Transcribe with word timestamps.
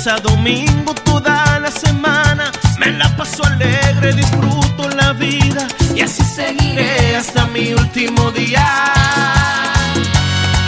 lunes 0.00 0.06
a 0.06 0.20
domingo 0.20 0.94
toda 0.94 1.58
la 1.60 1.70
semana 1.70 2.50
me 2.78 2.90
la 2.92 3.08
paso 3.16 3.44
alegre, 3.44 4.12
disfruto 4.12 4.88
la 4.96 5.12
vida 5.12 5.66
y 5.94 6.00
así 6.00 6.22
seguiré 6.24 7.16
hasta 7.16 7.46
mi 7.46 7.72
último 7.74 8.30
día. 8.30 8.64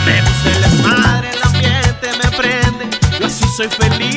Me 0.05 0.21
gusta 0.21 0.59
las 0.59 0.73
madres 0.81 1.35
el 1.35 1.43
ambiente 1.43 2.07
me 2.21 2.37
prende, 2.37 2.97
yo 3.19 3.27
así 3.27 3.45
soy 3.57 3.69
feliz 3.69 4.12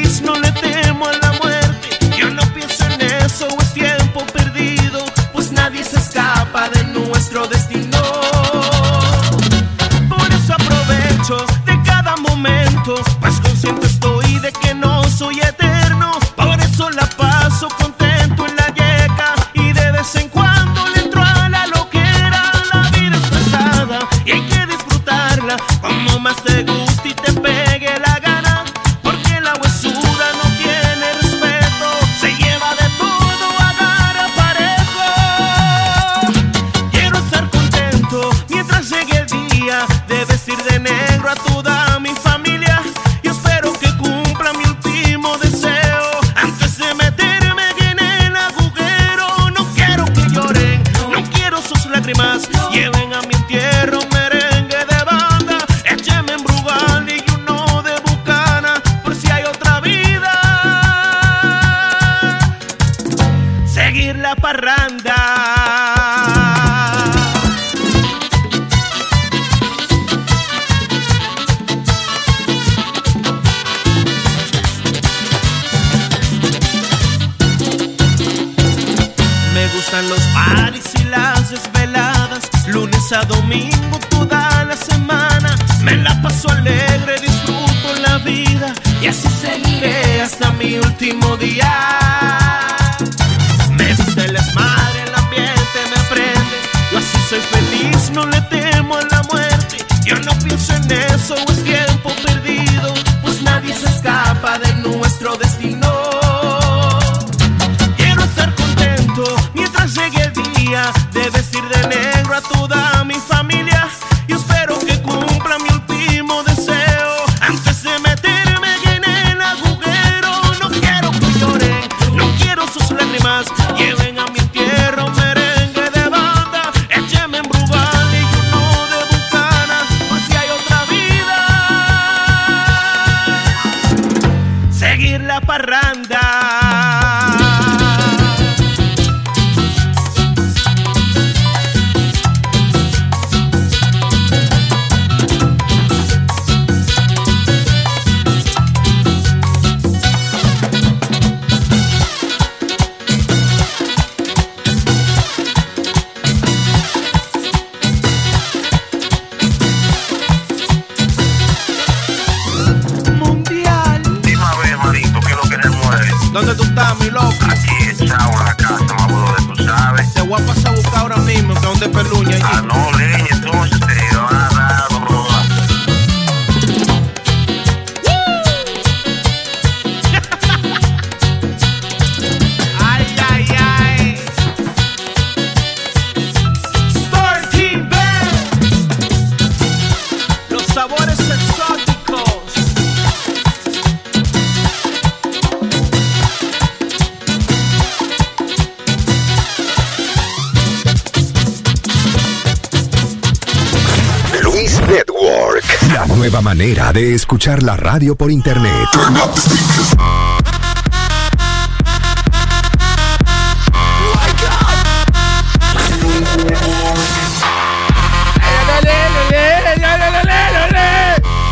escuchar 207.47 207.63
la 207.63 207.77
radio 207.77 208.17
por 208.17 208.31
internet. 208.31 208.89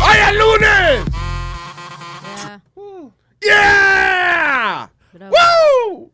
¡Hoy 0.03 0.17
es 0.27 0.35
lunes! 0.37 1.05
¡Yeah! 3.41 4.89
Bravo. 5.13 5.33
¡Woo! 5.33 6.11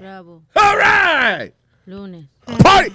Bravo. 0.00 0.42
All 0.56 0.76
right. 0.76 1.54
Lunes. 1.86 2.28
Party, 2.58 2.92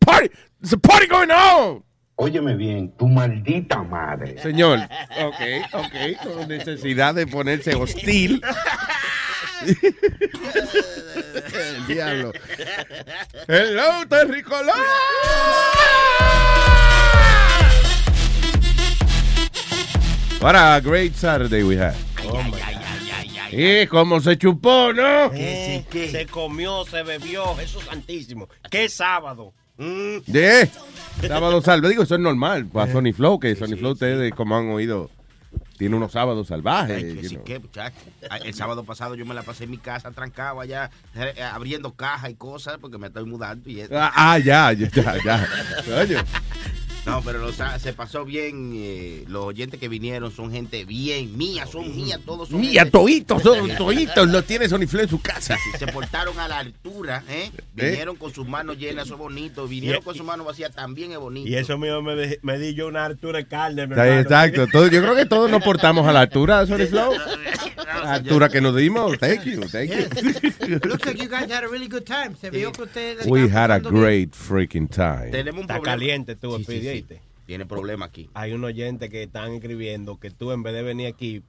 party, 0.00 0.30
there's 0.60 0.72
a 0.72 0.78
party 0.78 1.06
going 1.06 1.30
on. 1.30 1.84
Óyeme 2.20 2.56
bien, 2.56 2.90
tu 2.96 3.06
maldita 3.06 3.82
madre. 3.84 4.38
Señor, 4.38 4.80
ok, 5.72 6.22
con 6.22 6.48
necesidad 6.48 7.14
de 7.14 7.26
ponerse 7.26 7.74
hostil. 7.74 8.42
El 11.54 11.86
diablo. 11.86 12.32
¡Hello, 13.48 14.06
Terricolor! 14.08 14.74
What 20.40 20.54
a 20.54 20.80
great 20.80 21.14
Saturday 21.14 21.64
we 21.64 21.76
had. 21.76 21.94
Y 23.50 23.86
cómo 23.86 24.20
se 24.20 24.36
chupó, 24.36 24.92
¿no? 24.92 25.30
¿Qué, 25.30 25.38
eh, 25.38 25.78
sí, 25.78 25.86
qué? 25.90 26.10
Se 26.10 26.26
comió, 26.26 26.84
se 26.84 27.02
bebió, 27.02 27.56
Jesús 27.56 27.82
Santísimo. 27.84 28.48
¡Qué 28.70 28.88
sábado! 28.88 29.54
Mm. 29.78 30.18
Sábado 31.26 31.62
salvo. 31.62 31.88
Digo, 31.88 32.02
eso 32.02 32.14
es 32.14 32.20
normal. 32.20 32.66
Para 32.66 32.90
eh. 32.90 32.92
Sony 32.92 33.12
Flow, 33.12 33.38
que 33.38 33.56
Sony 33.56 33.76
Flow 33.78 33.92
ustedes, 33.92 34.32
como 34.34 34.56
han 34.56 34.70
oído, 34.70 35.10
tiene 35.78 35.96
unos 35.96 36.12
sábados 36.12 36.48
salvajes. 36.48 36.96
Ay, 36.96 37.16
que 37.16 37.28
sí, 37.28 37.38
El 38.44 38.54
sábado 38.54 38.84
pasado 38.84 39.14
yo 39.14 39.24
me 39.24 39.34
la 39.34 39.42
pasé 39.42 39.64
en 39.64 39.70
mi 39.70 39.78
casa 39.78 40.10
trancado 40.10 40.60
allá, 40.60 40.90
eh, 41.14 41.42
abriendo 41.42 41.94
cajas 41.94 42.30
y 42.30 42.34
cosas, 42.34 42.78
porque 42.80 42.98
me 42.98 43.06
estoy 43.06 43.24
mudando 43.24 43.70
y. 43.70 43.82
Ah, 43.92 44.12
ah, 44.14 44.38
ya, 44.38 44.72
ya, 44.72 44.88
ya. 44.90 46.04
ya. 46.04 46.24
No, 47.08 47.22
pero 47.22 47.38
los- 47.38 47.56
se 47.80 47.92
pasó 47.92 48.24
bien. 48.24 48.72
eh, 48.74 49.24
los 49.28 49.44
oyentes 49.44 49.78
que 49.80 49.88
vinieron 49.88 50.30
son 50.30 50.50
gente 50.52 50.84
bien, 50.84 51.36
mía, 51.36 51.66
son 51.66 51.94
mías, 51.96 52.20
todos 52.24 52.48
son. 52.48 52.60
Mía, 52.60 52.82
gente- 52.82 52.90
toitos, 52.98 53.42
son 53.42 53.68
toitos. 53.76 54.28
Lo 54.28 54.42
tiene 54.42 54.68
Sony 54.68 54.86
Flow 54.86 55.02
en 55.02 55.08
su 55.08 55.20
casa. 55.20 55.56
Se 55.78 55.86
portaron 55.86 56.38
a 56.38 56.48
la 56.48 56.58
altura, 56.58 57.24
¿eh? 57.28 57.50
Vinieron 57.74 58.16
con 58.16 58.32
sus 58.32 58.46
manos 58.46 58.78
llenas, 58.78 59.06
eso 59.06 59.14
es 59.14 59.20
bonito. 59.20 59.66
Vinieron 59.66 60.02
con 60.02 60.14
sus 60.14 60.24
manos 60.26 60.46
vacías, 60.46 60.74
también 60.74 61.12
es 61.12 61.18
bonito. 61.18 61.48
Y 61.48 61.54
eso 61.56 61.78
mío 61.78 62.02
me, 62.02 62.14
de- 62.14 62.38
me 62.42 62.58
di 62.58 62.74
yo 62.74 62.88
una 62.88 63.04
Arturo 63.04 63.38
de 63.38 63.46
carne, 63.46 63.82
hermano. 63.82 64.02
Exacto. 64.04 64.66
Todo- 64.66 64.88
yo 64.88 65.00
creo 65.02 65.14
que 65.14 65.26
todos 65.26 65.50
nos 65.50 65.62
portamos 65.62 66.06
a 66.06 66.12
la 66.12 66.20
altura, 66.20 66.66
Sony 66.66 66.86
Flow. 66.88 67.12
Altura 68.02 68.48
que 68.48 68.60
nos 68.60 68.74
dimos. 68.76 69.18
Thank 69.18 69.44
you, 69.44 69.62
thank 69.62 69.90
you. 69.90 70.78
Looks 70.88 71.06
like 71.06 71.22
you 71.22 71.28
guys 71.28 71.50
had 71.50 71.64
a 71.64 71.68
really 71.68 71.88
good 71.88 72.04
time. 72.04 72.34
Se 72.40 72.50
vio 72.50 72.72
que 72.72 72.82
ustedes 72.84 73.26
We 73.26 73.48
had 73.48 73.70
a 73.70 73.78
great 73.80 74.32
freaking 74.32 74.88
time. 74.88 75.30
Tenemos 75.30 75.60
un 75.60 75.62
Está 75.62 75.74
problema. 75.74 75.82
caliente 75.82 76.36
tú, 76.36 76.56
Sí, 76.58 76.64
sí, 76.80 77.04
sí. 77.08 77.16
Tiene 77.46 77.64
problema 77.66 78.06
aquí. 78.06 78.28
Hay 78.34 78.52
un 78.52 78.62
oyente 78.64 79.08
que 79.08 79.22
están 79.22 79.52
escribiendo 79.52 80.18
que 80.18 80.30
tú 80.30 80.52
en 80.52 80.62
vez 80.62 80.74
de 80.74 80.82
venir 80.82 81.06
aquí, 81.06 81.42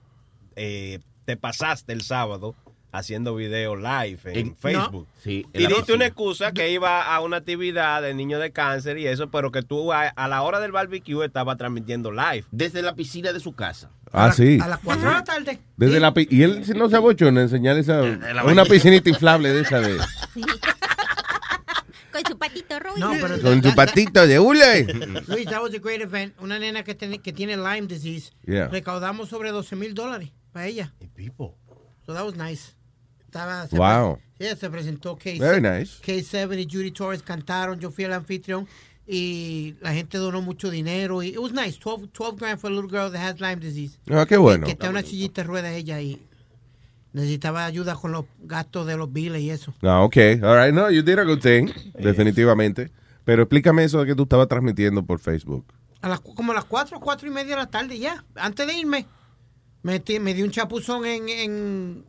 eh, 0.56 1.00
te 1.26 1.36
pasaste 1.36 1.92
el 1.94 2.02
sábado 2.02 2.56
haciendo 2.92 3.36
video 3.36 3.76
live 3.76 4.20
en, 4.26 4.38
En- 4.38 4.56
Facebook. 4.58 5.08
Sí, 5.24 5.46
en 5.54 5.62
Y 5.62 5.64
la 5.66 5.70
diste 5.76 5.94
una 5.94 6.06
excusa 6.08 6.52
que 6.54 6.72
iba 6.72 7.04
a 7.14 7.20
una 7.22 7.38
actividad 7.38 8.02
de 8.02 8.14
niños 8.14 8.42
de 8.42 8.52
cáncer 8.52 8.98
y 8.98 9.06
eso, 9.08 9.30
pero 9.30 9.52
que 9.52 9.62
tú 9.62 9.94
a, 9.94 10.08
a 10.08 10.28
la 10.28 10.42
hora 10.42 10.60
del 10.60 10.72
barbecue 10.72 11.26
estaba 11.26 11.56
transmitiendo 11.56 12.12
live. 12.12 12.46
Desde 12.52 12.82
la 12.82 12.96
piscina 12.96 13.32
de 13.34 13.40
su 13.40 13.54
casa. 13.54 13.92
Ah, 14.12 14.32
sí. 14.32 14.58
A 14.62 14.68
las 14.68 14.80
4 14.80 15.08
de 15.08 15.14
la 15.16 15.24
tarde. 15.24 15.60
Desde 15.78 16.00
la 16.00 16.14
pi- 16.14 16.28
y 16.32 16.42
él 16.42 16.64
no 16.76 16.90
se 16.90 16.96
abochona 16.96 17.42
enseñar 17.44 17.78
esa 17.78 18.02
una 18.46 18.66
piscinita 18.66 19.08
inflable 19.10 19.50
de 19.54 19.62
esa 19.62 19.80
de 19.82 19.98
Con 22.12 22.26
su 22.28 22.38
patito 22.40 22.80
rojo. 22.80 22.98
No, 22.98 23.12
pero 23.22 23.40
con 23.40 23.62
su 23.62 23.76
patito 23.76 24.26
de 24.26 24.40
hule. 24.40 24.84
Luis, 25.28 25.46
that 25.46 25.62
was 25.62 25.74
a 25.76 25.78
great 25.80 26.02
event. 26.02 26.34
Una 26.42 26.58
nena 26.58 26.84
que, 26.84 26.96
tiene- 26.96 27.20
que 27.20 27.32
tiene 27.32 27.56
Lyme 27.56 27.86
disease. 27.88 28.32
Yeah. 28.48 28.68
Recaudamos 28.68 29.30
sobre 29.30 29.52
12 29.52 29.76
mil 29.76 29.94
dólares 29.94 30.32
para 30.52 30.66
ella. 30.66 30.92
So 32.06 32.14
that 32.16 32.26
was 32.26 32.36
nice. 32.36 32.76
Estaba, 33.30 33.68
se 33.68 33.78
Wow. 33.78 34.18
pre- 34.38 34.48
yeah, 34.48 34.56
se 34.56 34.70
presentó 34.72 35.16
K 35.16 35.32
Very 35.40 35.62
nice. 35.62 36.02
K7 36.04 36.60
y 36.60 36.66
Judy 36.66 36.92
Torres 36.92 37.22
cantaron. 37.22 37.80
Yo 37.80 37.92
fui 37.92 38.06
el 38.06 38.14
anfitrión 38.14 38.68
y 39.08 39.76
la 39.82 39.94
gente 39.94 40.18
donó 40.18 40.42
mucho 40.42 40.72
dinero. 40.72 41.22
Y 41.22 41.30
it 41.30 41.38
was 41.38 41.52
nice. 41.52 41.78
12, 41.80 42.08
12 42.12 42.38
grand 42.38 42.60
for 42.60 42.72
a 42.72 42.74
little 42.74 42.90
girl 42.90 43.12
that 43.12 43.22
has 43.22 43.40
Lyme 43.40 43.58
disease. 43.62 44.00
Ah, 44.10 44.26
qué 44.28 44.38
bueno. 44.38 44.66
Que 44.66 44.72
está 44.72 44.88
en 44.88 44.92
una 44.94 45.04
sillita 45.04 45.42
de 45.44 45.48
ruedas 45.48 45.74
ella 45.74 46.02
y 46.02 46.20
necesitaba 47.14 47.66
ayuda 47.66 47.96
con 47.96 48.12
los 48.12 48.26
gastos 48.40 48.88
de 48.88 48.98
los 48.98 49.12
biles 49.14 49.42
y 49.42 49.52
eso. 49.52 49.74
Ah, 49.84 50.02
ok. 50.02 50.18
All 50.44 50.58
right. 50.66 50.74
No, 50.74 50.90
you 50.90 51.02
did 51.04 51.20
a 51.20 51.24
good 51.24 51.40
thing. 51.40 51.68
Definitivamente. 51.98 52.92
Pero 53.26 53.44
explícame 53.44 53.84
eso 53.84 54.00
de 54.00 54.08
que 54.08 54.16
tú 54.16 54.24
estabas 54.24 54.48
transmitiendo 54.48 55.04
por 55.06 55.20
Facebook. 55.20 55.66
A 56.02 56.10
las, 56.10 56.20
como 56.20 56.52
a 56.52 56.56
las 56.56 56.66
4, 56.66 57.00
4 57.00 57.28
y 57.28 57.32
media 57.32 57.52
de 57.56 57.62
la 57.62 57.68
tarde 57.68 58.00
ya. 58.00 58.24
Antes 58.36 58.66
de 58.66 58.74
irme, 58.74 59.06
me, 59.84 60.02
me 60.20 60.34
di 60.34 60.42
un 60.44 60.50
chapuzón 60.52 61.06
en, 61.06 61.30
en, 61.30 62.06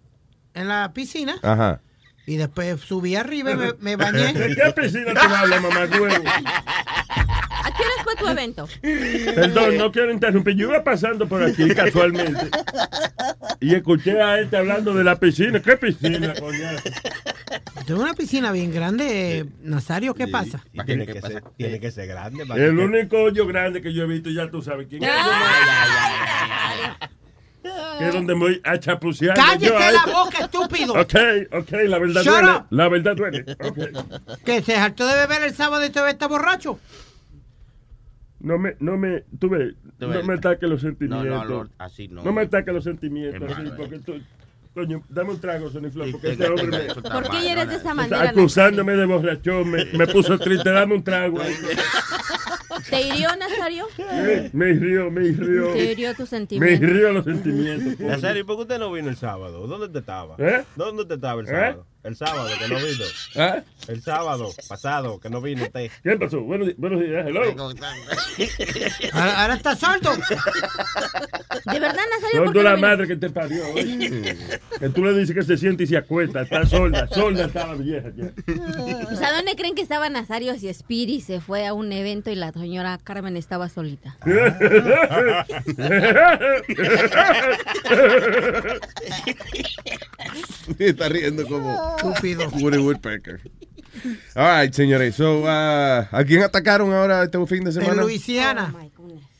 en 0.55 0.69
la 0.69 0.93
piscina 0.93 1.37
Ajá. 1.43 1.81
y 2.27 2.37
después 2.37 2.81
subí 2.81 3.17
arriba 3.17 3.53
y 3.53 3.57
me, 3.57 3.73
me 3.81 3.97
bañé. 3.97 4.33
¿De 4.35 4.55
qué 4.55 4.73
piscina 4.81 5.13
tú 5.15 5.35
hablas, 5.35 5.63
mamá 5.63 5.81
huevo? 5.91 6.25
¿A 7.63 7.71
qué 7.77 7.83
hora 7.83 8.05
fue 8.05 8.17
tu 8.17 8.27
evento? 8.29 8.69
Perdón, 8.83 9.77
no 9.77 9.93
quiero 9.93 10.11
interrumpir. 10.13 10.57
Yo 10.57 10.69
iba 10.71 10.83
pasando 10.83 11.29
por 11.29 11.43
aquí 11.43 11.69
casualmente 11.75 12.49
y 13.61 13.75
escuché 13.75 14.21
a 14.21 14.41
este 14.41 14.57
hablando 14.57 14.95
de 14.95 15.05
la 15.05 15.17
piscina. 15.21 15.61
¿Qué 15.61 15.77
piscina, 15.77 16.35
coñazo? 16.35 16.83
Tengo 17.87 18.03
una 18.03 18.15
piscina 18.15 18.51
bien 18.53 18.73
grande, 18.73 19.47
Nazario, 19.63 20.15
¿qué 20.15 20.29
pasa? 20.29 20.65
Y 20.73 20.81
tiene, 20.85 21.07
que 21.07 21.21
ser, 21.21 21.43
tiene 21.57 21.81
que 21.81 21.91
ser 21.91 22.07
grande. 22.09 22.43
El 22.45 22.49
que- 22.77 22.83
único 22.83 23.17
hoyo 23.19 23.47
grande 23.47 23.83
que 23.83 23.93
yo 23.93 24.05
he 24.05 24.07
visto, 24.07 24.31
ya 24.31 24.51
tú 24.51 24.63
sabes 24.63 24.87
quién 24.89 25.03
es. 25.05 25.11
Que 27.63 28.09
es 28.09 28.15
donde 28.15 28.35
voy 28.35 28.61
a 28.65 28.79
chapucear. 28.79 29.37
¡Cállese 29.37 29.67
yo 29.73 29.79
la 29.79 30.07
boca, 30.13 30.39
estúpido! 30.45 30.95
Ok, 30.95 31.15
ok, 31.53 31.71
la 31.87 31.99
verdad 31.99 32.23
Shut 32.23 32.33
duele. 32.35 32.53
up. 32.57 32.67
La 32.71 32.89
verdad 32.89 33.17
duele. 33.17 33.45
Ok. 33.63 34.39
Que 34.45 34.63
se 34.63 34.77
hartó 34.77 35.07
de 35.07 35.15
beber 35.15 35.43
el 35.43 35.55
sábado 35.55 35.85
y 35.85 35.91
todavía 35.91 36.13
está 36.13 36.27
borracho. 36.29 36.79
No 38.41 38.59
me, 38.59 38.75
no 38.81 38.97
me, 38.97 39.25
tú 39.39 39.51
ves, 39.51 39.75
no 39.99 40.09
me 40.23 40.35
ataques 40.35 40.67
los 40.69 40.83
No, 40.83 40.89
sentimientos. 40.89 41.27
no, 41.29 41.45
Lord, 41.45 41.71
así 41.77 42.09
no. 42.09 42.23
No 42.25 42.33
me 42.33 42.41
ataques 42.43 42.73
los 42.73 42.85
sentimientos, 42.85 43.53
así, 43.53 43.71
porque 43.77 43.99
tú, 43.99 44.15
coño, 44.75 45.03
dame 45.09 45.31
un 45.31 45.41
trago, 45.41 45.71
Sonny 45.71 45.91
Flow, 45.91 46.11
porque 46.13 46.33
este 46.33 46.49
hombre 46.49 46.67
me, 46.67 46.95
¿Por 47.11 47.31
qué 47.31 47.51
eres 47.51 47.69
de 47.69 47.75
esa 47.75 47.77
está 47.77 47.95
manera? 47.95 48.31
acusándome 48.31 48.93
de 48.97 49.05
borrachón, 49.05 49.71
me, 49.71 49.85
me 49.87 50.07
puso 50.07 50.39
triste, 50.39 50.71
dame 50.71 50.95
un 50.95 51.05
trago. 51.05 51.39
¿Te 52.89 53.03
hirió, 53.03 53.29
Nazario? 53.37 53.87
Eh, 53.99 54.51
Me 54.53 54.71
hirió, 54.71 55.11
me 55.11 55.27
hirió. 55.27 55.73
Te 55.73 55.93
hirió 55.93 56.11
tus 56.15 56.21
Me 56.33 56.39
sentimientos. 56.39 56.89
hirió 56.89 57.13
los 57.13 57.25
sentimientos. 57.25 57.95
coño. 57.97 58.09
Nazario, 58.09 58.41
¿y 58.43 58.45
por 58.45 58.57
qué 58.57 58.63
usted 58.63 58.79
no 58.79 58.93
vino 58.93 59.09
el 59.11 59.17
sábado? 59.17 59.67
¿Dónde 59.67 59.89
te 59.89 59.99
estaba? 59.99 60.37
¿Eh? 60.39 60.65
¿Dónde 60.77 61.05
te 61.05 61.15
estaba 61.15 61.41
el 61.41 61.47
¿Eh? 61.47 61.51
sábado? 61.51 61.87
El 62.03 62.17
sábado, 62.17 62.49
que 62.59 62.69
no 62.69 62.77
vino. 62.77 63.05
¿Ah? 63.37 63.63
El 63.89 64.03
sábado 64.03 64.53
pasado, 64.69 65.19
que 65.19 65.31
no 65.31 65.41
vino 65.41 65.65
usted. 65.65 65.91
¿Qué 66.03 66.17
pasó? 66.17 66.41
Buenos, 66.43 66.69
buenos 66.77 67.01
días, 67.01 67.27
hello. 67.27 67.43
Ahora, 69.13 69.43
ahora 69.43 69.55
está 69.55 69.75
sordo. 69.77 70.13
¿De 70.15 71.81
verdad, 71.81 71.99
Nazario? 72.15 72.39
¿por 72.39 72.47
Sordo 72.47 72.63
la 72.63 72.77
madre 72.77 73.07
que 73.07 73.17
te 73.17 73.31
parió. 73.31 73.65
oye. 73.73 74.37
Que 74.79 74.89
tú 74.91 75.05
le 75.05 75.19
dices 75.19 75.35
que 75.35 75.43
se 75.43 75.57
siente 75.57 75.85
y 75.85 75.87
se 75.87 75.97
acuesta. 75.97 76.43
Está 76.43 76.65
sorda, 76.67 77.09
sorda 77.09 77.47
estaba 77.47 77.75
vieja 77.75 78.09
ya. 78.17 78.31
Pues, 78.45 79.23
¿a 79.23 79.33
dónde 79.33 79.55
creen 79.57 79.75
que 79.75 79.83
estaba 79.83 80.09
Nazario 80.09 80.57
si 80.59 80.73
Spiri 80.73 81.21
se 81.21 81.41
fue 81.41 81.67
a 81.67 81.75
un 81.75 81.93
evento 81.93 82.31
y 82.31 82.35
la 82.37 82.53
señora 82.53 82.99
Carmen 83.03 83.37
estaba 83.37 83.69
solita? 83.69 84.17
Está 90.79 91.09
riendo 91.09 91.47
como 91.47 91.97
Estúpido. 91.97 92.49
Woody 92.61 92.79
Woodpecker. 92.79 93.41
All 94.35 94.63
right, 94.63 94.73
señores. 94.73 95.15
So, 95.17 95.41
uh, 95.43 95.47
¿A 95.49 96.25
quién 96.27 96.43
atacaron 96.43 96.93
ahora 96.93 97.25
este 97.25 97.45
fin 97.47 97.65
de 97.65 97.71
En 97.71 97.75
semana? 97.81 98.03
Luisiana. 98.03 98.75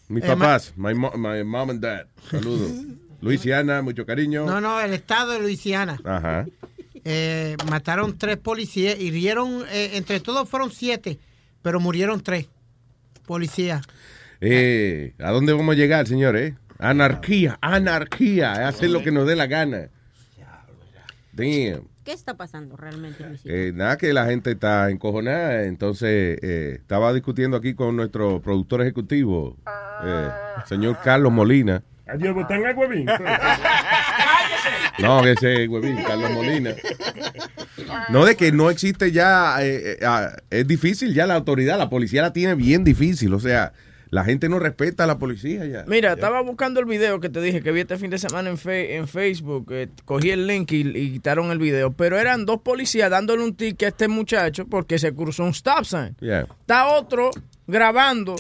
Mis 0.09 0.25
Eh, 0.25 0.27
papás, 0.27 0.73
my, 0.77 0.93
mo- 0.95 1.13
my 1.17 1.45
mom 1.45 1.71
and 1.71 1.81
dad. 1.81 2.07
Saludos. 2.31 2.73
Luisiana, 3.21 3.83
mucho 3.83 4.05
cariño. 4.07 4.47
No, 4.47 4.61
no, 4.61 4.81
el 4.81 4.93
estado 4.95 5.33
de 5.33 5.41
Luisiana. 5.41 5.99
Ajá. 6.05 6.47
Eh, 7.05 7.57
mataron 7.69 8.19
tres 8.19 8.37
policías, 8.39 8.99
hirieron, 8.99 9.65
eh, 9.71 9.91
entre 9.95 10.21
todos 10.21 10.49
fueron 10.49 10.71
siete, 10.73 11.19
pero 11.63 11.81
murieron 11.81 12.21
tres 12.23 12.47
policías. 13.27 13.83
Eh, 14.41 15.13
¿A 15.19 15.31
dónde 15.31 15.53
vamos 15.53 15.75
a 15.75 15.77
llegar, 15.79 16.07
señores? 16.09 16.55
Anarquía, 16.79 17.59
anarquía. 17.61 18.67
Hacer 18.67 18.91
lo 18.91 19.03
que 19.03 19.13
nos 19.13 19.27
dé 19.27 19.37
la 19.37 19.47
gana. 19.47 19.89
Damn. 21.33 21.87
¿Qué 22.05 22.13
está 22.13 22.37
pasando 22.37 22.77
realmente, 22.77 23.25
Luisito? 23.27 23.49
Eh, 23.53 23.73
nada, 23.75 23.99
que 23.99 24.13
la 24.13 24.27
gente 24.27 24.53
está 24.53 24.91
encojonada. 24.91 25.65
Entonces, 25.65 26.39
eh, 26.43 26.79
estaba 26.81 27.13
discutiendo 27.13 27.57
aquí 27.57 27.75
con 27.75 27.97
nuestro 27.97 28.41
productor 28.41 28.83
ejecutivo, 28.83 29.57
eh, 30.05 30.29
señor 30.67 30.99
Carlos 31.05 31.33
Molina. 31.33 31.83
Adiós, 32.07 32.35
botan 32.35 32.67
a 32.67 32.73
huevín. 32.73 33.07
No, 34.99 35.23
que 35.23 35.33
ese 35.33 35.69
huevín, 35.69 36.03
Carlos 36.03 36.31
Molina. 36.33 36.75
No, 38.11 38.25
de 38.25 38.37
que 38.37 38.53
no 38.53 38.71
existe 38.71 39.13
ya, 39.13 39.57
eh, 39.63 39.93
eh, 39.93 39.99
ah, 40.05 40.37
es 40.51 40.67
difícil 40.67 41.15
ya 41.15 41.27
la 41.27 41.35
autoridad, 41.35 41.79
la 41.79 41.89
policía 41.89 42.23
la 42.23 42.33
tiene 42.33 42.55
bien 42.55 42.85
difícil, 42.85 43.33
o 43.33 43.41
sea, 43.41 43.73
la 44.11 44.25
gente 44.25 44.49
no 44.49 44.59
respeta 44.59 45.05
a 45.05 45.07
la 45.07 45.19
policía 45.19 45.65
ya. 45.67 45.85
Mira, 45.87 46.13
estaba 46.15 46.41
buscando 46.43 46.81
el 46.81 46.87
video 46.87 47.21
que 47.21 47.29
te 47.29 47.41
dije 47.41 47.63
que 47.63 47.71
vi 47.73 47.81
este 47.81 47.97
fin 47.97 48.11
de 48.11 48.19
semana 48.19 48.51
en, 48.51 48.59
fe- 48.59 48.97
en 48.97 49.07
Facebook. 49.07 49.67
eh, 49.73 49.89
cogí 50.05 50.31
el 50.31 50.47
link 50.47 50.73
y, 50.73 50.81
y 50.81 51.13
quitaron 51.13 51.51
el 51.53 51.59
video. 51.59 51.93
Pero 51.93 52.19
eran 52.19 52.45
dos 52.45 52.61
policías 52.63 53.09
dándole 53.11 53.45
un 53.45 53.55
ticket 53.55 53.83
a 53.85 53.89
este 53.89 54.09
muchacho 54.09 54.67
porque 54.67 54.99
se 54.99 55.15
cruzó 55.15 55.45
un 55.45 55.51
stop 55.51 55.85
sign. 55.85 56.17
Yeah. 56.21 56.47
Está 56.61 56.89
otro 56.89 57.31
grabando 57.67 58.35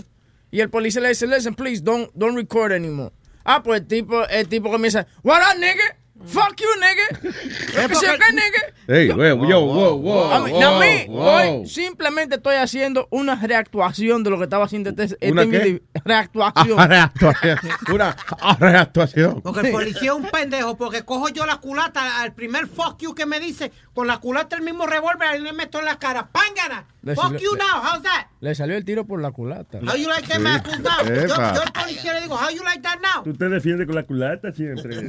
y 0.50 0.60
el 0.60 0.70
policía 0.70 1.00
le 1.02 1.10
dice, 1.10 1.26
listen, 1.26 1.54
please, 1.54 1.80
don't, 1.82 2.10
don't 2.14 2.36
record 2.36 2.72
anymore. 2.72 3.12
Ah, 3.44 3.62
pues 3.62 3.80
el 3.82 3.86
tipo, 3.86 4.26
el 4.28 4.48
tipo 4.48 4.70
comienza, 4.70 5.06
what 5.22 5.40
up, 5.40 5.58
nigga? 5.60 5.96
Fuck 6.26 6.56
you, 6.60 6.66
nigga. 6.76 7.34
¿Qué 7.72 7.88
porque- 7.88 7.94
se 7.94 8.32
nigga? 8.32 8.74
Hey, 8.86 9.08
wow, 9.10 9.48
yo, 9.48 9.60
wow, 9.64 9.98
wow, 9.98 10.32
A 10.32 10.40
mí, 10.40 10.62
a 10.62 10.70
mí, 10.78 11.06
wow, 11.08 11.20
hoy 11.60 11.66
simplemente 11.66 12.36
estoy 12.36 12.56
haciendo 12.56 13.08
una 13.10 13.36
reactuación 13.36 14.22
de 14.22 14.30
lo 14.30 14.36
que 14.36 14.44
estaba 14.44 14.64
haciendo 14.66 14.90
este, 14.90 15.04
este 15.04 15.30
¿Una 15.32 15.46
qué? 15.46 15.82
Reactuación. 16.04 16.78
Ah, 16.78 16.86
reactuación. 16.88 17.58
Una 17.92 18.16
reactuación. 18.58 19.40
Porque 19.40 19.60
el 19.60 19.72
policía 19.72 20.10
es 20.10 20.16
un 20.16 20.28
pendejo, 20.28 20.76
porque 20.76 21.04
cojo 21.04 21.28
yo 21.30 21.46
la 21.46 21.56
culata 21.56 22.20
al 22.20 22.34
primer 22.34 22.66
fuck 22.66 22.98
you 23.00 23.14
que 23.14 23.24
me 23.24 23.40
dice, 23.40 23.72
con 23.94 24.06
la 24.06 24.18
culata 24.18 24.56
el 24.56 24.62
mismo 24.62 24.86
revólver, 24.86 25.28
ahí 25.28 25.40
le 25.40 25.52
meto 25.52 25.78
en 25.78 25.86
la 25.86 25.98
cara. 25.98 26.28
¡Pángana! 26.30 26.86
Le 27.02 27.14
Fuck 27.14 27.24
salió- 27.24 27.40
you 27.40 27.52
le- 27.54 27.58
now, 27.58 27.80
how's 27.82 28.02
that? 28.02 28.26
Le 28.40 28.54
salió 28.54 28.76
el 28.76 28.84
tiro 28.84 29.06
por 29.06 29.20
la 29.22 29.30
culata. 29.30 29.78
How 29.78 29.96
you 29.96 30.08
like 30.08 30.28
that, 30.28 30.38
man? 30.40 30.62
Cool 30.62 30.82
down. 30.82 31.06
Yo, 31.06 31.26
yo 31.26 31.62
al 31.62 31.72
policía 31.72 32.12
le 32.14 32.20
digo, 32.22 32.36
how 32.36 32.50
you 32.50 32.62
like 32.62 32.82
that 32.82 32.98
now? 33.00 33.22
Tú 33.24 33.32
te 33.34 33.48
defiendes 33.48 33.86
con 33.86 33.94
la 33.96 34.02
culata 34.02 34.52
siempre. 34.52 35.08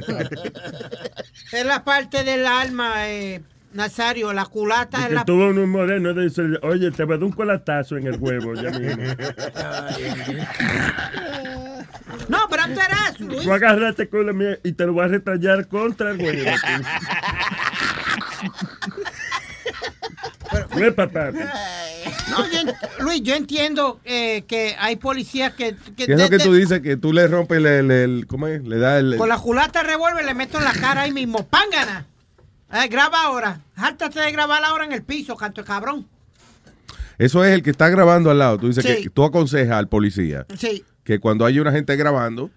Es 1.52 1.66
la 1.66 1.84
parte 1.84 2.24
del 2.24 2.46
alma, 2.46 3.08
eh, 3.08 3.42
Nazario, 3.74 4.32
la 4.32 4.44
culata 4.46 5.06
es 5.06 5.12
la... 5.12 5.24
tuvo 5.24 5.48
un 5.48 5.70
moreno 5.70 6.12
dice, 6.12 6.42
oye, 6.62 6.90
te 6.90 7.04
voy 7.04 7.14
a 7.14 7.18
dar 7.18 7.24
un 7.24 7.32
colatazo 7.32 7.96
en 7.96 8.06
el 8.06 8.16
huevo 8.18 8.54
ya 8.54 8.70
mismo. 8.70 9.02
No, 12.28 12.38
pero 12.50 12.66
dead 12.68 12.90
ass, 13.06 13.20
Luis. 13.20 13.42
Tú 13.42 13.52
agárrate 13.52 14.08
con 14.08 14.26
la 14.26 14.32
mía 14.32 14.58
y 14.62 14.72
te 14.72 14.84
lo 14.86 14.92
voy 14.92 15.04
a 15.04 15.08
retallar 15.08 15.68
contra 15.68 16.10
el 16.10 16.18
huevo. 16.20 16.50
No, 22.30 22.50
yo 22.50 22.72
Luis, 23.00 23.22
yo 23.22 23.34
entiendo 23.34 24.00
eh, 24.04 24.42
que 24.46 24.74
hay 24.78 24.96
policías 24.96 25.52
que... 25.54 25.76
que 25.96 26.06
¿Qué 26.06 26.12
es 26.14 26.18
lo 26.20 26.28
que 26.30 26.38
tú 26.38 26.54
dices? 26.54 26.80
Que 26.80 26.96
tú 26.96 27.12
le 27.12 27.26
rompes 27.28 27.58
el, 27.58 27.66
el- 27.66 27.90
el- 27.90 28.26
¿cómo 28.26 28.46
es? 28.48 28.62
Le 28.64 28.78
das 28.78 29.00
el... 29.00 29.16
Con 29.16 29.28
la 29.28 29.38
culata 29.38 29.82
revólver 29.82 30.24
le 30.24 30.34
meto 30.34 30.58
en 30.58 30.64
la 30.64 30.72
cara 30.72 31.02
ahí 31.02 31.12
mismo. 31.12 31.46
¡Pángana! 31.46 32.06
Eh, 32.72 32.88
graba 32.88 33.22
ahora. 33.24 33.60
Hártate 33.76 34.20
de 34.20 34.32
grabar 34.32 34.64
ahora 34.64 34.84
en 34.84 34.92
el 34.92 35.02
piso, 35.02 35.36
canto 35.36 35.60
de 35.60 35.66
cabrón. 35.66 36.06
Eso 37.18 37.44
es 37.44 37.52
el 37.52 37.62
que 37.62 37.70
está 37.70 37.88
grabando 37.90 38.30
al 38.30 38.38
lado. 38.38 38.58
Tú 38.58 38.68
dices 38.68 38.84
Sí. 38.84 39.02
que 39.04 39.10
tú 39.10 39.24
aconsejas 39.24 39.76
al 39.76 39.88
policía 39.88 40.46
Sí. 40.56 40.84
que 41.04 41.18
cuando 41.20 41.44
hay 41.44 41.60
una 41.60 41.70
gente 41.70 41.94
grabando, 41.96 42.50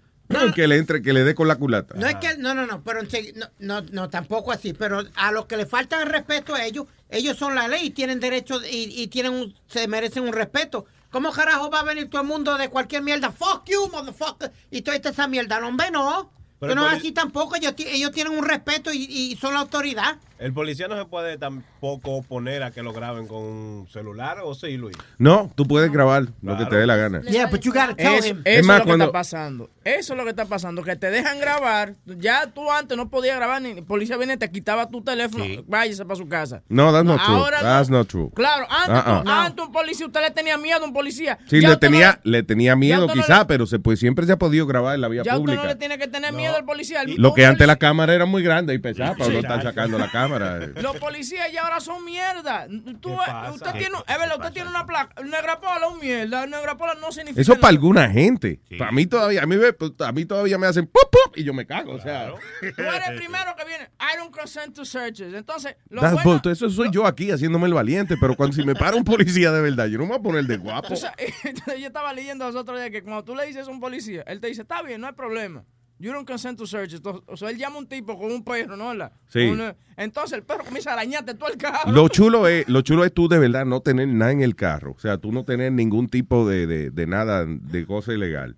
que 0.54 0.66
le 0.66 0.76
entre, 0.76 1.02
que 1.02 1.12
le 1.12 1.24
dé 1.24 1.34
con 1.34 1.48
la 1.48 1.56
culata. 1.56 1.94
No 1.96 2.06
es 2.06 2.16
que, 2.16 2.36
no, 2.36 2.54
no, 2.54 2.66
no, 2.66 2.82
pero 2.82 3.02
no, 3.02 3.46
no, 3.58 3.80
no, 3.92 4.10
tampoco 4.10 4.52
así, 4.52 4.72
pero 4.72 5.02
a 5.14 5.32
los 5.32 5.46
que 5.46 5.56
le 5.56 5.66
faltan 5.66 6.02
el 6.02 6.08
respeto 6.08 6.54
a 6.54 6.64
ellos, 6.64 6.86
ellos 7.10 7.36
son 7.36 7.54
la 7.54 7.68
ley 7.68 7.86
y 7.86 7.90
tienen 7.90 8.18
derecho 8.20 8.60
y, 8.64 9.02
y 9.02 9.06
tienen 9.08 9.32
un- 9.32 9.54
se 9.68 9.86
merecen 9.88 10.24
un 10.24 10.32
respeto. 10.32 10.86
¿Cómo 11.10 11.30
carajo 11.32 11.70
va 11.70 11.80
a 11.80 11.84
venir 11.84 12.10
todo 12.10 12.20
el 12.22 12.26
mundo 12.26 12.58
de 12.58 12.68
cualquier 12.68 13.02
mierda? 13.02 13.30
Fuck 13.30 13.64
you, 13.66 13.88
motherfucker. 13.92 14.52
Y 14.70 14.82
toda 14.82 14.96
esta 14.96 15.10
esa 15.10 15.28
mierda. 15.28 15.60
No, 15.60 15.68
hombre, 15.68 15.90
no. 15.90 16.30
Pero 16.58 16.70
Que 16.72 16.76
no 16.76 16.86
el 16.86 16.92
es 16.94 16.98
así 17.00 17.12
tampoco. 17.12 17.56
Ellos, 17.56 17.76
ti- 17.76 17.86
ellos 17.88 18.12
tienen 18.12 18.32
un 18.36 18.44
respeto 18.44 18.92
y, 18.92 19.04
y 19.04 19.36
son 19.36 19.54
la 19.54 19.60
autoridad. 19.60 20.16
El 20.38 20.52
policía 20.52 20.86
no 20.86 20.98
se 20.98 21.06
puede 21.06 21.38
tampoco 21.38 22.10
oponer 22.16 22.62
a 22.62 22.70
que 22.70 22.82
lo 22.82 22.92
graben 22.92 23.26
con 23.26 23.42
un 23.42 23.88
celular, 23.90 24.38
¿o 24.44 24.54
sí, 24.54 24.76
Luis? 24.76 24.94
No, 25.16 25.50
tú 25.54 25.66
puedes 25.66 25.90
grabar 25.90 26.26
lo 26.42 26.58
que 26.58 26.66
te 26.66 26.76
dé 26.76 26.86
la 26.86 26.96
gana. 26.96 27.22
Yeah, 27.22 27.46
but 27.46 27.60
you 27.60 27.72
gotta 27.72 27.94
tell 27.96 28.14
Eso, 28.14 28.28
him. 28.28 28.38
eso 28.38 28.42
Es 28.44 28.58
es, 28.60 28.66
más, 28.66 28.78
lo 28.80 28.84
que 28.84 28.88
cuando- 28.88 29.04
está 29.06 29.12
pasando. 29.12 29.70
Eso 29.84 30.12
es 30.12 30.16
lo 30.18 30.24
que 30.24 30.30
está 30.30 30.44
pasando. 30.44 30.82
Que 30.82 30.96
te 30.96 31.10
dejan 31.10 31.38
grabar. 31.40 31.94
Ya 32.04 32.48
tú 32.48 32.70
antes 32.70 32.96
no 32.98 33.08
podías 33.08 33.36
grabar. 33.36 33.62
Ni 33.62 33.80
policía 33.82 34.16
viene 34.18 34.34
y 34.34 34.36
te 34.36 34.50
quitaba 34.50 34.90
tu 34.90 35.00
teléfono. 35.02 35.44
Váyase 35.66 36.04
para 36.04 36.16
su 36.16 36.28
casa. 36.28 36.62
No, 36.68 36.92
that's 36.92 37.04
not 37.06 37.20
true. 37.24 37.34
Ahora 37.36 37.58
no. 37.58 37.64
That's 37.68 37.88
not 37.90 38.08
true. 38.08 38.30
Claro, 38.34 38.66
antes, 38.68 39.04
tú- 39.24 39.30
antes 39.30 39.64
un 39.66 39.72
policía, 39.72 40.06
usted 40.06 40.20
le 40.20 40.30
tenía 40.32 40.58
miedo 40.58 40.80
a 40.82 40.84
un 40.84 40.92
policía. 40.92 41.38
Sí, 41.48 41.60
Ya 41.62 41.68
le 41.68 41.74
usted 41.74 41.88
no 41.88 41.92
tenía, 41.92 42.20
le 42.24 42.42
tenía 42.42 42.76
miedo 42.76 43.06
usted 43.06 43.14
no 43.16 43.22
quizá, 43.22 43.38
le- 43.40 43.44
pero 43.46 43.66
se, 43.66 43.78
pues, 43.78 44.00
siempre 44.00 44.26
se 44.26 44.32
ha 44.32 44.38
podido 44.38 44.66
grabar 44.66 44.96
en 44.96 45.00
la 45.02 45.08
vía 45.08 45.22
Ya 45.22 45.32
usted 45.32 45.40
pública. 45.40 45.62
no 45.62 45.68
le 45.68 45.76
tiene 45.76 45.98
que 45.98 46.08
tener 46.08 46.32
miedo 46.34 46.45
al 46.54 46.64
policía. 46.64 47.02
El- 47.02 47.16
Lo 47.16 47.34
que 47.34 47.44
antes 47.46 47.66
la 47.66 47.76
cámara 47.76 48.14
era 48.14 48.26
muy 48.26 48.42
grande 48.42 48.72
y 48.74 48.78
pesada 48.78 49.14
para 49.14 49.24
Sí. 49.26 49.32
no 49.32 49.38
estar 49.40 49.62
sacando 49.62 49.98
la 49.98 50.10
cámara. 50.10 50.58
Los 50.80 50.96
policías 50.98 51.50
ya 51.52 51.62
ahora 51.62 51.80
son 51.80 52.04
mierda. 52.04 52.66
Tú, 53.00 53.16
pasa? 53.16 53.52
usted 53.52 53.72
¿Qué- 53.72 53.78
tiene, 53.80 53.96
es 54.06 54.18
verdad, 54.18 54.36
usted 54.38 54.52
tiene 54.52 54.70
una 54.70 54.86
placa. 54.86 55.20
Negra 55.22 55.60
pola, 55.60 55.88
un 55.88 55.98
mierda. 55.98 56.46
Negra 56.46 56.76
pola 56.76 56.94
no 57.00 57.10
significa. 57.10 57.40
Eso 57.40 57.52
nada. 57.52 57.60
para 57.62 57.70
alguna 57.70 58.10
gente. 58.10 58.60
Para 58.78 58.92
mí 58.92 59.06
todavía, 59.06 59.42
a 59.42 59.46
mí, 59.46 59.56
me- 59.56 60.04
a 60.06 60.12
mí 60.12 60.24
todavía 60.24 60.58
me 60.58 60.66
hacen 60.66 60.86
pop, 60.86 61.10
pop 61.10 61.36
y 61.36 61.42
yo 61.44 61.52
me 61.54 61.66
cago. 61.66 61.92
O 61.94 62.00
sea, 62.00 62.28
Tú 62.60 62.82
eres 62.82 63.08
el 63.08 63.16
primero 63.16 63.54
que 63.56 63.64
viene. 63.64 63.90
I 64.00 64.16
don't 64.18 64.34
consent 64.36 64.74
to 64.76 64.84
searches. 64.84 65.34
Entonces, 65.34 65.76
lo 65.88 66.00
that's 66.00 66.22
bueno, 66.24 66.40
eso 66.50 66.70
soy 66.70 66.90
yo 66.90 67.06
aquí 67.06 67.30
haciéndome 67.30 67.66
el 67.66 67.74
valiente, 67.74 68.16
pero 68.20 68.36
cuando 68.36 68.54
si 68.56 68.62
me 68.64 68.74
para 68.74 68.96
un 68.96 69.04
policía 69.04 69.50
de 69.50 69.60
verdad, 69.60 69.86
yo 69.86 69.98
no 69.98 70.04
me 70.04 70.10
voy 70.10 70.18
a 70.18 70.22
poner 70.22 70.44
de 70.44 70.56
guapo. 70.58 70.88
Tú 70.88 70.96
sabes, 70.96 71.32
yo 71.78 71.86
estaba 71.86 72.12
leyendo 72.12 72.44
los 72.46 72.56
otros 72.56 72.78
días 72.78 72.90
que 72.90 73.02
cuando 73.02 73.24
tú 73.24 73.34
le 73.34 73.46
dices 73.46 73.66
a 73.68 73.70
un 73.70 73.80
policía, 73.80 74.22
él 74.26 74.40
te 74.40 74.48
dice, 74.48 74.62
está 74.62 74.82
bien, 74.82 75.00
no 75.00 75.06
hay 75.06 75.12
problema. 75.14 75.64
You 75.98 76.12
don't 76.12 76.26
consent 76.26 76.58
to 76.58 76.66
searches. 76.66 76.96
Entonces, 76.98 77.22
O 77.26 77.36
sea, 77.38 77.48
él 77.50 77.56
llama 77.56 77.76
a 77.76 77.78
un 77.78 77.86
tipo 77.86 78.18
con 78.18 78.30
un 78.30 78.44
perro, 78.44 78.76
¿no? 78.76 78.92
La- 78.92 79.12
Sí. 79.28 79.40
una- 79.46 79.74
entonces 79.96 80.34
el 80.36 80.42
perro 80.44 80.64
comienza 80.64 80.90
a 80.90 80.92
arañarte 80.94 81.34
todo 81.34 81.48
el 81.50 81.56
carro. 81.56 81.90
Lo 81.90 82.08
chulo 82.08 82.46
es, 82.48 82.68
lo 82.68 82.82
chulo 82.82 83.04
es 83.04 83.12
tú 83.14 83.28
de 83.28 83.38
verdad 83.38 83.64
no 83.64 83.80
tener 83.80 84.06
nada 84.08 84.32
en 84.32 84.42
el 84.42 84.54
carro. 84.56 84.92
O 84.96 84.98
sea, 85.00 85.16
tú 85.18 85.32
no 85.32 85.44
tener 85.44 85.72
ningún 85.72 86.08
tipo 86.08 86.46
de, 86.48 86.66
de, 86.66 86.90
de 86.90 87.06
nada, 87.06 87.46
de 87.46 87.86
cosa 87.86 88.12
ilegal. 88.12 88.56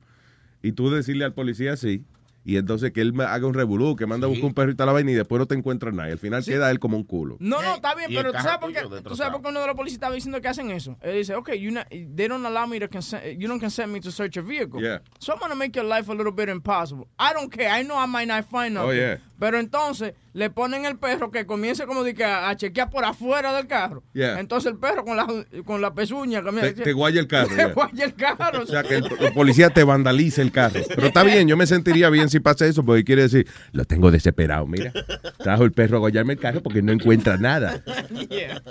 Y 0.62 0.72
tú 0.72 0.90
decirle 0.90 1.24
al 1.24 1.32
policía 1.34 1.76
sí. 1.76 2.02
Y 2.48 2.56
entonces 2.56 2.92
que 2.92 3.02
él 3.02 3.12
me 3.12 3.24
haga 3.24 3.46
un 3.46 3.52
revolú, 3.52 3.94
que 3.94 4.06
manda 4.06 4.26
a 4.26 4.28
buscar 4.30 4.46
un 4.46 4.54
perro 4.54 4.70
y 4.70 4.74
tal 4.74 4.86
la 4.86 4.94
vaina 4.94 5.10
y 5.10 5.14
después 5.14 5.38
no 5.38 5.44
te 5.44 5.54
encuentras 5.54 5.92
nada. 5.92 6.08
Y 6.08 6.12
al 6.12 6.18
final 6.18 6.42
queda 6.42 6.70
él 6.70 6.78
como 6.78 6.96
un 6.96 7.04
culo. 7.04 7.36
No, 7.40 7.60
no, 7.60 7.74
está 7.74 7.94
bien, 7.94 8.08
pero 8.08 8.32
¿tú 8.32 8.38
sabes, 8.38 8.58
por 8.58 8.72
qué, 8.72 9.02
¿tú 9.02 9.16
sabes 9.16 9.34
por 9.34 9.42
qué 9.42 9.48
uno 9.50 9.60
de 9.60 9.66
los 9.66 9.76
policías 9.76 9.96
estaba 9.96 10.14
diciendo 10.14 10.40
que 10.40 10.48
hacen 10.48 10.70
eso? 10.70 10.96
Él 11.02 11.16
dice, 11.16 11.34
okay, 11.34 11.60
you 11.60 11.70
not, 11.70 11.86
they 11.90 12.26
don't 12.26 12.46
allow 12.46 12.66
me 12.66 12.80
to 12.80 12.88
consent, 12.88 13.38
you 13.38 13.48
don't 13.48 13.60
consent 13.60 13.92
me 13.92 14.00
to 14.00 14.10
search 14.10 14.38
a 14.38 14.40
vehicle. 14.40 14.80
Yeah. 14.80 15.00
So 15.18 15.34
I'm 15.34 15.40
going 15.40 15.50
to 15.50 15.56
make 15.56 15.76
your 15.76 15.84
life 15.84 16.08
a 16.08 16.14
little 16.14 16.32
bit 16.32 16.48
impossible. 16.48 17.06
I 17.18 17.34
don't 17.34 17.52
care, 17.52 17.68
I 17.68 17.82
know 17.82 17.98
I 17.98 18.06
might 18.06 18.28
not 18.28 18.46
find 18.46 18.72
nothing. 18.72 18.88
Oh, 18.88 18.92
yeah. 18.92 19.18
Pero 19.38 19.58
entonces 19.58 20.14
le 20.38 20.50
ponen 20.50 20.84
el 20.84 20.96
perro 20.96 21.30
que 21.30 21.44
comience 21.46 21.84
como 21.86 22.04
de 22.04 22.14
que 22.14 22.24
a, 22.24 22.48
a 22.48 22.56
chequear 22.56 22.90
por 22.90 23.04
afuera 23.04 23.52
del 23.54 23.66
carro. 23.66 24.02
Yeah. 24.14 24.38
Entonces 24.40 24.70
el 24.72 24.78
perro 24.78 25.04
con 25.04 25.16
la, 25.16 25.26
con 25.64 25.80
la 25.82 25.92
pezuña 25.94 26.42
comienza 26.42 26.72
Te, 26.74 26.82
te 26.82 26.92
guaya 26.92 27.20
el 27.20 27.26
carro. 27.26 27.48
Te 27.56 27.56
yeah. 27.56 27.72
guaya 27.72 28.04
el 28.04 28.14
carro. 28.14 28.62
O 28.62 28.66
sea, 28.66 28.82
que 28.84 28.96
el, 28.96 29.04
el 29.20 29.32
policía 29.32 29.70
te 29.70 29.82
vandaliza 29.84 30.40
el 30.42 30.52
carro. 30.52 30.80
Pero 30.88 31.08
está 31.08 31.22
bien, 31.24 31.48
yo 31.48 31.56
me 31.56 31.66
sentiría 31.66 32.08
bien 32.10 32.28
si 32.30 32.38
pasa 32.40 32.66
eso, 32.66 32.84
porque 32.84 33.02
quiere 33.04 33.22
decir, 33.22 33.46
lo 33.72 33.84
tengo 33.84 34.10
desesperado, 34.10 34.66
mira. 34.66 34.92
Trajo 35.38 35.64
el 35.64 35.72
perro 35.72 35.96
a 35.96 36.00
guayarme 36.00 36.34
el 36.34 36.38
carro 36.38 36.62
porque 36.62 36.82
no 36.82 36.92
encuentra 36.92 37.36
nada. 37.36 37.82
Yeah. 38.30 38.62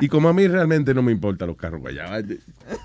Y 0.00 0.08
como 0.08 0.28
a 0.28 0.32
mí 0.32 0.48
realmente 0.48 0.94
no 0.94 1.02
me 1.02 1.12
importan 1.12 1.48
los 1.48 1.56
carros 1.56 1.80
guayados. 1.80 2.24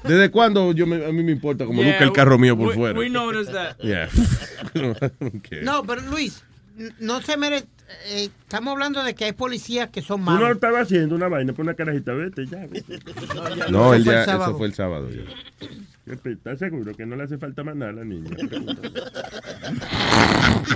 ¿Desde 0.04 0.30
cuándo 0.30 0.74
yo 0.74 0.86
me- 0.86 1.06
a 1.06 1.12
mí 1.12 1.24
me 1.24 1.32
importa 1.32 1.66
como 1.66 1.82
Yeah, 1.82 1.92
nunca 1.94 2.04
el 2.04 2.12
carro 2.12 2.38
mío 2.38 2.58
por 2.58 2.68
we- 2.70 2.74
fuera? 2.76 3.00
We 3.00 3.10
noticed 3.10 3.54
that. 3.54 3.78
Yeah. 3.80 4.10
Okay. 5.22 5.62
No, 5.64 5.84
pero 5.84 6.02
Luis, 6.02 6.44
no 7.00 7.22
se 7.22 7.38
merece. 7.38 7.68
eh, 8.08 8.30
estamos 8.44 8.72
hablando 8.74 9.04
de 9.04 9.14
que 9.16 9.26
hay 9.26 9.32
policías 9.34 9.90
que 9.90 10.02
son 10.02 10.20
Tú 10.26 10.26
no 10.26 10.32
malos. 10.32 10.52
estaba 10.52 10.80
haciendo 10.82 11.16
una 11.16 11.28
vaina 11.28 11.54
por 11.54 11.64
una 11.66 11.74
carajita, 11.76 12.14
vete 12.14 12.46
ya. 12.48 12.66
vete. 12.68 13.00
No, 13.72 13.88
fue 13.90 14.04
ya, 14.04 14.26
sábado. 14.26 14.52
eso 14.52 14.58
fue 14.58 14.68
el 14.68 14.74
sábado. 14.74 15.10
ya. 15.10 15.24
¿Estás 16.30 16.60
seguro 16.60 16.94
que 16.96 17.06
no 17.06 17.16
le 17.16 17.24
hace 17.24 17.38
falta 17.40 17.64
más 17.64 17.76
nada 17.76 17.92
a 17.92 17.96
la 17.96 18.04
niña? 18.06 18.30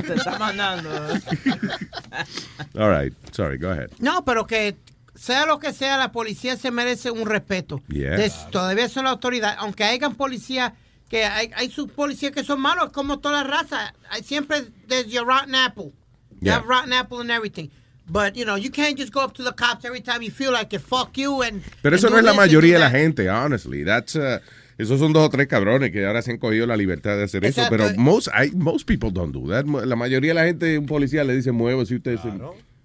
Te 0.07 0.13
está 0.15 0.37
mandando. 0.39 0.89
All 2.75 2.89
right, 3.03 3.13
sorry, 3.31 3.57
go 3.57 3.69
ahead. 3.69 3.89
No, 3.99 4.23
pero 4.25 4.45
que 4.47 4.75
sea 5.15 5.45
lo 5.45 5.59
que 5.59 5.73
sea, 5.73 5.97
la 5.97 6.11
policía 6.11 6.55
se 6.57 6.71
merece 6.71 7.11
un 7.11 7.25
respeto. 7.27 7.81
Yeah. 7.89 8.17
Todavía 8.51 8.89
son 8.89 9.03
la 9.05 9.11
autoridad. 9.11 9.55
Aunque 9.59 9.83
hayan 9.83 10.15
policías, 10.15 10.73
que 11.09 11.25
hay, 11.25 11.49
hay 11.55 11.69
sus 11.71 11.89
policías 11.91 12.31
que 12.31 12.43
son 12.43 12.61
malos, 12.61 12.91
como 12.91 13.19
toda 13.19 13.43
raza. 13.43 13.93
Hay 14.09 14.23
siempre, 14.23 14.61
there's 14.87 15.07
your 15.07 15.25
rotten 15.25 15.55
apple. 15.55 15.91
You 16.31 16.37
Yeah. 16.47 16.55
have 16.57 16.67
rotten 16.67 16.93
apple 16.93 17.19
and 17.19 17.31
everything. 17.31 17.69
But, 18.11 18.35
you 18.35 18.45
know, 18.45 18.55
you 18.57 18.71
can't 18.71 18.97
just 18.97 19.11
go 19.13 19.21
up 19.23 19.33
to 19.35 19.43
the 19.43 19.51
cops 19.53 19.85
every 19.85 20.01
time 20.01 20.21
you 20.23 20.31
feel 20.31 20.51
like 20.51 20.73
it, 20.75 20.81
fuck 20.81 21.15
you. 21.17 21.43
And, 21.43 21.61
Pero 21.83 21.95
eso 21.95 22.07
and 22.07 22.13
no 22.13 22.19
es 22.19 22.25
la 22.25 22.33
mayoría 22.33 22.73
de 22.75 22.79
la 22.79 22.89
gente, 22.89 23.29
honestly. 23.29 23.83
That's, 23.83 24.15
uh, 24.15 24.39
esos 24.79 24.99
son 24.99 25.11
dos 25.13 25.25
o 25.25 25.29
tres 25.29 25.47
cabrones 25.47 25.91
que 25.91 26.05
ahora 26.05 26.21
se 26.21 26.31
han 26.31 26.37
cogido 26.37 26.65
la 26.65 26.75
libertad 26.77 27.17
de 27.17 27.23
hacer 27.25 27.43
Exacto. 27.45 27.75
eso. 27.75 27.85
Pero 27.87 27.99
most, 28.01 28.27
I- 28.29 28.51
most 28.55 28.87
people 28.87 29.11
don't 29.11 29.31
do 29.33 29.47
that. 29.49 29.65
La 29.85 29.95
mayoría 29.95 30.29
de 30.31 30.35
la 30.35 30.45
gente, 30.45 30.77
un 30.79 30.85
policía 30.87 31.23
le 31.23 31.35
dice 31.35 31.51
mueve 31.51 31.85
si 31.85 31.95
usted 31.95 32.17
se, 32.17 32.31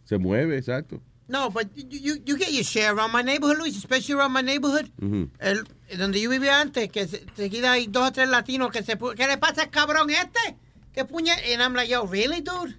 se 0.04 0.18
mueve, 0.18 0.58
exacto. 0.58 1.00
No, 1.26 1.48
but 1.50 1.68
you, 1.74 1.86
you, 1.90 2.14
you 2.26 2.36
get 2.36 2.52
your 2.52 2.64
share 2.64 2.92
around 2.94 3.10
my 3.12 3.22
neighborhood, 3.22 3.58
Luis, 3.58 3.76
especially 3.76 4.14
around 4.14 4.32
my 4.32 4.42
neighborhood. 4.42 4.90
Ujú. 5.00 5.30
El, 5.38 5.64
donde 5.98 6.20
yo 6.20 6.28
vivía 6.30 6.60
antes, 6.60 6.90
que 6.90 7.06
se- 7.06 7.24
seguida 7.36 7.72
hay 7.72 7.86
dos 7.86 8.08
o 8.08 8.12
tres 8.12 8.28
latinos 8.28 8.70
que 8.70 8.82
se... 8.82 8.96
¿Qué 9.16 9.26
le 9.26 9.38
pasa 9.38 9.62
al 9.62 9.70
cabrón 9.70 10.10
este? 10.10 10.56
¿Qué 10.92 11.04
puñe? 11.06 11.32
And 11.52 11.62
I'm 11.62 11.74
like, 11.74 11.88
yo, 11.90 12.06
really, 12.06 12.40
dude? 12.42 12.74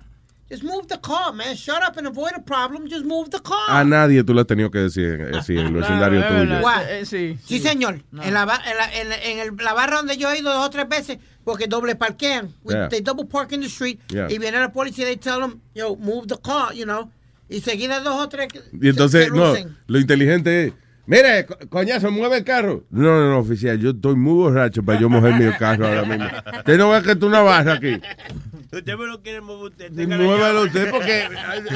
Just 0.48 0.62
move 0.64 0.86
the 0.88 1.00
car, 1.02 1.34
man. 1.34 1.56
Shut 1.56 1.82
up 1.82 1.98
and 1.98 2.06
avoid 2.06 2.34
a 2.36 2.40
problem. 2.40 2.88
Just 2.88 3.04
move 3.04 3.32
the 3.32 3.40
car. 3.42 3.66
A 3.68 3.84
nadie 3.84 4.24
tú 4.24 4.32
le 4.36 4.42
has 4.42 4.48
tenido 4.48 4.70
que 4.70 4.78
decir 4.78 5.20
así 5.36 5.58
en 5.58 5.66
el 5.66 5.74
vecindario 5.74 6.22
tuyo. 6.28 6.70
Eh, 6.88 7.04
sí, 7.04 7.40
Sí, 7.44 7.58
señor. 7.60 8.04
En, 8.22 8.32
la, 8.36 8.42
en, 8.44 8.78
la, 8.78 9.02
en, 9.02 9.10
la- 9.10 9.24
en 9.24 9.40
el- 9.40 9.56
la 9.58 9.74
barra 9.74 9.98
donde 9.98 10.18
yo 10.18 10.30
he 10.32 10.38
ido 10.38 10.54
dos 10.54 10.68
o 10.68 10.70
tres 10.70 10.88
veces, 10.88 11.18
porque 11.44 11.66
doble 11.66 11.96
parquean. 11.96 12.54
We- 12.64 12.76
Yeah. 12.76 12.90
They 12.90 13.02
double 13.02 13.26
park 13.26 13.54
in 13.54 13.62
the 13.62 13.68
street. 13.70 14.00
Yeah. 14.10 14.28
Y 14.30 14.38
viene 14.38 14.60
la 14.60 14.72
policía 14.72 15.06
y 15.06 15.16
they 15.16 15.18
tell 15.18 15.40
them, 15.42 15.62
yo, 15.74 15.96
move 15.96 16.28
the 16.28 16.38
car, 16.38 16.74
you 16.76 16.84
know. 16.86 17.10
Y 17.50 17.62
seguida 17.62 18.00
dos 18.00 18.22
o 18.24 18.30
tres... 18.30 18.48
que 18.48 18.60
Y 18.82 18.90
entonces, 18.90 19.26
se- 19.26 19.30
se 19.32 19.36
no, 19.36 19.54
lo 19.88 20.00
inteligente 20.00 20.66
es, 20.68 20.74
mire, 21.06 21.46
co- 21.46 21.58
coñazo, 21.70 22.10
mueve 22.12 22.38
el 22.38 22.44
carro. 22.44 22.84
No, 22.90 23.02
no, 23.04 23.30
no, 23.30 23.40
oficial, 23.40 23.80
yo 23.80 23.92
estoy 23.92 24.16
muy 24.16 24.34
borracho 24.34 24.82
para 24.84 25.00
yo 25.00 25.10
mover 25.10 25.36
mi 25.36 25.52
carro 25.58 25.88
ahora 25.88 26.04
mismo. 26.06 26.26
Usted 26.58 26.78
no 26.78 26.90
ve 26.90 27.02
que 27.04 27.16
tú 27.16 27.28
una 27.28 27.42
barra 27.42 27.74
aquí. 27.74 28.02
Usted 28.72 28.98
me 28.98 29.06
lo 29.06 29.22
quiere 29.22 29.42
mover 29.42 29.72
usted. 29.72 29.92
Muévalo 29.92 30.64
usted 30.64 30.90
porque 30.90 31.24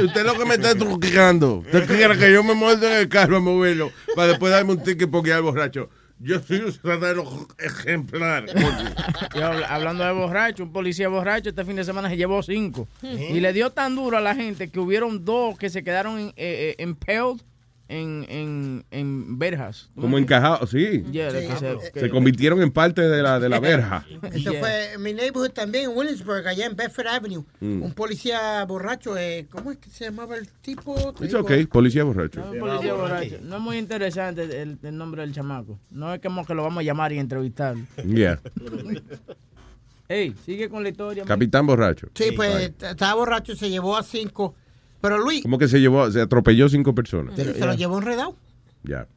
usted 0.03 0.21
es 0.21 0.25
lo 0.25 0.33
que 0.37 0.45
me 0.45 0.55
está 0.55 0.73
truqueando. 0.75 1.57
Usted 1.59 1.85
quiere 1.85 2.17
que 2.17 2.33
yo 2.33 2.43
me 2.43 2.55
muerda 2.55 2.91
en 2.95 3.01
el 3.01 3.09
carro 3.09 3.37
a 3.37 3.39
moverlo 3.39 3.91
para 4.15 4.29
después 4.29 4.51
darme 4.51 4.71
un 4.73 4.83
ticket 4.83 5.09
porque 5.09 5.31
es 5.31 5.41
borracho. 5.41 5.89
Yo 6.19 6.39
soy 6.41 6.59
un 6.59 6.71
ciudadano 6.73 7.23
ejemplar. 7.57 8.45
Yo, 9.35 9.45
hablando 9.67 10.03
de 10.03 10.11
borracho, 10.11 10.63
un 10.63 10.73
policía 10.73 11.07
borracho 11.07 11.49
este 11.49 11.63
fin 11.63 11.77
de 11.77 11.85
semana 11.85 12.09
se 12.09 12.17
llevó 12.17 12.43
cinco. 12.43 12.87
Y 13.01 13.39
le 13.39 13.53
dio 13.53 13.69
tan 13.71 13.95
duro 13.95 14.17
a 14.17 14.21
la 14.21 14.35
gente 14.35 14.69
que 14.69 14.79
hubieron 14.79 15.23
dos 15.23 15.57
que 15.57 15.69
se 15.69 15.83
quedaron 15.83 16.19
en, 16.19 16.27
eh, 16.35 16.75
eh, 16.77 16.83
impaled 16.83 17.41
en, 17.89 18.25
en, 18.29 18.85
en 18.91 19.37
verjas. 19.39 19.89
Como 19.99 20.17
encajado, 20.17 20.65
sí. 20.67 21.03
Yeah, 21.11 21.31
Sí. 21.31 21.47
que 21.93 21.99
se- 22.01 22.09
convirtieron 22.09 22.61
en 22.61 22.71
parte 22.71 23.01
de 23.01 23.21
la, 23.21 23.39
de 23.39 23.49
la 23.49 23.59
verja. 23.59 24.05
Eso 24.31 24.51
Yeah. 24.51 24.59
fue 24.61 24.93
en 24.93 25.01
mi 25.01 25.13
neighborhood 25.13 25.51
también, 25.51 25.89
en 25.89 25.97
Williamsburg, 25.97 26.47
allá 26.47 26.67
en 26.67 26.75
Bedford 26.75 27.07
Avenue. 27.07 27.43
Mm. 27.59 27.81
Un 27.83 27.93
policía 27.93 28.63
borracho, 28.65 29.17
eh, 29.17 29.47
¿cómo 29.49 29.71
es 29.71 29.77
que 29.79 29.89
se 29.89 30.05
llamaba 30.05 30.37
el 30.37 30.47
tipo? 30.61 30.95
Digo- 31.19 31.39
okay, 31.41 31.65
policía 31.65 32.03
borracho. 32.03 32.41
Un 32.51 32.59
policía 32.59 32.93
borracho. 32.93 33.37
No 33.41 33.55
es 33.57 33.61
muy 33.61 33.77
interesante 33.77 34.43
el, 34.61 34.77
el 34.81 34.97
nombre 34.97 35.21
del 35.23 35.33
chamaco. 35.33 35.79
No 35.89 36.13
es 36.13 36.21
como 36.21 36.45
que 36.45 36.53
lo 36.53 36.63
vamos 36.63 36.79
a 36.81 36.83
llamar 36.83 37.11
y 37.11 37.17
entrevistar. 37.19 37.75
Yeah. 38.05 38.39
Ey, 40.07 40.33
sigue 40.43 40.69
con 40.69 40.81
la 40.83 40.89
historia. 40.89 41.23
man. 41.23 41.27
Capitán 41.27 41.67
borracho. 41.67 42.07
Sí, 42.15 42.31
pues 42.35 42.71
estaba 42.81 43.13
borracho, 43.13 43.55
se 43.55 43.69
llevó 43.69 43.95
a 43.95 44.03
cinco. 44.03 44.55
Pero 45.01 45.17
Luis, 45.17 45.41
¿Cómo 45.43 45.57
que 45.57 45.67
se 45.67 45.79
llevó? 45.79 46.09
Se 46.11 46.21
atropelló 46.21 46.67
cinco 46.69 46.93
personas. 46.93 47.35
se 47.35 47.65
lo 47.65 47.73
llevó 47.73 47.97
enredado. 47.99 48.35
Ya. 48.83 49.07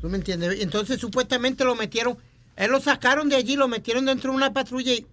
¿Tú 0.00 0.08
me 0.08 0.16
entiendes? 0.18 0.60
Entonces 0.60 1.00
supuestamente 1.00 1.64
lo 1.64 1.74
metieron, 1.74 2.16
él 2.56 2.70
lo 2.70 2.80
sacaron 2.80 3.28
de 3.28 3.36
allí, 3.36 3.56
lo 3.56 3.68
metieron 3.68 4.04
dentro 4.06 4.30
de 4.30 4.36
una 4.36 4.52
patrulla 4.52 4.92
y 4.92 5.06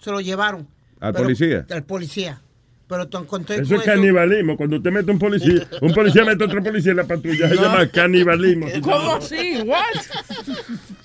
se 0.00 0.10
lo 0.10 0.20
llevaron. 0.20 0.66
¿Al 1.00 1.12
Pero- 1.12 1.24
policía? 1.24 1.66
Al 1.70 1.82
policía. 1.84 2.40
Pero 2.88 3.06
tú 3.08 3.18
encontré 3.18 3.60
Eso 3.62 3.76
es 3.76 3.82
canibalismo. 3.82 4.56
Cuando 4.56 4.76
usted 4.78 4.90
mete 4.90 5.12
un 5.12 5.18
policía, 5.20 5.64
un 5.80 5.92
policía 5.94 6.24
mete 6.24 6.42
a 6.42 6.46
otro 6.48 6.60
policía 6.62 6.90
en 6.90 6.96
la 6.96 7.06
patrulla, 7.06 7.48
se 7.48 7.54
No. 7.54 7.62
llama 7.62 7.86
canibalismo. 7.88 8.66
¿Cómo 8.82 9.14
así? 9.14 9.62
¿What? 9.64 9.78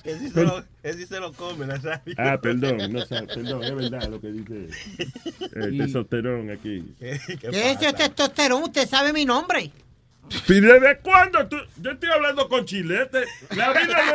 Ese 0.06 0.18
sí 0.20 0.30
se 0.30 0.44
lo, 0.44 0.64
sí 0.84 1.06
se 1.06 1.20
lo 1.20 1.32
come, 1.32 1.66
Nazario. 1.66 2.14
Ah, 2.16 2.38
perdón, 2.40 2.92
no 2.92 3.04
perdón, 3.06 3.64
es 3.64 3.74
verdad 3.74 4.08
lo 4.08 4.20
que 4.20 4.28
dice 4.32 4.68
el 5.54 5.78
testosterón 5.78 6.50
aquí. 6.50 6.84
¿Qué 6.98 7.20
es 7.42 7.80
ese 7.82 7.92
testosterón? 7.92 8.62
Usted 8.62 8.88
sabe 8.88 9.12
mi 9.12 9.24
nombre. 9.24 9.72
¿Y 10.48 10.60
desde 10.60 10.98
cuándo 11.00 11.46
tú? 11.48 11.56
Yo 11.80 11.92
estoy 11.92 12.08
hablando 12.10 12.48
con 12.48 12.64
chilete. 12.64 13.24
La 13.56 13.70
vida 13.72 13.86
no. 14.06 14.12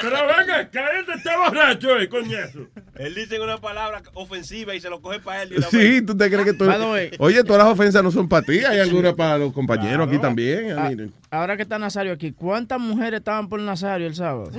Pero 0.00 0.16
venga, 0.36 0.56
acá 0.58 0.80
este 0.98 1.12
está 1.14 1.36
borracho, 1.38 1.98
eh, 1.98 2.08
coñazo. 2.08 2.66
Él 2.96 3.14
dice 3.14 3.40
una 3.40 3.58
palabra 3.58 4.02
ofensiva 4.14 4.74
y 4.74 4.80
se 4.80 4.90
lo 4.90 5.00
coge 5.00 5.20
para 5.20 5.42
él. 5.42 5.50
de 5.50 5.56
una 5.58 5.68
Sí, 5.68 6.02
tú 6.02 6.16
te 6.16 6.28
crees 6.30 6.44
que 6.44 6.52
tú. 6.54 6.64
Way- 6.64 7.12
Oye, 7.18 7.44
todas 7.44 7.62
las 7.64 7.72
ofensas 7.72 8.02
no 8.02 8.10
son 8.10 8.28
para 8.28 8.42
ti, 8.44 8.58
hay 8.64 8.80
algunas 8.80 9.14
para 9.14 9.38
los 9.38 9.52
compañeros 9.52 10.08
aquí 10.08 10.18
también. 10.18 10.72
Ah, 10.78 10.90
ahora 11.30 11.56
que 11.56 11.62
está 11.62 11.78
Nazario 11.78 12.12
aquí, 12.12 12.32
¿cuántas 12.32 12.80
mujeres 12.80 13.18
estaban 13.18 13.48
por 13.48 13.60
Nazario 13.60 14.06
el 14.06 14.14
sábado? 14.14 14.50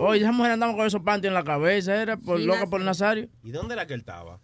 Oye, 0.00 0.20
esas 0.20 0.34
mujeres 0.34 0.54
andaban 0.54 0.76
con 0.76 0.86
esos 0.86 1.02
panties 1.02 1.28
en 1.28 1.34
la 1.34 1.44
cabeza, 1.44 2.00
era 2.00 2.16
por 2.16 2.38
Sí, 2.38 2.44
loca 2.44 2.66
por 2.66 2.80
Nazario. 2.80 3.28
¿Y 3.42 3.50
dónde 3.50 3.74
era 3.74 3.86
que 3.86 3.94
él 3.94 4.00
estaba? 4.00 4.38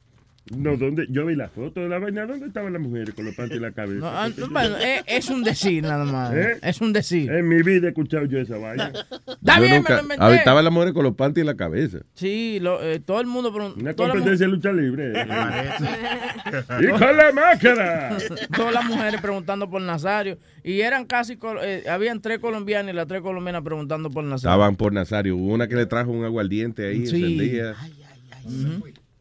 No, 0.50 0.76
¿dónde? 0.76 1.06
Yo 1.10 1.26
vi 1.26 1.36
la 1.36 1.48
foto 1.48 1.80
de 1.80 1.88
la 1.88 1.98
vaina. 2.00 2.26
¿Dónde 2.26 2.46
estaban 2.46 2.72
las 2.72 2.82
mujeres 2.82 3.14
con 3.14 3.24
los 3.24 3.34
panties 3.36 3.56
en 3.58 3.62
la 3.62 3.70
cabeza? 3.72 4.00
No, 4.00 4.08
ah, 4.08 4.28
no, 4.36 4.48
bueno, 4.50 4.76
es, 4.78 5.02
es 5.06 5.30
un 5.30 5.44
decir 5.44 5.82
nada 5.84 6.04
más. 6.04 6.34
¿Eh? 6.34 6.58
Es 6.62 6.80
un 6.80 6.92
decir. 6.92 7.30
En 7.30 7.48
mi 7.48 7.62
vida 7.62 7.86
he 7.86 7.90
escuchado 7.90 8.24
yo 8.26 8.40
esa 8.40 8.58
vaina. 8.58 8.88
Está 9.28 9.56
yo 9.58 9.62
bien, 9.62 9.76
nunca- 9.76 9.90
me 9.90 9.96
lo 9.96 10.02
inventé. 10.02 10.24
Ah, 10.24 10.34
Estaban 10.34 10.64
las 10.64 10.72
mujeres 10.72 10.92
con 10.92 11.04
los 11.04 11.14
panties 11.14 11.42
en 11.42 11.46
la 11.46 11.56
cabeza. 11.56 11.98
Sí, 12.14 12.58
lo- 12.60 12.82
eh, 12.82 12.98
todo 12.98 13.20
el 13.20 13.28
mundo. 13.28 13.50
Una 13.76 13.94
competencia 13.94 14.46
de 14.46 14.52
lucha 14.52 14.72
libre. 14.72 15.12
y 16.80 16.86
con 16.88 17.16
la 17.16 17.32
máscara. 17.32 18.16
Todas 18.56 18.74
las 18.74 18.84
mujeres 18.86 19.20
preguntando 19.20 19.70
por 19.70 19.80
Nazario. 19.82 20.36
Y 20.64 20.80
eran 20.80 21.04
casi, 21.06 21.38
eh, 21.62 21.84
habían 21.88 22.20
tres 22.20 22.40
colombianas 22.40 22.92
y 22.92 22.96
las 22.96 23.06
tres 23.06 23.20
colombianas 23.22 23.62
preguntando 23.62 24.10
por 24.10 24.24
Nazario. 24.24 24.50
Estaban 24.50 24.74
por 24.76 24.92
Nazario. 24.92 25.36
Hubo 25.36 25.52
una 25.54 25.68
que 25.68 25.76
le 25.76 25.86
trajo 25.86 26.10
un 26.10 26.24
aguardiente 26.24 26.88
ahí, 26.88 27.06
Sí. 27.06 27.16
encendía. 27.22 27.74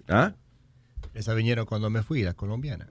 ¿Ah? 0.08 0.34
Esa 1.14 1.34
vinieron 1.34 1.66
cuando 1.66 1.90
me 1.90 2.04
fui, 2.04 2.24
la 2.24 2.34
colombiana. 2.34 2.88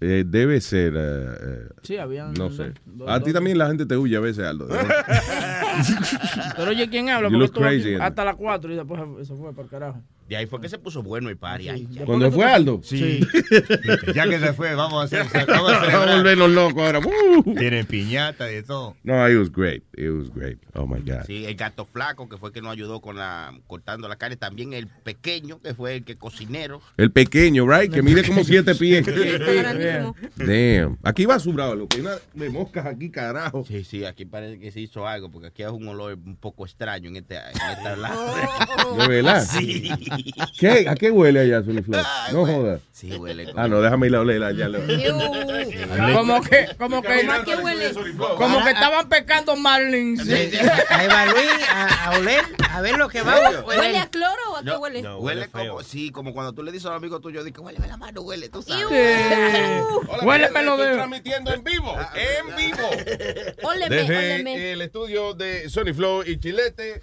Eh, 0.00 0.24
debe 0.26 0.60
ser. 0.60 0.92
eh, 0.96 0.98
eh, 1.40 1.68
Sí, 1.82 1.96
habían. 1.96 2.34
no 2.34 2.50
sé. 2.50 2.72
dos- 2.84 3.08
A 3.08 3.20
ti 3.20 3.32
también 3.32 3.56
la 3.58 3.68
gente 3.68 3.86
te 3.86 3.96
huye 3.96 4.16
a 4.16 4.20
veces, 4.20 4.44
Aldo. 4.44 4.68
Pero 6.56 6.70
oye, 6.70 6.88
¿quién 6.88 7.08
habla? 7.08 7.28
Porque 7.30 7.64
aquí 7.64 7.94
hasta 8.00 8.24
las 8.24 8.36
4 8.36 8.72
y 8.72 8.76
después 8.76 9.00
se- 9.18 9.24
se 9.26 9.34
fue 9.34 9.52
para 9.52 9.62
el 9.64 9.70
carajo. 9.70 10.02
De 10.28 10.36
ahí 10.36 10.46
fue 10.46 10.60
que 10.60 10.68
se 10.68 10.78
puso 10.78 11.02
bueno 11.02 11.28
el 11.28 11.36
party. 11.36 11.68
Ay, 11.68 11.86
ya. 11.90 12.04
¿Cuándo 12.04 12.32
fue 12.32 12.44
Aldo? 12.46 12.80
Sí. 12.82 13.20
ya 14.14 14.26
que 14.26 14.38
se 14.38 14.52
fue, 14.54 14.74
vamos 14.74 15.12
a 15.12 15.20
hacer. 15.22 15.46
Vamos 15.46 15.72
a 15.72 15.80
Vamos 15.86 16.08
a 16.08 16.16
volvernos 16.16 16.50
locos 16.50 16.82
ahora. 16.82 17.00
Uh. 17.00 17.54
Tienen 17.54 17.84
piñata 17.86 18.50
y 18.50 18.54
de 18.56 18.62
todo. 18.62 18.96
No, 19.02 19.28
it 19.28 19.36
was 19.36 19.50
great. 19.52 19.82
It 19.96 20.10
was 20.10 20.32
great. 20.34 20.58
Oh 20.74 20.86
my 20.86 21.00
God. 21.00 21.24
Sí, 21.26 21.44
el 21.44 21.54
gato 21.56 21.84
flaco 21.84 22.28
que 22.28 22.38
fue 22.38 22.48
el 22.48 22.52
que 22.54 22.62
nos 22.62 22.72
ayudó 22.72 23.00
con 23.00 23.16
la 23.16 23.52
cortando 23.66 24.08
la 24.08 24.16
carne, 24.16 24.36
también 24.36 24.72
el 24.72 24.86
pequeño 24.86 25.60
que 25.60 25.74
fue 25.74 25.96
el 25.96 26.04
que 26.04 26.16
cocinero. 26.16 26.80
El 26.96 27.10
pequeño, 27.10 27.66
right? 27.66 27.92
Que 27.92 28.02
mide 28.02 28.24
como 28.26 28.44
siete 28.44 28.74
pies. 28.74 29.04
Damn. 30.36 30.98
Aquí 31.02 31.26
va 31.26 31.38
sobrado, 31.38 31.74
lo 31.74 31.86
que 31.86 31.98
hay 31.98 32.02
una 32.02 32.16
de 32.32 32.50
moscas 32.50 32.86
aquí, 32.86 33.10
carajo. 33.10 33.64
Sí, 33.66 33.84
sí, 33.84 34.04
aquí 34.04 34.24
parece 34.24 34.58
que 34.58 34.70
se 34.70 34.80
hizo 34.80 35.06
algo 35.06 35.30
porque 35.30 35.48
aquí 35.48 35.62
hay 35.62 35.70
un 35.70 35.86
olor 35.88 36.14
un 36.14 36.36
poco 36.36 36.64
extraño 36.64 37.08
en 37.10 37.16
este 37.16 37.36
en 37.36 37.70
esta 37.78 37.96
lado. 37.96 38.34
¿De 38.96 39.08
verdad? 39.08 39.44
Sí. 39.44 39.90
¿Qué? 40.58 40.86
¿A 40.88 40.94
qué 40.94 41.10
huele 41.10 41.40
allá, 41.40 41.62
Sony 41.62 41.82
Flow? 41.82 42.02
No 42.32 42.46
jodas. 42.46 42.80
Sí, 42.92 43.12
huele. 43.16 43.52
Ah, 43.56 43.68
no, 43.68 43.80
déjame 43.80 44.06
ir 44.06 44.16
a 44.16 44.20
oler 44.20 44.42
allá. 44.42 44.66
Como 46.14 46.42
que, 46.42 46.68
como 46.78 47.02
que, 47.02 47.20
¿Cómo 47.20 47.32
a 47.32 47.44
qué 47.44 47.56
huele? 47.56 47.92
como 48.36 48.64
que 48.64 48.70
estaban 48.70 49.08
pescando 49.08 49.56
marlins. 49.56 50.20
Ahí 50.28 51.06
va 51.08 51.26
Luis 51.26 51.68
a, 51.70 52.04
a 52.06 52.18
oler, 52.18 52.44
a 52.70 52.80
ver 52.80 52.96
lo 52.96 53.08
que 53.08 53.22
va. 53.22 53.62
¿Huele 53.62 53.98
a 53.98 54.06
cloro 54.08 54.52
o 54.52 54.56
a 54.56 54.62
qué 54.62 54.76
huele? 54.76 55.02
no, 55.02 55.18
huele, 55.18 55.48
como, 55.48 55.82
sí, 55.82 56.10
como 56.10 56.32
cuando 56.32 56.52
tú 56.52 56.62
le 56.62 56.72
dices 56.72 56.86
a 56.86 56.90
un 56.90 56.96
amigo 56.96 57.20
tuyo, 57.20 57.44
dices, 57.44 57.58
huele 57.60 57.78
la 57.86 57.96
mano, 57.96 58.22
huele, 58.22 58.48
tú 58.48 58.62
sabes. 58.62 58.86
Huélemelo 60.22 60.76
de. 60.76 60.94
transmitiendo 60.94 61.52
en 61.52 61.64
vivo. 61.64 61.94
En 62.14 62.56
vivo. 62.56 62.88
Óleme, 63.62 64.02
óleme. 64.04 64.72
El 64.72 64.82
estudio 64.82 65.34
de 65.34 65.68
Sony 65.68 65.92
Flow 65.94 66.22
y 66.24 66.38
Chilete. 66.38 67.00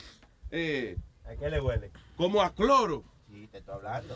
eh, 0.52 0.97
¿A 1.26 1.36
qué 1.36 1.50
le 1.50 1.62
huele? 1.62 1.91
Como 2.21 2.41
a 2.43 2.53
cloro. 2.53 3.03
Sí, 3.31 3.47
te 3.47 3.57
estoy 3.57 3.73
hablando. 3.73 4.15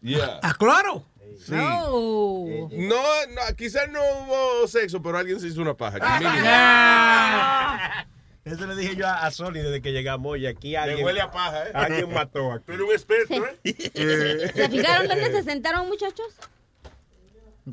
Yeah. 0.00 0.40
¿A 0.42 0.54
cloro? 0.54 1.04
Sí. 1.38 1.52
No. 1.52 2.68
No, 2.72 3.02
no, 3.28 3.56
quizás 3.56 3.88
no 3.90 4.00
hubo 4.00 4.66
sexo, 4.66 5.00
pero 5.00 5.18
alguien 5.18 5.38
se 5.38 5.46
hizo 5.46 5.62
una 5.62 5.76
paja. 5.76 5.98
aquí. 6.00 6.24
Eso 8.44 8.66
le 8.66 8.74
dije 8.74 8.96
yo 8.96 9.06
a, 9.06 9.24
a 9.24 9.30
Sony 9.30 9.52
desde 9.52 9.80
que 9.80 9.92
llegamos 9.92 10.36
y 10.36 10.46
aquí 10.48 10.74
alguien... 10.74 11.04
huele 11.04 11.20
a 11.20 11.30
paja, 11.30 11.68
¿eh? 11.68 11.70
Alguien 11.74 12.12
mató 12.12 12.50
aquí. 12.50 12.64
Pero 12.66 12.86
un 12.86 12.92
experto, 12.92 13.34
¿eh? 13.34 13.56
¿Se 14.52 14.68
fijaron 14.68 15.06
dónde 15.06 15.30
se 15.30 15.44
sentaron, 15.44 15.86
muchachos? 15.86 16.26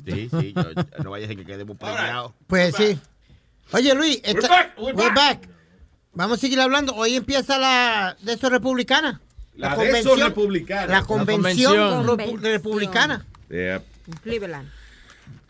Sí, 0.05 0.29
sí, 0.29 0.53
yo, 0.53 0.63
no 1.03 1.09
vaya 1.09 1.25
a 1.25 1.27
ser 1.27 1.37
que 1.37 1.45
quedemos 1.45 1.75
peleados. 1.75 2.33
Pues 2.45 2.75
sí. 2.75 2.99
Oye, 3.71 3.95
Luis, 3.95 4.21
We're 4.23 4.39
esta- 4.39 4.47
back, 4.47 4.77
we're 4.77 4.95
we're 4.95 5.15
back. 5.15 5.49
Vamos 6.13 6.37
a 6.37 6.41
seguir 6.41 6.61
hablando. 6.61 6.93
Hoy 6.93 7.15
empieza 7.15 7.57
la 7.57 8.15
de 8.21 8.33
esos 8.33 8.51
republicana. 8.51 9.21
La 9.59 9.75
de 9.75 9.99
esos 9.99 10.19
republicana. 10.19 10.87
La 10.87 11.03
convención, 11.03 11.75
convención. 11.75 12.05
con 12.05 12.17
repu- 12.17 12.39
republicana. 12.39 13.25
Yeah. 13.49 13.81
Cleveland. 14.23 14.69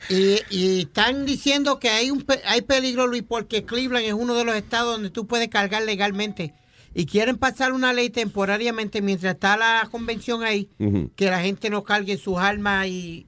Y, 0.10 0.40
y 0.50 0.82
están 0.82 1.26
diciendo 1.26 1.78
que 1.80 1.90
hay 1.90 2.10
un 2.10 2.26
hay 2.46 2.62
peligro, 2.62 3.06
Luis, 3.08 3.24
porque 3.28 3.66
Cleveland 3.66 4.06
es 4.06 4.14
uno 4.14 4.34
de 4.34 4.46
los 4.46 4.56
estados 4.56 4.94
donde 4.94 5.10
tú 5.10 5.28
puedes 5.28 5.50
cargar 5.50 5.84
legalmente. 5.84 6.54
Y 6.96 7.06
quieren 7.06 7.38
pasar 7.38 7.72
una 7.74 7.94
ley 7.94 8.10
temporariamente 8.10 9.02
mientras 9.02 9.36
está 9.36 9.58
la 9.58 9.88
convención 9.92 10.44
ahí, 10.44 10.70
que 11.16 11.30
la 11.30 11.40
gente 11.42 11.70
no 11.70 11.84
cargue 11.84 12.18
sus 12.18 12.38
armas 12.40 12.88
y 12.88 13.28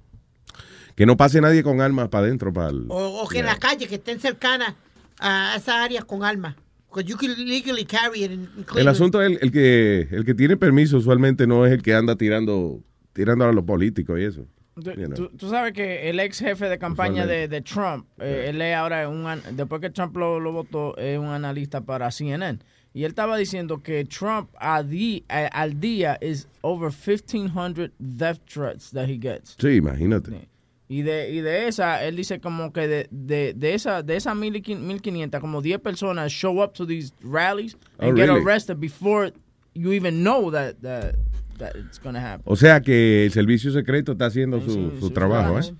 Que 0.95 1.05
no 1.05 1.15
pase 1.15 1.41
nadie 1.41 1.61
con 1.61 1.79
armas 1.79 2.09
para 2.09 2.25
adentro. 2.25 2.51
Para 2.51 2.69
el- 2.69 2.85
o, 2.89 3.21
o 3.21 3.27
que 3.27 3.37
en 3.39 3.43
Yeah. 3.45 3.51
las 3.53 3.59
calles 3.59 3.87
que 3.87 3.95
estén 3.95 4.19
cercanas 4.19 4.73
a 5.19 5.53
esas 5.57 5.75
áreas 5.75 6.05
con 6.05 6.23
armas. 6.23 6.55
Because 6.93 7.05
you 7.09 7.15
can 7.17 7.33
legally 7.47 7.85
carry 7.85 8.23
it 8.25 8.31
in, 8.31 8.49
in 8.57 8.65
El 8.77 8.87
asunto 8.89 9.21
es 9.21 9.31
el, 9.31 9.39
el 9.41 9.51
que 9.51 10.07
el 10.11 10.25
que 10.25 10.33
tiene 10.33 10.57
permiso 10.57 10.97
usualmente 10.97 11.47
no 11.47 11.65
es 11.65 11.71
el 11.71 11.81
que 11.81 11.93
anda 11.93 12.15
tirando 12.17 12.81
tirando 13.13 13.45
a 13.45 13.53
los 13.53 13.63
políticos 13.63 14.19
y 14.19 14.23
eso. 14.23 14.45
Tú, 14.75 14.91
You 14.91 15.05
know. 15.07 15.13
tú- 15.15 15.29
tú 15.37 15.49
sabes 15.49 15.73
que 15.73 16.09
el 16.09 16.19
ex 16.19 16.39
jefe 16.39 16.67
de 16.69 16.77
campaña 16.77 17.25
de, 17.27 17.47
de 17.47 17.61
Trump, 17.61 18.07
eh, 18.19 18.47
él 18.49 18.61
es 18.61 18.75
ahora 18.75 19.07
un, 19.09 19.25
an- 19.27 19.41
después 19.53 19.79
que 19.81 19.89
Trump 19.89 20.15
lo, 20.17 20.39
lo 20.39 20.51
votó, 20.53 20.95
es 20.97 21.17
un 21.19 21.27
analista 21.27 21.81
para 21.81 22.09
CNN. 22.09 22.59
Y 22.93 23.03
él 23.03 23.09
estaba 23.11 23.37
diciendo 23.37 23.81
que 23.83 24.03
Trump 24.05 24.49
a 24.59 24.81
di- 24.83 25.23
a- 25.29 25.47
al 25.47 25.79
día 25.79 26.17
es 26.21 26.47
over 26.61 26.91
1500 26.91 27.91
death 27.99 28.39
threats 28.51 28.91
that 28.91 29.07
he 29.09 29.17
gets. 29.17 29.55
Sí, 29.59 29.75
imagínate. 29.75 30.49
Y 30.91 31.03
de, 31.03 31.31
y 31.31 31.39
de 31.39 31.69
esa, 31.69 32.03
él 32.03 32.17
dice 32.17 32.41
como 32.41 32.73
que 32.73 32.85
de, 32.85 33.07
de, 33.11 33.53
de 33.55 33.73
esa 33.75 34.03
de 34.03 34.17
esas 34.17 34.35
1500, 34.35 35.39
como 35.39 35.61
10 35.61 35.79
personas 35.79 36.33
show 36.33 36.61
up 36.61 36.73
to 36.73 36.85
these 36.85 37.13
rallies 37.23 37.77
and 37.97 38.11
Oh, 38.11 38.15
get 38.15 38.27
really? 38.27 38.43
arrested 38.43 38.77
before 38.77 39.31
you 39.73 39.93
even 39.93 40.21
know 40.21 40.51
that, 40.51 40.75
that 40.81 41.15
that 41.59 41.75
it's 41.77 41.97
gonna 41.97 42.19
happen. 42.19 42.41
O 42.45 42.57
sea 42.57 42.81
que 42.81 43.23
el 43.25 43.31
servicio 43.31 43.71
secreto 43.71 44.11
está 44.11 44.25
haciendo 44.25 44.59
Sí, 44.59 44.65
su, 44.65 44.73
sí, 44.91 44.97
su 44.99 45.09
trabajo, 45.11 45.59
¿eh? 45.59 45.73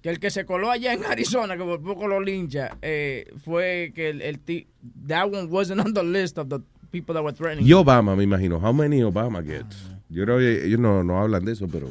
Que 0.00 0.08
el 0.08 0.18
que 0.18 0.30
se 0.30 0.46
coló 0.46 0.70
allá 0.70 0.94
en 0.94 1.04
Arizona, 1.04 1.56
que 1.58 1.64
por 1.64 1.82
poco 1.82 2.06
lo 2.08 2.20
lincha, 2.20 2.76
eh, 2.80 3.26
fue 3.44 3.92
que 3.94 4.08
el, 4.10 4.22
el 4.22 4.38
ti- 4.38 4.66
that 5.06 5.24
one 5.26 5.44
wasn't 5.50 5.80
on 5.84 5.92
the 5.92 6.02
list 6.02 6.38
of 6.38 6.48
the 6.48 6.58
people 6.90 7.12
that 7.14 7.22
were 7.22 7.34
threatening. 7.36 7.66
Y 7.68 7.72
Obama, 7.72 8.16
me 8.16 8.24
imagino. 8.24 8.58
How 8.62 8.72
many 8.72 9.02
Obama 9.02 9.42
gets? 9.42 9.76
Yo 10.08 10.24
creo 10.24 10.38
que 10.38 10.64
ellos 10.66 10.78
no, 10.80 11.02
no 11.04 11.18
hablan 11.20 11.44
de 11.44 11.52
eso, 11.52 11.66
pero 11.68 11.88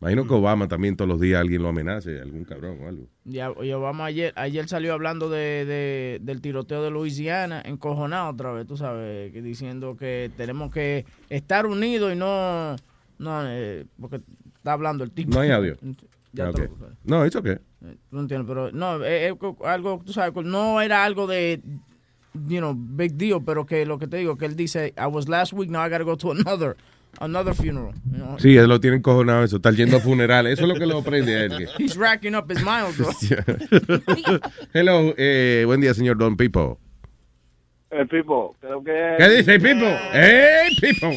imagino 0.00 0.26
que 0.26 0.34
Obama 0.34 0.68
también 0.68 0.96
todos 0.96 1.08
los 1.08 1.20
días 1.20 1.40
alguien 1.40 1.62
lo 1.62 1.68
amenace, 1.68 2.20
algún 2.20 2.44
cabrón 2.44 2.78
o 2.82 2.88
algo. 2.88 3.06
Ya, 3.24 3.52
y 3.62 3.72
Obama 3.72 4.04
ayer, 4.06 4.32
ayer 4.36 4.68
salió 4.68 4.92
hablando 4.92 5.28
de, 5.28 5.64
de- 5.64 6.18
del 6.22 6.40
tiroteo 6.40 6.82
de 6.82 6.90
Luisiana, 6.90 7.62
encojonado 7.64 8.30
otra 8.30 8.52
vez, 8.52 8.66
tú 8.66 8.76
sabes, 8.76 9.32
que 9.32 9.42
diciendo 9.42 9.96
que 9.96 10.30
tenemos 10.36 10.72
que 10.72 11.04
estar 11.30 11.66
unidos 11.66 12.12
y 12.12 12.16
no, 12.16 12.76
no 13.18 13.42
eh, 13.48 13.86
porque 14.00 14.20
está 14.56 14.72
hablando 14.72 15.04
el 15.04 15.10
tipo. 15.10 15.32
No 15.34 15.40
hay 15.40 15.50
audio. 15.50 15.76
Ya 16.30 16.48
Ah, 16.48 16.52
te 16.52 16.64
ok. 16.64 16.70
lo- 16.78 16.88
No, 17.04 17.24
it's 17.24 17.34
okay. 17.36 17.56
Eh, 17.82 17.96
No 18.10 18.20
entiendo, 18.20 18.46
pero 18.46 18.70
no, 18.70 19.02
es, 19.02 19.32
es 19.32 19.36
algo, 19.64 20.02
tú 20.04 20.12
sabes, 20.12 20.44
no 20.44 20.78
era 20.82 21.02
algo 21.02 21.26
de, 21.26 21.62
you 22.34 22.58
know, 22.58 22.74
big 22.76 23.14
deal, 23.14 23.42
pero 23.42 23.64
que 23.64 23.86
lo 23.86 23.98
que 23.98 24.06
te 24.06 24.18
digo, 24.18 24.36
que 24.36 24.44
él 24.44 24.54
dice, 24.54 24.92
I 24.98 25.06
was 25.06 25.26
last 25.26 25.54
week, 25.54 25.70
now 25.70 25.80
I 25.86 25.88
gotta 25.90 26.04
go 26.04 26.18
to 26.18 26.32
another, 26.32 26.76
another 27.20 27.54
funeral. 27.54 27.92
you 28.10 28.18
know. 28.18 28.38
Sí, 28.38 28.56
él 28.56 28.68
lo 28.68 28.80
tiene 28.80 28.96
encojonado 28.96 29.44
eso, 29.44 29.56
está 29.56 29.70
yendo 29.70 29.96
a 29.96 30.00
funerales. 30.00 30.54
Eso 30.54 30.62
es 30.62 30.68
lo 30.68 30.74
que 30.74 30.86
lo 30.86 31.02
prende 31.02 31.36
a 31.36 31.44
él. 31.44 31.68
He's 31.78 31.96
racking 31.96 32.34
up 32.34 32.50
his 32.50 32.62
miles, 32.62 32.96
bro. 32.96 33.10
Hello, 34.72 35.14
eh, 35.16 35.64
buen 35.66 35.80
día, 35.80 35.94
señor 35.94 36.18
Don 36.18 36.36
Pipo. 36.36 36.78
El 37.90 38.06
Pipo, 38.06 38.54
creo 38.60 38.82
que... 38.84 39.14
¿Qué 39.18 39.28
dice 39.30 39.58
Pipo? 39.58 39.86
¡Hey, 40.12 40.76
Pipo! 40.80 41.10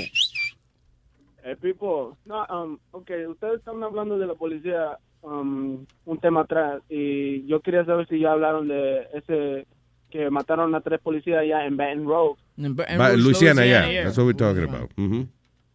El 1.43 1.57
Pipo, 1.57 2.17
no, 2.25 2.45
um, 2.45 2.77
ok, 2.91 3.11
ustedes 3.29 3.59
están 3.59 3.83
hablando 3.83 4.17
de 4.17 4.27
la 4.27 4.35
policía 4.35 4.97
um, 5.21 5.85
un 6.05 6.17
tema 6.19 6.41
atrás 6.41 6.81
y 6.87 7.45
yo 7.47 7.59
quería 7.61 7.83
saber 7.83 8.07
si 8.07 8.19
ya 8.19 8.31
hablaron 8.31 8.67
de 8.67 9.07
ese 9.13 9.67
que 10.11 10.29
mataron 10.29 10.75
a 10.75 10.81
tres 10.81 10.99
policías 10.99 11.39
allá 11.39 11.65
en 11.65 11.77
Baton 11.77 12.05
Rouge. 12.05 12.41
En 12.57 13.23
Luisiana, 13.23 13.65
yeah. 13.65 13.89
yeah. 13.89 14.03
That's 14.03 14.17
what 14.17 14.27
we're 14.27 14.33
talking 14.33 14.63
about. 14.63 14.91
Mhm. 14.97 15.27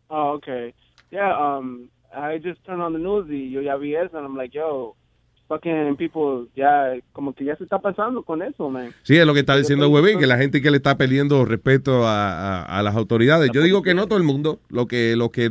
Oh, 0.09 0.35
okay. 0.37 0.75
Yeah, 1.11 1.33
um, 1.37 1.89
I 2.15 2.39
just 2.39 2.63
turned 2.65 2.83
on 2.83 2.93
the 2.93 2.99
news 2.99 3.27
y 3.31 3.51
yo 3.51 3.61
ya 3.61 3.77
vi 3.77 3.95
eso 3.95 4.17
and 4.19 4.27
I'm 4.27 4.37
like, 4.37 4.53
yo, 4.57 4.95
fucking 5.49 5.97
people, 5.97 6.49
ya, 6.57 6.95
como 7.13 7.33
que 7.33 7.45
ya 7.45 7.57
se 7.57 7.65
está 7.65 7.79
pasando 7.81 8.23
con 8.23 8.43
eso, 8.43 8.69
man. 8.71 8.93
Sí, 9.03 9.17
es 9.17 9.27
lo 9.27 9.35
que 9.35 9.41
está 9.41 9.57
diciendo 9.57 9.89
Webin, 9.89 10.19
que 10.19 10.27
la 10.27 10.39
gente 10.39 10.61
que 10.63 10.71
le 10.71 10.79
está 10.79 10.97
perdiendo 10.97 11.45
respeto 11.45 12.07
a, 12.07 12.63
a- 12.63 12.79
a 12.79 12.83
las 12.83 12.97
autoridades. 12.97 13.51
Yo 13.53 13.63
digo 13.63 13.83
que 13.83 13.95
no 13.95 14.07
todo 14.07 14.19
el 14.19 14.25
mundo, 14.25 14.61
lo 14.69 14.87
que, 14.87 15.15
lo 15.17 15.31
que, 15.31 15.51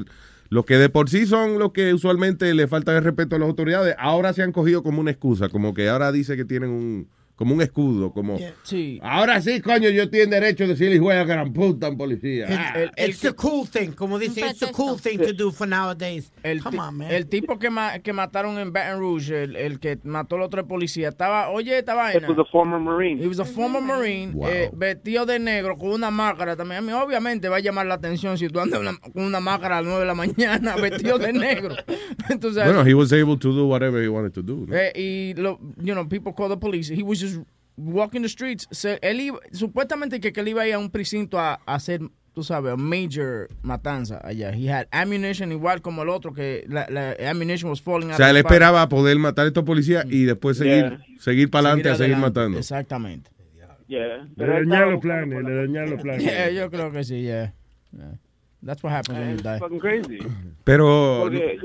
lo 0.49 0.63
que 0.63 0.75
de 0.77 0.89
por 0.89 1.09
sí 1.09 1.25
son 1.25 1.59
los 1.59 1.71
que 1.71 1.93
usualmente 1.93 2.53
le 2.53 2.67
falta 2.67 2.95
el 2.97 3.03
respeto 3.03 3.35
a 3.35 3.39
las 3.39 3.47
autoridades, 3.47 3.95
ahora 3.97 4.33
se 4.33 4.43
han 4.43 4.51
cogido 4.51 4.83
como 4.83 4.99
una 5.01 5.11
excusa, 5.11 5.49
como 5.49 5.73
que 5.73 5.87
ahora 5.89 6.11
dice 6.11 6.35
que 6.35 6.45
tienen 6.45 6.69
un, 6.69 7.07
como 7.35 7.53
un 7.53 7.61
escudo, 7.61 8.11
como 8.13 8.37
Sí. 8.63 8.99
ahora 9.03 9.41
sí, 9.41 9.59
coño, 9.61 9.89
yo 9.89 10.09
tengo 10.09 10.27
derecho 10.31 10.63
a 10.63 10.67
decirle 10.67 10.99
de 10.99 11.25
gran 11.25 11.51
puta 11.51 11.87
en 11.87 11.97
policía. 11.97 12.45
Ah. 12.49 12.73
It's 12.97 13.19
the 13.19 13.33
cool 13.33 13.67
thing, 13.67 13.91
como 13.91 14.17
dicen, 14.17 14.47
it's 14.49 14.59
the 14.59 14.71
cool 14.71 14.97
thing 14.99 15.17
to 15.17 15.33
do 15.33 15.51
for 15.51 15.67
nowadays. 15.67 16.31
El, 16.43 16.61
Come 16.61 16.77
ti- 16.77 16.83
on, 16.83 16.97
man. 16.97 17.11
el 17.11 17.27
tipo 17.27 17.59
que, 17.59 17.69
ma- 17.69 17.99
que 17.99 18.13
mataron 18.13 18.57
en 18.57 18.71
Baton 18.71 18.99
Rouge, 18.99 19.43
el, 19.43 19.55
el 19.57 19.79
que 19.79 19.97
mató 20.03 20.35
al 20.37 20.43
otro 20.43 20.65
policía, 20.65 21.09
estaba, 21.09 21.49
oye, 21.49 21.77
esta 21.77 21.93
vaina. 21.93 22.19
It 22.25 22.29
was 22.29 22.39
a 22.39 22.49
former 22.51 22.79
Marine. 22.79 23.21
He 23.21 23.27
was 23.27 23.39
a 23.39 23.45
former 23.45 23.81
Marine, 23.81 24.31
Wow. 24.33 24.47
eh, 24.47 24.69
vestido 24.73 25.25
de 25.25 25.37
negro, 25.39 25.77
con 25.77 25.89
una 25.89 26.09
máscara 26.11 26.55
también. 26.55 26.77
A 26.79 26.81
mí, 26.81 26.91
obviamente, 26.93 27.49
va 27.49 27.57
a 27.57 27.59
llamar 27.59 27.85
la 27.85 27.95
atención 27.95 28.37
si 28.37 28.47
tú 28.47 28.59
andas 28.61 28.79
una- 28.79 28.97
con 28.97 29.23
una 29.23 29.39
máscara 29.41 29.79
a 29.79 29.81
las 29.81 29.87
9 29.87 29.99
de 30.01 30.05
la 30.07 30.15
mañana, 30.15 30.75
vestido 30.81 31.17
de 31.19 31.33
negro. 31.33 31.75
Entonces, 32.29 32.63
Bueno, 32.63 32.85
he 32.85 32.93
was 32.93 33.11
able 33.11 33.37
to 33.37 33.51
do 33.51 33.67
whatever 33.67 34.01
he 34.01 34.07
wanted 34.07 34.31
to 34.33 34.41
do. 34.41 34.65
¿no? 34.67 34.75
eh, 34.75 34.91
y, 34.95 35.33
lo, 35.35 35.59
you 35.81 35.93
know, 35.93 36.07
people 36.07 36.33
call 36.33 36.49
the 36.49 36.57
police. 36.57 36.89
He 36.89 37.03
was 37.03 37.24
just 37.25 37.39
walking 37.77 38.21
the 38.21 38.29
streets. 38.29 38.67
Se- 38.71 38.99
él 39.01 39.19
iba- 39.19 39.39
supuestamente 39.51 40.19
que, 40.19 40.31
que 40.31 40.41
él 40.41 40.47
iba 40.49 40.61
a 40.63 40.67
ir 40.67 40.73
a 40.75 40.79
un 40.79 40.89
precinto 40.89 41.39
a, 41.39 41.59
a 41.65 41.75
hacer, 41.75 41.99
tú 42.33 42.43
sabes, 42.43 42.73
a 42.73 42.77
major 42.77 43.49
matanza 43.63 44.19
allá. 44.23 44.51
He 44.53 44.69
had 44.71 44.87
ammunition 44.91 45.51
igual 45.51 45.81
como 45.81 46.03
el 46.03 46.09
otro, 46.09 46.33
que 46.33 46.65
la, 46.67 46.87
la 46.89 47.15
ammunition 47.29 47.69
was 47.69 47.81
falling 47.81 48.09
O 48.09 48.11
out 48.13 48.17
sea, 48.17 48.27
of 48.27 48.31
él 48.31 48.37
esperaba 48.37 48.87
poder 48.89 49.17
matar 49.19 49.45
a 49.45 49.47
estos 49.47 49.63
policías 49.63 50.05
y 50.09 50.23
después 50.25 50.57
seguir, 50.57 50.99
seguir 51.19 51.49
para 51.49 51.69
adelante 51.69 51.89
a 51.89 51.95
seguir 51.95 52.17
matando. 52.17 52.57
Exactamente. 52.57 53.29
Yeah. 53.87 54.27
Le 54.35 54.47
dañaron 54.47 54.93
los 54.93 55.01
planes, 55.01 55.43
le 55.43 55.53
dañaron 55.55 55.91
los 55.91 56.01
planes. 56.01 56.23
Yeah, 56.23 56.49
yo 56.49 56.71
creo 56.71 56.91
que 56.91 57.03
sí, 57.03 57.21
yeah. 57.21 57.53
Yeah. 57.91 58.17
That's 58.65 58.81
what 58.83 58.91
happens 58.93 59.19
when 59.19 59.27
you 59.29 59.33
It's 59.35 59.43
die. 59.43 59.59
fucking 59.59 59.79
crazy. 59.79 60.17
Pero 60.63 61.19
Porque 61.25 61.59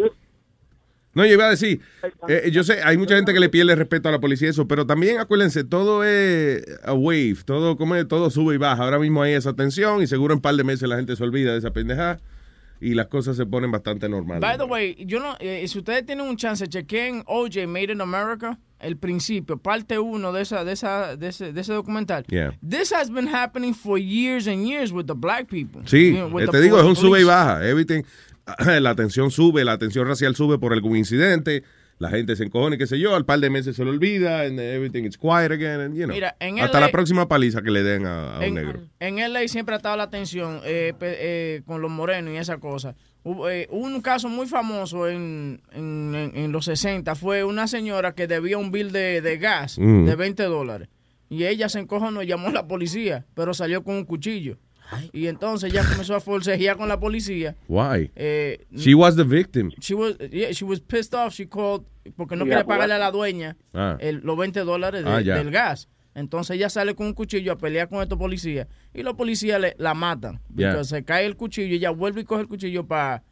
No, 1.20 1.26
yo 1.26 1.34
iba 1.34 1.46
a 1.46 1.50
decir, 1.50 1.80
eh, 2.28 2.48
yo 2.50 2.64
sé, 2.64 2.80
hay 2.82 2.96
mucha 2.96 3.14
gente 3.14 3.34
que 3.34 3.40
le 3.40 3.50
pierde 3.50 3.74
respeto 3.74 4.08
a 4.08 4.12
la 4.12 4.20
policía 4.20 4.48
y 4.48 4.50
eso, 4.52 4.66
pero 4.66 4.86
también 4.86 5.18
acuérdense, 5.18 5.64
todo 5.64 6.02
es 6.02 6.64
a 6.82 6.94
wave, 6.94 7.36
todo, 7.44 7.76
como 7.76 7.94
es, 7.94 8.08
todo 8.08 8.30
sube 8.30 8.54
y 8.54 8.56
baja. 8.56 8.82
Ahora 8.84 8.98
mismo 8.98 9.22
hay 9.22 9.34
esa 9.34 9.52
tensión 9.52 10.02
y 10.02 10.06
seguro 10.06 10.32
en 10.32 10.38
un 10.38 10.42
par 10.42 10.54
de 10.54 10.64
meses 10.64 10.88
la 10.88 10.96
gente 10.96 11.14
se 11.16 11.22
olvida 11.22 11.52
de 11.52 11.58
esa 11.58 11.72
pendejada 11.72 12.20
y 12.80 12.94
las 12.94 13.08
cosas 13.08 13.36
se 13.36 13.44
ponen 13.44 13.70
bastante 13.70 14.08
normales. 14.08 14.40
By 14.40 14.56
the 14.56 14.64
way, 14.64 14.96
yo 15.06 15.20
no, 15.20 15.36
eh, 15.40 15.68
si 15.68 15.76
ustedes 15.76 16.06
tienen 16.06 16.26
un 16.26 16.36
chance, 16.38 16.66
chequen 16.66 17.22
OJ 17.26 17.66
Made 17.66 17.92
in 17.92 18.00
America, 18.00 18.58
el 18.80 18.96
principio, 18.96 19.58
parte 19.58 19.98
uno 19.98 20.32
de 20.32 20.40
esa, 20.40 20.64
de 20.64 20.72
esa, 20.72 21.14
de 21.16 21.28
ese, 21.28 21.52
de 21.52 21.60
ese 21.60 21.74
documental. 21.74 22.24
Yeah. 22.28 22.52
This 22.66 22.90
has 22.94 23.10
been 23.10 23.26
happening 23.28 23.74
for 23.74 23.98
years 23.98 24.46
and 24.48 24.66
years 24.66 24.90
with 24.90 25.04
the 25.06 25.14
black 25.14 25.48
people. 25.48 25.82
Sí, 25.84 26.12
You 26.12 26.12
know, 26.14 26.28
with 26.28 26.44
eh, 26.44 26.50
te 26.50 26.60
digo, 26.62 26.78
es 26.78 26.84
un 26.84 26.94
police. 26.94 27.00
sube 27.02 27.20
y 27.20 27.24
baja. 27.24 27.62
Everything, 27.68 28.02
la 28.80 28.94
tensión 28.94 29.30
sube, 29.30 29.64
la 29.64 29.78
tensión 29.78 30.06
racial 30.06 30.34
sube 30.36 30.58
por 30.58 30.72
algún 30.72 30.96
incidente, 30.96 31.62
la 31.98 32.08
gente 32.10 32.34
se 32.34 32.44
encojona 32.44 32.76
y 32.76 32.78
qué 32.78 32.86
sé 32.86 32.98
yo, 32.98 33.14
al 33.14 33.26
par 33.26 33.40
de 33.40 33.50
meses 33.50 33.76
se 33.76 33.84
lo 33.84 33.90
olvida, 33.90 34.42
and 34.42 34.58
everything 34.58 35.04
is 35.04 35.18
quiet 35.18 35.52
again, 35.52 35.80
and, 35.80 35.94
you 35.94 36.04
know, 36.04 36.14
Mira, 36.14 36.34
en 36.40 36.58
hasta 36.60 36.80
LA 36.80 36.86
la 36.86 36.92
próxima 36.92 37.28
paliza 37.28 37.60
que 37.62 37.70
le 37.70 37.82
den 37.82 38.06
a, 38.06 38.36
a 38.36 38.40
un 38.40 38.54
negro. 38.54 38.80
en 39.00 39.16
LA 39.32 39.46
siempre 39.48 39.74
ha 39.74 39.76
estado 39.76 39.96
la 39.98 40.04
atención 40.04 40.60
eh, 40.64 40.94
eh, 41.00 41.62
con 41.66 41.82
los 41.82 41.90
morenos 41.90 42.32
y 42.32 42.38
esa 42.38 42.56
cosa. 42.58 42.94
Hubo, 43.22 43.50
eh, 43.50 43.68
un 43.70 44.00
caso 44.00 44.30
muy 44.30 44.46
famoso 44.46 45.06
en, 45.06 45.60
en, 45.72 46.52
los 46.52 46.64
60. 46.64 47.14
Fue 47.16 47.44
una 47.44 47.66
señora 47.68 48.14
que 48.14 48.26
debía 48.26 48.56
un 48.56 48.72
bill 48.72 48.92
de, 48.92 49.20
de 49.20 49.36
gas 49.36 49.78
Mm. 49.78 50.06
de 50.06 50.16
20 50.16 50.42
dólares. 50.44 50.88
Y 51.28 51.44
ella 51.44 51.68
se 51.68 51.80
encojonó, 51.80 52.22
llamó 52.22 52.48
a 52.48 52.52
la 52.52 52.66
policía, 52.66 53.26
pero 53.34 53.52
salió 53.52 53.84
con 53.84 53.96
un 53.96 54.04
cuchillo. 54.06 54.56
Y 55.12 55.26
entonces 55.26 55.72
ella 55.72 55.84
comenzó 55.88 56.14
a 56.14 56.20
forcejear 56.20 56.76
con 56.76 56.88
la 56.88 56.98
policía. 56.98 57.56
Why? 57.68 58.10
Eh, 58.16 58.66
She 58.74 58.94
was 58.94 59.16
the 59.16 59.24
victim. 59.24 59.70
She 59.80 59.94
was, 59.94 60.16
yeah, 60.30 60.50
she 60.52 60.64
was 60.64 60.80
pissed 60.80 61.14
off. 61.14 61.32
She 61.34 61.46
called 61.48 61.84
porque 62.16 62.34
no 62.36 62.44
quería 62.44 62.64
pagarle 62.64 62.94
a 62.94 62.98
la 62.98 63.10
dueña 63.10 63.56
Ah. 63.72 63.96
el- 64.00 64.20
los 64.24 64.36
20 64.36 64.60
dólares 64.60 65.04
de- 65.04 65.10
Ah, 65.10 65.20
ya. 65.20 65.36
del 65.36 65.50
gas. 65.50 65.88
Entonces 66.14 66.56
ella 66.56 66.68
sale 66.68 66.94
con 66.96 67.06
un 67.06 67.12
cuchillo 67.14 67.52
a 67.52 67.56
pelear 67.58 67.88
con 67.88 68.02
estos 68.02 68.18
policías 68.18 68.66
y 68.92 69.02
los 69.02 69.14
policías 69.14 69.60
le- 69.60 69.76
la 69.78 69.94
matan. 69.94 70.40
Yeah. 70.54 70.70
Porque 70.72 70.84
se 70.84 71.04
cae 71.04 71.24
el 71.26 71.36
cuchillo 71.36 71.68
y 71.68 71.74
ella 71.76 71.90
vuelve 71.90 72.22
y 72.22 72.24
coge 72.24 72.42
el 72.42 72.48
cuchillo 72.48 72.86
para 72.86 73.22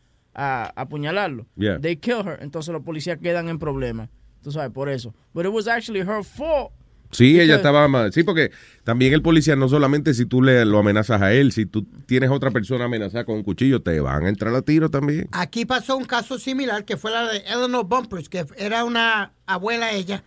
apuñalarlo. 0.76 1.46
Yeah. 1.56 1.78
They 1.80 1.96
kill 1.96 2.22
her. 2.24 2.38
Entonces 2.40 2.72
los 2.72 2.82
policías 2.82 3.18
quedan 3.18 3.48
en 3.48 3.58
problemas. 3.58 4.08
Tú 4.42 4.52
sabes, 4.52 4.70
por 4.70 4.88
eso. 4.88 5.14
But 5.34 5.46
it 5.46 5.52
was 5.52 5.66
actually 5.66 6.00
her 6.00 6.22
fault. 6.22 6.72
Sí, 7.10 7.40
ella 7.40 7.56
estaba 7.56 7.88
mal. 7.88 8.12
Sí, 8.12 8.22
porque 8.22 8.50
también 8.84 9.14
el 9.14 9.22
policía 9.22 9.56
no 9.56 9.68
solamente 9.68 10.12
si 10.14 10.26
tú 10.26 10.42
le 10.42 10.64
lo 10.64 10.78
amenazas 10.78 11.22
a 11.22 11.32
él, 11.32 11.52
si 11.52 11.64
tú 11.66 11.84
tienes 12.06 12.28
a 12.30 12.32
otra 12.34 12.50
persona 12.50 12.84
amenazada 12.84 13.24
con 13.24 13.36
un 13.36 13.42
cuchillo, 13.42 13.80
te 13.80 13.98
van 14.00 14.24
a 14.24 14.28
entrar 14.28 14.54
a 14.54 14.62
tiro 14.62 14.90
también. 14.90 15.28
Aquí 15.32 15.64
pasó 15.64 15.96
un 15.96 16.04
caso 16.04 16.38
similar 16.38 16.84
que 16.84 16.96
fue 16.96 17.10
la 17.10 17.26
de 17.32 17.38
Eleanor 17.38 17.86
Bumpers, 17.86 18.28
que 18.28 18.44
era 18.56 18.84
una 18.84 19.32
abuela 19.46 19.92
ella. 19.92 20.22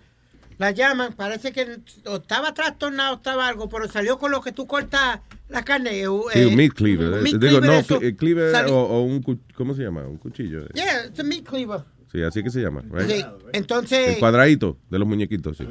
La 0.57 0.71
llaman, 0.71 1.13
parece 1.13 1.51
que 1.51 1.77
estaba 2.05 2.53
trastornado, 2.53 3.15
estaba 3.15 3.47
algo, 3.47 3.67
pero 3.67 3.87
salió 3.87 4.19
con 4.19 4.31
lo 4.31 4.41
que 4.41 4.51
tú 4.51 4.67
cortas 4.67 5.19
la 5.49 5.63
carne. 5.63 6.01
eh, 6.01 6.05
Sí, 6.33 6.45
un 6.45 6.55
meat 6.55 6.73
cleaver. 6.73 7.13
un 7.13 7.23
meat 7.23 7.35
Digo, 7.37 7.39
cleaver, 7.59 7.63
no, 7.69 7.73
eso. 7.73 7.99
cl- 7.99 8.15
cleaver 8.15 8.65
o, 8.67 8.75
o 8.77 9.01
un, 9.01 9.21
¿cómo 9.55 9.73
se 9.73 9.81
llama? 9.83 10.05
Un 10.07 10.17
cuchillo. 10.17 10.67
Yeah, 10.73 11.05
it's 11.07 11.19
a 11.19 11.23
meat 11.23 11.45
cleaver. 11.45 11.81
Sí, 12.11 12.21
así 12.23 12.43
que 12.43 12.49
se 12.49 12.59
llama. 12.61 12.83
right? 12.91 13.09
Sí, 13.09 13.25
entonces 13.53 14.15
El 14.15 14.19
cuadradito 14.19 14.77
de 14.89 14.99
los 14.99 15.07
muñequitos, 15.07 15.57
sí. 15.57 15.65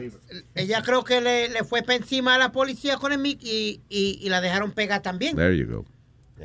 ella 0.54 0.82
creo 0.82 1.04
que 1.04 1.20
le, 1.20 1.50
le 1.50 1.64
fue 1.64 1.82
para 1.82 1.96
encima 1.96 2.36
a 2.36 2.38
la 2.38 2.50
policía 2.50 2.96
con 2.96 3.12
el 3.12 3.18
mic 3.18 3.40
y, 3.42 3.82
y, 3.90 4.18
y 4.22 4.28
la 4.30 4.40
dejaron 4.40 4.72
pegar 4.72 5.02
también. 5.02 5.36
There 5.36 5.56
you 5.56 5.66
go. 5.66 5.84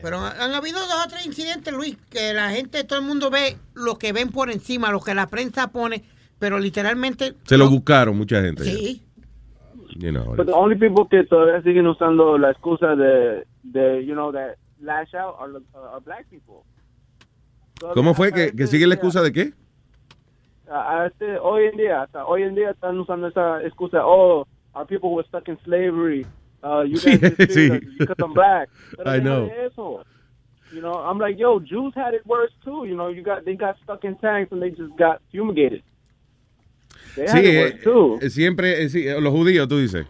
Pero 0.02 0.20
han 0.20 0.54
habido 0.54 0.80
dos 0.80 1.06
o 1.06 1.08
tres 1.08 1.26
incidentes, 1.26 1.74
Luis, 1.74 1.98
que 2.10 2.34
la 2.34 2.50
gente, 2.52 2.84
todo 2.84 3.00
el 3.00 3.06
mundo 3.06 3.30
ve 3.30 3.56
lo 3.74 3.98
que 3.98 4.12
ven 4.12 4.30
por 4.30 4.52
encima, 4.52 4.92
lo 4.92 5.00
que 5.00 5.16
la 5.16 5.28
prensa 5.28 5.70
pone, 5.72 6.04
pero 6.38 6.60
literalmente... 6.60 7.34
Se 7.46 7.58
lo 7.58 7.70
buscaron 7.70 8.18
mucha 8.18 8.42
gente. 8.42 8.66
Sí. 8.66 9.02
You 9.98 10.12
know, 10.12 10.36
But 10.36 10.48
the 10.48 10.52
only 10.52 10.78
people 10.78 11.06
que 11.10 11.24
todavía 11.24 11.62
siguen 11.62 11.88
usando 11.88 12.38
la 12.38 12.52
excusa 12.52 12.98
de, 12.98 13.48
de 13.64 14.06
you 14.06 14.14
know, 14.14 14.34
that 14.34 14.56
lash 14.82 15.16
out 15.16 15.36
are, 15.40 15.54
are 15.74 16.04
black 16.04 16.28
people. 16.30 16.66
¿Cómo 17.94 18.14
fue 18.14 18.34
que, 18.34 18.52
que 18.54 18.68
sigue 18.68 18.88
la 18.88 18.96
excusa 18.96 19.22
de 19.22 19.32
qué? 19.32 19.54
A- 20.70 21.04
a 21.04 21.08
este, 21.08 21.38
hoy 21.40 21.66
en 21.66 21.78
día, 21.78 22.02
hasta 22.04 22.26
hoy 22.26 22.44
en 22.44 22.56
día 22.56 22.72
están 22.72 22.98
usando 23.00 23.28
esa 23.28 23.62
excusa, 23.64 24.00
oh, 24.06 24.48
our 24.74 24.86
people 24.86 25.14
were 25.14 25.24
stuck 25.28 25.48
in 25.48 25.58
slavery, 25.64 26.26
uh, 26.64 26.82
you 26.82 27.00
guys 27.00 27.20
Sí, 27.38 27.48
sí. 27.50 27.72
us 27.72 27.80
because 28.00 28.16
I'm 28.20 28.34
black. 28.34 28.70
Pero 28.98 29.10
I 29.12 29.20
know. 29.20 29.50
eso. 29.66 30.04
You 30.72 30.82
know, 30.82 30.94
I'm 30.98 31.20
like, 31.20 31.38
yo, 31.38 31.60
Jews 31.60 31.94
had 31.96 32.14
it 32.16 32.26
worse 32.26 32.52
too. 32.64 32.86
You 32.86 32.96
know, 32.96 33.08
you 33.10 33.22
got 33.24 33.46
they 33.46 33.56
got 33.56 33.76
stuck 33.84 34.04
in 34.04 34.16
tanks 34.18 34.52
and 34.52 34.62
they 34.62 34.72
just 34.72 34.96
got 34.98 35.22
fumigated. 35.32 35.84
They 37.16 37.26
Sí, 37.28 37.36
had 37.38 37.46
it 37.46 37.56
eh, 37.56 37.62
worse 37.62 37.84
too. 37.84 38.20
eh, 38.22 38.30
siempre, 38.30 38.84
eh, 38.84 38.90
sí, 38.90 39.08
eh, 39.08 39.20
los 39.22 39.32
judíos, 39.34 39.68
tú 39.68 39.78
dices. 39.80 40.06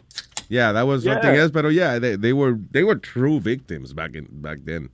Yeah, 0.49 0.71
that 0.73 0.83
was 0.87 1.03
something 1.03 1.33
Yeah. 1.33 1.41
else, 1.41 1.51
pero 1.51 1.69
yeah, 1.69 1.99
they, 1.99 2.15
they 2.15 2.31
were 2.33 2.55
they 2.71 2.83
were 2.83 2.95
true 2.99 3.39
victims 3.39 3.93
back 3.93 4.15
in 4.15 4.27
back 4.41 4.59
then. 4.63 4.89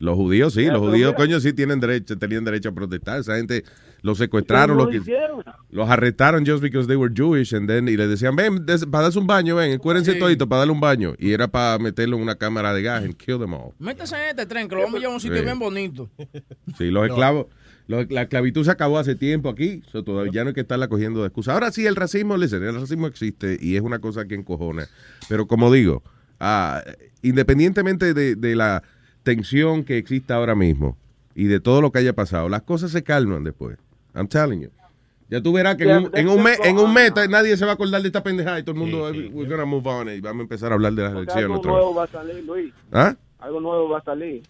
Los 0.00 0.16
judíos 0.16 0.54
sí, 0.54 0.64
Yeah, 0.64 0.72
los 0.72 0.80
judíos, 0.82 1.12
mira- 1.12 1.16
coño, 1.16 1.40
sí 1.40 1.52
tienen 1.52 1.80
derecho, 1.80 2.16
tenían 2.18 2.44
derecho 2.44 2.68
a 2.68 2.72
protestar. 2.72 3.20
Esa 3.20 3.36
gente 3.36 3.64
los 4.04 4.18
secuestraron, 4.18 4.76
Pero 4.76 4.90
los, 4.92 5.04
que- 5.04 5.24
los 5.70 5.88
arrestaron 5.88 6.44
just 6.46 6.62
because 6.62 6.86
they 6.86 6.94
were 6.96 7.12
Jewish 7.12 7.54
and 7.54 7.66
then 7.66 7.88
y 7.88 7.96
les 7.96 8.06
decían, 8.08 8.36
ven, 8.36 8.64
des- 8.66 8.84
para 8.84 9.04
darse 9.04 9.18
un 9.18 9.26
baño, 9.26 9.56
ven, 9.56 9.72
encuérense 9.72 10.12
Sí. 10.12 10.18
todito 10.18 10.46
para 10.46 10.58
darle 10.60 10.72
un 10.74 10.80
baño. 10.80 11.14
Y 11.18 11.32
era 11.32 11.48
para 11.48 11.78
meterlo 11.78 12.16
en 12.18 12.22
una 12.22 12.34
cámara 12.36 12.74
de 12.74 12.82
gas 12.82 13.02
and 13.02 13.16
kill 13.16 13.38
them 13.38 13.54
all. 13.54 13.72
Métase 13.78 14.14
en 14.16 14.28
este 14.28 14.44
tren, 14.44 14.68
que 14.68 14.74
lo 14.74 14.82
vamos 14.82 14.96
a 14.96 14.98
llevar 14.98 15.12
a 15.12 15.14
un 15.14 15.20
sitio 15.20 15.38
Sí. 15.38 15.42
bien 15.44 15.58
bonito. 15.58 16.10
Sí, 16.76 16.90
los 16.90 17.06
esclavos, 17.08 17.46
los- 17.86 18.10
la 18.10 18.22
esclavitud 18.22 18.62
se 18.62 18.70
acabó 18.70 18.98
hace 18.98 19.14
tiempo 19.14 19.48
aquí, 19.48 19.82
so 19.90 20.04
todavía 20.04 20.32
ya 20.32 20.44
no 20.44 20.48
hay 20.48 20.54
que 20.54 20.60
estarla 20.60 20.88
cogiendo 20.88 21.20
de 21.22 21.28
excusa. 21.28 21.54
Ahora 21.54 21.72
sí, 21.72 21.86
el 21.86 21.96
racismo, 21.96 22.36
listen, 22.36 22.62
el 22.62 22.78
racismo 22.78 23.06
existe 23.06 23.56
y 23.58 23.76
es 23.76 23.80
una 23.82 24.00
cosa 24.00 24.26
que 24.26 24.34
encojona. 24.34 24.86
Pero 25.30 25.46
como 25.46 25.72
digo, 25.72 26.02
ah, 26.40 26.82
independientemente 27.22 28.14
de, 28.14 28.36
de 28.36 28.54
la 28.54 28.82
tensión 29.22 29.82
que 29.84 29.96
exista 29.98 30.34
ahora 30.36 30.54
mismo 30.54 30.96
y 31.34 31.44
de 31.44 31.58
todo 31.58 31.80
lo 31.80 31.90
que 31.90 31.98
haya 31.98 32.12
pasado, 32.12 32.48
las 32.48 32.62
cosas 32.62 32.90
se 32.92 33.02
calman 33.02 33.42
después. 33.44 33.78
I'm 34.14 34.28
telling 34.28 34.60
you. 34.62 34.70
Ya 35.28 35.40
tú 35.40 35.52
verás 35.52 35.76
que 35.76 35.84
en, 35.84 35.88
Yeah, 35.88 35.98
un, 36.00 36.10
en 36.14 36.28
un 36.28 36.42
mes, 36.42 36.58
en 36.62 36.78
un 36.78 36.84
on 36.86 36.92
mes 36.94 37.12
nadie 37.30 37.56
se 37.56 37.64
va 37.64 37.72
a 37.72 37.74
acordar 37.74 38.00
de 38.02 38.08
esta 38.08 38.22
pendejada 38.22 38.58
y 38.58 38.62
todo 38.62 38.72
el 38.74 38.78
mundo, 38.80 39.10
Sí, 39.12 39.22
sí. 39.22 39.28
we're 39.32 39.48
gonna 39.50 39.64
move 39.64 39.86
on 39.88 40.08
y 40.10 40.20
vamos 40.20 40.40
a 40.40 40.42
empezar 40.42 40.70
a 40.70 40.74
hablar 40.74 40.92
de 40.92 41.02
las 41.02 41.12
elecciones 41.12 41.44
algo 41.44 41.56
otra 41.58 41.72
vez. 41.72 41.80
nuevo 41.80 41.94
va 41.94 42.04
a 42.04 42.06
salir, 42.08 42.44
Luis. 42.44 42.74
¿Ah? 42.92 43.14
Algo 43.40 43.60
nuevo 43.60 43.88
va 43.88 43.98
a 43.98 44.04
salir. 44.04 44.42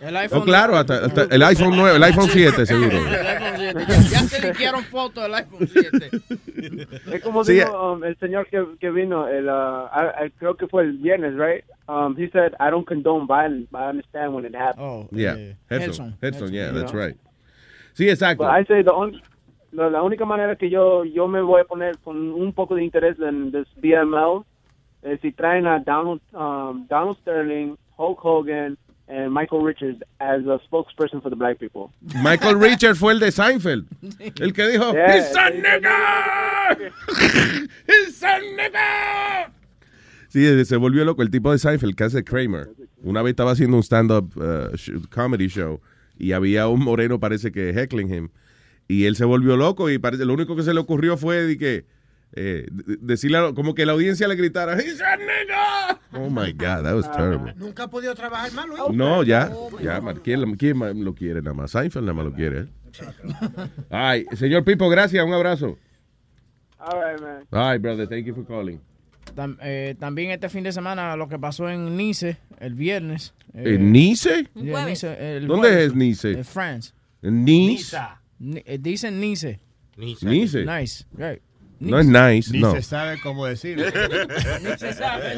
El 0.00 0.16
Oh, 0.32 0.42
claro, 0.42 0.76
hasta, 0.76 1.04
hasta 1.06 1.22
el 1.30 1.42
iPhone 1.44 1.74
9, 1.76 1.96
el 1.96 2.02
iPhone 2.02 2.28
7 2.28 2.66
seguro. 2.66 2.90
El 2.98 3.26
iPhone 3.26 3.52
7. 3.56 3.84
Ya, 3.88 4.00
ya 4.02 4.18
se 4.24 4.48
liquearon 4.48 4.82
fotos 4.84 5.22
del 5.22 5.34
iPhone 5.34 5.68
7. 5.70 6.10
Es 7.12 7.22
como 7.22 7.44
Sí, 7.44 7.52
dijo 7.54 7.92
um, 7.92 8.02
el 8.04 8.18
señor 8.18 8.46
que, 8.48 8.64
que 8.80 8.90
vino, 8.90 9.28
el, 9.28 9.46
uh, 9.48 9.86
I- 9.94 10.26
I 10.26 10.30
creo 10.38 10.56
que 10.56 10.66
fue 10.66 10.82
el 10.82 10.98
viernes, 10.98 11.34
right? 11.36 11.64
Um, 11.86 12.16
he 12.18 12.28
said, 12.30 12.52
I 12.58 12.70
don't 12.70 12.86
condone 12.86 13.26
violence, 13.26 13.68
but 13.70 13.80
I 13.82 13.90
understand 13.90 14.34
when 14.34 14.44
it 14.44 14.54
happens. 14.54 14.78
Oh, 14.80 15.08
Yeah, 15.12 15.36
eh, 15.36 15.54
Hedson, 15.70 16.16
Hedson, 16.20 16.50
yeah, 16.52 16.68
you 16.72 16.78
that's 16.80 16.92
know? 16.92 17.00
right. 17.00 17.16
Sí, 17.94 18.08
exacto. 18.08 18.44
But 18.44 18.52
I 18.52 18.64
say 18.66 18.82
the 18.82 18.90
on- 18.92 19.20
la, 19.72 19.88
la 19.88 20.02
única 20.02 20.24
manera 20.24 20.56
que 20.56 20.68
yo, 20.70 21.04
yo 21.04 21.26
me 21.26 21.40
voy 21.40 21.60
a 21.60 21.64
poner 21.64 21.96
con 22.04 22.16
un 22.32 22.52
poco 22.52 22.74
de 22.76 22.84
interés 22.84 23.16
en 23.20 23.50
this 23.50 23.66
BML 23.76 24.44
es 25.02 25.20
si 25.20 25.32
traen 25.32 25.66
a 25.66 25.80
Donald, 25.80 26.20
um, 26.32 26.86
Donald 26.88 27.16
Sterling, 27.18 27.76
Hulk 27.96 28.18
Hogan, 28.24 28.76
and 29.06 29.32
Michael 29.34 29.60
Richards 29.62 30.00
as 30.18 30.46
a 30.46 30.58
spokesperson 30.66 31.20
for 31.22 31.28
the 31.28 31.36
black 31.36 31.58
people. 31.58 31.90
Michael 32.22 32.56
Richards 32.56 32.98
fue 32.98 33.12
el 33.12 33.20
de 33.20 33.30
Seinfeld. 33.30 33.86
El 34.40 34.52
que 34.52 34.66
dijo, 34.68 34.92
Yeah, 34.92 35.16
"He's 35.16 35.36
a 35.36 35.50
sí, 35.50 35.60
nigga! 35.60 36.78
He's 37.86 38.22
a 38.22 38.38
nigga!" 38.40 39.50
Sí, 40.28 40.64
se 40.64 40.76
volvió 40.76 41.04
loco 41.04 41.22
el 41.22 41.30
tipo 41.30 41.52
de 41.52 41.58
Seinfeld 41.58 41.94
que 41.94 42.04
hace 42.04 42.24
Kramer. 42.24 42.70
Una 43.02 43.22
vez 43.22 43.32
estaba 43.32 43.52
haciendo 43.52 43.76
un 43.76 43.82
stand-up 43.82 44.32
uh, 44.36 44.74
comedy 45.10 45.48
show 45.48 45.80
y 46.18 46.32
había 46.32 46.68
un 46.68 46.80
moreno, 46.84 47.18
parece 47.20 47.52
que 47.52 47.70
heckling 47.70 48.12
him. 48.12 48.28
Y 48.88 49.04
él 49.06 49.16
se 49.16 49.24
volvió 49.24 49.56
loco 49.56 49.88
y 49.90 49.98
parece, 49.98 50.24
lo 50.24 50.34
único 50.34 50.56
que 50.56 50.62
se 50.62 50.74
le 50.74 50.80
ocurrió 50.80 51.16
fue 51.16 51.42
de 51.42 51.56
que, 51.58 51.86
eh, 52.36 52.66
de- 52.70 52.96
decirle, 53.00 53.38
a- 53.38 53.52
como 53.54 53.74
que 53.74 53.86
la 53.86 53.92
audiencia 53.92 54.28
le 54.28 54.34
gritara, 54.36 54.78
He's 54.78 55.00
a 55.00 55.16
nigga! 55.16 56.00
Oh 56.12 56.28
my 56.30 56.52
God, 56.52 56.82
that 56.84 56.94
was 56.94 57.10
terrible. 57.10 57.54
Nunca 57.56 57.84
ha 57.84 57.88
podido 57.90 58.14
trabajar 58.14 58.52
más, 58.52 58.66
Luis. 58.66 58.80
No, 58.92 59.22
ya, 59.22 59.50
ya, 59.82 60.00
man, 60.00 60.20
¿quién, 60.22 60.40
lo- 60.42 60.56
quién 60.56 60.76
más 60.76 60.94
lo 60.94 61.14
quiere 61.14 61.40
nada 61.42 61.54
más? 61.54 61.70
Seinfeld 61.70 62.04
nada 62.04 62.14
más 62.14 62.26
lo 62.26 62.32
quiere. 62.34 62.58
¿eh? 62.60 62.66
Ay, 63.90 64.26
señor 64.36 64.64
Pipo, 64.64 64.88
gracias, 64.88 65.24
un 65.24 65.32
abrazo. 65.32 65.76
All 66.78 67.00
right, 67.00 67.20
man. 67.20 67.44
Ay, 67.50 67.78
brother, 67.78 68.06
thank 68.08 68.26
you 68.26 68.34
for 68.34 68.44
calling. 68.46 68.78
Tam- 69.34 69.58
eh, 69.62 69.94
también 69.98 70.30
este 70.30 70.48
fin 70.48 70.62
de 70.64 70.72
semana 70.72 71.16
lo 71.16 71.28
que 71.28 71.38
pasó 71.38 71.68
en 71.68 71.96
Nice 71.96 72.36
el 72.60 72.74
viernes. 72.74 73.34
eh, 73.52 73.74
¿En 73.74 73.92
Nice? 73.92 74.48
yeah, 74.54 74.86
Nice, 74.86 75.36
el 75.36 75.46
¿Dónde 75.46 75.68
jueves, 75.68 75.86
es 75.88 75.94
Nice? 75.94 76.30
En 76.30 76.44
France. 76.44 76.92
¿En 77.22 77.44
Nice? 77.44 77.96
Ni- 78.38 78.62
eh, 78.64 78.78
dicen 78.80 79.20
Nice. 79.20 79.60
Nice. 79.96 80.26
Nice. 80.26 80.64
Nice, 80.64 81.04
right. 81.16 81.40
No 81.80 81.98
es 81.98 82.06
nice, 82.06 82.50
Ni 82.52 82.60
no. 82.60 82.72
se 82.72 82.82
sabe 82.82 83.20
cómo 83.20 83.44
decirlo. 83.46 83.84
Ni 84.62 84.78
se 84.78 84.92
sabe. 84.94 85.34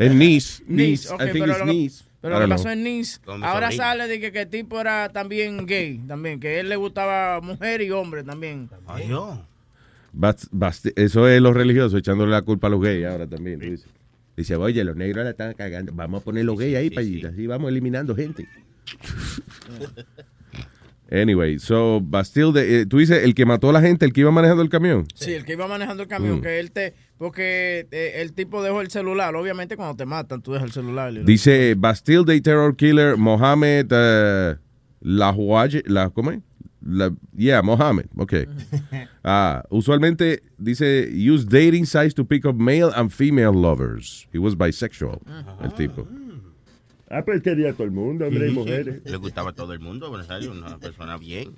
En 0.00 0.18
Nice. 0.18 0.62
Nice, 0.66 0.82
Nice. 0.90 1.08
ok, 1.12 1.20
I 1.20 1.24
think 1.32 1.32
pero 1.44 1.46
it's 1.52 1.58
lo 1.58 1.66
que- 1.66 1.72
Nice. 1.72 2.04
Pero 2.20 2.38
lo 2.38 2.44
que 2.46 2.48
pasó 2.48 2.62
know. 2.64 2.72
en 2.72 2.84
Nice, 2.84 3.20
ahora 3.42 3.70
sale 3.70 4.06
de 4.08 4.18
que, 4.18 4.32
que 4.32 4.40
el 4.42 4.48
tipo 4.48 4.80
era 4.80 5.10
también 5.10 5.66
gay, 5.66 5.98
también, 6.08 6.40
que 6.40 6.58
él 6.60 6.70
le 6.70 6.76
gustaba 6.76 7.40
mujer 7.42 7.82
y 7.82 7.90
hombre 7.90 8.22
también. 8.24 8.70
Ay, 8.86 9.08
yo. 9.08 9.44
Bast- 10.16 10.48
bast- 10.52 10.92
eso 10.96 11.28
es 11.28 11.40
los 11.40 11.54
religiosos 11.54 11.98
echándole 11.98 12.30
la 12.30 12.42
culpa 12.42 12.68
a 12.68 12.70
los 12.70 12.80
gays 12.80 13.04
ahora 13.06 13.26
también. 13.26 13.78
Dice, 14.36 14.56
oye, 14.56 14.82
los 14.84 14.96
negros 14.96 15.24
la 15.24 15.30
están 15.30 15.54
cagando. 15.54 15.92
Vamos 15.94 16.22
a 16.22 16.24
poner 16.24 16.44
los 16.44 16.58
gays 16.58 16.76
ahí 16.76 16.90
para 16.90 17.00
allí. 17.02 17.24
Así 17.24 17.46
vamos 17.46 17.68
eliminando 17.70 18.14
gente. 18.16 18.48
Anyway, 21.10 21.58
so 21.58 22.00
Bastille, 22.00 22.52
de- 22.52 22.80
eh, 22.80 22.86
tú 22.86 22.98
dices, 22.98 23.22
el 23.24 23.34
que 23.34 23.44
mató 23.44 23.68
a 23.70 23.72
la 23.74 23.80
gente, 23.80 24.04
el 24.06 24.12
que 24.12 24.22
iba 24.22 24.30
manejando 24.30 24.62
el 24.62 24.70
camión. 24.70 25.06
Sí, 25.14 25.32
el 25.32 25.44
que 25.44 25.52
iba 25.52 25.68
manejando 25.68 26.02
el 26.02 26.08
camión, 26.08 26.38
Mm. 26.38 26.42
que 26.42 26.58
él 26.60 26.70
te, 26.72 26.94
porque 27.18 27.86
eh, 27.90 28.12
el 28.16 28.32
tipo 28.32 28.62
dejó 28.62 28.80
el 28.80 28.90
celular, 28.90 29.36
obviamente 29.36 29.76
cuando 29.76 29.94
te 29.96 30.06
matan 30.06 30.40
tú 30.42 30.52
dejas 30.52 30.68
el 30.68 30.72
celular. 30.72 31.12
y 31.12 31.18
Dice 31.22 31.74
Bastille 31.76 32.24
Day 32.24 32.40
Terror 32.40 32.74
Killer 32.74 33.16
Mohammed 33.18 33.92
uh, 33.92 34.58
Lahuaj, 35.02 35.82
la, 35.86 36.08
¿cómo 36.10 36.32
es? 36.32 36.40
La, 36.86 37.10
yeah, 37.34 37.62
Mohammed, 37.62 38.08
ok. 38.16 38.46
Ah, 39.26 39.62
usualmente 39.70 40.42
dice 40.58 41.08
use 41.10 41.46
dating 41.46 41.86
sites 41.86 42.12
to 42.12 42.26
pick 42.26 42.44
up 42.44 42.56
male 42.56 42.92
and 42.94 43.10
female 43.10 43.54
lovers. 43.54 44.26
He 44.32 44.38
was 44.38 44.54
bisexual, 44.54 45.22
el 45.62 45.70
tipo. 45.70 46.06
Ah, 47.08 47.22
pues 47.24 47.42
quería 47.42 47.70
a 47.70 47.72
todo 47.72 47.84
el 47.84 47.92
mundo, 47.92 48.26
hombre 48.26 48.48
y 48.48 48.52
mujeres. 48.52 49.00
Le 49.04 49.16
gustaba 49.16 49.50
a 49.50 49.54
todo 49.54 49.72
el 49.72 49.80
mundo, 49.80 50.10
una 50.10 50.78
persona 50.78 51.16
bien. 51.16 51.56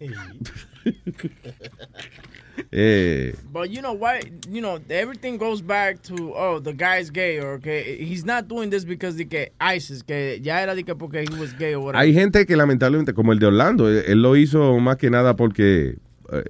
Eh, 2.72 3.34
But 3.52 3.70
you 3.70 3.80
know 3.80 3.92
why? 3.94 4.20
You 4.50 4.60
know 4.60 4.78
everything 4.88 5.38
goes 5.38 5.62
back 5.62 6.02
to 6.02 6.32
oh 6.34 6.60
the 6.60 6.72
guy's 6.72 7.10
gay 7.10 7.40
or 7.40 7.60
que 7.60 7.98
he's 8.00 8.24
not 8.24 8.48
doing 8.48 8.70
this 8.70 8.84
because 8.84 9.16
de 9.16 9.26
que 9.26 9.52
ISIS 9.60 10.02
que 10.02 10.40
ya 10.42 10.60
era 10.62 10.74
de 10.74 10.84
que 10.84 10.94
porque 10.94 11.22
he 11.22 11.40
was 11.40 11.56
gay 11.58 11.74
or 11.74 11.80
whatever. 11.80 12.00
hay 12.00 12.12
gente 12.12 12.46
que 12.46 12.56
lamentablemente, 12.56 13.14
como 13.14 13.32
el 13.32 13.38
de 13.38 13.46
Orlando, 13.46 13.88
él, 13.88 14.04
él 14.06 14.22
lo 14.22 14.36
hizo 14.36 14.78
más 14.78 14.96
que 14.96 15.10
nada 15.10 15.36
porque 15.36 15.96
eh, 16.32 16.44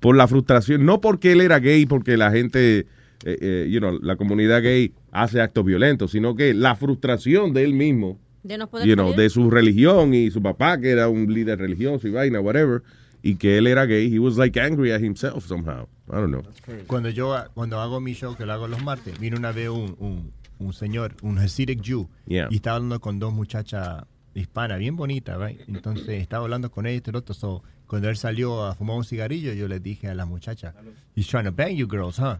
por 0.00 0.16
la 0.16 0.28
frustración, 0.28 0.84
no 0.84 1.00
porque 1.00 1.32
él 1.32 1.40
era 1.40 1.58
gay, 1.58 1.86
porque 1.86 2.16
la 2.16 2.30
gente, 2.30 2.80
eh, 2.80 2.86
eh, 3.24 3.68
you 3.70 3.80
know, 3.80 3.98
la 4.00 4.16
comunidad 4.16 4.62
gay 4.62 4.92
hace 5.10 5.40
actos 5.40 5.64
violentos, 5.64 6.12
sino 6.12 6.36
que 6.36 6.54
la 6.54 6.76
frustración 6.76 7.52
de 7.52 7.64
él 7.64 7.72
mismo 7.72 8.18
De 8.42 8.58
no 8.58 8.68
poder 8.68 8.86
you 8.86 8.94
know, 8.94 9.14
de 9.14 9.28
su 9.30 9.50
religión 9.50 10.14
y 10.14 10.30
su 10.30 10.40
papá 10.42 10.78
que 10.80 10.90
era 10.90 11.08
un 11.08 11.32
líder 11.32 11.58
religioso 11.58 12.06
y 12.06 12.10
vaina, 12.12 12.38
whatever, 12.40 12.82
y 13.30 13.36
que 13.36 13.58
él 13.58 13.66
era 13.66 13.86
gay, 13.86 14.08
he 14.12 14.18
was 14.18 14.36
like 14.36 14.58
angry 14.60 14.92
at 14.92 15.00
himself 15.02 15.46
somehow. 15.46 15.86
I 16.08 16.16
don't 16.20 16.30
know. 16.30 16.42
Cuando 16.86 17.08
yo 17.10 17.34
cuando 17.54 17.80
hago 17.80 18.00
mi 18.00 18.12
show, 18.14 18.36
que 18.36 18.46
lo 18.46 18.52
hago 18.52 18.68
los 18.68 18.82
martes, 18.82 19.18
vino 19.18 19.36
una 19.36 19.52
vez 19.52 19.68
un, 19.68 19.96
un, 19.98 20.32
un 20.58 20.72
señor, 20.72 21.14
un 21.22 21.38
Hasidic 21.38 21.82
Jew, 21.82 22.08
Yeah. 22.26 22.48
y 22.50 22.56
estaba 22.56 22.76
hablando 22.76 23.00
con 23.00 23.18
dos 23.18 23.32
muchachas 23.32 24.04
hispanas, 24.34 24.78
bien 24.78 24.96
bonitas, 24.96 25.38
right? 25.38 25.60
Entonces 25.68 26.20
estaba 26.20 26.44
hablando 26.44 26.70
con 26.70 26.86
ella 26.86 27.02
y 27.04 27.10
el 27.10 27.16
otro. 27.16 27.34
So, 27.34 27.62
cuando 27.86 28.08
él 28.08 28.16
salió 28.16 28.64
a 28.64 28.74
fumar 28.74 28.96
un 28.96 29.04
cigarrillo, 29.04 29.52
yo 29.54 29.66
le 29.68 29.80
dije 29.80 30.08
a 30.08 30.14
la 30.14 30.26
muchacha, 30.26 30.74
he's 31.14 31.26
trying 31.26 31.44
to 31.44 31.52
bang 31.52 31.74
you 31.76 31.86
girls, 31.86 32.18
huh? 32.18 32.36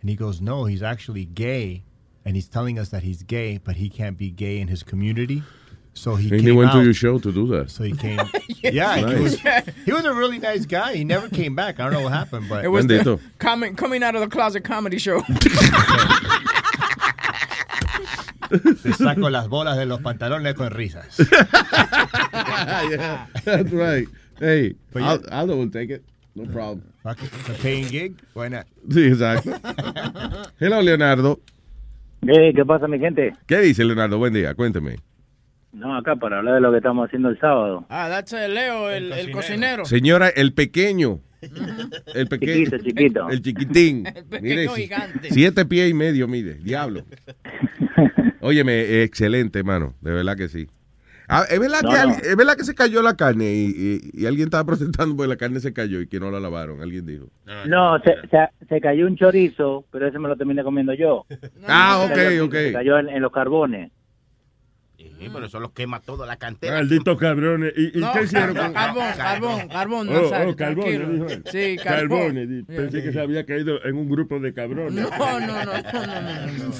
And 0.00 0.08
he 0.10 0.16
goes, 0.16 0.40
no, 0.40 0.66
he's 0.66 0.82
actually 0.82 1.26
gay, 1.34 1.82
and 2.24 2.34
he's 2.36 2.48
telling 2.48 2.78
us 2.78 2.90
that 2.90 3.02
he's 3.02 3.22
gay, 3.26 3.58
but 3.62 3.76
he 3.76 3.88
can't 3.90 4.16
be 4.16 4.30
gay 4.30 4.58
in 4.60 4.68
his 4.68 4.82
community. 4.84 5.42
So 5.94 6.16
he 6.16 6.28
And 6.30 6.38
came 6.40 6.46
he 6.46 6.52
went 6.52 6.70
out. 6.70 6.78
to 6.78 6.84
your 6.84 6.94
show 6.94 7.18
to 7.18 7.30
do 7.32 7.46
that. 7.48 7.70
So 7.70 7.84
he 7.84 7.92
came. 7.96 8.18
yeah, 8.62 8.96
he, 8.96 9.22
was, 9.22 9.38
he 9.84 9.92
was 9.92 10.04
a 10.04 10.12
really 10.14 10.38
nice 10.38 10.64
guy. 10.66 10.94
He 10.94 11.04
never 11.04 11.28
came 11.28 11.54
back. 11.54 11.78
I 11.80 11.84
don't 11.84 11.92
know 11.92 12.00
what 12.02 12.12
happened, 12.12 12.48
but 12.48 12.64
It 12.64 12.68
was 12.68 12.86
the 12.86 13.18
coming 13.38 13.76
coming 13.76 14.02
out 14.02 14.14
of 14.14 14.20
the 14.22 14.28
closet 14.28 14.64
comedy 14.64 14.98
show. 14.98 15.22
se 18.82 18.92
saco 18.92 19.30
las 19.30 19.48
bolas 19.48 19.76
de 19.78 19.86
los 19.86 20.00
pantalones 20.00 20.54
con 20.54 20.70
risas. 20.70 21.18
yeah, 22.90 23.26
that's 23.44 23.70
right. 23.72 24.06
Hey, 24.38 24.74
But 24.92 25.02
yeah. 25.02 25.18
Aldo 25.30 25.56
will 25.56 25.70
take 25.70 25.90
it. 25.90 26.04
No 26.34 26.44
problem. 26.46 26.82
Fuck 27.02 27.22
it. 27.22 27.30
It's 27.32 27.48
a 27.48 27.54
paying 27.62 27.88
gig. 27.88 28.20
Why 28.34 28.48
not? 28.48 28.66
Sí, 28.88 29.06
exacto. 29.12 29.52
Hello, 30.58 30.80
Leonardo. 30.80 31.40
Eh, 32.26 32.52
¿Qué 32.54 32.64
pasa, 32.64 32.88
mi 32.88 32.98
gente? 32.98 33.32
¿Qué 33.46 33.60
dice 33.60 33.84
Leonardo? 33.84 34.18
Buen 34.18 34.32
día, 34.32 34.54
cuénteme. 34.54 34.96
No, 35.72 35.96
acá 35.96 36.16
para 36.16 36.38
hablar 36.38 36.54
de 36.56 36.60
lo 36.60 36.70
que 36.70 36.76
estamos 36.78 37.06
haciendo 37.06 37.28
el 37.30 37.38
sábado. 37.40 37.86
Ah, 37.88 38.08
that's 38.10 38.32
Leo, 38.32 38.90
el, 38.90 39.10
el 39.12 39.30
cocinero. 39.30 39.84
Señora, 39.84 40.28
el 40.28 40.52
pequeño. 40.52 41.20
El 42.14 42.28
pequeño. 42.28 42.52
Chiquito, 42.70 42.78
chiquito. 42.78 43.28
El 43.30 43.42
chiquitín. 43.42 44.06
El 44.14 44.24
pequeño 44.26 44.42
Mire, 44.42 44.68
gigante. 44.68 45.30
siete 45.30 45.64
pies 45.64 45.90
y 45.90 45.94
medio, 45.94 46.28
mire, 46.28 46.54
diablo. 46.54 47.04
Óyeme, 48.40 49.02
excelente, 49.02 49.58
hermano, 49.60 49.94
de 50.00 50.12
verdad 50.12 50.36
que 50.36 50.48
sí. 50.48 50.68
Ah, 51.28 51.44
¿es, 51.48 51.58
verdad 51.58 51.80
No, 51.82 51.90
que 51.90 51.94
no. 51.96 52.02
alguien- 52.02 52.20
¿Es 52.30 52.36
verdad 52.36 52.56
que 52.56 52.64
se 52.64 52.74
cayó 52.74 53.00
la 53.00 53.16
carne 53.16 53.52
y, 53.54 53.66
y- 54.14 54.22
y 54.22 54.26
alguien 54.26 54.48
estaba 54.48 54.64
protestando 54.64 55.16
porque 55.16 55.28
la 55.28 55.36
carne 55.36 55.60
se 55.60 55.72
cayó 55.72 56.00
y 56.00 56.06
que 56.06 56.20
no 56.20 56.30
la 56.30 56.40
lavaron? 56.40 56.82
Alguien 56.82 57.06
dijo. 57.06 57.28
No, 57.66 57.98
se, 58.00 58.14
se, 58.28 58.66
se 58.68 58.80
cayó 58.80 59.06
un 59.06 59.16
chorizo, 59.16 59.84
pero 59.90 60.08
ese 60.08 60.18
me 60.18 60.28
lo 60.28 60.36
terminé 60.36 60.62
comiendo 60.62 60.92
yo. 60.92 61.24
Ah, 61.66 62.06
Se 62.08 62.14
cayó- 62.14 62.44
ok, 62.44 62.48
ok. 62.48 62.54
Se 62.54 62.72
cayó 62.72 62.98
en, 62.98 63.08
en 63.08 63.22
los 63.22 63.32
carbones. 63.32 63.90
Sí, 65.22 65.30
pero 65.32 65.46
eso 65.46 65.60
los 65.60 65.72
quema 65.72 66.00
toda 66.00 66.26
la 66.26 66.36
cantera. 66.36 66.76
Malditos 66.76 67.18
cabrones. 67.18 67.72
¿Y, 67.76 67.98
y 67.98 68.00
No, 68.00 68.12
qué 68.12 68.22
hicieron 68.24 68.54
no, 68.54 68.62
con 68.62 68.72
carbón, 68.72 69.04
carbón, 69.16 69.68
carbón, 69.68 70.08
Oh, 70.08 70.22
Nazario, 70.22 70.50
oh, 70.52 70.56
carbones, 70.56 70.96
tranquilo. 70.96 71.12
dijo 71.12 71.26
él. 71.28 71.44
Sí, 71.50 71.76
carbón. 71.82 72.64
Pensé 72.66 73.02
que 73.02 73.12
se 73.12 73.20
había 73.20 73.46
caído 73.46 73.84
en 73.84 73.96
un 73.96 74.08
grupo 74.08 74.38
de 74.40 74.52
cabrones. 74.52 74.94
No, 74.94 75.10
no, 75.10 75.40
no, 75.40 75.64
no, 75.64 75.64
no, 75.64 76.06
no, 76.06 76.46
no, 76.46 76.68
no. 76.68 76.72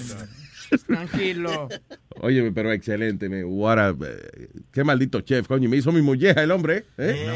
Tranquilo. 0.87 1.69
Óyeme, 2.21 2.53
pero 2.53 2.73
excelente. 2.73 3.29
Me, 3.29 3.45
what 3.45 3.79
a- 3.79 3.91
eh, 3.91 4.49
qué 4.73 4.85
maldito 4.85 5.21
chef, 5.23 5.47
coño. 5.47 5.69
Me 5.69 5.77
hizo 5.77 5.93
mi 5.93 6.03
molleja 6.03 6.43
el 6.43 6.51
hombre. 6.51 6.85
¿eh? 6.99 7.27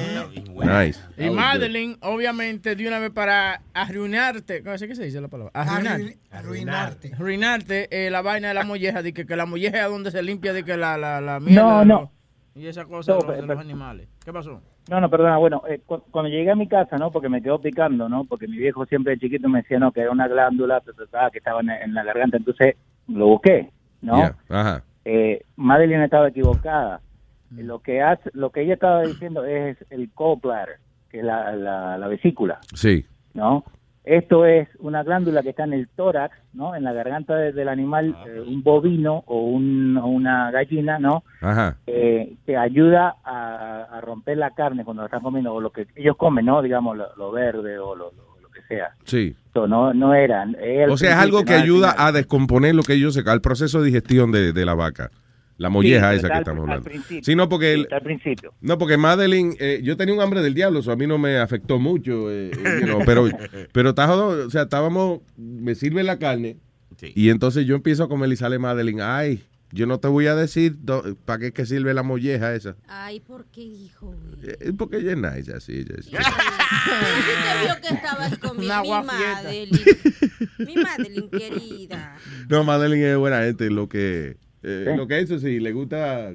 Nice. 0.57 1.01
Y 1.19 1.31
Madeline, 1.31 1.97
obviamente, 2.03 2.77
de 2.77 2.87
una 2.87 2.99
vez 2.99 3.11
para 3.11 3.63
arruinarte, 3.75 4.63
¿cómo 4.63 4.77
se 4.79 4.87
dice 4.87 5.21
la 5.21 5.29
palabra? 5.29 5.53
Arruinar. 5.55 6.01
Arruin- 6.01 6.19
Arruinarte. 6.31 7.13
Arruinarte 7.15 8.07
eh, 8.07 8.11
la 8.11 8.23
vaina 8.23 8.49
de 8.49 8.55
la 8.55 8.65
molleja, 8.65 9.03
de 9.03 9.13
que, 9.13 9.27
que 9.27 9.37
la 9.37 9.47
molleja 9.47 9.85
es 9.85 9.91
donde 9.91 10.11
se 10.11 10.23
limpia 10.23 10.53
de 10.53 10.65
que 10.65 10.77
la, 10.77 10.97
la, 10.99 11.21
la 11.21 11.41
mierda. 11.41 11.63
No, 11.63 11.85
no. 11.85 12.13
Y 12.55 12.67
esa 12.67 12.85
cosa 12.87 13.13
No, 13.13 13.19
de, 13.19 13.25
los, 13.27 13.35
pero- 13.37 13.47
de 13.49 13.55
los 13.55 13.65
animales. 13.65 14.09
¿Qué 14.25 14.33
pasó? 14.33 14.63
No, 14.89 15.01
no, 15.01 15.11
perdona. 15.11 15.37
Bueno, 15.37 15.63
eh, 15.69 15.81
cu- 15.85 16.01
cuando 16.13 16.29
llegué 16.31 16.51
a 16.51 16.55
mi 16.55 16.69
casa, 16.69 16.97
¿no? 16.97 17.11
Porque 17.11 17.29
me 17.29 17.43
quedó 17.43 17.61
picando, 17.61 18.09
¿no? 18.09 18.25
Porque 18.25 18.47
mi 18.47 18.57
viejo 18.57 18.87
siempre 18.87 19.15
de 19.15 19.19
chiquito 19.19 19.49
me 19.49 19.63
decía, 19.63 19.81
no, 19.81 19.91
que 19.91 20.01
era 20.01 20.13
una 20.13 20.29
glándula 20.29 20.81
que 21.33 21.39
estaba 21.39 21.61
en, 21.61 21.71
en 21.71 21.93
la 21.93 22.05
garganta. 22.05 22.37
Entonces 22.37 22.77
lo 23.09 23.27
busqué, 23.29 23.71
¿no? 24.03 24.17
Yeah, 24.17 24.37
Ajá. 24.49 24.83
Eh, 25.05 25.43
Madeline 25.57 26.05
estaba 26.05 26.29
equivocada. 26.29 27.01
Lo 27.51 27.79
que 27.79 28.03
hace, 28.03 28.29
lo 28.35 28.51
que 28.51 28.63
ella 28.63 28.75
estaba 28.75 29.03
diciendo 29.03 29.45
es 29.45 29.77
el 29.91 30.11
gallbladder, 30.19 30.77
que 31.11 31.19
es 31.21 31.25
la, 31.25 31.53
la, 31.55 31.97
la 31.97 32.09
vesícula, 32.09 32.59
Sí. 32.75 33.07
¿no? 33.35 33.65
Esto 34.05 34.47
es 34.47 34.69
una 34.79 35.03
glándula 35.03 35.43
que 35.43 35.49
está 35.51 35.65
en 35.65 35.73
el 35.73 35.89
tórax, 35.89 36.37
¿no? 36.53 36.75
En 36.77 36.85
la 36.85 36.93
garganta 36.93 37.35
de- 37.37 37.53
del 37.53 37.69
animal, 37.69 38.17
eh, 38.27 38.41
un 38.41 38.63
bovino 38.63 39.25
o, 39.27 39.41
un- 39.47 39.97
o 39.97 40.07
una 40.07 40.51
gallina, 40.53 40.99
¿no? 41.01 41.23
Ajá. 41.41 41.77
eh, 41.89 42.35
que 42.47 42.57
ayuda 42.57 43.17
a, 43.25 43.83
a 43.91 44.01
romper 44.01 44.39
la 44.39 44.51
carne 44.53 44.85
cuando 44.85 45.03
la 45.03 45.07
están 45.07 45.23
comiendo, 45.23 45.55
o 45.55 45.61
lo 45.61 45.71
que 45.71 45.87
ellos 45.97 46.17
comen, 46.17 46.47
¿no? 46.47 46.63
Digamos, 46.63 46.97
lo, 46.97 47.07
lo 47.17 47.31
verde 47.33 47.79
o 47.79 47.95
lo, 47.97 48.13
lo- 48.13 48.13
lo 48.13 48.23
que 48.25 48.26
sea. 48.69 48.89
Sí. 49.05 49.35
So, 49.55 49.67
no, 49.67 49.95
no 49.95 50.15
eran. 50.15 50.57
O 50.89 50.97
sea, 50.99 51.11
es 51.13 51.17
algo 51.17 51.45
que 51.45 51.55
ayuda 51.55 51.95
a 51.97 52.13
descomponer 52.13 52.75
lo 52.75 52.83
que 52.83 52.95
ellos 52.95 53.15
se 53.15 53.21
al 53.29 53.41
proceso 53.41 53.81
de 53.81 53.87
digestión 53.87 54.33
de, 54.33 54.53
de 54.53 54.65
la 54.67 54.75
vaca. 54.75 55.11
La 55.59 55.71
molleja 55.71 56.11
Sí, 56.13 56.19
esa 56.19 56.29
que 56.29 56.35
al- 56.35 56.39
estamos 56.41 56.63
hablando. 56.65 56.85
principio. 56.85 57.23
Sí, 57.25 57.35
no, 57.35 57.49
porque 57.49 57.73
el- 57.73 57.89
al 57.91 58.03
principio. 58.03 58.53
No, 58.61 58.77
porque 58.77 58.99
Madeline, 58.99 59.57
eh, 59.59 59.81
yo 59.83 59.97
tenía 59.97 60.15
un 60.15 60.21
hambre 60.21 60.43
del 60.43 60.53
diablo, 60.53 60.81
eso 60.81 60.93
a 60.93 60.97
mí 60.97 61.07
no 61.07 61.17
me 61.17 61.39
afectó 61.39 61.79
mucho, 61.79 62.31
eh, 62.31 62.51
eh, 62.51 62.79
you 62.81 62.87
know, 62.87 63.01
pero, 63.07 63.27
pero 63.73 63.89
está 63.91 64.07
jodido, 64.07 64.47
o 64.47 64.51
sea, 64.51 64.63
estábamos, 64.65 65.21
me 65.39 65.75
sirve 65.75 66.03
la 66.03 66.19
carne 66.19 66.59
y 67.15 67.31
entonces 67.31 67.65
yo 67.65 67.75
empiezo 67.75 68.05
a 68.05 68.09
comer 68.09 68.31
y 68.33 68.37
sale 68.37 68.59
Madeline, 68.59 69.01
ay, 69.01 69.43
yo 69.73 69.87
no 69.87 69.99
te 70.01 70.09
voy 70.09 70.27
a 70.27 70.35
decir 70.35 70.77
para 71.25 71.39
qué 71.41 71.47
es 71.49 71.53
que 71.53 71.67
sirve 71.67 71.93
la 71.95 72.03
molleja 72.03 72.55
esa, 72.55 72.77
Ay, 72.89 73.21
¿por 73.21 73.47
qué, 73.47 73.63
hijo? 73.63 74.15
Eh, 74.43 74.73
porque 74.77 74.99
ella 74.99 75.13
es 75.13 75.19
nice, 75.19 75.53
así, 75.55 75.73
ella 75.73 75.95
es- 75.99 76.07
te 76.07 77.65
vio 77.65 77.81
que 77.83 77.95
estabas 77.95 78.39
con 78.39 78.59
mi. 78.59 78.67
Madeline. 78.67 79.71
Mi 80.59 80.75
Madeline 80.77 81.29
querida. 81.31 82.17
No, 82.49 82.65
Madeline 82.65 83.13
es 83.13 83.17
buena 83.19 83.41
gente, 83.43 83.71
lo 83.71 83.89
que, 83.89 84.37
eh, 84.63 84.95
lo 84.97 85.07
que 85.07 85.21
eso 85.21 85.39
sí, 85.39 85.61
le 85.61 85.73
gusta, 85.73 86.33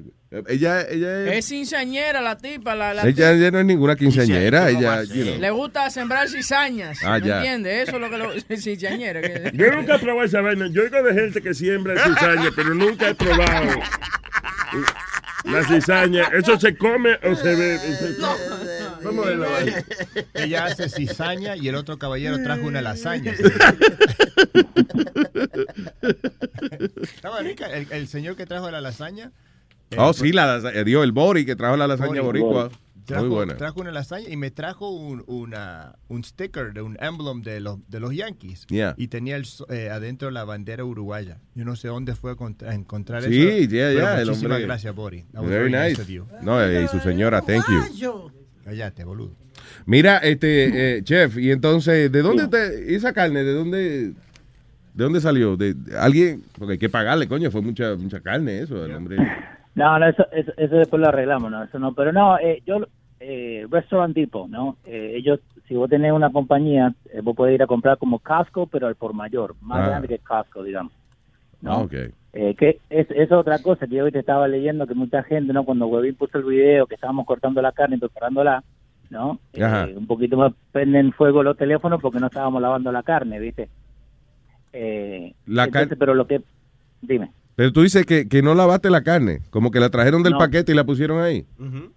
ella, 0.48 0.82
ella 0.88 1.24
es, 1.26 1.38
Es 1.38 1.48
cinzañera 1.48 2.20
la 2.22 2.38
tipa. 2.38 2.74
La, 2.74 2.94
la 2.94 3.02
ella, 3.06 3.32
ella 3.32 3.50
no 3.50 3.58
es 3.60 3.66
ninguna 3.66 3.96
quinceañera, 3.96 4.70
ella, 4.70 5.02
you 5.04 5.24
know. 5.24 5.38
Le 5.38 5.50
gusta 5.50 5.90
sembrar 5.90 6.28
cizañas. 6.28 6.98
Ah, 7.04 7.18
¿Me 7.18 7.26
ya. 7.26 7.36
entiendes? 7.38 7.88
Eso 7.88 7.96
es 7.96 8.00
lo 8.02 8.10
que 8.10 8.18
lo. 8.18 8.32
Cizañera. 8.58 9.20
Yo 9.52 9.72
nunca 9.72 9.96
he 9.96 9.98
probado 9.98 10.24
esa 10.24 10.40
vaina. 10.40 10.68
Yo 10.70 10.82
oigo 10.82 11.02
de 11.02 11.12
gente 11.14 11.42
que 11.42 11.52
siembra 11.54 12.02
cizaña, 12.02 12.50
pero 12.56 12.74
nunca 12.74 13.10
he 13.10 13.14
probado 13.14 13.80
la 15.44 15.64
cizaña. 15.64 16.24
¿Eso 16.32 16.58
se 16.58 16.76
come 16.76 17.18
o 17.22 17.34
se 17.34 17.54
ve? 17.54 17.78
¿Cómo 19.02 19.28
es 19.28 19.36
la 19.36 19.48
vaina? 19.48 19.84
Ella 20.34 20.64
hace 20.66 20.88
cizaña 20.88 21.56
y 21.56 21.68
el 21.68 21.74
otro 21.74 21.98
caballero 21.98 22.42
trajo 22.42 22.66
una 22.66 22.80
lasaña. 22.80 23.34
Estaba 27.02 27.40
rica. 27.40 27.66
El, 27.66 27.86
el 27.90 28.08
señor 28.08 28.36
que 28.36 28.46
trajo 28.46 28.70
la 28.70 28.80
lasaña. 28.80 29.30
Eh, 29.92 29.96
Oh, 29.98 30.12
sí, 30.12 30.32
la, 30.32 30.46
lasaña, 30.58 30.84
dio 30.84 31.02
el 31.02 31.12
Bori 31.12 31.44
que 31.44 31.56
trajo 31.56 31.76
la 31.76 31.86
lasaña 31.86 32.20
Bori, 32.22 32.40
boricua. 32.40 32.70
Trajo, 33.04 33.24
Muy 33.24 33.34
buena. 33.34 33.56
trajo 33.56 33.80
una 33.80 33.90
lasaña 33.90 34.28
y 34.28 34.36
me 34.36 34.52
trajo 34.52 34.88
un, 34.90 35.24
una, 35.26 35.96
un 36.06 36.22
sticker 36.22 36.72
de 36.72 36.82
un 36.82 36.96
emblem 37.00 37.42
de 37.42 37.58
los, 37.58 37.78
de 37.90 37.98
los 37.98 38.14
Yankees. 38.14 38.64
Yeah. 38.68 38.94
Y 38.96 39.08
tenía 39.08 39.34
el 39.34 39.44
so- 39.44 39.68
eh, 39.70 39.90
adentro 39.90 40.30
la 40.30 40.44
bandera 40.44 40.84
uruguaya. 40.84 41.38
Yo 41.56 41.64
no 41.64 41.74
sé 41.74 41.88
dónde 41.88 42.14
fue 42.14 42.30
a 42.30 42.34
contra- 42.36 42.70
a 42.70 42.74
encontrar 42.76 43.24
Sí, 43.24 43.28
eso. 43.42 43.58
yeah, 43.70 43.88
pero 43.88 43.92
yeah, 43.98 44.20
el 44.20 44.26
Muchísimas 44.28 44.60
gracias, 44.60 44.94
Bori. 44.94 45.24
Very 45.32 45.72
very 45.72 45.90
nice. 45.90 46.22
No, 46.42 46.62
eh, 46.62 46.84
y 46.84 46.88
su 46.88 47.00
señora, 47.00 47.40
thank 47.42 47.64
you. 47.98 48.30
Cállate, 48.64 49.02
boludo. 49.02 49.34
Mira, 49.84 50.18
este, 50.18 50.98
eh, 50.98 51.02
chef, 51.02 51.36
y 51.38 51.50
entonces, 51.50 52.10
¿de 52.12 52.22
dónde 52.22 52.46
te, 52.46 52.94
esa 52.94 53.12
carne, 53.12 53.42
de 53.42 53.52
dónde, 53.52 53.78
de 54.10 54.14
dónde 54.94 55.20
salió? 55.20 55.56
¿De, 55.56 55.74
de 55.74 55.98
alguien? 55.98 56.44
Porque 56.56 56.74
hay 56.74 56.78
que 56.78 56.88
pagarle, 56.88 57.26
coño, 57.26 57.50
fue 57.50 57.62
mucha, 57.62 57.96
mucha 57.96 58.20
carne 58.20 58.60
eso, 58.60 58.84
el 58.84 58.94
hombre. 58.94 59.16
No, 59.74 59.98
no, 59.98 60.06
eso, 60.06 60.26
eso, 60.32 60.52
eso 60.56 60.76
después 60.76 61.00
lo 61.00 61.08
arreglamos, 61.08 61.50
¿no? 61.50 61.62
Eso 61.62 61.78
no, 61.78 61.94
pero 61.94 62.12
no, 62.12 62.38
eh, 62.38 62.62
yo, 62.66 62.86
eh, 63.20 63.66
Restaurant 63.70 64.14
Depot, 64.14 64.48
¿no? 64.48 64.76
Eh, 64.84 65.12
ellos, 65.16 65.40
si 65.66 65.74
vos 65.74 65.88
tenés 65.88 66.12
una 66.12 66.30
compañía, 66.30 66.94
eh, 67.12 67.20
vos 67.22 67.34
podés 67.34 67.54
ir 67.54 67.62
a 67.62 67.66
comprar 67.66 67.96
como 67.98 68.18
Costco, 68.18 68.66
pero 68.66 68.86
al 68.86 68.96
por 68.96 69.14
mayor, 69.14 69.54
más 69.62 69.80
Ah. 69.80 69.88
grande 69.88 70.08
que 70.08 70.18
Costco, 70.18 70.62
digamos. 70.62 70.92
¿no? 71.62 71.72
Ah, 71.72 71.78
ok. 71.82 71.94
Eh, 72.34 72.54
que 72.58 72.80
es, 72.90 73.10
es 73.10 73.30
otra 73.30 73.60
cosa 73.60 73.86
que 73.86 73.94
yo 73.96 74.04
hoy 74.04 74.10
te 74.12 74.18
estaba 74.18 74.48
leyendo 74.48 74.86
que 74.86 74.94
mucha 74.94 75.22
gente, 75.22 75.52
¿no? 75.52 75.64
Cuando 75.64 75.86
Webin 75.86 76.16
puso 76.16 76.38
el 76.38 76.44
video 76.44 76.86
que 76.86 76.96
estábamos 76.96 77.24
cortando 77.26 77.62
la 77.62 77.72
carne 77.72 77.96
y 77.96 77.98
preparándola, 78.00 78.64
¿no? 79.10 79.38
Un 79.96 80.06
poquito 80.06 80.36
más 80.36 80.52
prenden 80.72 81.12
fuego 81.12 81.42
los 81.42 81.56
teléfonos 81.56 82.00
porque 82.00 82.18
no 82.18 82.26
estábamos 82.26 82.60
lavando 82.60 82.90
la 82.90 83.02
carne, 83.02 83.38
¿viste? 83.38 83.68
Eh, 84.72 85.34
La 85.46 85.64
entonces, 85.64 85.96
pero 85.98 86.14
lo 86.14 86.26
que, 86.26 86.40
dime. 87.02 87.30
Pero 87.54 87.72
tú 87.72 87.82
dices 87.82 88.06
que, 88.06 88.28
que 88.28 88.40
no 88.42 88.54
lavaste 88.54 88.88
la 88.90 89.02
carne, 89.02 89.40
como 89.50 89.70
que 89.70 89.78
la 89.80 89.90
trajeron 89.90 90.22
del 90.22 90.32
No. 90.32 90.38
paquete 90.38 90.72
y 90.72 90.74
la 90.74 90.84
pusieron 90.84 91.22
ahí. 91.22 91.44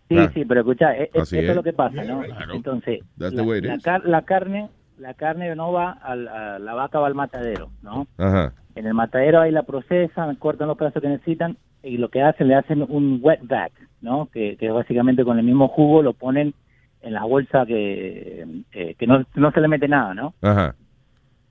Sí, 0.09 0.17
Ah. 0.17 0.29
sí, 0.33 0.43
pero 0.45 0.61
escucha, 0.61 0.93
e- 0.95 1.03
e- 1.03 1.03
esto 1.05 1.21
es. 1.23 1.33
es. 1.33 1.55
lo 1.55 1.63
que 1.63 1.73
pasa, 1.73 2.03
¿no? 2.03 2.21
Entonces, 2.53 2.99
That's 3.17 3.31
the 3.31 3.37
la, 3.37 3.43
way 3.43 3.59
it 3.59 3.65
la 3.65 3.75
is. 3.75 3.83
car- 3.83 4.05
la 4.05 4.21
carne, 4.23 4.69
la 4.97 5.13
carne 5.13 5.55
no 5.55 5.71
va 5.71 5.91
al, 5.91 6.27
a 6.27 6.59
la 6.59 6.73
vaca 6.73 6.99
va 6.99 7.07
al 7.07 7.15
matadero, 7.15 7.69
¿no? 7.81 8.07
Ajá. 8.17 8.53
En 8.75 8.85
el 8.85 8.93
matadero 8.93 9.39
ahí 9.41 9.51
la 9.51 9.63
procesan, 9.63 10.35
cortan 10.35 10.67
los 10.67 10.77
pedazos 10.77 11.01
que 11.01 11.07
necesitan 11.07 11.57
y 11.83 11.97
lo 11.97 12.09
que 12.09 12.21
hacen, 12.21 12.49
le 12.49 12.55
hacen 12.55 12.85
un 12.89 13.19
wet 13.21 13.39
vac, 13.43 13.71
¿no? 14.01 14.27
Que, 14.33 14.57
que 14.57 14.69
básicamente 14.69 15.23
con 15.23 15.39
el 15.39 15.45
mismo 15.45 15.69
jugo 15.69 16.01
lo 16.03 16.11
ponen 16.13 16.53
en 17.01 17.13
la 17.13 17.23
bolsa 17.23 17.65
que, 17.65 18.45
eh, 18.73 18.95
que 18.99 19.07
no, 19.07 19.23
no 19.35 19.51
se 19.51 19.61
le 19.61 19.67
mete 19.69 19.87
nada, 19.87 20.13
¿no? 20.13 20.33
Ajá. 20.41 20.75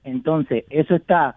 Entonces, 0.03 0.65
eso 0.69 0.95
está 0.95 1.37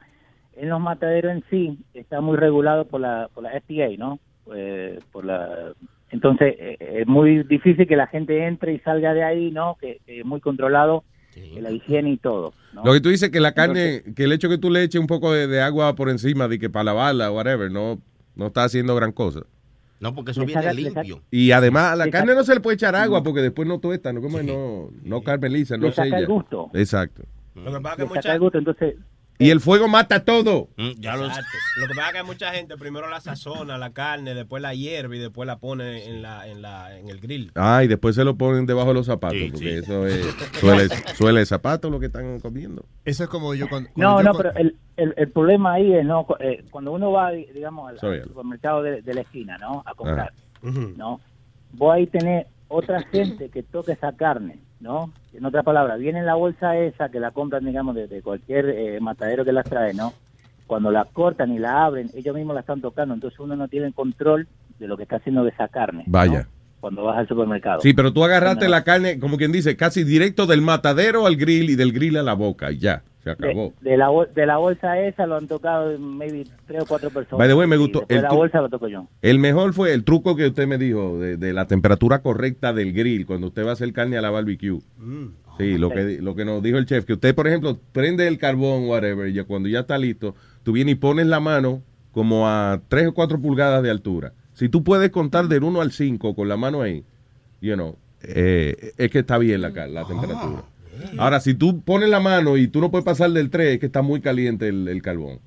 en 0.58 0.70
los 0.70 0.80
mataderos 0.80 1.32
en 1.32 1.44
sí, 1.50 1.78
está 1.94 2.22
muy 2.22 2.38
regulado 2.38 2.86
por 2.86 3.02
la, 3.02 3.30
por 3.34 3.44
la 3.44 3.52
FDA, 3.52 3.96
¿no? 3.98 4.20
Eh, 4.54 5.00
por 5.12 5.26
la, 5.26 5.74
entonces, 6.12 6.56
eh, 6.58 6.78
es 6.80 7.08
muy 7.08 7.44
difícil 7.44 7.88
que 7.88 7.96
la 7.96 8.08
gente 8.08 8.46
entre 8.46 8.74
y 8.74 8.80
salga 8.80 9.14
de 9.14 9.24
ahí, 9.24 9.52
¿no? 9.52 9.78
Que, 9.80 10.00
que 10.06 10.22
es 10.22 10.26
muy 10.26 10.40
controlado 10.40 11.04
eh, 11.36 11.60
la 11.62 11.72
higiene 11.72 12.12
y 12.12 12.18
todo. 12.18 12.54
¿no? 12.74 12.84
Lo 12.86 12.94
que 12.94 13.02
tú 13.02 13.10
dices 13.10 13.30
que 13.30 13.40
la 13.40 13.54
carne, 13.54 14.04
que 14.16 14.24
el 14.24 14.32
hecho 14.32 14.50
que 14.50 14.58
tú 14.58 14.70
le 14.70 14.84
eches 14.84 15.02
un 15.02 15.08
poco 15.08 15.34
de, 15.34 15.48
de 15.48 15.62
agua 15.62 15.96
por 15.96 16.10
encima 16.10 16.48
de 16.48 16.60
que 16.60 16.70
para 16.70 16.86
lavarla, 16.86 17.32
whatever, 17.32 17.70
no, 17.70 18.00
no 18.36 18.48
está 18.48 18.64
haciendo 18.64 18.96
gran 18.96 19.12
cosa. 19.12 19.42
No, 20.00 20.14
porque 20.14 20.32
eso 20.32 20.46
viene 20.46 20.74
limpio. 20.74 21.22
Y 21.32 21.52
además, 21.52 21.94
a 21.94 21.96
la 21.96 22.10
carne 22.10 22.36
no 22.36 22.44
se 22.44 22.54
le 22.54 22.62
puede 22.62 22.76
echar 22.76 22.96
agua 22.96 23.24
porque 23.24 23.42
después 23.42 23.68
no 23.68 23.80
tuesta, 23.80 24.14
no, 24.14 24.22
como 24.22 24.42
no, 24.44 24.90
no 25.04 25.22
carameliza, 25.22 25.76
no 25.76 25.88
Le 25.88 25.92
saca 25.92 26.04
sella. 26.06 26.20
el 26.20 26.28
gusto. 26.28 26.70
Exacto. 26.74 27.24
Lo 27.56 27.74
que 27.74 27.82
pasa 27.82 27.90
es 27.90 27.98
que 27.98 28.02
Le 28.04 28.08
saca 28.08 28.16
mucha, 28.16 28.34
el 28.34 28.40
gusto, 28.40 28.58
entonces... 28.60 28.96
Y 29.40 29.52
el 29.52 29.60
fuego 29.62 29.88
mata 29.88 30.24
todo. 30.26 30.70
Mm, 30.78 30.92
ya 31.00 31.16
lo 31.16 31.28
Exacto. 31.28 31.58
Lo 31.80 31.88
que 31.88 31.94
pasa 31.96 32.10
es 32.10 32.14
que 32.16 32.24
mucha 32.24 32.52
gente 32.54 32.76
primero 32.78 33.08
la 33.08 33.22
sazona, 33.22 33.78
la 33.78 33.92
carne, 33.92 34.34
después 34.34 34.62
la 34.64 34.74
hierve 34.74 35.18
y 35.18 35.20
después 35.20 35.46
la 35.46 35.60
pone 35.60 36.06
en, 36.06 36.22
la, 36.24 36.48
en, 36.48 36.62
la, 36.62 36.98
en 36.98 37.10
el 37.10 37.20
grill. 37.20 37.52
Ah, 37.56 37.84
y 37.84 37.88
después 37.88 38.16
se 38.16 38.24
lo 38.24 38.36
ponen 38.36 38.66
debajo 38.66 38.90
de 38.90 38.94
los 38.96 39.06
zapatos, 39.06 39.38
Sí, 39.38 39.50
porque 39.52 39.70
sí. 39.70 39.76
eso 39.84 40.08
es, 40.08 40.26
suele, 40.60 40.88
suele 41.16 41.46
zapatos 41.46 41.92
lo 41.92 42.00
que 42.00 42.08
están 42.08 42.40
comiendo. 42.40 42.84
Eso 43.06 43.24
es 43.26 43.30
como 43.30 43.54
yo 43.54 43.70
cuando. 43.70 43.90
No, 43.96 44.18
yo 44.18 44.24
no, 44.24 44.34
pero 44.34 44.54
el, 44.56 44.76
el, 44.96 45.14
el 45.16 45.30
problema 45.30 45.74
ahí 45.74 45.94
es, 45.94 46.04
¿no? 46.06 46.26
Eh, 46.40 46.66
cuando 46.72 46.92
uno 46.92 47.12
va, 47.12 47.32
digamos, 47.32 47.90
al, 47.90 48.24
supermercado 48.24 48.82
de, 48.82 49.02
de 49.04 49.14
la 49.14 49.22
esquina, 49.22 49.58
¿no? 49.60 49.84
A 49.86 49.94
comprar. 49.94 50.34
¿no? 50.64 51.22
Vos 51.74 51.94
ahí 51.94 52.08
tenés 52.08 52.48
otra 52.68 53.02
gente 53.04 53.50
que 53.50 53.64
toca 53.64 53.94
esa 53.94 54.12
carne, 54.14 54.60
¿no? 54.80 55.12
En 55.34 55.46
otras 55.46 55.64
palabras, 55.64 56.00
viene 56.00 56.20
en 56.20 56.26
la 56.26 56.36
bolsa 56.36 56.78
esa 56.78 57.10
que 57.10 57.20
la 57.20 57.32
compran, 57.32 57.66
digamos, 57.66 57.96
de, 57.96 58.08
de 58.08 58.22
cualquier 58.22 58.70
eh, 58.70 59.00
matadero 59.00 59.44
que 59.44 59.52
las 59.52 59.66
trae, 59.66 59.94
¿no? 59.94 60.14
Cuando 60.66 60.92
la 60.92 61.06
cortan 61.06 61.54
y 61.54 61.60
la 61.60 61.86
abren, 61.86 62.10
ellos 62.14 62.36
mismos 62.36 62.54
la 62.54 62.62
están 62.62 62.82
tocando, 62.82 63.14
entonces 63.14 63.40
uno 63.40 63.56
no 63.56 63.68
tiene 63.68 63.92
control 63.94 64.48
de 64.80 64.88
lo 64.88 64.98
que 64.98 65.04
está 65.04 65.18
haciendo 65.18 65.44
de 65.44 65.50
esa 65.50 65.68
carne. 65.68 66.04
¿no? 66.06 66.12
Vaya. 66.12 66.48
Cuando 66.80 67.04
vas 67.04 67.18
al 67.18 67.28
supermercado. 67.28 67.82
Sí, 67.82 67.94
pero 67.94 68.14
tú 68.14 68.24
agarraste 68.24 68.70
la 68.70 68.84
carne, 68.84 69.20
como 69.20 69.38
quien 69.38 69.52
dice, 69.52 69.76
casi 69.76 70.04
directo 70.04 70.46
del 70.46 70.62
matadero 70.62 71.26
al 71.26 71.36
grill 71.36 71.72
y 71.72 71.76
del 71.76 71.92
grill 71.92 72.18
a 72.18 72.24
la 72.24 72.34
boca 72.34 72.72
y 72.72 72.78
ya, 72.78 73.04
se 73.36 73.48
acabó. 73.48 73.74
de 73.82 73.98
la, 73.98 74.10
de 74.34 74.46
la 74.46 74.58
bolsa 74.58 75.00
esa 75.00 75.26
lo 75.26 75.36
han 75.36 75.48
tocado 75.48 75.98
maybe 76.00 76.46
tres 76.66 76.84
o 76.84 76.86
cuatro 76.86 77.10
personas. 77.10 77.40
By 77.40 77.48
the 77.48 77.54
way, 77.54 77.68
me 77.68 77.78
gustó 77.78 78.06
el 78.08 78.22
la 78.22 78.32
bolsa 78.32 78.62
lo 78.62 78.70
toco 78.70 78.88
yo. 78.88 79.08
El 79.22 79.40
mejor 79.40 79.74
fue 79.74 79.94
el 79.94 80.04
truco 80.04 80.36
que 80.36 80.48
usted 80.48 80.68
me 80.68 80.78
dijo 80.78 81.20
de, 81.20 81.38
de 81.38 81.54
la 81.54 81.68
temperatura 81.68 82.22
correcta 82.22 82.74
del 82.74 82.94
grill 82.94 83.26
cuando 83.26 83.48
usted 83.48 83.66
va 83.66 83.72
a 83.72 83.74
hacer 83.74 83.92
carne 83.94 84.18
a 84.18 84.22
la 84.22 84.30
barbecue. 84.30 84.80
Sí, 85.58 85.78
lo 85.78 85.90
que, 85.90 86.20
lo 86.22 86.36
que 86.36 86.46
nos 86.46 86.62
dijo 86.62 86.78
el 86.78 86.86
chef, 86.86 87.06
que 87.06 87.14
usted, 87.14 87.34
por 87.34 87.48
ejemplo, 87.48 87.80
prende 87.92 88.28
el 88.28 88.38
carbón, 88.38 88.88
whatever, 88.88 89.28
y 89.28 89.34
ya 89.34 89.44
cuando 89.44 89.68
ya 89.68 89.80
está 89.80 89.98
listo, 89.98 90.36
tú 90.64 90.72
vienes 90.72 90.94
y 90.94 90.96
pones 90.96 91.26
la 91.26 91.40
mano 91.40 91.82
como 92.12 92.48
a 92.48 92.82
3 92.88 93.08
o 93.08 93.14
4 93.14 93.42
pulgadas 93.42 93.82
de 93.82 93.90
altura. 93.90 94.34
Si 94.54 94.70
tú 94.70 94.84
puedes 94.84 95.10
contar 95.10 95.48
del 95.48 95.64
1 95.64 95.82
al 95.82 95.92
5 95.92 96.36
con 96.36 96.48
la 96.48 96.58
mano 96.58 96.82
ahí, 96.82 97.04
you 97.62 97.74
know, 97.74 97.96
eh, 98.22 98.94
es 98.98 99.10
que 99.12 99.20
está 99.20 99.38
bien 99.38 99.62
la, 99.62 99.70
la 99.70 100.06
temperatura. 100.06 100.64
Ahora, 101.18 101.40
si 101.40 101.54
tú 101.54 101.82
pones 101.82 102.10
la 102.10 102.20
mano 102.20 102.58
y 102.58 102.68
tú 102.68 102.80
no 102.82 102.92
puedes 102.92 103.06
pasar 103.06 103.32
del 103.32 103.50
3, 103.50 103.74
es 103.76 103.80
que 103.80 103.86
está 103.88 104.02
muy 104.02 104.22
caliente 104.22 104.68
el, 104.68 104.88
el 104.88 105.02
carbón. 105.02 105.40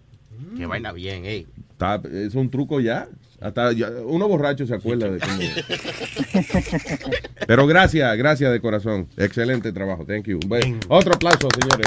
Que 0.57 0.67
vaina 0.67 0.93
bien. 0.93 1.25
Está- 1.25 2.01
es 2.13 2.35
un 2.35 2.51
truco 2.51 2.81
ya. 2.81 3.09
Hasta 3.41 3.73
ya- 3.73 3.91
uno 4.05 4.29
borracho 4.29 4.67
se 4.67 4.75
acuerda 4.75 5.09
de 5.11 5.19
cómo. 5.19 5.39
Pero 7.47 7.67
gracias, 7.67 8.17
gracias 8.19 8.53
de 8.53 8.61
corazón. 8.61 9.09
Excelente 9.17 9.73
trabajo. 9.73 10.05
Thank 10.05 10.27
you. 10.27 10.41
Bueno, 10.47 10.79
otro 10.89 11.15
aplauso, 11.15 11.49
señores. 11.59 11.87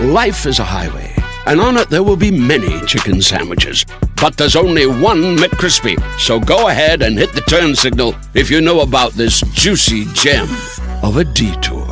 Life 0.00 0.46
is 0.46 0.60
a 0.60 0.64
highway, 0.64 1.12
and 1.46 1.60
on 1.60 1.76
it 1.76 1.88
there 1.90 2.02
will 2.04 2.16
be 2.16 2.30
many 2.30 2.80
chicken 2.86 3.20
sandwiches. 3.20 3.84
But 4.20 4.36
there's 4.36 4.54
only 4.54 4.86
one 4.86 5.36
McCrispy. 5.36 5.96
So 6.18 6.38
go 6.38 6.68
ahead 6.68 7.02
and 7.02 7.18
hit 7.18 7.32
the 7.32 7.40
turn 7.42 7.74
signal 7.74 8.14
if 8.34 8.48
you 8.50 8.60
know 8.60 8.80
about 8.82 9.12
this 9.14 9.40
juicy 9.54 10.04
gem 10.14 10.46
of 11.02 11.16
a 11.16 11.24
detour. 11.24 11.86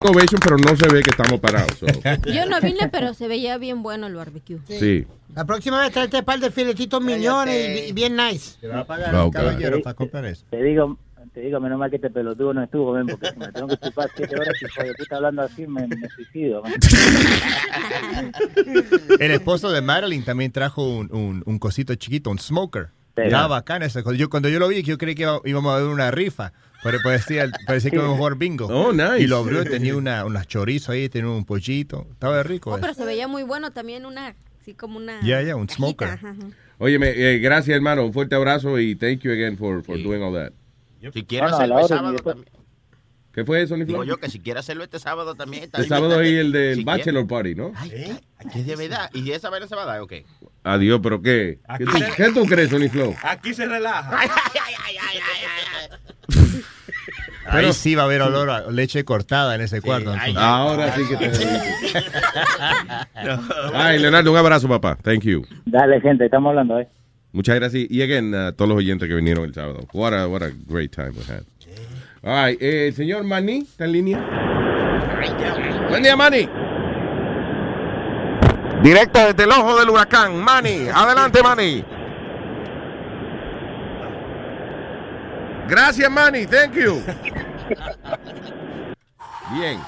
Ovation, 0.00 0.38
pero 0.40 0.56
no 0.56 0.76
se 0.76 0.86
ve 0.88 1.02
que 1.02 1.10
estamos 1.10 1.40
parados. 1.40 1.76
so. 1.76 1.86
Yo 2.32 2.46
no 2.46 2.60
vine, 2.60 2.88
pero 2.88 3.14
se 3.14 3.26
veía 3.26 3.58
bien 3.58 3.82
bueno 3.82 4.06
el 4.06 4.14
barbecue. 4.14 4.58
Sí. 4.68 5.04
La 5.34 5.44
próxima 5.44 5.80
vez 5.80 5.90
tráete 5.92 6.18
un 6.20 6.24
par 6.24 6.38
de 6.38 6.50
filetitos 6.52 7.02
millones 7.02 7.80
y, 7.86 7.88
y 7.88 7.92
bien 7.92 8.14
nice. 8.16 8.56
Te 8.60 8.68
va 8.68 8.80
a 8.80 8.84
pagar 8.84 9.14
Ah, 9.14 9.22
el 9.22 9.26
ok. 9.26 9.32
caballero 9.34 9.82
para 9.82 9.94
comprar 9.94 10.24
eso. 10.26 10.44
Te 10.50 10.62
digo, 10.62 10.96
te 11.38 11.44
digo, 11.44 11.60
menos 11.60 11.78
mal 11.78 11.88
que 11.88 11.96
este 11.96 12.10
pelotudo 12.10 12.52
no 12.52 12.64
estuvo, 12.64 12.92
ven, 12.92 13.06
porque 13.06 13.30
si 13.30 13.38
me 13.38 13.52
tengo 13.52 13.68
que 13.68 13.76
chupar 13.76 14.10
siete 14.16 14.34
horas 14.34 14.54
y 14.60 14.64
hijo 14.64 14.82
de 14.82 14.94
puta 14.94 15.16
hablando 15.16 15.42
así, 15.42 15.66
me, 15.68 15.86
me 15.86 16.08
suicido. 16.08 16.62
El 19.20 19.30
esposo 19.30 19.70
de 19.70 19.80
Marilyn 19.80 20.24
también 20.24 20.50
trajo 20.50 20.82
un, 20.88 21.12
un, 21.14 21.42
un 21.46 21.58
cosito 21.60 21.94
chiquito, 21.94 22.30
un 22.30 22.38
smoker. 22.40 22.88
Sí. 23.14 23.22
Era 23.24 23.46
bacana 23.46 23.86
esa 23.86 24.02
cosa. 24.02 24.16
Yo, 24.16 24.28
cuando 24.28 24.48
yo 24.48 24.58
lo 24.58 24.66
vi, 24.68 24.82
yo 24.82 24.98
creí 24.98 25.14
que 25.14 25.22
iba- 25.22 25.40
íbamos 25.44 25.72
a 25.74 25.78
ver 25.78 25.86
una 25.86 26.10
rifa. 26.10 26.52
Pero 26.82 26.98
parecía, 27.04 27.48
parecía 27.66 27.90
que 27.90 27.96
íbamos 27.96 28.14
a 28.14 28.18
jugar 28.18 28.36
bingo. 28.36 28.66
Oh, 28.66 28.92
nice. 28.92 29.20
Y 29.20 29.26
lo 29.28 29.36
abrió, 29.38 29.64
tenía 29.64 29.96
una, 29.96 30.24
unas 30.24 30.46
chorizos 30.48 30.90
ahí, 30.90 31.08
tenía 31.08 31.30
un 31.30 31.44
pollito. 31.44 32.06
Estaba 32.12 32.42
rico. 32.42 32.70
Oh, 32.70 32.74
eso. 32.74 32.80
pero 32.80 32.94
se 32.94 33.04
veía 33.04 33.28
muy 33.28 33.42
bueno 33.44 33.70
también 33.72 34.06
una, 34.06 34.34
así 34.60 34.74
como 34.74 34.96
una... 34.98 35.20
Ya, 35.22 35.40
ya, 35.42 35.54
un 35.56 35.66
cajita, 35.66 36.16
smoker. 36.18 36.52
Óyeme, 36.78 37.10
eh, 37.16 37.38
gracias, 37.38 37.74
hermano. 37.76 38.04
Un 38.04 38.12
fuerte 38.12 38.34
abrazo 38.36 38.78
y 38.78 38.94
thank 38.94 39.20
you 39.20 39.32
again 39.32 39.56
for, 39.56 39.82
for 39.82 40.00
doing 40.00 40.22
all 40.22 40.32
that. 40.32 40.52
Si 41.12 41.24
quieres 41.24 41.50
No, 41.50 41.50
no, 41.50 41.56
a 41.56 41.58
hacerlo 41.58 41.80
el 41.80 41.88
sábado 41.88 42.12
después- 42.12 42.36
también. 42.36 42.58
¿Qué 43.30 43.44
fue 43.44 43.62
eso, 43.62 43.76
Digo 43.76 44.02
yo 44.02 44.16
que 44.16 44.28
si 44.30 44.40
quieres 44.40 44.64
hacerlo 44.64 44.82
este 44.82 44.98
sábado 44.98 45.36
también. 45.36 45.62
está 45.64 45.78
El 45.78 45.86
sábado 45.86 46.12
está 46.14 46.22
ahí 46.24 46.34
el 46.34 46.50
del 46.50 46.74
Si 46.76 46.82
Bachelor 46.84 47.24
Party, 47.28 47.54
¿no? 47.54 47.70
Ay, 47.76 48.18
que 48.52 48.64
de 48.64 48.74
verdad. 48.74 49.08
¿Y 49.14 49.30
esa 49.30 49.48
vaina 49.48 49.68
se 49.68 49.76
va 49.76 49.84
a 49.84 49.86
dar 49.86 50.00
o 50.00 50.08
qué? 50.08 50.24
Adiós, 50.64 50.98
pero 51.00 51.22
¿qué? 51.22 51.60
¿Qué 51.78 51.84
tú, 51.84 51.92
qué 52.16 52.32
tú 52.32 52.46
crees, 52.46 52.70
Sony 52.70 52.88
Flow? 52.90 53.14
Aquí 53.22 53.54
se 53.54 53.66
relaja. 53.66 54.18
Ahí 57.46 57.72
sí 57.72 57.94
va 57.94 58.02
a 58.02 58.06
haber 58.06 58.20
olor 58.22 58.50
a 58.50 58.70
leche 58.70 59.04
cortada 59.04 59.54
en 59.54 59.60
ese 59.62 59.80
cuarto. 59.80 60.12
entonces. 60.12 60.36
Ahora 60.36 60.94
sí 60.96 61.02
que 61.08 61.16
te 61.16 61.30
Ay, 63.74 63.98
Leonardo, 64.00 64.32
un 64.32 64.36
abrazo, 64.36 64.68
papá. 64.68 64.96
Thank 65.02 65.22
you. 65.22 65.46
Dale, 65.64 66.00
gente, 66.00 66.24
estamos 66.26 66.50
hablando, 66.50 66.78
¿eh? 66.80 66.88
Muchas 67.38 67.54
gracias. 67.54 67.86
Y 67.88 68.02
again, 68.02 68.34
a 68.34 68.50
todos 68.50 68.68
los 68.68 68.78
oyentes 68.78 69.06
que 69.06 69.14
vinieron 69.14 69.44
el 69.44 69.54
sábado. 69.54 69.86
What 69.92 70.12
a, 70.12 70.26
what 70.26 70.42
a 70.42 70.50
great 70.66 70.90
time 70.90 71.12
we 71.12 71.22
had. 71.22 71.44
All 72.24 72.34
right, 72.34 72.60
eh, 72.60 72.92
señor 72.92 73.22
Manny, 73.22 73.58
¿está 73.58 73.84
en 73.84 73.92
línea? 73.92 74.18
Buen 75.88 76.02
día, 76.02 76.16
Manny. 76.16 76.48
Directo 78.82 79.20
desde 79.20 79.44
el 79.44 79.52
ojo 79.52 79.78
del 79.78 79.88
huracán. 79.88 80.42
Manny, 80.42 80.88
adelante, 80.92 81.40
Manny. 81.40 81.84
Gracias, 85.68 86.10
Manny. 86.10 86.44
Thank 86.44 86.74
you. 86.74 86.96
Bien. 89.54 89.78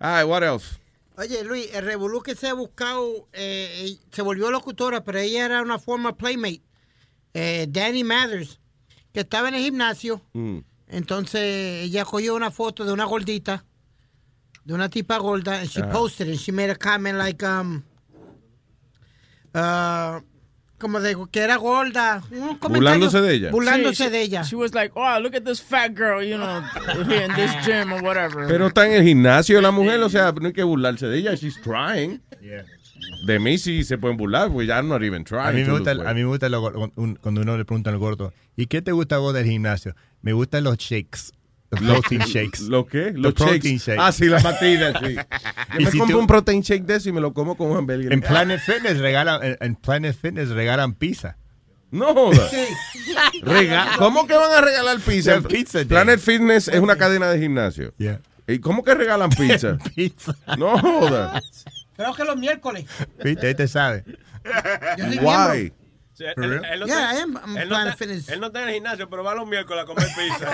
All 0.00 0.10
right, 0.10 0.24
what 0.24 0.42
else? 0.42 0.80
Oye, 1.16 1.44
Luis, 1.44 1.72
el 1.72 1.84
revolú 1.84 2.22
que 2.22 2.34
se 2.34 2.48
ha 2.48 2.54
buscado, 2.54 3.28
eh, 3.32 3.86
eh, 3.86 3.98
se 4.10 4.22
volvió 4.22 4.50
locutora, 4.50 5.04
pero 5.04 5.20
ella 5.20 5.44
era 5.44 5.62
una 5.62 5.78
forma 5.78 6.16
playmate. 6.16 6.62
Eh, 7.34 7.66
Danny 7.68 8.02
Mathers, 8.02 8.60
que 9.12 9.20
estaba 9.20 9.48
en 9.48 9.54
el 9.54 9.62
gimnasio. 9.62 10.20
Mm. 10.32 10.58
Entonces 10.88 11.84
ella 11.84 12.04
cogió 12.04 12.34
una 12.34 12.50
foto 12.50 12.84
de 12.84 12.92
una 12.92 13.04
gordita, 13.04 13.64
de 14.64 14.74
una 14.74 14.88
tipa 14.88 15.18
gorda, 15.18 15.60
and 15.60 15.68
she 15.68 15.82
posted 15.84 16.28
it. 16.28 16.38
She 16.38 16.52
made 16.52 16.70
a 16.70 16.76
comment 16.76 17.16
like, 17.18 17.44
um, 17.44 17.84
uh, 19.54 20.20
como 20.84 21.00
de 21.00 21.16
que 21.30 21.40
era 21.40 21.56
gorda. 21.56 22.22
un 22.30 22.58
Burlándose 22.60 23.20
de 23.22 23.32
ella. 23.34 23.50
Burlándose 23.50 24.04
Sí, 24.04 24.10
de 24.10 24.20
ella. 24.20 24.42
She 24.42 24.54
was 24.54 24.74
like, 24.74 24.92
oh, 24.94 25.18
look 25.20 25.34
at 25.34 25.42
this 25.44 25.60
fat 25.62 25.92
girl, 25.96 26.22
you 26.22 26.36
know, 26.36 26.62
in 27.10 27.34
this 27.34 27.50
gym 27.66 27.90
or 27.92 28.02
whatever. 28.02 28.46
Pero 28.46 28.66
está 28.66 28.86
en 28.86 28.92
el 28.92 29.02
gimnasio 29.02 29.60
la 29.62 29.70
mujer, 29.70 30.00
o 30.02 30.08
sea, 30.10 30.32
no 30.32 30.46
hay 30.48 30.52
que 30.52 30.62
burlarse 30.62 31.06
de 31.06 31.18
ella. 31.18 31.34
She's 31.34 31.58
trying. 31.62 32.20
De 33.26 33.38
mí 33.38 33.56
sí 33.58 33.84
se 33.84 33.96
pueden 33.98 34.16
burlar, 34.18 34.50
pues 34.50 34.68
ya 34.68 34.82
not 34.82 35.02
even 35.02 35.24
trying. 35.24 35.46
A 35.46 35.52
mí 35.52 35.64
me 35.64 35.70
gusta, 35.72 35.94
lose 35.94 36.08
a 36.08 36.14
mí 36.14 36.20
me 36.20 36.26
gusta 36.28 36.48
lo 36.50 36.90
un- 36.96 37.16
cuando 37.16 37.40
uno 37.40 37.56
le 37.56 37.64
pregunta 37.64 37.88
al 37.90 37.98
gordo, 37.98 38.32
¿y 38.56 38.66
qué 38.66 38.82
te 38.82 38.92
gusta 38.92 39.18
vos 39.18 39.32
del 39.34 39.46
gimnasio? 39.46 39.94
Me 40.22 40.32
gustan 40.32 40.64
los 40.64 40.76
shakes. 40.76 41.32
Los 41.74 41.82
Lo- 41.82 42.00
protein 42.00 42.20
shakes. 42.22 42.60
¿Lo 42.68 42.86
qué? 42.86 43.12
Los 43.14 43.34
protein 43.34 43.78
shakes. 43.78 44.00
Ah, 44.00 44.12
sí, 44.12 44.26
las 44.26 44.42
batidas, 44.42 44.94
sí. 45.04 45.14
Yo 45.74 45.80
Y 45.80 45.84
me 45.84 45.90
si 45.90 45.98
compro 45.98 46.16
tú- 46.16 46.20
un 46.20 46.26
protein 46.26 46.60
shake 46.62 46.84
de 46.84 46.96
eso 46.96 47.08
y 47.08 47.12
me 47.12 47.20
lo 47.20 47.32
como 47.32 47.56
con 47.56 47.70
un 47.70 47.76
hamburger. 47.78 48.12
En 48.12 48.20
Planet 48.20 48.60
Fitness 48.60 48.98
regalan, 48.98 49.42
en, 49.42 49.56
en 49.60 49.74
Planet 49.76 50.16
Fitness 50.20 50.48
regalan 50.50 50.94
pizza. 50.94 51.36
No 51.90 52.12
joda. 52.12 52.48
Rega- 53.42 53.88
¿Cómo 53.98 54.26
que 54.26 54.34
van 54.34 54.52
a 54.52 54.60
regalar 54.60 54.98
pizza? 55.00 55.40
Pizza. 55.42 55.84
Planet 55.84 56.18
Fitness 56.20 56.68
es 56.68 56.80
una 56.80 56.96
cadena 56.96 57.28
de 57.30 57.38
gimnasio. 57.38 57.92
Yeah. 57.98 58.20
¿Y 58.48 58.58
cómo 58.58 58.82
que 58.82 58.94
regalan 58.94 59.30
pizza? 59.38 59.78
Pizza. 59.94 60.34
No 60.58 60.78
joda. 60.78 61.40
Creo 61.96 62.14
que 62.14 62.24
los 62.24 62.36
miércoles. 62.36 62.86
Viste, 63.22 63.46
ahí 63.46 63.54
te 63.54 63.68
sabe. 63.68 64.02
Yo 64.98 65.04
soy 65.06 65.18
Why? 65.18 65.56
miembro. 65.60 65.83
Sí, 66.14 66.24
él, 66.24 66.34
no 66.80 66.86
Yeah, 66.86 67.10
está, 67.10 67.14
I 67.18 67.22
am. 67.22 67.36
I'm 67.36 67.56
él, 67.58 67.68
no 67.68 67.74
Planet 67.74 67.92
está, 67.92 67.96
Fitness. 67.96 68.28
él 68.28 68.40
no 68.40 68.46
está 68.46 68.62
en 68.62 68.68
el 68.68 68.74
gimnasio, 68.74 69.10
pero 69.10 69.22
va 69.24 69.34
los 69.34 69.46
miércoles 69.48 69.82
a 69.82 69.86
comer 69.86 70.06
pizza. 70.16 70.52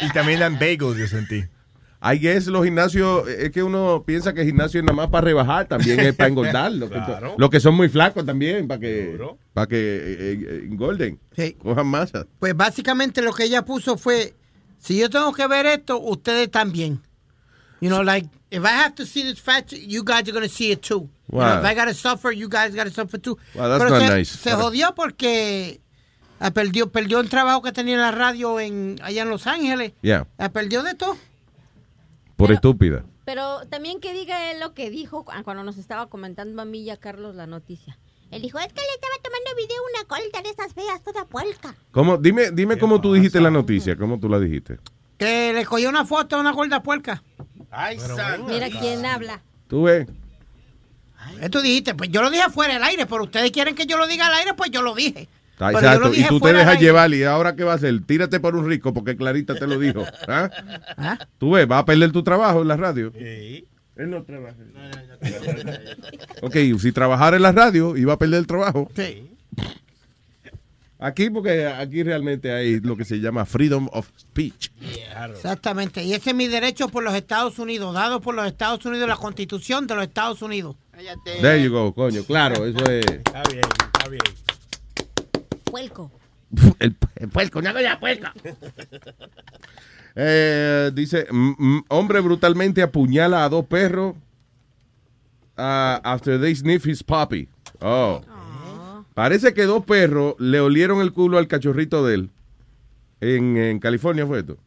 Y 0.00 0.10
también 0.12 0.40
dan 0.40 0.54
bagels, 0.58 0.96
yo 0.98 1.06
sentí. 1.06 1.44
I 2.02 2.18
guess 2.18 2.46
los 2.46 2.62
gimnasios, 2.64 3.26
es 3.28 3.50
que 3.50 3.62
uno 3.62 4.04
piensa 4.06 4.34
que 4.34 4.42
el 4.42 4.46
gimnasio 4.48 4.80
es 4.80 4.84
nada 4.84 4.94
más 4.94 5.08
para 5.08 5.24
rebajar, 5.24 5.66
también 5.66 5.98
es 6.00 6.14
para 6.14 6.28
engordar. 6.28 6.70
Lo 6.72 6.88
que, 6.90 6.94
Claro. 7.06 7.34
lo 7.38 7.48
que 7.50 7.58
son 7.58 7.74
muy 7.74 7.88
flacos 7.88 8.24
también, 8.26 8.68
para 8.68 8.78
que, 8.80 9.18
para 9.54 9.66
que 9.66 9.76
eh, 9.76 10.32
eh, 10.32 10.60
engorden, 10.70 11.18
Sí. 11.34 11.54
cojan 11.54 11.86
masa. 11.86 12.26
Pues 12.38 12.54
básicamente 12.56 13.22
lo 13.22 13.32
que 13.32 13.44
ella 13.44 13.64
puso 13.64 13.96
fue, 13.96 14.34
si 14.78 14.98
yo 14.98 15.08
tengo 15.08 15.32
que 15.32 15.46
ver 15.46 15.64
esto, 15.66 15.98
ustedes 15.98 16.50
también. 16.50 17.00
You 17.80 17.88
know, 17.88 18.02
like, 18.02 18.28
if 18.50 18.64
I 18.64 18.68
have 18.68 18.94
to 18.96 19.04
see 19.06 19.22
this 19.22 19.38
fat, 19.40 19.72
you 19.72 20.02
guys 20.04 20.28
are 20.28 20.32
going 20.32 20.42
to 20.48 20.48
see 20.54 20.70
it 20.72 20.82
too. 20.82 21.08
You 21.32 21.38
know, 21.38 21.44
Wow. 21.44 21.58
if 21.60 21.64
I 21.64 21.74
got 21.74 21.86
to 21.86 21.94
suffer, 21.94 22.30
you 22.32 22.48
guys 22.48 22.74
got 22.74 22.84
to 22.84 22.92
suffer 22.92 23.18
too. 23.18 23.36
Wow, 23.54 23.68
that's 23.68 23.78
Pero 23.84 23.90
not 23.90 24.00
se, 24.02 24.08
nice. 24.16 24.30
se 24.38 24.52
jodió 24.52 24.94
porque 24.94 25.80
Ah, 26.38 26.50
perdió, 26.50 26.92
perdió 26.92 27.20
el 27.20 27.30
trabajo 27.30 27.62
que 27.62 27.72
tenía 27.72 27.94
en 27.94 28.00
la 28.02 28.10
radio 28.10 28.60
en, 28.60 29.00
allá 29.02 29.22
en 29.22 29.30
Los 29.30 29.46
Ángeles. 29.46 29.92
Ya, 30.02 30.26
Ah, 30.36 30.50
perdió 30.50 30.82
de 30.82 30.92
todo. 30.94 31.16
por 32.36 32.52
estúpida. 32.52 33.04
Pero 33.24 33.60
también 33.70 34.00
que 34.00 34.12
diga 34.12 34.50
él 34.52 34.60
lo 34.60 34.74
que 34.74 34.90
dijo 34.90 35.24
cu- 35.24 35.32
cuando 35.44 35.64
nos 35.64 35.78
estaba 35.78 36.08
comentando 36.10 36.60
a 36.60 36.64
mí 36.66 36.80
y 36.82 36.90
a 36.90 36.98
Carlos 36.98 37.34
la 37.34 37.46
noticia. 37.46 37.98
Él 38.30 38.42
dijo, 38.42 38.58
es 38.58 38.66
que 38.66 38.80
le 38.82 38.94
estaba 38.94 39.14
tomando 39.22 39.50
video 39.56 39.78
a 39.78 39.98
una 39.98 40.08
colta 40.08 40.42
de 40.42 40.50
esas 40.50 40.74
feas, 40.74 41.02
toda 41.02 41.24
puerca. 41.24 41.74
¿Cómo? 41.90 42.18
Dime, 42.18 42.50
dime 42.50 42.76
cómo 42.78 43.00
tú 43.00 43.14
dijiste 43.14 43.40
la 43.40 43.50
noticia, 43.50 43.96
cómo 43.96 44.20
tú 44.20 44.28
la 44.28 44.38
dijiste. 44.38 44.78
Que 45.16 45.52
le 45.54 45.64
cogió 45.64 45.88
una 45.88 46.04
foto 46.04 46.36
a 46.36 46.40
una 46.40 46.52
gorda 46.52 46.82
puerca. 46.82 47.22
Ay, 47.76 47.98
Mira 48.48 48.68
quién 48.70 49.04
habla. 49.04 49.40
Tú 49.68 49.82
ves. 49.84 50.06
Eh, 51.40 51.50
Tú 51.50 51.60
dijiste, 51.60 51.94
pues 51.94 52.10
yo 52.10 52.22
lo 52.22 52.30
dije 52.30 52.48
fuera 52.50 52.74
del 52.74 52.82
aire, 52.82 53.04
pero 53.06 53.24
ustedes 53.24 53.50
quieren 53.50 53.74
que 53.74 53.86
yo 53.86 53.98
lo 53.98 54.06
diga 54.06 54.26
al 54.28 54.34
aire, 54.34 54.54
pues 54.54 54.70
yo 54.70 54.80
lo 54.80 54.94
dije. 54.94 55.28
Ah, 55.58 55.70
Pero 55.72 55.80
yo 55.80 55.86
exacto. 55.86 56.08
lo 56.08 56.14
Y 56.14 56.24
tú 56.24 56.40
te 56.40 56.52
dejas 56.52 56.80
llevar 56.80 57.12
y 57.12 57.24
ahora 57.24 57.56
qué 57.56 57.64
va 57.64 57.72
a 57.72 57.76
hacer? 57.76 58.00
Tírate 58.06 58.40
por 58.40 58.56
un 58.56 58.68
rico 58.68 58.92
porque 58.92 59.16
Clarita 59.16 59.54
te 59.54 59.66
lo 59.66 59.78
dijo. 59.78 60.04
¿Ah? 60.28 61.18
Tú 61.38 61.52
ves, 61.52 61.66
vas 61.66 61.82
a 61.82 61.84
perder 61.84 62.12
tu 62.12 62.22
trabajo 62.22 62.62
en 62.62 62.68
la 62.68 62.76
radio. 62.76 63.12
Él 63.16 64.10
no 64.10 64.22
trabaja. 64.22 64.56
Ok, 66.42 66.56
si 66.78 66.92
trabajara 66.92 67.36
en 67.36 67.42
la 67.42 67.52
radio, 67.52 67.96
iba 67.96 68.12
a 68.12 68.18
perder 68.18 68.40
el 68.40 68.46
trabajo. 68.46 68.90
Sí. 68.94 69.30
Aquí, 70.98 71.28
porque 71.28 71.66
aquí 71.66 72.02
realmente 72.02 72.50
hay 72.52 72.80
lo 72.80 72.96
que 72.96 73.04
se 73.04 73.16
llama 73.20 73.44
freedom 73.44 73.88
of 73.92 74.08
speech. 74.18 74.70
Exactamente. 75.30 76.02
Y 76.02 76.14
ese 76.14 76.30
es 76.30 76.36
mi 76.36 76.46
derecho 76.48 76.88
por 76.88 77.04
los 77.04 77.14
Estados 77.14 77.58
Unidos, 77.58 77.92
dado 77.94 78.20
por 78.20 78.34
los 78.34 78.46
Estados 78.46 78.84
Unidos, 78.86 79.06
la 79.08 79.16
constitución 79.16 79.86
de 79.86 79.94
los 79.94 80.04
Estados 80.04 80.40
Unidos. 80.40 80.76
There 81.42 81.62
you 81.62 81.70
go, 81.70 81.92
coño. 81.94 82.22
Claro, 82.24 82.64
eso 82.64 82.84
es. 82.86 83.04
Está 83.06 83.42
bien, 83.50 83.64
está 83.92 84.08
bien. 84.08 84.22
Puelco. 85.64 86.10
El, 86.78 86.96
el 87.16 87.28
puerco, 87.28 87.60
no 87.60 87.68
hago 87.70 87.80
la 87.80 87.98
puerca. 88.00 88.32
Eh, 90.18 90.90
dice, 90.94 91.26
"Mm, 91.30 91.54
mm, 91.58 91.84
hombre 91.88 92.20
brutalmente 92.20 92.80
apuñala 92.80 93.44
a 93.44 93.50
dos 93.50 93.66
perros 93.66 94.14
ah, 95.58 96.00
after 96.02 96.40
they 96.40 96.54
sniff 96.54 96.86
his 96.86 97.02
puppy. 97.02 97.50
Oh. 97.82 98.22
Parece 99.16 99.54
que 99.54 99.62
dos 99.64 99.82
perros 99.86 100.34
le 100.38 100.60
olieron 100.60 101.00
el 101.00 101.10
culo 101.10 101.38
al 101.38 101.48
cachorrito 101.48 102.04
de 102.04 102.14
él. 102.16 102.30
En, 103.22 103.56
en 103.56 103.78
California 103.78 104.26
fue 104.26 104.40
esto. 104.40 104.58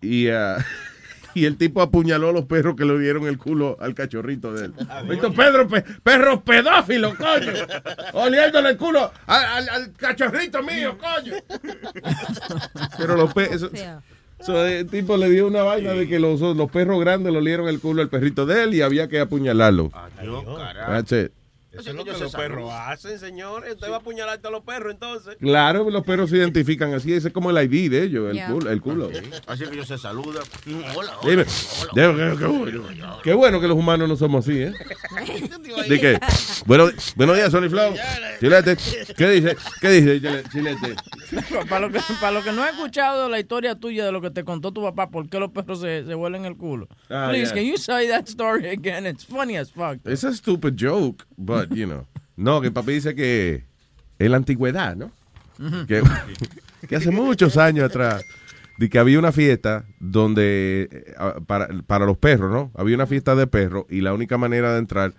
Y, 0.00 0.30
ah, 0.30 0.56
y 1.34 1.44
el 1.44 1.56
tipo 1.56 1.80
apuñaló 1.80 2.30
a 2.30 2.32
los 2.32 2.46
perros 2.46 2.74
que 2.74 2.84
le 2.84 2.90
olieron 2.90 3.24
el 3.28 3.38
culo 3.38 3.76
al 3.80 3.94
cachorrito 3.94 4.52
de 4.52 4.64
él. 4.64 4.74
Estos 5.12 5.32
Pedro, 5.36 5.68
pe- 5.68 5.84
perros 6.02 6.42
pedófilos, 6.42 7.14
coño. 7.14 7.52
Oliéndole 8.14 8.70
el 8.70 8.76
culo 8.76 9.12
al, 9.26 9.44
al- 9.44 9.68
al 9.68 9.92
cachorrito 9.92 10.60
mío, 10.64 10.98
coño. 10.98 11.34
Pero 12.98 13.16
los 13.16 13.32
perros. 13.32 13.70
el 14.48 14.88
tipo 14.88 15.16
le 15.16 15.30
dio 15.30 15.46
una 15.46 15.62
vaina 15.62 15.92
de 15.92 16.08
que 16.08 16.18
los, 16.18 16.40
los 16.40 16.68
perros 16.68 16.98
grandes 16.98 17.32
le 17.32 17.38
olieron 17.38 17.68
el 17.68 17.78
culo 17.78 18.02
al 18.02 18.08
perrito 18.08 18.44
de 18.44 18.64
él 18.64 18.74
y 18.74 18.82
había 18.82 19.06
que 19.06 19.20
apuñalarlo. 19.20 19.92
That's 20.88 21.12
it. 21.12 21.32
Eso 21.72 21.90
es 21.90 21.96
lo 21.96 22.04
que 22.04 22.12
los 22.12 22.32
perros 22.34 22.70
hacen, 22.70 23.18
señores. 23.18 23.74
Usted 23.74 23.90
va 23.90 23.96
a 23.96 23.98
apuñalar 23.98 24.34
a 24.34 24.38
todos 24.40 24.52
los 24.52 24.62
perros, 24.64 24.92
entonces. 24.92 25.36
Claro, 25.40 25.88
los 25.90 26.04
perros 26.04 26.30
se 26.30 26.36
identifican 26.36 26.92
así, 26.94 27.12
ese 27.12 27.28
es 27.28 27.34
como 27.34 27.50
el 27.50 27.56
ID 27.72 27.90
de 27.90 28.02
ellos, 28.04 28.30
el 28.36 28.44
culo. 28.44 28.70
El 28.70 28.80
culo. 28.80 29.10
Así 29.46 29.64
que 29.64 29.70
ellos 29.74 29.88
se 29.88 29.96
saludan. 29.98 30.42
Hola, 30.94 31.12
Dime, 31.24 31.44
hola. 31.44 31.92
dime, 31.94 32.32
qué, 32.32 32.38
qué 32.38 32.46
bueno. 32.46 32.82
Qué 33.22 33.32
bueno 33.34 33.60
que 33.60 33.68
los 33.68 33.76
humanos 33.76 34.08
no 34.08 34.16
somos 34.16 34.46
así, 34.46 34.58
¿eh? 34.62 34.72
¿De 35.88 36.00
qué? 36.00 36.18
Bueno, 36.66 36.88
buenos 37.16 37.36
días, 37.36 37.50
Sony 37.50 37.68
Flow. 37.68 37.94
Chilete, 38.40 38.76
¿qué 39.16 39.28
dice? 39.30 39.56
¿Qué 39.80 39.88
dice, 39.90 40.20
Chile- 40.20 40.42
Chilete? 40.52 40.96
Para 41.68 41.86
lo, 41.86 41.90
que, 41.92 41.98
para 42.20 42.32
lo 42.32 42.42
que 42.42 42.52
no 42.52 42.66
he 42.66 42.70
escuchado 42.70 43.28
la 43.30 43.38
historia 43.40 43.74
tuya 43.74 44.04
de 44.04 44.12
lo 44.12 44.20
que 44.20 44.30
te 44.30 44.44
contó 44.44 44.70
tu 44.72 44.82
papá, 44.82 45.08
¿por 45.10 45.28
qué 45.30 45.38
los 45.38 45.50
perros 45.50 45.80
se, 45.80 46.04
se 46.04 46.14
huelen 46.14 46.44
el 46.44 46.56
culo? 46.56 46.88
Ah, 47.08 47.28
Please, 47.30 47.46
yeah. 47.46 47.54
can 47.54 47.64
you 47.64 47.76
say 47.78 48.06
that 48.08 48.26
story 48.28 48.66
again? 48.68 49.06
It's 49.06 49.24
funny 49.24 49.56
as 49.56 49.70
fuck. 49.72 49.96
Es 50.04 50.24
a 50.24 50.32
stupid 50.34 50.74
joke, 50.78 51.24
but, 51.38 51.61
you 51.70 51.86
know. 51.86 52.06
No, 52.36 52.60
que 52.60 52.70
papi 52.70 52.92
dice 52.92 53.14
que 53.14 53.64
en 54.18 54.30
la 54.30 54.36
antigüedad, 54.38 54.96
¿no? 54.96 55.10
Que, 55.86 56.02
que 56.88 56.96
hace 56.96 57.10
muchos 57.10 57.56
años 57.56 57.84
atrás, 57.84 58.24
de 58.78 58.88
que 58.88 58.98
había 58.98 59.18
una 59.18 59.32
fiesta 59.32 59.84
donde, 60.00 60.88
eh, 60.90 61.14
para, 61.46 61.68
para 61.86 62.06
los 62.06 62.16
perros, 62.18 62.50
¿no? 62.50 62.70
Había 62.74 62.96
una 62.96 63.06
fiesta 63.06 63.34
de 63.34 63.46
perros 63.46 63.84
y 63.90 64.00
la 64.00 64.12
única 64.14 64.38
manera 64.38 64.72
de 64.72 64.78
entrar 64.78 65.14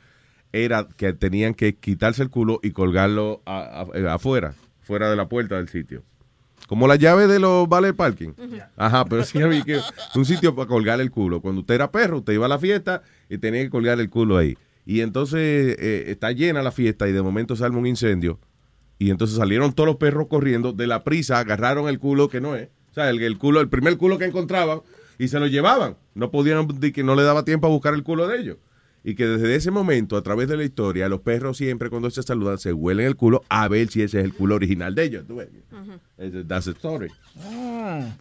era 0.52 0.88
que 0.98 1.14
tenían 1.14 1.54
que 1.54 1.76
quitarse 1.76 2.22
el 2.24 2.30
culo 2.30 2.60
y 2.64 2.72
colgarlo 2.72 3.42
a- 3.46 3.86
a- 3.94 3.98
eh, 3.98 4.08
afuera, 4.10 4.54
fuera 4.82 5.10
de 5.10 5.16
la 5.16 5.28
puerta 5.30 5.56
del 5.56 5.70
sitio. 5.70 6.04
Como 6.68 6.88
la 6.88 6.96
llave 6.96 7.28
de 7.28 7.40
los 7.40 7.68
vales 7.68 7.94
parking. 7.94 8.34
Ajá, 8.78 9.06
pero 9.06 9.24
sí 9.26 9.42
había 9.42 9.64
que 9.64 9.80
un 10.16 10.26
sitio 10.26 10.56
para 10.56 10.68
colgar 10.68 11.00
el 11.02 11.12
culo. 11.12 11.42
Cuando 11.42 11.62
usted 11.62 11.76
era 11.76 11.92
perro, 11.92 12.20
usted 12.20 12.34
iba 12.34 12.46
a 12.46 12.50
la 12.50 12.58
fiesta 12.60 13.02
y 13.30 13.38
tenía 13.38 13.62
que 13.64 13.70
colgar 13.70 14.00
el 14.00 14.10
culo 14.10 14.38
ahí. 14.38 14.58
Y 14.86 15.02
entonces 15.02 15.76
eh, 15.80 16.06
está 16.08 16.32
llena 16.32 16.62
la 16.62 16.72
fiesta 16.72 17.08
y 17.08 17.12
de 17.14 17.22
momento 17.22 17.56
sale 17.56 17.76
un 17.76 17.88
incendio. 17.88 18.40
Y 19.00 19.10
entonces 19.10 19.38
salieron 19.38 19.74
todos 19.74 19.88
los 19.88 19.96
perros 19.98 20.28
corriendo 20.28 20.72
de 20.74 20.88
la 20.88 21.04
prisa, 21.04 21.40
agarraron 21.40 21.88
el 21.90 22.00
culo 22.00 22.30
que 22.30 22.42
no 22.42 22.56
es. 22.56 22.70
O 22.92 22.94
sea, 22.94 23.10
el, 23.10 23.22
el 23.22 23.38
culo, 23.38 23.60
el 23.62 23.70
primer 23.70 23.98
culo 23.98 24.18
que 24.18 24.26
encontraban 24.26 24.82
y 25.18 25.28
se 25.30 25.40
lo 25.40 25.48
llevaban. 25.48 25.96
No 26.16 26.32
podían, 26.32 26.68
di 26.80 26.92
que 26.92 27.04
no 27.04 27.16
le 27.16 27.24
daba 27.24 27.44
tiempo 27.46 27.68
a 27.68 27.70
buscar 27.70 27.94
el 27.94 28.04
culo 28.04 28.28
de 28.28 28.40
ellos. 28.40 28.58
Y 29.06 29.16
que 29.16 29.26
desde 29.26 29.56
ese 29.56 29.72
momento, 29.72 30.16
a 30.16 30.22
través 30.24 30.48
de 30.48 30.56
la 30.56 30.64
historia, 30.64 31.10
los 31.10 31.20
perros 31.22 31.58
siempre 31.58 31.90
cuando 31.90 32.10
se 32.10 32.24
saludan 32.24 32.58
se 32.58 32.72
huelen 32.72 33.06
el 33.08 33.16
culo 33.18 33.44
a 33.50 33.68
ver 33.68 33.90
si 33.90 34.02
ese 34.02 34.20
es 34.20 34.26
el 34.26 34.34
culo 34.34 34.56
original 34.56 34.96
de 34.96 35.04
ellos. 35.04 35.26
¿tú 35.28 35.38
ves? 35.38 35.50
Ese- 36.18 36.44
That's 36.46 36.66
the 36.66 36.72
story. 36.72 37.10
Ah, 37.46 38.16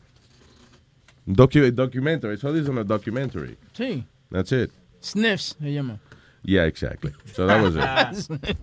Docu 1.26 1.70
documentary. 1.72 2.36
So 2.38 2.52
this 2.52 2.62
is 2.62 2.68
a 2.68 2.84
documentary. 2.84 3.56
sí. 3.74 4.04
That's 4.30 4.50
it. 4.52 4.70
Sniffs 5.00 5.56
se 5.60 5.72
llama. 5.72 6.00
Yeah, 6.44 6.64
exactly. 6.64 7.12
So 7.34 7.46
that 7.46 7.62
was 7.62 7.76
it. 7.76 8.56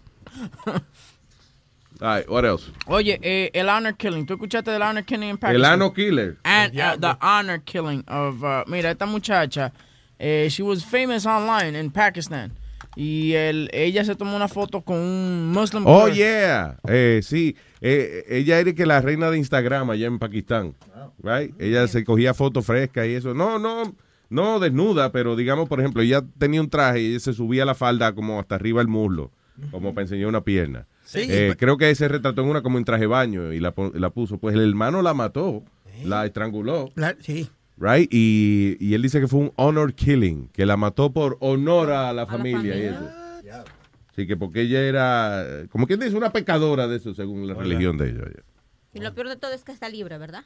All 2.02 2.08
right, 2.08 2.30
what 2.30 2.46
else? 2.46 2.70
Oye, 2.88 3.20
eh, 3.22 3.50
el 3.54 3.68
honor 3.68 3.92
killing. 3.94 4.26
¿Tú 4.26 4.34
escuchaste 4.36 4.72
del 4.72 4.82
honor 4.82 5.04
killing 5.04 5.30
en 5.32 5.38
Pakistan? 5.38 5.56
El 5.56 5.66
ano 5.66 5.92
killer. 5.94 6.38
And 6.46 6.80
uh, 6.80 6.96
the 6.98 7.18
honor 7.22 7.58
killing 7.60 8.06
of, 8.08 8.42
uh, 8.44 8.64
mira, 8.68 8.92
esta 8.92 9.06
muchacha, 9.06 9.74
eh, 10.18 10.48
she 10.48 10.64
was 10.64 10.82
famous 10.84 11.26
online 11.26 11.76
in 11.76 11.92
Pakistan. 11.92 12.54
Y 12.96 13.34
el, 13.34 13.70
ella 13.74 14.04
se 14.06 14.16
tomó 14.16 14.36
una 14.36 14.48
foto 14.48 14.82
con 14.82 14.96
un 14.98 15.52
Muslim 15.52 15.84
Oh, 15.86 16.06
girl. 16.06 16.16
yeah. 16.16 16.76
Eh, 16.88 17.20
sí. 17.22 17.56
Eh, 17.82 18.24
ella 18.30 18.60
era 18.60 18.74
que 18.74 18.86
la 18.86 19.02
reina 19.02 19.30
de 19.30 19.38
Instagram 19.38 19.90
allá 19.90 20.08
en 20.08 20.20
Pakistán. 20.20 20.76
Right? 21.22 21.54
Ella 21.60 21.88
se 21.88 22.04
cogía 22.06 22.34
fotos 22.34 22.66
frescas 22.66 23.08
y 23.08 23.16
eso. 23.16 23.34
No, 23.34 23.60
no, 23.60 23.94
no 24.30 24.60
desnuda, 24.60 25.12
pero 25.12 25.36
digamos, 25.36 25.68
por 25.70 25.80
ejemplo, 25.80 26.02
ella 26.02 26.24
tenía 26.38 26.62
un 26.62 26.70
traje 26.70 27.02
y 27.02 27.06
ella 27.12 27.20
se 27.20 27.34
subía 27.34 27.66
la 27.66 27.76
falda 27.76 28.14
como 28.14 28.40
hasta 28.40 28.56
arriba 28.56 28.82
el 28.82 28.88
muslo, 28.88 29.32
como 29.72 29.94
para 29.94 30.04
enseñar 30.04 30.28
una 30.28 30.44
pierna. 30.44 30.88
Sí. 31.06 31.26
Eh, 31.28 31.56
creo 31.58 31.78
que 31.78 31.94
se 31.96 32.08
retrató 32.08 32.42
en 32.44 32.50
una 32.50 32.62
como 32.62 32.78
en 32.78 32.86
traje 32.86 33.02
de 33.02 33.08
baño 33.08 33.52
y 33.52 33.60
la, 33.60 33.74
la 33.96 34.10
puso. 34.12 34.38
Pues 34.38 34.56
el 34.56 34.68
hermano 34.70 35.02
la 35.02 35.14
mató, 35.16 35.64
la 36.04 36.26
estranguló. 36.26 36.92
La- 36.96 37.16
sí. 37.20 37.50
Right? 37.78 38.10
Y, 38.14 38.76
y 38.80 38.94
él 38.94 39.02
dice 39.02 39.22
que 39.22 39.28
fue 39.28 39.40
un 39.40 39.54
honor 39.56 39.94
killing, 39.94 40.50
que 40.50 40.66
la 40.66 40.76
mató 40.78 41.12
por 41.14 41.38
honor 41.40 41.92
a 41.92 42.12
la 42.14 42.26
familia. 42.28 42.78
y 42.78 42.82
eso. 42.82 43.10
Sí, 44.16 44.28
que 44.28 44.36
porque 44.36 44.62
ella 44.62 44.82
era, 44.82 45.46
como 45.72 45.88
quien 45.88 46.00
dice, 46.02 46.16
una 46.18 46.32
pecadora 46.34 46.88
de 46.90 46.98
eso, 46.98 47.14
según 47.16 47.48
la 47.48 47.54
religión 47.54 47.98
de 47.98 48.10
ella. 48.10 48.22
Y 48.94 49.00
lo 49.00 49.14
peor 49.16 49.30
de 49.30 49.38
todo 49.38 49.54
es 49.54 49.64
que 49.64 49.72
está 49.72 49.88
libre, 49.88 50.18
¿verdad? 50.18 50.44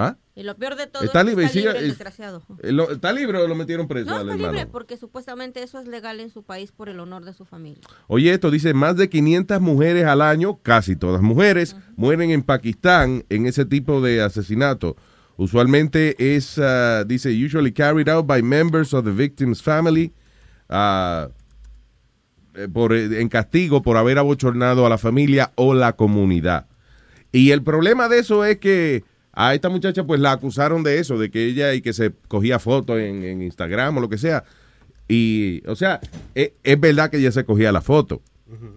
¿Ah? 0.00 0.16
Y 0.36 0.44
lo 0.44 0.56
peor 0.56 0.76
de 0.76 0.86
todo 0.86 1.02
Está 1.02 1.18
es 1.22 1.24
que 1.24 1.30
libre, 1.30 1.44
está 1.46 1.58
libre, 1.58 1.78
el 1.78 1.84
es- 1.86 1.90
desgraciado. 1.90 2.42
Eh, 2.62 2.70
lo- 2.70 2.88
¿Está 2.92 3.12
libre 3.12 3.38
o 3.38 3.48
lo 3.48 3.56
metieron 3.56 3.88
preso 3.88 4.08
No, 4.08 4.20
está 4.20 4.32
hermano? 4.32 4.52
libre 4.52 4.66
porque 4.66 4.96
supuestamente 4.96 5.60
eso 5.60 5.80
es 5.80 5.88
legal 5.88 6.20
en 6.20 6.30
su 6.30 6.44
país 6.44 6.70
por 6.70 6.88
el 6.88 7.00
honor 7.00 7.24
de 7.24 7.32
su 7.32 7.44
familia. 7.44 7.82
Oye, 8.06 8.32
esto 8.32 8.52
dice, 8.52 8.74
más 8.74 8.96
de 8.96 9.08
500 9.08 9.60
mujeres 9.60 10.04
al 10.04 10.22
año, 10.22 10.60
casi 10.62 10.94
todas 10.94 11.20
mujeres, 11.20 11.74
mueren 11.96 12.30
en 12.30 12.44
Pakistán 12.44 13.24
en 13.28 13.46
ese 13.46 13.64
tipo 13.64 14.00
de 14.00 14.22
asesinato. 14.22 14.94
Usualmente 15.36 16.36
es, 16.36 16.58
ah, 16.58 17.02
dice, 17.04 17.30
usually 17.30 17.72
carried 17.72 18.08
out 18.08 18.24
by 18.24 18.40
members 18.40 18.94
of 18.94 19.04
the 19.04 19.10
victim's 19.10 19.60
family, 19.60 20.12
eh, 20.68 21.28
por, 22.72 22.92
eh, 22.92 23.20
en 23.20 23.28
castigo 23.28 23.82
por 23.82 23.96
haber 23.96 24.18
abochornado 24.18 24.86
a 24.86 24.88
la 24.88 24.98
familia 24.98 25.52
o 25.56 25.74
la 25.74 25.94
comunidad. 25.94 26.66
Y 27.32 27.50
el 27.50 27.62
problema 27.62 28.08
de 28.08 28.20
eso 28.20 28.44
es 28.44 28.58
que 28.58 29.04
a 29.40 29.54
esta 29.54 29.68
muchacha 29.68 30.04
pues 30.04 30.18
la 30.18 30.32
acusaron 30.32 30.82
de 30.82 30.98
eso, 30.98 31.16
de 31.16 31.30
que 31.30 31.44
ella 31.46 31.72
y 31.72 31.80
que 31.80 31.92
se 31.92 32.10
cogía 32.26 32.58
fotos 32.58 32.98
en, 32.98 33.22
en 33.22 33.40
Instagram 33.40 33.96
o 33.96 34.00
lo 34.00 34.08
que 34.08 34.18
sea. 34.18 34.42
Y, 35.06 35.62
o 35.66 35.76
sea, 35.76 36.00
e- 36.34 36.54
es, 36.64 36.80
verdad 36.80 37.08
que 37.08 37.18
ella 37.18 37.30
se 37.30 37.44
cogía 37.44 37.70
la 37.70 37.80
foto. 37.80 38.20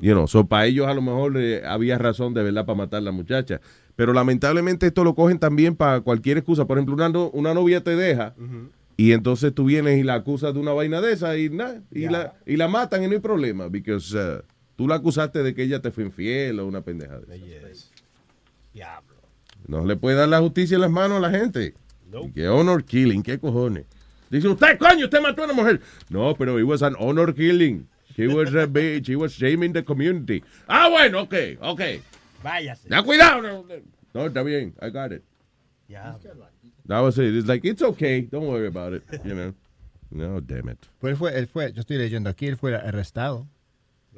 You 0.01 0.12
know, 0.14 0.28
so 0.28 0.45
para 0.45 0.68
ellos 0.68 0.86
a 0.88 0.93
lo 0.93 1.01
mejor 1.01 1.34
eh, 1.38 1.64
había 1.66 1.97
razón 1.97 2.34
de 2.36 2.43
verdad 2.43 2.66
para 2.66 2.78
matar 2.78 2.99
a 2.99 3.01
la 3.01 3.12
muchacha. 3.12 3.59
Pero 3.95 4.14
lamentablemente 4.14 4.86
esto 4.86 5.03
lo 5.03 5.16
cogen 5.16 5.39
también 5.39 5.76
para 5.76 6.01
cualquier 6.01 6.38
excusa. 6.38 6.66
Por 6.66 6.78
ejemplo, 6.78 6.93
una, 6.93 7.09
no- 7.09 7.30
una 7.32 7.53
novia 7.55 7.84
te 7.84 7.95
deja 7.95 8.36
y 8.97 9.14
entonces 9.14 9.55
tú 9.55 9.66
vienes 9.66 9.97
y 9.99 10.03
la 10.03 10.14
acusas 10.14 10.53
de 10.53 10.59
una 10.59 10.74
vaina 10.74 11.01
de 11.01 11.14
esa 11.14 11.36
y, 11.38 11.49
nada, 11.49 11.82
y, 11.91 12.01
la, 12.07 12.34
y 12.45 12.55
la 12.57 12.68
matan 12.68 13.03
y 13.03 13.07
no 13.07 13.14
hay 13.14 13.20
problema. 13.20 13.64
Porque 13.68 13.97
tú 14.76 14.88
la 14.88 14.95
acusaste 14.95 15.41
de 15.41 15.55
que 15.55 15.64
ella 15.64 15.82
te 15.82 15.89
fue 15.89 16.03
infiel 16.03 16.59
o 16.59 16.68
una 16.68 16.82
pendejada. 16.82 17.22
No 19.68 19.86
le 19.86 19.95
puede 19.95 20.16
dar 20.18 20.30
la 20.30 20.39
justicia 20.39 20.76
en 20.76 20.82
las 20.82 20.91
manos 20.91 21.18
a 21.18 21.22
la 21.22 21.30
gente. 21.30 21.74
Y 22.12 22.32
Que 22.32 22.47
honor 22.47 22.84
killing, 22.84 23.24
¿qué 23.24 23.39
cojones? 23.39 23.86
Dice 24.30 24.47
usted, 24.47 24.78
coño, 24.78 25.05
usted 25.05 25.22
mató 25.22 25.41
a 25.41 25.45
una 25.45 25.53
mujer. 25.53 25.82
No, 26.09 26.34
pero 26.36 26.57
it 26.59 26.64
was 26.64 26.82
an 26.82 26.95
honor 26.99 27.34
killing. 27.34 27.88
She 28.16 28.28
was 28.28 28.53
a 28.53 28.68
bitch. 28.68 29.05
She 29.05 29.16
was 29.16 29.34
shaming 29.34 29.74
the 29.74 29.84
community. 29.84 30.43
Ah, 30.68 30.89
bueno, 30.89 31.22
ok, 31.22 31.34
ok. 31.62 31.82
Váyase. 32.43 32.89
Ya, 32.89 33.01
cuidado. 33.03 33.41
No, 33.41 33.66
no, 34.14 34.26
está 34.28 34.43
bien. 34.43 34.74
I 34.82 34.89
got 34.89 35.12
it. 35.12 35.24
Ya. 35.88 36.18
That 36.88 37.01
was 37.01 37.18
it. 37.18 37.34
It's 37.36 37.47
like, 37.47 37.66
it's 37.66 37.82
okay. 37.82 38.22
Don't 38.22 38.47
worry 38.47 38.68
about 38.68 38.93
it. 38.93 39.03
You 39.24 39.36
know. 39.36 39.53
No, 40.14 40.41
damn 40.41 40.68
it. 40.68 40.78
Pues 40.99 41.12
él 41.12 41.18
fue, 41.18 41.38
él 41.38 41.47
fue, 41.47 41.72
yo 41.72 41.80
estoy 41.80 41.97
leyendo 41.97 42.30
aquí, 42.30 42.45
él 42.45 42.57
fue 42.57 42.76
arrestado. 42.76 43.47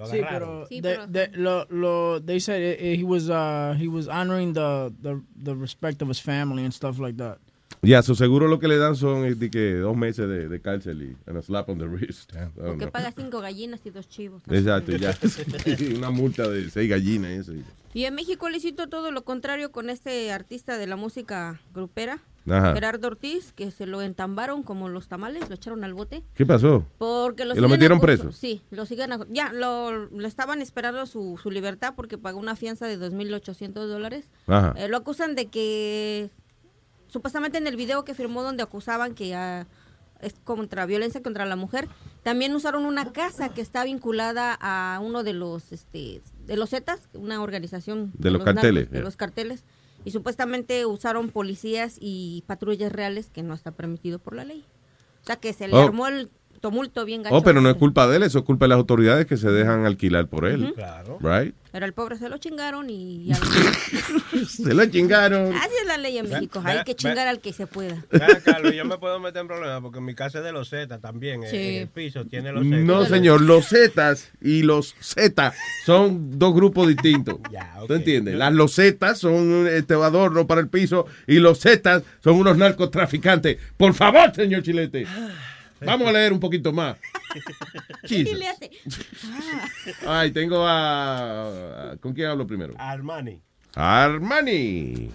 Sí, 0.10 0.22
pero, 0.30 0.66
de- 0.82 0.98
de- 1.08 1.38
lo, 1.38 1.66
lo, 1.70 2.20
they 2.20 2.40
said 2.40 2.62
eh, 2.80 2.96
he 2.96 3.04
was 3.04 3.30
uh, 3.30 3.76
he 3.78 3.88
was 3.88 4.08
honoring 4.08 4.54
the, 4.54 4.92
the 5.02 5.22
the 5.44 5.56
respect 5.56 6.02
of 6.02 6.08
his 6.08 6.20
family 6.20 6.64
and 6.64 6.74
stuff 6.74 6.98
like 7.00 7.18
that. 7.18 7.38
Ya, 7.84 8.02
su 8.02 8.16
seguro 8.16 8.48
lo 8.48 8.60
que 8.60 8.68
le 8.68 8.78
dan 8.78 8.96
son 8.96 9.26
eh, 9.26 9.36
de 9.36 9.52
que 9.52 9.76
dos 9.76 9.96
meses 9.96 10.28
de, 10.28 10.48
de 10.48 10.62
cárcel 10.62 11.02
y 11.04 11.30
and 11.30 11.38
a 11.38 11.42
slap 11.42 11.70
on 11.70 11.78
the 11.78 11.86
wrist. 11.86 12.34
Porque 12.56 12.88
paga 12.88 13.12
cinco 13.12 13.42
gallinas 13.42 13.86
y 13.86 13.90
dos 13.90 14.08
chivos. 14.08 14.42
Exacto, 14.50 14.94
ya. 14.96 15.16
Una 15.98 16.10
multa 16.10 16.48
de 16.50 16.70
seis 16.70 16.90
gallinas. 16.90 17.32
y 17.32 17.36
Eso. 17.36 17.54
Y 17.94 18.06
en 18.06 18.16
México 18.16 18.50
le 18.50 18.58
hiciste 18.58 18.88
todo 18.88 19.12
lo 19.12 19.24
contrario 19.24 19.72
con 19.72 19.90
este 19.90 20.32
artista 20.32 20.78
de 20.80 20.88
la 20.88 20.96
música 20.96 21.62
grupera, 21.76 22.20
Ajá. 22.50 22.74
Gerardo 22.74 23.08
Ortiz, 23.08 23.54
que 23.54 23.70
se 23.70 23.86
lo 23.86 24.02
entambaron 24.02 24.64
como 24.64 24.90
los 24.90 25.08
tamales, 25.08 25.48
lo 25.48 25.56
echaron 25.56 25.84
al 25.84 25.94
bote. 25.94 26.24
¿Qué 26.34 26.46
pasó? 26.46 26.86
Porque 26.98 27.46
lo, 27.46 27.52
¿Y 27.54 27.58
lo 27.58 27.68
siguen 27.68 27.70
metieron 27.72 28.00
preso? 28.00 28.32
Sí, 28.32 28.62
lo 28.72 28.86
siguen 28.88 29.12
acu- 29.12 29.28
Ya, 29.30 29.54
lo, 29.54 29.92
lo 30.08 30.28
estaban 30.28 30.62
esperando 30.62 31.06
su, 31.06 31.40
su 31.42 31.52
libertad 31.52 31.94
porque 31.96 32.18
pagó 32.18 32.40
una 32.40 32.56
fianza 32.56 32.88
de 32.88 32.98
2.800 33.00 33.74
dólares. 33.88 34.26
Ajá. 34.48 34.74
Eh, 34.78 34.88
lo 34.88 34.98
acusan 34.98 35.36
de 35.36 35.46
que, 35.48 36.32
supuestamente 37.14 37.58
en 37.60 37.68
el 37.68 37.78
video 37.78 38.04
que 38.04 38.16
firmó 38.16 38.42
donde 38.44 38.64
acusaban 38.64 39.14
que 39.14 39.34
es 40.20 40.34
contra 40.44 40.86
violencia 40.86 41.22
contra 41.22 41.46
la 41.46 41.56
mujer, 41.56 41.88
también 42.24 42.56
usaron 42.56 42.86
una 42.86 43.14
casa 43.14 43.50
que 43.50 43.62
está 43.62 43.84
vinculada 43.84 44.58
a 44.60 45.00
uno 45.02 45.24
de 45.24 45.34
los, 45.34 45.72
este, 45.72 46.22
de 46.46 46.58
los 46.58 46.72
Zetas, 46.72 47.08
una 47.14 47.42
organización 47.42 48.12
De 48.18 48.32
los 48.32 48.44
carteles, 48.44 48.90
de 48.90 49.02
los 49.02 49.16
carteles. 49.16 49.64
Y 50.06 50.12
supuestamente 50.12 50.86
usaron 50.86 51.30
policías 51.30 51.98
y 52.00 52.44
patrullas 52.48 52.92
reales 52.92 53.30
que 53.30 53.44
no 53.44 53.54
está 53.54 53.72
permitido 53.72 54.20
por 54.20 54.36
la 54.36 54.44
ley. 54.44 54.66
O 55.22 55.26
sea 55.26 55.38
que 55.38 55.54
se 55.54 55.68
le 55.70 55.76
Oh. 55.76 55.80
armó 55.84 56.08
el 56.08 56.30
tumulto 56.64 57.04
bien 57.04 57.24
gacho. 57.24 57.36
Oh, 57.36 57.44
pero 57.44 57.60
no 57.60 57.70
es 57.70 57.76
culpa 57.76 58.08
de 58.08 58.16
él, 58.16 58.24
eso 58.24 58.40
es 58.40 58.46
culpa 58.46 58.64
de 58.64 58.70
las 58.70 58.78
autoridades 58.78 59.26
que 59.26 59.36
se 59.36 59.52
dejan 59.52 59.86
alquilar 59.86 60.28
por 60.28 60.46
él. 60.46 60.72
Claro. 60.74 61.18
Right? 61.20 61.54
Pero 61.74 61.86
el 61.86 61.92
pobre 61.92 62.18
se 62.18 62.30
lo 62.30 62.38
chingaron 62.38 62.90
y 62.90 63.26
ya. 63.28 63.36
Se 64.48 64.74
lo 64.74 64.86
chingaron. 64.86 65.54
Así 65.54 65.74
es 65.82 65.86
la 65.88 65.98
ley 65.98 66.20
en 66.20 66.30
México. 66.30 66.62
Hay 66.64 66.86
que 66.86 66.96
chingar 66.96 67.28
al 67.28 67.40
que 67.42 67.52
se 67.52 67.68
pueda. 67.68 67.98
Carlos, 68.46 68.74
yo 68.74 68.86
me 68.86 68.98
puedo 68.98 69.20
meter 69.20 69.42
en 69.42 69.48
problemas 69.48 69.82
porque 69.82 70.00
mi 70.00 70.16
casa 70.16 70.38
es 70.38 70.46
de 70.46 70.54
los 70.54 70.70
Z 70.70 71.00
también. 71.00 71.44
eh, 71.44 71.48
Sí. 71.52 71.58
En 71.58 71.82
el 71.82 71.88
piso 71.90 72.24
tiene 72.26 72.54
los 72.54 72.64
Z. 72.64 72.78
No, 72.78 73.04
señor, 73.06 73.42
los 73.42 73.68
Zetas 73.68 74.32
y 74.40 74.62
los 74.64 74.96
Z 75.02 75.54
son 75.86 76.40
dos 76.40 76.56
grupos 76.56 76.88
distintos. 76.88 77.40
¿Tú 77.88 77.94
entiendes? 77.94 78.36
Las 78.36 78.54
losetas 78.54 79.20
son 79.20 79.68
este 79.68 79.96
adorno 79.96 80.48
para 80.48 80.62
el 80.62 80.70
piso 80.70 81.08
y 81.28 81.40
los 81.40 81.60
Zetas 81.60 82.04
son 82.24 82.36
unos 82.36 82.56
narcotraficantes. 82.58 83.58
Por 83.76 83.94
favor, 83.94 84.34
señor 84.34 84.64
Chilete. 84.64 85.06
Vamos 85.86 86.08
a 86.08 86.12
leer 86.12 86.34
un 86.34 86.40
poquito 86.40 86.72
más. 86.72 86.98
¿Qué 88.08 88.16
Jesus. 88.24 88.38
le 88.38 88.48
hace? 88.50 88.72
Ay, 90.08 90.32
tengo 90.32 90.66
a... 90.66 91.92
a- 91.92 91.98
¿Con 91.98 92.14
quién 92.14 92.28
hablo 92.30 92.46
primero? 92.48 92.74
Armani. 92.78 93.42
Armani. 93.76 95.12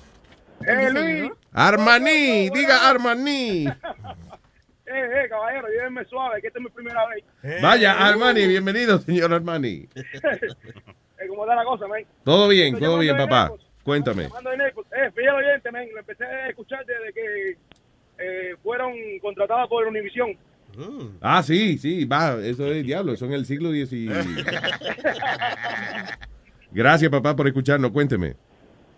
Eh, 0.66 0.90
Luis. 0.92 1.32
Armani, 1.52 2.50
diga 2.50 2.88
Armani. 2.88 3.66
Eh, 4.90 5.04
eh, 5.24 5.28
caballero, 5.28 5.68
llévenme 5.68 6.02
suave, 6.06 6.40
que 6.40 6.46
esta 6.46 6.58
es 6.60 6.64
mi 6.64 6.70
primera 6.70 7.02
vez. 7.08 7.22
Vaya, 7.60 7.92
Armani, 8.08 8.46
bienvenido, 8.46 8.98
señor 8.98 9.34
Armani. 9.34 9.86
Eh, 11.20 11.26
¿Cómo 11.28 11.42
está 11.42 11.56
la 11.56 11.64
cosa, 11.64 11.86
man? 11.88 12.00
Todo 12.24 12.46
bien, 12.46 12.68
Estoy 12.74 12.86
todo 12.86 12.98
bien, 13.00 13.16
papá. 13.16 13.50
Cuéntame. 13.82 14.26
Eh, 14.26 15.10
fiel 15.14 15.28
oyente, 15.30 15.70
man. 15.72 15.84
Lo 15.92 15.98
empecé 15.98 16.24
a 16.24 16.48
escuchar 16.48 16.86
desde 16.86 17.12
que 17.12 17.56
eh, 18.18 18.56
fueron 18.62 18.92
contratados 19.20 19.68
por 19.68 19.84
Ah, 21.20 21.42
sí, 21.42 21.78
sí, 21.78 22.04
va, 22.04 22.36
eso 22.42 22.66
es 22.66 22.84
diablo, 22.84 23.12
eso 23.12 23.26
en 23.26 23.32
el 23.32 23.46
siglo 23.46 23.72
XIX. 23.72 24.14
Gracias, 26.70 27.10
papá, 27.10 27.34
por 27.34 27.46
escucharnos. 27.46 27.90
Cuénteme. 27.90 28.34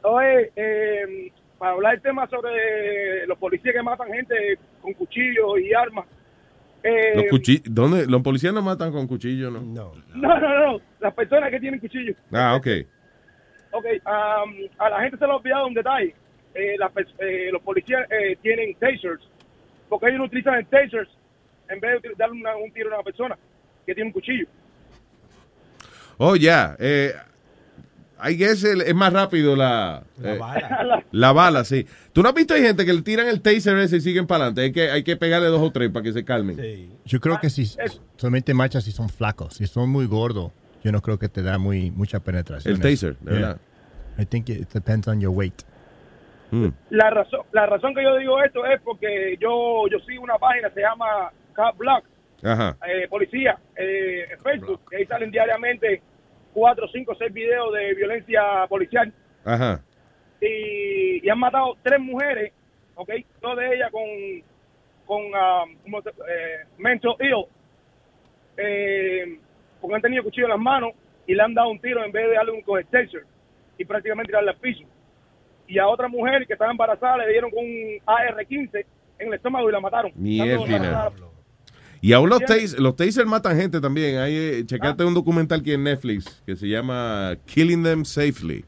Oye, 0.02 0.50
eh, 0.56 1.30
para 1.58 1.72
hablar 1.72 1.92
del 1.92 2.02
tema 2.02 2.26
sobre 2.28 3.26
los 3.26 3.38
policías 3.38 3.74
que 3.74 3.82
matan 3.82 4.08
gente 4.12 4.58
con 4.80 4.92
cuchillos 4.94 5.60
y 5.60 5.72
armas. 5.74 6.06
Eh, 6.82 7.12
Los 7.14 7.24
cuchillos, 7.30 7.62
¿dónde? 7.66 8.06
Los 8.06 8.22
policías 8.22 8.54
no 8.54 8.62
matan 8.62 8.90
con 8.90 9.06
cuchillo, 9.06 9.50
¿no? 9.50 9.60
No. 9.60 9.92
no, 10.14 10.40
no, 10.40 10.72
no. 10.72 10.80
Las 10.98 11.14
personas 11.14 11.50
que 11.50 11.60
tienen 11.60 11.78
cuchillos. 11.78 12.16
Ah, 12.32 12.54
ok. 12.56 12.66
Ok, 13.72 13.84
um, 13.84 14.54
a 14.78 14.90
la 14.90 15.00
gente 15.02 15.16
se 15.18 15.26
le 15.26 15.32
ha 15.32 15.36
olvidado 15.36 15.66
un 15.66 15.74
detalle. 15.74 16.14
Eh, 16.54 16.76
pers- 16.92 17.14
eh, 17.20 17.50
los 17.52 17.62
policías 17.62 18.10
eh, 18.10 18.36
tienen 18.42 18.74
tasers, 18.76 19.22
porque 19.88 20.06
ellos 20.06 20.18
no 20.18 20.24
utilizan 20.24 20.54
el 20.54 20.66
tasers 20.66 21.08
en 21.70 21.80
vez 21.80 22.02
de 22.02 22.10
darle 22.16 22.40
una- 22.40 22.56
un 22.56 22.72
tiro 22.72 22.90
a 22.90 22.94
una 22.96 23.02
persona 23.04 23.38
que 23.86 23.94
tiene 23.94 24.08
un 24.08 24.12
cuchillo. 24.12 24.46
Oh, 26.18 26.36
ya. 26.36 26.76
Eh, 26.78 27.14
I 28.22 28.36
guess 28.36 28.62
el- 28.64 28.82
es 28.82 28.94
más 28.94 29.12
rápido 29.12 29.56
la... 29.56 30.02
La 30.18 30.34
eh, 30.34 30.38
bala. 30.38 31.04
La 31.12 31.32
bala, 31.32 31.64
sí. 31.64 31.86
¿Tú 32.12 32.22
no 32.22 32.28
has 32.28 32.34
visto 32.34 32.52
hay 32.54 32.62
gente 32.62 32.84
que 32.84 32.92
le 32.92 33.02
tiran 33.02 33.26
el 33.26 33.40
taser 33.40 33.78
ese 33.78 33.96
y 33.96 34.00
siguen 34.00 34.26
para 34.26 34.44
adelante? 34.44 34.60
Hay 34.62 34.72
que, 34.72 34.90
hay 34.90 35.02
que 35.02 35.16
pegarle 35.16 35.48
dos 35.48 35.62
o 35.62 35.70
tres 35.72 35.90
para 35.90 36.02
que 36.02 36.12
se 36.12 36.24
calmen. 36.24 36.90
Yo 37.06 37.20
creo 37.20 37.40
que 37.40 37.48
si 37.48 37.64
solamente 38.16 38.52
marchas 38.52 38.84
si 38.84 38.92
son 38.92 39.08
flacos, 39.08 39.54
si 39.54 39.66
son 39.66 39.88
muy 39.88 40.06
gordos, 40.06 40.52
yo 40.84 40.92
no 40.92 41.00
creo 41.00 41.18
que 41.18 41.28
te 41.28 41.42
da 41.42 41.58
muy 41.58 41.90
mucha 41.90 42.20
penetración. 42.20 42.74
El 42.74 42.80
taser, 42.80 43.16
de 43.20 43.32
verdad. 43.32 43.60
I 44.18 44.26
think 44.26 44.48
it 44.50 44.68
depends 44.72 45.08
on 45.08 45.20
your 45.20 45.32
weight. 45.34 45.62
Mm. 46.50 46.68
La 46.90 47.10
razón, 47.10 47.40
la 47.52 47.64
razón 47.66 47.94
que 47.94 48.02
yo 48.02 48.16
digo 48.18 48.42
esto 48.42 48.66
es 48.66 48.80
porque 48.82 49.36
yo, 49.40 49.86
yo 49.90 49.98
sigo 50.00 50.22
una 50.22 50.36
página, 50.36 50.68
se 50.74 50.80
llama 50.80 51.30
Block, 51.76 52.04
Ajá. 52.42 52.76
eh, 52.88 53.06
policía, 53.08 53.58
eh, 53.76 54.28
Facebook, 54.42 54.80
que 54.90 54.96
ahí 54.98 55.06
salen 55.06 55.30
diariamente 55.30 56.02
cuatro, 56.52 56.88
cinco, 56.92 57.14
seis 57.18 57.32
videos 57.32 57.72
de 57.74 57.94
violencia 57.94 58.66
policial. 58.68 59.12
Ajá. 59.44 59.80
y, 60.42 61.24
y 61.26 61.28
han 61.28 61.38
matado 61.38 61.76
tres 61.82 62.00
mujeres, 62.00 62.52
¿ok? 62.94 63.10
Dos 63.42 63.56
de 63.58 63.74
ellas 63.74 63.90
con, 63.90 64.02
con 65.06 65.22
um, 65.26 65.76
¿cómo 65.82 66.00
se- 66.02 66.08
eh, 66.10 66.64
mental 66.78 67.14
ill, 67.20 67.44
eh, 68.56 69.38
porque 69.80 69.96
han 69.96 70.02
tenido 70.02 70.22
cuchillo 70.24 70.46
en 70.46 70.50
las 70.52 70.58
manos 70.58 70.92
y 71.26 71.34
le 71.34 71.42
han 71.42 71.54
dado 71.54 71.68
un 71.70 71.80
tiro 71.80 72.04
en 72.04 72.12
vez 72.12 72.26
de 72.28 72.34
darle 72.34 72.52
un 72.52 72.62
taser 72.90 73.24
y 73.78 73.84
prácticamente 73.84 74.30
tirarle 74.30 74.50
al 74.50 74.56
piso. 74.56 74.84
Y 75.66 75.78
a 75.78 75.86
otra 75.88 76.08
mujer 76.08 76.46
que 76.46 76.54
estaba 76.54 76.70
embarazada 76.70 77.18
le 77.18 77.28
dieron 77.32 77.50
con 77.50 77.64
un 77.64 77.98
AR-15 78.06 78.84
en 79.18 79.28
el 79.28 79.34
estómago 79.34 79.68
y 79.68 79.72
la 79.72 79.80
mataron. 79.80 80.12
Mierda. 80.80 81.10
Y 82.02 82.12
aún 82.14 82.30
los, 82.30 82.40
tas- 82.40 82.78
los 82.78 82.96
tasers 82.96 83.26
matan 83.26 83.56
gente 83.58 83.80
también. 83.80 84.18
Hay, 84.18 84.34
eh, 84.34 84.62
checate 84.66 85.04
un 85.04 85.12
documental 85.14 85.60
aquí 85.60 85.72
en 85.72 85.84
Netflix 85.84 86.24
que 86.46 86.56
se 86.56 86.66
llama 86.68 87.36
Killing 87.46 87.82
Them 87.82 88.04
Safely. 88.04 88.64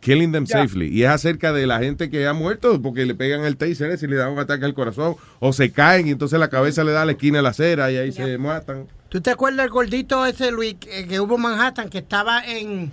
Killing 0.00 0.30
Them. 0.30 0.46
Safely. 0.46 0.86
Y 0.88 1.02
es 1.02 1.08
acerca 1.08 1.52
de 1.52 1.66
la 1.66 1.80
gente 1.80 2.10
que 2.10 2.28
ha 2.28 2.32
muerto 2.32 2.80
porque 2.80 3.04
le 3.06 3.14
pegan 3.16 3.44
el 3.44 3.56
taser 3.56 3.90
ese 3.90 4.06
y 4.06 4.08
le 4.10 4.16
dan 4.16 4.30
un 4.30 4.38
ataque 4.38 4.64
al 4.64 4.72
corazón. 4.74 5.16
O 5.40 5.52
se 5.52 5.72
caen 5.72 6.06
y 6.06 6.10
entonces 6.12 6.38
la 6.38 6.48
cabeza 6.48 6.84
le 6.84 6.92
da 6.92 7.02
a 7.02 7.06
la 7.06 7.12
esquina 7.12 7.38
de 7.38 7.42
la 7.42 7.48
acera 7.48 7.90
y 7.90 7.96
ahí 7.96 8.12
se 8.12 8.38
matan. 8.38 8.86
¿Tú 9.08 9.20
te 9.20 9.30
acuerdas 9.30 9.64
del 9.64 9.70
gordito 9.70 10.24
ese, 10.24 10.52
Luis, 10.52 10.74
que, 10.78 11.08
que 11.08 11.18
hubo 11.18 11.34
en 11.36 11.42
Manhattan, 11.42 11.88
que 11.88 11.98
estaba 11.98 12.44
en 12.46 12.92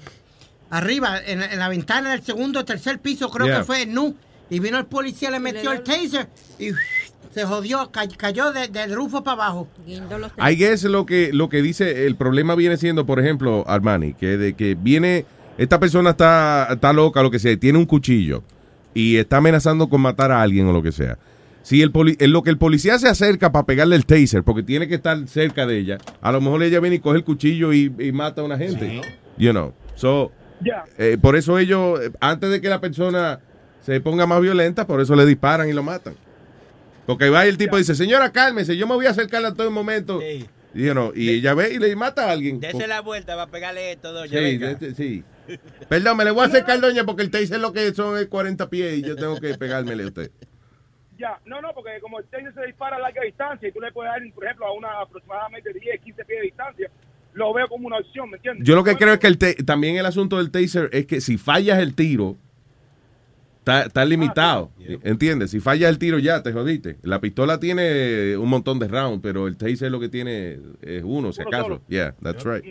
arriba, 0.72 1.20
en, 1.24 1.44
en 1.44 1.60
la 1.60 1.70
ventana 1.70 2.12
del 2.12 2.24
segundo 2.24 2.62
o 2.62 2.66
tercer 2.66 2.98
piso, 3.00 3.30
creo 3.30 3.46
Yeah. 3.46 3.58
que 3.60 3.64
fue, 3.66 3.86
nu, 3.86 4.16
y 4.50 4.60
vino 4.60 4.80
el 4.80 4.86
policía, 4.86 5.30
le 5.30 5.40
metió 5.40 5.72
el 5.72 5.84
taser 5.84 6.28
y 6.58 6.70
se 7.34 7.46
jodió, 7.46 7.90
ca- 7.92 8.08
cayó 8.18 8.52
de- 8.52 8.68
del 8.68 8.94
rufo 8.96 9.24
para 9.24 9.44
abajo. 9.46 9.68
I 10.52 10.56
guess 10.56 10.84
lo 10.84 11.06
que, 11.06 11.32
lo 11.34 11.50
que 11.50 11.62
dice, 11.62 12.06
el 12.06 12.16
problema 12.16 12.56
viene 12.56 12.78
siendo, 12.78 13.06
por 13.06 13.20
ejemplo, 13.20 13.64
Armani, 13.68 14.14
que 14.14 14.38
de 14.38 14.54
que 14.54 14.76
viene, 14.76 15.26
esta 15.58 15.80
persona 15.80 16.12
está, 16.12 16.68
está 16.72 16.94
loca, 16.94 17.22
lo 17.24 17.32
que 17.32 17.40
sea, 17.40 17.52
y 17.52 17.58
tiene 17.58 17.78
un 17.80 17.86
cuchillo 17.86 18.44
y 18.94 19.18
está 19.18 19.38
amenazando 19.38 19.90
con 19.90 20.02
matar 20.02 20.32
a 20.32 20.42
alguien 20.42 20.68
o 20.68 20.74
lo 20.74 20.84
que 20.84 20.92
sea. 20.92 21.18
Si 21.64 21.82
el 21.82 21.92
poli- 21.92 22.18
en 22.20 22.32
lo 22.34 22.44
que 22.44 22.50
el 22.50 22.58
policía 22.58 23.00
se 23.00 23.08
acerca 23.08 23.52
para 23.52 23.66
pegarle 23.66 23.96
el 23.96 24.06
taser, 24.06 24.44
porque 24.44 24.64
tiene 24.64 24.88
que 24.88 24.96
estar 24.96 25.18
cerca 25.28 25.66
de 25.66 25.78
ella, 25.80 25.98
a 26.22 26.32
lo 26.32 26.42
mejor 26.42 26.62
ella 26.62 26.80
viene 26.82 26.98
y 26.98 27.00
coge 27.00 27.18
el 27.18 27.24
cuchillo 27.24 27.72
y, 27.74 27.92
y 28.00 28.12
mata 28.12 28.42
a 28.42 28.44
una 28.44 28.58
gente. 28.58 29.02
You 29.38 29.52
know. 29.52 29.74
So, 29.96 30.32
eh, 30.98 31.18
por 31.22 31.36
eso 31.36 31.58
ellos, 31.58 32.00
eh, 32.02 32.12
antes 32.20 32.50
de 32.52 32.60
que 32.62 32.68
la 32.70 32.82
persona 32.82 33.40
se 33.82 34.00
ponga 34.02 34.26
más 34.28 34.42
violenta, 34.42 34.86
por 34.86 35.00
eso 35.02 35.16
le 35.16 35.26
disparan 35.26 35.70
y 35.70 35.74
lo 35.74 35.84
matan. 35.84 36.16
Porque 37.06 37.30
va 37.30 37.46
el 37.46 37.58
tipo 37.58 37.76
y 37.78 37.82
dice, 37.82 37.96
señora, 37.96 38.32
cálmese, 38.32 38.78
yo 38.78 38.88
me 38.88 38.96
voy 38.96 39.06
a 39.06 39.10
acercarle 39.12 39.50
a 39.50 39.54
todo 39.54 39.70
momento. 39.72 40.22
You 40.74 40.94
know, 40.94 41.12
y 41.16 41.30
ella 41.30 41.54
ve 41.54 41.72
y 41.74 41.78
le 41.78 41.96
mata 41.96 42.30
a 42.30 42.32
alguien. 42.32 42.60
Dese 42.60 42.88
la 42.88 43.02
vuelta, 43.02 43.36
va 43.36 43.44
a 43.44 43.48
pegarle 43.48 43.92
esto, 43.92 44.12
doña. 44.12 44.30
Sí, 44.30 44.36
venga. 44.36 44.74
de- 44.74 44.88
de- 44.90 44.96
sí. 44.96 45.24
Perdón, 45.90 46.18
me 46.18 46.24
le 46.26 46.32
voy 46.32 46.44
a 46.44 46.48
acercar, 46.48 46.80
doña, 46.80 47.04
porque 47.04 47.22
el 47.22 47.30
taser 47.30 47.60
lo 47.60 47.72
que 47.74 47.94
son 47.94 48.18
es 48.18 48.28
40 48.28 48.70
pies 48.70 48.98
y 48.98 49.02
yo 49.04 49.16
tengo 49.16 49.40
que 49.40 49.54
pegármele 49.56 50.04
a 50.04 50.08
usted. 50.08 50.32
Ya, 51.20 51.40
no, 51.46 51.62
no, 51.62 51.74
porque 51.76 51.92
como 52.02 52.18
el 52.20 52.26
taser 52.26 52.54
se 52.56 52.66
dispara 52.66 52.96
a 52.96 53.00
larga 53.00 53.22
distancia 53.22 53.70
y 53.70 53.72
tú 53.72 53.80
le 53.82 53.92
puedes 53.92 54.12
dar, 54.12 54.22
por 54.34 54.46
ejemplo, 54.46 54.66
a 54.66 54.72
una 54.74 54.88
aproximadamente 55.02 55.72
10, 55.74 56.02
15 56.02 56.26
pies 56.26 56.40
de 56.40 56.46
distancia, 56.46 56.90
lo 57.34 57.54
veo 57.54 57.68
como 57.68 57.86
una 57.88 57.98
opción, 57.98 58.30
¿me 58.32 58.38
entiendes? 58.38 58.68
Yo 58.68 58.74
lo 58.76 58.84
que 58.84 58.96
creo 58.96 59.14
es 59.14 59.20
que 59.20 59.28
el 59.28 59.38
ta- 59.38 59.54
también 59.66 59.98
el 59.98 60.06
asunto 60.08 60.38
del 60.38 60.50
taser 60.50 60.90
es 60.92 61.06
que 61.06 61.22
si 61.22 61.38
fallas 61.38 61.78
el 61.80 61.94
tiro, 61.94 62.36
está, 63.64 63.84
está 63.84 64.06
limitado. 64.06 64.72
¿Entiendes? 65.04 65.52
Si 65.52 65.62
fallas 65.62 65.90
el 65.90 65.98
tiro 65.98 66.20
ya, 66.20 66.44
te 66.44 66.52
jodiste. 66.52 66.98
La 67.02 67.22
pistola 67.22 67.60
tiene 67.60 68.36
un 68.36 68.50
montón 68.50 68.78
de 68.78 68.90
rounds, 68.90 69.22
pero 69.24 69.48
el 69.48 69.56
taser 69.56 69.90
lo 69.90 70.00
que 70.00 70.10
tiene 70.10 70.60
es 70.82 71.04
uno, 71.04 71.32
si 71.32 71.42
acaso. 71.42 71.82
Yeah, 71.88 72.14
that's 72.22 72.44
right. 72.44 72.64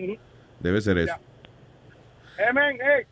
Debe 0.60 0.80
ser 0.80 0.98
eso. 0.98 1.14
Eh, 2.38 2.52
men, 2.52 2.76
eh, 2.76 3.06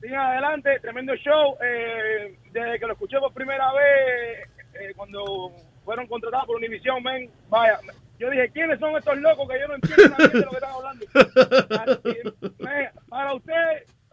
sigan 0.00 0.20
adelante, 0.20 0.78
tremendo 0.80 1.14
show. 1.16 1.56
Eh, 1.62 2.36
desde 2.52 2.78
que 2.78 2.86
lo 2.86 2.92
escuché 2.92 3.18
por 3.18 3.32
primera 3.32 3.72
vez, 3.72 4.48
eh, 4.74 4.92
cuando 4.94 5.52
fueron 5.84 6.06
contratados 6.06 6.46
por 6.46 6.56
Univision, 6.56 7.02
men, 7.02 7.30
vaya, 7.48 7.78
yo 8.18 8.30
dije, 8.30 8.50
¿quiénes 8.50 8.78
son 8.78 8.96
estos 8.96 9.16
locos 9.18 9.48
que 9.48 9.60
yo 9.60 9.68
no 9.68 9.74
entiendo 9.74 10.16
nada 10.16 10.28
de 10.28 10.40
lo 10.40 10.50
que 10.50 10.56
están 10.56 10.72
hablando? 10.72 11.06
Así, 12.04 12.18
men, 12.58 12.88
para 13.08 13.34
usted, 13.34 13.52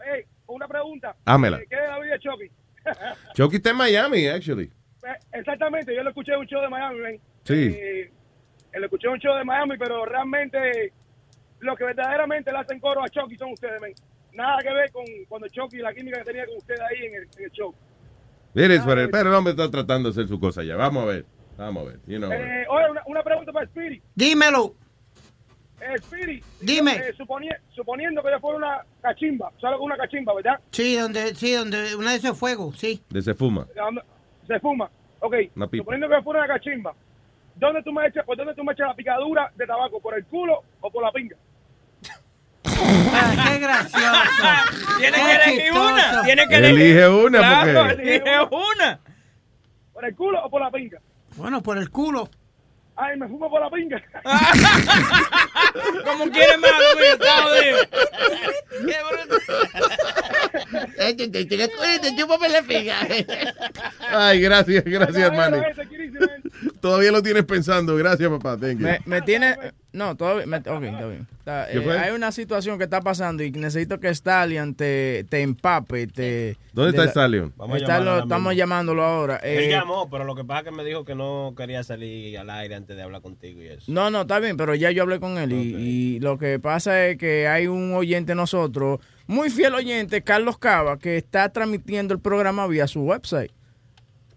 eh, 0.07 0.25
una 0.47 0.67
pregunta. 0.67 1.15
Hámela. 1.25 1.59
¿Qué 1.59 1.75
es 1.75 1.89
la 1.89 1.99
vida 1.99 2.13
de 2.13 2.19
Chucky? 2.19 2.51
Chucky 3.33 3.57
está 3.57 3.71
en 3.71 3.77
Miami, 3.77 4.27
actually. 4.27 4.71
Eh, 5.03 5.15
Exactamente, 5.33 5.95
yo 5.95 6.03
lo 6.03 6.09
escuché 6.09 6.33
en 6.33 6.39
un 6.39 6.47
show 6.47 6.61
de 6.61 6.69
Miami, 6.69 6.99
men. 6.99 7.19
Sí. 7.43 7.75
Eh, 7.77 8.11
lo 8.73 8.85
escuché 8.85 9.07
en 9.07 9.13
un 9.13 9.19
show 9.19 9.35
de 9.35 9.43
Miami, 9.43 9.77
pero 9.77 10.05
realmente 10.05 10.93
lo 11.59 11.75
que 11.75 11.83
verdaderamente 11.85 12.51
le 12.51 12.57
hacen 12.59 12.79
coro 12.79 13.03
a 13.03 13.09
Chucky 13.09 13.35
son 13.37 13.51
ustedes, 13.51 13.81
men. 13.81 13.93
Nada 14.33 14.59
que 14.63 14.73
ver 14.73 14.91
con 14.91 15.03
cuando 15.27 15.47
Chucky 15.49 15.77
la 15.77 15.93
química 15.93 16.19
que 16.19 16.25
tenía 16.25 16.45
con 16.45 16.57
ustedes 16.57 16.79
ahí 16.81 17.05
en 17.05 17.15
el, 17.15 17.27
en 17.37 17.43
el 17.45 17.51
show. 17.51 17.73
Mire, 18.53 18.79
pero, 18.85 19.09
pero 19.09 19.29
el 19.29 19.35
hombre 19.35 19.51
está 19.51 19.69
tratando 19.69 20.09
de 20.09 20.13
hacer 20.13 20.27
su 20.27 20.39
cosa 20.39 20.63
ya. 20.63 20.75
Vamos 20.75 21.03
a 21.03 21.05
ver. 21.07 21.25
Vamos 21.57 21.83
a 21.83 21.89
ver. 21.89 21.99
You 22.07 22.17
know. 22.17 22.31
Eh, 22.31 22.65
oye, 22.69 22.91
una, 22.91 23.01
una 23.05 23.23
pregunta 23.23 23.51
para 23.51 23.65
Spirit. 23.65 24.03
Dímelo. 24.15 24.75
Spirit. 25.95 26.43
Dime. 26.61 26.95
eh, 26.95 27.13
suponi- 27.17 27.55
suponiendo 27.75 28.21
que 28.23 28.31
yo 28.31 28.39
fuera 28.39 28.57
una 28.57 28.81
cachimba, 29.01 29.51
¿sabes 29.59 29.79
una 29.81 29.97
cachimba, 29.97 30.33
verdad? 30.33 30.59
Sí, 30.71 30.95
donde, 30.95 31.33
sí, 31.35 31.53
donde 31.53 31.95
una 31.95 32.11
de 32.11 32.17
esos 32.17 32.37
fuegos, 32.37 32.77
sí. 32.79 33.01
De 33.09 33.21
se 33.21 33.33
fuma. 33.33 33.65
Se 34.47 34.59
fuma. 34.59 34.89
Ok, 35.19 35.35
Una 35.55 35.67
pipa. 35.67 35.81
suponiendo 35.81 36.07
que 36.09 36.15
yo 36.15 36.23
fuera 36.23 36.39
una 36.45 36.47
cachimba, 36.53 36.93
¿dónde 37.55 37.83
tú 37.83 37.91
me 37.93 38.07
echas, 38.07 38.25
¿por 38.25 38.35
dónde 38.37 38.53
tú 38.55 38.63
me 38.63 38.73
echas 38.73 38.87
la 38.87 38.95
picadura 38.95 39.51
de 39.55 39.65
tabaco? 39.67 39.99
¿Por 40.01 40.15
el 40.17 40.25
culo 40.25 40.63
o 40.81 40.89
por 40.91 41.03
la 41.03 41.11
pinga? 41.11 41.35
Ah, 43.13 43.45
qué 43.47 43.59
gracioso. 43.59 44.11
Tiene 44.99 45.17
Qué 45.17 45.23
que 45.23 45.31
elegir 45.35 45.61
chistoso. 45.63 45.93
una. 45.93 46.23
Tiene 46.23 46.47
que 46.47 46.55
Elige 46.55 47.07
una, 47.07 47.37
Claro, 47.39 47.87
porque- 47.87 48.01
elige 48.15 48.31
una. 48.51 48.99
¿Por 49.93 50.05
el 50.05 50.15
culo 50.15 50.43
o 50.45 50.49
por 50.49 50.61
la 50.61 50.71
pinga? 50.71 50.99
Bueno, 51.35 51.61
por 51.61 51.77
el 51.77 51.89
culo. 51.89 52.29
Ay, 53.03 53.17
me 53.17 53.27
fumo 53.27 53.49
por 53.49 53.59
la 53.59 53.69
pinga. 53.71 53.99
Como 56.05 56.29
quiere 56.29 56.55
más, 56.57 56.71
mío, 56.71 57.13
está 57.13 57.41
jodido. 57.41 57.77
Chúpame 62.15 62.49
la 62.49 62.61
pinga. 62.61 62.97
Ay, 64.11 64.41
gracias, 64.41 64.83
gracias, 64.85 65.31
men. 65.31 65.63
Todavía 66.81 67.11
lo 67.11 67.21
tienes 67.21 67.45
pensando. 67.45 67.95
Gracias, 67.95 68.29
papá. 68.29 68.57
Thank 68.57 68.79
you. 68.79 68.85
Me, 68.85 68.99
me 69.05 69.21
tiene. 69.21 69.55
No, 69.93 70.15
todavía. 70.15 70.45
me- 70.45 70.57
ok, 70.57 70.63
está 70.83 71.05
bien. 71.07 71.27
Está- 71.39 71.67
¿Qué 71.71 71.77
eh, 71.79 71.91
hay 71.99 72.11
una 72.13 72.31
situación 72.31 72.77
que 72.77 72.85
está 72.85 73.01
pasando 73.01 73.43
y 73.43 73.51
necesito 73.51 73.99
que 73.99 74.13
Stallion 74.13 74.73
te, 74.73 75.25
te 75.29 75.41
empape. 75.41 76.07
Te, 76.07 76.57
¿Dónde 76.73 76.91
de 76.91 76.97
está 76.97 77.05
la- 77.05 77.11
Stallion? 77.11 77.53
Vamos 77.57 77.77
Está 77.81 77.99
lo- 77.99 78.19
estamos 78.23 78.39
mismo. 78.39 78.51
llamándolo 78.53 79.03
ahora. 79.03 79.35
Él 79.37 79.65
Eh, 79.65 79.69
llamó, 79.69 80.09
pero 80.09 80.23
lo 80.23 80.33
que 80.35 80.43
pasa 80.43 80.59
es 80.61 80.65
que 80.65 80.71
me 80.71 80.83
dijo 80.85 81.03
que 81.05 81.13
no 81.13 81.53
quería 81.57 81.83
salir 81.83 82.37
al 82.37 82.49
aire 82.49 82.75
antes 82.75 82.95
de 82.95 83.03
hablar 83.03 83.21
contigo 83.21 83.61
y 83.61 83.67
eso. 83.67 83.83
No, 83.91 84.09
no, 84.09 84.21
está 84.21 84.39
bien, 84.39 84.57
pero 84.57 84.73
ya 84.75 84.91
yo 84.91 85.03
hablé 85.03 85.19
con 85.19 85.37
él 85.37 85.51
y, 85.51 85.75
y 86.15 86.19
lo 86.19 86.37
que 86.37 86.57
pasa 86.59 87.05
es 87.07 87.17
que 87.17 87.47
hay 87.47 87.67
un 87.67 87.93
oyente 87.93 88.33
nosotros, 88.33 88.99
muy 89.27 89.49
fiel 89.49 89.75
oyente, 89.75 90.21
Carlos 90.23 90.57
Cava, 90.57 90.97
que 90.97 91.17
está 91.17 91.49
transmitiendo 91.49 92.13
el 92.13 92.19
programa 92.19 92.65
vía 92.67 92.87
su 92.87 93.01
website 93.01 93.51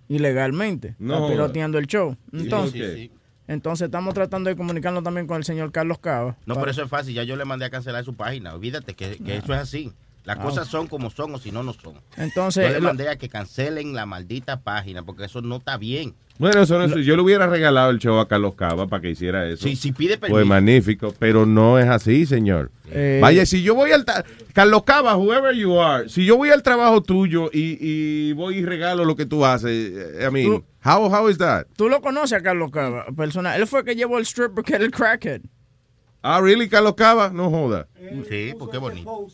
ilegalmente, 0.08 0.94
No 0.98 1.14
está 1.14 1.18
joda. 1.24 1.32
piloteando 1.32 1.78
el 1.78 1.86
show. 1.86 2.16
Entonces, 2.32 2.94
Sí, 2.94 3.00
sí. 3.08 3.12
entonces 3.48 3.86
estamos 3.86 4.14
tratando 4.14 4.50
de 4.50 4.56
comunicarnos 4.56 5.02
también 5.02 5.26
con 5.26 5.36
el 5.38 5.44
señor 5.44 5.72
Carlos 5.72 5.98
Cava. 5.98 6.36
No, 6.46 6.54
para- 6.54 6.60
pero 6.62 6.70
eso 6.72 6.82
es 6.84 6.88
fácil. 6.90 7.14
Ya 7.14 7.22
yo 7.24 7.36
le 7.36 7.44
mandé 7.44 7.64
a 7.66 7.70
cancelar 7.70 8.04
su 8.04 8.14
página. 8.14 8.54
Olvídate 8.54 8.94
que, 8.94 9.16
que 9.18 9.36
eso 9.36 9.52
es 9.54 9.60
así. 9.60 9.92
Las 10.24 10.38
Ah. 10.38 10.42
cosas 10.42 10.68
son 10.68 10.86
como 10.86 11.10
son 11.10 11.34
o 11.34 11.38
si 11.38 11.52
no, 11.52 11.62
no 11.62 11.72
son. 11.74 11.94
Entonces, 12.16 12.66
yo 12.66 12.72
le 12.74 12.80
mandé 12.80 13.08
a 13.10 13.16
que 13.16 13.28
cancelen 13.28 13.94
la 13.94 14.06
maldita 14.06 14.60
página 14.62 15.02
porque 15.02 15.24
eso 15.26 15.42
no 15.42 15.56
está 15.56 15.76
bien. 15.76 16.14
Bueno, 16.38 16.62
eso 16.62 16.86
yo 16.98 17.14
le 17.14 17.22
hubiera 17.22 17.46
regalado 17.46 17.90
el 17.90 17.98
show 18.00 18.18
a 18.18 18.26
Carlos 18.26 18.54
Cava 18.56 18.88
para 18.88 19.00
que 19.02 19.10
hiciera 19.10 19.46
eso. 19.46 19.62
Sí, 19.68 19.76
si 19.76 19.92
pide 19.92 20.16
Pues 20.18 20.32
permiso. 20.32 20.46
magnífico, 20.48 21.14
pero 21.18 21.46
no 21.46 21.78
es 21.78 21.86
así, 21.88 22.26
señor. 22.26 22.72
Eh, 22.90 23.20
Vaya, 23.22 23.46
si 23.46 23.62
yo 23.62 23.74
voy 23.76 23.92
al... 23.92 24.04
Carlos 24.52 24.82
Cava, 24.84 25.14
whoever 25.16 25.54
you 25.54 25.78
are, 25.80 26.08
si 26.08 26.24
yo 26.24 26.36
voy 26.36 26.50
al 26.50 26.62
trabajo 26.64 27.02
tuyo 27.02 27.50
y, 27.52 27.76
y 27.80 28.32
voy 28.32 28.56
y 28.58 28.64
regalo 28.64 29.04
lo 29.04 29.14
que 29.14 29.26
tú 29.26 29.44
haces, 29.44 29.92
eh, 29.94 30.26
I 30.28 30.32
mean, 30.32 30.46
Tú- 30.46 30.64
how, 30.84 31.04
how 31.14 31.28
is 31.28 31.38
that? 31.38 31.66
Tú 31.76 31.88
lo 31.88 32.00
conoces 32.00 32.32
a 32.38 32.42
Carlos 32.42 32.70
Cava, 32.72 33.06
persona. 33.16 33.54
Él 33.56 33.66
fue 33.68 33.80
el 33.80 33.84
que 33.86 33.94
llevó 33.94 34.18
el 34.18 34.24
stripper 34.26 34.64
que 34.64 34.74
era 34.74 34.84
el 34.84 34.90
crackhead. 34.90 35.42
Ah, 36.22 36.40
really, 36.40 36.68
Carlos 36.68 36.94
Cava? 36.96 37.28
No 37.30 37.48
joda. 37.50 37.86
Sí, 38.28 38.54
porque 38.58 38.78
es 38.78 38.80
bonito. 38.80 39.26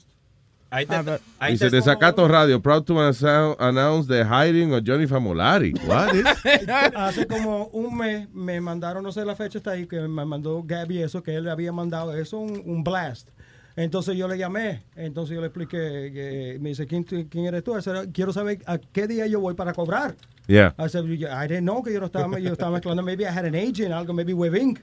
Ahí 0.72 0.86
te, 0.86 0.94
Ah, 0.94 1.18
ahí 1.40 1.52
Dice, 1.54 1.68
Desacato 1.68 2.28
Radio, 2.28 2.60
proud 2.62 2.84
to 2.84 2.94
announce- 3.00 4.06
the 4.06 4.24
hiding 4.24 4.72
of 4.72 4.84
Johnny 4.84 5.06
Famolari. 5.06 5.72
What 5.86 6.14
is- 6.14 6.24
Hace 6.94 7.26
como 7.26 7.66
un 7.72 7.96
mes 7.96 8.28
me 8.32 8.60
mandaron, 8.60 9.02
no 9.02 9.10
sé 9.10 9.24
la 9.24 9.34
fecha 9.34 9.58
está 9.58 9.72
ahí, 9.72 9.86
que 9.86 10.00
me 10.00 10.24
mandó 10.24 10.62
Gabby 10.64 11.02
eso, 11.02 11.22
que 11.22 11.34
él 11.34 11.44
le 11.44 11.50
había 11.50 11.72
mandado 11.72 12.14
eso, 12.14 12.38
un, 12.38 12.62
un 12.64 12.84
blast. 12.84 13.28
Entonces 13.74 14.16
yo 14.16 14.28
le 14.28 14.36
llamé, 14.38 14.82
entonces 14.94 15.34
yo 15.34 15.40
le 15.40 15.46
expliqué, 15.48 15.78
que 16.12 16.58
me 16.60 16.68
dice, 16.70 16.86
¿quién, 16.86 17.02
quién 17.04 17.46
eres 17.46 17.64
tú? 17.64 17.76
I 17.76 17.82
said, 17.82 18.10
quiero 18.12 18.32
saber 18.32 18.58
a 18.66 18.78
qué 18.78 19.06
día 19.08 19.26
yo 19.26 19.40
voy 19.40 19.54
para 19.54 19.72
cobrar. 19.72 20.14
Yeah. 20.46 20.74
I 20.78 20.88
said, 20.88 21.04
I 21.04 21.46
didn't 21.48 21.62
know 21.64 21.82
que 21.82 21.92
yo 21.92 22.00
no 22.00 22.06
estaba, 22.06 22.38
yo 22.38 22.52
estaba 22.52 22.72
mezclando, 22.72 23.02
maybe 23.02 23.24
I 23.24 23.28
had 23.30 23.44
an 23.44 23.54
agent, 23.54 23.92
algo, 23.92 24.12
maybe 24.12 24.34
with 24.34 24.54
ink. 24.54 24.80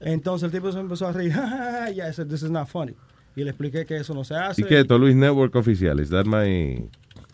Entonces 0.00 0.44
el 0.44 0.50
tipo 0.52 0.70
se 0.72 0.78
empezó 0.80 1.06
a 1.08 1.12
reír, 1.12 1.32
yeah, 1.94 2.08
I 2.08 2.12
said, 2.12 2.28
this 2.28 2.42
is 2.42 2.50
not 2.50 2.68
funny. 2.68 2.94
Y 3.36 3.42
le 3.44 3.50
expliqué 3.50 3.84
que 3.84 3.96
eso 3.96 4.14
no 4.14 4.22
se 4.24 4.34
hace. 4.36 4.62
¿Y 4.62 4.64
qué? 4.64 4.80
esto? 4.80 4.96
Luis 4.98 5.14
Network 5.16 5.54
Oficial. 5.56 5.98
Is 6.00 6.10
that 6.10 6.24
my... 6.24 6.88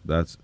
That's, 0.06 0.38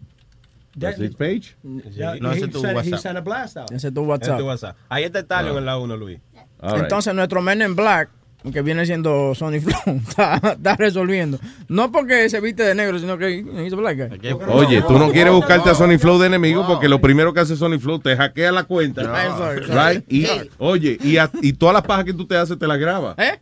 that's 0.78 0.96
That- 0.98 1.04
his 1.04 1.14
page? 1.14 1.56
Yeah, 1.94 2.16
No, 2.20 2.30
he, 2.32 2.36
ese 2.36 2.44
es 2.46 2.50
tu 2.52 2.60
WhatsApp. 2.62 2.98
sent 3.00 3.16
a 3.16 3.20
blast 3.22 3.56
out. 3.56 3.70
Ese 3.72 3.88
es 3.88 3.94
tu 3.94 4.02
en 4.02 4.08
WhatsApp. 4.08 4.40
WhatsApp. 4.42 4.76
Ahí 4.88 5.04
está 5.04 5.20
Stallion 5.20 5.56
en 5.58 5.64
la 5.64 5.78
1, 5.78 5.96
Luis. 5.96 6.18
All 6.60 6.72
right. 6.72 6.82
Entonces 6.82 7.14
nuestro 7.14 7.40
Men 7.40 7.62
in 7.62 7.74
Black, 7.74 8.10
que 8.52 8.60
viene 8.62 8.84
siendo 8.84 9.34
Sony 9.34 9.60
Flow, 9.62 9.96
está, 10.06 10.36
está 10.36 10.76
resolviendo. 10.76 11.38
No 11.68 11.90
porque 11.90 12.28
se 12.28 12.40
viste 12.40 12.62
de 12.62 12.74
negro, 12.74 12.98
sino 12.98 13.16
que 13.18 13.38
he's 13.38 13.72
a 13.72 13.76
black 13.76 13.96
guy. 14.20 14.34
Oye, 14.50 14.82
tú 14.86 14.98
no 14.98 15.10
quieres 15.10 15.32
buscarte 15.32 15.70
a 15.70 15.74
Sony 15.74 15.98
Flow 15.98 16.18
de 16.18 16.26
enemigo 16.26 16.66
porque 16.66 16.88
lo 16.88 17.00
primero 17.00 17.32
que 17.32 17.40
hace 17.40 17.56
Sony 17.56 17.78
Flow 17.78 17.98
te 17.98 18.14
hackea 18.14 18.52
la 18.52 18.64
cuenta. 18.64 19.02
Sorry. 19.38 19.64
Right? 19.66 20.12
Y, 20.12 20.26
oye, 20.58 20.98
y, 21.02 21.16
a- 21.16 21.30
y 21.42 21.54
todas 21.54 21.72
las 21.72 21.82
pajas 21.82 22.04
que 22.04 22.12
tú 22.12 22.26
te 22.26 22.36
haces 22.36 22.58
te 22.58 22.66
las 22.66 22.78
graba. 22.78 23.14
¿Eh? 23.18 23.40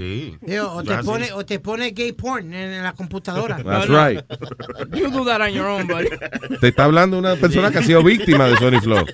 Sí. 0.00 0.38
Digo, 0.40 0.72
o, 0.72 0.82
te 0.82 0.96
pone, 1.04 1.30
o 1.32 1.44
te 1.44 1.60
pone 1.60 1.90
gay 1.90 2.12
porn 2.12 2.54
en, 2.54 2.72
en 2.72 2.82
la 2.82 2.94
computadora. 2.94 3.56
That's 3.62 3.86
right. 3.86 4.24
You 4.96 5.10
do 5.10 5.26
that 5.26 5.42
on 5.42 5.52
your 5.52 5.66
own, 5.66 5.86
buddy. 5.86 6.08
Te 6.58 6.68
está 6.68 6.84
hablando 6.84 7.18
una 7.18 7.36
persona 7.36 7.70
que 7.70 7.80
ha 7.80 7.82
sido 7.82 8.02
víctima 8.02 8.48
de 8.48 8.56
Sony 8.56 8.80
Flow. 8.80 9.04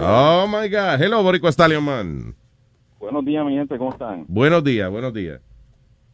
Oh 0.00 0.46
my 0.46 0.68
God. 0.68 1.02
Hello, 1.02 1.24
Boricua 1.24 1.50
Stallion 1.50 1.82
Man. 1.82 2.36
Buenos 3.00 3.24
días, 3.24 3.44
mi 3.44 3.54
gente, 3.54 3.76
¿cómo 3.76 3.90
están? 3.90 4.26
Buenos 4.28 4.62
días, 4.62 4.88
buenos 4.88 5.12
días. 5.12 5.40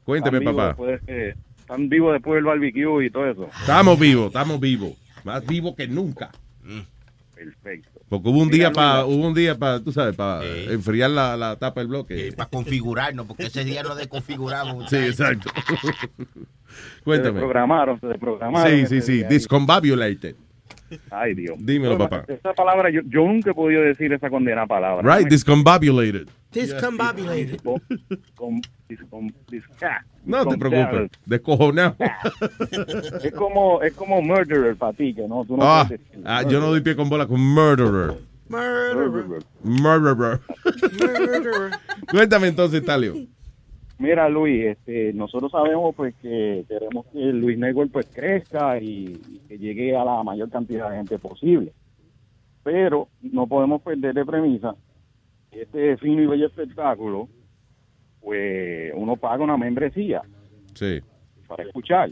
Cuénteme, 0.04 0.38
¿Están 0.38 0.54
vivos 0.54 0.74
papá. 0.74 0.86
después 0.86 1.36
¿Están 1.58 1.88
vivos 1.90 2.12
después 2.14 2.36
del 2.36 2.44
barbecue 2.44 3.04
y 3.04 3.10
todo 3.10 3.26
eso? 3.26 3.50
Estamos 3.60 3.98
vivos, 4.00 4.28
estamos 4.28 4.58
vivos. 4.58 4.94
Más 5.22 5.46
vivos 5.46 5.76
que 5.76 5.86
nunca. 5.86 6.30
Perfecto. 7.34 7.97
Porque 8.08 8.28
hubo 8.30 8.40
un 8.40 8.48
día 8.48 8.72
para, 8.72 9.04
hubo 9.04 9.26
un 9.26 9.34
día 9.34 9.58
para, 9.58 9.80
tú 9.80 9.92
sabes, 9.92 10.16
para 10.16 10.42
enfriar 10.44 11.10
la, 11.10 11.36
la 11.36 11.56
tapa 11.56 11.80
del 11.80 11.88
bloque. 11.88 12.32
Para 12.36 12.48
configurarnos, 12.48 13.26
porque 13.26 13.44
ese 13.46 13.64
día 13.64 13.82
nos 13.82 13.96
desconfiguramos. 13.96 14.88
Sí, 14.88 14.96
exacto. 14.96 15.50
Se 16.68 17.02
Cuéntame. 17.02 17.32
desprogramaron, 17.32 17.98
se 18.00 18.06
desprogramaron. 18.06 18.70
Sí, 18.70 18.86
sí, 18.86 19.00
sí. 19.02 19.24
Discombobulated. 19.24 20.36
Ay, 21.10 21.34
Dios. 21.34 21.56
Dímelo, 21.58 21.96
Bueno, 21.96 22.10
papá. 22.10 22.32
Esa 22.32 22.52
palabra, 22.54 22.90
yo, 22.90 23.00
yo 23.06 23.24
nunca 23.24 23.50
he 23.50 23.54
podido 23.54 23.82
decir 23.82 24.12
esa 24.12 24.30
condena 24.30 24.66
palabra. 24.66 25.02
Right, 25.02 25.24
¿no? 25.26 25.30
discombobulated. 25.30 26.28
Discombobulated. 26.52 27.60
No 30.24 30.46
te 30.46 30.56
preocupes. 30.58 31.10
Descojonado. 31.26 31.96
Es 33.22 33.32
como, 33.32 33.82
es 33.82 33.92
como 33.94 34.22
murderer 34.22 34.76
para 34.76 34.92
ti, 34.92 35.14
que 35.14 35.26
no, 35.26 35.44
tú 35.44 35.56
no 35.56 35.62
Ah, 35.64 35.84
puedes 35.86 36.00
decir 36.06 36.22
ah, 36.24 36.42
yo 36.42 36.60
no 36.60 36.68
doy 36.68 36.80
pie 36.80 36.94
con 36.96 37.08
bola 37.08 37.26
con 37.26 37.40
murderer. 37.40 38.14
Murderer. 38.48 39.42
Murderer. 39.62 40.40
Murderer. 40.98 41.70
Cuéntame 42.10 42.48
entonces, 42.48 42.82
Talio. 42.84 43.14
Mira, 43.98 44.28
Luis, 44.28 44.64
este, 44.66 45.12
nosotros 45.12 45.50
sabemos 45.50 45.94
pues 45.96 46.14
que 46.16 46.64
queremos 46.68 47.06
que 47.06 47.18
Luis 47.18 47.58
Network 47.58 47.90
pues 47.90 48.06
crezca 48.06 48.78
y, 48.80 49.20
y 49.28 49.40
que 49.48 49.58
llegue 49.58 49.96
a 49.96 50.04
la 50.04 50.22
mayor 50.22 50.50
cantidad 50.50 50.88
de 50.90 50.96
gente 50.98 51.18
posible. 51.18 51.72
Pero 52.62 53.08
no 53.22 53.46
podemos 53.46 53.82
perder 53.82 54.14
de 54.14 54.24
premisa 54.24 54.74
que 55.50 55.62
este 55.62 55.96
fino 55.96 56.22
y 56.22 56.26
bello 56.26 56.46
espectáculo, 56.46 57.28
pues 58.20 58.92
uno 58.94 59.16
paga 59.16 59.42
una 59.42 59.56
membresía 59.56 60.22
Sí. 60.74 61.00
para 61.48 61.64
escuchar. 61.64 62.10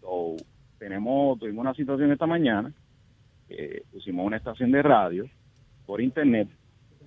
So, 0.00 0.36
tenemos, 0.78 1.38
tuvimos 1.38 1.60
una 1.62 1.74
situación 1.74 2.12
esta 2.12 2.26
mañana, 2.26 2.72
pusimos 3.92 4.26
una 4.26 4.36
estación 4.38 4.70
de 4.70 4.82
radio 4.82 5.26
por 5.84 6.00
internet 6.00 6.48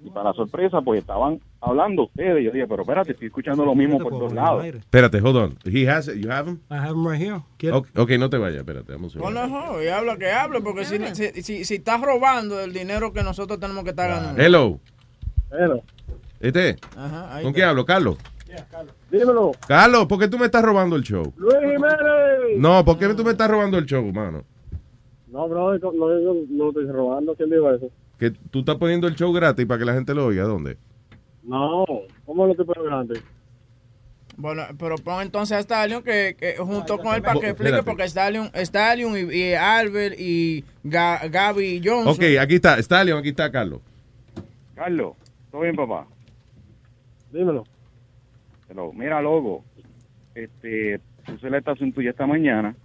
y 0.04 0.10
para 0.10 0.34
sorpresa 0.34 0.82
pues 0.82 1.00
estaban 1.02 1.40
hablando 1.62 2.04
ustedes. 2.06 2.44
Yo 2.44 2.52
dije, 2.52 2.68
pero 2.68 2.82
espérate, 2.82 3.12
estoy 3.12 3.28
escuchando 3.28 3.64
lo 3.64 3.76
mismo 3.76 4.00
por 4.00 4.12
todos 4.12 4.34
lados. 4.34 4.66
Espérate, 4.66 5.20
hold 5.22 5.38
on. 5.38 5.58
He 5.66 5.88
has 5.90 6.08
it. 6.08 6.16
You 6.16 6.32
have 6.32 6.50
him? 6.50 6.60
I 6.70 6.76
have 6.76 6.92
him 6.92 7.08
right 7.08 7.22
here. 7.22 7.42
¿Quiere- 7.58 7.78
Ok, 7.78 8.10
no 8.20 8.30
te 8.30 8.38
vayas, 8.38 8.60
espérate. 8.60 8.92
Vamos 8.94 9.16
a 9.16 9.20
ver. 9.20 9.24
Ponlo 9.24 9.48
no, 9.48 9.82
y 9.82 9.88
habla 9.88 10.18
que 10.18 10.32
hable, 10.32 10.62
porque 10.62 10.86
si, 10.86 10.98
si, 11.16 11.42
si, 11.44 11.66
si 11.66 11.76
estás 11.76 12.02
robando 12.02 12.60
el 12.60 12.74
dinero 12.74 13.14
que 13.14 13.24
nosotros 13.24 13.60
tenemos 13.60 13.84
que 13.84 13.92
estar 13.92 14.10
ganando. 14.10 14.42
Hello. 14.42 14.80
Hello. 15.52 15.84
¿Este? 16.40 16.78
Ajá, 16.98 17.36
ahí 17.36 17.44
¿Con 17.44 17.54
quién 17.54 17.68
hablo? 17.68 17.86
Carlos. 17.86 18.18
Dímelo. 19.10 19.52
Carlos, 19.68 20.06
¿por 20.08 20.20
qué 20.20 20.28
tú 20.28 20.38
me 20.38 20.46
estás 20.46 20.64
robando 20.64 20.96
el 20.96 21.04
show? 21.04 21.34
Luis 21.38 21.56
Jiménez. 21.56 22.58
No, 22.58 22.84
¿por 22.84 22.98
qué 22.98 23.08
tú 23.14 23.24
me 23.24 23.32
estás 23.32 23.50
robando 23.50 23.78
el 23.78 23.86
show, 23.86 24.04
mano? 24.12 24.44
No, 25.28 25.48
bro, 25.48 25.78
no, 25.78 25.92
no, 25.94 26.34
no 26.50 26.68
estoy 26.70 26.86
robando. 26.88 27.36
¿Quién 27.36 27.50
dijo 27.50 27.72
eso? 27.72 27.90
Que 28.20 28.32
tú 28.32 28.60
estás 28.60 28.76
poniendo 28.76 29.08
el 29.08 29.16
show 29.16 29.32
gratis 29.32 29.66
para 29.66 29.80
que 29.80 29.86
la 29.86 29.94
gente 29.94 30.14
lo 30.14 30.26
oiga. 30.26 30.44
¿Dónde? 30.44 30.78
No, 31.44 31.86
¿cómo 32.26 32.46
lo 32.46 32.52
estoy 32.52 32.66
poniendo 32.66 33.14
Bueno, 34.38 34.64
pero 34.78 34.96
pon 34.98 35.22
entonces 35.24 35.58
a 35.58 35.62
Stallion 35.62 36.04
que, 36.04 36.36
que 36.40 36.56
junto 36.58 36.98
con 37.00 37.16
él 37.16 37.22
para 37.22 37.40
que 37.40 37.48
explique, 37.48 37.70
espérate. 37.70 37.84
porque 37.84 38.04
Stallion, 38.08 38.50
Stallion 38.54 39.18
y, 39.18 39.36
y 39.36 39.54
Albert 39.54 40.16
y 40.20 40.64
Ga- 40.84 41.30
Gaby 41.30 41.82
Johnson. 41.84 42.14
Ok, 42.14 42.38
aquí 42.40 42.56
está. 42.56 42.78
Stallion, 42.82 43.18
aquí 43.20 43.30
está 43.30 43.52
Carlos. 43.52 43.82
Carlos, 44.76 45.14
¿todo 45.52 45.62
bien, 45.62 45.76
papá? 45.76 46.08
Dímelo. 47.32 47.64
Pero 48.68 48.94
mira, 48.94 49.22
loco, 49.22 49.64
este, 50.34 51.00
puse 51.26 51.50
la 51.50 51.58
estación 51.58 51.92
tuya 51.92 52.12
esta 52.12 52.26
mañana 52.26 52.76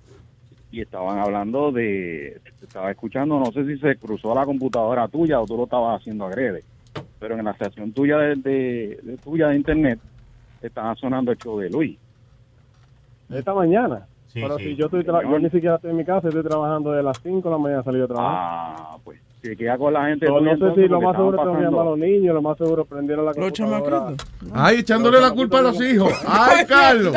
y 0.72 0.80
estaban 0.80 1.18
hablando 1.18 1.70
de, 1.72 2.40
estaba 2.60 2.90
escuchando, 2.90 3.38
no 3.38 3.52
sé 3.52 3.64
si 3.66 3.78
se 3.78 3.96
cruzó 3.96 4.34
la 4.34 4.44
computadora 4.44 5.06
tuya 5.08 5.40
o 5.40 5.46
tú 5.46 5.56
lo 5.56 5.64
estabas 5.64 6.00
haciendo 6.00 6.26
agrede, 6.26 6.64
pero 7.18 7.34
en 7.38 7.44
la 7.44 7.50
estación 7.52 7.92
tuya 7.92 8.18
de, 8.18 8.34
de- 8.36 9.00
de 9.02 9.16
tuya 9.18 9.48
de 9.48 9.56
internet 9.56 9.98
estaba 10.62 10.94
sonando 10.96 11.32
el 11.32 11.38
show 11.38 11.58
de 11.58 11.70
Luis. 11.70 11.98
Esta 13.30 13.54
mañana. 13.54 14.06
Sí, 14.28 14.40
Pero 14.42 14.58
sí. 14.58 14.64
si 14.64 14.76
yo 14.76 14.86
estoy 14.86 15.02
tra- 15.02 15.22
yo 15.28 15.38
ni 15.38 15.48
siquiera 15.50 15.76
estoy 15.76 15.90
en 15.92 15.96
mi 15.96 16.04
casa, 16.04 16.28
estoy 16.28 16.42
trabajando 16.42 16.92
de 16.92 17.02
las 17.02 17.18
5 17.22 17.48
de 17.48 17.50
la 17.54 17.58
mañana 17.58 17.82
salí 17.82 18.00
a 18.02 18.06
trabajar. 18.06 18.76
Ah, 18.78 18.96
pues 19.02 19.18
se 19.42 19.56
queda 19.56 19.78
con 19.78 19.92
la 19.92 20.06
gente. 20.08 20.26
No 20.26 20.40
sé 20.40 20.50
entonces, 20.50 20.84
si 20.84 20.88
lo 20.90 21.00
más 21.00 21.16
seguro 21.16 21.38
tengo 21.38 21.52
que 21.52 21.58
a 21.64 21.70
pasando- 21.70 21.84
los 21.84 21.98
niños, 21.98 22.34
lo 22.34 22.42
más 22.42 22.58
seguro 22.58 22.84
prendieron 22.84 23.24
la 23.24 23.32
computadora. 23.32 24.14
Ay, 24.52 24.78
echándole 24.80 25.20
la 25.20 25.30
culpa 25.30 25.60
a 25.60 25.62
los 25.62 25.80
hijos. 25.80 26.12
Ay, 26.28 26.66
Carlos. 26.66 27.14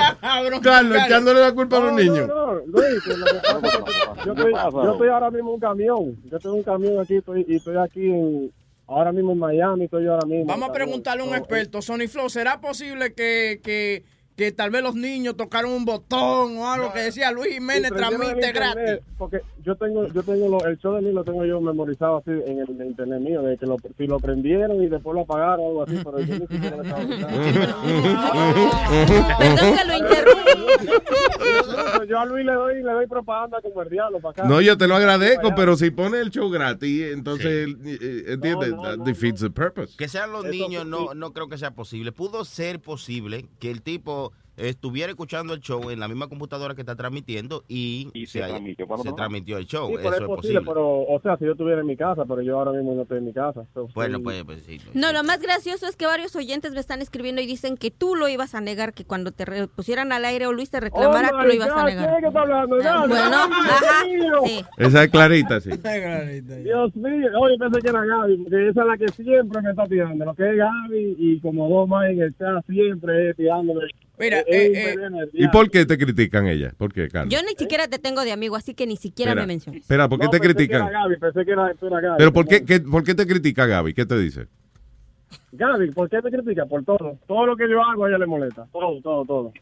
Carlos, 0.62 0.98
echándole 1.06 1.40
la 1.42 1.54
culpa 1.54 1.78
a 1.78 1.80
los 1.82 1.94
niños. 1.94 2.28
No, 2.28 2.54
no, 2.54 2.60
Luis, 2.68 3.04
que 3.04 3.18
lo 3.18 3.26
que 3.26 3.34
pasa 3.34 3.58
es 3.58 3.74
que 3.84 4.26
yo, 4.26 4.34
estoy, 4.34 4.54
yo 4.54 4.92
estoy 4.94 5.08
ahora 5.10 5.32
mismo 5.32 5.50
en 5.50 5.54
un 5.56 5.60
camión. 5.60 6.16
Yo 6.32 6.40
tengo 6.40 6.56
un 6.56 6.64
camión 6.64 7.00
aquí 7.00 7.16
estoy, 7.16 7.46
y 7.48 7.56
estoy 7.56 7.78
aquí 7.78 8.06
en, 8.12 8.52
ahora 8.90 9.12
mismo 9.12 9.32
en 9.32 9.40
Miami, 9.40 9.86
estoy 9.86 10.04
yo 10.04 10.14
ahora 10.14 10.28
mismo. 10.28 10.46
Vamos 10.46 10.70
a 10.70 10.74
preguntarle 10.74 11.24
a 11.24 11.26
un 11.26 11.36
experto. 11.36 11.82
Sony 11.82 12.08
Flow, 12.10 12.30
¿será 12.30 12.60
posible 12.60 13.14
que, 13.14 13.62
que, 13.64 14.04
que 14.36 14.52
tal 14.52 14.72
vez 14.72 14.82
los 14.82 14.96
niños 14.96 15.38
tocaron 15.38 15.72
un 15.72 15.86
botón 15.86 16.58
o 16.58 16.72
algo 16.72 16.92
que 16.92 17.00
decía 17.00 17.32
Luis 17.32 17.54
Jiménez 17.54 17.92
transmite 17.92 18.52
gratis? 18.52 19.00
Porque 19.18 19.42
yo 19.64 19.76
tengo, 19.76 20.08
yo 20.08 20.24
tengo 20.24 20.48
lo- 20.50 20.66
el 20.66 20.78
show 20.80 20.96
de 20.96 21.02
mí 21.02 21.12
lo 21.12 21.24
tengo 21.24 21.46
yo 21.46 21.60
memorizado 21.62 22.18
así 22.18 22.32
en 22.32 22.60
el 22.60 22.70
internet 22.88 23.20
mío, 23.22 23.42
de 23.42 23.58
que 23.58 23.66
lo, 23.66 23.78
si 23.98 24.08
lo 24.08 24.20
prendieron 24.20 24.82
y 24.84 24.88
después 24.88 25.16
lo 25.16 25.22
apagaron 25.22 25.60
o 25.62 25.68
algo 25.70 25.84
así, 25.84 25.98
pero 26.04 26.20
yo 26.20 26.40
ni 26.40 26.48
siquiera 26.48 26.78
lo 26.78 26.84
estaba 26.84 27.00
Perdón 29.40 29.76
que 29.78 29.86
lo 29.86 29.98
interrumpa. 29.98 30.40
Yo 32.08 32.20
a 32.20 32.26
Luis 32.26 32.46
le 32.46 32.54
doy, 32.54 32.76
le 32.82 32.92
doy 32.92 33.08
propaganda 33.08 33.60
como 33.62 33.82
el 33.82 33.90
diablo 33.90 34.20
para 34.20 34.32
acá. 34.32 34.44
No, 34.46 34.62
yo 34.62 34.78
te 34.78 34.88
lo 34.88 34.96
agradezco, 34.96 35.54
pero 35.56 35.76
si 35.76 35.92
pone 35.92 36.20
el 36.20 36.30
show 36.32 36.50
gratis, 36.50 37.12
entonces, 37.12 37.68
eh, 37.86 38.24
¿entiendes? 38.30 38.72
No, 38.72 38.78
no, 38.78 38.84
That 38.84 38.98
no, 38.98 39.04
defeats 39.04 39.42
the 39.42 39.50
purpose. 39.50 39.96
Que 39.98 40.08
sean 40.08 40.32
los 40.32 40.46
Eso 40.46 40.52
niños, 40.52 40.84
sí. 40.84 40.90
no, 40.90 41.14
no 41.14 41.34
creo 41.34 41.48
que 41.50 41.58
sea 41.58 41.72
posible. 41.72 42.12
Pudo 42.12 42.46
ser 42.46 42.80
posible 42.80 43.46
que 43.60 43.70
el 43.70 43.82
tipo 43.82 44.32
estuviera 44.60 45.10
escuchando 45.12 45.54
el 45.54 45.62
show 45.62 45.90
en 45.90 46.00
la 46.00 46.08
misma 46.08 46.28
computadora 46.28 46.76
que 46.76 46.82
está 46.82 46.96
transmitiendo 46.96 47.64
y, 47.68 48.10
se, 48.28 48.40
transmitió 48.40 49.56
se 49.56 49.60
el 49.62 49.66
show. 49.66 49.90
Sí, 49.90 49.96
pero 49.98 50.10
Eso 50.10 50.24
es 50.24 50.28
posible, 50.28 50.62
posible. 50.62 50.62
pero, 50.66 51.02
o 51.02 51.20
sea, 51.22 51.38
si 51.38 51.46
yo 51.46 51.52
estuviera 51.52 51.82
en 51.82 51.88
mi 51.88 51.96
casa, 51.96 52.26
pero 52.26 52.42
yo 52.42 52.58
ahora 52.60 52.72
mismo 52.72 52.94
no 52.94 53.04
estoy 53.04 53.20
en 53.20 53.26
mi 53.26 53.34
casa. 53.34 53.66
so, 53.74 53.88
Bueno, 53.94 54.18
sí. 54.18 54.24
pues, 54.24 54.44
pues 54.44 54.64
sí. 54.64 54.80
No, 54.94 55.12
lo 55.14 55.24
más 55.24 55.42
gracioso 55.42 55.88
es 55.88 55.96
que 55.96 56.06
varios 56.06 56.36
oyentes 56.36 56.74
me 56.74 56.80
están 56.80 57.02
escribiendo 57.02 57.42
y 57.42 57.46
dicen 57.46 57.78
que 57.78 57.92
tú 57.92 58.16
lo 58.16 58.28
ibas 58.28 58.56
a 58.56 58.62
negar, 58.62 58.94
que 58.94 59.06
cuando 59.06 59.32
te 59.32 59.68
pusieran 59.68 60.12
al 60.12 60.26
aire 60.26 60.48
o 60.48 60.54
Luis 60.54 60.70
te 60.70 60.80
reclamara, 60.80 61.30
Oh, 61.34 61.42
tú 61.42 61.48
lo 61.48 61.54
ibas 61.54 61.70
a 61.70 61.86
negar. 61.86 62.20
¿qué 62.20 62.28
está 62.28 62.42
hablando? 62.42 62.78
Ah, 62.84 63.06
bueno, 63.08 63.36
ajá, 63.36 64.04
sí. 64.46 64.66
Esa 64.78 65.04
es 65.04 65.12
clarita, 65.12 65.60
sí. 65.62 65.70
Dios 66.64 66.96
mío, 66.96 67.30
oye, 67.40 67.58
pensé 67.58 67.82
que 67.82 67.90
era 67.90 68.06
Gaby, 68.06 68.38
porque 68.38 68.70
esa 68.70 68.82
es 68.82 68.88
la 68.88 68.98
que 68.98 69.08
siempre 69.10 69.62
me 69.62 69.70
está 69.72 69.86
tirando. 69.86 70.26
Lo 70.26 70.34
que 70.36 70.50
es 70.50 70.58
Gaby 70.58 71.16
y 71.18 71.40
como 71.40 71.70
dos 71.70 71.88
más 71.88 72.10
en 72.10 72.22
el 72.22 72.38
chat 72.38 72.66
siempre 72.68 73.30
es 73.30 73.36
tirándome. 73.38 73.82
Mira, 74.20 74.40
Es 74.40 74.46
eh, 74.50 74.68
impresionante, 74.68 75.38
el 75.38 75.44
¿Y 75.46 75.48
por 75.48 75.72
qué 75.72 75.86
te 75.86 75.98
critican 75.98 76.48
ella? 76.48 76.74
¿Por 76.78 76.92
qué, 76.94 77.08
Carlos? 77.08 77.34
Yo 77.34 77.42
ni 77.48 77.56
siquiera 77.56 77.88
te 77.88 78.00
tengo 78.00 78.24
de 78.24 78.32
amigo, 78.34 78.56
así 78.56 78.74
que 78.74 78.86
ni 78.86 78.98
siquiera 78.98 79.32
Espera, 79.32 79.44
me 79.48 79.54
menciones. 79.54 79.82
espera, 79.84 80.10
¿por 80.10 80.20
qué 80.20 80.26
No, 80.26 80.32
te 80.32 80.40
pensé 80.40 80.48
que 80.54 80.56
critican? 80.58 80.82
era 80.88 81.00
Gaby, 81.00 81.18
pensé 81.18 81.46
que 81.46 81.52
era, 81.52 81.74
tú 81.76 81.88
eras 81.88 82.02
Gaby. 82.02 82.16
¿Pero 82.18 82.34
por 82.34 82.48
qué, 82.48 82.66
qué- 82.66 82.80
por 82.82 83.04
qué 83.04 83.16
te 83.16 83.26
critica 83.26 83.66
Gaby? 83.66 83.94
¿Qué 83.94 84.06
te 84.06 84.18
dice? 84.20 84.48
Gaby, 85.54 85.92
¿por 85.92 86.10
qué 86.10 86.22
me 86.22 86.32
critica? 86.32 86.66
Por 86.66 86.84
todo. 86.84 87.18
Todo 87.28 87.46
lo 87.46 87.56
que 87.56 87.70
yo 87.70 87.82
hago 87.84 88.06
a 88.06 88.10
ella 88.10 88.18
le 88.18 88.26
molesta. 88.26 88.68
Todo, 88.72 89.00
todo, 89.02 89.26
todo. 89.26 89.54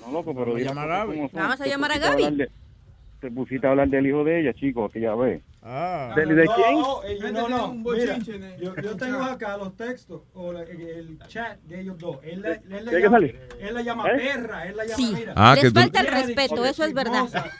No, 0.00 0.12
loco, 0.12 0.34
pero 0.34 0.54
dile 0.54 0.68
llamar 0.68 0.88
las 0.88 1.00
a 1.00 1.04
Gaby. 1.06 1.30
Vamos 1.32 1.60
a 1.60 1.64
Te 1.64 1.70
llamar 1.70 1.92
a 1.92 1.98
Gaby. 1.98 2.46
Te 3.26 3.32
pusiste 3.32 3.66
a 3.66 3.70
hablar 3.70 3.88
del 3.88 4.06
hijo 4.06 4.22
de 4.22 4.40
ella, 4.40 4.54
chico, 4.54 4.84
aquella 4.84 5.16
vez. 5.16 5.42
Ah. 5.60 6.12
¿De, 6.14 6.26
de 6.26 6.44
No, 6.44 6.52
quién? 6.54 6.78
No, 6.78 7.02
eh, 7.02 7.18
no, 7.32 7.74
mira, 7.74 8.18
yo, 8.56 8.72
yo 8.80 8.96
tengo 8.96 9.20
acá 9.20 9.56
los 9.56 9.76
textos 9.76 10.20
o 10.32 10.52
la- 10.52 10.62
el, 10.62 11.18
chat 11.26 11.58
de 11.62 11.80
ellos 11.80 11.98
dos. 11.98 12.18
Él, 12.22 12.40
la- 12.42 12.52
él, 12.52 12.60
¿Tiene 12.62 12.82
la 12.84 12.90
que 12.92 13.00
llama, 13.00 13.16
salir? 13.16 13.40
él 13.58 13.74
la 13.74 13.82
llama 13.82 14.08
¿Eh? 14.10 14.16
perra, 14.16 14.66
él 14.68 14.76
la 14.76 14.84
llama, 14.84 14.96
Sí, 14.96 15.12
mira. 15.12 15.32
Ah, 15.34 15.54
les 15.56 15.64
que 15.64 15.70
tú- 15.72 15.80
falta 15.80 16.00
el 16.02 16.06
respeto, 16.06 16.64
eso 16.64 16.84
es 16.84 16.94
verdad. 16.94 17.24
chismosa. 17.24 17.50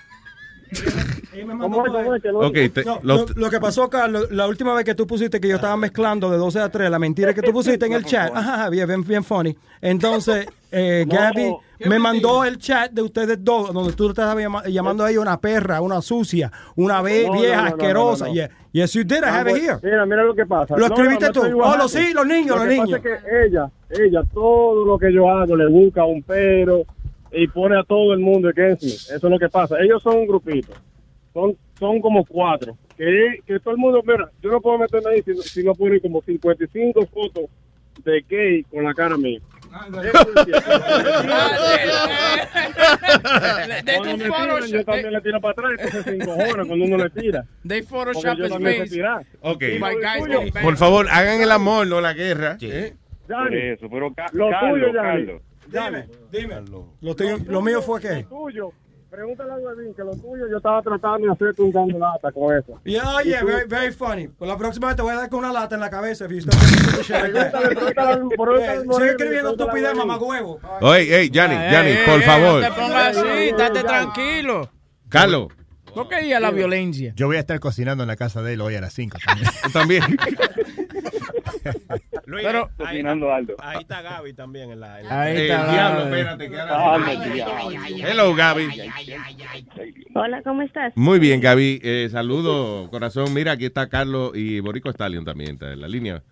Él 1.32 1.46
me 1.46 1.54
mandó 1.54 1.64
¿Cómo 1.78 1.86
es, 1.86 1.90
por 1.92 1.98
ahí. 1.98 2.04
cómo 2.32 2.44
es 2.44 2.52
que 2.52 2.68
te- 2.68 2.84
No, 2.84 3.00
lo, 3.02 3.26
lo 3.34 3.50
que 3.50 3.58
pasó, 3.58 3.90
Carlos, 3.90 4.30
la 4.30 4.46
última 4.46 4.72
vez 4.72 4.84
que 4.84 4.94
tú 4.94 5.04
pusiste 5.08 5.40
que 5.40 5.48
yo 5.48 5.56
estaba 5.56 5.76
mezclando 5.76 6.30
de 6.30 6.38
12 6.38 6.60
a 6.60 6.68
3, 6.68 6.88
la 6.88 7.00
mentira 7.00 7.34
que 7.34 7.42
tú 7.42 7.52
pusiste 7.52 7.86
en 7.86 7.92
el 7.94 8.04
chat, 8.04 8.30
ajá, 8.32 8.70
bien, 8.70 8.86
bien, 8.86 9.04
bien 9.04 9.24
funny. 9.24 9.56
Entonces, 9.80 10.46
eh, 10.70 11.04
No. 11.08 11.60
Me 11.84 11.98
mandó 11.98 12.44
el 12.44 12.58
chat 12.58 12.90
de 12.92 13.02
ustedes 13.02 13.42
dos, 13.44 13.72
donde 13.72 13.92
tú 13.92 14.12
llama- 14.14 14.62
llamando 14.66 15.04
a 15.04 15.10
ella 15.10 15.20
una 15.20 15.38
perra, 15.40 15.80
una 15.80 16.00
sucia, 16.00 16.50
una 16.76 17.02
ve- 17.02 17.24
No, 17.26 17.34
no, 17.34 17.40
vieja 17.40 17.60
no, 17.62 17.66
asquerosa. 17.68 18.28
Yeah. 18.28 18.50
Yes, 18.72 18.92
you 18.94 19.04
did, 19.04 19.22
I 19.22 19.26
have 19.28 19.50
it 19.50 19.56
here. 19.58 19.78
Mira, 19.82 20.04
mira 20.06 20.22
lo 20.24 20.34
que 20.34 20.44
pasa. 20.46 20.76
Lo 20.76 20.86
escribiste 20.86 21.30
tú. 21.30 21.40
Oh, 21.62 21.76
los- 21.76 21.90
sí, 21.92 22.12
los 22.14 22.26
niños, 22.26 22.56
Lo 22.56 22.56
los 22.56 22.64
que 22.64 22.70
niños. 22.74 23.00
pasa 23.00 23.14
es 23.14 23.22
que 23.22 23.46
ella, 23.46 23.70
ella, 23.90 24.22
todo 24.32 24.84
lo 24.84 24.98
que 24.98 25.12
yo 25.12 25.28
hago 25.30 25.56
le 25.56 25.66
busca 25.68 26.04
un 26.04 26.22
pero 26.22 26.82
y 27.32 27.46
pone 27.48 27.78
a 27.78 27.82
todo 27.84 28.12
el 28.12 28.20
mundo 28.20 28.48
against 28.48 28.82
me. 28.82 28.88
Eso 28.90 29.14
es 29.16 29.22
lo 29.22 29.38
que 29.38 29.48
pasa. 29.48 29.76
Ellos 29.80 30.02
son 30.02 30.16
un 30.18 30.26
grupito. 30.26 30.72
Son, 31.34 31.56
son 31.78 32.00
como 32.00 32.24
cuatro. 32.24 32.76
Que, 32.96 33.40
que 33.46 33.60
todo 33.60 33.72
el 33.74 33.78
mundo, 33.78 34.02
mira, 34.06 34.30
yo 34.42 34.50
no 34.50 34.60
puedo 34.60 34.78
meterme 34.78 35.10
ahí 35.10 35.22
si, 35.22 35.32
no- 35.32 35.42
si 35.42 35.62
no 35.62 35.74
pone 35.74 36.00
como 36.00 36.22
55 36.22 37.06
fotos 37.06 37.44
de 38.04 38.24
gay 38.28 38.62
con 38.64 38.84
la 38.84 38.94
cara 38.94 39.16
mía. 39.18 39.40
They 43.84 43.96
Cuando 43.96 44.10
do 44.12 44.16
me 44.16 44.24
tiran, 44.24 44.48
yo 44.48 44.56
Photoshop. 44.56 44.84
también 44.86 45.12
le 45.12 45.20
tiro 45.20 45.40
para 45.40 45.52
atrás, 45.52 45.70
entonces 45.72 46.04
se 46.04 46.14
encojona 46.14 46.64
cuando 46.64 46.84
uno 46.84 46.96
le 46.98 47.10
tira. 47.10 47.44
They 47.66 47.82
Porque 47.82 48.04
Photoshop 48.12 48.36
yo 48.38 48.44
his 48.46 48.52
face. 48.52 48.90
tirar. 48.90 49.26
Ok. 49.40 49.62
My 49.62 49.94
guys 49.94 50.24
tuyo. 50.24 50.40
getting 50.40 50.62
Por 50.62 50.76
favor, 50.76 51.06
hagan 51.10 51.40
el 51.40 51.50
amor, 51.52 51.86
no 51.86 52.00
la 52.00 52.12
guerra. 52.12 52.56
¿eh? 52.60 52.94
Eso, 53.52 53.88
pero 53.90 54.12
Ca- 54.14 54.26
Lo 54.32 54.50
Carlos. 54.50 54.92
Carlos. 54.94 55.42
Dime, 55.66 56.06
dime. 56.30 56.54
Lo, 57.00 57.14
tuyo- 57.16 57.38
lo 57.46 57.60
mío 57.60 57.82
fue 57.82 58.00
Lo 58.00 58.08
qué? 58.08 58.24
tuyo. 58.28 58.72
Pregúntale 59.16 59.50
a 59.50 59.56
Webin 59.56 59.94
que 59.94 60.04
lo 60.04 60.10
tuyo 60.10 60.46
yo 60.46 60.58
estaba 60.58 60.82
tratando 60.82 61.26
de 61.26 61.32
hacerte 61.32 61.62
un 61.62 61.72
dando 61.72 61.98
lata 61.98 62.30
con 62.30 62.54
eso. 62.54 62.78
Yeah, 62.84 63.22
yeah, 63.24 63.42
very, 63.42 63.66
very 63.66 63.90
funny. 63.90 64.28
Pues 64.28 64.46
la 64.46 64.58
próxima 64.58 64.88
vez 64.88 64.96
te 64.96 65.00
voy 65.00 65.14
a 65.14 65.16
dar 65.16 65.30
con 65.30 65.38
una 65.38 65.54
lata 65.54 65.74
en 65.74 65.80
la 65.80 65.88
cabeza. 65.88 66.26
al 66.26 66.30
Sigue 66.30 66.50
escribiendo 69.08 69.52
estupidez, 69.52 69.94
mamá 69.94 70.18
huevo. 70.18 70.60
Oye, 70.82 71.06
hey, 71.08 71.30
Yanni, 71.30 71.54
Yanni, 71.54 71.94
por 72.04 72.20
favor. 72.24 72.60
No 72.60 72.68
te 72.68 72.74
pongas 72.78 73.16
así, 73.16 73.48
estate 73.48 73.84
tranquilo. 73.84 74.68
Carlos, 75.08 75.48
¿Por 75.96 76.08
qué 76.08 76.26
ir 76.26 76.34
a 76.34 76.40
la 76.40 76.50
violencia? 76.50 77.12
Yo 77.16 77.26
voy 77.26 77.36
a 77.36 77.40
estar 77.40 77.58
cocinando 77.58 78.04
en 78.04 78.08
la 78.08 78.16
casa 78.16 78.42
de 78.42 78.52
él 78.52 78.60
hoy 78.60 78.74
a 78.74 78.80
las 78.82 78.92
5 78.92 79.16
también. 79.24 79.50
también. 79.72 80.02
Luis, 82.26 82.44
Pero- 82.44 82.70
ahí, 82.78 82.86
Cocinando 82.86 83.32
Aldo. 83.32 83.54
ahí 83.60 83.78
está 83.80 84.02
Gaby 84.02 84.32
también 84.34 84.70
en 84.72 84.80
la. 84.80 85.00
en 85.00 85.06
la- 85.08 85.22
Ahí 85.22 85.36
Eh, 85.36 85.42
está. 85.48 85.72
diablo, 85.72 85.98
Gaby. 86.00 86.10
espérate, 86.16 86.50
que 86.50 86.60
Ah, 86.60 86.68
ahora- 86.76 87.14
no, 87.14 87.24
diablo. 87.34 88.08
Hello, 88.08 88.34
Gaby. 88.34 88.68
Hola, 90.14 90.42
¿cómo 90.42 90.62
estás? 90.62 90.92
Muy 90.96 91.18
bien, 91.18 91.40
Gaby. 91.40 91.80
Eh, 91.82 92.08
saludo, 92.10 92.90
corazón. 92.90 93.32
Mira, 93.32 93.52
aquí 93.52 93.64
está 93.66 93.88
Carlos 93.88 94.32
y 94.34 94.60
Borico 94.60 94.90
Stallion 94.90 95.24
también 95.24 95.52
está 95.52 95.72
en 95.72 95.80
la 95.80 95.88
línea. 95.88 96.22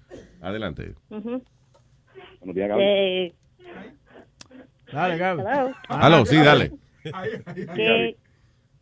Adelante. 0.43 0.95
Ujú. 1.11 1.43
Buenos 2.41 2.55
días, 2.57 2.69
Gaby. 2.69 2.83
Eh, 2.83 3.35
Dale, 4.93 5.17
Gaby. 5.17 5.43
hello. 6.03 6.27
Sí, 6.27 6.37
dale. 6.37 6.73
¿Qué, 7.75 8.17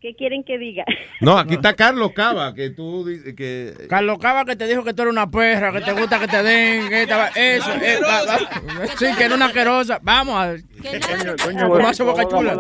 ¿Qué 0.03 0.15
quieren 0.17 0.43
que 0.43 0.59
diga? 0.59 0.85
No, 1.21 1.39
aquí 1.39 1.55
está 1.55 1.75
Carlos 1.75 2.11
Cava, 2.13 2.53
que 2.55 2.71
tú 2.71 3.05
dices 3.07 3.37
que... 3.37 3.87
Carlos 3.89 4.19
Cava 4.19 4.45
que 4.45 4.57
te 4.57 4.67
dijo 4.67 4.83
que 4.83 4.93
tú 4.93 5.03
eres 5.03 5.13
una 5.13 5.31
perra, 5.31 5.71
que 5.71 5.81
te 5.81 5.93
gusta 5.93 6.19
que 6.19 6.27
te 6.27 6.43
den, 6.43 6.89
que 6.89 7.03
esta- 7.03 7.29
eso, 7.29 7.71
eh, 7.81 8.01
va- 8.03 8.25
va- 8.27 8.87
sí, 8.97 9.07
que 9.17 9.25
era 9.25 9.37
una 9.37 9.47
asquerosa. 9.47 10.01
Vamos 10.03 10.35
a 10.35 10.57
Coño, 10.83 11.37
coño, 11.45 11.59
¿Cómo 11.61 11.69
bueno, 11.69 11.89
hace 11.89 12.03
Boca 12.03 12.27
Chula? 12.27 12.57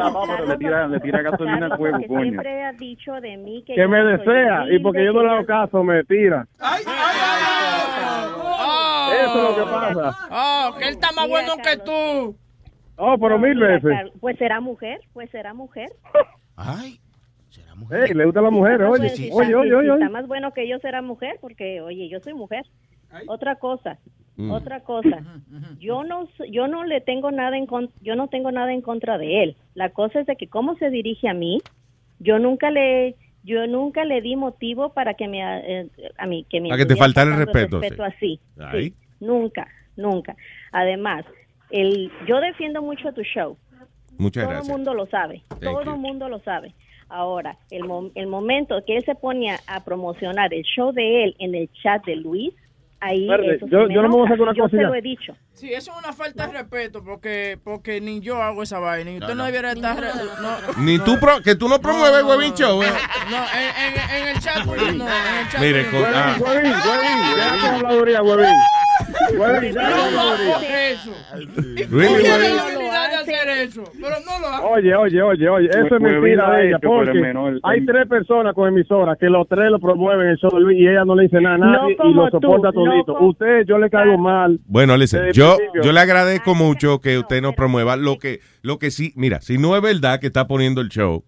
le 0.46 0.56
tira, 0.56 0.86
le 0.86 1.00
tira 1.00 1.22
gasolina 1.22 1.66
al 1.66 1.76
fuego, 1.76 1.98
coño. 2.06 2.22
siempre 2.22 2.62
ha 2.64 2.72
dicho 2.74 3.12
de 3.20 3.36
mí 3.36 3.64
que, 3.66 3.74
Que 3.74 3.88
me 3.88 3.98
desea 4.04 4.66
y 4.70 4.78
porque 4.78 5.04
yo 5.04 5.12
no 5.12 5.24
le 5.24 5.30
hago 5.32 5.44
caso 5.44 5.82
me 5.82 6.04
tira. 6.04 6.46
Oh, 6.60 6.76
Eso 9.12 9.50
es 9.50 9.58
lo 9.58 9.64
que 9.64 9.70
pasa. 9.70 10.16
Oh, 10.30 10.74
que 10.78 10.84
él 10.84 10.90
está 10.94 11.12
más 11.12 11.28
bueno 11.28 11.56
que 11.56 11.76
tú. 11.78 12.36
Oh, 12.96 13.18
pero 13.18 13.38
mil 13.38 13.54
Mira, 13.56 13.78
veces. 13.80 14.12
Pues 14.20 14.38
será 14.38 14.60
mujer, 14.60 15.00
pues 15.12 15.30
será 15.30 15.54
mujer. 15.54 15.88
Ay, 16.56 17.00
Ey, 17.90 18.14
le 18.14 18.24
gustan 18.24 18.44
las 18.44 18.52
mujeres, 18.52 18.88
oye. 18.88 18.98
Pues, 19.00 19.16
si 19.16 19.30
Oye, 19.32 19.46
está- 19.46 19.58
oye, 19.58 19.68
si 19.70 19.74
oye, 19.74 19.86
está 19.88 19.94
oye. 20.06 20.08
más 20.08 20.26
bueno 20.26 20.52
que 20.52 20.68
yo 20.68 20.78
será 20.78 21.02
mujer, 21.02 21.38
porque, 21.40 21.80
oye, 21.80 22.08
yo 22.08 22.20
soy 22.20 22.34
mujer. 22.34 22.64
Otra 23.26 23.56
cosa, 23.56 23.98
Mm. 24.36 24.50
otra 24.50 24.80
cosa. 24.80 25.22
Yo 25.78 26.02
no, 26.04 26.26
yo 26.50 26.66
no 26.66 26.84
le 26.84 27.00
tengo 27.02 27.30
nada 27.30 27.56
en 27.58 27.66
con- 27.66 27.90
yo 28.00 28.16
no 28.16 28.28
tengo 28.28 28.50
nada 28.50 28.72
en 28.72 28.80
contra 28.80 29.18
de 29.18 29.42
él. 29.42 29.56
La 29.74 29.90
cosa 29.90 30.20
es 30.20 30.26
de 30.26 30.36
que 30.36 30.48
cómo 30.48 30.76
se 30.76 30.88
dirige 30.90 31.28
a 31.28 31.34
mí, 31.34 31.60
yo 32.20 32.38
nunca 32.38 32.70
le, 32.70 33.16
yo 33.44 33.66
nunca 33.66 34.04
le 34.06 34.22
di 34.22 34.36
motivo 34.36 34.94
para 34.94 35.14
que 35.14 35.28
me, 35.28 35.40
eh, 35.82 35.90
a 36.16 36.26
mí, 36.26 36.46
que 36.48 36.60
me 36.62 36.70
Para 36.70 36.78
que 36.82 36.86
te 36.86 36.96
faltara 36.96 37.30
el 37.32 37.36
respeto, 37.36 37.80
así. 38.04 38.40
Sí, 38.72 38.94
nunca, 39.20 39.68
nunca. 39.96 40.34
Además, 40.72 41.24
el, 41.70 42.10
yo 42.26 42.40
defiendo 42.40 42.80
mucho 42.80 43.12
tu 43.12 43.22
show. 43.22 43.56
Muchas 44.18 44.44
Todo 44.46 44.58
el 44.62 44.68
mundo 44.68 44.94
lo 44.94 45.06
sabe. 45.06 45.42
Thank 45.48 45.60
Todo 45.62 45.84
you. 45.84 45.90
el 45.92 45.98
mundo 45.98 46.28
lo 46.28 46.38
sabe. 46.40 46.74
Ahora, 47.14 47.56
el, 47.70 47.84
mo- 47.84 48.10
el 48.14 48.26
momento 48.26 48.82
que 48.86 48.96
él 48.96 49.04
se 49.04 49.14
ponía 49.14 49.60
a 49.66 49.84
promocionar 49.84 50.52
el 50.54 50.62
show 50.62 50.92
de 50.92 51.24
él 51.24 51.36
en 51.38 51.54
el 51.54 51.68
chat 51.82 52.02
de 52.06 52.16
Luis, 52.16 52.54
ahí 53.00 53.28
eso 53.54 53.66
yo- 53.66 53.88
yo 53.90 54.00
no 54.00 54.08
me 54.08 54.14
voy 54.16 54.26
a 54.26 54.30
sacar 54.30 54.40
una 54.48 54.54
Yo 54.54 54.66
lo 54.68 54.94
he 54.94 55.02
dicho. 55.02 55.36
Sí, 55.52 55.72
eso 55.74 55.92
es 55.92 55.98
una 55.98 56.12
falta 56.14 56.46
de 56.46 56.54
respeto 56.54 57.04
porque 57.04 57.58
porque 57.62 58.00
ni 58.00 58.20
yo 58.20 58.40
hago 58.42 58.62
esa 58.62 58.78
vaina. 58.78 59.10
Y 59.12 59.18
usted 59.18 59.34
no, 59.34 59.44
debiera 59.44 59.72
estar. 59.72 60.00
no, 60.00 60.82
Ni 60.82 60.98
tú, 61.00 61.18
pro- 61.20 61.42
que 61.42 61.54
tú 61.54 61.68
no 61.68 61.78
promueves 61.80 62.20
el 62.20 62.24
Huevín 62.24 62.54
Show. 62.54 62.82
eh. 62.82 62.86
no, 63.30 63.36
en, 63.36 63.92
en- 63.92 64.22
en 64.22 64.28
el 64.34 64.40
chat. 64.40 64.64
No, 64.64 64.74
en 64.74 64.90
el 65.02 65.48
chat. 65.50 65.60
Mire, 65.60 65.90
con- 65.90 66.04
ah. 66.06 66.36
Huevín, 66.40 66.72
huevín, 66.72 68.26
huevín. 68.26 68.56
Huevín, 69.38 69.74
No 69.74 69.80
Huevín? 71.90 72.81
De 73.08 73.14
hacer 73.16 73.48
eso, 73.68 73.82
pero 73.94 74.16
no 74.24 74.40
lo 74.40 74.46
hago. 74.46 74.68
Oye, 74.70 74.94
oye, 74.94 75.22
oye, 75.22 75.48
oye, 75.48 75.68
eso 75.68 75.94
es 75.96 76.00
mentira 76.00 76.50
de 76.50 76.68
ella, 76.68 76.76
hecho, 76.78 76.88
porque 76.88 77.60
hay 77.62 77.86
tres 77.86 78.08
personas 78.08 78.54
con 78.54 78.68
emisoras 78.68 79.18
que 79.18 79.26
los 79.26 79.46
tres 79.48 79.70
lo 79.70 79.78
promueven 79.78 80.28
el 80.28 80.36
show 80.36 80.50
de 80.52 80.60
Luis 80.60 80.78
y 80.80 80.86
ella 80.88 81.04
no 81.04 81.14
le 81.14 81.24
dice 81.24 81.40
nada 81.40 81.54
a 81.56 81.58
nadie 81.58 81.96
y 82.04 82.12
lo 82.12 82.28
soporta 82.30 82.72
tú, 82.72 82.84
no 82.84 82.92
todito. 82.92 83.14
como- 83.14 83.28
Usted, 83.30 83.64
yo 83.66 83.78
le 83.78 83.88
caigo 83.90 84.18
mal. 84.18 84.58
Bueno, 84.66 84.94
el 84.94 85.06
yo, 85.06 85.56
principio. 85.56 85.82
yo 85.82 85.92
le 85.92 86.00
agradezco 86.00 86.54
mucho 86.54 87.00
que 87.00 87.18
usted 87.18 87.40
nos 87.42 87.54
promueva 87.54 87.96
lo 87.96 88.18
que, 88.18 88.40
lo 88.62 88.78
que 88.78 88.90
sí, 88.90 89.12
mira, 89.16 89.40
si 89.40 89.58
no 89.58 89.74
es 89.76 89.82
verdad 89.82 90.20
que 90.20 90.26
está 90.26 90.46
poniendo 90.46 90.80
el 90.80 90.88
show, 90.88 91.24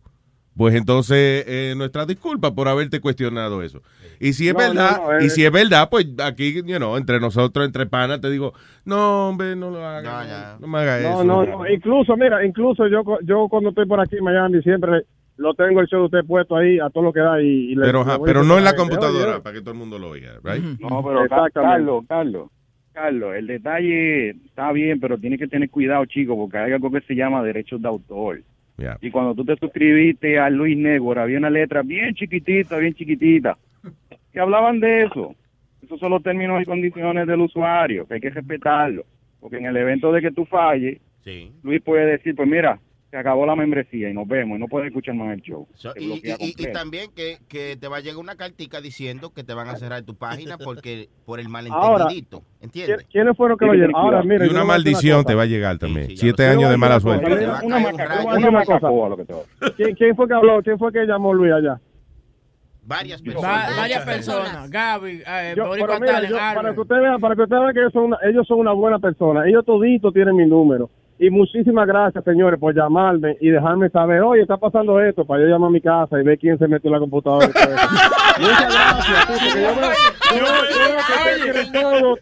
pues 0.57 0.75
entonces 0.75 1.45
eh, 1.49 1.75
nuestra 1.77 2.07
disculpa 2.07 2.55
por 2.55 2.69
haberte 2.69 3.01
cuestionado 3.01 3.63
eso. 3.63 3.83
Y 4.21 4.33
si 4.33 4.49
es 4.49 4.55
No, 4.55 4.59
verdad, 4.61 4.97
no, 5.01 5.13
no, 5.13 5.21
y 5.21 5.27
es- 5.27 5.35
si 5.35 5.45
es 5.45 5.51
verdad, 5.53 5.89
pues 5.91 6.07
aquí, 6.23 6.63
you 6.63 6.77
know, 6.77 6.97
entre 6.97 7.21
nosotros, 7.21 7.67
entre 7.67 7.87
panas, 7.87 8.21
te 8.21 8.31
digo, 8.31 8.53
no, 8.85 9.29
hombre, 9.29 9.55
no 9.57 9.71
lo 9.71 9.85
hagas, 9.85 10.59
no, 10.59 10.59
no 10.61 10.67
me 10.67 10.79
hagas 10.79 11.03
No, 11.03 11.09
eso. 11.13 11.25
no, 11.25 11.45
no. 11.45 11.69
Incluso, 11.69 12.17
mira, 12.17 12.45
incluso 12.45 12.87
yo, 12.89 13.03
yo 13.25 13.47
cuando 13.49 13.71
estoy 13.71 13.87
por 13.87 14.01
aquí 14.01 14.17
en 14.17 14.25
Miami 14.25 14.63
siempre 14.63 15.03
lo 15.37 15.53
tengo 15.55 15.81
el 15.81 15.87
show 15.89 16.01
de 16.01 16.05
usted 16.19 16.25
puesto 16.29 16.57
ahí 16.57 16.79
a 16.79 16.91
todo 16.91 17.05
lo 17.05 17.13
que 17.13 17.21
da 17.21 17.43
y, 17.43 17.73
y 17.73 17.75
le- 17.75 17.87
Pero, 17.87 18.05
le 18.05 18.17
voy 18.17 18.27
pero 18.27 18.45
no 18.45 18.57
en 18.59 18.65
la 18.65 18.77
computadora, 18.77 19.33
oye, 19.33 19.41
para 19.41 19.55
que 19.55 19.61
todo 19.61 19.73
el 19.73 19.79
mundo 19.79 19.99
lo 19.99 20.11
oiga, 20.11 20.35
right? 20.45 20.63
No, 20.81 21.03
pero. 21.05 21.27
Carlos, 21.53 22.05
Carlos, 22.09 22.51
Carlos, 22.93 23.35
el 23.35 23.49
detalle 23.49 24.31
está 24.31 24.71
bien, 24.71 25.01
pero 25.01 25.19
tiene 25.19 25.37
que 25.37 25.49
tener 25.49 25.69
cuidado, 25.71 26.05
chico, 26.07 26.37
porque 26.37 26.59
hay 26.59 26.73
algo 26.73 26.93
que 26.93 27.01
se 27.01 27.15
llama 27.17 27.43
derechos 27.43 27.83
de 27.83 27.89
autor. 27.89 28.43
Yeah. 28.77 28.99
Y 29.01 29.11
cuando 29.11 29.35
tú 29.35 29.45
te 29.45 29.57
suscribiste 29.57 30.39
a 30.39 30.51
Luis 30.51 30.77
Network, 30.77 31.19
había 31.21 31.39
una 31.39 31.51
letra 31.51 31.83
bien 31.83 32.15
chiquitita, 32.15 32.77
bien 32.79 32.95
chiquitita, 32.95 33.57
que 34.35 34.41
hablaban 34.41 34.81
de 34.81 35.05
eso. 35.05 35.35
Esos 35.83 35.99
son 36.01 36.11
los 36.11 36.23
términos 36.23 36.61
y 36.61 36.65
condiciones 36.67 37.27
del 37.27 37.41
usuario, 37.41 38.07
que 38.07 38.15
hay 38.15 38.21
que 38.21 38.31
respetarlo. 38.31 39.05
Porque 39.41 39.57
en 39.59 39.67
el 39.67 39.77
evento 39.77 40.13
de 40.13 40.21
que 40.21 40.31
tú 40.33 40.45
falles, 40.45 41.01
Sí. 41.25 41.53
Luis 41.63 41.81
puede 41.83 42.05
decir, 42.05 42.35
pues 42.37 42.47
mira, 42.47 42.79
se 43.11 43.17
acabó 43.17 43.47
la 43.47 43.55
membresía 43.57 44.11
y 44.11 44.13
nos 44.13 44.27
vemos, 44.29 44.57
y 44.59 44.61
no 44.61 44.67
puedes 44.67 44.89
escuchar 44.89 45.15
más 45.15 45.33
el 45.33 45.41
show. 45.41 45.67
So, 45.75 45.93
y, 45.97 46.15
y- 46.23 46.55
y- 46.59 46.73
también 46.73 47.11
que, 47.15 47.37
que 47.49 47.77
te 47.81 47.87
va 47.89 47.99
a 47.99 48.01
llegar 48.01 48.19
una 48.19 48.35
cartica 48.37 48.81
diciendo 48.81 49.31
que 49.33 49.45
te 49.45 49.55
van 49.55 49.69
a 49.69 49.77
cerrar 49.77 50.03
tu 50.03 50.17
página 50.17 50.59
porque 50.59 51.09
por 51.25 51.39
el 51.41 51.47
Ahora, 51.47 51.71
malentendidito. 51.71 52.43
¿Entiendes? 52.61 53.07
¿Quiénes 53.11 53.37
fueron 53.37 53.57
que 53.57 53.65
lo 53.67 53.73
oyeron? 53.73 53.95
Ahora, 53.95 54.23
mira, 54.23 54.45
Y 54.47 54.51
una 54.51 54.65
maldición 54.65 55.25
te 55.25 55.35
va 55.35 55.43
a 55.45 55.47
llegar 55.47 55.79
también. 55.79 56.09
sí, 56.09 56.17
Siete 56.17 56.45
años 56.47 56.69
de 56.71 56.77
mala 56.77 56.99
suerte. 57.01 57.25
decir 57.31 57.49
Una, 57.49 57.55
cosa. 57.61 57.67
una 57.67 57.77
Hay 57.77 57.85
un 57.85 57.93
maca- 57.93 58.05
rayo. 58.09 58.23
una 58.29 58.49
Una 58.49 58.59
cosa. 58.65 58.73
macacoa 58.75 59.09
lo 59.11 59.17
que 59.17 59.25
te 59.25 59.33
va 59.33 59.39
a 59.39 59.43
decir. 59.43 59.75
¿Quién, 59.77 59.95
quién 59.97 60.17
fue 60.17 60.29
que 60.29 60.35
habló? 60.35 60.63
¿Quién 60.63 60.79
fue 60.79 60.93
que 60.93 61.07
llamó 61.07 61.33
Luis 61.33 61.53
allá? 61.53 61.81
Varias 62.87 63.21
Va- 63.23 63.25
personas. 63.25 63.77
varias 63.77 64.05
personas. 64.05 64.71
Gaby, 64.71 65.23
eh, 65.27 65.55
Yo- 65.57 65.67
Borico 65.69 65.87
pero 65.87 66.01
mira, 66.01 66.13
Stallion, 66.19 66.33
yo- 66.33 66.55
para 66.55 66.75
que 66.75 66.81
usted 66.81 66.97
vea, 66.97 67.19
para 67.19 67.35
que 67.37 67.43
usted 67.43 67.57
vea 67.57 67.73
que 67.73 67.81
ellos 67.81 67.93
son, 67.93 68.05
una, 68.05 68.19
ellos 68.25 68.47
son 68.47 68.59
una 68.59 68.73
buena 68.73 68.99
persona. 68.99 69.47
Ellos 69.49 69.65
toditos 69.65 70.13
tienen 70.13 70.37
mi 70.37 70.47
número. 70.47 70.91
Y 71.25 71.31
muchísimas 71.31 71.87
gracias, 71.87 72.23
señores, 72.23 72.61
por 72.61 72.75
llamarme 72.75 73.39
y 73.41 73.49
dejarme 73.49 73.89
saber, 73.89 74.21
oye, 74.21 74.43
está 74.43 74.59
pasando 74.59 75.01
esto, 75.01 75.25
para 75.25 75.41
yo 75.43 75.49
llamar 75.49 75.69
a 75.69 75.73
mi 75.73 75.81
casa 75.81 76.21
y 76.21 76.23
ver 76.23 76.39
quién 76.39 76.59
se 76.59 76.69
metió 76.69 76.89
en 76.89 76.93
la 76.93 76.99
computadora. 76.99 77.47
Muchas 78.39 78.75
gracias, 78.75 79.53
sí, 79.53 79.61
yo 81.21 81.35
tienen 81.41 81.73
todo, 81.73 82.17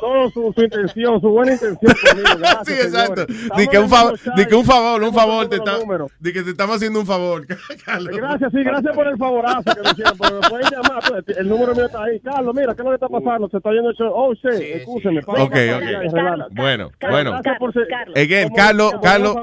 todo, 0.00 0.30
su, 0.30 0.62
intención, 0.62 1.20
su 1.20 1.28
buena 1.28 1.52
intención 1.52 1.92
conmigo. 1.92 2.28
Gracias, 2.38 2.66
Sí, 2.66 2.72
exacto. 2.72 3.26
Di 3.56 3.68
que 3.68 3.78
un 3.78 3.88
favor, 3.88 4.18
di 4.36 4.46
que 4.46 4.54
un 4.54 4.64
favor, 4.64 5.02
un 5.02 5.14
favor, 5.14 5.48
te 5.48 5.56
está, 5.56 5.76
di 6.20 6.32
que 6.32 6.42
te 6.42 6.50
estamos 6.50 6.76
haciendo 6.76 7.00
un 7.00 7.06
favor, 7.06 7.46
Carlos. 7.84 8.16
Gracias, 8.16 8.52
sí, 8.52 8.62
gracias 8.62 8.94
por 8.94 9.06
el 9.06 9.16
favorazo 9.16 9.62
que 9.62 9.80
me 9.82 9.90
hicieron. 9.90 10.18
Pero 10.18 10.40
me 10.40 10.48
pueden 10.48 10.66
llamar, 10.70 11.02
pues, 11.08 11.38
el 11.38 11.48
número 11.48 11.74
mío 11.74 11.86
está 11.86 12.04
ahí. 12.04 12.20
Carlos, 12.20 12.54
mira, 12.54 12.74
¿qué 12.74 12.82
es 12.82 12.84
lo 12.84 12.90
que 12.90 12.94
está 12.94 13.08
pasando? 13.08 13.48
Se 13.48 13.56
está 13.56 13.70
yendo 13.72 13.90
el 13.90 13.96
show. 13.96 14.12
Oh, 14.14 14.34
shit, 14.34 14.60
escúcheme. 14.60 15.22
pasa, 15.22 15.42
Ok, 15.42 15.52
ok. 15.52 16.10
Bueno, 16.56 16.90
Carlos, 16.98 17.10
bueno. 17.10 17.30
gracias 17.32 17.58
por 17.58 17.72
ser- 18.04 18.18
Again, 18.18 18.48
Carlos, 18.54 18.92
Carlos. 19.02 19.36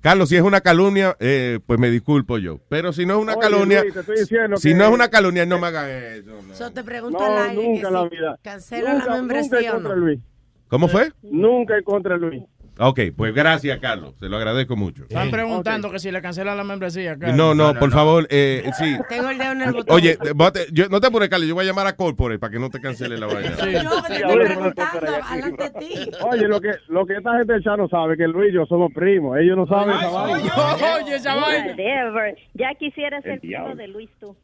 Carlos, 0.00 0.28
si 0.28 0.36
es 0.36 0.42
una 0.42 0.60
calumnia, 0.60 1.16
eh, 1.20 1.58
pues 1.66 1.78
me 1.78 1.90
disculpo 1.90 2.38
yo. 2.38 2.60
Pero 2.68 2.92
si 2.92 3.06
no 3.06 3.14
es 3.16 3.20
una 3.22 3.32
Oye, 3.32 3.40
calumnia, 3.40 3.82
Luis, 3.82 3.94
te 3.94 4.00
estoy 4.00 4.18
diciendo 4.20 4.56
si 4.56 4.68
que- 4.70 4.74
no 4.74 4.84
es 4.84 4.90
una 4.90 5.08
calumnia, 5.08 5.46
no 5.46 5.58
me 5.58 5.66
hagan 5.68 5.88
eso. 5.90 6.30
no. 6.46 6.54
Yo 6.58 6.70
te 6.72 6.84
pregunto 6.84 7.18
No, 7.18 7.24
al 7.24 7.50
aire 7.50 7.62
nunca 7.62 7.80
que 7.80 7.86
en 7.88 7.92
la 7.92 8.02
si 8.02 8.08
vida. 8.16 8.38
cancela 8.42 8.92
Nunca, 8.94 9.06
la 9.06 9.16
nunca 9.20 9.34
membresía 9.34 9.70
en 9.70 9.76
o 9.76 9.80
no. 9.80 9.96
Luis. 9.96 10.20
¿Cómo 10.68 10.88
fue? 10.88 11.12
Nunca 11.22 11.76
en 11.76 11.84
contra 11.84 12.14
de 12.14 12.20
Luis. 12.26 12.42
Ok, 12.84 13.00
pues 13.16 13.34
gracias, 13.34 13.78
Carlos. 13.78 14.14
Se 14.18 14.28
lo 14.28 14.36
agradezco 14.36 14.76
mucho. 14.76 15.04
Están 15.04 15.30
preguntando 15.30 15.90
que 15.90 15.98
si 15.98 16.10
le 16.10 16.20
cancela 16.20 16.54
la 16.54 16.64
membresía. 16.64 17.16
Carlos. 17.18 17.36
No, 17.36 17.54
no, 17.54 17.78
por 17.78 17.90
favor, 17.90 18.26
eh, 18.30 18.68
sí. 18.78 18.96
Tengo 19.08 19.30
el 19.30 19.38
dedo 19.38 19.52
en 19.52 19.62
el 19.62 19.72
botón. 19.72 19.94
Oye, 19.96 20.18
bote- 20.34 20.66
yo, 20.72 20.88
no 20.88 21.00
te 21.00 21.06
apures, 21.06 21.28
Carlos, 21.28 21.48
yo 21.48 21.54
voy 21.54 21.64
a 21.64 21.68
llamar 21.68 21.86
a 21.86 21.94
Corporate 21.96 22.38
para 22.38 22.50
que 22.50 22.58
no 22.58 22.70
te 22.70 22.80
cancele 22.80 23.16
la 23.18 23.26
vaina. 23.26 23.50
Yo 23.50 23.56
te 23.56 23.70
Sí, 23.70 23.76
estoy 23.76 24.22
oye, 24.24 24.44
preguntando, 24.46 25.00
adelante 25.28 25.62
de 25.64 25.70
ti. 25.80 26.10
Oye, 26.30 26.48
lo 26.48 26.60
que, 26.60 26.70
lo 26.88 27.06
que 27.06 27.14
esta 27.14 27.38
gente 27.38 27.62
chat 27.62 27.76
no 27.78 27.88
sabe, 27.88 28.16
que 28.16 28.26
Luis 28.26 28.50
y 28.50 28.54
yo 28.54 28.66
somos 28.66 28.92
primos. 28.92 29.38
Ellos 29.38 29.56
no 29.56 29.66
saben 29.66 29.94
esa 29.96 30.08
vaina. 30.10 30.52
Oye, 30.96 31.14
esa 31.14 31.34
vaina. 31.34 31.76
Ya 32.54 32.74
quisiera 32.78 33.20
ser 33.22 33.40
primo 33.40 33.74
de 33.76 33.88
Luis 33.88 34.10
tú. 34.18 34.36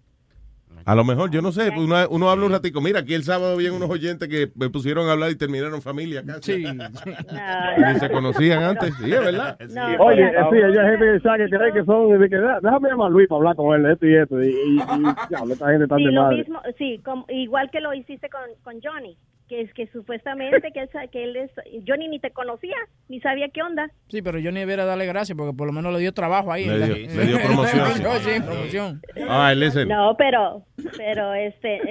A 0.88 0.94
lo 0.94 1.04
mejor, 1.04 1.30
yo 1.30 1.42
no 1.42 1.52
sé, 1.52 1.70
uno, 1.76 1.96
uno 2.08 2.30
habla 2.30 2.46
un 2.46 2.52
ratico. 2.52 2.80
Mira, 2.80 3.00
aquí 3.00 3.12
el 3.12 3.22
sábado 3.22 3.52
había 3.52 3.70
unos 3.74 3.90
oyentes 3.90 4.26
que 4.26 4.50
me 4.54 4.70
pusieron 4.70 5.06
a 5.08 5.12
hablar 5.12 5.30
y 5.30 5.36
terminaron 5.36 5.82
familia 5.82 6.22
casi. 6.24 6.64
Sí. 6.64 6.64
Ni 7.92 7.98
se 8.00 8.10
conocían 8.10 8.62
antes. 8.62 8.94
Sí, 8.96 9.12
es 9.12 9.20
verdad. 9.20 9.58
Oye, 10.00 10.22
eh, 10.24 10.32
sí, 10.50 10.56
hay 10.56 10.88
gente 10.90 11.12
que 11.12 11.20
sabe 11.20 11.44
que 11.44 11.56
cree 11.56 11.72
que 11.74 11.84
son, 11.84 12.18
de 12.18 12.28
que, 12.30 12.36
"Deja- 12.36 12.60
déjame 12.62 12.88
llamar 12.88 13.08
a 13.08 13.10
Luis 13.10 13.28
para 13.28 13.36
hablar 13.38 13.56
con 13.56 13.78
él, 13.78 13.92
esto 13.92 14.06
y 14.06 14.16
esto. 14.16 14.42
Y, 14.42 14.46
y, 14.48 14.76
y 14.78 15.28
diablo, 15.28 15.52
esta 15.52 15.66
gente 15.68 15.84
está 15.84 15.96
Sí, 15.96 16.04
de 16.04 16.12
lo 16.12 16.22
madre. 16.22 16.36
mismo, 16.38 16.60
sí, 16.78 17.00
como- 17.04 17.26
igual 17.28 17.70
que 17.70 17.80
lo 17.80 17.92
hiciste 17.92 18.30
con, 18.30 18.40
con 18.62 18.80
Johnny. 18.82 19.14
Que 19.48 19.62
es 19.62 19.72
que 19.74 19.86
supuestamente 19.88 20.70
que 20.72 20.80
él, 20.80 20.88
que 21.10 21.24
él 21.24 21.36
es, 21.36 21.50
yo 21.84 21.96
ni, 21.96 22.08
ni 22.08 22.18
te 22.20 22.30
conocía, 22.30 22.76
ni 23.08 23.20
sabía 23.20 23.48
qué 23.48 23.62
onda. 23.62 23.90
Sí, 24.08 24.20
pero 24.22 24.38
yo 24.38 24.52
ni 24.52 24.60
debiera 24.60 24.84
darle 24.84 25.06
gracias 25.06 25.36
porque 25.36 25.56
por 25.56 25.66
lo 25.66 25.72
menos 25.72 25.92
le 25.92 26.00
dio 26.00 26.12
trabajo 26.12 26.52
ahí. 26.52 26.66
Le 26.66 26.76
dio- 26.86 26.96
le 27.16 27.24
dio 27.26 27.38
promoción, 27.44 27.86
sí. 27.94 28.02
sí, 28.34 28.40
promoción. 28.40 29.00
All 29.28 29.48
right, 29.50 29.58
listen. 29.58 29.88
No, 29.88 30.14
pero, 30.18 30.62
pero 30.96 31.32
este, 31.34 31.76
eh, 31.76 31.82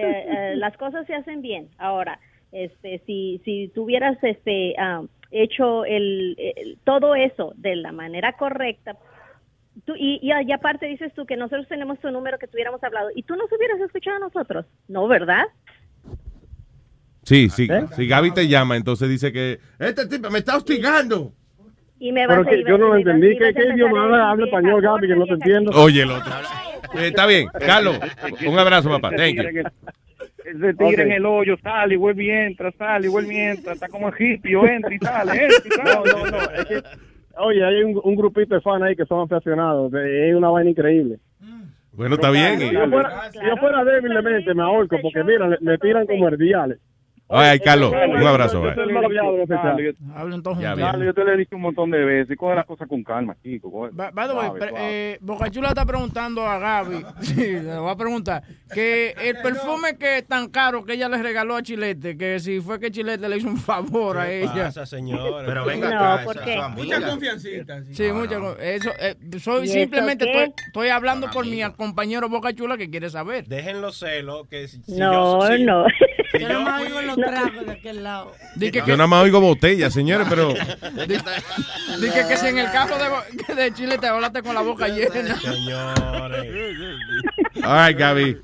eh, 0.51 0.55
las 0.55 0.77
cosas 0.77 1.05
se 1.07 1.15
hacen 1.15 1.41
bien. 1.41 1.69
Ahora, 1.79 2.19
este, 2.51 3.01
si, 3.05 3.41
si 3.43 3.69
tuvieras 3.73 4.17
este, 4.23 4.75
ah, 4.77 5.01
hecho 5.31 5.83
el, 5.85 6.35
el- 6.37 6.77
todo 6.83 7.15
eso 7.15 7.53
de 7.57 7.75
la 7.75 7.91
manera 7.91 8.33
correcta, 8.33 8.95
tú, 9.85 9.93
y, 9.97 10.19
y, 10.21 10.31
y 10.47 10.51
aparte 10.51 10.85
dices 10.85 11.11
tú 11.13 11.25
que 11.25 11.35
nosotros 11.37 11.67
tenemos 11.67 11.99
tu 11.99 12.09
número 12.11 12.37
que 12.39 12.47
tuviéramos 12.47 12.83
hablado, 12.83 13.09
y 13.15 13.23
tú 13.23 13.35
nos 13.35 13.51
hubieras 13.51 13.79
escuchado 13.81 14.17
a 14.17 14.19
nosotros, 14.19 14.65
¿no, 14.87 15.07
verdad? 15.07 15.43
Sí, 17.27 17.49
sí. 17.49 17.67
Si 17.97 18.07
Gaby 18.07 18.31
te 18.31 18.47
llama, 18.47 18.77
entonces 18.77 19.09
dice 19.09 19.33
que 19.33 19.59
este 19.79 20.05
tipo 20.07 20.29
me 20.29 20.39
está 20.39 20.55
hostigando. 20.55 21.33
Y 21.99 22.13
me 22.13 22.25
Pero 22.25 22.45
vas 22.45 22.47
a 22.47 22.49
que 22.55 22.63
yo 22.63 22.77
no 22.77 22.87
lo 22.87 22.95
entendí. 22.95 23.37
¿Qué, 23.37 23.53
qué 23.53 23.63
idioma 23.75 24.05
habla, 24.05 24.31
habla 24.31 24.45
español, 24.45 24.81
Gaby, 24.81 25.07
que 25.09 25.15
no 25.17 25.25
te 25.25 25.33
entiendo? 25.33 25.71
Oye, 25.75 26.03
el 26.03 26.11
otro. 26.11 26.31
Eh, 26.95 27.07
está 27.07 27.25
bien. 27.25 27.49
Carlos, 27.59 27.99
un 28.47 28.57
abrazo, 28.57 28.89
papá. 28.89 29.09
Thank 29.09 29.35
you. 29.35 29.43
tigre 30.77 30.93
Ok. 30.93 30.99
en 30.99 31.11
el 31.11 31.25
hoyo, 31.25 31.57
sale 31.61 31.95
y 31.95 31.97
vuelve 31.97 32.23
y 32.23 32.29
entra, 32.29 32.71
sale 32.77 33.07
y 33.07 33.09
vuelve 33.09 33.33
y 33.33 33.37
entra, 33.39 33.73
está 33.73 33.89
como 33.89 34.07
egipcio, 34.07 34.65
entra 34.65 34.95
y 34.95 34.97
sale, 34.99 35.31
entra 35.47 35.63
y 35.65 35.69
sale. 35.69 35.91
No, 35.93 36.05
no, 36.05 36.31
no. 36.31 36.51
Es 36.51 36.65
que, 36.65 36.83
oye, 37.39 37.65
hay 37.65 37.83
un, 37.83 37.99
un 38.01 38.15
grupito 38.15 38.55
de 38.55 38.61
fans 38.61 38.83
ahí 38.83 38.95
que 38.95 39.05
son 39.05 39.29
aficionados. 39.29 39.93
Es 39.93 40.33
una 40.33 40.49
vaina 40.49 40.69
increíble. 40.69 41.17
Bueno, 41.91 42.15
está 42.15 42.29
bien. 42.29 42.57
Si 42.57 42.71
yo 42.71 42.87
fuera, 42.89 43.31
si 43.33 43.39
yo 43.39 43.57
fuera 43.57 43.83
débil 43.83 44.13
de 44.13 44.21
mente, 44.21 44.53
me 44.53 44.63
ahorco, 44.63 44.95
porque 45.01 45.25
mira, 45.25 45.49
le, 45.49 45.57
me 45.59 45.77
tiran 45.77 46.05
como 46.07 46.25
herdiales. 46.29 46.77
Ay, 47.29 47.59
Carlos, 47.59 47.91
un 47.91 48.25
abrazo. 48.25 48.63
Yo 48.63 48.73
te 51.13 51.23
lo 51.23 51.33
he 51.33 51.37
dicho 51.37 51.55
un 51.55 51.61
montón 51.61 51.91
de 51.91 52.03
veces, 52.03 52.37
coge 52.37 52.55
las 52.55 52.65
cosas 52.65 52.87
con 52.87 53.03
calma, 53.03 53.35
chico. 53.43 53.71
coge- 53.71 53.91
By, 53.93 54.11
by 54.13 54.27
the 54.27 54.33
way, 54.33 54.45
suave, 54.45 54.59
pre- 54.59 54.69
suave. 54.69 54.85
eh, 55.13 55.17
Boca 55.21 55.49
Chula 55.51 55.67
está 55.69 55.85
preguntando 55.85 56.45
a 56.45 56.57
Gaby, 56.57 57.05
sí, 57.21 57.35
le 57.59 57.77
voy 57.77 57.91
a 57.91 57.95
preguntar, 57.95 58.43
que 58.73 59.13
el 59.21 59.35
perfume 59.43 59.97
que 59.97 60.19
es 60.19 60.27
tan 60.27 60.47
caro 60.49 60.85
que 60.85 60.93
ella 60.93 61.09
le 61.09 61.21
regaló 61.21 61.55
a 61.55 61.61
Chilete, 61.63 62.17
que 62.17 62.39
si 62.39 62.59
fue 62.61 62.79
que 62.79 62.91
Chilete 62.91 63.27
le 63.27 63.37
hizo 63.37 63.47
un 63.47 63.57
favor 63.57 64.17
a 64.19 64.25
¿Qué 64.27 64.43
ella. 64.43 64.65
pasa, 64.65 64.85
señores? 64.85 65.43
Pero 65.45 65.65
venga 65.65 66.23
No. 66.25 66.69
Mucha 66.71 67.01
confiancita. 67.09 67.83
sí. 67.83 67.93
Sí, 67.93 68.11
muchas 68.11 68.39
cosas. 68.39 68.57
Eso, 68.61 68.89
eh, 68.99 69.15
soy 69.39 69.61
¿Y 69.61 69.63
eso 69.65 69.73
simplemente 69.73 70.25
estoy, 70.29 70.53
estoy 70.67 70.89
hablando 70.89 71.29
por 71.31 71.45
mi 71.45 71.61
compañero 71.75 72.29
Boca 72.29 72.53
Chula 72.53 72.77
que 72.77 72.89
quiere 72.89 73.09
saber. 73.09 73.45
Dejen 73.47 73.81
los 73.81 73.97
celos. 73.99 74.47
Que 74.47 74.67
si, 74.67 74.81
si 74.83 74.97
No, 74.97 75.41
yo, 75.41 75.47
si- 75.57 75.63
no. 75.63 75.85
si 76.31 76.39
Yo 76.43 76.47
yo 77.17 77.25
tragos 77.25 77.65
de 77.65 77.71
aquel 77.71 78.03
lado. 78.03 78.31
Que, 78.59 78.81
nada 78.81 79.07
más 79.07 79.23
oigo 79.23 79.41
botella, 79.41 79.89
señores, 79.89 80.27
pero 80.29 80.49
di 80.53 82.09
que, 82.09 82.27
que 82.27 82.37
si 82.37 82.47
en 82.47 82.59
el 82.59 82.71
carro 82.71 82.97
de, 82.97 83.09
Bo- 83.09 83.55
de 83.55 83.73
Chile 83.73 83.97
te 83.97 84.07
hablaste 84.07 84.41
con 84.43 84.53
la 84.55 84.61
boca 84.61 84.87
llena. 84.87 85.35
Señores. 85.39 86.45
All 87.63 87.87
right, 87.87 87.97
Gaby. 87.97 88.37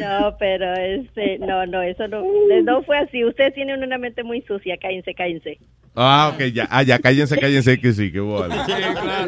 No, 0.00 0.36
pero 0.38 0.74
este, 0.74 1.38
no, 1.38 1.64
no, 1.66 1.80
eso 1.82 2.08
no, 2.08 2.22
no 2.64 2.82
fue 2.82 2.98
así. 2.98 3.24
Ustedes 3.24 3.54
tienen 3.54 3.82
una 3.82 3.98
mente 3.98 4.22
muy 4.24 4.42
sucia, 4.42 4.76
cállense, 4.80 5.14
cállense. 5.14 5.58
Ah, 5.94 6.30
ok, 6.34 6.44
ya. 6.52 6.66
Ah, 6.70 6.82
ya, 6.82 6.98
cállense, 6.98 7.38
cállense 7.38 7.80
que 7.80 7.92
sí, 7.92 8.10
que 8.12 8.20
hubo 8.20 8.42
algo. 8.42 8.56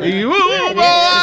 Y 0.07 0.25
hubo 0.25 0.35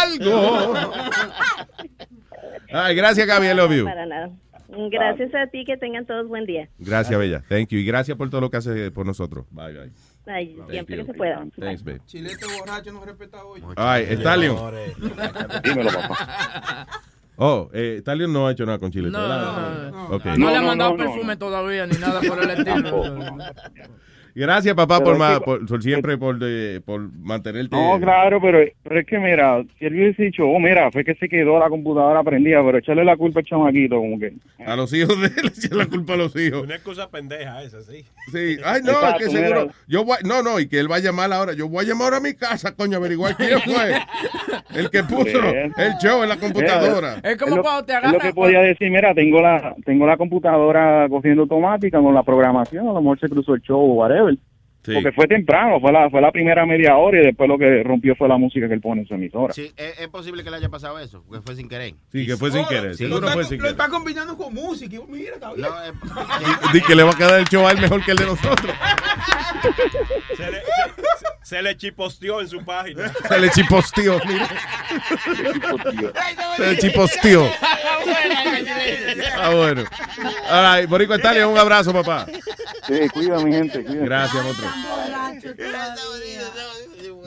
algo. 0.01 0.73
Ay, 2.71 2.95
gracias, 2.95 3.25
Gaby, 3.25 3.47
I 3.47 3.53
love 3.53 3.71
you. 3.73 3.85
Para 3.85 4.05
nada. 4.05 4.29
Gracias 4.71 5.33
a 5.33 5.47
ti, 5.47 5.65
que 5.65 5.77
tengan 5.77 6.05
todos 6.05 6.27
buen 6.27 6.45
día. 6.45 6.69
Gracias, 6.77 7.17
Bella. 7.19 7.43
Thank 7.49 7.69
you. 7.69 7.79
Y 7.79 7.85
gracias 7.85 8.15
por 8.17 8.29
todo 8.29 8.41
lo 8.41 8.49
que 8.51 8.57
haces 8.57 8.91
por 8.91 9.05
nosotros. 9.05 9.45
Bye, 9.51 9.73
bye. 9.73 9.91
Ay, 10.27 10.55
Thank 10.57 10.69
siempre 10.71 10.95
que 10.97 11.01
you. 11.01 11.07
se 11.07 11.13
pueda. 11.15 11.43
Thanks, 11.59 11.83
babe. 11.83 12.01
Chilete 12.05 12.45
borracho 12.59 12.91
no 12.91 13.03
respeta 13.03 13.43
hoy. 13.43 13.63
Ay, 13.75 14.05
Stallion. 14.17 14.57
Dímelo, 15.63 15.89
papá. 15.91 16.87
Oh, 17.41 17.69
eh, 17.71 17.99
Stallion 18.01 18.33
no 18.33 18.47
ha 18.47 18.51
hecho 18.51 18.65
nada 18.65 18.79
con 18.79 18.91
Chile. 18.91 19.09
No, 19.09 19.25
no, 19.25 19.91
no. 19.91 20.07
Ok. 20.09 20.25
No, 20.25 20.37
No, 20.39 20.49
le 20.51 20.57
ha 20.57 20.61
mandado 20.61 20.91
no, 20.91 20.97
no, 20.97 21.03
perfume 21.05 21.33
no. 21.35 21.37
todavía 21.39 21.87
ni 21.87 21.97
nada 21.97 22.19
por 22.19 22.37
el 22.43 22.49
estilo. 22.67 23.01
Gracias, 24.39 24.73
papá, 24.73 25.03
por, 25.03 25.13
es 25.13 25.19
ma- 25.19 25.33
que- 25.39 25.45
por, 25.45 25.65
por 25.65 25.83
siempre 25.83 26.17
por, 26.17 26.39
de- 26.39 26.81
por 26.81 27.01
mantenerte. 27.13 27.75
No, 27.75 27.99
claro, 27.99 28.39
pero, 28.41 28.59
pero 28.83 28.99
es 29.01 29.05
que 29.05 29.19
mira, 29.19 29.61
si 29.77 29.85
él 29.85 29.93
hubiese 29.95 30.23
dicho, 30.23 30.43
oh, 30.47 30.59
mira, 30.59 30.89
fue 30.91 31.03
que 31.03 31.13
se 31.15 31.27
quedó 31.27 31.59
la 31.59 31.67
computadora 31.69 32.23
prendida, 32.23 32.63
pero 32.63 32.77
echarle 32.77 33.03
la 33.03 33.17
culpa 33.17 33.41
al 33.41 33.45
chamaquito, 33.45 33.97
como 33.97 34.17
que. 34.17 34.33
A 34.65 34.75
los 34.75 34.93
hijos 34.93 35.19
de 35.19 35.27
él 35.27 35.33
le 35.43 35.47
echan 35.49 35.77
la 35.77 35.85
culpa 35.87 36.13
a 36.13 36.17
los 36.17 36.35
hijos. 36.35 36.63
Una 36.63 36.75
excusa 36.75 37.09
pendeja 37.09 37.61
esa, 37.63 37.81
sí. 37.81 38.05
Sí. 38.31 38.57
Ay, 38.63 38.81
no, 38.83 38.91
Exacto, 38.91 39.19
que 39.19 39.25
seguro. 39.29 39.61
mira. 39.63 39.73
Yo 39.87 40.05
voy, 40.05 40.17
no, 40.25 40.41
no, 40.41 40.59
y 40.59 40.67
que 40.67 40.79
él 40.79 40.91
va 40.91 40.97
a 40.97 40.99
llamar 40.99 41.31
ahora. 41.33 41.53
Yo 41.53 41.67
voy 41.67 41.83
a 41.85 41.87
llamar 41.89 42.05
ahora 42.05 42.17
a 42.17 42.21
mi 42.21 42.33
casa, 42.33 42.73
coño, 42.75 42.95
a 42.95 42.99
averiguar 42.99 43.35
quién 43.35 43.59
fue. 43.65 43.93
El 44.75 44.89
que 44.89 45.03
puso 45.03 45.39
el 45.49 45.93
show 46.01 46.23
en 46.23 46.29
la 46.29 46.37
computadora. 46.37 47.15
Es 47.23 47.37
como 47.37 47.51
Es 47.51 47.57
lo- 47.57 47.63
cuando 47.63 47.85
te 47.85 47.93
Es 47.93 48.11
lo 48.11 48.19
que 48.19 48.33
podía 48.33 48.61
decir, 48.61 48.89
mira, 48.91 49.13
tengo 49.13 49.41
la 49.41 49.75
tengo 49.85 50.05
la 50.05 50.17
computadora 50.17 51.07
cogiendo 51.09 51.41
automática 51.43 51.99
con 51.99 52.13
la 52.13 52.23
programación, 52.23 52.87
a 52.87 52.93
lo 52.93 53.01
mejor 53.01 53.19
se 53.19 53.27
cruzó 53.29 53.53
el 53.55 53.61
show 53.61 53.79
o 53.79 53.93
whatever. 53.95 54.28
Sí. 54.89 54.95
Porque 54.95 55.11
fue 55.11 55.27
temprano, 55.27 55.79
fue 55.79 55.91
la, 55.91 56.09
fue 56.09 56.19
la 56.21 56.31
primera 56.31 56.65
media 56.65 56.97
hora 56.97 57.21
y 57.21 57.25
después 57.25 57.47
lo 57.47 57.57
que 57.57 57.83
rompió 57.83 58.15
fue 58.15 58.27
la 58.27 58.37
música 58.37 58.67
que 58.67 58.73
él 58.73 58.81
pone 58.81 59.01
en 59.01 59.07
su 59.07 59.13
emisora. 59.13 59.53
Sí, 59.53 59.71
es, 59.77 59.99
es 59.99 60.07
posible 60.07 60.43
que 60.43 60.49
le 60.49 60.57
haya 60.57 60.69
pasado 60.69 60.97
eso, 60.99 61.23
porque 61.27 61.43
fue 61.45 61.55
sin 61.55 61.69
querer. 61.69 61.93
Sí, 62.11 62.25
que 62.25 62.35
fue 62.37 62.51
sin 62.51 62.65
querer. 62.65 62.95
Sí. 62.95 63.07
Lo 63.07 63.17
está, 63.17 63.31
sin 63.33 63.41
lo 63.41 63.47
querer. 63.49 63.71
está 63.71 63.87
combinando 63.89 64.35
con 64.37 64.53
música. 64.53 64.95
y 64.95 64.99
Mira, 65.11 65.35
está 65.35 65.53
bien. 65.53 65.67
No, 65.69 65.83
es- 66.73 66.83
que 66.83 66.95
le 66.95 67.03
va 67.03 67.11
a 67.11 67.15
quedar 67.15 67.39
el 67.39 67.45
show 67.47 67.67
a 67.67 67.71
él 67.71 67.79
mejor 67.81 68.03
que 68.03 68.11
el 68.11 68.17
de 68.17 68.25
nosotros. 68.25 68.73
Se 70.35 70.51
le, 70.51 70.59
se, 70.61 70.63
se 71.43 71.61
le 71.61 71.75
chiposteó 71.77 72.41
en 72.41 72.47
su 72.47 72.63
página. 72.63 73.11
Se 73.27 73.39
le 73.39 73.49
chiposteó, 73.51 74.19
mira. 74.27 74.47
Se 76.57 76.65
le 76.67 76.77
chiposteó. 76.77 77.49
Ah, 79.37 79.49
bueno. 79.53 79.83
All 80.49 80.79
right, 80.79 80.89
Boricua 80.89 81.17
Stallion, 81.17 81.49
un 81.51 81.57
abrazo, 81.57 81.93
papá. 81.93 82.25
Sí, 82.89 83.09
cuida 83.09 83.39
mi 83.39 83.53
gente, 83.53 83.83
cuida. 83.85 84.03
Gracias, 84.03 84.45
otro. 84.45 84.65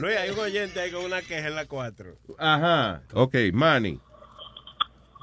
Luis, 0.01 0.17
hay 0.17 0.31
un 0.31 0.39
oyente 0.41 0.81
ahí 0.81 0.91
con 0.91 1.05
una 1.05 1.23
queja 1.23 1.47
en 1.49 1.55
la 1.55 1.67
4. 1.67 2.07
Ajá. 2.39 3.03
Ok, 3.15 3.37
Manny. 3.53 4.01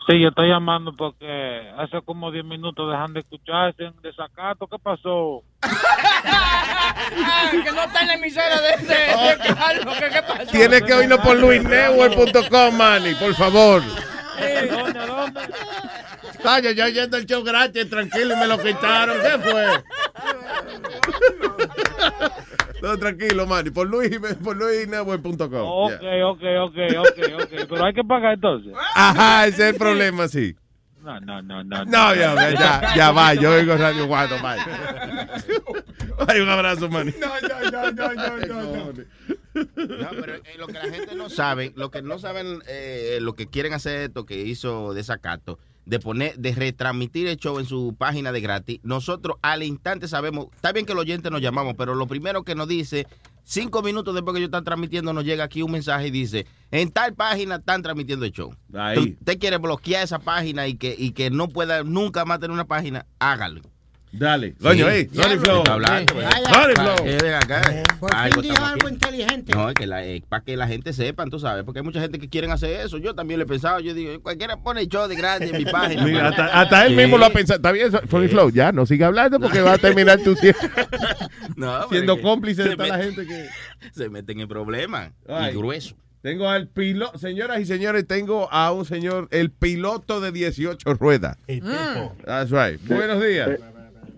Sí, 0.08 0.20
yo 0.20 0.30
estoy 0.30 0.48
llamando 0.48 0.96
porque 0.96 1.70
hace 1.78 2.02
como 2.04 2.32
10 2.32 2.46
minutos 2.46 2.90
dejan 2.90 3.14
de 3.14 3.20
escucharse 3.20 3.84
en 3.84 4.02
desacato. 4.02 4.66
¿Qué 4.68 4.78
pasó? 4.82 5.44
Ah, 5.62 7.52
que 7.52 7.72
no 7.72 7.84
está 7.84 8.02
en 8.02 8.08
la 8.08 8.14
emisora 8.16 8.62
de, 8.62 8.78
de, 8.78 9.50
de 9.50 9.56
Carlos. 9.56 9.98
¿Qué, 10.00 10.10
qué 10.10 10.22
pasó? 10.22 10.52
Tiene 10.52 10.82
que 10.82 10.94
oírnos 10.94 11.20
por 11.20 11.38
luisnetwork.com, 11.38 12.76
Manny, 12.76 13.14
por 13.16 13.34
favor. 13.36 13.84
¿Dónde, 14.72 15.00
dónde? 15.06 15.42
Coño, 16.42 16.72
yo 16.72 16.88
yendo 16.88 17.18
el 17.18 17.26
show 17.26 17.44
gratis, 17.44 17.90
tranquilo, 17.90 18.34
y 18.34 18.38
me 18.38 18.48
lo 18.48 18.58
quitaron. 18.62 19.18
¿Qué 19.22 19.38
fue? 19.50 19.84
No, 22.82 22.98
tranquilo, 22.98 23.46
Manny, 23.46 23.72
por, 23.72 23.88
Luis, 23.88 24.18
por 24.44 24.56
luisnetwork.com. 24.56 25.50
Ok, 25.64 26.00
Yeah. 26.02 26.28
ok, 26.28 26.42
ok, 26.62 26.78
ok, 27.00 27.44
ok. 27.44 27.68
Pero 27.70 27.86
hay 27.86 27.94
que 27.94 28.04
pagar 28.04 28.34
entonces. 28.36 28.74
Ajá, 28.96 29.48
ese 29.48 29.64
es 29.68 29.74
el 29.74 29.76
problema, 29.76 30.28
sí. 30.28 30.56
No, 31.02 31.20
no, 31.20 31.42
no, 31.42 31.64
no. 31.64 31.86
No, 31.86 32.16
ya, 32.16 32.36
ya, 32.36 32.52
ya, 32.52 32.96
ya 32.96 33.12
va, 33.12 33.34
yo 33.34 33.52
oigo 33.52 33.76
Radio 33.76 34.06
Guado, 34.08 34.36
bye. 34.42 34.60
Ay, 36.28 36.40
un 36.42 36.50
abrazo, 36.50 36.90
Manny. 36.90 37.14
No, 37.20 37.28
no, 37.28 37.72
no, 37.72 37.92
no, 37.92 38.14
no, 38.14 38.38
no, 38.38 38.94
no. 38.94 38.94
No, 39.54 40.10
pero 40.12 40.36
eh, 40.36 40.44
lo 40.58 40.68
que 40.68 40.74
la 40.74 40.82
gente 40.82 41.16
no 41.16 41.30
sabe, 41.30 41.74
lo 41.76 41.90
que 41.90 42.02
no 42.02 42.20
saben, 42.20 42.62
eh, 42.68 43.18
lo 43.22 43.34
que 43.34 43.48
quieren 43.48 43.74
hacer 43.74 44.02
esto 44.02 44.26
que 44.26 44.36
hizo 44.42 44.94
Desacato, 44.94 45.60
de 45.86 46.00
poner, 46.00 46.38
de 46.38 46.54
retransmitir 46.54 47.28
el 47.28 47.38
show 47.38 47.60
en 47.60 47.66
su 47.66 47.96
página 47.98 48.32
de 48.32 48.42
gratis, 48.42 48.80
nosotros 48.84 49.38
al 49.42 49.64
instante 49.64 50.08
sabemos, 50.08 50.48
está 50.54 50.72
bien 50.72 50.86
que 50.86 50.94
los 50.94 51.02
oyentes 51.02 51.32
nos 51.32 51.42
llamamos, 51.42 51.76
pero 51.78 51.96
lo 51.96 52.08
primero 52.08 52.44
que 52.44 52.56
nos 52.56 52.68
dice, 52.68 53.08
cinco 53.44 53.82
minutos 53.82 54.14
después 54.14 54.34
que 54.34 54.40
ellos 54.40 54.50
están 54.50 54.64
transmitiendo, 54.64 55.14
nos 55.14 55.26
llega 55.26 55.44
aquí 55.44 55.62
un 55.62 55.72
mensaje 55.72 56.08
y 56.08 56.12
dice, 56.12 56.46
en 56.72 56.92
tal 56.92 57.16
página 57.16 57.56
están 57.56 57.82
transmitiendo 57.82 58.26
el 58.26 58.32
show. 58.32 58.54
Ahí. 58.74 59.18
Usted 59.20 59.40
quiere 59.40 59.58
bloquear 59.58 60.04
esa 60.04 60.20
página 60.20 60.68
y 60.68 60.76
que, 60.76 60.96
y 60.98 61.12
que 61.12 61.32
no 61.32 61.48
pueda 61.50 61.84
nunca 61.84 62.26
más 62.26 62.40
tener 62.40 62.52
una 62.52 62.68
página, 62.68 63.06
hágalo. 63.18 63.62
Dale. 64.12 64.56
Coño, 64.62 64.86
Sí. 64.88 64.92
hey, 64.94 65.10
Sorry 65.14 65.38
Flow. 65.38 65.58
Está 65.60 65.74
hablando, 65.74 66.14
Sí. 66.14 66.20
pues. 66.20 66.56
Sorry 66.56 66.74
Flow. 66.76 66.96
eh, 67.06 67.18
ven 67.22 67.34
acá. 67.36 67.62
Por 68.00 68.16
Algo 68.16 68.42
fin 68.42 68.52
dijo 68.52 68.66
algo 68.66 68.90
inteligente. 68.90 69.54
No, 69.54 69.70
es 69.70 69.76
que 69.76 69.86
la, 69.86 70.04
eh, 70.04 70.24
para 70.28 70.44
que 70.44 70.58
la 70.58 70.68
gente 70.68 70.94
sepa, 70.94 71.26
tú 71.26 71.40
sabes, 71.40 71.64
porque 71.64 71.80
hay 71.80 71.86
mucha 71.86 72.02
gente 72.02 72.18
que 72.18 72.28
quieren 72.28 72.50
hacer 72.52 72.80
eso. 72.86 72.98
Yo 72.98 73.14
también 73.14 73.40
lo 73.40 73.46
he 73.46 73.48
pensado. 73.48 73.80
Yo 73.80 73.94
digo, 73.94 74.20
cualquiera 74.22 74.58
pone 74.58 74.88
show 74.88 75.08
de 75.08 75.16
gratis 75.16 75.52
en 75.52 75.58
mi 75.58 75.66
página. 75.72 76.04
Mira, 76.04 76.32
pero- 76.32 76.44
hasta, 76.44 76.62
hasta 76.62 76.86
él 76.86 76.92
Sí. 76.92 76.96
mismo 76.98 77.18
lo 77.20 77.26
ha 77.26 77.30
pensado. 77.30 77.58
Está 77.58 77.72
bien, 77.72 77.92
Sorry 77.92 78.28
Flow, 78.30 78.50
ya, 78.50 78.72
no 78.72 78.86
siga 78.86 79.08
hablando 79.08 79.40
porque 79.40 79.62
va 79.62 79.74
a 79.74 79.78
terminar 79.78 80.20
tú 80.24 80.36
siendo, 80.36 80.60
No, 81.56 81.88
siendo 81.90 82.16
que 82.18 82.22
cómplice 82.22 82.64
de 82.64 82.76
toda 82.76 82.88
la 82.90 82.98
gente 83.04 83.26
que... 83.28 83.48
Se 83.94 84.10
meten 84.10 84.40
en 84.40 84.48
problemas. 84.48 85.12
Y 85.28 85.56
grueso. 85.56 85.96
Tengo 86.22 86.50
al 86.50 86.68
piloto, 86.68 87.18
señoras 87.18 87.62
y 87.62 87.66
señores, 87.66 88.06
tengo 88.06 88.52
a 88.52 88.74
un 88.74 88.84
señor, 88.84 89.30
el 89.32 89.52
piloto 89.52 90.20
de 90.20 90.34
18 90.34 90.94
ruedas. 90.96 91.38
Tipo. 91.48 91.68
That's 92.26 92.52
right. 92.52 92.78
Buenos 92.88 93.24
días. 93.26 93.52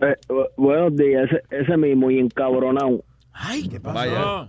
Eh, 0.02 0.15
bu- 0.28 0.48
buenos 0.57 0.95
días, 0.95 1.30
ese, 1.32 1.41
ese 1.52 1.78
mismo 1.78 2.10
y 2.10 2.19
encabronado. 2.19 3.03
Ay, 3.34 3.68
¿qué 3.69 3.80
pasó? 3.80 3.95
Vaya. 3.95 4.48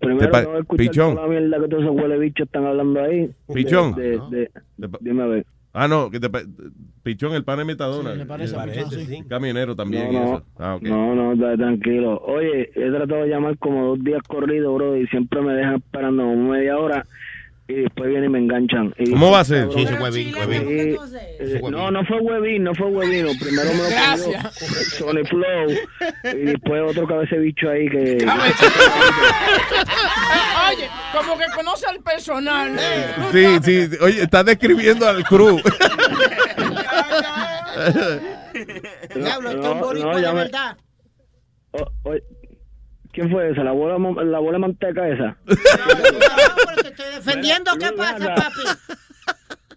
Primero 0.00 0.18
Te 0.20 0.28
pa- 0.28 0.40
tengo 0.40 0.52
que 0.54 0.60
escuchar 0.60 0.86
Pichón. 0.86 1.14
toda 1.14 1.26
la 1.26 1.32
mierda 1.40 1.60
que 1.62 1.68
todos 1.68 1.82
esos 1.84 1.96
huele 1.96 2.18
bichos 2.18 2.46
están 2.46 2.66
hablando 2.66 3.00
ahí. 3.02 3.30
Pichón. 3.52 3.94
De- 3.94 4.18
de- 4.30 4.50
de- 4.76 4.88
dime 5.00 5.22
a 5.22 5.26
ver. 5.26 5.46
Ah, 5.72 5.88
no, 5.88 6.10
que 6.10 6.20
te 6.20 6.28
pa- 6.28 6.42
Pichón, 7.02 7.32
el 7.34 7.44
pan 7.44 7.58
de 7.58 7.64
Metadona. 7.64 8.12
Sí, 8.12 8.18
le 8.18 8.26
parece 8.26 8.56
a 8.56 8.64
Pichón, 8.64 8.90
sí. 8.90 9.22
Camionero 9.28 9.74
también. 9.74 10.04
No, 10.04 10.10
y 10.12 10.14
no. 10.16 10.24
eso. 10.36 10.42
Ah, 10.58 10.74
ok. 10.76 10.82
No, 10.82 11.14
no, 11.14 11.32
está 11.32 11.56
tranquilo. 11.56 12.20
Oye, 12.26 12.70
he 12.74 12.90
tratado 12.90 13.22
de 13.22 13.28
llamar 13.28 13.56
como 13.58 13.86
dos 13.86 14.04
días 14.04 14.22
corridos, 14.28 14.74
bro, 14.74 14.96
y 14.96 15.06
siempre 15.06 15.40
me 15.40 15.54
dejan 15.54 15.76
esperando 15.76 16.22
como 16.24 16.50
media 16.50 16.76
hora 16.78 17.06
y 17.66 17.74
después 17.74 18.10
vienen 18.10 18.28
y 18.30 18.32
me 18.32 18.38
enganchan. 18.40 18.94
Y- 18.98 19.10
¿Cómo 19.12 19.30
va 19.30 19.40
a 19.40 19.44
ser? 19.44 19.68
Sí, 19.72 19.84
huevín, 19.86 20.34
huevín. 20.36 20.62
eh, 20.68 20.96
eh, 21.40 21.60
no, 21.70 21.90
no 21.90 22.04
fue 22.04 22.20
huevín, 22.20 22.62
no 22.64 22.74
fue 22.74 22.88
huevín. 22.88 23.26
Primero 23.38 23.70
me 23.72 23.78
lo 23.78 23.84
cogió 23.84 24.50
Sony 24.98 25.24
Flow 25.28 25.70
y 26.24 26.44
después 26.44 26.82
otro 26.90 27.06
cabece 27.06 27.38
bicho 27.38 27.70
ahí 27.70 27.88
que... 27.88 28.18
Oye, 30.70 30.88
como 31.12 31.38
que 31.38 31.44
conoce 31.54 31.86
al 31.86 32.00
personal. 32.02 32.78
Sí, 33.32 33.46
sí. 33.62 33.88
Oye, 34.00 34.22
estás 34.22 34.44
describiendo 34.44 35.08
al 35.08 35.24
crew. 35.24 35.58
Diablo, 39.14 39.50
esto 39.50 39.74
es 39.74 39.80
no, 39.80 39.92
no, 40.10 40.16
de 40.16 40.22
ya 40.22 40.32
me- 40.32 40.38
verdad. 40.44 40.76
O- 41.72 41.90
oye, 42.04 42.22
¿Quién 43.14 43.30
fue 43.30 43.50
esa? 43.50 43.62
¿La 43.64 43.70
bola, 43.72 43.96
la 44.24 44.38
bola 44.40 44.52
de 44.52 44.58
manteca 44.58 45.08
esa? 45.08 45.36
Te 45.46 46.88
estoy 46.88 47.14
defendiendo. 47.14 47.70
¿Qué 47.78 47.92
pasa, 47.96 48.34
papi? 48.34 48.62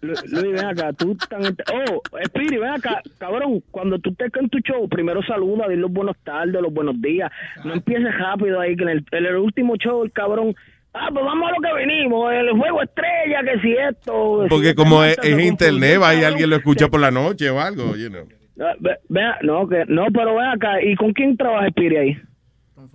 Lu- 0.00 0.14
Luis, 0.26 0.52
ven 0.52 0.64
acá, 0.64 0.92
tú 0.92 1.16
tan... 1.28 1.42
Oh, 1.44 2.00
Spiri, 2.26 2.58
ven 2.58 2.70
acá, 2.70 3.00
cabrón, 3.18 3.60
cuando 3.72 3.98
tú 3.98 4.10
estés 4.10 4.30
en 4.40 4.48
tu 4.48 4.58
show, 4.60 4.88
primero 4.88 5.20
saluda, 5.24 5.66
dile 5.68 5.80
los 5.82 5.90
buenos 5.92 6.16
tardes, 6.22 6.54
los 6.62 6.72
buenos 6.72 7.00
días, 7.02 7.32
no 7.64 7.72
empieces 7.74 8.16
rápido 8.16 8.60
ahí, 8.60 8.76
que 8.76 8.84
en 8.84 8.90
el, 8.90 9.04
en 9.10 9.26
el 9.26 9.34
último 9.36 9.74
show 9.74 10.04
el 10.04 10.12
cabrón, 10.12 10.54
ah, 10.94 11.08
pues 11.12 11.24
vamos 11.24 11.50
a 11.50 11.52
lo 11.52 11.60
que 11.60 11.84
venimos, 11.84 12.32
el 12.32 12.50
juego 12.52 12.80
estrella, 12.82 13.40
que 13.42 13.60
si 13.60 13.72
esto... 13.72 14.46
Porque 14.48 14.68
esta 14.70 14.80
como 14.84 15.02
es, 15.02 15.16
se 15.20 15.32
es 15.32 15.40
internet, 15.44 16.00
va 16.00 16.14
y 16.14 16.22
alguien 16.22 16.50
lo 16.50 16.56
escucha 16.56 16.86
por 16.86 17.00
la 17.00 17.10
noche 17.10 17.50
o 17.50 17.60
algo, 17.60 17.96
you 17.96 18.08
know. 18.08 18.24
Ah, 18.60 18.74
ve- 18.78 18.98
vea, 19.08 19.36
no, 19.42 19.68
que, 19.68 19.82
no, 19.88 20.06
pero 20.14 20.36
ven 20.36 20.46
acá, 20.46 20.80
¿y 20.80 20.94
con 20.94 21.12
quién 21.12 21.36
trabaja 21.36 21.70
Spiri 21.70 21.96
ahí? 21.96 22.16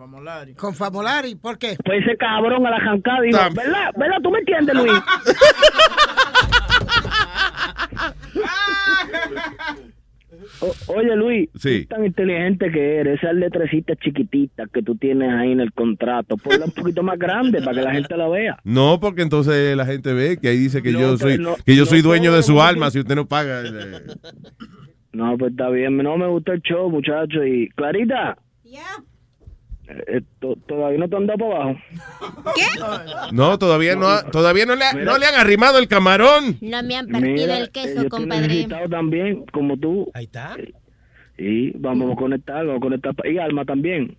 Con 0.03 0.11
Famolari. 0.11 0.53
Con 0.55 0.75
Famolari, 0.75 1.35
¿por 1.35 1.57
qué? 1.57 1.77
Pues 1.83 2.01
ese 2.05 2.17
cabrón 2.17 2.67
a 2.67 2.71
la 2.71 2.79
jancada 2.81 3.21
dijo, 3.21 3.37
¿verdad? 3.55 3.91
¿Verdad? 3.97 4.17
¿Tú 4.21 4.31
me 4.31 4.39
entiendes, 4.39 4.75
Luis? 4.75 4.91
O- 10.59 10.93
oye, 10.95 11.15
Luis, 11.15 11.49
Sí. 11.55 11.85
tan 11.85 12.05
inteligente 12.05 12.69
que 12.71 12.97
eres, 12.97 13.19
esas 13.21 13.35
letrecitas 13.35 13.97
chiquititas 13.99 14.69
que 14.71 14.81
tú 14.81 14.95
tienes 14.95 15.31
ahí 15.31 15.51
en 15.51 15.59
el 15.61 15.71
contrato, 15.73 16.35
ponla 16.37 16.65
un 16.65 16.71
poquito 16.71 17.01
más 17.03 17.17
grande 17.19 17.61
para 17.61 17.77
que 17.77 17.81
la 17.83 17.93
gente 17.93 18.17
la 18.17 18.27
vea. 18.27 18.57
No, 18.63 18.99
porque 18.99 19.21
entonces 19.21 19.75
la 19.77 19.85
gente 19.85 20.11
ve 20.13 20.37
que 20.41 20.49
ahí 20.49 20.57
dice 20.57 20.81
que 20.81 20.91
No, 20.91 20.99
yo 20.99 21.17
soy 21.17 21.37
no- 21.37 21.55
que 21.65 21.75
yo 21.75 21.81
no 21.83 21.85
soy 21.85 22.01
dueño 22.01 22.33
de 22.33 22.43
su 22.43 22.61
alma 22.61 22.89
si 22.91 22.99
usted 22.99 23.15
no 23.15 23.25
paga. 23.27 23.61
eh. 23.61 24.01
No, 25.13 25.37
pues 25.37 25.51
está 25.51 25.69
bien, 25.69 25.95
no 25.97 26.17
me 26.17 26.27
gusta 26.27 26.53
el 26.53 26.61
show, 26.61 26.89
muchacho. 26.89 27.45
Y 27.45 27.69
Clarita, 27.69 28.37
eh, 29.87 30.21
to- 30.39 30.55
todavía 30.67 30.97
no 30.99 31.09
te 31.09 31.15
han 31.15 31.27
dado 31.27 31.39
para 31.39 31.55
abajo. 31.63 31.79
No, 33.31 33.57
todavía 33.59 33.95
no, 33.95 34.07
ha- 34.07 34.23
todavía 34.31 34.65
no 34.65 34.75
le, 34.75 34.85
ha- 34.85 34.93
no 34.93 35.17
le 35.17 35.25
han 35.25 35.35
arrimado 35.35 35.77
el 35.79 35.87
camarón. 35.87 36.57
No 36.61 36.83
me 36.83 36.95
han 36.95 37.07
Mira, 37.07 37.59
eh, 37.59 37.69
yo 37.95 38.01
estoy 38.03 38.25
necesitado 38.25 38.89
también, 38.89 39.45
como 39.51 39.77
tú. 39.77 40.09
Ahí 40.13 40.25
está. 40.25 40.55
Y 41.37 41.71
vamos 41.77 42.11
a 42.11 42.15
conectar, 42.15 42.65
vamos 42.65 42.77
a 42.77 42.81
conectar. 42.81 43.15
pa- 43.15 43.27
Y 43.27 43.37
Alma 43.37 43.65
también. 43.65 44.15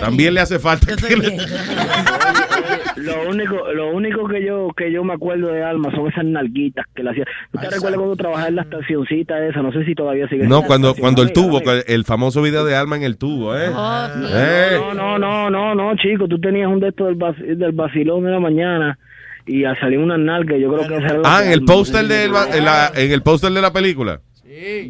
También 0.00 0.34
le 0.34 0.40
hace 0.40 0.58
falta 0.58 0.86
que 0.96 1.16
le- 1.16 1.36
Lo 2.96 3.28
único, 3.28 3.72
lo 3.72 3.88
único 3.90 4.26
que 4.28 4.44
yo 4.44 4.68
que 4.76 4.90
yo 4.92 5.02
me 5.04 5.14
acuerdo 5.14 5.48
de 5.48 5.62
Alma 5.62 5.90
son 5.94 6.08
esas 6.08 6.24
nalguitas 6.24 6.86
que 6.94 7.02
le 7.02 7.10
hacía. 7.10 7.24
¿Usted 7.52 7.70
recuerda 7.72 7.96
cuando 7.96 8.16
trabajaba 8.16 8.48
en 8.48 8.56
la 8.56 8.62
estacioncita 8.62 9.46
esa? 9.46 9.62
No 9.62 9.72
sé 9.72 9.84
si 9.84 9.94
todavía 9.94 10.28
sigue. 10.28 10.46
No, 10.46 10.62
cuando 10.62 10.94
cuando 10.94 11.22
el 11.22 11.32
tubo, 11.32 11.60
el 11.86 12.04
famoso 12.04 12.40
video 12.40 12.64
de 12.64 12.76
Alma 12.76 12.96
en 12.96 13.02
el 13.02 13.16
tubo, 13.18 13.56
¿eh? 13.56 13.66
Eh. 13.66 14.78
No, 14.78 14.94
no, 14.94 15.18
no, 15.18 15.50
no, 15.50 15.74
no, 15.74 15.96
chico, 15.96 16.28
tú 16.28 16.38
tenías 16.40 16.68
un 16.68 16.80
de 16.80 16.88
estos 16.88 17.08
del, 17.08 17.18
vac- 17.18 17.36
del 17.56 17.72
vacilón 17.72 18.24
de 18.24 18.30
la 18.30 18.40
mañana 18.40 18.98
y 19.46 19.64
a 19.64 19.74
salir 19.80 19.98
unas 19.98 20.18
nalgas, 20.20 20.58
yo 20.60 20.72
creo 20.72 20.88
que 20.88 20.96
esa 20.96 21.06
era 21.14 21.18
la 21.18 21.36
Ah, 21.38 21.44
en 21.44 21.52
el 21.52 21.64
póster 21.64 22.06
de 22.06 22.28
la- 22.28 22.92
en 22.94 23.12
el 23.12 23.22
póster 23.22 23.52
de 23.52 23.60
la 23.60 23.72
película. 23.72 24.20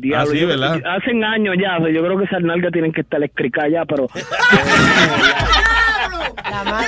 Diablo, 0.01 0.31
Ah, 0.31 0.33
sí, 0.33 0.41
yo- 0.41 0.47
¿verdad? 0.49 0.81
Hacen 0.85 1.25
años 1.25 1.55
ya, 1.61 1.79
sea, 1.79 1.91
yo 1.93 2.03
creo 2.03 2.19
que 2.19 2.25
esas 2.25 2.43
nalgas 2.43 2.73
tienen 2.73 2.93
que 2.93 3.01
estar 3.03 3.23
escricadas 3.23 3.71
ya, 3.73 3.85
pero... 3.85 4.09
La 6.51 6.65
madre 6.65 6.87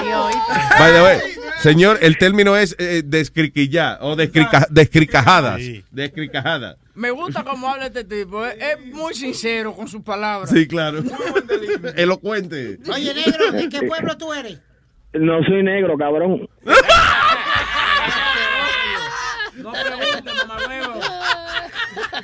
que 0.00 1.34
señor, 1.60 1.98
el 2.00 2.16
término 2.18 2.56
es 2.56 2.76
eh, 2.78 3.02
descriquillar 3.04 3.98
o 4.00 4.16
descrica, 4.16 4.66
descricajadas. 4.70 5.60
Descricajadas. 5.90 6.76
Me 6.94 7.10
gusta 7.10 7.42
cómo 7.42 7.68
habla 7.68 7.86
este 7.86 8.04
tipo. 8.04 8.44
Es, 8.46 8.54
es 8.56 8.86
muy 8.86 9.14
sincero 9.14 9.74
con 9.74 9.88
sus 9.88 10.02
palabras. 10.02 10.50
Sí, 10.50 10.66
claro. 10.68 11.02
Elocuente. 11.96 12.78
Oye, 12.92 13.12
negro, 13.14 13.50
¿de 13.52 13.68
qué 13.68 13.82
pueblo 13.82 14.16
tú 14.16 14.32
eres? 14.32 14.60
No 15.12 15.42
soy 15.44 15.62
negro, 15.62 15.96
cabrón. 15.98 16.48
No 19.56 19.70
preguntes, 19.72 20.34
mamá 20.46 20.56
huevo. 20.68 20.83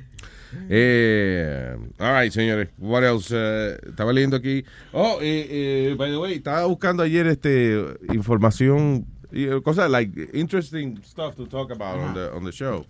Eh, 0.68 1.76
all 1.98 2.20
right, 2.20 2.32
señores. 2.32 2.68
What 2.78 3.04
else? 3.04 3.34
Eh, 3.36 3.78
estaba 3.88 4.12
leyendo 4.12 4.36
aquí. 4.36 4.64
Oh, 4.92 5.18
eh, 5.20 5.90
eh, 5.90 5.94
by 5.96 6.10
the 6.10 6.18
way, 6.18 6.34
estaba 6.34 6.66
buscando 6.66 7.02
ayer 7.02 7.26
este 7.26 7.76
información, 8.12 9.06
y, 9.32 9.44
eh, 9.44 9.60
cosas 9.62 9.90
like 9.90 10.30
interesting 10.32 11.00
stuff 11.04 11.34
to 11.36 11.46
talk 11.46 11.70
about 11.70 11.98
on 11.98 12.14
the, 12.14 12.28
on 12.32 12.44
the 12.44 12.52
show. 12.52 12.86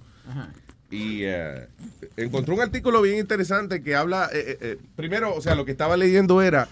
Y 0.90 1.20
eh, 1.22 1.68
encontró 2.16 2.54
un 2.54 2.60
artículo 2.62 3.00
bien 3.02 3.18
interesante 3.18 3.82
que 3.82 3.94
habla, 3.94 4.28
eh, 4.32 4.44
eh, 4.46 4.58
eh, 4.60 4.78
primero, 4.96 5.34
o 5.34 5.40
sea, 5.40 5.54
lo 5.54 5.64
que 5.64 5.70
estaba 5.70 5.96
leyendo 5.96 6.42
era 6.42 6.68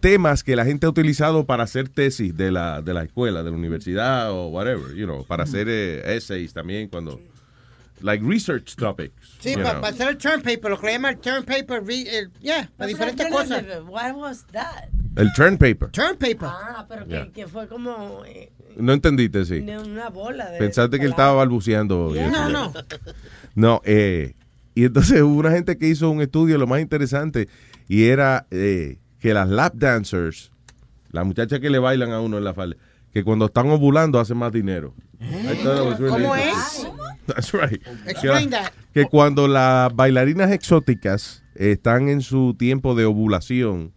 temas 0.00 0.44
que 0.44 0.54
la 0.54 0.64
gente 0.64 0.86
ha 0.86 0.90
utilizado 0.90 1.44
para 1.46 1.64
hacer 1.64 1.88
tesis 1.88 2.36
de 2.36 2.52
la, 2.52 2.82
de 2.82 2.94
la 2.94 3.02
escuela, 3.04 3.42
de 3.42 3.50
la 3.50 3.56
universidad 3.56 4.30
o 4.30 4.48
whatever, 4.48 4.94
you 4.94 5.04
know, 5.06 5.24
para 5.24 5.44
hacer 5.44 5.66
eh, 5.68 6.14
essays 6.16 6.52
también 6.52 6.88
cuando, 6.88 7.20
like 8.02 8.22
research 8.24 8.76
topics. 8.76 9.36
Sí, 9.40 9.54
you 9.56 9.62
para 9.62 9.80
know. 9.80 9.84
hacer 9.88 10.08
el 10.08 10.18
term 10.18 10.42
paper, 10.42 10.70
lo 10.70 10.78
que 10.78 10.86
le 10.86 10.92
llaman 10.92 11.14
el 11.14 11.20
term 11.20 11.44
paper, 11.44 11.82
re- 11.84 12.28
yeah, 12.40 12.70
para 12.76 12.88
diferentes 12.88 13.26
cosas. 13.32 13.64
What 13.88 14.14
was 14.14 14.44
that? 14.52 14.88
El 15.16 15.32
turn 15.32 15.56
paper. 15.56 15.90
Term 15.90 16.16
paper. 16.18 16.48
Ah, 16.52 16.84
pero 16.88 17.06
Yeah. 17.06 17.24
que, 17.26 17.32
que 17.32 17.46
fue 17.48 17.66
como 17.68 18.24
eh, 18.26 18.52
No 18.76 18.92
entendiste, 18.92 19.44
sí. 19.44 19.60
una 19.60 20.08
bola 20.10 20.50
de... 20.50 20.58
Pensaste 20.58 20.98
que 20.98 21.04
él 21.04 21.10
estaba 21.10 21.32
balbuceando. 21.32 22.12
No, 22.14 22.48
no. 22.48 22.72
No, 23.54 23.80
eh, 23.84 24.34
y 24.74 24.84
entonces 24.84 25.22
hubo 25.22 25.38
una 25.38 25.52
gente 25.52 25.78
que 25.78 25.88
hizo 25.88 26.10
un 26.10 26.20
estudio, 26.20 26.58
lo 26.58 26.66
más 26.66 26.80
interesante, 26.80 27.48
y 27.88 28.04
era 28.04 28.46
eh, 28.50 28.98
que 29.20 29.32
las 29.32 29.48
lap 29.48 29.74
dancers, 29.74 30.50
las 31.10 31.24
muchachas 31.24 31.60
que 31.60 31.70
le 31.70 31.78
bailan 31.78 32.10
a 32.10 32.20
uno 32.20 32.38
en 32.38 32.44
la 32.44 32.54
falda, 32.54 32.76
que 33.12 33.22
cuando 33.22 33.46
están 33.46 33.70
ovulando 33.70 34.18
hacen 34.18 34.36
más 34.36 34.52
dinero. 34.52 34.94
Really 35.20 36.08
¿Cómo 36.08 36.34
es? 36.34 36.88
That's 37.26 37.52
right. 37.52 37.80
Explain 38.06 38.50
que, 38.50 38.56
that. 38.56 38.72
que 38.92 39.04
cuando 39.06 39.48
las 39.48 39.94
bailarinas 39.94 40.50
exóticas 40.50 41.42
están 41.54 42.08
en 42.08 42.20
su 42.20 42.54
tiempo 42.58 42.94
de 42.94 43.04
ovulación, 43.06 43.92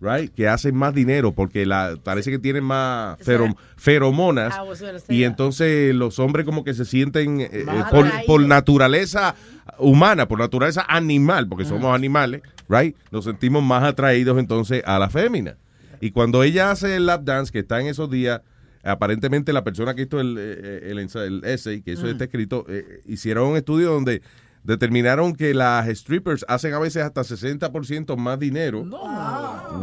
right, 0.00 0.32
que 0.32 0.46
hacen 0.48 0.74
más 0.76 0.94
dinero 0.94 1.32
porque 1.32 1.66
la, 1.66 1.96
parece 2.02 2.30
que 2.30 2.38
tienen 2.38 2.64
más 2.64 3.18
fero- 3.20 3.56
feromonas. 3.76 4.54
Say 5.00 5.16
y 5.16 5.24
entonces 5.24 5.94
los 5.94 6.18
hombres 6.18 6.44
como 6.46 6.64
que 6.64 6.74
se 6.74 6.84
sienten 6.84 7.40
eh, 7.40 7.48
eh, 7.52 7.66
por, 7.90 8.06
por 8.26 8.40
naturaleza 8.42 9.34
humana, 9.78 10.26
por 10.28 10.38
naturaleza 10.38 10.84
animal, 10.88 11.48
porque 11.48 11.64
somos 11.64 11.94
animales, 11.94 12.42
right, 12.68 12.96
nos 13.10 13.24
sentimos 13.24 13.62
más 13.62 13.82
atraídos 13.84 14.38
entonces 14.38 14.82
a 14.86 14.98
la 14.98 15.08
fémina. 15.10 15.56
Y 16.00 16.10
cuando 16.12 16.42
ella 16.42 16.70
hace 16.70 16.96
el 16.96 17.06
lap 17.06 17.22
dance, 17.24 17.50
que 17.52 17.58
está 17.60 17.80
en 17.80 17.88
esos 17.88 18.08
días, 18.10 18.40
aparentemente 18.84 19.52
la 19.52 19.64
persona 19.64 19.94
que 19.94 20.02
hizo 20.02 20.20
el, 20.20 20.36
eh, 20.38 20.90
el, 20.90 20.98
el 20.98 21.44
essay, 21.44 21.82
que 21.82 21.92
eso 21.92 22.08
está 22.08 22.24
escrito, 22.24 22.64
eh, 22.68 23.00
hicieron 23.06 23.48
un 23.48 23.56
estudio 23.56 23.90
donde 23.92 24.22
determinaron 24.68 25.34
que 25.34 25.54
las 25.54 25.88
strippers 25.88 26.44
hacen 26.46 26.74
a 26.74 26.78
veces 26.78 27.02
hasta 27.02 27.22
60% 27.24 28.16
más 28.16 28.38
dinero 28.38 28.84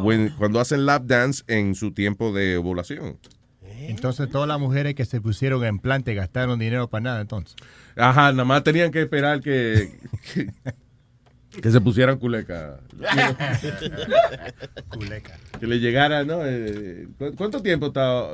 when- 0.04 0.34
cuando 0.38 0.60
hacen 0.62 0.86
lap 0.86 1.04
dance 1.06 1.44
en 1.48 1.76
su 1.76 1.92
tiempo 1.92 2.32
de 2.32 2.56
ovulación. 2.58 3.18
Entonces 3.88 4.30
todas 4.30 4.48
las 4.48 4.60
mujeres 4.60 4.96
que 4.96 5.04
se 5.06 5.20
pusieron 5.22 5.64
en 5.66 5.80
plante 5.80 6.14
gastaron 6.14 6.58
dinero 6.60 6.88
para 6.88 7.02
nada 7.04 7.22
entonces. 7.22 7.56
Ajá, 7.98 8.32
nada 8.32 8.46
más 8.46 8.64
tenían 8.64 8.92
que 8.92 9.02
esperar 9.02 9.42
que, 9.42 9.92
que, 10.34 10.50
que 11.62 11.72
se 11.72 11.82
pusieran 11.82 12.18
culeca. 12.18 12.80
Culeca. 14.90 15.38
Que 15.60 15.68
le 15.68 15.80
llegara, 15.80 16.24
¿no? 16.24 16.40
Eh, 16.46 17.08
¿cu- 17.18 17.34
¿Cuánto 17.36 17.62
tiempo 17.62 17.88
está? 17.88 18.28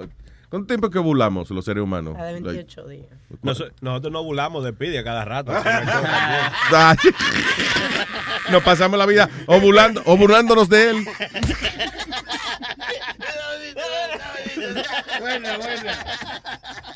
¿Cuánto 0.52 0.68
tiempo 0.68 0.90
que 0.90 1.00
ovulamos 1.00 1.50
los 1.50 1.64
seres 1.64 1.82
humanos? 1.82 2.14
Cada 2.18 2.34
Like- 2.34 2.44
28 2.44 2.88
días. 2.90 3.08
Nos- 3.42 3.64
nosotros 3.80 4.12
no 4.12 4.22
burlamos 4.22 4.66
de 4.66 4.74
Pidi 4.74 4.98
a 4.98 5.04
cada 5.04 5.24
rato. 5.24 5.54
Nos 8.52 8.62
pasamos 8.62 9.00
la 9.00 9.06
vida 9.06 9.30
ovulando, 9.48 10.02
ovulándonos 10.06 10.68
de 10.68 10.90
él. 10.90 11.06
Buena, 15.22 15.58
buena. 15.58 15.98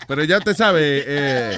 Pero 0.08 0.24
ya 0.26 0.38
usted 0.40 0.54
sabe, 0.56 1.04
eh, 1.08 1.58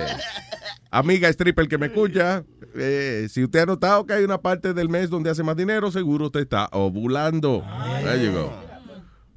amiga 0.92 1.28
stripper 1.30 1.68
que 1.68 1.78
me 1.80 1.88
escucha, 1.88 2.44
eh, 2.76 3.28
si 3.30 3.44
usted 3.44 3.62
ha 3.62 3.66
notado 3.66 4.06
que 4.06 4.14
hay 4.14 4.24
una 4.24 4.38
parte 4.40 4.74
del 4.76 4.88
mes 4.90 5.10
donde 5.10 5.32
hace 5.32 5.42
más 5.44 5.56
dinero, 5.58 5.92
seguro 5.92 6.28
usted 6.28 6.42
está 6.42 6.70
ovulando. 6.72 7.66
There 8.04 8.24
you 8.24 8.32
go. 8.34 8.67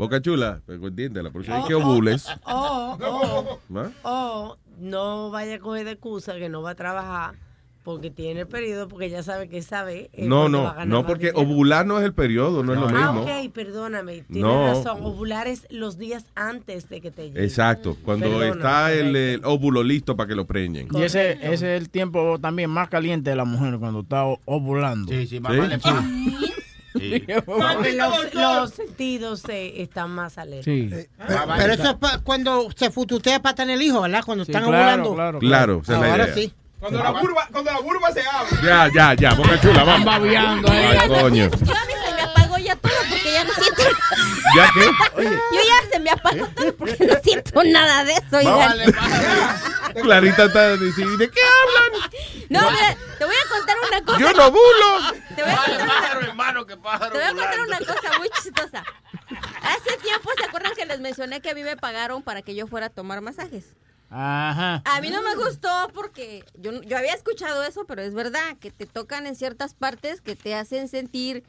Boca 0.01 0.23
chula, 0.23 0.63
pues, 0.65 0.81
entiende, 0.83 1.23
la 1.23 1.31
próxima 1.31 1.57
vez 1.59 1.67
que 1.67 1.75
ovules. 1.75 2.27
O, 2.47 2.97
o, 3.03 3.61
¿Ah? 3.77 3.91
o 4.03 4.57
no 4.79 5.31
vaya 5.31 5.57
a 5.57 5.59
coger 5.59 5.85
de 5.85 5.91
excusa 5.93 6.37
que 6.39 6.49
no 6.49 6.63
va 6.63 6.71
a 6.71 6.75
trabajar 6.75 7.35
porque 7.85 8.11
tiene 8.11 8.41
el 8.41 8.47
periodo, 8.47 8.89
porque 8.89 9.11
ya 9.11 9.23
sabe 9.23 9.49
que 9.51 9.61
sabe. 9.61 10.09
No, 10.17 10.41
cuándo 10.41 10.63
va 10.63 10.71
a 10.71 10.73
no, 10.73 10.75
ganar 10.75 10.89
no, 10.89 11.07
porque 11.07 11.33
dinero. 11.33 11.41
ovular 11.51 11.85
no 11.87 11.99
es 11.99 12.05
el 12.07 12.15
periodo, 12.15 12.63
no 12.63 12.73
es 12.73 12.81
lo 12.81 12.89
Ah, 12.89 13.13
mismo. 13.13 13.23
ok, 13.23 13.53
perdóname, 13.53 14.23
tienes 14.23 14.43
No. 14.43 14.67
razón. 14.69 14.99
Ovular 15.03 15.47
es 15.49 15.67
los 15.71 15.99
días 15.99 16.25
antes 16.35 16.89
de 16.89 17.03
que 17.03 17.11
te 17.11 17.29
llegue. 17.29 17.45
Exacto, 17.45 17.97
cuando 18.03 18.27
Perdona, 18.27 18.47
está 18.53 18.93
el, 18.95 19.15
el 19.17 19.45
óvulo 19.45 19.83
listo 19.83 20.17
para 20.17 20.29
que 20.29 20.35
lo 20.35 20.47
preñen. 20.47 20.89
Y 20.93 21.03
ese, 21.03 21.33
ese 21.43 21.53
es 21.53 21.63
el 21.63 21.91
tiempo 21.91 22.39
también 22.39 22.71
más 22.71 22.89
caliente 22.89 23.29
de 23.31 23.37
la 23.37 23.45
mujer 23.45 23.79
cuando 23.79 24.01
está 24.01 24.25
ovulando. 24.47 25.13
Sí, 25.13 25.27
sí, 25.27 25.41
más 25.41 25.55
vale 25.59 25.79
Porque 26.93 27.93
los, 27.97 28.35
los 28.35 28.71
sentidos 28.71 29.43
eh, 29.49 29.83
están 29.83 30.11
más 30.11 30.39
alertas. 30.39 30.65
Sí. 30.65 30.91
Pero, 31.27 31.41
pero 31.57 31.73
eso 31.75 31.91
es 31.91 31.95
pa- 31.97 32.19
cuando 32.25 32.69
se 32.77 32.91
fututea 32.91 33.41
para 33.41 33.55
tener 33.55 33.77
el 33.77 33.83
hijo, 33.83 34.01
¿verdad? 34.01 34.23
Cuando 34.25 34.45
Sí, 34.45 34.51
están 34.53 34.65
claro, 34.69 34.79
ovulando. 35.09 35.15
claro, 35.15 35.39
Claro, 35.39 35.81
esa 35.83 35.95
es 35.95 36.01
la 36.01 36.11
Ahora 36.11 36.25
idea. 36.25 36.35
sí. 36.35 36.53
Cuando 36.81 37.03
la 37.05 37.11
burba, 37.11 37.49
cuando 37.53 37.71
la 37.73 37.81
burba 37.81 38.11
se 38.11 38.23
abre. 38.23 38.57
Ya, 38.65 38.89
ya, 38.95 39.15
ya, 39.15 39.35
boca 39.35 39.61
chula, 39.61 39.85
vamos. 39.85 39.99
Están 39.99 40.05
babeando 40.05 40.71
ahí. 40.73 40.97
Ay, 40.99 41.09
coño. 41.09 41.51
Yo 41.51 41.75
a 41.77 41.85
mí 41.85 41.93
se 42.07 42.15
me 42.15 42.23
apagó 42.23 42.57
ya 42.57 42.77
todo 42.77 42.93
porque 43.11 43.33
ya 43.35 43.45
no 43.45 43.51
siento. 43.53 43.83
¿Ya 44.57 44.71
qué? 44.73 45.23
Yo 45.23 45.61
ya 45.69 45.80
se 45.91 45.99
me 46.01 46.11
apagó 46.11 46.47
todo 46.49 46.77
porque 46.79 47.07
no 47.07 47.15
siento 47.23 47.65
nada 47.65 48.05
de 48.05 48.13
eso. 48.13 48.37
oigan. 48.39 48.79
Clarita 50.03 50.45
está 50.45 50.77
diciendo, 50.77 51.17
¿de 51.17 51.31
qué 51.31 51.41
hablan? 51.41 52.11
No, 52.49 52.71
mira, 52.71 52.97
te 53.19 53.25
voy 53.25 53.35
a 53.35 53.49
contar 53.49 53.77
una 53.89 54.05
cosa. 54.05 54.19
Yo 54.19 54.33
no 54.33 54.51
bulo. 54.51 55.13
Te 55.35 55.43
voy 55.43 55.53
a 55.53 55.57
contar 55.57 55.83
una, 55.83 55.87
Pájaro, 55.95 56.21
hermano, 56.21 56.67
que 56.67 56.77
pájaro. 56.77 57.13
te 57.13 57.19
voy 57.19 57.27
a 57.27 57.31
contar 57.31 57.59
volando. 57.59 57.85
una 57.85 57.95
cosa 58.01 58.19
muy 58.19 58.29
chistosa. 58.31 58.85
Hace 59.63 59.97
tiempo, 60.03 60.31
¿se 60.39 60.45
acuerdan 60.45 60.73
que 60.77 60.87
les 60.87 61.01
mencioné 61.01 61.41
que 61.41 61.51
a 61.51 61.55
mí 61.55 61.63
me 61.63 61.77
pagaron 61.77 62.23
para 62.23 62.43
que 62.43 62.55
yo 62.55 62.67
fuera 62.67 62.87
a 62.87 62.91
tomar 62.91 63.21
masajes? 63.21 63.65
Ajá. 64.11 64.83
A 64.85 65.01
mí 65.01 65.11
no 65.11 65.23
me 65.23 65.37
gustó 65.37 65.69
porque 65.95 66.45
yo, 66.55 66.83
yo 66.83 66.99
había 66.99 67.15
escuchado 67.15 67.63
eso, 67.63 67.85
pero 67.87 68.03
es 68.03 68.13
verdad 68.15 68.57
que 68.61 68.71
te 68.73 68.87
tocan 68.87 69.27
en 69.27 69.37
ciertas 69.37 69.75
partes 69.75 70.21
que 70.21 70.35
te 70.35 70.55
hacen 70.55 70.89
sentir 70.89 71.45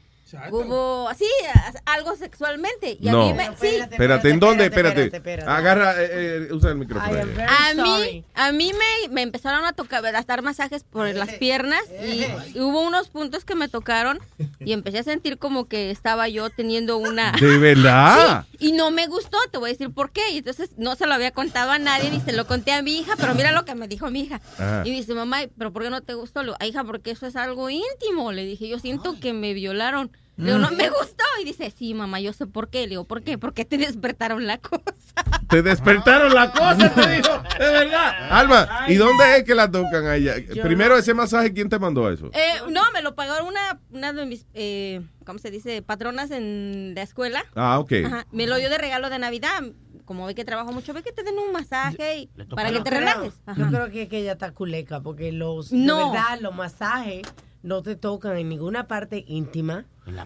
como 0.50 1.08
así, 1.08 1.26
a- 1.54 1.92
algo 1.92 2.16
sexualmente. 2.16 2.96
Y 3.00 3.08
a 3.08 3.12
No. 3.12 3.26
mí 3.26 3.34
me, 3.34 3.46
sí. 3.60 3.76
Espérate, 3.76 4.30
¿en 4.30 4.40
dónde? 4.40 4.64
espérate, 4.66 5.04
Espérate. 5.04 5.16
espérate. 5.30 5.50
Agarra, 5.50 6.02
eh, 6.02 6.08
eh, 6.12 6.52
usa 6.52 6.70
el 6.70 6.76
micrófono. 6.76 7.18
A 7.48 7.74
sorry. 7.74 8.12
mí, 8.12 8.24
a 8.34 8.52
mí 8.52 8.72
me, 8.72 9.08
me 9.08 9.22
empezaron 9.22 9.64
a 9.64 9.72
tocar, 9.72 10.04
a 10.04 10.22
dar 10.22 10.42
masajes 10.42 10.84
por 10.84 11.06
las 11.14 11.30
piernas 11.34 11.82
y, 12.04 12.24
y 12.56 12.60
hubo 12.60 12.80
unos 12.82 13.08
puntos 13.08 13.44
que 13.44 13.54
me 13.54 13.68
tocaron 13.68 14.18
y 14.60 14.72
empecé 14.72 14.98
a 15.00 15.02
sentir 15.02 15.38
como 15.38 15.66
que 15.68 15.90
estaba 15.90 16.28
yo 16.28 16.50
teniendo 16.50 16.96
una... 16.96 17.32
¿De 17.32 17.58
verdad? 17.58 18.44
Sí, 18.58 18.68
y 18.68 18.72
no 18.72 18.90
me 18.90 19.06
gustó, 19.06 19.38
te 19.50 19.58
voy 19.58 19.70
a 19.70 19.72
decir 19.72 19.92
por 19.92 20.10
qué. 20.12 20.30
Y 20.32 20.38
entonces 20.38 20.70
no 20.76 20.94
se 20.96 21.06
lo 21.06 21.14
había 21.14 21.30
contado 21.32 21.70
a 21.70 21.78
nadie 21.78 22.10
ni 22.10 22.20
se 22.20 22.32
lo 22.32 22.46
conté 22.46 22.72
a 22.72 22.82
mi 22.82 22.98
hija, 22.98 23.14
pero 23.16 23.34
mira 23.34 23.52
lo 23.52 23.64
que 23.64 23.74
me 23.74 23.88
dijo 23.88 24.10
mi 24.10 24.20
hija. 24.20 24.40
Ajá. 24.54 24.82
Y 24.84 24.90
me 24.90 24.96
dice, 24.96 25.14
mamá, 25.14 25.40
¿pero 25.58 25.72
por 25.72 25.82
qué 25.82 25.90
no 25.90 26.00
te 26.00 26.14
gustó? 26.14 26.40
Le 26.40 26.46
digo, 26.46 26.56
"Ay, 26.60 26.70
hija, 26.70 26.84
porque 26.84 27.10
eso 27.10 27.26
es 27.26 27.36
algo 27.36 27.68
íntimo. 27.70 28.32
Le 28.32 28.44
dije, 28.44 28.68
yo 28.68 28.78
siento 28.78 29.18
que 29.20 29.32
me 29.32 29.52
violaron. 29.54 30.10
Le 30.36 30.46
digo, 30.46 30.58
no 30.58 30.70
me 30.70 30.88
gustó. 30.88 31.24
Y 31.40 31.44
dice, 31.44 31.70
sí, 31.70 31.94
mamá, 31.94 32.20
yo 32.20 32.32
sé 32.32 32.46
por 32.46 32.68
qué. 32.68 32.82
Le 32.82 32.88
digo, 32.90 33.04
¿por 33.04 33.22
qué? 33.22 33.36
Porque 33.38 33.64
te 33.64 33.76
despertaron 33.78 34.46
la 34.46 34.58
cosa. 34.58 34.82
Te 35.48 35.60
despertaron 35.62 36.32
la 36.34 36.50
cosa, 36.50 36.94
te 36.94 37.06
dijo. 37.16 37.42
De 37.58 37.70
verdad. 37.70 38.32
Alma, 38.32 38.86
¿y 38.88 38.94
dónde 38.94 39.36
es 39.36 39.44
que 39.44 39.54
la 39.54 39.70
tocan 39.70 40.06
a 40.06 40.16
ella? 40.16 40.38
Yo 40.38 40.62
Primero 40.62 40.94
no- 40.94 41.00
ese 41.00 41.12
masaje, 41.12 41.52
¿quién 41.52 41.68
te 41.68 41.78
mandó 41.78 42.10
eso? 42.10 42.30
Eh, 42.32 42.54
no, 42.70 42.80
me 42.94 43.02
lo 43.02 43.14
pagó 43.14 43.46
una, 43.46 43.78
una 43.90 44.14
de 44.14 44.24
mis, 44.24 44.46
eh, 44.54 45.02
¿cómo 45.26 45.38
se 45.38 45.50
dice? 45.50 45.82
Patronas 45.82 46.30
en 46.30 46.92
la 46.94 47.02
escuela. 47.02 47.44
Ah, 47.54 47.78
ok. 47.80 47.92
Ajá, 48.06 48.26
Me 48.32 48.46
lo 48.46 48.56
dio 48.56 48.70
de 48.70 48.78
regalo 48.78 49.10
de 49.10 49.18
Navidad. 49.18 49.62
Como 50.06 50.24
ve 50.24 50.34
que 50.34 50.46
trabajo 50.46 50.72
mucho, 50.72 50.94
ve 50.94 51.02
que 51.02 51.12
te 51.12 51.22
den 51.22 51.38
un 51.38 51.52
masaje 51.52 52.16
y- 52.20 52.26
para 52.56 52.70
que 52.70 52.76
Yo 52.76 52.82
te 52.82 52.88
creo- 52.88 53.00
relajes. 53.00 53.34
Yo 53.48 53.52
Ajá. 53.52 53.68
creo 53.68 53.90
que, 53.90 54.08
que 54.08 54.18
ella 54.20 54.32
está 54.32 54.52
culeca 54.52 55.00
porque 55.02 55.32
los, 55.32 55.70
No. 55.72 55.98
de 55.98 56.04
verdad, 56.18 56.40
los 56.40 56.54
masajes 56.54 57.22
no 57.62 57.82
te 57.82 57.96
tocan 57.96 58.36
en 58.36 58.48
ninguna 58.48 58.88
parte 58.88 59.24
íntima. 59.26 59.84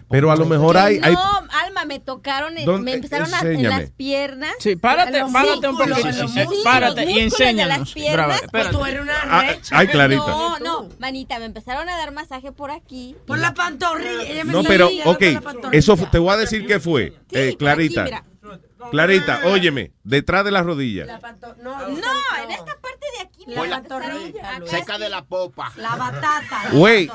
Pero 0.09 0.31
a 0.31 0.35
lo 0.35 0.47
mejor 0.47 0.75
hay... 0.75 0.99
hay 1.03 1.13
No, 1.13 1.21
Alma, 1.63 1.85
me 1.85 1.99
tocaron, 1.99 2.57
en- 2.57 2.83
me 2.83 2.93
empezaron 2.93 3.31
a, 3.31 3.41
en 3.41 3.61
las 3.61 3.91
piernas. 3.91 4.53
Sí, 4.57 4.75
párate, 4.75 5.19
Los 5.19 5.31
párate 5.31 5.67
un 5.69 5.77
poquito. 5.77 5.97
sí, 6.11 6.21
músculos, 6.23 6.63
párate 6.63 7.05
y 7.11 7.19
enséñanos. 7.19 7.77
las 7.79 7.93
piernas. 7.93 8.41
Tú 8.71 8.83
eres 8.85 9.01
una 9.01 9.13
Ah, 9.23 9.41
recha. 9.47 9.77
ay, 9.77 9.87
Clarita. 9.87 10.25
No, 10.25 10.57
no, 10.59 10.89
manita, 10.97 11.37
me 11.37 11.45
empezaron 11.45 11.87
a 11.89 11.95
dar 11.97 12.11
masaje 12.11 12.51
por 12.51 12.71
aquí. 12.71 13.15
Por 13.27 13.37
la 13.37 13.53
pantorrilla. 13.53 14.43
No, 14.45 14.63
pero, 14.63 14.89
"Mira, 14.89 15.05
ok, 15.11 15.19
por 15.19 15.33
la 15.33 15.41
pantorrilla". 15.41 15.79
eso 15.79 15.95
te 16.11 16.17
voy 16.17 16.31
a 16.33 16.37
decir 16.37 16.65
qué 16.65 16.79
fue. 16.79 17.11
Sí, 17.29 17.37
Eh, 17.37 17.55
Clarita. 17.57 18.01
aquí, 18.01 18.11
mira. 18.11 18.23
Clarita, 18.91 19.41
óyeme, 19.45 19.91
detrás 20.03 20.45
de 20.45 20.51
la 20.51 20.63
rodilla. 20.63 21.05
La 21.05 21.19
panto- 21.19 21.55
No, 21.61 21.87
no, 21.87 21.95
en 22.43 22.51
esta 22.51 22.77
parte 22.79 23.05
de 23.17 23.23
aquí, 23.23 23.43
La 23.47 23.69
pantorrilla. 23.69 24.61
Cerca 24.65 24.97
de 24.97 25.09
la 25.09 25.25
popa. 25.25 25.71
La 25.77 25.95
batata. 25.95 26.69
Güey, 26.71 27.09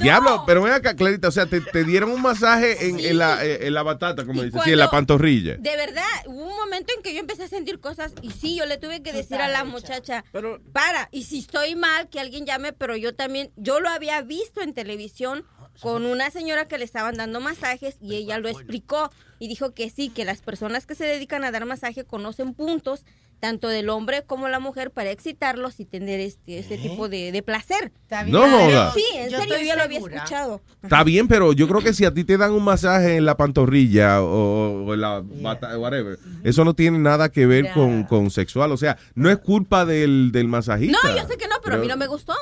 diablo, 0.00 0.44
pero 0.46 0.62
ven 0.62 0.72
acá, 0.72 0.94
Clarita, 0.96 1.28
o 1.28 1.32
sea, 1.32 1.46
te, 1.46 1.60
te 1.60 1.84
dieron 1.84 2.10
un 2.10 2.22
masaje 2.22 2.88
en, 2.88 2.98
en 3.00 3.18
la, 3.18 3.44
eh, 3.44 3.66
en 3.66 3.74
la 3.74 3.82
batata, 3.82 4.24
como 4.24 4.42
dices, 4.42 4.60
sí, 4.64 4.70
en 4.72 4.78
la 4.78 4.90
pantorrilla. 4.90 5.56
De 5.56 5.76
verdad, 5.76 6.02
hubo 6.26 6.44
un 6.44 6.56
momento 6.56 6.92
en 6.96 7.02
que 7.02 7.12
yo 7.14 7.20
empecé 7.20 7.44
a 7.44 7.48
sentir 7.48 7.80
cosas 7.80 8.12
y 8.22 8.30
sí, 8.30 8.56
yo 8.56 8.66
le 8.66 8.78
tuve 8.78 9.02
que 9.02 9.12
decir 9.12 9.36
a 9.40 9.48
la 9.48 9.64
muchacha, 9.64 10.24
para, 10.72 11.08
y 11.12 11.24
si 11.24 11.40
estoy 11.40 11.74
mal, 11.76 12.08
que 12.08 12.20
alguien 12.20 12.46
llame, 12.46 12.72
pero 12.72 12.96
yo 12.96 13.14
también, 13.14 13.50
yo 13.56 13.80
lo 13.80 13.88
había 13.88 14.20
visto 14.22 14.60
en 14.62 14.74
televisión 14.74 15.44
con 15.80 16.06
una 16.06 16.30
señora 16.30 16.68
que 16.68 16.78
le 16.78 16.84
estaban 16.84 17.16
dando 17.16 17.40
masajes 17.40 17.96
y 18.00 18.14
ella 18.14 18.38
lo 18.38 18.48
explicó 18.48 19.10
y 19.44 19.48
dijo 19.48 19.74
que 19.74 19.90
sí, 19.90 20.08
que 20.08 20.24
las 20.24 20.40
personas 20.40 20.86
que 20.86 20.94
se 20.94 21.04
dedican 21.04 21.44
a 21.44 21.50
dar 21.50 21.66
masaje 21.66 22.04
conocen 22.04 22.54
puntos 22.54 23.04
tanto 23.40 23.68
del 23.68 23.90
hombre 23.90 24.22
como 24.24 24.48
la 24.48 24.58
mujer 24.58 24.90
para 24.90 25.10
excitarlos 25.10 25.78
y 25.78 25.84
tener 25.84 26.18
este, 26.18 26.58
este 26.58 26.78
tipo 26.78 27.10
de, 27.10 27.30
de 27.30 27.42
placer. 27.42 27.92
No 28.28 28.40
joda. 28.40 28.90
Sí, 28.94 29.04
en 29.16 29.28
Yo 29.28 29.38
serio, 29.38 29.56
yo 29.58 29.76
lo 29.76 29.82
había 29.82 29.98
escuchado. 29.98 30.62
Está 30.82 31.04
bien, 31.04 31.28
pero 31.28 31.52
yo 31.52 31.68
creo 31.68 31.82
que 31.82 31.92
si 31.92 32.06
a 32.06 32.14
ti 32.14 32.24
te 32.24 32.38
dan 32.38 32.52
un 32.52 32.64
masaje 32.64 33.16
en 33.16 33.26
la 33.26 33.36
pantorrilla 33.36 34.22
o, 34.22 34.86
o 34.86 34.94
en 34.94 35.00
la 35.02 35.22
bata, 35.22 35.76
whatever, 35.78 36.18
eso 36.42 36.64
no 36.64 36.72
tiene 36.72 36.98
nada 36.98 37.28
que 37.28 37.44
ver 37.44 37.70
con, 37.74 38.04
con 38.04 38.30
sexual. 38.30 38.72
O 38.72 38.78
sea, 38.78 38.96
no 39.14 39.28
es 39.28 39.36
culpa 39.36 39.84
del, 39.84 40.32
del 40.32 40.48
masajista. 40.48 40.96
No, 41.02 41.14
yo 41.14 41.28
sé 41.28 41.36
que 41.36 41.48
no, 41.48 41.56
pero, 41.62 41.76
a 41.76 41.78
mí 41.80 41.86
no 41.86 41.98
me 41.98 42.06
gustó. 42.06 42.32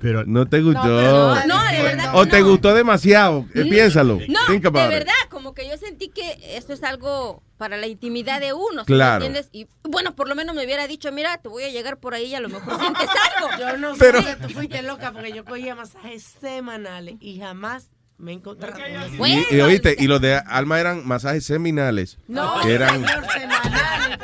Pero 0.00 0.24
no 0.26 0.46
te 0.46 0.60
gustó. 0.60 0.82
pero 0.82 1.34
no, 1.34 1.46
no, 1.46 1.64
de 1.72 1.82
verdad 1.82 2.10
o 2.14 2.26
te 2.26 2.42
gustó 2.42 2.74
demasiado. 2.74 3.46
Eh. 3.54 3.64
Piénsalo. 3.68 4.18
No, 4.28 4.40
de 4.52 4.70
verdad, 4.88 5.12
como 5.30 5.54
que 5.54 5.68
yo 5.68 5.76
sentí 5.78 6.08
que 6.08 6.38
esto 6.56 6.72
es 6.72 6.82
algo 6.82 7.42
para 7.56 7.76
la 7.78 7.86
intimidad 7.86 8.40
de 8.40 8.52
uno, 8.52 8.82
¿sí 8.82 8.92
Claro. 8.92 9.24
entiendes? 9.24 9.48
Y 9.52 9.66
bueno, 9.84 10.14
por 10.14 10.28
lo 10.28 10.34
menos 10.34 10.54
me 10.54 10.64
hubiera 10.64 10.86
dicho, 10.86 11.10
mira, 11.12 11.38
te 11.38 11.48
voy 11.48 11.64
a 11.64 11.70
llegar 11.70 11.98
por 11.98 12.12
ahí 12.14 12.26
y 12.26 12.34
a 12.34 12.40
lo 12.40 12.48
mejor 12.50 12.78
sientes 12.78 13.08
algo. 13.36 13.48
Yo 13.58 13.76
no 13.78 13.94
Pero- 13.98 14.22
sé, 14.22 14.36
tú 14.36 14.48
fuiste 14.50 14.82
loca 14.82 15.12
porque 15.12 15.32
yo 15.32 15.44
cogía 15.44 15.74
masajes 15.74 16.22
semanales 16.40 17.16
y 17.20 17.38
jamás 17.38 17.88
me 18.18 18.32
he 18.32 18.34
encontrado 18.34 18.74
con 18.74 18.82
eso. 18.82 19.26
Y, 19.50 19.56
y 19.56 19.60
oíste, 19.60 19.94
y 19.98 20.06
los 20.06 20.20
de 20.20 20.34
Alma 20.36 20.80
eran 20.80 21.06
masajes 21.06 21.44
seminales. 21.44 22.18
No, 22.28 22.60
que 22.62 22.74
eran, 22.74 23.04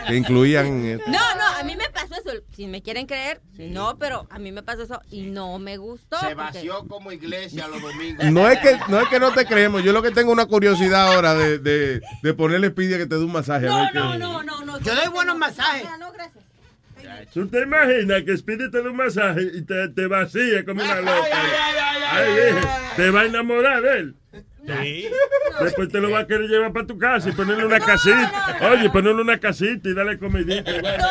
que 0.07 0.17
incluían. 0.17 0.97
No, 0.99 0.99
no, 1.09 1.47
a 1.59 1.63
mí 1.65 1.77
me 1.77 1.89
pasó 1.91 2.15
eso. 2.15 2.43
Si 2.57 2.67
me 2.67 2.83
quieren 2.83 3.07
creer, 3.07 3.41
no, 3.59 3.99
pero 3.99 4.27
a 4.31 4.39
mí 4.39 4.51
me 4.53 4.63
pasó 4.63 4.83
eso 4.83 5.01
y 5.11 5.23
no 5.23 5.59
me 5.59 5.77
gustó. 5.77 6.19
Se 6.19 6.27
porque- 6.35 6.37
vació 6.37 6.87
como 6.89 7.13
iglesia 7.13 7.69
los 7.69 7.81
domingos. 7.83 8.25
No 8.27 8.49
es 8.49 8.59
que 8.61 8.79
no 8.89 9.01
es 9.01 9.09
que 9.09 9.21
no 9.21 9.33
te 9.33 9.45
creemos, 9.47 9.83
yo 9.83 9.93
lo 9.93 10.03
que 10.03 10.11
tengo 10.11 10.33
una 10.33 10.47
curiosidad 10.47 11.13
ahora 11.15 11.35
de, 11.35 11.59
de, 11.59 12.01
de 12.23 12.35
ponerle 12.35 12.71
pidia 12.71 12.99
que 12.99 13.07
te 13.07 13.17
dé 13.17 13.25
un 13.25 13.33
masaje. 13.33 13.69
a 13.69 13.77
ver 13.77 13.89
qué- 13.93 13.99
no, 13.99 14.19
no, 14.43 14.65
no. 14.65 14.81
Yo 14.81 14.95
doy 14.95 15.09
buenos 15.09 15.37
masajes. 15.39 15.85
¿Tú 17.33 17.49
te 17.49 17.63
imaginas 17.63 18.23
que 18.23 18.37
Speedy 18.37 18.71
te 18.71 18.83
da 18.83 18.91
un 18.91 18.97
masaje 18.97 19.43
y 19.55 19.63
te, 19.63 19.89
te 19.89 20.07
vacía 20.07 20.65
como 20.65 20.83
una 20.83 20.97
loca? 21.01 21.29
Ay, 22.11 22.35
viejo, 22.35 22.69
te 22.97 23.11
va 23.11 23.21
a 23.21 23.25
enamorar 23.27 23.83
de 23.83 23.99
él. 23.99 24.17
Después 25.61 25.89
te 25.89 26.01
lo 26.01 26.11
va 26.11 26.21
a 26.21 26.27
querer 26.27 26.49
llevar 26.49 26.73
para 26.73 26.87
tu 26.87 26.97
casa 26.97 27.29
y 27.29 27.33
ponerle 27.33 27.67
una 27.67 27.81
casita. 27.81 28.59
Oye, 28.71 28.91
ponerle 28.91 29.21
una 29.23 29.39
casita 29.41 29.89
y 29.89 29.95
darle 29.95 30.19
comidita. 30.19 30.71
y 30.71 30.81
vaina. 30.81 31.09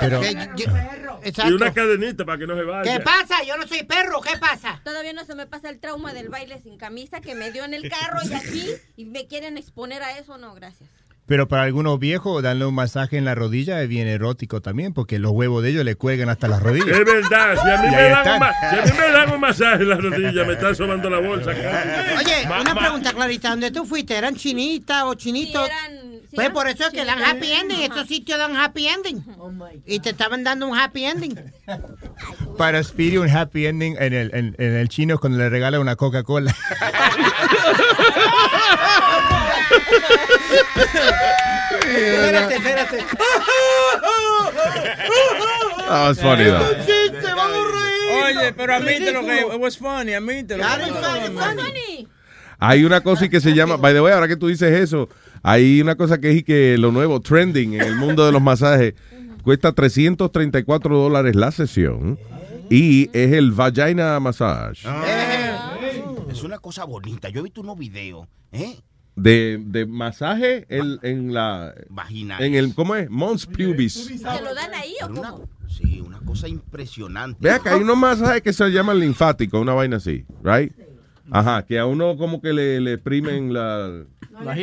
Pero- 0.00 0.20
y 0.24 1.52
una 1.52 1.72
cadenita 1.74 2.24
para 2.24 2.38
que 2.38 2.46
no 2.46 2.56
se 2.56 2.62
vaya. 2.62 2.96
¿Qué 2.98 3.00
pasa? 3.02 3.42
Yo 3.46 3.56
no 3.56 3.66
soy 3.66 3.82
perro, 3.82 4.20
¿qué 4.20 4.38
pasa? 4.38 4.80
Todavía 4.84 5.12
no 5.12 5.24
se 5.24 5.34
me 5.34 5.46
pasa 5.46 5.68
el 5.70 5.80
trauma 5.80 6.12
del 6.14 6.28
baile 6.28 6.60
sin 6.62 6.78
camisa 6.78 7.20
que 7.20 7.34
me 7.34 7.50
dio 7.50 7.64
en 7.64 7.74
el 7.74 7.88
carro 7.90 8.18
y 8.24 8.32
aquí 8.32 8.70
y 8.96 9.04
me 9.06 9.26
quieren 9.26 9.58
exponer 9.58 10.02
a 10.02 10.18
eso, 10.18 10.38
no, 10.38 10.54
gracias. 10.54 10.88
Pero 11.26 11.48
para 11.48 11.64
algunos 11.64 11.98
viejos, 11.98 12.40
darle 12.42 12.66
un 12.66 12.74
masaje 12.74 13.16
en 13.18 13.24
la 13.24 13.34
rodilla 13.34 13.82
es 13.82 13.88
bien 13.88 14.06
erótico 14.06 14.60
también, 14.62 14.92
porque 14.94 15.18
los 15.18 15.32
huevos 15.32 15.60
de 15.62 15.70
ellos 15.70 15.84
le 15.84 15.96
cuelgan 15.96 16.28
hasta 16.28 16.46
las 16.46 16.62
rodillas. 16.62 16.88
Es 16.98 17.04
verdad, 17.04 17.56
si 17.60 17.68
a 17.68 17.76
mí, 17.82 17.88
me 17.90 18.02
dan, 18.02 18.18
están. 18.18 18.34
un 18.34 18.40
ma- 18.40 18.52
si 18.70 18.76
a 18.76 18.82
mí 18.84 18.90
me 18.98 19.10
dan 19.12 19.30
un 19.32 19.40
masaje 19.40 19.82
en 19.82 19.88
la 19.88 19.96
rodilla, 19.96 20.44
me 20.44 20.52
están 20.52 20.76
sobando 20.76 21.10
la 21.10 21.18
bolsa. 21.18 21.50
Oye, 21.50 22.46
una 22.60 22.74
pregunta, 22.76 23.12
Clarita. 23.12 23.50
¿Dónde 23.50 23.70
tú 23.72 23.84
fuiste? 23.84 24.14
¿Eran 24.16 24.36
chinitas 24.36 25.02
o 25.04 25.14
chinitos? 25.14 25.68
pues 26.30 26.44
eran 26.46 26.52
por 26.52 26.68
eso 26.68 26.84
es 26.86 26.90
que 26.90 27.04
dan 27.04 27.22
happy 27.22 27.50
ending. 27.52 27.80
Estos 27.80 28.06
sitios 28.08 28.38
dan 28.38 28.56
happy 28.56 28.86
ending. 28.88 29.24
y 29.84 29.98
te 30.00 30.10
estaban 30.10 30.44
dando 30.44 30.66
un 30.68 30.78
happy 30.78 31.04
ending. 31.06 31.34
Para 32.58 32.82
Speedy, 32.84 33.16
un 33.16 33.28
happy 33.28 33.66
ending 33.66 33.96
en 33.98 34.12
el, 34.12 34.30
en, 34.34 34.54
en 34.58 34.74
el 34.76 34.88
chino 34.88 35.14
es 35.14 35.20
cuando 35.20 35.38
le 35.38 35.48
regala 35.48 35.80
una 35.80 35.96
Coca-Cola. 35.96 36.54
espérate, 41.86 42.54
espérate. 42.54 43.04
That 45.88 46.08
was 46.08 46.20
funny, 46.20 46.44
though. 46.44 46.74
chiste, 46.84 47.34
vamos 47.34 47.56
a 47.56 47.70
reír. 47.72 48.38
Oye, 48.38 48.52
pero 48.52 48.74
admítelo 48.74 49.20
que 49.24 49.40
it 49.40 49.60
was 49.60 49.76
funny, 49.78 50.14
admítelo. 50.14 50.62
Claro, 50.62 50.86
it's 50.86 50.98
funny, 50.98 51.28
funny. 51.38 52.08
Hay 52.58 52.84
una 52.84 53.02
cosa 53.02 53.28
que 53.28 53.40
se 53.40 53.52
llama, 53.54 53.76
by 53.76 53.92
the 53.92 54.00
way, 54.00 54.12
ahora 54.12 54.28
que 54.28 54.36
tú 54.36 54.48
dices 54.48 54.72
eso, 54.72 55.08
hay 55.42 55.80
una 55.80 55.94
cosa 55.94 56.18
que 56.18 56.30
es 56.30 56.42
que 56.42 56.78
lo 56.78 56.90
nuevo, 56.90 57.20
trending 57.20 57.74
en 57.74 57.82
el 57.82 57.96
mundo 57.96 58.24
de 58.24 58.32
los 58.32 58.40
masajes, 58.40 58.94
cuesta 59.42 59.72
334 59.72 60.96
dólares 60.98 61.36
la 61.36 61.52
sesión 61.52 62.18
y 62.70 63.10
es 63.12 63.32
el 63.32 63.52
vagina 63.52 64.18
massage. 64.20 64.88
Es 66.30 66.42
una 66.42 66.58
cosa 66.58 66.84
bonita. 66.84 67.28
Yo 67.28 67.40
he 67.40 67.42
visto 67.44 67.60
unos 67.60 67.78
videos, 67.78 68.26
¿eh? 68.52 68.76
De, 69.16 69.58
de 69.64 69.86
masaje 69.86 70.66
en, 70.68 70.98
en 71.02 71.32
la... 71.32 71.74
Vagina. 71.88 72.38
En 72.38 72.54
el, 72.54 72.74
¿cómo 72.74 72.94
es? 72.94 73.08
Mons 73.08 73.46
pubis. 73.46 74.06
¿Te 74.08 74.42
lo 74.42 74.54
dan 74.54 74.74
ahí 74.74 74.94
o 75.02 75.08
cómo? 75.08 75.48
Sí, 75.68 76.02
una 76.02 76.18
cosa 76.20 76.48
impresionante. 76.48 77.38
Vea 77.40 77.58
que 77.58 77.70
hay 77.70 77.80
unos 77.80 77.96
masajes 77.96 78.42
que 78.42 78.52
se 78.52 78.68
llaman 78.68 79.00
linfáticos, 79.00 79.60
una 79.60 79.72
vaina 79.72 79.96
así, 79.96 80.24
right? 80.42 80.70
Ajá, 81.30 81.64
que 81.64 81.78
a 81.78 81.86
uno 81.86 82.16
como 82.16 82.40
que 82.40 82.52
le, 82.52 82.80
le 82.80 82.92
exprimen 82.92 83.52
la... 83.52 84.04
No 84.44 84.54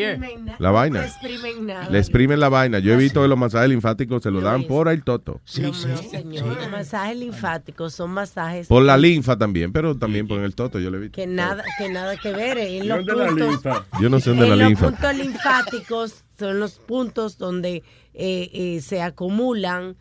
na- 0.45 0.55
La 0.59 0.71
vaina. 0.71 0.99
No 0.99 1.05
le 1.05 1.07
exprimen 1.11 1.65
nada. 1.65 1.89
Le 1.89 1.99
exprimen 1.99 2.39
la 2.39 2.49
vaina. 2.49 2.79
Yo 2.79 2.93
he 2.93 2.97
visto 2.97 3.21
que 3.21 3.27
los 3.27 3.37
masajes 3.37 3.69
linfáticos 3.69 4.23
se 4.23 4.31
lo 4.31 4.41
dan 4.41 4.63
por 4.63 4.87
el 4.89 5.03
toto. 5.03 5.41
No, 5.59 5.67
no, 5.67 5.73
señor. 5.73 6.45
Los 6.57 6.71
masajes 6.71 7.17
linfáticos 7.17 7.93
son 7.93 8.11
masajes 8.11 8.67
Por 8.67 8.83
la 8.83 8.97
linfa 8.97 9.37
también, 9.37 9.71
pero 9.73 9.97
también 9.97 10.27
por 10.27 10.39
el 10.41 10.55
toto, 10.55 10.79
yo 10.79 10.89
le 10.91 10.97
he 10.97 11.01
visto. 11.01 11.15
que 11.15 11.27
nada, 11.27 11.63
que 11.77 11.89
nada 11.89 12.15
que 12.17 12.31
ver. 12.31 12.57
eh, 12.57 12.77
En 12.79 12.87
los 12.87 12.97
¿Dónde 13.05 13.15
la 13.15 13.29
puntos, 13.29 13.47
linfa? 13.49 13.85
Yo 14.01 14.09
no 14.09 14.19
sé 14.19 14.29
dónde 14.29 14.43
en 14.45 14.49
la 14.51 14.55
los 14.57 14.67
linfa. 14.67 14.89
puntos 14.89 15.15
linfáticos 15.15 16.23
son 16.37 16.59
los 16.59 16.73
puntos 16.79 17.37
donde 17.37 17.83
eh, 18.15 18.49
eh, 18.53 18.81
se 18.81 19.01
acumulan 19.01 19.95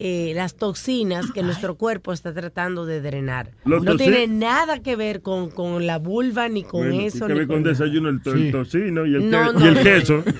eh, 0.00 0.32
las 0.36 0.54
toxinas 0.54 1.32
que 1.32 1.42
nuestro 1.42 1.74
cuerpo 1.74 2.12
está 2.12 2.32
tratando 2.32 2.86
de 2.86 3.00
drenar. 3.00 3.50
Los 3.64 3.82
no 3.82 3.96
tiene 3.96 4.28
nada 4.28 4.80
que 4.80 4.94
ver 4.94 5.22
con, 5.22 5.50
con 5.50 5.86
la 5.86 5.98
vulva 5.98 6.48
ni 6.48 6.62
con 6.62 6.88
Bueno, 6.88 7.02
eso. 7.06 7.26
tiene 7.26 7.28
que 7.28 7.32
ni 7.34 7.38
ver 7.40 7.48
con 7.48 7.62
desayuno, 7.64 8.08
el, 8.08 8.22
to- 8.22 8.32
el 8.34 8.52
tocino 8.52 9.06
y 9.06 9.16
el, 9.16 9.28
No, 9.30 9.48
que- 9.48 9.52
no, 9.58 9.64
y 9.64 9.68
el 9.68 9.74
no. 9.74 9.82
queso. 9.82 10.24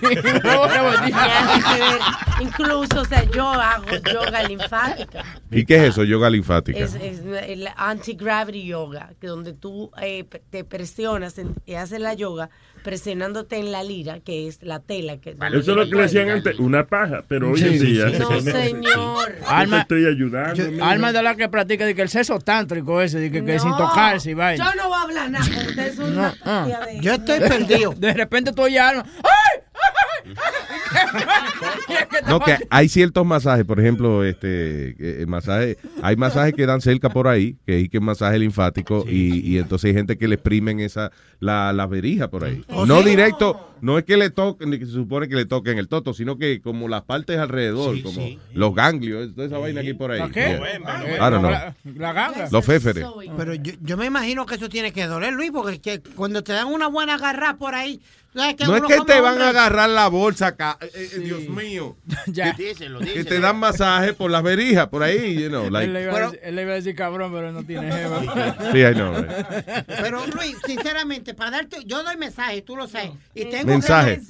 Incluso, 2.40 3.00
o 3.00 3.04
sea, 3.04 3.24
yo 3.30 3.48
hago 3.48 3.84
yoga 4.12 4.42
linfática. 4.44 5.24
¿Y 5.50 5.64
qué 5.64 5.76
es 5.76 5.82
eso? 5.90 6.04
Yoga 6.04 6.30
linfática. 6.30 6.78
Es, 6.78 6.94
es 6.94 7.22
el 7.46 7.68
anti-gravity 7.76 8.64
yoga, 8.64 9.12
que 9.20 9.26
donde 9.26 9.52
tú 9.54 9.90
eh, 10.00 10.24
te 10.50 10.64
presionas 10.64 11.38
en- 11.38 11.54
y 11.66 11.74
haces 11.74 12.00
la 12.00 12.14
yoga 12.14 12.50
presionándote 12.82 13.56
en 13.56 13.70
la 13.72 13.82
lira, 13.82 14.20
que 14.20 14.48
es 14.48 14.62
la 14.62 14.80
tela. 14.80 15.18
Que 15.18 15.30
Eso 15.30 15.58
es 15.58 15.66
lo 15.68 15.88
que 15.88 15.94
le 15.96 16.02
decían 16.02 16.28
antes, 16.30 16.58
una 16.58 16.86
paja, 16.86 17.24
pero 17.28 17.50
hoy 17.52 17.60
en 17.62 17.78
Sí, 17.78 17.86
día. 17.86 18.08
sí. 18.10 18.16
No, 18.18 18.40
señor. 18.40 19.34
Yo 19.40 19.48
Alma- 19.48 19.80
estoy 19.82 20.06
ayudando. 20.06 20.70
mira. 20.70 20.88
Alma 20.90 21.12
de 21.12 21.22
la 21.22 21.34
que 21.36 21.48
practica 21.48 21.84
de 21.86 21.94
que 21.94 22.02
el 22.02 22.08
sexo 22.08 22.38
tántrico 22.38 23.00
ese, 23.02 23.18
de 23.18 23.30
que, 23.30 23.44
que 23.44 23.58
sin 23.58 23.70
tocarse 23.76 24.30
y 24.30 24.34
vaina. 24.34 24.64
Yo 24.64 24.74
no 24.82 24.88
voy 24.88 24.98
a 24.98 25.02
hablar 25.02 25.30
nada, 25.30 25.44
porque 25.52 25.68
ustedes 25.70 25.94
son 25.96 26.14
No, 26.14 26.20
una 26.20 26.34
ah. 26.44 26.66
Yo 27.00 27.12
estoy 27.14 27.38
perdido. 27.48 27.94
De 27.96 28.14
repente 28.14 28.52
tú 28.52 28.62
oyes 28.62 28.80
alma. 28.80 29.04
No, 32.28 32.40
que 32.40 32.58
hay 32.68 32.88
ciertos 32.88 33.24
masajes, 33.24 33.64
por 33.64 33.80
ejemplo, 33.80 34.22
este, 34.24 34.90
eh, 34.90 35.16
el 35.20 35.26
masaje, 35.26 35.78
hay 36.02 36.16
masajes 36.16 36.52
que 36.54 36.66
dan 36.66 36.80
cerca 36.80 37.08
por 37.08 37.26
ahí, 37.26 37.56
que 37.66 37.80
es 37.80 37.88
que 37.88 38.00
masaje 38.00 38.38
linfático, 38.38 39.04
y, 39.08 39.38
y 39.40 39.58
entonces 39.58 39.88
hay 39.88 39.94
gente 39.94 40.18
que 40.18 40.28
le 40.28 40.34
exprimen 40.34 40.80
esa, 40.80 41.10
la, 41.40 41.72
la 41.72 41.86
verija 41.86 42.28
por 42.28 42.44
ahí. 42.44 42.64
¿Oh, 42.68 42.84
no 42.84 43.02
sí? 43.02 43.10
directo, 43.10 43.67
no 43.80 43.98
es 43.98 44.04
que 44.04 44.16
le 44.16 44.30
toquen, 44.30 44.70
ni 44.70 44.78
que 44.78 44.86
se 44.86 44.92
supone 44.92 45.28
que 45.28 45.34
le 45.36 45.44
toquen 45.46 45.78
el 45.78 45.88
toto, 45.88 46.12
sino 46.14 46.38
que 46.38 46.60
como 46.60 46.88
las 46.88 47.02
partes 47.02 47.38
alrededor, 47.38 48.00
como 48.02 48.20
los 48.54 48.74
ganglios, 48.74 49.34
toda 49.34 49.46
esa 49.46 49.58
vaina 49.58 49.80
aquí 49.80 49.94
por 49.94 50.10
ahí. 50.10 50.20
¿La 50.20 50.28
qué? 50.30 50.40
Yeah. 50.40 51.28
Know. 51.30 51.42
La, 51.50 51.74
la 51.96 52.12
ganga. 52.12 52.48
Los 52.50 52.64
féferes. 52.64 53.04
Pero 53.36 53.54
yo, 53.54 53.72
yo 53.80 53.96
me 53.96 54.06
imagino 54.06 54.46
que 54.46 54.54
eso 54.56 54.68
tiene 54.68 54.92
que 54.92 55.06
doler, 55.06 55.32
Luis, 55.32 55.50
porque 55.50 55.72
es 55.74 55.80
que 55.80 56.00
cuando 56.14 56.42
te 56.42 56.52
dan 56.52 56.68
una 56.68 56.86
buena 56.88 57.14
agarrada 57.14 57.56
por 57.56 57.74
ahí, 57.74 58.00
¿sabes 58.34 58.54
que 58.56 58.64
No 58.66 58.76
es 58.76 58.82
que 58.82 59.00
te 59.06 59.20
van 59.20 59.32
hombre- 59.34 59.44
a 59.44 59.48
agarrar 59.50 59.88
la 59.90 60.08
bolsa 60.08 60.48
acá, 60.48 60.78
eh, 60.80 60.90
eh, 60.94 61.18
Dios 61.20 61.48
mío. 61.48 61.96
Ya. 62.26 62.52
Díselo, 62.52 62.98
Que 63.00 63.06
díselo. 63.06 63.24
te 63.28 63.40
dan 63.40 63.58
masaje 63.58 64.12
por 64.12 64.30
las 64.30 64.42
verijas, 64.42 64.88
por 64.88 65.02
ahí, 65.02 65.40
you 65.42 65.48
know, 65.48 65.64
él, 65.66 65.72
like. 65.72 65.92
le 65.92 66.02
iba 66.02 66.12
a 66.16 66.20
decir, 66.20 66.40
él 66.42 66.56
le 66.56 66.62
iba 66.62 66.72
a 66.72 66.74
decir 66.74 66.94
cabrón, 66.94 67.32
pero 67.32 67.52
no 67.52 67.62
tiene 67.64 67.90
jeva. 67.90 68.20
Sí, 68.72 68.78
I 68.80 68.92
know, 68.94 69.14
right. 69.14 69.86
Pero 69.86 70.26
Luis, 70.26 70.56
sinceramente, 70.66 71.32
para 71.34 71.50
darte, 71.52 71.78
yo 71.86 72.02
doy 72.02 72.16
mensajes, 72.16 72.64
tú 72.64 72.76
lo 72.76 72.86
sabes, 72.86 73.10
y 73.34 73.44
tengo 73.46 73.67
Mensaje. 73.68 74.20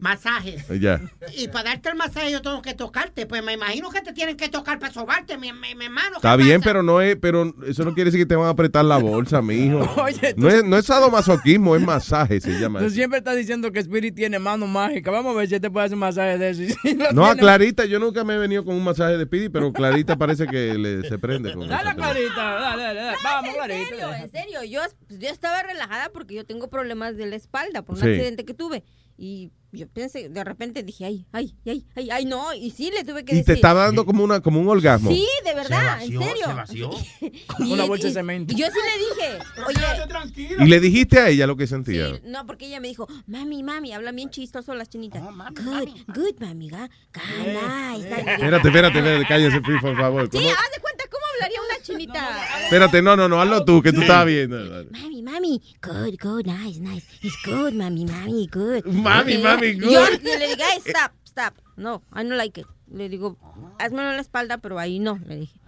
Masajes. 0.00 0.64
Ya. 0.80 1.00
Y 1.36 1.48
para 1.48 1.70
darte 1.70 1.88
el 1.90 1.94
masaje 1.96 2.30
yo 2.30 2.42
tengo 2.42 2.62
que 2.62 2.74
tocarte. 2.74 3.26
Pues 3.26 3.42
me 3.42 3.52
imagino 3.52 3.90
que 3.90 4.00
te 4.00 4.12
tienen 4.12 4.36
que 4.36 4.48
tocar 4.48 4.78
para 4.78 4.92
sobarte, 4.92 5.36
mi, 5.38 5.52
mi, 5.52 5.74
mi 5.74 5.84
hermano. 5.86 6.16
Está 6.16 6.36
bien, 6.36 6.60
pero 6.62 6.82
no 6.82 7.00
es, 7.00 7.16
pero 7.16 7.54
eso 7.66 7.84
no 7.84 7.94
quiere 7.94 8.10
decir 8.10 8.20
que 8.20 8.26
te 8.26 8.36
van 8.36 8.46
a 8.46 8.50
apretar 8.50 8.84
la 8.84 8.98
bolsa, 8.98 9.40
mijo. 9.42 9.80
Oye, 10.02 10.34
tú- 10.34 10.40
no 10.42 10.48
es, 10.48 10.64
no 10.64 10.76
es 10.76 10.86
sadomasoquismo, 10.86 11.76
es 11.76 11.82
masaje, 11.82 12.40
se 12.40 12.58
llama. 12.58 12.80
Tú 12.80 12.90
siempre 12.90 13.18
estás 13.18 13.36
diciendo 13.36 13.72
que 13.72 13.80
Spirit 13.80 14.14
tiene 14.14 14.38
mano 14.38 14.66
mágica. 14.66 15.10
Vamos 15.10 15.34
a 15.34 15.38
ver 15.38 15.48
si 15.48 15.60
te 15.60 15.70
puede 15.70 15.86
hacer 15.86 15.94
un 15.94 16.00
masaje 16.00 16.38
de 16.38 16.50
eso. 16.50 16.62
Si 16.84 16.94
No, 17.14 17.24
a 17.26 17.34
Clarita, 17.36 17.84
yo 17.86 17.98
nunca 17.98 18.24
me 18.24 18.34
he 18.34 18.38
venido 18.38 18.64
con 18.64 18.74
un 18.74 18.84
masaje 18.84 19.16
de 19.16 19.24
Speedy, 19.24 19.48
pero 19.48 19.72
Clarita 19.72 20.16
parece 20.16 20.46
que 20.46 20.74
le, 20.74 21.08
se 21.08 21.18
prende 21.18 21.52
con 21.54 21.68
Dale. 21.68 21.94
Clarita, 21.94 22.34
dale, 22.54 22.82
dale, 22.82 23.00
dale. 23.00 23.16
Vamos, 23.22 23.48
En 23.50 23.54
Clarita. 23.56 23.88
serio, 23.88 24.14
en 24.14 24.30
serio. 24.30 24.64
Yo, 24.64 24.80
yo 25.18 25.28
estaba 25.28 25.62
relajada 25.62 26.10
porque 26.12 26.34
yo 26.34 26.44
tengo 26.44 26.68
problemas 26.68 27.16
de 27.16 27.26
la 27.26 27.36
espalda 27.36 27.82
por 27.82 27.96
un 27.96 28.02
Sí. 28.02 28.08
accidente 28.08 28.44
que 28.44 28.54
tuve. 28.54 28.63
Y 29.16 29.52
yo 29.70 29.86
pensé, 29.88 30.28
de 30.28 30.42
repente 30.44 30.82
dije, 30.82 31.04
ay, 31.04 31.24
ay, 31.32 31.54
ay, 31.66 31.86
ay, 31.94 32.10
ay, 32.10 32.24
no. 32.24 32.52
Y 32.52 32.70
sí, 32.70 32.90
le 32.92 33.04
tuve 33.04 33.24
que 33.24 33.32
Y 33.32 33.38
decir. 33.38 33.46
te 33.46 33.52
estaba 33.54 33.84
dando 33.84 34.04
como 34.04 34.24
una 34.24 34.40
como 34.40 34.60
un 34.60 34.68
orgasmo. 34.68 35.10
Sí, 35.10 35.24
de 35.44 35.54
verdad, 35.54 36.02
en 36.02 36.18
serio. 36.18 36.90
Como 37.56 37.74
una 37.74 37.84
bolsa 37.84 38.08
de 38.08 38.14
cemento. 38.14 38.52
Y 38.54 38.56
yo 38.58 38.66
sí 38.66 38.78
le 38.82 39.04
dije, 39.04 39.38
oye, 39.66 40.64
Y 40.64 40.66
le 40.68 40.80
dijiste 40.80 41.18
a 41.20 41.28
ella 41.28 41.46
lo 41.46 41.56
que 41.56 41.66
sentía. 41.68 42.20
no, 42.24 42.44
porque 42.46 42.66
ella 42.66 42.80
me 42.80 42.88
dijo, 42.88 43.06
mami, 43.26 43.62
mami, 43.62 43.92
hablan 43.92 44.16
bien 44.16 44.30
chistoso 44.30 44.74
las 44.74 44.88
chinitas. 44.88 45.22
good, 45.22 45.88
good, 46.08 46.40
mami, 46.40 46.68
ga, 46.70 46.88
ga, 47.12 47.22
nice, 47.92 48.08
nice. 48.08 48.32
Espérate, 48.32 48.68
espérate, 48.68 48.98
espérate, 48.98 49.26
cállese, 49.28 49.60
por 49.60 49.96
favor. 49.96 50.28
Sí, 50.30 50.38
haz 50.38 50.70
de 50.74 50.80
cuenta 50.80 51.03
hablaría 51.34 51.58
una 51.60 51.82
chinita. 51.82 52.64
Espérate, 52.64 53.02
no, 53.02 53.16
no, 53.16 53.28
no, 53.28 53.40
hazlo 53.40 53.64
tú, 53.64 53.82
que 53.82 53.92
tú 53.92 54.00
estabas 54.02 54.26
viendo. 54.26 54.56
Mami, 54.90 55.22
mami, 55.22 55.62
good, 55.82 56.14
good, 56.20 56.46
nice, 56.46 56.80
nice. 56.80 57.06
It's 57.22 57.36
good, 57.44 57.72
mami, 57.74 58.04
mami, 58.06 58.48
good. 58.52 58.84
Mami, 58.86 59.36
Ok. 59.36 59.42
mami, 59.42 59.66
Y 59.68 59.74
good. 59.80 59.90
Yo 59.90 60.06
le 60.38 60.48
digo, 60.48 60.64
hey, 60.72 60.82
stop, 60.86 61.12
stop. 61.26 61.54
No, 61.76 62.02
I 62.12 62.18
don't 62.22 62.36
like 62.36 62.60
it. 62.60 62.66
Le 62.92 63.08
digo, 63.08 63.36
házmelo 63.80 64.10
en 64.10 64.16
la 64.16 64.22
espalda, 64.22 64.58
pero 64.58 64.78
ahí 64.78 64.98
no, 65.00 65.18
le 65.26 65.36
dije. 65.36 65.58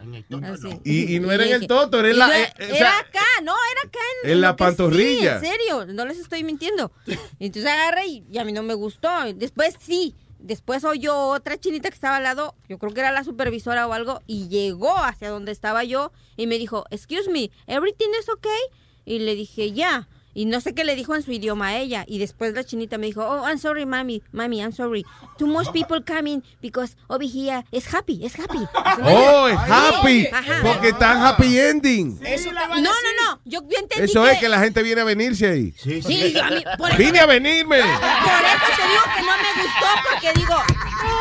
Y, 0.85 1.17
y 1.17 1.21
no 1.21 1.33
era 1.33 1.43
en 1.45 1.49
le 1.51 1.55
el 1.57 1.61
dije- 1.63 1.69
toto, 1.69 1.99
era 1.99 2.09
en 2.11 2.15
y 2.15 2.19
la. 2.19 2.27
no- 2.29 2.33
eh, 2.35 2.53
o 2.59 2.63
era 2.63 2.77
sea, 2.77 2.99
acá, 3.01 3.25
no, 3.43 3.53
era 3.73 3.89
acá 3.89 3.99
en, 4.25 4.31
en 4.31 4.41
la 4.43 4.49
que 4.49 4.53
sí, 4.53 4.67
pantorrilla. 4.67 5.35
en 5.37 5.41
serio, 5.41 5.87
no 5.87 6.05
les 6.07 6.19
estoy 6.19 6.45
mintiendo. 6.45 6.93
Entonces 7.41 7.71
agarré 7.71 8.07
y, 8.07 8.25
y 8.31 8.39
a 8.39 8.45
mí 8.45 8.53
no 8.53 8.63
me 8.63 8.75
gustó. 8.75 9.09
Después 9.35 9.75
sí, 9.81 10.15
después 10.39 10.85
oyó 10.85 11.17
otra 11.29 11.59
chinita 11.59 11.89
que 11.89 11.95
estaba 11.95 12.17
al 12.17 12.23
lado, 12.23 12.55
yo 12.69 12.79
creo 12.79 12.93
que 12.93 13.01
era 13.01 13.13
la 13.13 13.25
supervisora 13.25 13.87
o 13.87 13.93
algo, 13.93 14.21
y 14.27 14.49
llegó 14.49 14.97
hacia 14.97 15.31
donde 15.31 15.53
estaba 15.53 15.85
yo 15.85 16.13
y 16.37 16.47
me 16.47 16.59
dijo, 16.59 16.85
excuse 16.91 17.31
me, 17.31 17.51
everything 17.67 18.09
is 18.21 18.29
okay? 18.29 18.61
Y 19.05 19.21
le 19.21 19.35
dije, 19.35 19.73
ya. 19.73 20.09
Y 20.39 20.45
no 20.45 20.61
sé 20.61 20.75
qué 20.75 20.85
le 20.85 20.95
dijo 20.97 21.15
en 21.15 21.23
su 21.23 21.33
idioma 21.33 21.69
a 21.69 21.77
ella. 21.79 22.05
Y 22.07 22.19
después 22.19 22.53
la 22.53 22.63
chinita 22.63 22.99
me 22.99 23.07
dijo, 23.07 23.23
oh, 23.27 23.49
I'm 23.49 23.59
sorry, 23.59 23.87
mami, 23.87 24.23
mami, 24.33 24.59
I'm 24.61 24.71
sorry. 24.73 25.03
Too 25.39 25.47
much 25.47 25.73
people 25.73 26.03
coming 26.05 26.43
because 26.61 26.95
over 27.09 27.25
here 27.27 27.65
is 27.73 27.87
happy, 27.93 28.23
es 28.23 28.39
happy. 28.39 28.59
Oh, 29.03 29.49
es 29.49 29.57
happy. 29.59 30.27
Ajá. 30.31 30.61
Porque 30.63 30.89
están 30.91 31.25
happy 31.25 31.59
ending. 31.59 32.19
No, 32.21 32.81
no, 32.83 32.91
no. 32.93 33.41
Yo, 33.47 33.61
yo 33.63 33.79
entendí 33.79 34.05
Eso 34.05 34.25
que... 34.25 34.33
es 34.33 34.39
que 34.39 34.49
la 34.51 34.59
gente 34.61 34.83
viene 34.83 35.01
a 35.01 35.05
venirse 35.05 35.47
ahí. 35.49 35.73
Sí, 35.79 36.03
yo 36.35 36.45
a 36.45 36.51
mí- 36.51 36.65
por 36.77 36.89
eso- 36.91 36.99
Vine 36.99 37.19
a 37.21 37.27
venirme. 37.27 37.79
Por 37.81 37.87
eso 37.89 38.67
te 38.77 38.83
digo 38.89 39.03
que 39.17 39.23
no 39.23 39.37
me 39.39 39.63
gustó, 39.63 39.87
porque 40.11 40.33
digo, 40.39 40.55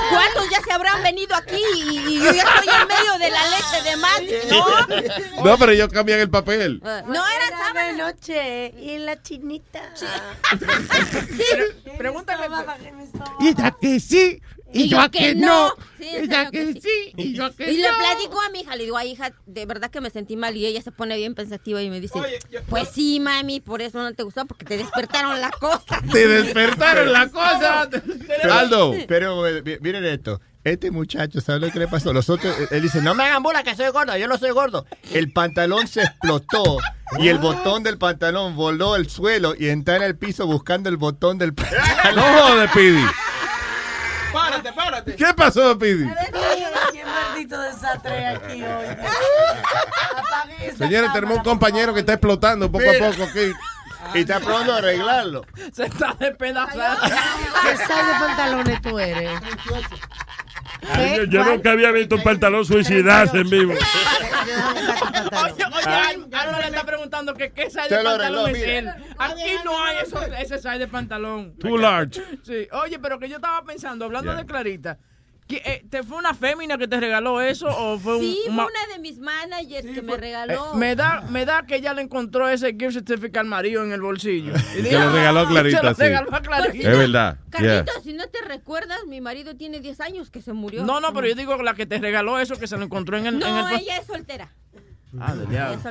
¿cuántos 0.09 0.49
ya 0.49 0.61
se 0.61 0.71
habrán 0.73 1.03
venido 1.03 1.35
aquí? 1.35 1.61
Y, 1.77 1.97
y 1.97 2.19
yo 2.19 2.33
ya 2.33 2.43
estoy 2.43 2.67
en 2.81 2.87
medio 2.87 3.13
de 3.19 3.29
la 3.31 3.41
leche 3.49 3.89
de 3.89 3.97
más. 3.97 4.21
¿No? 5.37 5.43
No, 5.43 5.57
pero 5.57 5.71
ellos 5.71 5.89
cambian 5.89 6.19
el 6.19 6.29
papel. 6.29 6.81
No 6.83 7.23
era 7.27 7.57
sábado. 7.57 7.97
noche 7.97 8.73
y 8.79 9.04
la 9.05 9.21
chinita. 9.21 9.93
Pregúntale. 11.97 12.47
Y 13.39 13.55
ya 13.55 13.71
que 13.79 13.99
sí. 13.99 14.41
Y 14.73 14.89
yo 14.89 15.09
que 15.09 15.35
no. 15.35 15.73
Sí, 15.97 16.05
Y 16.23 16.27
ya 16.27 16.49
serio 16.49 16.51
que 16.51 16.73
que 16.73 16.81
sí. 16.81 17.13
Y 17.15 17.33
yo 17.33 17.55
que 17.55 17.71
Y 17.71 17.77
le 17.77 17.89
no. 17.89 17.97
platico 17.97 18.41
a 18.41 18.49
mi 18.49 18.59
hija, 18.61 18.75
le 18.75 18.83
digo, 18.83 18.97
ay 18.97 19.11
hija, 19.11 19.31
de 19.45 19.65
verdad 19.65 19.89
que 19.89 20.01
me 20.01 20.09
sentí 20.09 20.35
mal 20.35 20.57
y 20.57 20.65
ella 20.65 20.81
se 20.81 20.91
pone 20.91 21.15
bien 21.15 21.33
pensativa 21.35 21.81
y 21.81 21.89
me 21.89 22.01
dice, 22.01 22.19
pues 22.67 22.89
sí, 22.89 23.19
mami, 23.21 23.61
por 23.61 23.81
eso 23.81 24.01
no 24.03 24.13
te 24.13 24.23
gustó, 24.23 24.45
porque 24.45 24.65
te 24.65 24.77
despertaron 24.77 25.39
la 25.39 25.51
cosa. 25.51 26.01
Te 26.11 26.27
despertaron 26.27 27.13
la 27.13 27.29
cosa. 27.29 27.87
Aldo. 28.51 28.93
Pero 29.07 29.47
eh, 29.47 29.61
mi- 29.63 29.77
miren 29.79 30.03
esto. 30.05 30.41
Este 30.65 30.89
muchacho, 30.89 31.41
¿sabe 31.41 31.59
lo 31.59 31.71
que 31.71 31.77
le 31.77 31.87
pasó? 31.87 32.11
Los 32.11 32.27
otros, 32.27 32.55
él 32.71 32.81
dice, 32.81 32.99
no 32.99 33.13
me 33.13 33.23
hagan 33.23 33.43
bola 33.43 33.61
que 33.61 33.75
soy 33.75 33.89
gordo, 33.89 34.17
yo 34.17 34.27
no 34.27 34.35
soy 34.39 34.49
gordo. 34.49 34.87
El 35.13 35.31
pantalón 35.31 35.87
se 35.87 36.01
explotó 36.01 36.79
y 37.19 37.27
el 37.27 37.37
botón 37.37 37.83
del 37.83 37.99
pantalón 37.99 38.55
voló 38.55 38.95
al 38.95 39.07
suelo 39.07 39.53
y 39.55 39.69
entró 39.69 39.93
en 39.93 40.01
el 40.01 40.17
piso 40.17 40.47
buscando 40.47 40.89
el 40.89 40.97
botón 40.97 41.37
del 41.37 41.53
pantalón. 41.53 42.15
No 42.15 42.23
jodas, 42.23 42.71
Pidi. 42.71 43.05
Párate, 44.33 44.73
párate. 44.73 45.15
¿Qué 45.15 45.33
pasó, 45.35 45.77
Pidi? 45.77 46.09
Qué 46.91 47.05
maldito 47.05 47.61
desastre 47.61 48.25
aquí 48.25 48.63
hoy. 48.63 48.85
Señores, 50.75 51.13
tenemos 51.13 51.37
un 51.37 51.43
compañero 51.43 51.93
que 51.93 51.99
está 51.99 52.13
explotando 52.13 52.71
poco 52.71 52.85
a 52.89 53.11
poco 53.11 53.23
aquí. 53.23 53.51
Y 54.15 54.19
está 54.21 54.39
pronto 54.39 54.73
a 54.73 54.77
arreglarlo. 54.77 55.45
Se 55.73 55.85
está 55.85 56.15
despedazando. 56.19 57.05
¿Qué 57.61 57.77
size 57.77 58.03
de 58.03 58.13
pantalones 58.19 58.81
tú 58.81 58.97
eres? 58.97 59.29
Ay, 60.93 61.17
yo, 61.17 61.23
yo 61.25 61.43
nunca 61.45 61.71
había 61.71 61.91
visto 61.91 62.15
un 62.15 62.23
pantalón 62.23 62.65
suicidarse 62.65 63.37
en 63.39 63.49
vivo. 63.49 63.73
Oye, 63.73 65.65
oye, 65.65 66.35
Alma 66.35 66.59
le 66.59 66.67
está 66.67 66.83
preguntando 66.85 67.33
que 67.33 67.51
qué 67.51 67.69
size 67.69 67.89
de 67.89 68.03
pantalón 68.03 68.49
es 68.55 68.63
él. 68.63 68.89
Aquí 69.17 69.51
no 69.63 69.83
hay 69.83 69.97
eso, 70.03 70.21
ese 70.37 70.57
size 70.57 70.79
de 70.79 70.87
pantalón. 70.87 71.55
Too 71.57 71.77
large. 71.77 72.21
Sí, 72.43 72.67
oye, 72.71 72.99
pero 72.99 73.19
que 73.19 73.29
yo 73.29 73.37
estaba 73.37 73.63
pensando, 73.63 74.05
hablando 74.05 74.35
de 74.35 74.45
Clarita, 74.45 74.97
eh, 75.49 75.85
¿te 75.89 76.01
fue 76.03 76.17
una 76.17 76.33
fémina 76.33 76.77
que 76.77 76.87
te 76.87 76.99
regaló 76.99 77.39
eso 77.39 77.67
o 77.67 77.99
fue 77.99 78.15
un, 78.15 78.21
Sí, 78.21 78.39
un 78.47 78.55
fue 78.55 78.63
ma- 78.63 78.65
una 78.65 78.93
de 78.95 78.99
mis 78.99 79.19
managers 79.19 79.85
que 79.93 80.01
me 80.01 80.13
Eh, 80.13 80.17
regaló. 80.17 80.73
me 80.73 80.95
da, 80.95 81.21
me 81.29 81.45
da 81.45 81.65
que 81.67 81.75
ella 81.75 81.93
le 81.93 82.01
encontró 82.01 82.49
ese 82.49 82.69
gift 82.77 82.93
certificate 82.93 83.39
al 83.39 83.45
marido 83.45 83.83
en 83.83 83.91
el 83.91 84.01
bolsillo. 84.01 84.53
Y 84.77 84.81
Se 84.81 84.91
lo 84.97 85.11
regaló 85.11 85.41
a 85.41 85.47
Clarita, 85.47 85.77
Se 85.79 85.83
lo 85.85 85.93
sí. 85.93 86.01
regaló 86.01 86.33
a 86.35 86.41
Clarita. 86.41 86.91
Es 86.91 86.97
verdad. 86.97 87.37
Carlitos, 87.51 88.03
si 88.03 88.13
no 88.13 88.27
te 88.27 88.41
recuerdas, 88.41 88.97
mi 89.07 89.21
marido 89.21 89.55
tiene 89.55 89.79
10 89.81 90.01
años 90.01 90.31
que 90.31 90.41
se 90.41 90.53
murió. 90.53 90.83
No, 90.83 90.99
no, 90.99 91.13
pero 91.13 91.27
yo 91.27 91.35
digo 91.35 91.55
la 91.61 91.75
que 91.75 91.85
te 91.85 91.99
regaló 91.99 92.39
eso, 92.39 92.55
que 92.57 92.67
se 92.67 92.77
lo 92.77 92.83
encontró 92.83 93.17
en 93.17 93.27
el... 93.27 93.33
en 93.35 93.39
No, 93.41 93.69
el 93.69 93.81
ella 93.81 93.97
es 93.97 94.07
soltera. 94.07 94.49
Ah. 95.19 95.35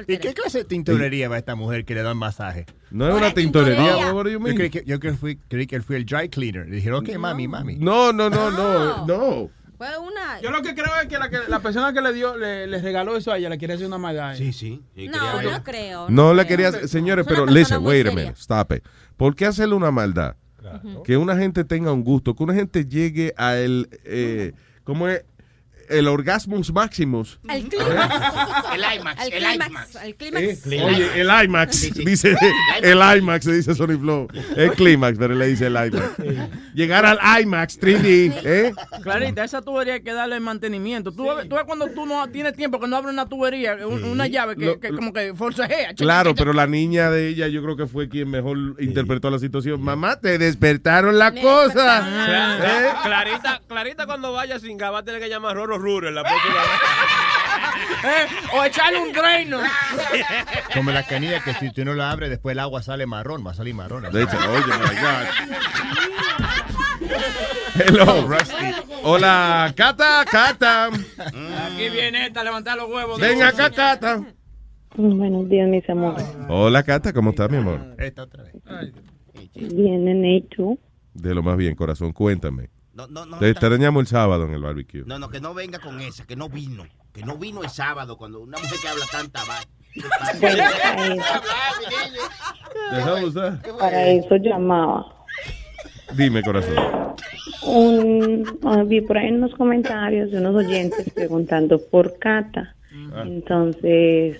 ¿Y 0.06 0.18
qué 0.18 0.34
clase 0.34 0.58
de 0.58 0.64
tintorería 0.64 1.28
va 1.28 1.38
esta 1.38 1.54
mujer 1.54 1.84
que 1.84 1.94
le 1.94 2.02
dan 2.02 2.16
masaje? 2.16 2.66
No 2.90 3.08
es 3.08 3.14
una 3.14 3.32
tintorería. 3.34 3.96
Yo 4.08 4.40
creí 4.54 4.70
que, 4.70 4.84
yo 4.84 5.00
creí, 5.00 5.14
fui- 5.16 5.38
creí 5.48 5.66
que 5.66 5.76
él 5.76 5.82
fue 5.82 5.96
el 5.96 6.04
dry 6.06 6.28
cleaner. 6.28 6.68
Le 6.68 6.76
dijeron, 6.76 7.04
ok, 7.06 7.16
mami, 7.18 7.48
mami. 7.48 7.76
No, 7.76 8.12
no, 8.12 8.28
no, 8.30 8.50
no, 8.50 9.06
no. 9.06 9.50
Fue 9.76 9.88
una. 9.98 10.40
Yo 10.40 10.50
lo 10.52 10.62
que 10.62 10.74
creo 10.74 10.94
es 11.02 11.08
que 11.08 11.18
la, 11.18 11.28
que 11.28 11.38
la 11.48 11.58
persona 11.58 11.92
que 11.92 12.00
le 12.00 12.12
dio, 12.12 12.36
le, 12.36 12.66
le 12.68 12.80
regaló 12.80 13.16
eso 13.16 13.32
a 13.32 13.38
ella, 13.38 13.48
le 13.48 13.58
quiere 13.58 13.74
hacer 13.74 13.86
una 13.86 13.98
maldad. 13.98 14.36
Sí, 14.36 14.52
sí. 14.52 14.80
No, 15.10 15.42
no 15.42 15.62
creo. 15.64 16.06
No 16.08 16.32
le 16.32 16.46
quería, 16.46 16.70
señores, 16.86 17.26
Es 17.26 17.32
una 17.32 17.40
pero 17.44 17.52
listen, 17.52 17.84
wait 17.84 18.06
a 18.06 18.10
minute, 18.12 18.34
stop 18.38 18.72
it. 18.72 18.84
¿Por 19.16 19.34
qué 19.34 19.46
hacerle 19.46 19.74
una 19.74 19.90
maldad? 19.90 20.36
Que 21.04 21.16
una 21.16 21.36
gente 21.36 21.64
tenga 21.64 21.92
un 21.92 22.02
gusto, 22.04 22.34
que 22.34 22.42
una 22.42 22.54
gente 22.54 22.86
llegue 22.86 23.34
a 23.36 23.56
el, 23.56 23.88
eh, 24.04 24.52
¿cómo 24.84 25.08
es? 25.08 25.22
El 25.88 26.08
orgasmus 26.08 26.72
maximus. 26.72 27.38
Al 27.48 27.62
clímax. 27.64 28.74
El 28.74 28.80
IMAX, 28.96 29.94
el 30.04 30.14
clímax. 30.16 30.66
Oye, 30.66 31.20
el 31.20 31.44
IMAX, 31.44 31.76
Sí, 31.76 31.90
sí. 31.94 32.04
dice, 32.04 32.36
el 32.82 32.98
IMAX, 33.18 33.46
dice 33.46 33.74
Sony 33.74 33.98
Flow. 33.98 34.28
El 34.56 34.72
clímax, 34.72 35.18
pero 35.18 35.34
le 35.34 35.46
dice 35.48 35.66
el 35.66 35.72
IMAX. 35.74 36.12
Llegar 36.74 37.04
al 37.06 37.18
IMAX 37.42 37.78
3D, 37.80 38.32
¿eh? 38.44 38.72
Clarita, 39.02 39.44
esa 39.44 39.62
tubería 39.62 39.94
hay 39.94 40.02
que 40.02 40.12
darle 40.12 40.40
mantenimiento. 40.40 41.12
Tú, 41.12 41.24
ves- 41.34 41.48
tú 41.48 41.56
ves 41.56 41.64
cuando 41.66 41.88
tú 41.88 42.06
no 42.06 42.26
tienes 42.28 42.54
tiempo 42.54 42.80
que 42.80 42.86
no 42.88 42.96
abres 42.96 43.12
una 43.12 43.26
tubería, 43.28 43.76
un- 43.86 44.04
una 44.04 44.26
llave 44.26 44.56
que, 44.56 44.64
Lo- 44.66 44.80
que 44.80 44.90
como 44.94 45.12
que 45.12 45.34
forcejea. 45.34 45.94
Claro, 45.94 46.34
pero 46.34 46.52
la 46.52 46.66
niña 46.66 47.10
de 47.10 47.28
ella 47.28 47.48
yo 47.48 47.62
creo 47.62 47.76
que 47.76 47.86
fue 47.86 48.08
quien 48.08 48.30
mejor 48.30 48.56
interpretó 48.80 49.30
la 49.30 49.38
situación. 49.38 49.82
Mamá, 49.82 50.16
te 50.20 50.38
despertaron 50.38 51.18
la 51.18 51.32
cosa. 51.32 52.58
¿Eh? 52.62 52.88
Clarita, 53.02 53.60
Clarita 53.68 54.06
cuando 54.06 54.32
vaya 54.32 54.58
sin 54.58 54.76
gas 54.78 54.92
va 54.92 54.98
a 54.98 55.02
tener 55.04 55.20
que 55.20 55.28
llamar 55.28 55.52
a 55.52 55.54
Roro 55.54 55.78
Ruro 55.84 56.08
en 56.08 56.14
la 56.14 56.22
próxima 56.22 56.54
Eh, 58.04 58.26
o 58.52 58.64
echarle 58.64 59.00
un 59.00 59.12
draino. 59.12 59.60
Como 60.74 60.90
la 60.90 61.04
canilla 61.04 61.42
que 61.42 61.54
si 61.54 61.70
tú 61.70 61.86
no 61.86 61.94
la 61.94 62.10
abres, 62.10 62.28
después 62.28 62.52
el 62.52 62.58
agua 62.58 62.82
sale 62.82 63.06
marrón, 63.06 63.42
va 63.46 63.52
a 63.52 63.54
salir 63.54 63.74
marrón. 63.74 64.02
De 64.12 64.22
hecho, 64.22 64.36
oye, 64.36 64.66
my 64.66 64.94
God. 65.00 65.26
Hello. 67.76 68.28
Hola, 69.04 69.72
Cata, 69.74 70.24
Cata. 70.30 70.88
Aquí 70.88 71.88
viene 71.88 72.26
esta 72.26 72.42
a 72.42 72.44
levantar 72.44 72.76
los 72.76 72.90
huevos. 72.90 73.18
Ven 73.18 73.42
acá, 73.42 73.70
Cata. 73.70 74.22
Buenos 74.96 75.48
días, 75.48 75.66
mis 75.68 75.88
amores. 75.88 76.24
Hola, 76.48 76.82
Cata, 76.82 77.12
¿cómo 77.14 77.30
estás, 77.30 77.50
mi 77.50 77.56
amor? 77.56 77.96
Esta 77.98 78.24
otra 78.24 78.44
vez. 78.44 78.52
Bien, 79.54 80.24
¿y 80.24 80.42
tú? 80.42 80.78
De 81.14 81.34
lo 81.34 81.42
más 81.42 81.56
bien, 81.56 81.74
corazón, 81.74 82.12
cuéntame. 82.12 82.68
No, 82.94 83.06
no, 83.08 83.26
no. 83.26 83.38
Te 83.38 83.50
extrañamos 83.50 84.02
el 84.02 84.06
sábado 84.06 84.44
en 84.44 84.54
el 84.54 84.62
barbecue. 84.62 85.02
No, 85.04 85.18
no, 85.18 85.28
que 85.28 85.40
no 85.40 85.52
venga 85.52 85.80
con 85.80 86.00
esa, 86.00 86.26
que 86.26 86.36
no 86.36 86.48
vino. 86.48 86.84
Que 87.12 87.22
no 87.22 87.36
vino 87.36 87.62
el 87.62 87.70
sábado 87.70 88.16
cuando 88.16 88.40
una 88.40 88.58
mujer 88.58 88.78
que 88.80 88.88
habla 88.88 89.04
tanta. 89.10 89.40
Bueno, 92.90 93.32
para 93.78 94.08
eso, 94.08 94.36
llamaba. 94.36 95.06
Dime, 96.14 96.42
corazón. 96.42 96.74
Un, 97.62 98.58
ah, 98.64 98.82
vi 98.84 99.00
por 99.00 99.18
ahí 99.18 99.30
unos 99.30 99.54
comentarios 99.54 100.30
de 100.30 100.38
unos 100.38 100.56
oyentes 100.56 101.10
preguntando 101.14 101.78
por 101.78 102.18
Cata. 102.18 102.74
Ah. 103.12 103.22
Entonces 103.24 104.38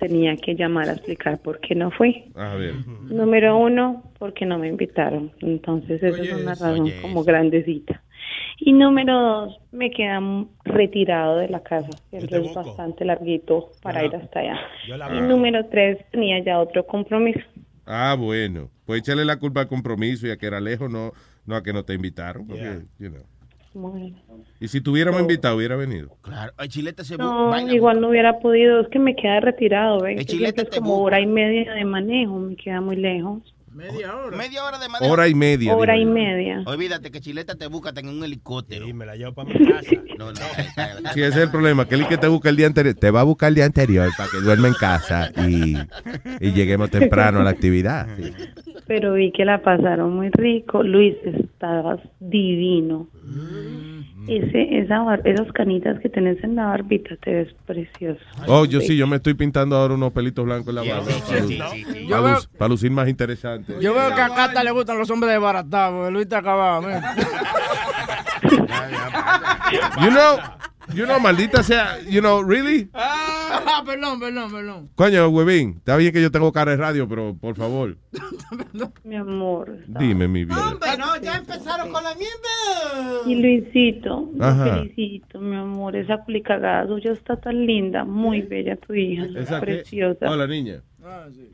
tenía 0.00 0.36
que 0.36 0.54
llamar 0.56 0.88
a 0.88 0.92
explicar 0.92 1.38
por 1.38 1.60
qué 1.60 1.74
no 1.74 1.90
fui. 1.92 2.32
A 2.34 2.54
ver. 2.54 2.74
Número 3.02 3.56
uno, 3.56 4.02
porque 4.18 4.46
no 4.46 4.58
me 4.58 4.68
invitaron. 4.68 5.30
Entonces, 5.40 6.02
esa 6.02 6.22
es 6.22 6.32
una 6.32 6.54
razón 6.54 6.90
como 7.02 7.22
grandecita. 7.22 8.02
Y 8.58 8.72
número 8.72 9.14
dos, 9.20 9.60
me 9.72 9.90
queda 9.90 10.20
retirado 10.64 11.38
de 11.38 11.48
la 11.48 11.62
casa. 11.62 11.90
Siempre 12.10 12.44
es 12.44 12.54
bastante 12.54 13.04
larguito 13.04 13.70
para 13.82 14.04
ir 14.04 14.14
hasta 14.14 14.40
allá. 14.40 14.58
la 14.88 15.14
Y 15.14 15.20
número 15.20 15.66
tres, 15.66 15.98
tenía 16.10 16.42
ya 16.42 16.58
otro 16.58 16.86
compromiso. 16.86 17.40
Ah, 17.86 18.16
bueno. 18.18 18.70
Pues 18.84 19.00
échale 19.00 19.24
la 19.24 19.38
culpa 19.38 19.60
al 19.60 19.68
compromiso 19.68 20.26
y 20.26 20.30
a 20.30 20.36
que 20.36 20.46
era 20.46 20.60
lejos, 20.60 20.90
no, 20.90 21.12
no 21.46 21.56
a 21.56 21.62
que 21.62 21.72
no 21.72 21.84
te 21.84 21.94
invitaron. 21.94 22.46
Porque, 22.46 22.80
you 22.98 23.08
know. 23.08 23.22
Bueno. 23.72 24.16
Y 24.58 24.68
si 24.68 24.80
tuviéramos 24.80 25.20
invitado, 25.20 25.56
hubiera 25.56 25.76
venido. 25.76 26.16
Claro, 26.22 26.52
el 26.58 26.68
chilete 26.68 27.04
se 27.04 27.16
No, 27.16 27.56
igual 27.72 28.00
no 28.00 28.08
hubiera 28.08 28.40
podido, 28.40 28.80
es 28.80 28.88
que 28.88 28.98
me 28.98 29.14
queda 29.14 29.40
retirado, 29.40 30.00
¿ven? 30.00 30.18
El 30.18 30.26
chilete 30.26 30.62
es 30.62 30.70
como 30.70 30.90
busca. 30.90 31.02
hora 31.04 31.20
y 31.20 31.26
media 31.26 31.72
de 31.72 31.84
manejo, 31.84 32.38
me 32.38 32.56
queda 32.56 32.80
muy 32.80 32.96
lejos. 32.96 33.54
Media 33.72 34.16
hora. 34.16 34.36
Media 34.36 34.64
hora 34.64 34.78
de 34.78 34.88
manejo. 34.88 35.12
Hora 35.12 35.28
y 35.28 35.34
media. 35.34 35.76
Hora 35.76 35.96
y 35.96 36.04
media. 36.04 36.62
Olvídate 36.66 37.10
que 37.10 37.20
Chileta 37.20 37.54
te 37.54 37.68
busca 37.68 37.92
en 37.96 38.08
un 38.08 38.24
helicóptero. 38.24 38.86
Y 38.88 38.92
me 38.92 39.06
la 39.06 39.14
llevo 39.14 39.32
para 39.32 39.48
mi 39.48 39.66
casa. 39.72 39.90
No, 40.18 40.32
no. 40.32 41.12
Sí, 41.14 41.22
ese 41.22 41.28
es 41.28 41.36
el 41.36 41.50
problema, 41.50 41.86
que 41.86 41.94
él 41.94 42.06
que 42.08 42.18
te 42.18 42.26
busca 42.26 42.48
el 42.48 42.56
día 42.56 42.66
anterior, 42.66 42.94
te 42.94 43.10
va 43.10 43.20
a 43.20 43.24
buscar 43.24 43.48
el 43.50 43.54
día 43.54 43.64
anterior 43.64 44.10
para 44.16 44.28
que 44.30 44.38
duerma 44.38 44.68
en 44.68 44.74
casa 44.74 45.30
y, 45.48 45.76
y 46.40 46.52
lleguemos 46.52 46.90
temprano 46.90 47.40
a 47.40 47.44
la 47.44 47.50
actividad. 47.50 48.08
Sí. 48.16 48.32
Pero 48.86 49.14
vi 49.14 49.30
que 49.30 49.44
la 49.44 49.62
pasaron 49.62 50.16
muy 50.16 50.30
rico. 50.30 50.82
Luis, 50.82 51.14
estabas 51.24 52.00
divino. 52.18 53.08
Ese, 54.32 54.78
esa 54.78 55.00
bar- 55.00 55.22
esas 55.24 55.50
canitas 55.52 55.98
que 56.00 56.08
tenés 56.08 56.42
en 56.44 56.54
la 56.54 56.66
barbita, 56.66 57.16
te 57.16 57.32
ves 57.34 57.48
precioso. 57.66 58.20
Oh, 58.46 58.64
yo 58.64 58.80
sí, 58.80 58.96
yo 58.96 59.06
me 59.08 59.16
estoy 59.16 59.34
pintando 59.34 59.74
ahora 59.76 59.94
unos 59.94 60.12
pelitos 60.12 60.44
blancos 60.44 60.68
en 60.68 60.74
la 60.76 60.82
barba 60.94 61.10
sí, 61.10 61.20
para, 61.26 61.42
sí, 61.42 61.58
lu- 61.58 61.64
sí, 61.70 61.84
sí. 61.92 62.06
para 62.08 62.20
veo- 62.22 62.68
lucir 62.68 62.90
más 62.92 63.08
interesante. 63.08 63.74
Yo 63.80 63.92
veo 63.92 64.14
que 64.14 64.20
a 64.20 64.28
Cata 64.28 64.62
le 64.62 64.70
gustan 64.70 64.98
los 64.98 65.10
hombres 65.10 65.32
desbaratados, 65.32 65.94
porque 65.96 66.10
Luis 66.12 66.22
está 66.26 66.38
acabado. 66.38 66.88
You 70.02 70.10
know, 70.10 70.38
you 70.94 71.04
know, 71.06 71.18
maldita 71.20 71.62
sea, 71.62 71.98
you 72.08 72.20
know, 72.20 72.42
really? 72.42 72.88
Ah, 72.94 73.82
perdón, 73.84 74.20
perdón, 74.20 74.52
perdón. 74.52 74.88
Coño, 74.94 75.28
huevín, 75.28 75.76
está 75.78 75.96
bien 75.96 76.12
que 76.12 76.22
yo 76.22 76.30
tengo 76.30 76.52
cara 76.52 76.72
de 76.72 76.76
radio, 76.76 77.08
pero 77.08 77.34
por 77.36 77.56
favor, 77.56 77.96
Mi 79.04 79.16
amor. 79.16 79.78
dime 79.86 80.28
mi 80.28 80.44
vida. 80.44 80.68
Hombre, 80.70 80.90
no, 80.98 81.16
ya 81.20 81.36
empezaron 81.36 81.90
con 81.92 82.02
la 82.04 82.14
mierda. 82.14 83.20
Y 83.26 83.34
Luisito, 83.36 84.30
Ajá. 84.40 84.76
felicito, 84.82 85.40
mi 85.40 85.56
amor. 85.56 85.96
Esa 85.96 86.18
culicagada 86.18 86.86
suya 86.86 87.12
está 87.12 87.36
tan 87.36 87.66
linda, 87.66 88.04
muy 88.04 88.42
bella 88.42 88.76
tu 88.76 88.94
hija, 88.94 89.26
¿Esa 89.36 89.60
qué? 89.60 89.66
preciosa. 89.66 90.30
Hola, 90.30 90.46
niña. 90.46 90.82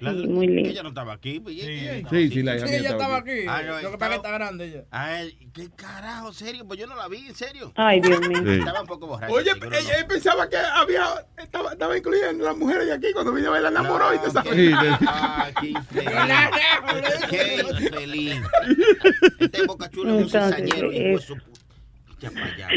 Sí, 0.01 0.27
muy 0.29 0.47
linda. 0.49 0.71
Ella 0.71 0.83
no 0.83 0.89
estaba 0.91 1.13
aquí. 1.15 1.39
pues, 1.41 1.57
ella- 1.57 2.09
Sí, 2.11 2.29
sí, 2.31 2.43
la 2.43 2.57
hija 2.57 2.67
Sí, 2.67 2.75
ella 2.75 2.91
estaba 2.91 3.17
aquí. 3.19 3.31
aquí. 3.31 3.41
Ah, 3.49 3.63
no, 3.67 3.81
Lo 3.83 3.91
que 3.93 3.99
pasa 3.99 4.11
que 4.11 4.17
está 4.17 4.31
grande 4.33 4.65
ella. 4.67 4.85
Ay, 4.91 5.49
¿qué 5.55 5.69
carajo? 5.77 6.33
¿Serio? 6.33 6.67
Pues 6.67 6.81
yo 6.81 6.87
no 6.87 6.97
la 6.97 7.07
vi, 7.09 7.27
en 7.29 7.35
serio. 7.35 7.73
Ay, 7.77 8.01
Dios 8.01 8.21
mío. 8.29 8.39
Sí. 8.45 8.59
Estaba 8.59 8.81
un 8.81 8.87
poco 8.87 9.07
borracha. 9.07 9.33
Oye, 9.33 9.53
seguro 9.53 9.77
ella 9.79 9.95
él 9.99 10.07
pensaba 10.07 10.49
que 10.49 10.57
había 10.57 11.27
estaba, 11.39 11.73
estaba 11.73 11.97
incluyendo 11.97 12.45
las 12.45 12.57
mujeres 12.57 12.87
de 12.87 12.93
aquí 12.95 13.13
cuando 13.13 13.33
vino 13.33 13.49
a 13.49 13.53
ver 13.53 13.63
la 13.63 13.69
enamoró 13.69 14.15
y 14.15 14.19
te 14.19 14.33
no. 14.33 14.43
Sí, 14.43 14.73
Ah, 15.07 15.49
qué 15.61 15.69
infeliz. 15.69 16.11
qué 17.31 17.65
infeliz. 17.81 18.41
Este 19.41 19.67
boca 19.67 19.91
chulo 19.91 20.19
es 20.19 20.23
un 20.23 20.29
cizañero. 20.31 20.93
y 20.93 20.97
eh, 20.97 21.11
pues 21.13 21.25
su 21.25 21.35
allá. 22.43 22.69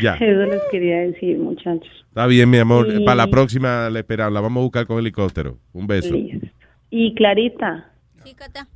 Ya. 0.00 0.14
Eso 0.20 0.46
les 0.46 0.62
quería 0.70 1.00
decir, 1.00 1.38
muchachos. 1.38 1.90
Está 2.08 2.26
bien, 2.26 2.48
mi 2.48 2.58
amor. 2.58 2.90
Sí. 2.90 3.04
Para 3.04 3.16
la 3.16 3.26
próxima 3.26 3.90
le 3.90 4.00
esperamos. 4.00 4.32
La 4.32 4.40
vamos 4.40 4.60
a 4.60 4.64
buscar 4.64 4.86
con 4.86 4.98
helicóptero. 4.98 5.58
Un 5.72 5.86
beso. 5.86 6.14
Y 6.90 7.14
Clarita, 7.14 7.90
Sí, 8.24 8.34
Cata. 8.34 8.68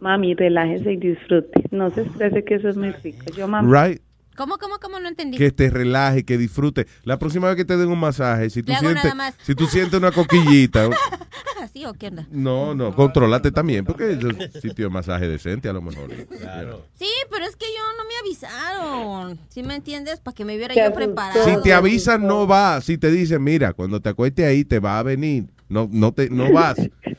mami, 0.00 0.34
relájese 0.34 0.92
y 0.92 0.96
disfrute. 0.96 1.62
No 1.70 1.90
se 1.90 2.02
estrese 2.02 2.44
que 2.44 2.54
eso 2.54 2.68
es 2.68 2.76
muy 2.76 2.92
rico. 3.02 3.24
Yo, 3.36 3.48
mami. 3.48 3.68
Right? 3.72 4.00
¿Cómo, 4.36 4.58
cómo, 4.58 4.78
cómo? 4.78 5.00
No 5.00 5.08
entendí. 5.08 5.38
Que 5.38 5.50
te 5.50 5.70
relaje, 5.70 6.24
que 6.24 6.36
disfrute. 6.36 6.86
La 7.04 7.18
próxima 7.18 7.48
vez 7.48 7.56
que 7.56 7.64
te 7.64 7.76
den 7.76 7.88
un 7.88 7.98
masaje, 7.98 8.50
si 8.50 8.62
tú 8.62 8.72
sientes, 8.72 9.04
nada 9.04 9.14
más. 9.14 9.34
si 9.42 9.54
tú 9.54 9.66
sientes 9.66 9.98
una 9.98 10.12
coquillita, 10.12 10.90
¿Así 11.62 11.86
o 11.86 11.94
qué 11.94 12.08
onda? 12.08 12.26
no, 12.30 12.74
no, 12.74 12.94
controlate 12.94 13.50
también, 13.50 13.84
porque 13.84 14.12
es 14.12 14.22
un 14.22 14.38
sitio 14.60 14.86
de 14.86 14.90
masaje 14.90 15.26
decente 15.26 15.68
a 15.68 15.72
lo 15.72 15.80
mejor. 15.80 16.10
Claro. 16.26 16.84
Sí, 16.98 17.08
pero 17.30 17.46
es 17.46 17.56
que 17.56 17.66
yo 17.66 17.82
no 17.96 18.04
me 18.04 18.16
avisaron. 18.20 19.38
¿Sí 19.48 19.62
me 19.62 19.74
entiendes? 19.74 20.20
Para 20.20 20.34
que 20.34 20.44
me 20.44 20.54
hubiera 20.56 20.74
yo 20.74 20.92
preparado. 20.92 21.44
Si 21.44 21.62
te 21.62 21.72
avisan, 21.72 22.26
no 22.26 22.46
vas. 22.46 22.84
Si 22.84 22.98
te 22.98 23.10
dicen, 23.10 23.42
mira, 23.42 23.72
cuando 23.72 24.00
te 24.00 24.10
acuestes 24.10 24.46
ahí, 24.46 24.64
te 24.64 24.78
va 24.78 24.98
a 24.98 25.02
venir. 25.02 25.46
No, 25.68 25.88
no, 25.90 26.12
te, 26.12 26.28
no 26.30 26.52
vas. 26.52 26.76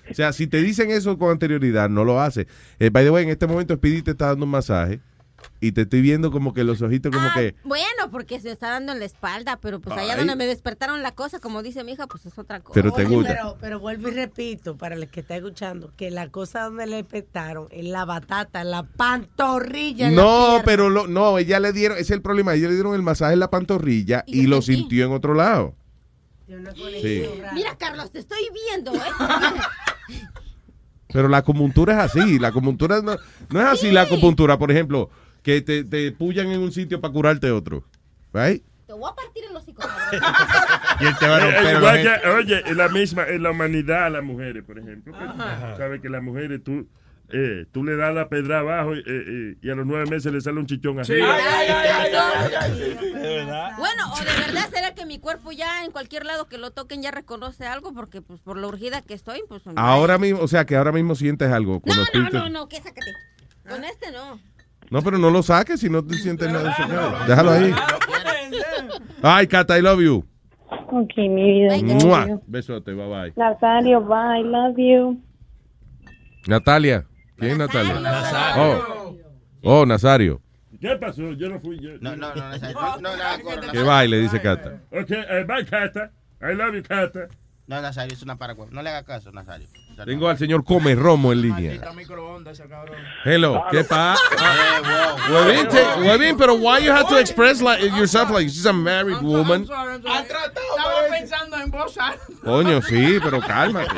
O 0.09 0.13
sea, 0.13 0.31
si 0.33 0.47
te 0.47 0.61
dicen 0.61 0.91
eso 0.91 1.17
con 1.17 1.31
anterioridad, 1.31 1.89
no 1.89 2.03
lo 2.03 2.21
haces. 2.21 2.47
Eh, 2.79 2.89
by 2.89 3.03
the 3.03 3.11
way, 3.11 3.23
en 3.23 3.29
este 3.29 3.47
momento 3.47 3.75
Speedy 3.75 4.03
te 4.03 4.11
está 4.11 4.27
dando 4.27 4.45
un 4.45 4.51
masaje 4.51 5.01
y 5.59 5.71
te 5.71 5.81
estoy 5.81 6.01
viendo 6.01 6.31
como 6.31 6.53
que 6.53 6.63
los 6.63 6.81
ojitos 6.81 7.11
como 7.11 7.27
que... 7.33 7.55
Bueno, 7.63 8.11
porque 8.11 8.39
se 8.39 8.51
está 8.51 8.69
dando 8.69 8.91
en 8.91 8.99
la 8.99 9.05
espalda, 9.05 9.57
pero 9.59 9.79
pues 9.79 9.97
allá 9.97 10.13
Ay. 10.13 10.19
donde 10.19 10.35
me 10.35 10.45
despertaron 10.45 11.01
la 11.01 11.13
cosa, 11.13 11.39
como 11.39 11.63
dice 11.63 11.83
mi 11.83 11.93
hija, 11.93 12.07
pues 12.07 12.25
es 12.25 12.37
otra 12.37 12.59
cosa. 12.59 12.73
Pero 12.75 12.91
te 12.91 13.05
Oye, 13.05 13.15
gusta. 13.15 13.33
Pero, 13.33 13.57
pero 13.59 13.79
vuelvo 13.79 14.09
y 14.09 14.11
repito, 14.11 14.77
para 14.77 14.95
el 14.95 15.07
que 15.09 15.21
está 15.21 15.35
escuchando, 15.35 15.91
que 15.95 16.11
la 16.11 16.29
cosa 16.29 16.63
donde 16.63 16.85
le 16.85 17.03
petaron 17.03 17.67
es 17.71 17.85
la 17.85 18.05
batata, 18.05 18.63
la 18.63 18.83
pantorrilla. 18.83 20.09
en 20.09 20.15
No, 20.15 20.61
pero 20.63 20.89
lo, 20.89 21.07
no, 21.07 21.39
ella 21.39 21.59
le 21.59 21.73
dieron, 21.73 21.97
ese 21.97 22.03
es 22.03 22.11
el 22.11 22.21
problema, 22.21 22.53
ella 22.53 22.67
le 22.67 22.75
dieron 22.75 22.93
el 22.93 23.01
masaje 23.01 23.33
en 23.33 23.39
la 23.39 23.49
pantorrilla 23.49 24.23
y, 24.27 24.47
lo 24.47 24.61
sintió 24.61 25.05
en 25.05 25.11
otro 25.11 25.33
lado. 25.33 25.75
Sí. 27.01 27.23
Mira, 27.53 27.77
Carlos, 27.77 28.11
te 28.11 28.19
estoy 28.19 28.47
viendo, 28.53 28.93
¿eh? 28.93 28.99
Pero 31.11 31.27
la 31.27 31.37
acupuntura 31.37 31.93
es 31.93 32.11
así, 32.11 32.37
la 32.37 32.49
acupuntura 32.49 33.01
no, 33.01 33.15
no 33.49 33.61
es 33.61 33.65
así 33.65 33.91
la 33.91 34.01
acupuntura, 34.01 34.57
por 34.57 34.71
ejemplo, 34.71 35.09
que 35.47 35.61
te, 35.61 35.85
te 35.85 36.11
pullan 36.11 36.47
en 36.47 36.59
un 36.59 36.73
sitio 36.73 36.99
para 36.99 37.13
curarte 37.13 37.49
otro. 37.49 37.85
Right? 38.33 38.61
Te 38.85 38.91
voy 38.91 39.09
a 39.09 39.15
partir 39.15 39.45
el 39.49 39.55
hocico. 39.55 39.81
Y 40.99 41.05
él 41.05 41.13
te 41.17 41.27
va 41.27 41.37
a 41.37 41.39
romper 41.39 41.79
los 41.79 41.93
dientes. 41.93 42.21
que, 42.21 42.27
oye, 42.29 42.63
en 42.65 42.77
la 42.77 42.89
misma, 42.89 43.27
en 43.27 43.43
la 43.43 43.51
humanidad 43.51 44.07
a 44.07 44.09
las 44.09 44.23
mujeres, 44.23 44.63
por 44.65 44.77
ejemplo. 44.77 45.13
Sabes 45.77 46.01
que 46.01 46.09
las 46.09 46.21
mujeres, 46.21 46.61
tú, 46.65 46.89
eh, 47.29 47.65
tú 47.71 47.85
le 47.85 47.95
das 47.95 48.13
la 48.13 48.27
pedra 48.27 48.59
abajo 48.59 48.93
eh, 48.93 49.03
eh, 49.05 49.55
y 49.61 49.69
a 49.69 49.75
los 49.75 49.85
nueve 49.85 50.09
meses 50.09 50.33
le 50.33 50.41
sale 50.41 50.59
un 50.59 50.65
chichón 50.65 50.99
así. 50.99 51.13
Bueno, 51.13 51.31
o 54.11 54.19
de 54.19 54.41
verdad 54.47 54.69
será 54.69 54.95
que 54.95 55.05
mi 55.05 55.19
cuerpo 55.19 55.53
ya 55.53 55.85
en 55.85 55.91
cualquier 55.91 56.25
lado 56.25 56.49
que 56.49 56.57
lo 56.57 56.71
toquen 56.71 57.01
ya 57.01 57.11
reconoce 57.11 57.65
algo, 57.65 57.93
porque 57.93 58.21
pues 58.21 58.41
por 58.41 58.57
lo 58.57 58.67
urgida 58.67 59.01
que 59.01 59.13
estoy, 59.13 59.43
pues... 59.47 59.61
Ahora 59.77 60.17
mismo, 60.17 60.41
o 60.41 60.47
sea, 60.49 60.65
que 60.65 60.75
ahora 60.75 60.91
mismo 60.91 61.15
sientes 61.15 61.49
algo. 61.53 61.79
con 61.79 61.95
No, 61.95 62.01
los 62.01 62.13
no, 62.13 62.29
no, 62.31 62.49
no, 62.49 62.67
que 62.67 62.81
sácate. 62.81 63.13
Con 63.69 63.85
este 63.85 64.11
no. 64.11 64.41
No, 64.89 65.01
pero 65.01 65.17
no 65.17 65.29
lo 65.29 65.43
saques 65.43 65.79
si 65.79 65.89
no 65.89 66.03
te 66.03 66.15
sientes 66.15 66.51
nada. 66.51 66.75
Déjalo 67.27 67.51
ahí. 67.51 67.73
Ay, 69.21 69.47
Cata, 69.47 69.77
I 69.77 69.81
love 69.81 70.01
you. 70.01 70.25
Ok, 70.89 71.17
mi 71.17 71.67
vida. 71.67 71.77
Mua. 72.05 72.39
Besote, 72.47 72.93
bye 72.93 73.07
bye. 73.07 73.33
Nazario, 73.35 74.01
bye, 74.01 74.43
love 74.43 74.77
you. 74.77 75.21
Natalia. 76.47 77.05
¿Quién 77.37 77.51
es 77.51 77.57
Natalia? 77.57 78.01
Oh. 78.57 79.15
oh, 79.63 79.85
Nazario. 79.85 80.41
¿Qué 80.79 80.95
pasó? 80.95 81.33
Yo 81.33 81.49
no 81.49 81.59
fui 81.59 81.79
yo. 81.79 81.91
No, 81.99 82.15
no, 82.15 82.33
no, 82.35 82.49
no, 82.49 82.99
no, 83.01 83.15
no, 83.15 83.61
no, 83.61 83.71
Que 83.71 83.81
baile, 83.81 84.19
dice 84.19 84.39
Cata. 84.41 84.81
Ok, 84.91 85.11
eh, 85.11 85.45
bye, 85.47 85.65
Cata. 85.65 86.11
I 86.41 86.53
love 86.53 86.75
you, 86.75 86.83
Cata. 86.83 87.27
No, 87.67 87.81
Nazario, 87.81 88.13
es 88.13 88.21
una 88.21 88.37
paragua. 88.37 88.67
No 88.71 88.81
le 88.81 88.89
haga 88.89 89.03
caso, 89.03 89.31
Nazario. 89.31 89.67
Tengo 90.05 90.29
al 90.29 90.37
señor 90.37 90.63
Come 90.63 90.95
Romo 90.95 91.31
en 91.31 91.41
línea. 91.41 91.73
Hello, 93.25 93.63
¿qué 93.71 93.83
pasa? 93.83 94.21
Huevín, 95.29 95.67
Huevín, 96.05 96.37
pero 96.37 96.53
why 96.55 96.83
you 96.83 96.91
have 96.91 97.07
to 97.09 97.17
express 97.17 97.61
like 97.61 97.83
yourself 97.83 98.29
like 98.29 98.47
she's 98.47 98.65
a 98.65 98.73
married 98.73 99.21
woman? 99.21 99.63
Estaba 99.63 99.97
pensando 101.09 101.57
en 101.57 101.71
vos. 101.71 101.97
Coño, 102.43 102.81
sí, 102.81 103.19
pero 103.23 103.41
cálmate. 103.41 103.87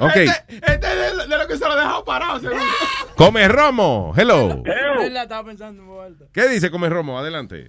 Ok, 0.00 0.16
Este, 0.16 0.56
este 0.56 0.86
es 1.06 1.16
de, 1.16 1.26
de 1.26 1.38
lo 1.38 1.46
que 1.46 1.56
se 1.56 1.64
lo 1.66 1.72
ha 1.72 1.76
dejado 1.76 2.04
parado, 2.04 2.38
seguro. 2.38 2.60
Come 3.16 3.48
Romo, 3.48 4.12
hello. 4.16 4.62
Él 5.00 5.14
la 5.14 5.22
estaba 5.22 5.44
pensando 5.44 5.82
en 5.82 5.88
voz 5.88 6.06
alta. 6.06 6.24
¿Qué 6.32 6.48
dice 6.48 6.70
Come 6.70 6.88
Romo? 6.88 7.18
Adelante. 7.18 7.68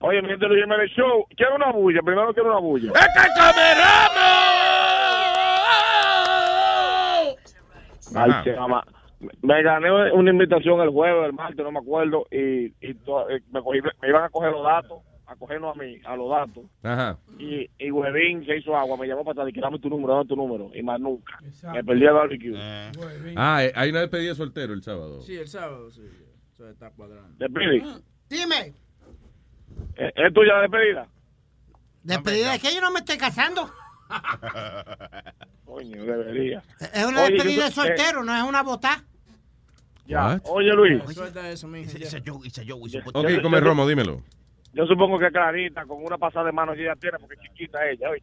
Oye, 0.00 0.20
mi 0.20 0.28
gente, 0.28 0.46
lo 0.46 0.54
llama 0.54 0.76
el 0.76 0.88
show. 0.90 1.26
Quiero 1.36 1.54
una 1.56 1.72
bulla. 1.72 2.00
Primero 2.02 2.34
quiero 2.34 2.50
una 2.50 2.60
bulla. 2.60 2.92
Ay, 8.14 8.30
Ajá. 8.30 8.44
chama. 8.44 8.84
Me 9.42 9.62
gané 9.62 9.90
una 10.12 10.30
invitación 10.30 10.80
el 10.80 10.90
jueves, 10.90 11.26
el 11.26 11.32
martes, 11.32 11.64
no 11.64 11.72
me 11.72 11.78
acuerdo, 11.78 12.26
y, 12.30 12.66
eh, 12.80 12.94
me, 13.52 13.60
cogí- 13.60 13.82
me 14.02 14.08
iban 14.08 14.24
a 14.24 14.28
coger 14.28 14.50
los 14.52 14.62
datos 14.62 14.98
a 15.26 15.36
cogernos 15.36 15.74
a 15.74 15.80
mí, 15.82 15.98
a 16.04 16.16
los 16.16 16.28
datos. 16.28 16.64
Ajá. 16.82 17.16
Y, 17.38 17.70
y 17.78 17.90
Huevín 17.90 18.44
se 18.44 18.58
hizo 18.58 18.76
agua, 18.76 18.98
me 18.98 19.06
llamó 19.06 19.24
para 19.24 19.42
atrás 19.44 19.54
dame 19.62 19.78
tu 19.78 19.88
número, 19.88 20.12
dame 20.14 20.26
tu 20.28 20.36
número. 20.36 20.70
Y 20.74 20.82
más 20.82 21.00
nunca. 21.00 21.38
Me 21.72 21.82
perdí 21.82 22.04
el 22.04 22.12
barbecue. 22.12 22.54
Ah, 23.36 23.64
eh, 23.64 23.72
hay 23.74 23.88
una 23.90 24.00
despedida 24.00 24.30
de 24.30 24.34
soltero 24.34 24.74
el 24.74 24.82
sábado. 24.82 25.22
Sí, 25.22 25.36
el 25.38 25.48
sábado, 25.48 25.90
sí. 25.90 26.02
Eso 26.52 26.68
está 26.68 26.90
cuadrando. 26.90 27.34
Despidi. 27.38 27.82
Dime, 28.28 28.74
¿Es, 29.96 30.12
es 30.14 30.34
tuya 30.34 30.52
la 30.54 30.60
despedida? 30.62 31.08
despedida 32.02 32.52
de 32.52 32.58
que 32.58 32.74
yo 32.74 32.82
no 32.82 32.90
me 32.90 32.98
estoy 32.98 33.16
casando. 33.16 33.70
Coño, 35.64 36.04
debería. 36.04 36.62
Es 36.92 37.04
una 37.04 37.22
Oye, 37.22 37.32
despedida 37.32 37.64
de 37.64 37.70
soltero, 37.70 38.24
no 38.24 38.36
es 38.36 38.42
una 38.42 38.62
botá. 38.62 39.02
Ya. 40.06 40.26
What? 40.26 40.40
Oye, 40.44 40.72
Luis. 40.72 41.02
Suelta 41.14 41.50
eso, 41.50 41.68
ya. 41.74 42.08
Ok, 43.12 43.42
come 43.42 43.60
Romo, 43.60 43.86
dímelo. 43.86 44.22
Yo 44.72 44.86
supongo 44.86 45.18
que 45.18 45.30
Clarita, 45.30 45.86
con 45.86 46.04
una 46.04 46.18
pasada 46.18 46.46
de 46.46 46.52
mano 46.52 46.74
que 46.74 46.82
ella 46.82 46.96
tiene, 46.96 47.18
porque 47.18 47.34
es 47.34 47.40
chiquita 47.42 47.88
ella, 47.88 48.10
oye. 48.10 48.22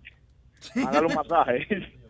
Darle 0.76 1.08
un 1.08 1.16
masaje. 1.16 1.98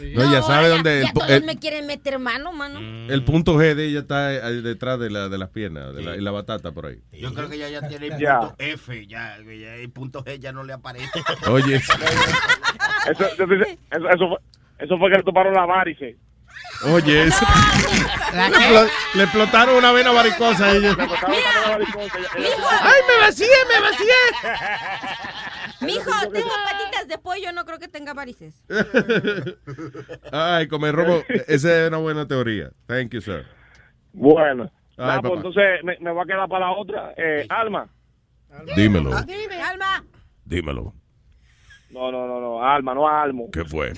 No, 0.00 0.22
ella 0.22 0.42
sabe 0.42 0.68
dónde 0.68 1.00
Ya 1.02 1.06
el, 1.08 1.12
pu- 1.12 1.18
todos 1.20 1.30
el- 1.30 1.44
me 1.44 1.58
quieren 1.58 1.86
meter 1.86 2.18
mano, 2.18 2.52
mano. 2.52 2.78
el 2.80 3.24
punto 3.24 3.54
G 3.54 3.74
de 3.74 3.86
ella 3.86 4.00
está 4.00 4.26
ahí 4.28 4.60
detrás 4.60 4.98
de, 4.98 5.10
la, 5.10 5.28
de 5.28 5.38
las 5.38 5.50
piernas, 5.50 5.94
de 5.94 6.02
la, 6.02 6.16
y 6.16 6.20
la 6.20 6.30
batata 6.30 6.72
por 6.72 6.86
ahí. 6.86 6.98
Yo 7.12 7.32
creo 7.34 7.48
que 7.48 7.58
ya, 7.58 7.68
ya 7.68 7.86
tiene 7.88 8.08
el 8.08 8.18
Ya. 8.18 8.40
punto 8.40 8.54
F, 8.58 9.06
ya, 9.06 9.36
ya 9.38 9.74
el 9.76 9.90
punto 9.90 10.24
G 10.24 10.38
ya 10.38 10.52
no 10.52 10.64
le 10.64 10.72
aparece. 10.72 11.10
Oye, 11.48 11.76
Eso, 11.76 13.24
eso, 13.26 13.44
eso, 13.44 14.28
fue, 14.28 14.38
eso 14.78 14.98
fue 14.98 15.10
que 15.10 15.16
le 15.18 15.22
tomaron 15.22 15.52
la 15.54 15.66
varice. 15.66 16.16
oye, 16.84 17.24
eso. 17.24 17.44
¿La 18.34 18.48
Le, 19.14 19.22
explotaron 19.24 19.76
una 19.76 19.92
vena 19.92 20.10
varicosa 20.12 20.66
a 20.66 20.72
ella. 20.72 20.90
Ella- 20.92 21.78
ella- 22.36 22.50
¡Ay, 22.82 23.00
me 23.08 23.26
vacié, 23.26 23.46
me 23.68 23.80
vacié! 23.80 24.14
Mijo, 25.80 26.10
tengo 26.32 26.48
patitas 26.64 27.08
de 27.08 27.18
pollo, 27.18 27.52
no 27.52 27.64
creo 27.64 27.78
que 27.78 27.88
tenga 27.88 28.14
varices. 28.14 28.62
Ay, 30.32 30.68
come 30.68 30.92
Romo, 30.92 31.22
esa 31.48 31.82
es 31.82 31.88
una 31.88 31.98
buena 31.98 32.26
teoría. 32.26 32.70
Thank 32.86 33.12
you, 33.12 33.20
sir. 33.20 33.44
Bueno. 34.12 34.70
Ay, 34.96 35.16
Nah, 35.16 35.20
pues 35.22 35.32
entonces 35.34 35.82
me, 35.82 35.96
me 36.00 36.12
voy 36.12 36.22
a 36.22 36.26
quedar 36.26 36.48
para 36.48 36.66
la 36.66 36.72
otra. 36.72 37.12
Eh, 37.16 37.46
Alma. 37.48 37.88
Dímelo, 38.76 39.10
Dime, 39.22 39.60
Alma. 39.60 40.04
dímelo. 40.44 40.94
No, 41.90 42.12
no, 42.12 42.26
no, 42.26 42.40
no. 42.40 42.62
Alma, 42.64 42.94
no 42.94 43.08
Almo. 43.08 43.50
¿Qué 43.52 43.64
fue? 43.64 43.92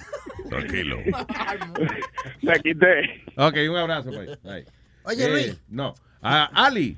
Tranquilo. 0.49 0.97
Me 2.43 2.53
quité. 2.61 3.25
Ok, 3.37 3.55
un 3.71 3.77
abrazo, 3.77 4.11
pues. 4.11 4.39
Oye, 5.05 5.25
Eh, 5.25 5.29
Luis. 5.31 5.63
No. 5.69 5.95
Ah, 6.23 6.51
Ali. 6.55 6.97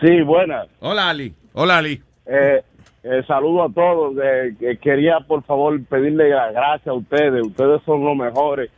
Sí, 0.00 0.22
buenas. 0.22 0.66
Hola, 0.80 1.10
Ali. 1.10 1.34
Hola, 1.52 1.78
Ali. 1.78 2.02
Eh, 2.26 2.62
eh, 3.02 3.22
saludo 3.26 3.64
a 3.64 3.72
todos. 3.72 4.14
Eh, 4.22 4.54
que 4.58 4.76
quería, 4.78 5.20
por 5.20 5.42
favor, 5.44 5.82
pedirle 5.86 6.30
la 6.30 6.50
gracias 6.52 6.88
a 6.88 6.92
ustedes. 6.94 7.46
Ustedes 7.46 7.82
son 7.84 8.04
los 8.04 8.16
mejores. 8.16 8.70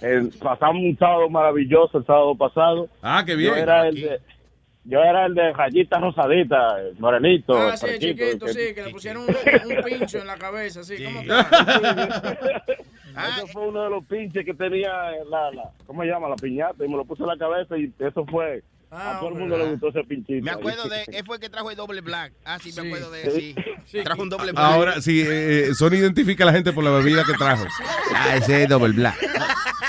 Eh, 0.00 0.28
pasamos 0.40 0.82
un 0.82 0.96
sábado 0.98 1.28
maravilloso 1.28 1.98
el 1.98 2.06
sábado 2.06 2.34
pasado. 2.36 2.88
Ah, 3.02 3.22
qué 3.26 3.34
bien. 3.34 3.50
Yo 3.54 3.56
era 3.56 3.88
el 3.88 3.94
de, 3.96 4.20
yo 4.84 5.02
era 5.02 5.26
el 5.26 5.34
de 5.34 5.52
rayita 5.52 5.98
rosadita, 5.98 6.80
el 6.80 6.98
morenito. 6.98 7.54
Ah, 7.58 7.76
sí, 7.76 7.86
chiquito, 7.98 8.46
que- 8.46 8.52
sí, 8.52 8.74
que 8.74 8.82
le 8.84 8.90
pusieron 8.90 9.24
un, 9.24 9.28
un 9.30 9.84
pincho 9.84 10.18
en 10.18 10.26
la 10.28 10.36
cabeza, 10.36 10.82
sí. 10.84 11.02
¿Cómo 11.04 11.20
está? 11.22 12.36
Ese 13.18 13.46
fue 13.52 13.66
uno 13.66 13.82
de 13.82 13.90
los 13.90 14.04
pinches 14.04 14.44
que 14.44 14.54
tenía 14.54 14.90
la, 15.28 15.50
la 15.50 15.70
¿cómo 15.86 16.02
se 16.02 16.08
llama? 16.08 16.28
La 16.28 16.36
piñata 16.36 16.84
y 16.84 16.88
me 16.88 16.96
lo 16.96 17.04
puse 17.04 17.22
en 17.24 17.28
la 17.30 17.36
cabeza 17.36 17.76
y 17.76 17.92
eso 17.98 18.24
fue 18.26 18.62
a 18.90 19.18
todo 19.20 19.30
el 19.30 19.34
mundo 19.36 19.58
le 19.58 19.70
gustó 19.70 19.88
ese 19.88 20.04
pinchito. 20.04 20.44
Me 20.44 20.50
acuerdo 20.50 20.88
de, 20.88 21.04
él 21.18 21.24
fue 21.24 21.36
el 21.36 21.42
que 21.42 21.48
trajo 21.48 21.70
el 21.70 21.76
doble 21.76 22.00
black. 22.00 22.32
Ah, 22.44 22.58
sí, 22.58 22.72
me 22.80 22.86
acuerdo 22.86 23.10
de 23.10 23.22
él, 23.22 23.54
sí. 23.86 24.02
Trajo 24.02 24.22
un 24.22 24.30
doble 24.30 24.52
black. 24.52 24.64
Ahora, 24.64 25.00
sí, 25.00 25.20
eh, 25.20 25.68
eh, 25.68 25.74
Sony 25.74 25.94
identifica 25.94 26.44
a 26.44 26.46
la 26.46 26.52
gente 26.52 26.72
por 26.72 26.84
la 26.84 26.90
bebida 26.90 27.24
que 27.24 27.34
trajo. 27.34 27.64
Ah, 28.14 28.36
ese 28.36 28.62
es 28.62 28.68
Double 28.68 28.94
Black. 28.94 29.16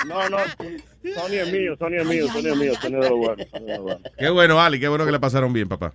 No, 0.05 0.29
no, 0.29 0.37
Sony 0.37 1.35
es 1.35 1.51
mío, 1.51 1.75
Sony 1.77 1.95
es 1.99 2.05
mío, 2.05 2.27
Sony 2.27 2.47
es 2.47 2.57
mío, 2.57 2.73
Sony 2.75 2.99
es 2.99 3.09
de 3.09 3.79
bueno. 3.79 4.01
Qué 4.17 4.29
bueno, 4.29 4.59
Ali, 4.59 4.79
qué 4.79 4.87
bueno 4.89 5.05
que 5.05 5.11
le 5.11 5.19
pasaron 5.19 5.53
bien, 5.53 5.69
papá. 5.69 5.93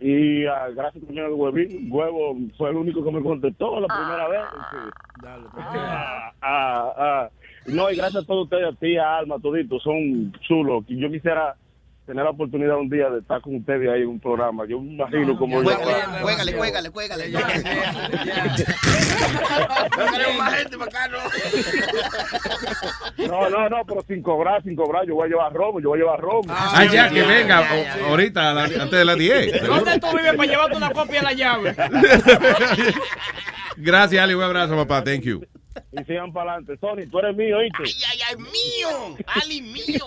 Y 0.00 0.44
ah, 0.46 0.68
gracias 0.74 1.04
también 1.04 1.26
al 1.26 1.32
huevín, 1.32 1.86
huevo 1.88 2.36
fue 2.58 2.70
el 2.70 2.76
único 2.76 3.04
que 3.04 3.12
me 3.12 3.22
contestó 3.22 3.78
la 3.78 3.86
primera 3.86 4.28
vez. 4.28 4.40
sí. 4.72 4.76
Ah, 5.56 6.32
ah, 6.42 6.94
ah. 6.98 7.30
No, 7.66 7.90
y 7.90 7.96
gracias 7.96 8.24
a 8.24 8.26
todos 8.26 8.44
ustedes, 8.44 8.64
a 8.64 8.72
ti, 8.72 8.96
a 8.96 9.18
Alma, 9.18 9.38
toditos, 9.40 9.82
son 9.84 10.32
chulos. 10.40 10.84
Yo 10.88 11.08
quisiera 11.10 11.54
tener 12.06 12.24
la 12.24 12.30
oportunidad 12.30 12.76
un 12.78 12.88
día 12.90 13.08
de 13.10 13.20
estar 13.20 13.40
con 13.40 13.54
ustedes 13.56 13.88
ahí 13.88 14.02
en 14.02 14.08
un 14.08 14.20
programa. 14.20 14.64
Yo 14.66 14.80
me 14.80 14.92
imagino 14.94 15.36
como... 15.38 15.62
Juégale, 15.62 16.52
juégale, 16.52 16.88
juégale. 16.90 17.30
más 20.38 20.54
gente 20.54 20.78
para 20.78 20.90
acá, 20.90 21.08
No, 23.18 23.50
no, 23.50 23.68
no, 23.68 23.84
pero 23.86 24.02
sin 24.08 24.22
cobrar, 24.22 24.62
sin 24.62 24.74
cobrar. 24.74 25.06
Yo 25.06 25.14
voy 25.14 25.26
a 25.26 25.30
llevar 25.30 25.52
romo, 25.52 25.78
yo 25.80 25.90
voy 25.90 25.98
a 25.98 26.02
llevar 26.02 26.20
romo. 26.20 26.42
Ah, 26.48 26.84
ya, 26.90 27.08
que 27.08 27.22
venga, 27.22 27.64
ahorita, 28.08 28.50
a 28.50 28.54
la- 28.54 28.64
antes 28.64 28.90
de 28.90 29.04
las 29.04 29.16
10. 29.16 29.52
seguro. 29.52 29.74
¿Dónde 29.76 30.00
tú 30.00 30.06
vives 30.16 30.34
para 30.34 30.50
llevarte 30.50 30.76
una 30.76 30.90
copia 30.90 31.20
de 31.20 31.22
la 31.22 31.32
llave? 31.32 31.76
Gracias, 33.76 34.22
Ali, 34.22 34.34
un 34.34 34.42
abrazo, 34.42 34.74
papá, 34.76 35.02
thank 35.04 35.22
you. 35.22 35.44
Y 35.92 36.04
sigan 36.04 36.32
para 36.32 36.54
adelante. 36.54 36.76
Sony, 36.80 37.06
tú 37.10 37.18
eres 37.20 37.36
mío, 37.36 37.58
¿oíste? 37.58 37.82
Ay, 37.84 37.94
ay, 38.10 38.18
ay, 38.28 38.36
mío. 38.36 39.16
Ali, 39.42 39.62
mío. 39.62 40.04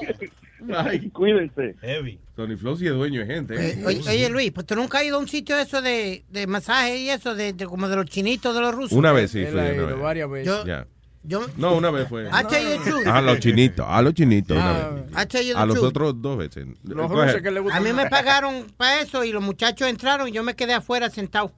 Ay, 0.75 1.09
cuídense. 1.13 1.75
Heavy. 1.81 2.19
Tony 2.35 2.55
Flow 2.57 2.75
sí 2.77 2.85
es 2.87 2.93
dueño 2.93 3.21
de 3.21 3.25
gente. 3.27 3.55
¿eh? 3.55 3.83
Oye, 3.85 4.01
oye, 4.09 4.29
Luis, 4.29 4.51
pues 4.51 4.65
tú 4.65 4.75
nunca 4.75 4.99
has 4.99 5.05
ido 5.05 5.17
a 5.17 5.19
un 5.19 5.27
sitio 5.27 5.55
de 5.55 5.61
eso 5.63 5.81
de, 5.81 6.25
de 6.29 6.47
masaje 6.47 6.97
y 6.97 7.09
eso, 7.09 7.33
de, 7.35 7.53
de- 7.53 7.65
como 7.65 7.87
de 7.87 7.95
los 7.95 8.05
chinitos 8.05 8.53
de 8.53 8.61
los 8.61 8.75
rusos. 8.75 8.91
Una 8.97 9.11
vez 9.13 9.31
sí, 9.31 9.41
vez. 9.43 9.99
varias 9.99 10.29
veces. 10.29 10.47
Yo- 10.47 10.65
Ya. 10.65 10.87
Yo, 11.27 11.43
No, 11.57 11.75
una 11.75 11.89
vez 11.89 12.07
fue. 12.07 12.27
I 12.27 12.43
tell 12.47 12.63
you 12.63 12.83
the 12.83 12.89
truth. 12.91 13.07
A 13.07 13.19
los 13.19 13.39
chinitos, 13.39 13.83
a 13.89 13.99
los 14.03 14.13
chinitos, 14.13 14.55
una 14.55 14.85
Ah, 14.85 14.89
vez. 14.91 15.05
I 15.23 15.25
tell 15.25 15.43
you 15.43 15.53
the 15.55 15.59
A 15.59 15.65
los 15.65 15.77
otros 15.79 16.21
dos 16.21 16.37
veces. 16.37 16.67
Los 16.83 17.09
rusos 17.09 17.41
que 17.41 17.49
le 17.49 17.61
gustan. 17.61 17.81
A 17.81 17.83
mí 17.83 17.93
me 17.93 18.07
pagaron 18.07 18.67
para 18.77 19.01
eso 19.01 19.23
y 19.23 19.31
los 19.31 19.41
muchachos 19.41 19.87
entraron 19.87 20.27
y 20.27 20.31
yo 20.33 20.43
me 20.43 20.55
quedé 20.55 20.73
afuera 20.75 21.09
sentado. 21.09 21.51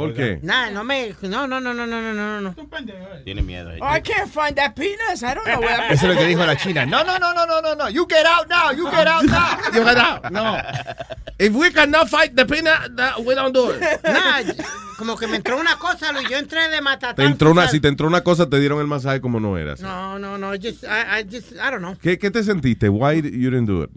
¿Por 0.00 0.14
qué? 0.14 0.38
Nada, 0.42 0.70
no 0.70 0.84
me. 0.84 1.14
No, 1.22 1.46
no, 1.46 1.60
no, 1.60 1.74
no, 1.74 1.86
no, 1.86 2.00
no, 2.00 2.12
no, 2.12 2.40
no. 2.40 2.54
Tiene 3.24 3.42
miedo. 3.42 3.70
Oh, 3.80 3.86
I 3.86 4.00
can't 4.00 4.30
find 4.30 4.56
that 4.56 4.74
penis. 4.74 5.22
I 5.22 5.34
don't 5.34 5.46
know 5.46 5.60
where 5.60 5.76
that 5.76 5.92
Eso 5.92 6.06
es 6.06 6.14
lo 6.14 6.20
que 6.20 6.26
dijo 6.26 6.44
la 6.44 6.56
china. 6.56 6.86
No, 6.86 7.02
no, 7.04 7.18
no, 7.18 7.32
no, 7.32 7.46
no, 7.46 7.60
no, 7.60 7.74
no. 7.74 7.88
You 7.88 8.06
get 8.08 8.26
out 8.26 8.48
now. 8.48 8.70
You 8.72 8.90
get 8.90 9.06
out 9.06 9.24
now. 9.24 9.58
You 9.72 9.84
get 9.84 9.98
out. 9.98 10.30
No. 10.30 10.60
If 11.38 11.54
we 11.54 11.70
cannot 11.70 12.08
fight 12.08 12.36
the 12.36 12.44
that 12.96 13.24
we 13.24 13.34
don't 13.34 13.54
do 13.54 13.70
it. 13.70 13.80
Nada, 14.02 14.54
como 14.98 15.16
que 15.16 15.26
me 15.26 15.36
entró 15.36 15.58
una 15.58 15.76
cosa, 15.76 16.12
Luis. 16.12 16.28
Yo 16.28 16.36
entré 16.36 16.68
de 16.68 16.80
matatán. 16.80 17.16
Te 17.16 17.24
entró 17.24 17.50
una, 17.52 17.68
si 17.68 17.80
te 17.80 17.88
entró 17.88 18.06
una 18.06 18.22
cosa, 18.22 18.48
te 18.48 18.60
dieron 18.60 18.80
el 18.80 18.86
masaje 18.86 19.20
como 19.20 19.40
no 19.40 19.56
eras. 19.56 19.80
No, 19.80 20.18
no, 20.18 20.36
no. 20.36 20.50
Just, 20.52 20.84
I, 20.84 21.20
I 21.20 21.24
just, 21.24 21.52
I 21.52 21.70
don't 21.70 21.80
know. 21.80 21.96
¿Qué, 22.00 22.18
¿Qué 22.18 22.30
te 22.30 22.42
sentiste? 22.42 22.88
Why 22.88 23.22
you 23.22 23.50
didn't 23.50 23.66
do 23.66 23.84
it? 23.84 23.90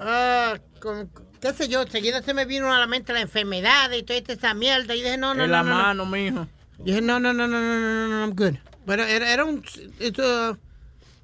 Ah, 0.00 0.56
con- 0.80 1.08
qué 1.40 1.52
sé 1.52 1.68
yo, 1.68 1.82
enseguida 1.82 2.22
se 2.22 2.34
me 2.34 2.44
vino 2.44 2.72
a 2.72 2.78
la 2.78 2.86
mente 2.86 3.12
la 3.12 3.20
enfermedad 3.20 3.90
y 3.92 4.02
toda 4.02 4.18
esta 4.26 4.54
mierda. 4.54 4.94
Y 4.94 5.02
dije, 5.02 5.16
no, 5.16 5.34
no, 5.34 5.44
en 5.44 5.50
no. 5.50 5.56
la 5.56 5.62
no, 5.62 5.74
mano, 5.74 6.04
no. 6.04 6.10
mijo. 6.10 6.46
Y 6.80 6.84
dije, 6.84 7.00
no, 7.00 7.18
no, 7.20 7.32
no, 7.32 7.46
no, 7.48 7.60
no, 7.60 7.78
no, 7.80 8.08
no, 8.08 8.20
I'm 8.24 8.34
good. 8.36 8.56
Pero 8.86 9.04
era, 9.04 9.32
era 9.32 9.44
un 9.44 9.62
esto, 9.98 10.56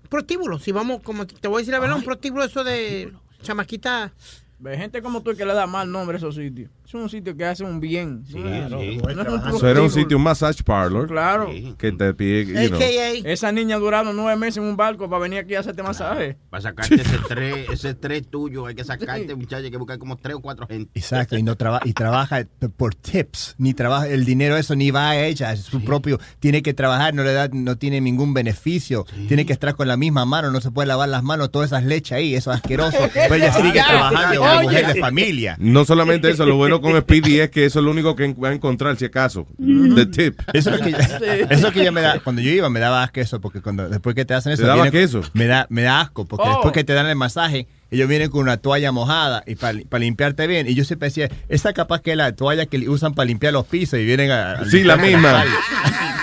prostíbulo, 0.09 0.59
si 0.59 0.73
vamos, 0.73 1.03
como 1.03 1.27
te 1.27 1.49
voy 1.49 1.59
a 1.59 1.61
decir 1.61 1.73
la 1.73 1.81
verdad, 1.81 1.97
un 1.97 2.05
prostíbulo 2.05 2.45
eso 2.45 2.65
de 2.65 3.09
prostíbulo. 3.11 3.23
chamaquita. 3.43 4.13
Ve 4.59 4.77
gente 4.77 5.03
como 5.03 5.23
tú 5.23 5.35
que 5.37 5.45
le 5.45 5.55
da 5.55 5.67
mal 5.67 5.91
nombre 5.91 6.17
a 6.17 6.19
esos 6.19 6.35
sitios. 6.35 6.71
Es 6.95 7.01
un 7.03 7.11
sitio 7.11 7.37
que 7.37 7.45
hace 7.45 7.65
un 7.65 7.81
bien. 7.81 8.23
Sí, 8.25 8.35
Claro. 8.41 8.79
sí. 8.81 8.99
No 8.99 9.23
es 9.23 9.29
un 9.29 9.57
Eso 9.57 9.69
era 9.69 9.83
un 9.83 9.91
sitio, 9.91 10.17
un 10.17 10.23
massage 10.23 10.63
parlor. 10.63 11.09
Claro. 11.09 11.51
Que 11.77 11.91
te 11.91 12.15
pide, 12.15 12.47
you 12.47 12.69
know. 12.69 12.81
Esa 13.25 13.51
niña 13.51 13.79
duraron 13.79 14.15
nueve 14.15 14.39
meses 14.39 14.59
en 14.59 14.63
un 14.65 14.77
barco 14.77 15.11
para 15.11 15.23
venir 15.23 15.41
aquí 15.41 15.57
a 15.57 15.61
hacerte 15.61 15.83
masaje. 15.83 16.37
Para 16.51 16.61
sacarte 16.61 16.95
ese 16.95 17.17
estrés, 17.17 17.69
ese 17.71 17.89
estrés 17.91 18.29
tuyo, 18.31 18.67
hay 18.67 18.77
que 18.77 18.85
sacarte, 18.85 19.35
muchachos, 19.35 19.65
hay 19.65 19.71
que 19.73 19.77
buscar 19.77 19.99
como 19.99 20.17
tres 20.17 20.37
o 20.37 20.41
cuatro 20.41 20.69
gente. 20.69 20.89
Exacto, 20.95 21.37
y 21.37 21.43
no 21.43 21.57
traba 21.57 21.81
y 21.85 21.95
trabaja 21.95 22.47
por 22.77 22.95
tips, 22.95 23.57
ni 23.59 23.75
trabaja 23.75 24.07
el 24.07 24.25
dinero 24.25 24.57
eso 24.57 24.77
ni 24.77 24.93
va 24.93 25.11
a 25.11 25.19
ella, 25.25 25.53
es 25.53 25.63
su 25.63 25.83
propio, 25.83 26.21
tiene 26.39 26.63
que 26.63 26.75
trabajar, 26.75 27.13
no 27.13 27.25
le 27.25 27.33
da, 27.33 27.49
no 27.53 27.77
tiene 27.77 28.01
ningún 28.01 28.35
beneficio, 28.35 29.05
tiene 29.27 29.45
que 29.47 29.53
estar 29.53 29.75
con 29.75 29.89
la 29.89 29.97
misma 29.97 30.27
mano, 30.27 30.53
no 30.53 30.61
se 30.61 30.71
puede 30.71 30.87
lavar 30.87 31.09
las 31.09 31.25
manos, 31.25 31.51
todas 31.51 31.71
esas 31.71 31.85
leches 31.85 32.13
ahí, 32.13 32.37
eso 32.37 32.53
es 32.53 32.59
asqueroso, 32.59 32.99
pero 33.13 33.35
ella 33.35 33.53
sigue 33.53 33.73
trabajando, 33.89 34.43
una 34.43 34.63
mujer 34.63 34.87
de 34.95 35.01
familia. 35.01 35.57
No 35.59 35.85
solamente 35.85 36.31
eso, 36.31 36.47
lo 36.47 36.57
bueno 36.57 36.81
con 36.85 37.01
Speedy 37.01 37.41
es 37.41 37.51
que 37.51 37.65
eso 37.65 37.81
es 37.81 37.85
lo 37.85 37.91
único 37.91 38.15
que 38.15 38.33
va 38.35 38.51
a 38.51 38.53
encontrar, 38.53 38.97
si 38.97 39.07
acaso. 39.07 39.47
The 39.59 40.07
tip. 40.07 40.41
Eso 40.53 40.71
es 40.71 40.79
lo 40.79 40.85
que 40.85 40.91
eso 40.91 41.17
es 41.51 41.63
lo 41.63 41.73
que 41.73 41.81
ella 41.81 41.91
me 41.91 42.01
da, 42.01 42.21
cuando 42.21 42.41
yo 42.43 42.51
iba 42.51 42.71
me 42.71 42.79
daba 42.81 43.03
asco 43.03 43.21
eso, 43.21 43.41
porque 43.41 43.61
cuando 43.61 43.89
después 43.89 44.15
que 44.15 44.25
te 44.25 44.35
hacen 44.35 44.53
eso, 44.53 44.63
¿Te 44.63 44.69
daba 44.69 44.83
viene- 44.85 44.99
queso? 44.99 45.23
Me 45.33 45.47
da, 45.47 45.67
me 45.71 45.83
da 45.83 46.01
asco, 46.01 46.25
porque 46.27 46.47
Oh. 46.49 46.53
después 46.53 46.73
que 46.73 46.85
te 46.85 46.93
dan 46.93 47.07
el 47.07 47.17
masaje, 47.17 47.67
ellos 47.91 48.09
vienen 48.09 48.31
con 48.31 48.41
una 48.43 48.57
toalla 48.57 48.93
mojada 48.93 49.43
y 49.47 49.55
para 49.57 49.75
limpiarte 49.99 50.47
bien, 50.47 50.69
y 50.69 50.75
yo 50.75 50.85
siempre 50.85 51.09
decía, 51.09 51.29
esa 51.49 51.73
capaz 51.73 52.01
que 52.03 52.13
es 52.13 52.17
la 52.17 52.33
toalla 52.37 52.67
que 52.67 52.89
usan 52.89 53.15
para 53.15 53.27
limpiar 53.27 53.53
los 53.53 53.67
pisos 53.67 53.99
y 53.99 54.05
vienen 54.05 54.31
a, 54.31 54.53
a 54.53 54.65
Sí, 54.65 54.83
la 54.85 54.97
misma. 54.97 55.45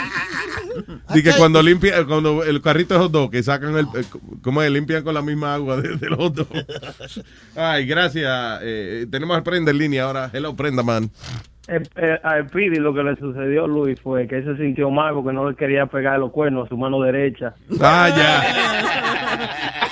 Así 1.07 1.23
que 1.23 1.31
cuando 1.33 1.61
limpia, 1.61 2.05
cuando 2.05 2.43
el 2.43 2.61
carrito 2.61 2.93
de 2.93 2.99
hot 2.99 3.11
dog, 3.11 3.31
que 3.31 3.43
sacan 3.43 3.75
el, 3.77 3.85
eh, 3.95 4.03
como 4.41 4.61
es, 4.61 4.71
limpian 4.71 5.03
con 5.03 5.13
la 5.13 5.21
misma 5.21 5.53
agua 5.55 5.77
de, 5.77 5.97
del 5.97 6.15
hot 6.15 6.33
dog. 6.35 6.47
Ay, 7.55 7.85
gracias. 7.85 8.59
eh, 8.63 9.05
tenemos 9.11 9.35
al 9.37 9.43
Prenda 9.43 9.71
en 9.71 9.77
línea 9.77 10.03
ahora. 10.03 10.29
Hello, 10.33 10.55
Prenda, 10.55 10.83
man. 10.83 11.09
Eh, 11.67 11.79
eh, 11.95 12.19
a 12.23 12.41
Speedy 12.47 12.77
lo 12.77 12.93
que 12.93 13.03
le 13.03 13.15
sucedió 13.15 13.65
a 13.65 13.67
Luis 13.67 13.99
fue 14.01 14.27
que 14.27 14.37
él 14.37 14.43
se 14.45 14.57
sintió 14.57 14.89
mal 14.89 15.13
porque 15.13 15.31
no 15.31 15.49
le 15.49 15.55
quería 15.55 15.85
pegar 15.85 16.19
los 16.19 16.31
cuernos 16.31 16.65
a 16.65 16.69
su 16.69 16.75
mano 16.75 16.99
derecha. 17.01 17.53
Ah, 17.79 18.09
ya. 18.09 18.43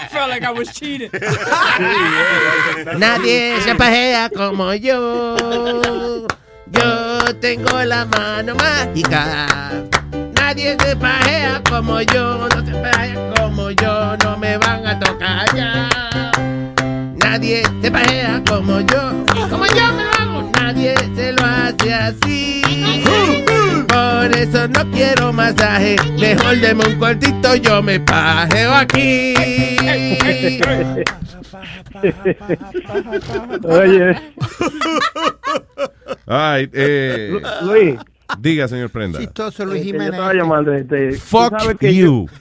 I 0.03 0.07
felt 0.11 0.29
like 0.29 0.43
I 0.43 0.51
was 0.51 0.73
cheating. 0.73 1.09
Nadie 2.97 3.61
se 3.61 3.75
pajea 3.75 4.29
como 4.29 4.73
yo. 4.73 5.35
Yo 6.71 7.35
tengo 7.39 7.83
la 7.83 8.05
mano 8.05 8.55
mágica. 8.55 9.47
Nadie 10.49 10.75
se 10.83 10.95
pajea 10.95 11.61
como 11.69 12.01
yo. 12.01 12.47
No 12.49 12.65
se 12.65 12.71
pajea 12.73 13.33
como 13.39 13.69
yo. 13.69 14.17
No 14.23 14.35
me 14.35 14.57
van 14.57 14.87
a 14.87 14.99
tocar 14.99 15.45
ya. 15.55 15.87
Nadie 17.17 17.61
se 17.83 17.91
pajea 17.91 18.41
como 18.47 18.79
yo. 18.81 19.25
Como 19.47 19.67
yo 19.67 19.93
me 19.93 20.03
lo 20.05 20.11
hago. 20.19 20.51
Nadie 20.59 20.95
se 21.15 21.33
lo 21.33 21.45
hace 21.45 21.93
así. 21.93 22.63
Por 23.89 24.35
eso 24.35 24.67
no 24.69 24.89
quiero 24.89 25.31
masaje. 25.31 25.97
Mejor 26.19 26.57
deme 26.57 26.83
un 26.87 26.95
cortito. 26.97 27.53
Yo 27.55 27.83
me 27.83 27.99
pajeo 27.99 28.73
aquí. 28.73 29.35
Oye. 33.65 34.15
Ay, 36.25 36.67
eh, 36.73 37.29
Lu- 37.33 37.67
Luis. 37.71 37.99
Diga, 38.37 38.67
señor 38.67 38.91
Prenda. 38.91 39.19
Chistoso, 39.19 39.65
Luis 39.65 39.83
Jiménez. 39.83 40.07
Yo 40.09 40.13
estaba 40.13 40.33
llamando. 40.33 40.73
Este, 40.73 41.09
tú 41.11 41.15
Fuck 41.17 41.59
sabes 41.59 41.77
que 41.77 41.93
you. 41.95 42.27
yo-. 42.27 42.33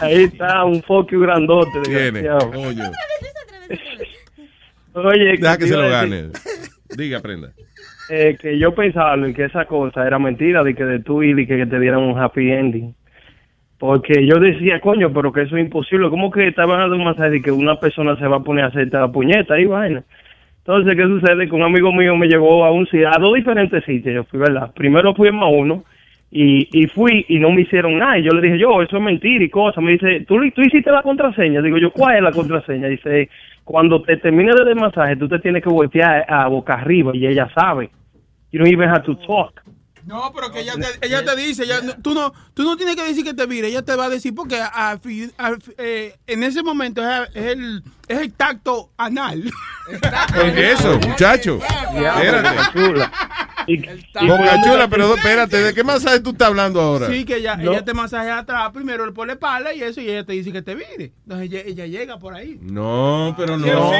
Ahí 0.00 0.24
está 0.24 0.64
un 0.64 0.82
fuck 0.82 1.10
you 1.10 1.20
grandote. 1.20 1.80
Tiene. 1.84 2.26
Coño. 2.52 2.90
Oye, 4.94 5.36
Deja 5.38 5.58
que 5.58 5.66
se 5.66 5.76
lo 5.76 5.88
gane. 5.90 6.28
Diga, 6.96 7.20
Prenda. 7.20 7.52
eh, 8.08 8.36
que 8.40 8.58
yo 8.58 8.74
pensaba 8.74 9.14
que 9.34 9.44
esa 9.44 9.66
cosa 9.66 10.06
era 10.06 10.18
mentira 10.18 10.62
de 10.62 10.74
que 10.74 10.84
de 10.84 11.00
tú 11.00 11.22
y 11.22 11.34
de 11.34 11.46
que 11.46 11.66
te 11.66 11.78
dieran 11.80 12.00
un 12.00 12.18
happy 12.18 12.50
ending. 12.50 12.94
Porque 13.78 14.26
yo 14.26 14.36
decía, 14.40 14.80
coño, 14.80 15.12
pero 15.12 15.30
que 15.32 15.42
eso 15.42 15.54
es 15.58 15.62
imposible. 15.64 16.08
¿Cómo 16.08 16.30
que 16.30 16.48
estaban 16.48 16.78
dando 16.78 16.96
un 16.96 17.04
masaje 17.04 17.28
de 17.28 17.42
que 17.42 17.50
una 17.50 17.78
persona 17.78 18.16
se 18.16 18.26
va 18.26 18.38
a 18.38 18.42
poner 18.42 18.64
a 18.64 18.68
hacerte 18.68 18.96
la 18.96 19.12
puñeta 19.12 19.60
y 19.60 19.66
vaina? 19.66 20.02
Entonces, 20.66 20.96
¿qué 20.96 21.04
sucede? 21.04 21.48
Que 21.48 21.54
un 21.54 21.62
amigo 21.62 21.92
mío 21.92 22.16
me 22.16 22.26
llevó 22.26 22.64
a 22.64 22.72
un 22.72 22.88
a 23.06 23.18
dos 23.20 23.34
diferentes 23.34 23.84
sitios, 23.84 24.14
yo 24.16 24.24
fui, 24.24 24.40
¿verdad? 24.40 24.72
Primero 24.74 25.14
fui 25.14 25.28
a 25.28 25.46
uno 25.46 25.84
y, 26.28 26.68
y 26.72 26.88
fui 26.88 27.24
y 27.28 27.38
no 27.38 27.52
me 27.52 27.60
hicieron 27.60 27.98
nada. 27.98 28.18
Y 28.18 28.24
yo 28.24 28.32
le 28.32 28.42
dije, 28.42 28.58
yo, 28.58 28.82
eso 28.82 28.96
es 28.96 29.02
mentira 29.02 29.44
y 29.44 29.48
cosas. 29.48 29.84
Me 29.84 29.92
dice, 29.92 30.24
¿tú, 30.26 30.40
tú 30.50 30.62
hiciste 30.62 30.90
la 30.90 31.02
contraseña? 31.02 31.62
Digo 31.62 31.78
yo, 31.78 31.92
¿cuál 31.92 32.16
es 32.16 32.22
la 32.22 32.32
contraseña? 32.32 32.88
Dice, 32.88 33.30
cuando 33.62 34.02
te 34.02 34.16
termines 34.16 34.56
de 34.56 34.74
masaje, 34.74 35.14
tú 35.14 35.28
te 35.28 35.38
tienes 35.38 35.62
que 35.62 35.68
voltear 35.68 36.24
a 36.28 36.48
boca 36.48 36.74
arriba 36.74 37.12
y 37.14 37.28
ella 37.28 37.48
sabe. 37.54 37.90
You 38.50 38.58
don't 38.58 38.72
even 38.72 38.88
have 38.88 39.04
to 39.04 39.14
talk. 39.24 39.62
No, 40.06 40.32
pero 40.34 40.52
que 40.52 40.60
ella 40.60 40.74
te, 40.74 41.06
ella 41.06 41.24
te 41.24 41.34
dice, 41.36 41.64
ella, 41.64 41.80
no- 41.82 41.96
tú, 42.00 42.14
no, 42.14 42.32
tú 42.54 42.62
no 42.62 42.76
tienes 42.76 42.94
que 42.96 43.02
decir 43.02 43.24
que 43.24 43.34
te 43.34 43.44
vire, 43.46 43.68
ella 43.68 43.82
te 43.82 43.96
va 43.96 44.04
a 44.04 44.08
decir 44.08 44.34
porque 44.34 44.56
a 44.60 44.92
a 44.92 44.98
eh, 45.78 46.14
en 46.28 46.42
ese 46.44 46.62
momento 46.62 47.02
es, 47.02 47.28
es 47.34 47.44
el, 47.46 47.82
es 48.06 48.18
el 48.20 48.32
tacto 48.32 48.90
anal. 48.96 49.50
Eso, 50.56 50.98
muchacho. 51.00 51.58
Espérate. 51.94 52.48
Boca 53.66 54.62
chula, 54.62 54.86
pero 54.88 55.14
espérate, 55.16 55.56
¿de 55.56 55.74
qué 55.74 55.82
masaje 55.82 56.20
tú 56.20 56.30
estás 56.30 56.48
hablando 56.48 56.80
ahora? 56.80 57.08
Sí, 57.08 57.24
que 57.24 57.36
ella, 57.38 57.56
No. 57.56 57.72
ella 57.72 57.84
te 57.84 57.94
masajea 57.94 58.38
atrás, 58.38 58.70
primero 58.72 59.12
por 59.12 59.26
la 59.26 59.32
espalda 59.34 59.74
y 59.74 59.82
eso, 59.82 60.00
y 60.00 60.08
ella 60.08 60.24
te 60.24 60.34
dice 60.34 60.52
que 60.52 60.62
te 60.62 60.74
vire. 60.76 61.12
Entonces 61.24 61.50
ella, 61.50 61.60
ella 61.66 61.86
llega 61.86 62.18
por 62.18 62.34
ahí. 62.34 62.58
No, 62.62 63.34
pero 63.36 63.58
no. 63.58 63.66
No, 63.66 63.90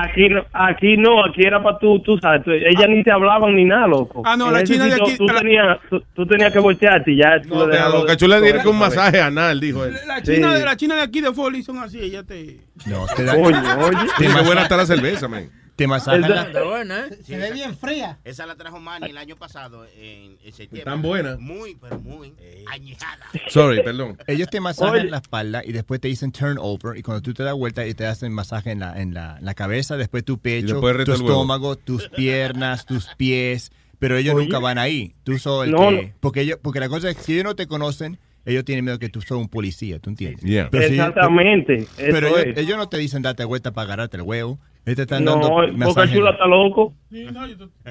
aquí 0.00 0.28
no, 0.28 0.44
aquí 0.52 0.96
no, 0.96 1.24
aquí 1.24 1.42
era 1.44 1.60
para 1.62 1.78
tú, 1.78 2.00
tú 2.00 2.16
sabes, 2.18 2.44
tú- 2.44 2.52
ella 2.52 2.86
ni 2.86 3.02
te 3.02 3.10
hablaban 3.10 3.56
ni 3.56 3.64
nada, 3.64 3.88
loco. 3.88 4.22
Ah, 4.24 4.36
no, 4.36 4.46
En 4.48 4.52
la 4.54 4.62
china 4.64 4.84
de 4.86 4.94
aquí- 4.94 5.16
Tú, 5.16 5.26
tenías, 5.38 5.78
tú, 5.90 6.02
tú 6.14 6.26
tenías 6.26 6.52
que 6.52 6.58
voltearte 6.58 7.12
y 7.12 7.16
ya 7.18 7.40
tú 7.42 7.48
No, 7.50 7.66
le 7.66 7.72
pero 7.72 7.82
a 7.82 7.86
dejabas- 7.86 8.00
Boca 8.00 8.16
Chula 8.16 8.40
tiene 8.40 8.62
que 8.62 8.68
un 8.68 8.78
masaje 8.78 9.20
anal, 9.20 9.60
dijo 9.60 9.84
él. 9.84 9.96
La 10.06 10.22
china, 10.22 10.52
Sí. 10.52 10.58
de, 10.58 10.64
la 10.64 10.76
china 10.76 10.94
de 10.96 11.02
aquí 11.02 11.20
de 11.20 11.32
Foley 11.32 11.62
son 11.62 11.78
así, 11.78 11.98
ella 12.00 12.22
te... 12.22 12.60
No, 12.86 13.06
te 13.16 13.24
da- 13.24 13.34
Coño, 13.34 13.58
oye. 13.86 13.98
Qué 14.18 14.28
buena 14.28 14.62
está 14.62 14.76
la 14.76 14.86
cerveza, 14.86 15.28
man. 15.28 15.50
Te 15.74 15.86
masajan 15.86 16.20
la- 16.20 17.08
Se 17.24 17.38
ve 17.38 17.50
bien 17.50 17.74
fría. 17.76 18.18
Esa 18.24 18.44
la 18.44 18.56
trajo 18.56 18.78
Manny 18.78 19.08
el 19.08 19.16
año 19.16 19.36
pasado 19.36 19.86
en, 19.96 20.36
en 20.44 20.52
septiembre. 20.52 20.84
Tan 20.84 21.00
buena. 21.00 21.36
Muy, 21.40 21.76
pero 21.80 21.98
muy 21.98 22.34
añejada. 22.70 23.24
Sorry, 23.48 23.82
perdón. 23.82 24.18
Ellos 24.26 24.48
te 24.50 24.60
masajan 24.60 24.94
Oye. 25.00 25.10
la 25.10 25.16
espalda 25.16 25.62
y 25.64 25.72
después 25.72 25.98
te 25.98 26.08
dicen 26.08 26.30
turn 26.30 26.58
over 26.60 26.98
y 26.98 27.02
cuando 27.02 27.22
tú 27.22 27.32
te 27.32 27.42
das 27.42 27.54
vuelta 27.54 27.86
y 27.86 27.94
te 27.94 28.06
hacen 28.06 28.32
masaje 28.34 28.70
en 28.70 28.80
la, 28.80 29.00
en 29.00 29.14
la, 29.14 29.38
la 29.40 29.54
cabeza, 29.54 29.96
después 29.96 30.24
tu 30.24 30.38
pecho, 30.38 30.74
después 30.74 31.04
tu 31.06 31.12
estómago, 31.14 31.76
tus 31.76 32.08
piernas, 32.10 32.84
tus 32.84 33.08
pies, 33.16 33.72
pero 34.02 34.16
ellos 34.16 34.34
Oye. 34.34 34.46
nunca 34.46 34.58
van 34.58 34.78
ahí. 34.78 35.14
Tú 35.22 35.38
sos 35.38 35.64
el 35.64 35.70
No, 35.70 35.90
que... 35.90 36.02
no. 36.02 36.12
Porque, 36.18 36.40
ellos, 36.40 36.58
porque 36.60 36.80
la 36.80 36.88
cosa 36.88 37.08
es 37.08 37.16
que 37.16 37.22
si 37.22 37.32
ellos 37.34 37.44
no 37.44 37.54
te 37.54 37.68
conocen, 37.68 38.18
ellos 38.44 38.64
tienen 38.64 38.84
miedo 38.84 38.98
que 38.98 39.08
tú 39.08 39.20
sos 39.20 39.38
un 39.38 39.48
policía, 39.48 40.00
¿tú 40.00 40.10
entiendes? 40.10 40.42
Yeah. 40.42 40.68
Pero 40.72 40.88
si 40.88 40.94
ellos- 40.94 41.06
Exactamente, 41.06 41.86
pero 41.96 42.26
ellos, 42.36 42.58
ellos 42.58 42.76
no 42.76 42.88
te 42.88 42.96
dicen 42.98 43.22
date 43.22 43.44
vuelta 43.44 43.70
para 43.70 43.84
agarrarte 43.84 44.16
el 44.16 44.24
huevo. 44.24 44.58
Ellos 44.84 44.96
te 44.96 45.02
están 45.02 45.22
No, 45.24 45.36
dando 45.38 45.86
Boca. 45.86 46.12
Chula 46.12 46.30
está 46.32 46.46
loco. 46.46 46.92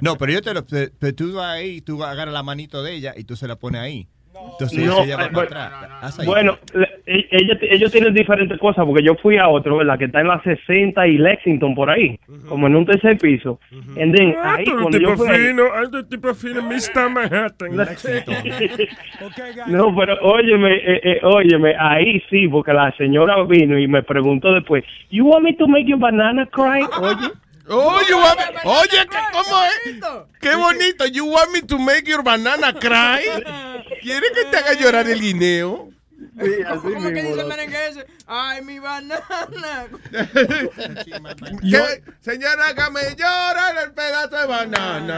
No, 0.02 0.18
pero 0.18 0.34
yo 0.34 0.42
te 0.42 0.54
lo, 0.54 0.66
te- 0.66 0.90
pero 1.00 1.16
tú 1.16 1.32
vas 1.34 1.56
ahí, 1.56 1.80
tú 1.80 2.04
agarras 2.04 2.34
la 2.34 2.44
manito 2.44 2.84
de 2.84 2.94
ella 2.94 3.14
y 3.16 3.24
tú 3.24 3.38
se 3.38 3.48
la 3.48 3.56
pones 3.56 3.80
ahí. 3.80 4.10
Entonces 4.54 4.86
No, 4.86 4.98
para 4.98 5.28
bueno, 5.30 5.42
atrás. 5.42 6.20
Ahí. 6.20 6.26
Bueno, 6.26 6.58
e- 7.06 7.28
ellos, 7.32 7.58
ellos 7.62 7.92
tienen 7.92 8.14
diferentes 8.14 8.58
cosas, 8.60 8.86
porque 8.86 9.04
yo 9.04 9.16
fui 9.16 9.38
a 9.38 9.48
otro, 9.48 9.78
¿verdad? 9.78 9.98
Que 10.00 10.06
está 10.06 10.22
en 10.22 10.28
la 10.28 10.42
60 10.44 11.08
y 11.08 11.18
Lexington, 11.18 11.76
por 11.76 11.90
ahí, 11.90 12.20
como 12.48 12.68
en 12.68 12.76
un 12.76 12.86
tercer 12.86 13.18
piso. 13.18 13.60
And 13.98 14.16
then, 14.16 14.36
Ah, 14.42 14.56
ahí, 14.58 14.66
cuando 14.66 14.98
tipo 14.98 15.12
yo 15.12 15.18
fui 15.18 15.30
ahí- 15.30 15.48
fino, 15.48 15.64
ah, 15.74 15.84
tú 15.90 15.98
eres 15.98 16.10
tipo 16.10 16.34
fino, 16.34 16.62
Mr. 16.62 17.10
Manhattan. 17.10 17.72
No, 19.68 19.96
pero 19.96 20.18
óyeme, 20.22 20.74
eh, 20.76 21.02
eh, 21.04 21.20
óyeme, 21.24 21.76
ahí 21.78 22.22
sí, 22.30 22.48
porque 22.48 22.74
la 22.74 22.92
señora 22.98 23.44
vino 23.44 23.78
y 23.78 23.88
me 23.88 24.04
preguntó 24.04 24.54
después, 24.54 24.84
you 25.10 25.26
want 25.28 25.44
me 25.44 25.54
to 25.54 25.68
make 25.68 25.86
your 25.86 26.00
banana 26.00 26.46
cry? 26.48 26.82
Oye. 27.02 27.32
Oye, 27.72 28.14
guap- 28.14 28.62
oye, 28.66 29.08
¿qué- 29.10 29.18
¿cómo 29.32 29.64
es? 29.64 29.72
Qué 30.42 30.56
bonito. 30.56 31.06
You 31.06 31.26
want 31.26 31.52
me 31.52 31.62
to 31.62 31.78
make 31.80 32.04
your 32.10 32.24
banana 32.24 32.74
cry? 32.74 33.24
¿Quieres 34.02 34.32
que 34.32 34.46
te 34.46 34.58
haga 34.58 34.74
llorar 34.74 35.08
el 35.08 35.20
guineo? 35.22 35.90
¿Cómo 36.82 37.10
que 37.10 37.24
dice 37.24 37.42
el 37.42 37.46
merengue 37.48 37.88
ese? 37.90 38.06
Ay, 38.28 38.62
mi 38.64 38.80
banana. 38.80 39.22
¿Qué? 41.62 42.04
Señora, 42.22 42.68
hágame 42.68 43.02
llorar 43.18 43.78
el 43.86 43.92
pedazo 43.94 44.38
de 44.38 44.46
banana. 44.48 45.16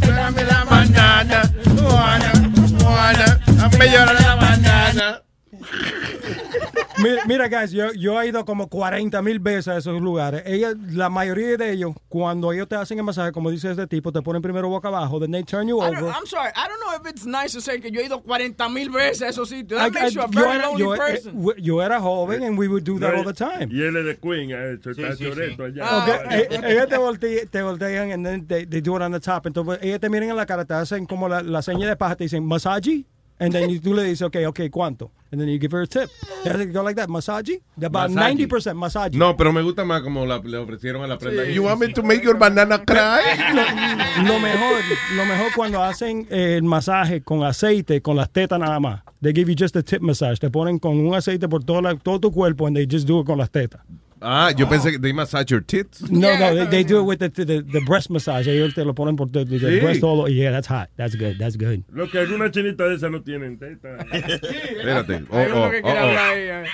Dame 0.00 0.42
la 0.44 0.64
banana, 0.64 1.42
Juana, 1.80 2.32
Juana, 2.80 3.40
hazme 3.62 3.86
llorar 3.90 4.20
la 4.20 4.34
banana. 4.34 5.22
Mira, 6.98 7.22
mira, 7.26 7.48
guys, 7.48 7.72
yo, 7.72 7.92
yo 7.92 8.20
he 8.20 8.28
ido 8.28 8.44
como 8.46 8.68
40 8.68 9.20
mil 9.20 9.38
veces 9.38 9.68
a 9.68 9.76
esos 9.76 10.00
lugares. 10.00 10.42
Ella, 10.46 10.72
la 10.92 11.10
mayoría 11.10 11.56
de 11.58 11.70
ellos, 11.72 11.92
cuando 12.08 12.52
ellos 12.52 12.68
te 12.68 12.74
hacen 12.76 12.96
el 12.98 13.04
masaje, 13.04 13.32
como 13.32 13.50
dice 13.50 13.70
este 13.70 13.86
tipo, 13.86 14.12
te 14.12 14.22
ponen 14.22 14.40
primero 14.40 14.68
boca 14.70 14.88
abajo, 14.88 15.20
then 15.20 15.30
they 15.30 15.42
turn 15.42 15.68
you 15.68 15.78
I 15.82 15.88
over. 15.88 16.04
I'm 16.10 16.26
sorry, 16.26 16.50
I 16.56 16.66
don't 16.66 16.80
know 16.80 16.94
if 16.98 17.06
it's 17.06 17.26
nice 17.26 17.52
to 17.52 17.60
say 17.60 17.80
que 17.80 17.90
yo 17.90 18.00
he 18.00 18.06
ido 18.06 18.22
40 18.22 18.68
mil 18.70 18.88
veces 18.90 19.22
a 19.22 19.28
esos 19.28 19.48
sitios. 19.50 19.78
I- 19.80 19.90
That 19.90 19.92
makes 19.92 20.12
I- 20.12 20.14
you 20.14 20.22
a 20.22 20.26
very 20.28 20.58
era- 20.58 20.66
lonely 20.68 20.80
yo- 20.80 20.94
eh, 20.94 20.98
person. 20.98 21.54
yo 21.58 21.82
era 21.82 22.00
joven 22.00 22.42
and 22.44 22.58
we 22.58 22.66
would 22.66 22.82
do 22.84 22.98
that 23.00 23.14
all 23.14 23.24
the 23.24 23.34
time. 23.34 23.68
Y 23.70 23.82
él 23.82 23.94
es 23.96 24.04
de 24.06 24.16
Queen, 24.16 24.52
ha 24.54 24.64
hecho, 24.72 24.90
está 24.90 25.14
sí, 25.16 25.24
choreto 25.24 25.64
allá. 25.64 26.02
Okay, 26.02 26.40
eh, 26.50 26.60
ellos 26.72 26.88
te 26.88 26.96
voltean, 26.96 27.48
te 27.48 27.62
voltean 27.62 28.10
and 28.12 28.24
then 28.24 28.46
they, 28.46 28.64
they 28.64 28.80
do 28.80 28.96
it 28.96 29.02
on 29.02 29.12
the 29.12 29.20
top. 29.20 29.46
Entonces 29.46 29.78
ellos 29.82 30.00
te 30.00 30.08
miran 30.08 30.30
en 30.30 30.36
la 30.36 30.46
cara, 30.46 30.64
te 30.64 30.72
hacen 30.72 31.04
como 31.04 31.28
la, 31.28 31.42
la 31.42 31.60
seña 31.60 31.86
de 31.86 31.96
paja, 31.96 32.16
te 32.16 32.24
dicen 32.24 32.42
masaje. 32.44 33.04
And 33.38 33.52
then 33.52 33.68
you- 33.68 33.80
tú 33.80 33.92
le 33.94 34.02
dices, 34.04 34.22
okay, 34.22 34.46
okay, 34.46 34.70
¿cuánto? 34.70 35.10
And 35.30 35.40
then 35.40 35.48
you 35.50 35.58
give 35.58 35.72
her 35.76 35.82
a 35.82 35.86
tip. 35.86 36.08
They 36.44 36.66
go 36.66 36.82
like 36.82 36.96
that, 36.96 37.08
masaje. 37.08 37.60
About 37.76 38.10
Masaje. 38.10 38.46
90% 38.48 38.74
masaje. 38.76 39.10
No, 39.16 39.36
pero 39.36 39.52
me 39.52 39.60
gusta 39.60 39.84
más 39.84 40.00
como 40.02 40.24
la- 40.24 40.38
le 40.38 40.56
ofrecieron 40.56 41.02
a 41.02 41.06
la 41.06 41.18
prenda. 41.18 41.42
Sí, 41.44 41.48
you 41.52 41.62
sí, 41.62 41.66
want 41.66 41.80
me 41.80 41.88
to 41.92 42.02
make 42.02 42.22
your 42.24 42.38
banana 42.38 42.78
cry? 42.84 43.20
Lo, 43.54 44.32
lo 44.34 44.40
mejor, 44.40 44.80
lo 45.16 45.24
mejor 45.26 45.46
cuando 45.54 45.82
hacen 45.82 46.26
el 46.30 46.62
masaje 46.62 47.20
con 47.22 47.42
aceite, 47.42 48.00
con 48.00 48.16
las 48.16 48.30
tetas 48.30 48.58
nada 48.58 48.80
más. 48.80 49.02
They 49.20 49.32
give 49.34 49.50
you 49.50 49.56
just 49.58 49.76
a 49.76 49.82
tip 49.82 50.00
massage. 50.00 50.38
Te 50.38 50.48
ponen 50.48 50.78
con 50.78 50.98
un 50.98 51.14
aceite 51.14 51.48
por 51.48 51.62
todo, 51.64 51.82
la- 51.82 51.96
todo 51.96 52.20
tu 52.20 52.30
cuerpo 52.32 52.66
and 52.66 52.76
they 52.76 52.86
just 52.90 53.06
do 53.06 53.20
it 53.20 53.26
con 53.26 53.36
las 53.38 53.50
tetas. 53.50 53.80
Ah, 54.20 54.50
yo 54.56 54.66
pensé 54.68 54.92
que 54.92 54.98
they 54.98 55.12
massage 55.12 55.50
your 55.50 55.60
tits. 55.60 56.00
No, 56.10 56.38
no, 56.38 56.54
they, 56.54 56.66
they 56.66 56.84
do 56.84 57.00
it 57.00 57.04
with 57.04 57.18
the, 57.18 57.28
the, 57.28 57.62
the 57.62 57.80
breast 57.80 58.08
massage. 58.08 58.46
Ellos 58.46 58.74
te 58.74 58.84
lo 58.84 58.94
ponen 58.94 59.16
por 59.16 59.28
Sí. 59.28 59.80
breast 59.80 60.00
todo. 60.00 60.26
Yeah, 60.28 60.50
that's 60.50 60.66
hot. 60.66 60.88
That's 60.96 61.14
good. 61.14 61.38
That's 61.38 61.56
good. 61.56 61.84
Lo 61.92 62.08
que 62.08 62.18
alguna 62.18 62.50
chinita 62.50 62.84
de 62.88 62.94
esas 62.94 63.10
no 63.10 63.22
tienen 63.22 63.58
teta. 63.58 63.98
Espérate. 64.12 65.24
Oh, 65.30 65.38
oh, 65.38 65.70
que 65.70 65.78
oh, 65.78 65.82
quiere 65.82 66.00
oh. 66.00 66.08
hablar 66.08 66.66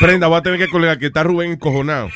Prenda, 0.00 0.26
voy 0.28 0.38
a 0.38 0.42
tener 0.42 0.58
que 0.58 0.68
colgar 0.68 0.98
que 0.98 1.06
está 1.06 1.22
Rubén 1.22 1.52
encojonado. 1.52 2.08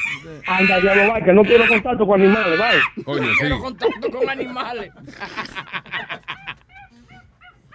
Anda, 0.47 0.82
ya 0.82 0.95
lo 0.95 1.12
va, 1.12 1.20
que 1.20 1.32
no 1.35 1.43
quiero 1.43 1.69
contacto 1.69 2.07
con 2.07 2.23
animales, 2.23 2.59
vaya. 2.59 2.81
Coño, 3.05 3.28
sí. 3.32 3.39
Quiero 3.40 3.61
contacto 3.61 4.11
con 4.11 4.28
animales. 4.31 4.90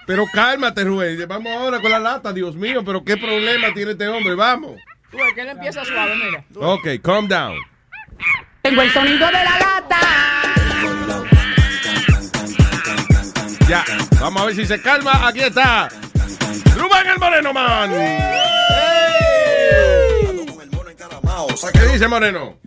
Pero 0.07 0.26
cálmate, 0.34 0.84
Rubén. 0.84 1.28
Vamos 1.28 1.52
ahora 1.53 1.80
con 1.80 1.91
la 1.91 1.99
lata, 1.99 2.34
Dios 2.34 2.56
mío. 2.56 2.84
Pero 2.84 3.03
qué 3.03 3.15
problema 3.15 3.74
tiene 3.74 3.91
este 3.91 4.07
hombre. 4.07 4.34
Vamos. 4.36 4.78
Tú 5.14 5.19
que 5.35 5.41
él 5.41 5.49
empieza 5.49 5.85
suave, 5.85 6.15
mira. 6.15 6.44
Ok, 6.56 6.88
calm 7.03 7.27
down. 7.27 7.56
Tengo 8.64 8.81
el 8.81 8.90
sonido 8.91 9.27
de 9.27 9.31
la 9.34 9.60
lata. 9.60 9.99
Ya, 13.69 13.85
vamos 14.19 14.41
a 14.41 14.45
ver 14.45 14.56
si 14.56 14.65
se 14.65 14.81
calma. 14.81 15.27
Aquí 15.27 15.41
está. 15.41 15.88
Rubén 16.76 17.07
el 17.14 17.19
Moreno 17.19 17.53
Man. 17.53 17.91
¿Qué 21.73 21.80
dice 21.94 22.07
Moreno? 22.07 22.57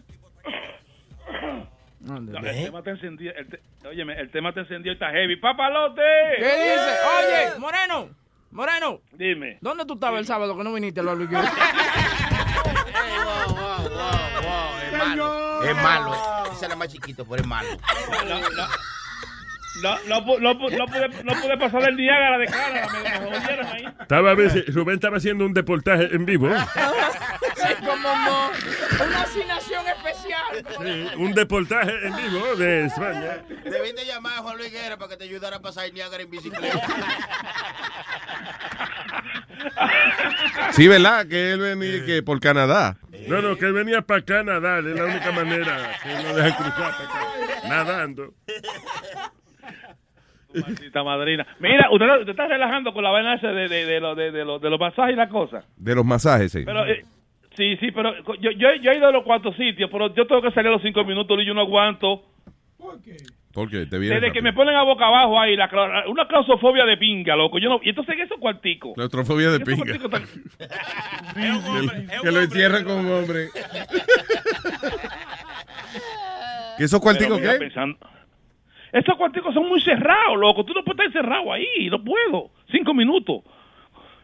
No, 2.00 2.18
el 2.18 2.64
tema 2.66 2.82
te 2.82 2.90
encendió, 2.90 3.34
el 3.34 3.48
te- 3.48 3.60
óyeme, 3.88 4.14
el 4.20 4.30
tema 4.30 4.52
te 4.52 4.60
encendió 4.60 4.92
y 4.92 4.94
está 4.94 5.10
heavy. 5.10 5.36
¡Papalote! 5.36 6.00
¿Qué 6.38 6.44
dice? 6.44 6.94
Oye, 7.18 7.58
Moreno, 7.58 8.10
Moreno. 8.52 9.00
Dime. 9.12 9.58
¿Dónde 9.60 9.84
tú 9.84 9.94
estabas 9.94 10.20
el 10.20 10.26
sábado 10.26 10.56
que 10.56 10.62
no 10.62 10.72
viniste 10.72 11.02
al 12.96 13.24
barbecue? 13.24 14.86
Es 14.86 14.92
malo. 14.98 15.62
Es 15.64 15.76
malo. 15.76 16.14
Ese 16.52 16.66
era 16.66 16.76
más 16.76 16.88
chiquito, 16.88 17.24
pero 17.28 17.42
es 17.42 17.46
malo. 17.48 17.68
No, 19.82 19.94
no, 20.08 20.24
pu- 20.24 20.38
no, 20.40 20.54
pu- 20.58 20.74
no 20.74 20.86
pude, 20.86 21.08
no 21.22 21.34
pude 21.34 21.58
pasar 21.58 21.82
el 21.86 21.96
Niágara 21.96 22.38
de 22.38 22.46
cara, 22.46 22.88
me, 22.90 23.00
me 23.02 23.10
jodieron 23.38 23.66
ahí. 23.66 23.84
Estaba 24.00 24.30
a 24.30 24.34
veces, 24.34 24.74
Rubén 24.74 24.94
estaba 24.94 25.18
haciendo 25.18 25.44
un 25.44 25.52
deportaje 25.52 26.08
en 26.14 26.24
vivo. 26.24 26.48
Sí, 27.56 27.74
como 27.84 27.96
no. 27.96 28.50
Una 29.04 29.22
asignación. 29.22 29.75
Sí, 30.78 31.06
un 31.16 31.32
deportaje 31.34 31.92
en 32.06 32.16
vivo 32.16 32.56
de 32.56 32.86
España. 32.86 33.38
Debiste 33.64 34.04
llamar 34.06 34.34
a 34.38 34.42
Juan 34.42 34.56
Luis 34.56 34.72
Guerra 34.72 34.96
para 34.96 35.10
que 35.10 35.16
te 35.16 35.24
ayudara 35.24 35.56
a 35.56 35.60
pasar 35.62 35.86
el 35.86 35.94
Niágara 35.94 36.22
en 36.22 36.30
bicicleta. 36.30 36.80
Sí, 40.72 40.88
¿verdad? 40.88 41.26
Que 41.26 41.52
él 41.52 41.60
venía 41.60 42.04
que 42.04 42.22
por 42.22 42.40
Canadá. 42.40 42.96
No, 43.28 43.40
no, 43.42 43.56
que 43.56 43.66
él 43.66 43.72
venía 43.72 44.02
para 44.02 44.42
nadar. 44.44 44.86
Es 44.86 44.94
la 44.96 45.04
única 45.04 45.32
manera 45.32 45.90
que 46.02 46.22
lo 46.22 46.34
dejan 46.36 46.52
cruzar 46.52 46.92
para 46.92 47.04
acá. 47.04 47.68
Nadando. 47.68 48.34
Maldita 50.54 51.02
madrina. 51.02 51.46
Mira, 51.60 51.88
usted, 51.92 52.06
usted 52.20 52.30
está 52.30 52.46
relajando 52.46 52.92
con 52.94 53.02
la 53.02 53.10
vaina 53.10 53.34
esa 53.34 53.48
de, 53.48 53.68
de, 53.68 53.84
de, 53.84 54.00
lo- 54.00 54.14
de, 54.14 54.30
de, 54.30 54.44
lo- 54.44 54.58
de 54.58 54.70
los 54.70 54.80
masajes 54.80 55.12
y 55.12 55.16
la 55.16 55.28
cosa. 55.28 55.64
De 55.76 55.94
los 55.94 56.04
masajes, 56.04 56.52
sí. 56.52 56.62
Pero, 56.64 56.86
eh, 56.86 57.04
sí, 57.56 57.76
sí, 57.78 57.90
pero 57.92 58.14
yo, 58.40 58.50
yo, 58.52 58.68
yo 58.82 58.90
he 58.90 58.96
ido 58.98 59.06
a 59.08 59.12
los 59.12 59.24
cuantos 59.24 59.56
sitios, 59.56 59.88
pero 59.90 60.14
yo 60.14 60.26
tengo 60.26 60.42
que 60.42 60.50
salir 60.52 60.68
a 60.68 60.72
los 60.72 60.82
cinco 60.82 61.02
minutos 61.04 61.38
y 61.40 61.46
yo 61.46 61.54
no 61.54 61.62
aguanto. 61.62 62.22
¿Por 62.78 63.00
qué? 63.70 63.86
Te 63.86 63.98
viene 63.98 64.16
Desde 64.20 64.32
que 64.32 64.42
me 64.42 64.52
ponen 64.52 64.76
a 64.76 64.82
boca 64.82 65.06
abajo 65.06 65.40
ahí, 65.40 65.56
la, 65.56 65.70
cla- 65.70 66.04
una 66.08 66.28
claustrofobia 66.28 66.84
de 66.84 66.98
pinga, 66.98 67.34
loco. 67.36 67.58
Yo 67.58 67.70
no, 67.70 67.80
y 67.82 67.88
entonces 67.88 68.14
esos 68.20 68.38
cuarticos. 68.38 68.92
Claustrofobia 68.94 69.50
de 69.50 69.60
pinga. 69.60 69.94
Que, 71.34 72.20
que 72.22 72.30
lo 72.30 72.40
encierran 72.42 72.84
con 72.84 72.98
un 73.06 73.12
hombre. 73.12 73.48
¿Que 76.78 76.84
esos 76.84 77.00
cuarticos 77.00 77.40
mira, 77.40 77.52
qué? 77.54 77.58
pensando- 77.58 77.98
Esos 78.92 79.16
cuarticos 79.16 79.52
son 79.54 79.66
muy 79.68 79.80
cerrados, 79.80 80.38
loco. 80.38 80.64
Tú 80.64 80.72
no 80.74 80.84
puedes 80.84 81.06
estar 81.06 81.22
encerrado 81.22 81.52
ahí, 81.52 81.88
no 81.90 82.02
puedo. 82.04 82.50
Cinco 82.70 82.92
minutos. 82.94 83.42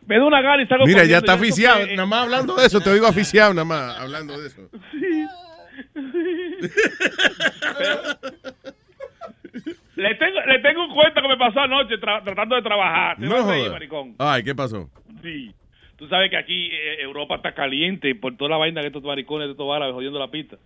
Me 0.07 0.19
da 0.19 0.24
una 0.24 0.41
gana 0.43 0.62
y 0.62 0.66
salgo 0.66 0.87
Mira, 0.87 1.05
ya 1.05 1.19
está 1.19 1.33
fue, 1.35 1.83
eh, 1.83 1.97
Nada 1.97 2.07
más 2.07 2.23
hablando 2.24 2.57
de 2.57 2.66
eso, 2.66 2.81
te 2.81 2.91
oigo 2.91 3.07
aficiado, 3.07 3.55
nada 3.55 3.65
más 3.65 3.99
hablando 3.99 4.41
de 4.41 4.47
eso. 4.49 4.69
Le 9.95 10.15
tengo, 10.15 10.41
le 10.47 10.59
tengo 10.61 10.85
un 10.87 10.95
cuento 10.95 11.20
que 11.20 11.29
me 11.29 11.37
pasó 11.37 11.61
anoche 11.61 11.97
tra- 12.01 12.24
tratando 12.24 12.57
de 12.57 12.62
trabajar. 12.62 13.16
Te 13.19 13.27
No 13.27 13.45
maricón. 13.70 14.15
Ay, 14.19 14.43
¿qué 14.43 14.55
pasó? 14.55 14.89
Sí. 15.23 15.55
Tú 15.97 16.09
sabes 16.09 16.31
que 16.31 16.37
aquí 16.37 16.69
eh, 16.73 16.97
Europa 17.03 17.37
está 17.37 17.53
caliente 17.53 18.15
por 18.16 18.37
toda 18.37 18.51
la 18.51 18.57
vaina 18.57 18.81
que 18.81 18.89
estos 18.89 19.03
maricones, 19.05 19.47
de 19.47 19.53
estos 19.53 19.73
árabes 19.73 19.95
jodiendo 19.95 20.19
la 20.19 20.31
pista. 20.31 20.57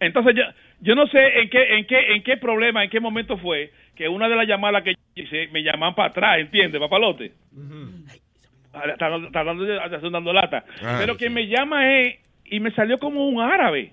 Entonces 0.00 0.34
yo, 0.34 0.42
yo 0.80 0.94
no 0.94 1.06
sé 1.06 1.40
en 1.40 1.50
qué, 1.50 1.76
en 1.76 1.86
qué, 1.86 2.14
en 2.14 2.22
qué 2.24 2.36
problema, 2.38 2.82
en 2.82 2.90
qué 2.90 2.98
momento 2.98 3.36
fue 3.36 3.72
que 3.94 4.08
una 4.08 4.28
de 4.28 4.34
las 4.36 4.48
llamadas 4.48 4.82
que 4.82 4.94
hice 5.14 5.48
me 5.52 5.62
llaman 5.62 5.94
para 5.94 6.08
atrás, 6.08 6.38
¿entiendes, 6.40 6.80
papalote? 6.80 7.26
Está, 7.26 7.77
está 8.92 9.08
dando, 9.08 9.28
está 9.28 10.10
dando 10.10 10.32
lata. 10.32 10.64
Ah, 10.82 10.96
Pero 11.00 11.14
sí. 11.14 11.18
quien 11.20 11.32
me 11.34 11.46
llama 11.48 11.98
es, 12.00 12.18
y 12.44 12.60
me 12.60 12.70
salió 12.72 12.98
como 12.98 13.26
un 13.28 13.40
árabe. 13.40 13.92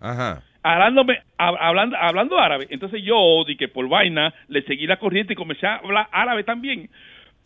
Ajá. 0.00 0.42
hablándome, 0.62 1.18
hab- 1.38 1.58
hablando, 1.60 1.96
hablando 1.96 2.38
árabe. 2.38 2.66
Entonces 2.70 3.02
yo, 3.04 3.44
di 3.46 3.56
que 3.56 3.68
por 3.68 3.88
vaina, 3.88 4.34
le 4.48 4.62
seguí 4.62 4.86
la 4.86 4.98
corriente 4.98 5.32
y 5.32 5.36
comencé 5.36 5.66
a 5.66 5.76
hablar 5.76 6.08
árabe 6.12 6.44
también. 6.44 6.90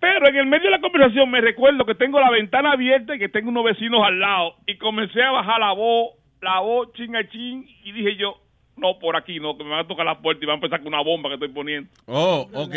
Pero 0.00 0.28
en 0.28 0.36
el 0.36 0.46
medio 0.46 0.64
de 0.66 0.70
la 0.70 0.80
conversación 0.80 1.28
me 1.30 1.40
recuerdo 1.40 1.84
que 1.84 1.94
tengo 1.94 2.20
la 2.20 2.30
ventana 2.30 2.72
abierta 2.72 3.16
y 3.16 3.18
que 3.18 3.28
tengo 3.28 3.50
unos 3.50 3.64
vecinos 3.64 4.00
al 4.04 4.18
lado. 4.20 4.54
Y 4.66 4.76
comencé 4.76 5.22
a 5.22 5.32
bajar 5.32 5.58
la 5.60 5.72
voz, 5.72 6.12
la 6.40 6.60
voz 6.60 6.92
chin 6.94 7.16
a 7.16 7.28
chin. 7.28 7.66
Y 7.84 7.92
dije 7.92 8.16
yo, 8.16 8.40
no, 8.76 8.98
por 9.00 9.16
aquí 9.16 9.40
no, 9.40 9.58
que 9.58 9.64
me 9.64 9.70
van 9.70 9.80
a 9.80 9.88
tocar 9.88 10.06
la 10.06 10.20
puerta 10.20 10.44
y 10.44 10.46
van 10.46 10.54
a 10.54 10.58
empezar 10.58 10.78
con 10.82 10.94
una 10.94 11.02
bomba 11.02 11.28
que 11.28 11.34
estoy 11.34 11.48
poniendo. 11.48 11.90
Oh, 12.06 12.48
ok. 12.54 12.74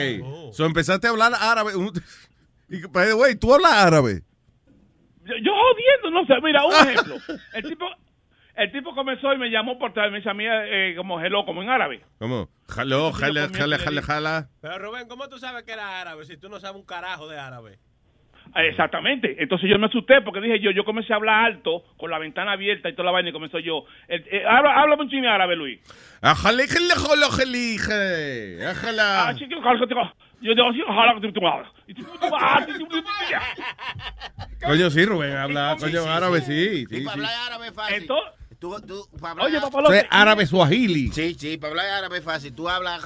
So 0.53 0.65
empezaste 0.65 1.05
a 1.07 1.11
hablar 1.11 1.31
árabe. 1.39 1.71
Y, 2.71 2.81
by 2.87 3.07
the 3.07 3.13
way, 3.13 3.35
¿tú 3.35 3.53
hablas 3.53 3.73
árabe? 3.73 4.21
Yo, 5.25 5.35
yo 5.43 5.51
jodiendo, 5.53 6.09
no 6.09 6.25
sé, 6.25 6.41
mira, 6.41 6.65
un 6.65 6.73
ejemplo. 6.89 7.15
El 7.53 7.63
tipo, 7.63 7.85
el 8.55 8.71
tipo 8.71 8.95
comenzó 8.95 9.33
y 9.33 9.37
me 9.37 9.49
llamó 9.51 9.77
por 9.77 9.93
teléfono, 9.93 10.13
me 10.13 10.17
dice 10.19 10.29
a 10.29 10.33
mí 10.33 10.45
eh, 10.47 10.93
como 10.95 11.19
hello, 11.19 11.45
como 11.45 11.61
en 11.61 11.69
árabe. 11.69 12.01
¿Cómo? 12.17 12.49
Jalo, 12.69 13.11
jala, 13.11 13.49
jala, 13.53 13.77
jala, 13.77 14.01
jala. 14.01 14.49
Pero 14.61 14.79
Rubén, 14.79 15.07
¿cómo 15.07 15.27
tú 15.27 15.37
sabes 15.37 15.63
que 15.63 15.73
era 15.73 15.99
árabe 16.01 16.25
si 16.25 16.37
tú 16.37 16.47
no 16.49 16.59
sabes 16.59 16.77
un 16.77 16.85
carajo 16.85 17.27
de 17.27 17.37
árabe? 17.37 17.77
Ah, 18.53 18.63
Exactamente. 18.63 19.35
Entonces 19.41 19.69
yo 19.69 19.77
me 19.77 19.87
asusté 19.87 20.21
porque 20.21 20.41
dije 20.41 20.59
yo, 20.59 20.71
yo 20.71 20.83
comencé 20.83 21.13
a 21.13 21.17
hablar 21.17 21.45
alto, 21.45 21.83
con 21.97 22.09
la 22.09 22.17
ventana 22.19 22.53
abierta 22.53 22.89
y 22.89 22.93
toda 22.93 23.05
la 23.05 23.11
vaina 23.11 23.29
y 23.29 23.33
comenzó 23.33 23.59
yo. 23.59 23.83
Eh, 24.07 24.23
eh, 24.31 24.43
habla, 24.47 24.81
háblame 24.81 25.03
un 25.03 25.09
chino 25.09 25.29
árabe, 25.29 25.55
Luis. 25.55 25.79
Ajale, 26.21 26.67
jale, 26.67 26.93
jalo, 26.95 27.29
jale, 27.29 27.77
jale. 27.77 28.65
Ajala. 28.65 29.35
Yo 30.41 30.55
digo, 30.55 30.73
sí, 30.73 30.81
ojalá 30.87 31.13
que 31.15 31.21
te- 31.21 31.33
te- 31.33 31.91
y 31.91 31.93
tú- 31.93 32.03
tú- 32.03 32.35
ah, 32.39 32.65
tú- 32.65 32.73
tú- 32.73 32.87
tú- 32.87 33.03
Coño, 34.65 34.89
sí, 34.89 35.05
Rubén, 35.05 35.37
habla 35.37 35.75
coño 35.79 36.03
árabe, 36.11 36.41
sí. 36.41 36.85
sí, 36.89 36.97
Y 36.97 37.01
para 37.01 37.13
hablar 37.13 37.33
árabe 37.47 37.67
es 37.67 37.73
fácil. 37.73 38.07
Tú, 38.07 38.79
tú, 38.87 39.07
para 39.19 39.31
hablar 39.31 39.47
Oye, 39.47 39.57
Eso 39.57 39.93
es 39.93 40.05
árabe 40.11 40.45
suajili. 40.45 41.11
Sí, 41.11 41.35
sí, 41.39 41.57
para 41.57 41.71
hablar 41.71 41.89
árabe 41.89 42.19
es 42.19 42.23
fácil. 42.23 42.53
Tú 42.53 42.69
hablas 42.69 43.01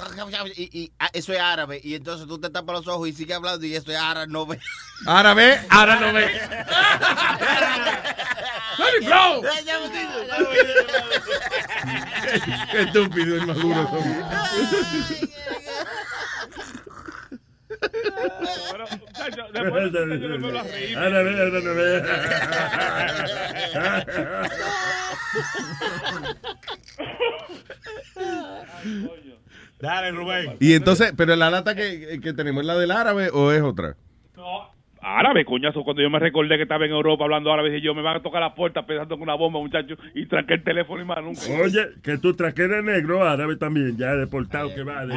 y, 0.58 0.82
y 0.82 0.92
ah, 1.00 1.10
eso 1.14 1.32
es 1.32 1.40
árabe. 1.40 1.80
Y 1.82 1.96
entonces 1.96 2.28
tú 2.28 2.38
te 2.38 2.50
tapas 2.50 2.76
los 2.76 2.88
ojos 2.90 3.08
y 3.08 3.14
sigues 3.14 3.38
hablando 3.38 3.66
y 3.66 3.74
eso 3.74 3.90
es 3.90 3.98
árabe, 3.98 4.28
no 4.28 4.46
ve. 4.46 4.60
Árabe, 5.08 5.62
ahora 5.70 5.96
no 5.96 6.12
ve. 6.12 6.28
Sorry, 8.76 9.06
bro. 9.06 9.42
Qué 12.72 12.82
estúpido, 12.82 13.38
inmaduro 13.38 13.88
son. 13.88 14.26
Bueno, 18.70 18.86
muchacho, 19.00 19.46
después 19.54 19.92
de 19.92 20.00
esto 20.00 20.16
yo 20.16 20.28
no 20.28 20.38
me 20.38 20.38
vuelvo 20.38 20.60
a 20.60 20.64
reír. 20.64 20.98
Árabe, 20.98 21.42
árabe, 21.42 22.04
Dale, 29.80 30.12
Rubén. 30.12 30.58
Y 30.60 30.74
entonces, 30.74 31.14
pero 31.18 31.36
la 31.36 31.50
lata 31.50 31.76
que, 31.76 32.20
que 32.22 32.34
tenemos 32.34 32.62
es 32.62 32.68
la 32.68 32.78
del 32.78 32.92
árabe 32.92 33.30
o 33.32 33.52
es 33.52 33.62
otra? 33.62 33.96
Árabe, 35.08 35.46
coñazo, 35.46 35.84
cuando 35.84 36.02
yo 36.02 36.10
me 36.10 36.18
recordé 36.18 36.58
que 36.58 36.64
estaba 36.64 36.84
en 36.86 36.92
Europa 36.92 37.26
hablando 37.26 37.54
árabe, 37.54 37.70
dije 37.70 37.86
yo, 37.86 37.94
me 37.94 38.02
van 38.02 38.18
a 38.18 38.24
tocar 38.24 38.42
la 38.42 38.56
puerta 38.56 38.88
pensando 38.88 39.16
con 39.16 39.22
una 39.22 39.36
bomba, 39.36 39.60
muchacho, 39.60 39.96
y 40.16 40.26
tranqué 40.26 40.56
el 40.56 40.64
teléfono 40.64 41.04
y 41.04 41.06
más 41.06 41.22
nunca. 41.22 41.42
Oye, 41.64 41.90
que 42.02 42.18
tú 42.18 42.34
traqueres 42.34 42.84
negro 42.84 43.24
árabe 43.24 43.56
también, 43.56 43.96
ya 43.98 44.16
deportado 44.16 44.74
que 44.74 44.82
va. 44.82 45.06
de. 45.06 45.16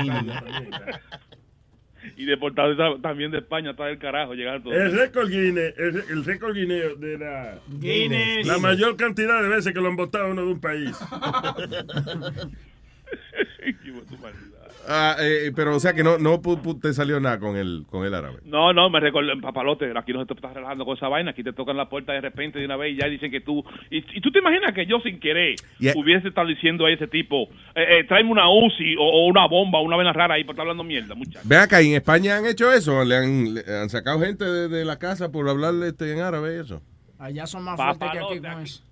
Y 2.16 2.24
deportado 2.24 2.76
ta- 2.76 3.00
también 3.00 3.30
de 3.30 3.38
España, 3.38 3.70
está 3.72 3.86
del 3.86 3.98
carajo, 3.98 4.34
llegar 4.34 4.62
todo. 4.62 4.72
El 4.72 4.92
récord 4.92 5.28
Guinness, 5.28 5.74
el, 5.78 6.02
el 6.10 6.24
récord 6.24 6.54
guineo 6.54 6.96
de 6.96 7.18
la, 7.18 7.58
Guinness. 7.68 8.46
la 8.46 8.58
mayor 8.58 8.96
cantidad 8.96 9.42
de 9.42 9.48
veces 9.48 9.72
que 9.72 9.80
lo 9.80 9.88
han 9.88 9.96
votado 9.96 10.30
uno 10.30 10.42
de 10.44 10.52
un 10.52 10.60
país. 10.60 10.96
Ah, 14.90 15.16
eh, 15.20 15.52
pero 15.54 15.76
o 15.76 15.80
sea 15.80 15.92
que 15.92 16.02
no, 16.02 16.16
no 16.16 16.40
pu- 16.40 16.62
pu- 16.62 16.80
te 16.80 16.94
salió 16.94 17.20
nada 17.20 17.38
con 17.38 17.56
el, 17.56 17.84
con 17.90 18.06
el 18.06 18.14
árabe. 18.14 18.38
No, 18.44 18.72
no, 18.72 18.88
me 18.88 19.00
recordé, 19.00 19.36
papalote, 19.40 19.92
aquí 19.94 20.12
no 20.14 20.20
se 20.20 20.26
te 20.26 20.34
está 20.34 20.52
relajando 20.54 20.84
con 20.86 20.96
esa 20.96 21.08
vaina, 21.08 21.32
aquí 21.32 21.44
te 21.44 21.52
tocan 21.52 21.76
la 21.76 21.88
puerta 21.90 22.12
de 22.14 22.22
repente 22.22 22.58
de 22.58 22.64
una 22.64 22.76
vez 22.76 22.94
y 22.94 23.00
ya 23.00 23.06
dicen 23.06 23.30
que 23.30 23.40
tú... 23.42 23.62
Y, 23.90 23.98
y 24.16 24.20
tú 24.22 24.30
te 24.32 24.38
imaginas 24.38 24.72
que 24.72 24.86
yo 24.86 24.98
sin 25.00 25.20
querer 25.20 25.56
Yeah. 25.78 25.92
hubiese 25.96 26.28
estado 26.28 26.46
diciendo 26.48 26.86
a 26.86 26.90
ese 26.90 27.06
tipo, 27.06 27.44
eh, 27.74 28.00
eh, 28.00 28.04
tráeme 28.08 28.30
una 28.30 28.48
UCI 28.50 28.96
o, 28.96 29.02
o 29.02 29.26
una 29.28 29.46
bomba 29.46 29.78
o 29.78 29.82
una 29.82 29.96
vaina 29.96 30.12
rara 30.12 30.34
ahí 30.34 30.44
por 30.44 30.54
estar 30.54 30.62
hablando 30.64 30.82
mierda, 30.84 31.14
muchacho. 31.14 31.40
Ven 31.44 31.58
acá, 31.60 31.82
¿y 31.82 31.88
en 31.90 31.94
España 31.96 32.36
han 32.38 32.46
hecho 32.46 32.72
eso? 32.72 33.04
¿Le 33.04 33.16
han, 33.16 33.54
le 33.54 33.60
han 33.66 33.90
sacado 33.90 34.18
gente 34.20 34.44
de, 34.44 34.68
de 34.68 34.84
la 34.84 34.98
casa 34.98 35.30
por 35.30 35.48
hablarle 35.48 35.88
este, 35.88 36.12
en 36.12 36.20
árabe 36.20 36.56
y 36.56 36.60
eso? 36.60 36.80
Allá 37.18 37.46
son 37.46 37.62
más 37.64 37.76
fuertes 37.76 38.08
que 38.10 38.18
aquí 38.18 38.40
con 38.40 38.62
eso. 38.62 38.82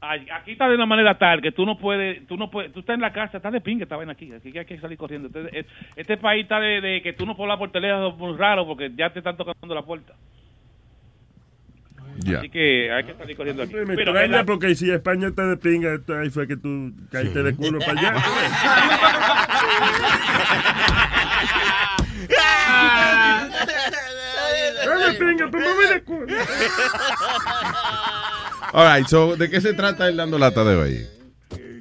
Aquí 0.00 0.52
está 0.52 0.68
de 0.68 0.76
una 0.76 0.86
manera 0.86 1.18
tal 1.18 1.42
que 1.42 1.50
tú 1.50 1.66
no 1.66 1.76
puedes, 1.76 2.24
tú 2.28 2.36
no 2.36 2.48
puedes, 2.50 2.72
tú 2.72 2.80
estás 2.80 2.94
en 2.94 3.00
la 3.00 3.12
casa, 3.12 3.38
estás 3.38 3.52
de 3.52 3.60
pinga 3.60 3.82
esta 3.82 3.96
vaina 3.96 4.12
aquí, 4.12 4.32
aquí 4.32 4.56
hay 4.56 4.64
que 4.64 4.78
salir 4.78 4.96
corriendo. 4.96 5.26
Este, 5.28 5.66
este 5.96 6.16
país 6.18 6.44
está 6.44 6.60
de, 6.60 6.80
de 6.80 7.02
que 7.02 7.14
tú 7.14 7.26
no 7.26 7.34
puedes 7.36 7.46
hablar 7.50 7.58
por 7.58 7.72
teléfono 7.72 8.12
muy 8.12 8.36
raro 8.36 8.64
porque 8.64 8.92
ya 8.96 9.10
te 9.12 9.18
están 9.18 9.36
tocando 9.36 9.74
la 9.74 9.82
puerta. 9.82 10.12
Ya. 12.20 12.38
Así 12.38 12.48
que 12.48 12.92
hay 12.92 13.04
que 13.04 13.14
salir 13.14 13.36
corriendo 13.36 13.62
aquí. 13.64 13.74
Me 13.74 13.96
Pero, 13.96 14.12
extraña 14.12 14.28
¿verdad? 14.28 14.46
porque 14.46 14.74
si 14.76 14.88
España 14.90 15.28
está 15.28 15.46
de 15.46 15.56
pinga, 15.56 15.94
esto- 15.94 16.16
ahí 16.18 16.30
fue 16.30 16.46
que 16.46 16.56
tú 16.56 16.92
caíste 17.10 17.42
de 17.42 17.54
culo 17.56 17.78
para 17.80 17.92
allá. 17.92 18.14
De 25.08 25.14
pinga, 25.14 25.48
pues 25.50 25.64
me 25.76 25.94
de 25.94 26.02
culo. 26.04 26.26
All 28.72 28.84
right, 28.98 29.06
so, 29.06 29.36
¿de 29.36 29.48
qué 29.48 29.60
se 29.60 29.74
trata 29.74 30.08
el 30.08 30.16
dando 30.16 30.38
lata 30.38 30.62
de 30.64 30.76
hoy? 30.76 30.94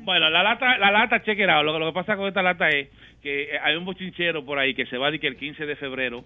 Bueno, 0.03 0.29
la 0.29 0.41
lata, 0.41 0.77
la 0.77 0.89
lata, 0.91 1.21
check 1.23 1.37
it 1.39 1.49
out. 1.49 1.65
Lo, 1.65 1.73
que- 1.73 1.79
lo 1.79 1.87
que 1.87 1.93
pasa 1.93 2.15
con 2.15 2.27
esta 2.27 2.41
lata 2.41 2.69
es 2.69 2.87
que 3.21 3.43
eh, 3.55 3.59
hay 3.61 3.75
un 3.75 3.83
bochinchero 3.85 4.45
por 4.45 4.57
ahí 4.57 4.73
que 4.73 4.85
se 4.85 4.97
va 4.97 5.11
de 5.11 5.19
que 5.19 5.27
el 5.27 5.35
15 5.35 5.65
de 5.65 5.75
febrero 5.75 6.23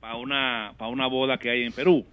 para 0.00 0.16
una, 0.16 0.72
para 0.78 0.90
una 0.90 1.06
boda 1.08 1.36
que 1.38 1.50
hay 1.50 1.64
en 1.64 1.72
Perú. 1.72 2.06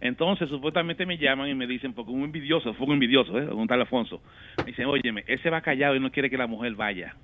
Entonces, 0.00 0.48
supuestamente 0.48 1.04
me 1.04 1.18
llaman 1.18 1.48
y 1.50 1.54
me 1.54 1.66
dicen, 1.66 1.92
porque 1.92 2.12
un 2.12 2.22
envidioso, 2.24 2.72
fue 2.74 2.86
un 2.86 2.92
envidioso, 2.94 3.36
¿eh? 3.38 3.46
un 3.52 3.66
tal 3.66 3.80
Alfonso, 3.80 4.22
me 4.58 4.66
dicen, 4.66 4.86
óyeme, 4.86 5.24
ese 5.26 5.50
va 5.50 5.60
callado 5.60 5.96
y 5.96 6.00
no 6.00 6.10
quiere 6.10 6.30
que 6.30 6.38
la 6.38 6.46
mujer 6.46 6.74
vaya. 6.74 7.14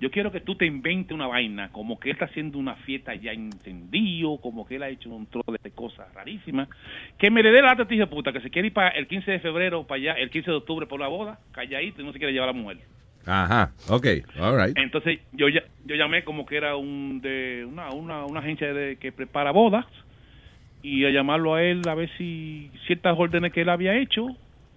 Yo 0.00 0.10
quiero 0.10 0.30
que 0.30 0.40
tú 0.40 0.54
te 0.54 0.66
inventes 0.66 1.12
una 1.12 1.26
vaina, 1.26 1.70
como 1.72 1.98
que 1.98 2.10
él 2.10 2.14
está 2.14 2.26
haciendo 2.26 2.58
una 2.58 2.74
fiesta 2.76 3.14
ya 3.14 3.32
encendido, 3.32 4.38
como 4.40 4.66
que 4.66 4.76
él 4.76 4.82
ha 4.82 4.88
hecho 4.88 5.10
un 5.10 5.26
trozo 5.26 5.52
de 5.62 5.70
cosas 5.72 6.12
rarísimas, 6.14 6.68
que 7.18 7.30
me 7.30 7.42
le 7.42 7.50
dé 7.50 7.62
la 7.62 7.74
lata 7.74 7.84
de 7.84 8.06
puta, 8.06 8.32
que 8.32 8.40
se 8.40 8.50
quiere 8.50 8.68
ir 8.68 8.74
para 8.74 8.90
el 8.90 9.06
15 9.06 9.30
de 9.30 9.40
febrero, 9.40 9.86
para 9.86 10.00
allá, 10.00 10.12
el 10.14 10.30
15 10.30 10.50
de 10.50 10.56
octubre 10.56 10.86
por 10.86 11.00
la 11.00 11.08
boda, 11.08 11.40
calladito 11.52 12.00
y 12.00 12.04
no 12.04 12.12
se 12.12 12.18
quiere 12.18 12.32
llevar 12.32 12.48
a 12.50 12.52
la 12.52 12.58
mujer. 12.58 12.78
Ajá, 13.26 13.72
ok, 13.88 14.06
all 14.40 14.56
right. 14.66 14.78
Entonces 14.78 15.18
yo 15.32 15.48
ya- 15.48 15.64
yo 15.84 15.96
llamé 15.96 16.24
como 16.24 16.46
que 16.46 16.56
era 16.56 16.76
un 16.76 17.20
de 17.20 17.66
una, 17.68 17.90
una, 17.90 18.24
una 18.24 18.40
agencia 18.40 18.72
de, 18.72 18.96
que 18.96 19.12
prepara 19.12 19.50
bodas 19.50 19.84
y 20.82 21.04
a 21.04 21.10
llamarlo 21.10 21.54
a 21.54 21.62
él 21.62 21.86
a 21.88 21.94
ver 21.94 22.10
si 22.16 22.70
ciertas 22.86 23.16
órdenes 23.18 23.52
que 23.52 23.62
él 23.62 23.68
había 23.68 23.96
hecho 23.96 24.26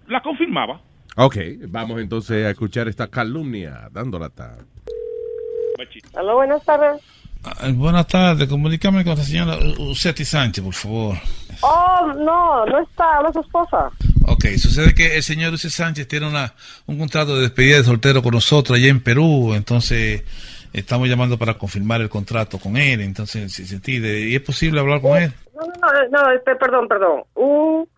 la 0.08 0.20
confirmaba. 0.20 0.82
Ok, 1.16 1.36
vamos 1.68 2.00
entonces 2.00 2.44
a 2.44 2.50
escuchar 2.50 2.88
esta 2.88 3.08
calumnia 3.08 3.88
dando 3.92 4.18
lata. 4.18 4.58
Aló, 6.14 6.36
buenas 6.36 6.62
tardes. 6.64 7.00
Ah, 7.44 7.68
Buenas 7.74 8.06
tardes, 8.06 8.48
comunícame 8.48 9.04
con 9.04 9.16
la 9.16 9.24
señora 9.24 9.58
Uceti 9.78 10.24
Sánchez, 10.24 10.62
por 10.62 10.74
favor. 10.74 11.16
Oh, 11.60 12.12
no, 12.16 12.64
no 12.66 12.78
está, 12.80 13.16
habla 13.16 13.32
su 13.32 13.40
esposa. 13.40 13.90
Ok, 14.26 14.46
sucede 14.58 14.94
que 14.94 15.16
el 15.16 15.22
señor 15.22 15.52
Uceti 15.52 15.74
Sánchez 15.74 16.06
tiene 16.06 16.28
una, 16.28 16.54
un 16.86 16.98
contrato 16.98 17.34
de 17.34 17.42
despedida 17.42 17.78
de 17.78 17.84
soltero 17.84 18.22
con 18.22 18.34
nosotros 18.34 18.78
allá 18.78 18.88
en 18.88 19.02
Perú, 19.02 19.54
entonces 19.54 20.22
estamos 20.72 21.08
llamando 21.08 21.36
para 21.36 21.54
confirmar 21.54 22.00
el 22.00 22.08
contrato 22.08 22.58
con 22.58 22.76
él, 22.76 23.00
entonces, 23.00 23.52
si 23.52 23.62
¿y 23.64 24.34
es 24.36 24.42
posible 24.42 24.80
hablar 24.80 25.00
con 25.00 25.18
él? 25.18 25.32
No, 25.54 25.62
no, 25.66 26.08
no, 26.10 26.22
no, 26.22 26.32
este, 26.32 26.54
perdón, 26.56 26.86
perdón. 26.86 27.24
Un 27.34 27.88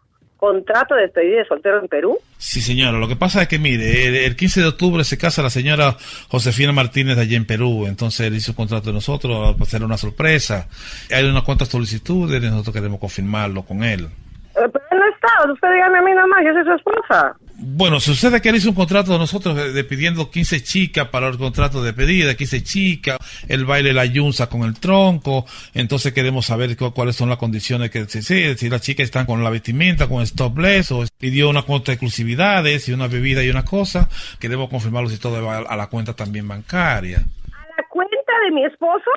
contrato 0.44 0.94
de 0.94 1.02
despedida 1.02 1.38
de 1.38 1.44
soltero 1.46 1.80
en 1.80 1.88
Perú. 1.88 2.18
Sí, 2.38 2.60
señora, 2.60 2.98
lo 2.98 3.08
que 3.08 3.16
pasa 3.16 3.42
es 3.42 3.48
que, 3.48 3.58
mire, 3.58 4.06
el, 4.06 4.16
el 4.16 4.36
15 4.36 4.60
de 4.60 4.66
octubre 4.66 5.04
se 5.04 5.18
casa 5.18 5.42
la 5.42 5.50
señora 5.50 5.96
Josefina 6.28 6.72
Martínez 6.72 7.16
de 7.16 7.22
allá 7.22 7.36
en 7.36 7.46
Perú, 7.46 7.86
entonces 7.86 8.26
él 8.26 8.34
hizo 8.34 8.52
un 8.52 8.56
contrato 8.56 8.88
de 8.88 8.92
nosotros 8.92 9.54
para 9.54 9.62
hacer 9.62 9.82
una 9.82 9.96
sorpresa. 9.96 10.68
Hay 11.10 11.24
unas 11.24 11.42
cuantas 11.42 11.68
solicitudes 11.68 12.42
y 12.42 12.46
nosotros 12.46 12.74
queremos 12.74 13.00
confirmarlo 13.00 13.62
con 13.62 13.82
él. 13.82 14.04
Eh, 14.04 14.68
pero 14.72 14.84
él 14.90 14.98
no 14.98 15.08
está, 15.08 15.52
usted 15.52 15.68
dígame 15.72 15.98
a 15.98 16.02
mí 16.02 16.10
nada 16.12 16.26
más, 16.26 16.44
yo 16.44 16.52
soy 16.52 16.64
su 16.64 16.72
esposa. 16.72 17.36
Bueno, 17.56 18.01
sucede 18.01 18.43
que 18.43 18.48
él 18.48 18.56
hizo 18.56 18.70
un 18.70 18.74
contrato 18.74 19.12
de 19.12 19.18
nosotros 19.18 19.55
de, 19.55 19.72
de 19.72 19.85
pidiendo 19.85 20.28
15 20.28 20.62
chicas 20.64 21.09
para 21.09 21.28
el 21.28 21.39
contrato 21.39 21.85
de 21.85 21.93
pedida, 21.93 22.35
15 22.35 22.62
chicas, 22.64 23.16
el 23.48 23.64
baile 23.64 23.93
la 23.93 24.05
yunza 24.06 24.48
con 24.48 24.62
el 24.64 24.78
tronco, 24.81 25.47
entonces 25.72 26.12
queremos 26.12 26.47
saber 26.47 26.76
cu- 26.76 26.93
cuáles 26.93 27.14
son 27.14 27.28
las 27.28 27.39
condiciones 27.39 27.90
que 27.93 28.06
si, 28.06 28.22
si, 28.22 28.56
si 28.56 28.68
las 28.68 28.82
chicas 28.82 29.05
están 29.05 29.24
con 29.24 29.44
la 29.44 29.51
vestimenta, 29.51 30.09
con 30.09 30.26
stopless, 30.26 30.90
o 30.90 31.05
pidió 31.16 31.48
una 31.48 31.62
cuenta 31.62 31.86
de 31.86 31.94
exclusividades 31.94 32.89
y 32.89 32.93
una 32.93 33.06
bebida 33.06 33.44
y 33.44 33.51
una 33.51 33.64
cosa, 33.64 34.09
queremos 34.40 34.68
confirmarlo 34.68 35.09
si 35.09 35.18
todo 35.20 35.40
va 35.44 35.59
a, 35.59 35.60
a 35.60 35.76
la 35.76 35.86
cuenta 35.86 36.12
también 36.14 36.48
bancaria. 36.48 37.18
¿A 37.18 37.81
la 37.81 37.86
cuenta 37.89 38.14
de 38.47 38.51
mi 38.51 38.64
esposo? 38.64 39.10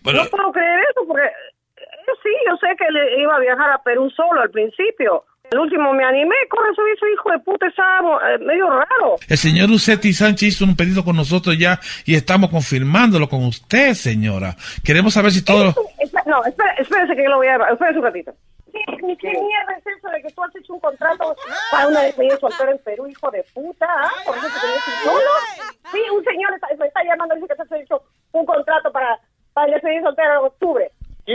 Bueno- 0.00 0.24
no 0.24 0.30
puedo 0.30 0.50
creer 0.52 0.80
eso 0.90 1.06
porque 1.06 1.26
eh, 1.26 2.12
sí, 2.22 2.30
yo 2.48 2.56
sé 2.56 2.68
que 2.78 2.86
él 2.86 3.20
iba 3.20 3.36
a 3.36 3.40
viajar 3.40 3.70
a 3.70 3.82
Perú 3.82 4.08
solo 4.16 4.40
al 4.40 4.50
principio. 4.50 5.24
El 5.52 5.58
último 5.58 5.92
me 5.92 6.02
animé, 6.02 6.34
eso 6.72 6.82
hizo 6.94 7.06
hijo 7.08 7.30
de 7.30 7.38
puta, 7.40 7.66
estaba 7.66 8.18
eh, 8.30 8.38
medio 8.38 8.70
raro. 8.70 9.16
El 9.28 9.36
señor 9.36 9.70
Ucetti 9.70 10.14
Sánchez 10.14 10.48
hizo 10.48 10.64
un 10.64 10.74
pedido 10.74 11.04
con 11.04 11.14
nosotros 11.14 11.58
ya 11.58 11.78
y 12.06 12.14
estamos 12.14 12.48
confirmándolo 12.48 13.28
con 13.28 13.44
usted, 13.44 13.92
señora. 13.92 14.56
Queremos 14.82 15.12
saber 15.12 15.30
si 15.30 15.44
todo... 15.44 15.74
Espera, 15.98 16.24
No, 16.24 16.42
espera, 16.46 16.72
espérese 16.78 17.14
que 17.14 17.24
yo 17.24 17.28
lo 17.28 17.36
voy 17.36 17.48
a 17.48 17.52
llevar. 17.52 17.70
Espérese 17.70 17.98
un 17.98 18.04
ratito. 18.04 18.32
¿Qué, 18.72 18.80
qué 19.20 19.28
mierda 19.28 19.76
es 19.76 19.86
eso 19.98 20.08
de 20.08 20.22
que 20.22 20.32
tú 20.32 20.42
has 20.42 20.56
hecho 20.56 20.72
un 20.72 20.80
contrato 20.80 21.36
para 21.70 21.88
una 21.88 22.00
despedida 22.00 22.32
de 22.32 22.40
soltero 22.40 22.72
en 22.72 22.78
Perú, 22.78 23.06
hijo 23.06 23.30
de 23.30 23.44
puta? 23.52 23.86
¿ah? 23.86 24.10
Por 24.24 24.38
eso 24.38 24.46
te 24.48 24.66
decir, 24.66 24.94
no, 25.04 25.12
no. 25.12 25.92
Sí, 25.92 25.98
un 26.16 26.24
señor 26.24 26.54
está, 26.54 26.68
me 26.78 26.86
está 26.86 27.04
llamando, 27.04 27.34
dice 27.34 27.48
que 27.48 27.56
te 27.56 27.62
has 27.62 27.82
hecho 27.82 28.02
un 28.32 28.46
contrato 28.46 28.90
para, 28.90 29.20
para 29.52 29.66
el 29.66 29.74
despedida 29.74 29.98
de 29.98 30.04
soltero 30.04 30.32
en 30.32 30.46
octubre. 30.46 30.90
¿Sí? 31.26 31.34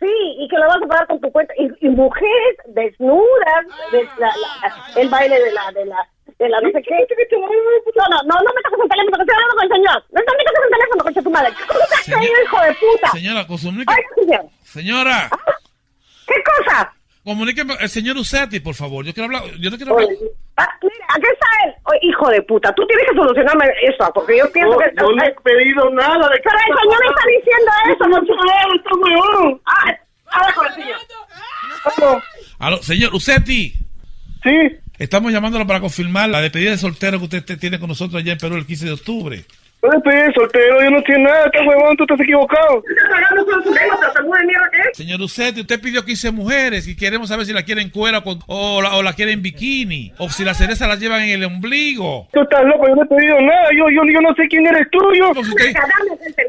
Sí, 0.00 0.12
y 0.38 0.48
que 0.48 0.56
lo 0.56 0.66
vas 0.66 0.76
a 0.82 0.86
pagar 0.86 1.06
con 1.08 1.20
tu 1.20 1.30
cuenta. 1.30 1.52
Y, 1.58 1.68
y 1.86 1.88
mujeres 1.90 2.56
desnudas, 2.66 3.64
de 3.92 4.04
la, 4.18 4.28
la- 4.28 5.00
el 5.00 5.08
baile 5.08 5.38
de 5.38 5.52
la, 5.52 5.70
de 5.72 5.84
la, 5.84 6.08
de 6.38 6.48
la 6.48 6.60
no 6.60 6.70
sé 6.70 6.82
qué. 6.82 6.94
No, 7.32 8.04
no, 8.10 8.22
no, 8.24 8.34
no 8.40 8.50
me 8.54 8.62
toques 8.62 8.80
el 8.82 8.88
teléfono, 8.88 9.16
que 9.16 9.22
estoy 9.22 9.34
hablando 9.36 9.54
con 9.56 9.64
el 9.64 9.72
señor. 9.72 10.04
No 10.10 10.20
me 10.20 10.24
toques 10.24 10.46
el 10.64 10.70
teléfono, 10.72 11.04
concha 11.04 11.22
tu 11.22 11.30
madre. 11.30 11.50
¿Cómo 11.68 11.80
te 11.88 11.94
has 11.94 12.04
caído, 12.18 12.32
hijo 12.44 12.60
de 12.62 12.74
puta? 12.74 13.10
Señora, 13.12 13.46
comunica... 13.46 13.94
Ay, 13.96 14.02
señor. 14.24 14.44
Señora. 14.64 15.30
¿Qué 16.26 16.34
cosa? 16.42 16.92
Comuníqueme, 17.24 17.74
el 17.80 17.88
señor 17.88 18.16
Ucetti, 18.16 18.60
por 18.60 18.74
favor. 18.74 19.04
Yo 19.04 19.12
quiero 19.12 19.26
hablar... 19.26 19.42
Yo 19.60 19.70
no 19.70 19.76
quiero 19.76 19.92
hablar... 19.94 20.08
Ah, 20.58 20.68
mira, 20.82 21.06
aquí 21.14 21.26
está 21.32 21.46
él. 21.66 21.74
Oye, 21.84 21.98
hijo 22.02 22.28
de 22.30 22.42
puta, 22.42 22.74
tú 22.74 22.86
tienes 22.86 23.06
que 23.10 23.14
solucionarme 23.16 23.66
eso, 23.82 24.10
porque 24.14 24.38
yo 24.38 24.50
pienso 24.52 24.72
No, 24.72 24.78
que... 24.78 24.90
no 24.94 25.24
he 25.24 25.34
pedido 25.42 25.90
nada 25.90 26.28
de 26.30 26.40
Pero 26.42 26.58
el 26.58 26.78
señor 26.80 27.00
me 27.00 27.06
está 27.06 27.24
diciendo 27.36 27.72
eso, 27.92 28.08
no 28.08 28.18
esto 28.74 28.90
weón. 28.98 29.60
Ah, 29.66 29.94
habla 30.32 30.54
con 30.54 30.66
el 30.66 30.72
señor. 30.74 30.96
¿Cómo? 31.84 32.22
Aló, 32.58 32.76
señor 32.82 33.14
Ucetti. 33.14 33.74
Sí. 34.42 34.50
Estamos 34.98 35.30
llamándolo 35.32 35.66
para 35.66 35.80
confirmar 35.80 36.28
la 36.30 36.40
despedida 36.40 36.70
de 36.70 36.78
soltero 36.78 37.18
que 37.18 37.24
usted 37.24 37.44
te- 37.44 37.56
tiene 37.58 37.78
con 37.78 37.88
nosotros 37.88 38.20
allá 38.22 38.32
en 38.32 38.38
Perú 38.38 38.56
el 38.56 38.66
15 38.66 38.86
de 38.86 38.92
octubre. 38.92 39.44
No 39.86 40.10
le 40.10 40.32
soltero, 40.34 40.82
yo 40.82 40.90
no 40.90 41.02
tiene 41.02 41.24
nada, 41.24 41.46
estás 41.46 41.66
huevón, 41.66 41.96
tú 41.96 42.04
estás 42.04 42.20
equivocado. 42.20 42.82
Estás 42.88 43.12
hablando 43.12 43.46
con 43.52 43.62
su 43.64 43.74
lengua, 43.74 43.98
seguro 44.16 44.38
de 44.40 44.46
mierda 44.46 44.68
que 44.72 44.78
es. 44.90 44.96
Señor 44.96 45.20
Ucetti, 45.20 45.60
usted 45.60 45.80
pidió 45.80 46.04
15 46.04 46.30
mujeres 46.32 46.88
y 46.88 46.96
queremos 46.96 47.28
saber 47.28 47.46
si 47.46 47.52
la 47.52 47.62
quieren 47.62 47.90
cuera 47.90 48.20
con- 48.22 48.40
o, 48.46 48.82
la, 48.82 48.96
o 48.96 49.02
la 49.02 49.12
quieren 49.12 49.34
en 49.34 49.42
bikini 49.42 50.12
o 50.18 50.28
si 50.28 50.44
la 50.44 50.54
cereza 50.54 50.86
la 50.88 50.96
llevan 50.96 51.22
en 51.22 51.30
el 51.30 51.44
ombligo. 51.44 52.26
Tú 52.32 52.40
estás 52.42 52.64
loco, 52.64 52.88
yo 52.88 52.94
no 52.96 53.02
he 53.02 53.06
pedido 53.06 53.40
nada, 53.40 53.68
yo, 53.76 53.88
yo, 53.90 54.02
yo 54.12 54.20
no 54.20 54.34
sé 54.34 54.46
quién 54.48 54.66
eres 54.66 54.88
tú, 54.90 54.98
yo. 55.14 55.30
Pues 55.34 55.74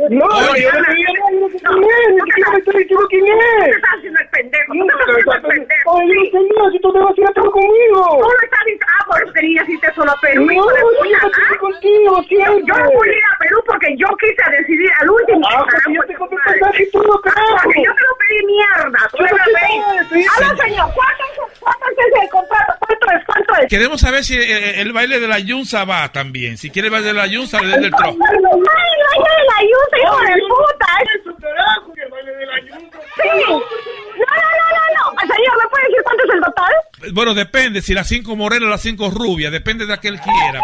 No, 0.10 0.26
Oye, 0.26 0.64
yo 0.64 0.72
no 0.72 0.80
he 0.80 0.84
pedido 0.86 1.14
nada, 1.14 1.32
yo 1.32 1.40
no 1.42 1.50
sé 1.50 1.58
quién 1.60 1.84
es, 1.84 2.14
ni 2.14 2.22
siquiera 2.22 2.52
me 2.52 2.58
estoy 2.60 2.76
diciendo 2.84 3.06
quién 3.10 3.26
Tú 3.26 3.32
te 3.38 3.70
es. 3.70 3.76
estás 3.76 3.92
haciendo 3.98 4.20
el 4.20 4.30
pendejo, 4.30 4.74
tú 4.74 4.78
No, 4.78 4.86
te 4.86 4.94
estás 4.94 5.08
haciendo 5.08 5.34
el 5.34 5.58
pendejo. 5.58 5.92
Oye, 5.92 6.08
yo 6.08 6.22
no 6.22 6.32
sé 6.32 6.54
nada, 6.58 6.72
si 6.72 6.80
tú 6.80 6.94
te 6.94 7.00
vas 7.00 7.12
a 7.12 7.22
ir 7.22 7.26
a 7.28 7.30
estar 7.30 7.46
conmigo. 7.46 8.00
Tú 8.18 8.28
lo 8.28 8.44
estás 8.44 8.64
diciendo, 8.66 8.86
ah, 8.88 9.04
por 9.08 9.24
eso 9.24 9.34
querías 9.34 9.70
irte 9.70 9.88
solo 9.96 10.14
Perú, 10.22 10.46
No, 10.46 10.54
yo 10.54 11.18
no 11.22 11.28
estoy 11.28 11.58
contigo, 11.60 12.12
Yo, 12.18 12.24
siempre. 12.28 12.64
yo 12.68 12.76
no 12.78 12.90
a 13.34 13.38
Perú 13.40 13.58
porque 13.66 13.88
yo 13.98 14.08
quise 14.20 14.44
decidir 14.58 14.90
al 15.02 15.10
último. 15.10 15.48
Ah, 15.50 15.66
Carajo, 15.70 15.92
yo 15.92 16.02
te 16.08 16.14
tu 16.14 16.20
compré 16.20 16.38
madre. 16.46 16.60
pasaje 16.60 16.84
y 16.84 16.92
todo, 16.92 17.22
carajo. 17.22 17.58
Porque 17.64 17.82
yo 17.86 17.94
te 17.96 18.02
lo 18.02 18.14
pedí 18.18 18.46
mierda, 18.46 19.00
tú 19.12 19.18
Yo 19.18 19.24
me 19.24 19.32
lo 19.32 20.10
pedí. 20.10 20.26
Habla, 20.28 20.64
señor, 20.64 20.90
¿cuánto 20.94 21.24
es, 21.24 21.60
cuánto 21.60 21.86
es 21.90 22.24
el 22.24 22.30
contrato? 22.30 22.74
¿Cuánto 22.80 23.12
es? 23.12 23.26
¿Cuánto 23.26 23.56
es? 23.56 23.68
Queremos 23.70 24.02
saber 24.02 24.24
si 24.24 24.36
eh, 24.36 24.82
el 24.82 24.94
baile 24.94 25.20
de 25.20 25.28
la 25.28 25.40
yunza 25.40 25.86
va 25.86 26.12
también. 26.12 26.58
Si 26.58 26.70
quiere 26.70 26.88
el 26.88 26.92
baile 26.94 27.08
de 27.08 27.14
la 27.14 27.28
yunza, 27.28 27.60
el 27.60 27.72
del 27.72 27.92
tronco. 27.92 28.10
¡Ay, 28.10 28.18
no 28.42 28.50
de 28.58 29.44
la 29.46 29.60
yuta, 29.64 29.98
hijo 30.04 30.20
de 30.22 30.42
puta! 30.48 30.88
Eso, 31.16 31.36
carajo, 31.42 31.94
que 31.94 32.06
baile 32.10 32.32
de 32.36 32.46
la 32.46 32.60
yunta. 32.62 32.98
Sí. 33.16 33.30
No, 33.48 33.58
no, 33.58 33.60
no, 33.60 34.68
no, 34.74 35.14
no. 35.14 35.20
Señor, 35.22 35.58
¿me 35.64 35.70
puede 35.70 35.84
decir 35.88 36.04
cuánto 36.04 36.24
es 36.24 36.30
el 36.34 36.42
total? 36.42 36.74
Bueno, 37.14 37.34
depende, 37.34 37.82
si 37.82 37.94
las 37.94 38.08
cinco 38.08 38.36
morenas 38.36 38.68
o 38.68 38.70
las 38.70 38.82
cinco 38.82 39.10
rubias, 39.12 39.52
depende 39.52 39.86
de 39.86 39.92
la 39.92 40.00
que 40.00 40.08
él 40.08 40.20
quiera. 40.20 40.62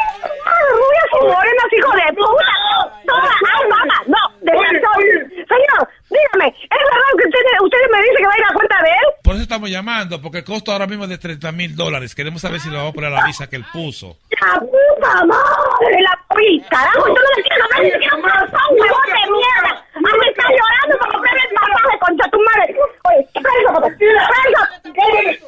Rubias 0.73 1.09
y 1.13 1.25
morenas, 1.25 1.73
hijo 1.77 1.91
de 1.91 2.13
puta. 2.13 2.91
Todas, 3.05 3.35
ay, 3.55 3.69
mamá, 3.69 4.03
no, 4.07 4.42
de 4.43 4.51
razón. 4.51 4.99
Señor, 5.31 5.81
dígame, 6.09 6.47
¿es 6.47 6.83
verdad 6.83 7.11
que 7.17 7.27
usted, 7.27 7.39
usted 7.63 7.77
me 7.91 8.01
dice 8.01 8.17
que 8.17 8.27
va 8.27 8.33
a 8.33 8.37
ir 8.37 8.45
a 8.45 8.53
cuenta 8.53 8.77
de 8.83 8.89
él? 8.89 9.07
Por 9.23 9.33
eso 9.35 9.43
estamos 9.43 9.69
llamando, 9.69 10.21
porque 10.21 10.39
el 10.39 10.43
costo 10.43 10.71
ahora 10.71 10.87
mismo 10.87 11.05
es 11.05 11.09
de 11.09 11.17
30 11.17 11.51
mil 11.51 11.75
dólares. 11.75 12.13
Queremos 12.13 12.41
saber 12.41 12.59
si 12.59 12.69
le 12.69 12.77
vamos 12.77 12.91
a 12.91 12.93
poner 12.93 13.11
la 13.11 13.25
visa 13.25 13.47
que 13.47 13.55
él 13.55 13.65
puso. 13.71 14.17
¡La 14.41 14.59
puta 14.59 15.25
madre! 15.25 16.01
¡La 16.01 16.19
uy, 16.35 16.63
carajo! 16.69 17.07
¡Yo 17.07 17.13
no 17.13 17.21
le 17.35 17.43
quiero 17.43 17.65
ver 17.71 17.83
ni 17.83 17.91
siquiera 17.91 18.15
un 18.15 18.21
corazón, 18.21 18.67
huevón 18.71 19.07
de 19.07 19.31
mierda! 19.31 19.85
¡Ah, 19.95 20.17
me 20.19 20.29
está 20.29 20.43
llorando 20.43 20.97
para 20.99 21.11
comprarme 21.13 21.41
el 21.43 21.55
pasaje, 21.55 21.99
concha 21.99 22.29
tu 22.29 22.39
madre! 22.43 22.75
Oye, 23.03 23.27
presa, 23.33 23.73
papá, 23.73 23.87
presa. 23.97 24.63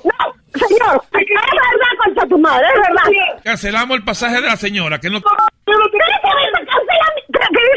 No, 0.05 0.59
señor, 0.67 1.03
es 1.11 1.27
verdad, 1.27 1.93
concha 2.03 2.27
tu 2.27 2.37
madre, 2.39 2.67
es 2.67 2.81
verdad. 2.87 3.43
cancelamos 3.43 3.97
el 3.97 4.03
pasaje 4.03 4.35
de 4.35 4.47
la 4.47 4.55
señora, 4.55 4.99
que 4.99 5.09
no... 5.09 5.21
¿Qué 5.21 5.73
dice 5.73 7.24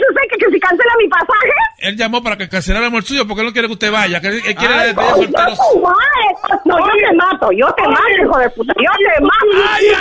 usted 0.09 0.23
que, 0.31 0.39
que 0.39 0.51
si 0.53 0.61
cancela 0.61 0.93
mi 0.99 1.09
pasaje? 1.09 1.53
Él 1.79 1.97
llamó 1.97 2.23
para 2.23 2.37
que 2.37 2.49
canceláramos 2.49 3.01
el 3.01 3.07
suyo 3.07 3.27
porque 3.27 3.41
él 3.43 3.47
no 3.47 3.53
quiere 3.53 3.69
que 3.69 3.75
usted 3.75 3.93
vaya, 3.93 4.21
que 4.21 4.29
él 4.29 4.43
él 4.47 4.55
quiere 4.55 4.75
Ay, 4.75 4.87
despedir 4.95 5.11
no, 5.11 5.17
soltero. 5.17 5.51
yo 5.51 5.57
tu. 5.57 6.69
No, 6.69 6.79
yo 6.79 6.93
te 7.09 7.15
mato, 7.17 7.53
yo 7.53 7.73
te 7.75 7.83
mato, 7.89 8.23
hijo 8.23 8.39
de 8.39 8.51
puta, 8.51 8.75
yo 8.77 8.91
te 8.99 9.25
mato. 9.25 9.47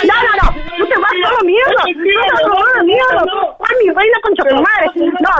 No, 0.04 0.14
no, 0.22 0.30
no, 0.42 0.76
tú 0.78 0.86
te 0.86 0.98
vas 0.98 1.12
todo 1.22 1.44
mierda, 1.44 1.82
tú 1.84 2.02
te 2.02 2.16
vas 2.16 2.40
todo 2.42 2.84
mierda. 2.84 3.22
Ay, 3.60 3.76
mi 3.84 3.94
reina 3.94 4.18
concha 4.22 4.42
tu. 4.48 4.54
No, 4.56 5.30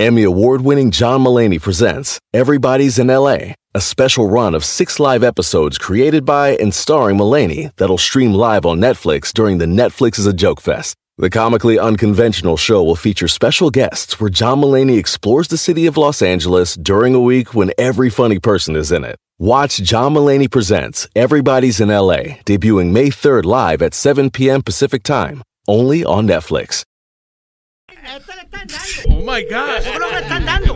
Emmy 0.00 0.22
award 0.24 0.60
winning 0.62 0.90
John 0.90 1.22
Mullaney 1.22 1.58
presents 1.58 2.18
Everybody's 2.32 2.98
in 2.98 3.08
LA, 3.08 3.54
a 3.74 3.80
special 3.80 4.28
run 4.28 4.54
of 4.54 4.64
six 4.64 5.00
live 5.00 5.24
episodes 5.24 5.78
created 5.78 6.24
by 6.24 6.50
and 6.60 6.72
starring 6.74 7.16
Mullaney 7.16 7.70
that'll 7.78 7.98
stream 7.98 8.32
live 8.32 8.64
on 8.66 8.78
Netflix 8.78 9.32
during 9.32 9.58
the 9.58 9.66
Netflix 9.66 10.18
is 10.18 10.26
a 10.26 10.32
Joke 10.32 10.60
Fest. 10.60 10.94
The 11.20 11.30
comically 11.30 11.80
unconventional 11.80 12.56
show 12.56 12.80
will 12.84 12.94
feature 12.94 13.26
special 13.26 13.70
guests 13.70 14.20
where 14.20 14.30
John 14.30 14.60
Mullaney 14.60 14.98
explores 14.98 15.48
the 15.48 15.56
city 15.58 15.86
of 15.86 15.96
Los 15.96 16.22
Angeles 16.22 16.76
during 16.76 17.12
a 17.12 17.18
week 17.18 17.56
when 17.56 17.72
every 17.76 18.08
funny 18.08 18.38
person 18.38 18.76
is 18.76 18.92
in 18.92 19.02
it. 19.02 19.16
Watch 19.36 19.78
John 19.78 20.12
Mullaney 20.12 20.46
Presents 20.46 21.08
Everybody's 21.16 21.80
in 21.80 21.88
LA, 21.88 22.38
debuting 22.46 22.92
May 22.92 23.08
3rd 23.08 23.46
live 23.46 23.82
at 23.82 23.94
7 23.94 24.30
p.m. 24.30 24.62
Pacific 24.62 25.02
Time, 25.02 25.42
only 25.66 26.04
on 26.04 26.28
Netflix. 26.28 26.84
Oh 29.08 29.20
my 29.24 29.42
God. 29.42 29.80
Eso 29.80 29.90
es 29.90 29.98
lo 29.98 30.08
que 30.10 30.18
están 30.18 30.46
dando. 30.46 30.74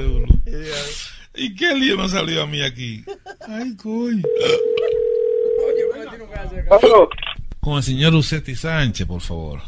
¿Y 1.36 1.55
qué 1.55 1.73
lío 1.74 1.97
me 1.97 2.09
salió 2.09 2.43
a 2.43 2.47
mí 2.48 2.62
aquí? 2.62 3.05
Ay, 3.47 3.77
coño. 3.77 4.23
Con 7.60 7.77
el 7.77 7.82
señor 7.85 8.12
Ucetti 8.16 8.56
Sánchez, 8.56 9.06
por 9.06 9.20
favor. 9.20 9.62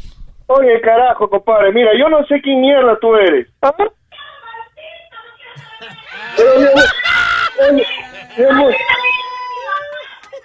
Oye, 0.47 0.79
carajo, 0.81 1.29
compadre, 1.29 1.71
mira, 1.71 1.91
yo 1.97 2.07
no 2.07 2.23
sé 2.25 2.39
quién 2.41 2.61
mierda 2.61 2.97
tú 2.99 3.15
eres. 3.15 3.47
¿Ah? 3.61 3.73
Pero, 6.37 6.59
mi 6.59 6.65
amor, 6.67 6.85
oye, 7.69 7.85
mi 8.37 8.43
amor, 8.45 8.75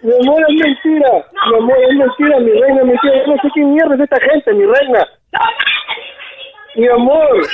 mi 0.03 0.13
amor, 0.13 0.43
es 0.49 0.55
mentira, 0.55 1.11
mi 1.51 1.57
amor, 1.59 1.77
es 1.83 1.97
mentira, 1.97 2.39
mi 2.41 2.51
reina, 2.53 2.81
es 2.81 2.87
mentira, 2.87 3.15
yo 3.27 3.27
no 3.27 3.43
sé 3.43 3.49
quién 3.53 3.75
mierda 3.75 3.95
es 3.95 4.01
esta 4.01 4.21
gente, 4.21 4.55
mi 4.55 4.65
reina. 4.65 5.07
Mi 6.77 6.89
amor, 6.89 7.49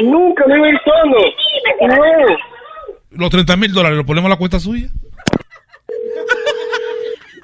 nunca 0.00 0.46
me 0.46 0.56
iba 0.56 0.66
a 0.66 0.70
ir 0.70 0.80
solo, 0.84 1.20
no. 1.80 2.36
Los 3.10 3.30
30 3.30 3.56
mil 3.56 3.72
dólares, 3.72 3.98
¿lo 3.98 4.06
ponemos 4.06 4.28
a 4.28 4.30
la 4.30 4.38
cuenta 4.38 4.58
suya? 4.58 4.88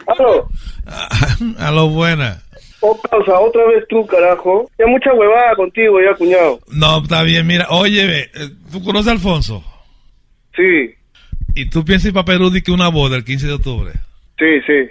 Aló. 0.07 0.49
A 1.59 1.71
lo 1.73 1.89
buena. 1.89 2.46
Oh, 2.89 3.01
causa, 3.11 3.41
otra 3.41 3.67
vez 3.67 3.85
tú, 3.89 4.07
carajo. 4.07 4.71
Ya 4.79 4.87
mucha 4.87 5.13
huevada 5.13 5.57
contigo, 5.57 5.99
ya, 6.01 6.15
cuñado. 6.15 6.61
No, 6.73 7.03
está 7.03 7.25
bien, 7.25 7.45
mira, 7.45 7.67
oye, 7.71 8.31
¿tú 8.71 8.81
conoces 8.85 9.09
a 9.09 9.13
Alfonso? 9.13 9.65
Sí. 10.55 10.95
¿Y 11.57 11.69
tú 11.69 11.85
piensas 11.85 12.09
ir 12.09 12.15
para 12.15 12.27
Perú 12.27 12.51
de 12.51 12.63
que 12.63 12.71
una 12.71 12.89
boda 12.89 13.17
el 13.17 13.25
15 13.25 13.47
de 13.49 13.53
octubre? 13.55 13.93
Sí, 14.39 14.61
sí. 14.67 14.91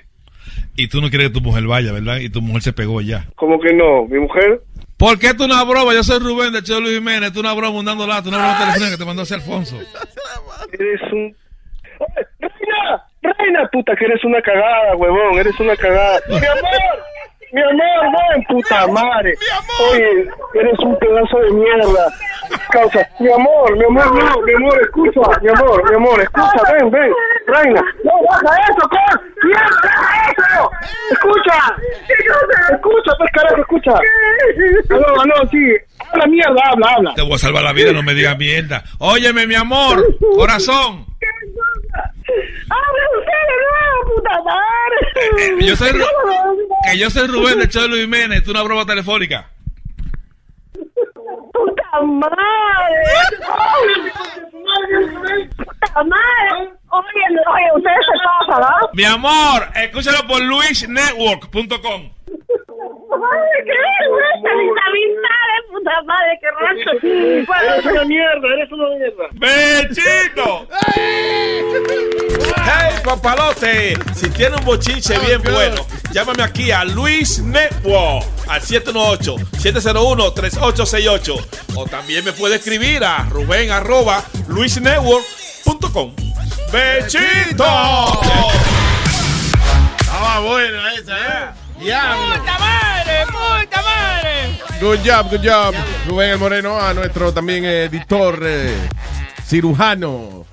Y 0.76 0.90
tú 0.90 1.00
no 1.00 1.10
quieres 1.10 1.30
que 1.30 1.36
tu 1.36 1.42
mujer 1.42 1.64
vaya, 1.68 1.94
¿verdad? 1.94 2.18
Y 2.18 2.30
tu 2.30 2.42
mujer 2.42 2.64
se 2.64 2.74
pegó 2.74 3.00
ya. 3.00 3.28
¿Cómo 3.36 3.60
que 3.62 3.74
no? 3.74 4.06
¿Mi 4.08 4.20
mujer? 4.20 4.62
¿Por 4.98 5.18
qué 5.18 5.34
tú 5.34 5.46
una 5.46 5.64
broma? 5.64 5.94
Yo 5.94 6.04
soy 6.04 6.20
Rubén 6.20 6.52
de 6.52 6.64
Chelo 6.64 6.82
Luis 6.82 6.96
Jiménez, 6.96 7.32
tú 7.32 7.40
una 7.40 7.54
broma 7.54 7.80
un 7.80 7.86
dando 7.86 8.04
una 8.04 8.22
broma 8.22 8.58
telefónica 8.60 8.92
que 8.92 8.98
te 8.98 9.06
mandó 9.06 9.22
hacer 9.22 9.38
Alfonso. 9.38 9.80
Eres 10.74 11.02
un... 11.14 11.34
¡Reina! 12.40 13.04
¡Reina! 13.22 13.70
Puta, 13.72 13.96
que 13.96 14.04
eres 14.04 14.22
una 14.26 14.42
cagada, 14.42 14.98
huevón. 14.98 15.40
Eres 15.40 15.58
una 15.62 15.78
cagada. 15.78 16.20
¡Mi 16.28 16.36
amor! 16.36 17.15
¡Mi 17.56 17.62
amor! 17.62 18.12
¡Ven, 18.34 18.44
puta 18.50 18.86
madre! 18.88 19.34
Oye, 19.90 20.28
eres 20.56 20.78
un 20.80 21.00
pedazo 21.00 21.38
de 21.40 21.52
mierda. 21.52 22.14
Causa. 22.70 23.08
Mi 23.18 23.32
amor, 23.32 23.78
mi 23.78 23.86
amor, 23.86 24.14
no. 24.14 24.42
Mi 24.42 24.54
amor, 24.56 24.82
escucha. 24.82 25.22
Mi 25.42 25.48
amor, 25.48 25.90
mi 25.90 25.96
amor, 25.96 26.22
escucha. 26.22 26.74
Ven, 26.74 26.92
ven. 26.92 27.14
Reina. 27.48 27.82
¡No, 28.04 28.12
baja 28.30 28.58
eso, 28.64 28.90
cor! 28.90 29.22
¡Mierda, 29.46 29.66
baja 29.84 30.32
eso! 30.32 30.70
¡Escucha! 31.12 31.76
Escucha, 32.74 33.12
pues 33.18 33.32
carajo, 33.32 33.62
escucha. 33.62 33.92
Aló, 34.90 35.22
aló, 35.22 35.50
sí. 35.50 35.78
Habla 36.12 36.28
mierda, 36.28 36.62
habla, 36.72 36.88
habla. 36.94 37.14
Te 37.16 37.22
voy 37.22 37.36
a 37.36 37.38
salvar 37.38 37.64
la 37.64 37.72
vida, 37.72 37.94
no 37.94 38.04
me 38.04 38.14
digas 38.14 38.38
mierda. 38.38 38.84
Óyeme, 39.00 39.48
mi 39.48 39.56
amor, 39.56 40.04
corazón. 40.36 41.06
¡Habla 42.70 43.04
usted 43.20 43.42
de 43.48 43.58
nuevo, 43.64 44.16
puta 44.16 44.36
madre! 44.44 45.66
Yo 45.68 45.76
soy 45.76 45.92
Ru- 45.92 46.06
que 46.92 46.98
yo 46.98 47.10
soy 47.10 47.28
Rubén 47.28 47.60
de 47.60 47.68
Luis 47.88 48.02
Jiménez, 48.02 48.44
tú 48.44 48.52
una 48.52 48.64
broma 48.64 48.86
telefónica. 48.86 49.50
¡Puta 51.54 52.02
madre! 52.02 53.04
¡Puta 55.58 56.04
madre! 56.04 56.72
Oye, 56.90 57.24
oye, 57.48 57.68
ustedes 57.76 57.98
se 58.06 58.16
pasan, 58.48 58.62
¿no? 58.62 58.90
Mi 58.94 59.04
amor, 59.04 59.68
escúchalo 59.76 60.26
por 60.28 60.42
luisnetwork.com. 60.42 62.12
Madre, 66.06 66.38
qué 66.40 66.48
rancho. 66.52 66.92
Eres 67.06 67.50
una 67.86 68.06
mierda, 68.06 68.48
eres 68.54 68.72
una 68.72 68.88
mierda. 68.96 69.26
¡Bechito! 69.34 70.68
¡Hey, 72.66 72.96
papalote! 73.04 73.98
Si 74.14 74.30
tiene 74.30 74.56
un 74.58 74.64
bochinche 74.66 75.18
bien 75.20 75.42
bueno, 75.44 75.86
llámame 76.12 76.44
aquí 76.44 76.72
a 76.72 76.84
Luis 76.86 77.40
Network 77.40 78.26
al 78.48 78.62
718-701-3868. 78.62 81.46
O 81.76 81.86
también 81.86 82.24
me 82.26 82.32
puede 82.34 82.56
escribir 82.56 83.04
a 83.04 83.26
Rubén 83.30 83.70
arroba 83.72 84.24
luisnetwork.com. 84.48 86.16
¡Bechito! 86.72 87.66
Estaba 90.00 90.40
buena 90.40 90.94
esa, 90.94 91.18
¿eh? 91.18 91.50
Diablo. 91.80 92.36
¡Puta 92.40 92.60
madre! 92.60 93.26
¡Puta 93.26 93.82
madre! 93.82 94.60
Good 94.82 95.00
job, 95.06 95.30
good 95.30 95.48
job. 95.48 95.76
Rubén 96.08 96.32
el 96.32 96.38
Moreno, 96.38 96.80
a 96.80 96.94
nuestro 96.94 97.34
también 97.34 97.66
editor 97.66 98.40
eh, 98.44 98.76
cirujano 99.44 100.46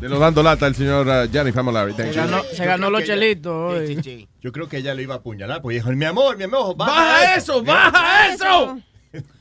de 0.00 0.08
los 0.08 0.20
dando 0.20 0.42
lata, 0.42 0.66
el 0.66 0.74
señor 0.74 1.06
uh, 1.06 1.30
Gianni 1.30 1.52
Famolari. 1.52 1.94
Se 1.94 2.12
ganó, 2.12 2.42
se 2.42 2.64
ganó 2.64 2.90
los 2.90 3.04
chelitos 3.04 3.52
hoy. 3.52 4.28
Yo 4.40 4.52
creo 4.52 4.68
que 4.68 4.78
ella 4.78 4.94
lo 4.94 5.00
iba 5.00 5.14
a 5.14 5.18
apuñalar, 5.18 5.62
porque 5.62 5.76
dijo, 5.76 5.90
mi 5.92 6.04
amor, 6.04 6.36
mi 6.36 6.44
amor, 6.44 6.76
baja, 6.76 6.92
¡Baja 6.92 7.34
eso, 7.36 7.62
baja 7.62 8.32
eso! 8.32 8.78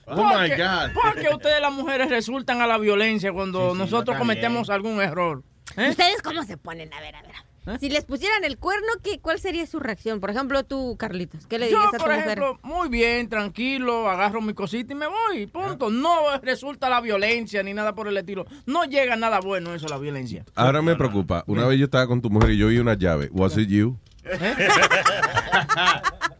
Oh 0.07 0.15
my 0.15 0.49
God. 0.49 0.91
Porque 0.93 1.29
ustedes 1.33 1.59
las 1.59 1.73
mujeres 1.73 2.09
resultan 2.09 2.61
a 2.61 2.67
la 2.67 2.77
violencia 2.77 3.33
cuando 3.33 3.73
nosotros 3.73 4.17
cometemos 4.17 4.69
algún 4.69 5.01
error. 5.01 5.43
¿Eh? 5.75 5.89
¿Ustedes 5.89 6.21
cómo 6.21 6.43
se 6.43 6.57
ponen? 6.57 6.93
A 6.93 7.01
ver, 7.01 7.15
a 7.15 7.21
ver. 7.23 7.31
Si 7.79 7.89
les 7.89 8.05
pusieran 8.05 8.43
el 8.43 8.57
cuerno, 8.57 8.87
¿qué, 9.03 9.19
¿cuál 9.19 9.39
sería 9.39 9.65
su 9.65 9.79
reacción? 9.79 10.19
Por 10.19 10.29
ejemplo, 10.29 10.63
tú, 10.63 10.95
Carlitos, 10.97 11.47
¿qué 11.47 11.59
le 11.59 11.71
Yo, 11.71 11.77
dirías 11.77 11.93
a 11.93 11.97
tu 11.97 12.03
por 12.03 12.13
mujer? 12.13 12.25
ejemplo, 12.25 12.59
muy 12.63 12.89
bien, 12.89 13.27
tranquilo, 13.27 14.09
agarro 14.09 14.41
mi 14.41 14.53
cosita 14.53 14.93
y 14.93 14.95
me 14.95 15.07
voy, 15.07 15.47
punto. 15.47 15.89
No 15.89 16.37
resulta 16.41 16.89
la 16.89 17.01
violencia 17.01 17.63
ni 17.63 17.73
nada 17.73 17.95
por 17.95 18.07
el 18.07 18.17
estilo. 18.17 18.45
No 18.65 18.85
llega 18.85 19.15
nada 19.15 19.39
bueno 19.39 19.73
eso, 19.73 19.87
la 19.87 19.97
violencia. 19.97 20.45
Ahora 20.55 20.81
me 20.81 20.95
preocupa. 20.95 21.43
Una 21.47 21.65
vez 21.65 21.79
yo 21.79 21.85
estaba 21.85 22.07
con 22.07 22.21
tu 22.21 22.29
mujer 22.29 22.51
y 22.51 22.57
yo 22.57 22.67
vi 22.67 22.77
una 22.77 22.93
llave. 22.93 23.29
Was 23.31 23.57
it 23.57 23.69
you? 23.69 23.97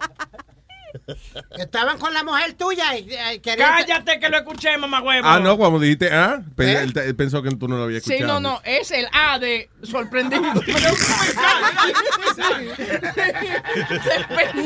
Estaban 1.57 1.97
con 1.99 2.13
la 2.13 2.23
mujer 2.23 2.53
tuya 2.53 2.95
y, 2.97 3.01
y 3.35 3.39
querían- 3.39 3.69
Cállate 3.77 4.19
que 4.19 4.29
lo 4.29 4.37
escuché, 4.37 4.77
mamá 4.77 5.01
huevo. 5.01 5.27
Ah, 5.27 5.39
no, 5.39 5.57
cuando 5.57 5.79
dijiste, 5.79 6.09
ah, 6.11 6.41
pe- 6.55 6.81
él, 6.83 6.93
él 6.95 7.15
pensó 7.15 7.41
que 7.43 7.51
tú 7.51 7.67
no 7.67 7.77
lo 7.77 7.83
habías 7.83 8.03
Sí, 8.03 8.13
escuchado. 8.13 8.39
no, 8.39 8.51
no, 8.55 8.61
es 8.63 8.89
el 8.91 9.07
A 9.11 9.37
de 9.39 9.69
sorprendido. 9.83 10.41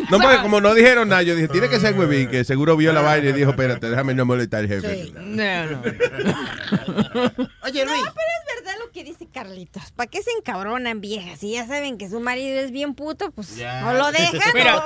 No, 0.10 0.20
porque 0.20 0.38
como 0.42 0.62
no 0.62 0.74
dijeron 0.74 1.10
nada, 1.10 1.22
yo 1.24 1.36
dije, 1.36 1.48
tiene 1.48 1.70
que 1.70 1.80
ser 1.80 1.94
huevín, 1.98 2.30
que 2.30 2.44
seguro 2.44 2.76
vio 2.78 2.92
la 2.94 3.02
vaina 3.02 3.30
y 3.30 3.34
dijo, 3.34 3.52
espérate, 3.52 3.90
déjame 3.90 4.14
no 4.14 4.26
molestar 4.26 4.62
al 4.62 4.68
jefe. 4.68 5.12
No, 5.16 5.66
no. 5.66 5.82
Oye, 7.64 7.86
Luis. 7.86 8.02
No, 8.02 8.14
pero 8.14 8.30
es 8.40 8.56
verdad 8.56 8.74
lo 8.84 8.92
que 8.92 9.04
dice 9.04 9.28
Carlitos. 9.32 9.92
¿Para 9.96 10.10
qué 10.10 10.22
se 10.24 10.32
encabronan 10.32 11.02
viejas? 11.02 11.40
Si 11.40 11.52
ya 11.52 11.66
saben 11.68 11.98
que 11.98 12.10
su 12.10 12.20
marido 12.20 12.60
es 12.60 12.72
bien 12.72 12.94
puto, 12.96 13.32
pues 13.32 13.58
no 13.58 13.94
lo 13.94 14.12
dejan 14.12 14.36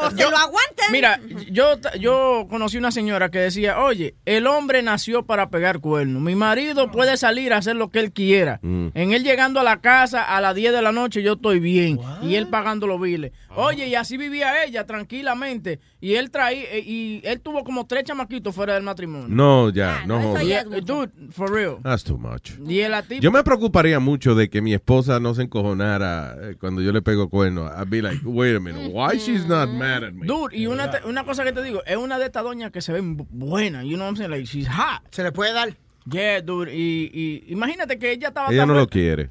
o 0.03 0.11
se 0.11 0.30
lo 0.30 0.38
aguantan. 0.38 0.91
Mira, 0.91 1.19
yo, 1.52 1.76
yo 1.99 2.48
conocí 2.49 2.78
una 2.78 2.91
señora 2.91 3.30
que 3.30 3.40
decía, 3.40 3.80
oye, 3.80 4.15
el 4.26 4.48
hombre 4.48 4.82
nació 4.82 5.26
para 5.26 5.49
pegar 5.49 5.80
cuernos. 5.80 6.22
Mi 6.22 6.36
marido 6.36 6.91
puede 6.91 7.18
salir 7.18 7.53
a 7.53 7.57
hacer 7.57 7.76
lo 7.76 7.90
que 7.90 7.99
él 7.99 8.11
quiera. 8.11 8.60
Mm. 8.61 8.88
En 8.94 9.14
él 9.14 9.24
llegando 9.24 9.60
a 9.60 9.64
la 9.64 9.82
casa 9.82 10.24
a 10.24 10.41
las 10.41 10.56
10 10.56 10.74
de 10.74 10.82
la 10.82 10.91
noche 10.91 11.24
yo 11.24 11.34
estoy 11.34 11.60
bien. 11.60 11.99
Y 12.22 12.36
él 12.36 12.48
pagando 12.48 12.88
los 12.88 12.99
biles. 12.99 13.32
Oye, 13.55 13.88
y 13.88 13.95
así 13.95 14.17
vivía 14.17 14.63
ella 14.63 14.85
tranquilamente. 14.85 15.80
Y 16.01 16.15
él 16.15 16.31
traía, 16.31 16.63
eh, 16.71 16.80
y 16.85 17.21
él 17.23 17.39
tuvo 17.41 17.63
como 17.63 17.85
tres 17.85 18.03
chamaquitos 18.03 18.53
fuera 18.53 18.73
del 18.73 18.84
matrimonio. 18.84 19.27
No, 19.30 19.69
ya, 19.69 20.03
no. 20.05 20.19
Y- 20.19 20.23
jodas. 20.23 20.43
eh, 20.43 20.81
dude, 20.84 21.11
for 21.31 21.51
real. 21.51 21.77
That's 21.84 22.03
too 22.03 22.17
much. 22.17 22.51
Y 22.67 22.80
el 22.80 22.93
tipo, 23.07 23.21
Yo 23.21 23.31
me 23.31 23.43
preocuparía 23.43 23.99
mucho 23.99 24.35
de 24.35 24.49
que 24.49 24.61
mi 24.61 24.73
esposa 24.73 25.19
no 25.19 25.34
se 25.34 25.43
encojonara 25.43 26.35
eh, 26.41 26.55
cuando 26.59 26.81
yo 26.81 26.91
le 26.91 27.01
pego 27.01 27.30
cuerno. 27.30 27.65
I'd 27.67 27.89
be 27.89 28.01
like, 28.01 28.21
wait 28.25 28.55
a 28.55 28.59
minute, 28.59 28.89
why 28.93 29.17
she's 29.17 29.45
not 29.47 29.69
mad 29.69 30.03
at 30.03 30.13
me? 30.13 30.25
Dude, 30.27 30.55
y 30.57 30.67
una, 30.67 30.89
una 31.05 31.23
cosa 31.23 31.43
que 31.43 31.51
te 31.51 31.61
digo, 31.63 31.81
es 31.85 31.97
una 31.97 32.17
de 32.19 32.25
estas 32.25 32.43
doñas 32.43 32.71
que 32.71 32.81
se 32.81 32.91
ven 32.93 33.17
bu- 33.17 33.27
buena, 33.30 33.84
you 33.84 33.95
know 33.95 34.01
what 34.05 34.09
I'm 34.09 34.17
saying? 34.17 34.31
Like, 34.31 34.45
she's 34.45 34.67
hot. 34.67 35.01
¿Se 35.11 35.23
le 35.23 35.31
puede 35.31 35.53
dar? 35.53 35.75
Yeah, 36.05 36.41
dude, 36.41 36.73
y, 36.75 37.09
y 37.13 37.45
imagínate 37.53 37.97
que 37.97 38.11
ella 38.11 38.27
estaba 38.30 38.49
Ella 38.49 38.61
tan 38.63 38.67
no 38.69 38.73
lo 38.73 38.88
quiere. 38.88 39.30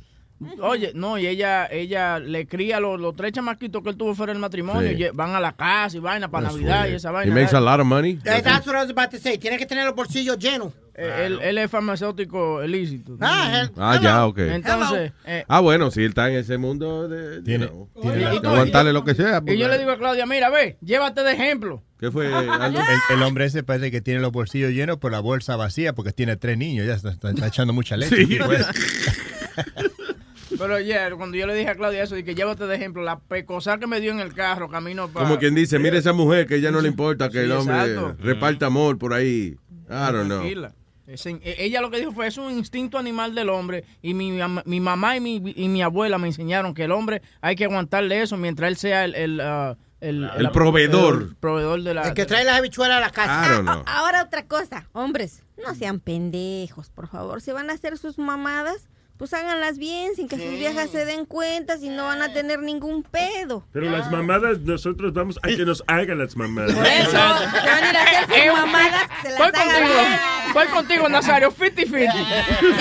Oye, 0.61 0.93
no, 0.95 1.19
y 1.19 1.27
ella 1.27 1.67
ella 1.71 2.19
le 2.19 2.47
cría 2.47 2.81
los, 2.81 3.01
los 3.01 3.15
tres 3.17 3.33
chamaquitos 3.33 3.83
que 3.83 3.91
él 3.91 3.97
tuvo 3.97 4.15
fuera 4.15 4.33
del 4.33 4.41
matrimonio, 4.41 4.91
Sí. 4.91 5.03
y 5.05 5.09
van 5.15 5.35
a 5.35 5.41
la 5.41 5.53
casa 5.53 5.97
y 5.97 6.01
vaina 6.01 6.31
para 6.31 6.49
That's 6.49 6.57
Navidad 6.57 6.89
y 6.89 6.95
esa 6.95 7.09
He 7.11 7.13
vaina. 7.13 7.35
makes 7.35 7.57
a 7.57 7.61
lot 7.61 7.81
of 7.81 7.87
money. 7.87 8.19
Eh, 8.25 8.41
That's 8.43 8.67
what 8.67 8.75
I 8.77 8.81
was 8.83 8.91
about 8.91 9.11
to 9.11 9.19
say. 9.19 9.39
Tiene 9.39 9.59
que 9.59 9.67
tener 9.67 9.85
los 9.87 9.95
bolsillos 9.95 10.39
llenos. 10.39 10.73
Eh, 10.95 11.23
él, 11.25 11.39
él 11.41 11.57
es 11.57 11.71
farmacéutico 11.71 12.63
ilícito. 12.63 13.17
Ah, 13.21 13.67
Ah, 13.79 13.99
ya, 14.03 14.27
ok. 14.27 14.39
Entonces, 14.41 15.13
eh, 15.25 15.43
Ah, 15.49 15.61
bueno, 15.61 15.91
si 15.91 16.01
él 16.03 16.11
está 16.11 16.29
en 16.29 16.37
ese 16.37 16.59
mundo, 16.59 17.09
de, 17.09 17.41
Tiene- 17.43 17.65
you 17.65 17.71
know, 17.95 18.03
tiene 18.03 18.21
la- 18.21 18.31
aguantarle 18.51 18.93
lo 18.93 19.03
que 19.03 19.15
sea. 19.15 19.43
y 19.47 19.57
yo 19.57 19.69
le 19.69 19.79
digo 19.79 19.91
a 19.91 19.97
Claudia, 19.97 20.27
mira, 20.27 20.51
ve, 20.51 20.77
llévate 20.83 21.23
de 21.23 21.33
ejemplo. 21.33 21.83
¿Qué 21.99 22.11
fue? 22.11 22.27
El, 23.11 23.17
el 23.17 23.23
hombre 23.23 23.47
ese 23.47 23.63
parece 23.63 23.91
que 23.91 24.03
tiene 24.03 24.21
los 24.21 24.33
bolsillos 24.33 24.73
llenos 24.73 24.99
por 24.99 25.13
la 25.13 25.21
bolsa 25.21 25.57
vacía 25.57 25.95
porque 25.95 26.13
tiene 26.13 26.37
tres 26.37 26.59
niños. 26.59 26.87
Ya 26.87 26.95
está, 26.95 27.11
está- 27.11 27.31
está 27.31 27.47
echando 27.47 27.73
mucha 27.73 27.97
leche. 27.97 28.27
Sí. 28.27 28.39
Pues, 28.45 28.67
Pero 30.59 30.81
yeah, 30.81 31.11
cuando 31.17 31.37
yo 31.37 31.47
le 31.47 31.55
dije 31.55 31.71
a 31.71 31.75
Claudia 31.75 32.03
eso, 32.03 32.15
dije, 32.15 32.35
llévate 32.35 32.67
de 32.67 32.75
ejemplo, 32.77 33.03
la 33.03 33.19
pecosa 33.21 33.79
que 33.79 33.87
me 33.87 34.01
dio 34.01 34.13
en 34.13 34.21
el 34.21 34.35
carro, 34.35 34.69
camino 34.69 35.09
para... 35.09 35.27
Como 35.27 35.39
quien 35.39 35.55
dice, 35.55 35.79
mire 35.79 35.99
esa 35.99 36.13
mujer 36.13 36.47
que 36.47 36.57
ella 36.57 36.71
no 36.71 36.81
le 36.81 36.89
importa 36.89 37.29
que 37.29 37.39
Sí, 37.39 37.45
el 37.45 37.53
hombre 37.53 37.77
exacto. 37.81 38.17
reparta 38.21 38.67
amor 38.67 38.99
por 38.99 39.15
ahí. 39.15 39.57
I 39.89 40.13
don't 40.13 40.25
know. 40.27 40.43
E- 40.45 41.57
ella 41.59 41.81
lo 41.81 41.91
que 41.91 41.99
dijo 41.99 42.13
fue, 42.13 42.27
es 42.27 42.39
un 42.39 42.51
instinto 42.53 42.97
animal 42.97 43.35
del 43.35 43.49
hombre 43.51 43.85
y 44.01 44.15
mi, 44.15 44.39
mi 44.65 44.81
mamá 44.81 45.17
y 45.17 45.21
mi, 45.21 45.43
y 45.57 45.69
mi 45.69 45.83
abuela 45.83 46.17
me 46.19 46.29
enseñaron 46.29 46.75
que 46.75 46.85
el 46.85 46.93
hombre 46.93 47.23
hay 47.41 47.57
que 47.57 47.65
aguantarle 47.65 48.23
eso 48.23 48.37
mientras 48.37 48.69
él 48.69 48.77
sea 48.77 49.05
el... 49.05 49.15
El, 49.15 49.41
ah, 49.41 49.77
el, 50.01 50.29
El 50.37 50.51
proveedor. 50.51 51.23
el 51.31 51.37
proveedor 51.37 51.83
de 51.83 51.95
la... 51.95 52.03
El 52.09 52.15
que 52.15 52.25
trae 52.27 52.45
las 52.45 52.57
habichuelas 52.59 52.97
a 52.97 53.01
la 53.01 53.11
casa. 53.11 53.53
Don't 53.55 53.69
know. 53.69 53.83
Ahora 53.87 54.23
otra 54.25 54.47
cosa, 54.47 54.89
hombres, 54.93 55.45
no 55.65 55.75
sean 55.77 56.01
pendejos, 56.01 56.91
por 56.91 57.07
favor. 57.07 57.41
Si 57.41 57.53
van 57.53 57.71
a 57.71 57.75
hacer 57.75 57.97
sus 57.99 58.19
mamadas, 58.19 58.89
pues 59.23 59.35
háganlas 59.35 59.79
bien, 59.79 60.17
sin 60.17 60.27
que 60.27 60.35
sus 60.35 60.51
viejas 60.59 60.91
se 60.91 61.05
den 61.05 61.27
cuenta, 61.27 61.79
si 61.79 61.89
no 61.91 62.07
van 62.07 62.23
a 62.23 62.33
tener 62.33 62.59
ningún 62.59 63.05
pedo. 63.05 63.65
Pero 63.71 63.89
las 63.89 64.11
mamadas, 64.11 64.59
nosotros 64.63 65.13
vamos 65.13 65.39
a 65.45 65.47
que 65.47 65.65
nos 65.65 65.85
hagan 65.87 66.19
las 66.19 66.35
mamadas. 66.37 66.75
Por 66.75 66.85
eso, 66.85 67.11
se 67.13 67.17
van 67.17 67.85
a 67.85 67.91
ir 67.91 67.97
a 67.97 68.03
hacer 68.03 68.25
sus 68.27 68.37
Eh, 68.37 68.51
mamadas, 68.53 69.09
que 69.09 69.23
se 69.23 69.31
las 69.31 69.39
Voy 69.39 69.47
hagan 69.55 69.69
contigo, 69.69 70.01
bien. 70.01 70.53
voy 70.55 70.67
contigo, 70.67 71.09
Nazario, 71.09 71.53
50-50. 71.53 72.13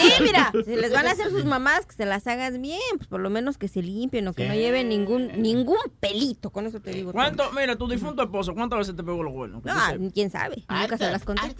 Sí, 0.02 0.24
mira, 0.24 0.52
si 0.66 0.76
les 0.78 0.92
van 0.92 1.06
a 1.06 1.12
hacer 1.12 1.30
sus 1.30 1.46
mamadas, 1.46 1.86
que 1.86 1.94
se 1.94 2.06
las 2.08 2.26
hagan 2.26 2.60
bien, 2.60 2.80
pues 2.98 3.08
por 3.08 3.20
lo 3.20 3.30
menos 3.30 3.60
que 3.60 3.68
se 3.68 3.84
limpien 3.84 4.28
o 4.28 4.34
que 4.34 4.48
no 4.48 4.56
lleven 4.56 4.90
ningún 4.90 5.30
ningún 5.40 5.78
pelito, 6.00 6.50
con 6.50 6.66
eso 6.66 6.80
te 6.80 6.90
digo. 6.90 7.12
todo. 7.12 7.22
¿Cuánto, 7.22 7.52
mira, 7.52 7.76
tu 7.76 7.88
difunto 7.88 8.24
esposo, 8.24 8.56
¿cuántas 8.56 8.80
veces 8.80 8.96
te 8.96 9.04
pegó 9.04 9.22
los 9.22 9.32
cuernos? 9.34 9.64
No, 9.64 9.74
quién 10.12 10.32
sabe, 10.32 10.64
nunca 10.68 10.98
se 10.98 11.12
las 11.12 11.24
conté. 11.24 11.54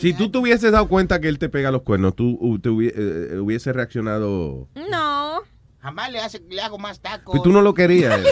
Si 0.00 0.14
tú 0.14 0.30
te 0.30 0.38
hubieses 0.38 0.72
dado 0.72 0.88
cuenta 0.88 1.20
que 1.20 1.28
él 1.28 1.38
te 1.38 1.50
pega 1.50 1.70
los 1.70 1.82
cuernos, 1.82 2.16
tú 2.16 2.38
uh, 2.40 2.58
te 2.58 2.70
hubie- 2.70 2.92
eh, 2.96 3.36
hubiese 3.50 3.72
reaccionado. 3.72 4.68
No. 4.90 5.40
Jamás 5.80 6.12
le, 6.12 6.20
hace, 6.20 6.40
le 6.48 6.60
hago 6.62 6.78
más 6.78 7.00
tacos. 7.00 7.32
Pues 7.32 7.42
tú 7.42 7.50
no 7.52 7.60
lo 7.62 7.74
querías. 7.74 8.20
eh. 8.20 8.24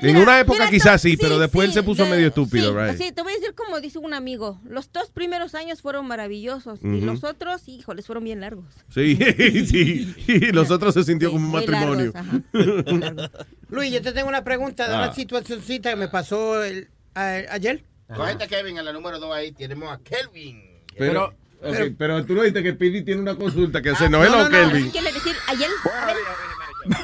En 0.00 0.16
una 0.16 0.40
época 0.40 0.64
mira, 0.64 0.70
quizás 0.70 1.00
to- 1.00 1.08
sí, 1.08 1.16
pero 1.16 1.38
después 1.38 1.68
él 1.68 1.74
se 1.74 1.82
puso 1.84 2.02
de- 2.04 2.10
medio 2.10 2.26
estúpido, 2.26 2.72
sí, 2.72 2.76
right? 2.78 2.98
Sí, 3.00 3.12
te 3.12 3.22
voy 3.22 3.34
a 3.34 3.36
decir 3.36 3.54
como 3.54 3.78
dice 3.80 4.00
un 4.00 4.14
amigo. 4.14 4.60
Los 4.64 4.90
dos 4.90 5.10
primeros 5.12 5.54
años 5.54 5.80
fueron 5.80 6.08
maravillosos 6.08 6.80
y 6.82 6.88
Ujú. 6.96 7.06
los 7.06 7.22
otros, 7.22 7.68
híjoles, 7.68 8.04
fueron 8.06 8.24
bien 8.24 8.40
largos. 8.40 8.64
Sí, 8.92 9.16
sí. 9.66 10.12
Y 10.26 10.50
los 10.50 10.72
otros 10.72 10.94
se 10.94 11.04
sintió 11.04 11.30
como 11.30 11.46
un 11.46 11.52
matrimonio. 11.52 12.12
largos, 12.52 13.30
Luis, 13.68 13.92
yo 13.92 14.02
te 14.02 14.10
tengo 14.10 14.28
una 14.28 14.42
pregunta 14.42 14.88
de 14.88 14.94
Ah. 14.96 15.04
una 15.04 15.14
situacióncita 15.14 15.90
que 15.90 15.96
me 15.96 16.08
pasó 16.08 16.64
el- 16.64 16.88
a- 17.14 17.42
ayer. 17.50 17.84
Cogete 18.12 18.42
a 18.44 18.48
Kevin 18.48 18.78
en 18.78 18.84
la 18.84 18.92
número 18.92 19.20
2 19.20 19.32
ahí. 19.32 19.52
Tenemos 19.52 19.88
a 19.88 19.98
Kelvin. 20.02 20.60
Pero, 20.98 21.32
pero- 21.62 21.94
pero 21.98 22.24
tú 22.26 22.34
no 22.34 22.42
dijiste 22.42 22.62
que 22.62 22.72
Speedy 22.72 23.02
tiene 23.02 23.20
una 23.22 23.36
consulta 23.36 23.80
que 23.80 23.90
hacer. 23.90 24.08
Ah, 24.08 24.10
no, 24.10 24.24
no, 24.24 24.44
no. 24.44 24.50
Kelvin. 24.50 24.90
¿Quiere 24.90 25.12
decir 25.12 25.34
ayer? 25.48 25.68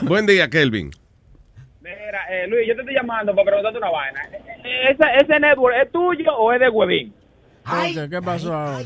Buen 0.02 0.26
día, 0.26 0.48
Kelvin. 0.48 0.90
Mira, 1.80 2.24
eh, 2.30 2.47
Luis, 2.48 2.66
yo 2.68 2.74
te 2.74 2.80
estoy 2.80 2.94
llamando 2.94 3.32
para 3.35 3.47
preguntarte 3.47 3.78
una 3.78 3.90
vaina. 3.90 4.20
Eh, 4.64 4.90
¿Ese, 4.90 5.05
¿Ese 5.24 5.40
network 5.40 5.74
es 5.82 5.93
tuyo 5.93 6.36
o 6.36 6.52
es 6.52 6.60
de 6.60 6.68
Huevín? 6.68 7.14
Entonces, 7.70 8.11
¿Qué 8.11 8.23
pasó 8.23 8.55
ahora? 8.55 8.85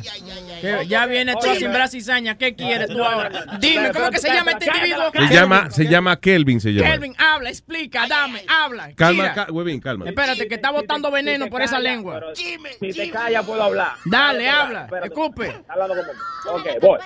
¿Qué- 0.61 0.87
ya 0.87 1.07
viene 1.07 1.33
tú 1.35 1.49
Oye, 1.49 1.59
sin 1.59 1.73
brazos 1.73 1.95
y 1.95 2.01
cizaña. 2.01 2.37
¿Qué 2.39 2.55
quieres 2.55 2.89
tú 2.89 3.03
ahora? 3.03 3.31
Dime, 3.59 3.91
¿cómo 3.93 4.11
que 4.11 4.19
se 4.19 4.29
llama 4.33 4.51
este 4.53 4.67
individuo? 4.67 5.11
Se 5.13 5.35
llama, 5.35 5.71
se 5.71 5.85
llama 5.87 6.21
Kelvin, 6.21 6.61
se 6.61 6.71
llama. 6.73 6.91
Kelvin, 6.91 7.15
habla, 7.19 7.49
explica, 7.51 8.07
dame, 8.07 8.45
habla. 8.49 8.91
Calma, 8.95 9.23
Tira. 9.23 9.35
ca- 9.47 9.53
Huevín, 9.53 9.81
calma. 9.81 10.07
Espérate, 10.09 10.49
que 10.49 10.55
está 10.55 10.71
botando 10.71 11.11
veneno 11.11 11.49
por 11.49 11.63
esa 11.63 11.79
lengua. 11.79 12.21
Si 12.35 12.93
te 12.93 13.11
callas, 13.11 13.45
puedo 13.45 13.63
hablar. 13.63 13.93
Dale, 14.05 14.49
habla, 14.49 14.89
escupe. 15.05 15.49
Está 15.49 15.73
hablando 15.73 15.95
como- 15.97 16.57
Ok, 16.59 16.67
voy. 16.81 16.99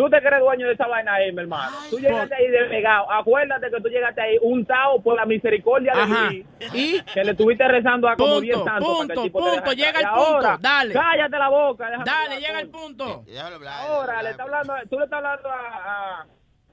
Tú 0.00 0.08
te 0.08 0.18
crees 0.22 0.40
dueño 0.40 0.66
de 0.66 0.72
esa 0.72 0.86
vaina 0.86 1.12
ahí, 1.12 1.30
mi 1.30 1.42
hermano. 1.42 1.76
Tú 1.90 1.98
llegaste 1.98 2.34
ahí 2.34 2.46
de 2.48 2.64
pegado. 2.70 3.12
Acuérdate 3.12 3.70
que 3.70 3.82
tú 3.82 3.88
llegaste 3.90 4.22
ahí 4.22 4.38
untado 4.40 5.02
por 5.02 5.14
la 5.14 5.26
misericordia 5.26 5.92
de 5.94 6.00
Ajá. 6.00 6.24
Luis. 6.30 6.46
Y 6.72 7.02
Que 7.02 7.22
le 7.22 7.32
estuviste 7.32 7.68
rezando 7.68 8.08
a 8.08 8.16
como 8.16 8.36
Punto, 8.36 8.40
10 8.40 8.56
santos. 8.64 8.88
para 8.96 9.06
que 9.06 9.12
el 9.12 9.30
punto, 9.32 9.38
punto, 9.38 9.50
dejara. 9.56 9.72
llega 9.74 10.00
el 10.00 10.06
punto, 10.06 10.26
ahora, 10.36 10.58
dale. 10.58 10.94
Cállate 10.94 11.36
la 11.38 11.48
boca. 11.50 11.84
déjame 11.90 12.04
Dale, 12.06 12.22
hablar, 12.34 12.38
llega 12.40 12.60
el 12.60 12.68
punto. 12.70 13.24
Ahora 13.68 14.22
le 14.22 14.30
está 14.30 14.42
hablando, 14.44 14.72
tú 14.88 14.98
le 14.98 15.04
estás 15.04 15.16
hablando 15.18 15.48
a, 15.50 15.56
a, 15.58 16.26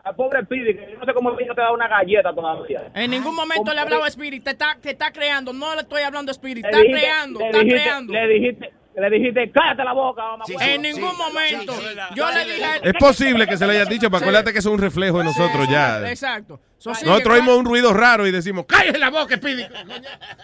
a 0.10 0.14
pobre 0.14 0.46
Pidi, 0.46 0.74
que 0.74 0.92
yo 0.94 0.98
no 0.98 1.04
sé 1.06 1.14
cómo 1.14 1.32
el 1.32 1.36
niño 1.36 1.54
te 1.54 1.60
da 1.60 1.74
una 1.74 1.90
galleta 1.90 2.34
todavía. 2.34 2.84
En 2.96 3.12
ningún 3.12 3.36
momento 3.36 3.64
¿Cómo 3.64 3.74
le 3.74 3.80
he 3.80 3.82
hablado 3.84 4.04
a 4.06 4.08
Spirit, 4.08 4.42
te 4.46 4.52
está, 4.52 4.78
te 4.82 4.92
está 4.92 5.12
creando, 5.12 5.52
no 5.52 5.76
le 5.76 5.82
estoy 5.82 6.04
hablando 6.04 6.32
a 6.32 6.34
Spirit, 6.34 6.64
le 6.64 6.70
está 6.70 6.78
dijiste- 6.82 7.02
creando, 7.02 7.40
está 7.42 7.58
dijiste- 7.60 7.82
creando. 7.84 8.14
Le 8.14 8.28
dijiste, 8.30 8.74
le 9.02 9.10
dijiste, 9.12 9.52
cállate 9.52 9.84
la 9.84 9.94
boca, 9.94 10.24
mamá. 10.24 10.44
en 10.60 10.82
ningún 10.82 11.16
momento. 11.18 11.74
Yo 12.16 12.32
le 12.32 12.46
dije 12.46 12.66
Es 12.84 12.94
posible 12.94 13.46
que 13.48 13.56
se 13.58 13.68
le 13.68 13.74
haya 13.74 13.86
dicho, 13.86 14.08
pero 14.10 14.20
Sí. 14.20 14.24
acuérdate 14.24 14.54
que 14.54 14.60
eso 14.60 14.70
es 14.70 14.74
un 14.74 14.82
reflejo 14.82 15.20
de 15.20 15.26
nosotros 15.26 15.68
ya. 15.70 16.10
Exacto. 16.10 16.60
So, 16.80 16.92
Nosotros 16.92 17.22
¿cuál- 17.24 17.36
oímos 17.40 17.58
un 17.58 17.66
ruido 17.66 17.92
raro 17.94 18.28
y 18.28 18.32
decimos, 18.32 18.66
¡cállese 18.68 19.00
la 19.00 19.10
boca, 19.10 19.36
Speedy! 19.36 19.66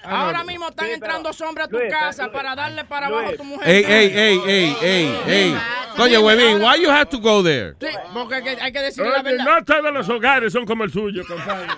Ahora 0.04 0.44
mismo 0.44 0.68
están 0.70 0.90
entrando 0.90 1.32
sombras 1.32 1.68
a 1.68 1.70
tu 1.70 1.78
casa 1.90 2.32
para 2.32 2.56
darle 2.56 2.86
para 2.86 3.08
abajo 3.08 3.30
a 3.30 3.34
tu 3.38 3.44
mujer. 3.44 3.68
Ey, 3.70 3.84
ey, 3.88 4.12
ey, 4.18 4.42
ey, 4.48 4.78
ey, 4.82 5.18
ey. 5.28 5.58
Coño, 5.96 6.22
Huevín, 6.22 6.60
why 6.62 6.82
you 6.82 6.90
have 6.90 7.06
to 7.06 7.20
go 7.20 7.44
there? 7.44 7.74
Sí, 7.80 7.88
porque 8.14 8.36
hay 8.36 8.72
que, 8.72 8.80
decirle 8.82 9.12
la 9.12 9.22
verdad. 9.22 9.46
no 9.46 9.64
todos 9.64 9.94
los 9.94 10.10
hogares 10.10 10.52
son 10.54 10.66
como 10.66 10.84
el 10.84 10.92
suyo, 10.92 11.24
compadre. 11.28 11.68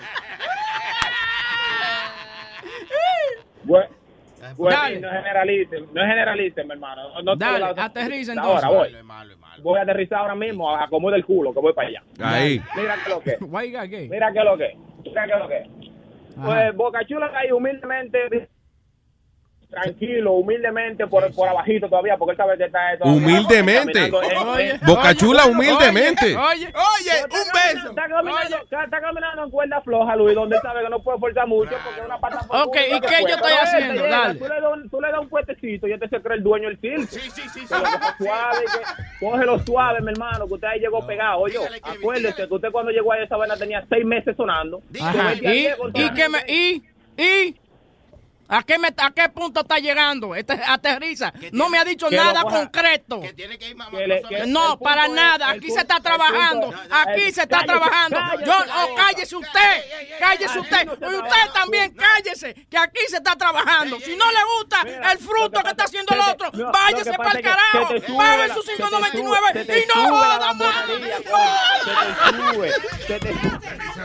Güey, 3.65 3.83
güey, 4.53 4.75
Dale. 4.75 4.99
no 4.99 5.09
generalicen, 5.09 5.85
no 5.93 6.01
generalicen, 6.01 6.67
mi 6.67 6.73
hermano. 6.73 7.09
No, 7.15 7.21
no 7.21 7.35
Dale, 7.35 7.65
aterriza 7.65 8.33
Ahora 8.37 8.69
voy. 8.69 8.95
Voy 9.61 9.79
a 9.79 9.81
aterrizar 9.83 10.19
ahora 10.19 10.35
mismo, 10.35 10.69
acomoda 10.75 11.15
el 11.15 11.25
culo, 11.25 11.53
que 11.53 11.59
voy 11.59 11.73
para 11.73 11.87
allá. 11.87 12.03
Ahí. 12.19 12.61
Mira 12.75 12.95
que 13.03 13.09
lo 13.09 13.19
que. 13.21 13.37
Mira 14.09 14.31
que 14.31 14.43
lo 14.43 14.57
que. 14.57 14.77
Mira 15.03 15.25
que 15.25 15.39
lo 15.39 15.47
que. 15.47 15.69
Pues 16.43 16.75
Boca 16.75 17.05
Chula 17.05 17.31
ahí 17.33 17.51
humildemente, 17.51 18.49
tranquilo, 19.75 20.33
humildemente, 20.33 21.05
por, 21.07 21.31
por 21.33 21.47
abajito 21.47 21.87
todavía, 21.89 22.17
porque 22.17 22.31
él 22.31 22.37
sabe 22.37 22.57
que 22.57 22.63
está 22.65 22.97
todavía 22.97 23.17
Humildemente. 23.21 24.09
caminando 24.09 24.23
en- 24.23 24.47
Oye. 24.47 24.79
Boca 24.85 25.13
Chula, 25.15 25.45
humildemente. 25.45 26.35
Oye, 26.35 26.67
oye, 26.67 27.11
un 27.23 27.73
beso. 27.75 27.89
Está 27.89 28.07
caminando, 28.07 28.57
está, 28.63 28.83
está 28.85 29.01
caminando 29.01 29.43
en 29.43 29.49
cuerda 29.51 29.81
floja, 29.81 30.15
Luis, 30.15 30.35
donde 30.35 30.55
él 30.55 30.61
sabe 30.61 30.83
que 30.83 30.89
no 30.89 30.99
puede 31.01 31.19
forzar 31.19 31.47
mucho 31.47 31.71
porque 31.83 31.99
es 31.99 32.05
una 32.05 32.17
pata 32.19 32.39
Ok, 32.49 32.77
¿y 32.95 32.99
qué 33.01 33.15
yo 33.27 33.35
estoy 33.35 33.51
haciendo? 33.61 34.03
Dale. 34.07 34.39
Tú 34.39 34.45
le, 34.47 34.61
das 34.61 34.71
un, 34.73 34.89
tú 34.89 35.01
le 35.01 35.11
das 35.11 35.19
un 35.19 35.29
puestecito 35.29 35.87
y 35.87 35.93
este 35.93 36.07
se 36.09 36.21
cree 36.21 36.37
el 36.37 36.43
dueño 36.43 36.69
del 36.69 36.79
circo. 36.79 37.05
Sí, 37.09 37.29
sí, 37.31 37.41
sí. 37.53 37.67
suave, 37.67 38.65
que, 38.65 39.25
cógelo 39.25 39.59
suave, 39.59 40.01
mi 40.01 40.11
hermano, 40.11 40.47
que 40.47 40.53
usted 40.53 40.67
ahí 40.67 40.79
llegó 40.79 41.05
pegado. 41.05 41.39
Oye, 41.39 41.57
acuérdese 41.83 42.47
que 42.47 42.53
usted 42.53 42.71
cuando 42.71 42.91
llegó 42.91 43.11
a 43.11 43.19
esa 43.19 43.35
vaina 43.37 43.55
tenía 43.57 43.83
seis 43.89 44.05
meses 44.05 44.35
sonando. 44.37 44.81
Y, 44.91 46.09
que 46.13 46.29
me, 46.29 46.39
y, 46.47 46.83
y, 47.17 47.55
¿A 48.47 48.61
qué, 48.63 48.77
me- 48.77 48.93
¿A 48.97 49.11
qué 49.11 49.27
punto 49.29 49.61
está 49.61 49.79
llegando? 49.79 50.35
Este, 50.35 50.53
aterriza. 50.53 51.33
No 51.51 51.67
me 51.69 51.79
ha 51.79 51.83
dicho 51.83 52.07
que 52.09 52.15
nada 52.15 52.43
coja- 52.43 52.59
concreto. 52.59 53.19
Que 53.21 53.33
le- 53.47 53.57
que 53.57 54.45
no, 54.45 54.73
el 54.73 54.79
para 54.79 55.05
punto 55.05 55.21
nada. 55.21 55.45
es- 55.47 55.51
el 55.53 55.57
Aquí 55.57 55.67
punto- 55.67 55.73
se 55.75 55.81
está 55.81 55.99
trabajando. 55.99 56.67
punto- 56.71 56.81
Aquí 56.91 57.21
el- 57.23 57.33
se 57.33 57.41
está 57.41 57.57
cállese, 57.57 57.65
trabajando. 57.79 58.17
cállese, 58.19 58.45
Yo, 58.45 58.53
oh, 58.75 58.95
cállese 58.95 59.35
usted. 59.35 59.83
Cállese 60.19 60.59
usted. 60.59 60.85
Y 60.85 61.15
usted 61.15 61.51
también 61.53 61.95
cállese. 61.95 62.53
Que 62.69 62.77
aquí 62.77 62.99
se 63.09 63.17
está 63.17 63.35
trabajando. 63.35 63.99
Si 63.99 64.15
no 64.15 64.25
le 64.31 64.37
gusta 64.57 64.81
el 65.11 65.17
fruto 65.17 65.63
que 65.63 65.69
está 65.69 65.83
haciendo 65.85 66.13
el 66.13 66.21
otro, 66.21 66.49
no, 66.53 66.71
váyase 66.71 67.11
que 67.11 67.17
para 67.17 67.31
el 67.31 67.37
que 67.37 67.41
carajo. 67.43 67.89
Pague 68.17 68.53
sus 68.53 68.65
se 68.65 68.71
te 68.73 68.77
5.99 68.83 69.23
sube- 69.23 69.53
se 69.53 69.65
te 69.65 69.79
y 69.79 69.85
no 69.87 70.09
joda 70.17 70.53
más. 70.53 70.85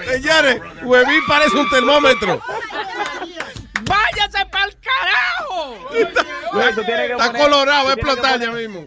Señores, 0.06 0.60
Huevín 0.82 1.20
parece 1.26 1.56
un 1.56 1.68
termómetro. 1.70 2.40
Váyase 3.90 4.46
para 4.50 4.64
el 4.66 4.76
carajo. 4.80 5.76
Güey, 6.52 6.74
tú 6.74 6.82
tienes 6.84 7.06
que 7.06 7.12
Está 7.12 7.26
poner- 7.26 7.42
colorado, 7.42 7.86
va 7.86 7.92
a 7.92 7.96
tú 7.96 8.00
tienes 8.00 8.04
que 8.04 8.10
explotar 8.20 8.40
ya 8.40 8.46
poner- 8.50 8.68
mismo. 8.68 8.86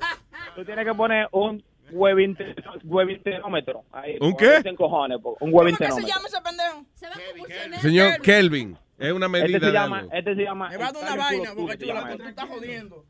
Tú 0.56 0.66
tienes 0.66 0.86
que 0.86 0.94
poner 0.94 1.28
un 1.32 1.64
huevinterómetro. 1.92 3.84
ahí, 3.92 4.18
¿Un 4.20 4.36
qué? 4.36 4.62
un 4.66 4.76
¿Cómo 4.76 5.64
que 5.66 5.76
se 5.76 6.02
llama 6.02 6.28
ese 6.28 6.42
pendejo? 6.42 6.86
Señor 7.82 8.22
Kelvin, 8.22 8.78
es 8.98 9.12
una 9.12 9.28
medida 9.28 9.58
Este 9.58 9.68
se 9.68 9.72
llama, 9.74 10.06
este 10.12 10.36
se 10.36 10.42
llama. 10.44 10.70
Me 10.70 10.78
va 10.78 10.88
a 10.88 10.92
dar 10.92 11.04
una 11.04 11.16
vaina, 11.16 11.52
porque 11.56 11.78
tú 11.78 12.24
estás 12.28 12.50
jodiendo. 12.50 13.06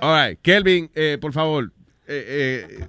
All 0.00 0.28
right. 0.28 0.40
Kelvin, 0.42 0.90
eh, 0.94 1.18
por 1.20 1.32
favor, 1.32 1.72
eh, 2.06 2.66
eh, 2.78 2.86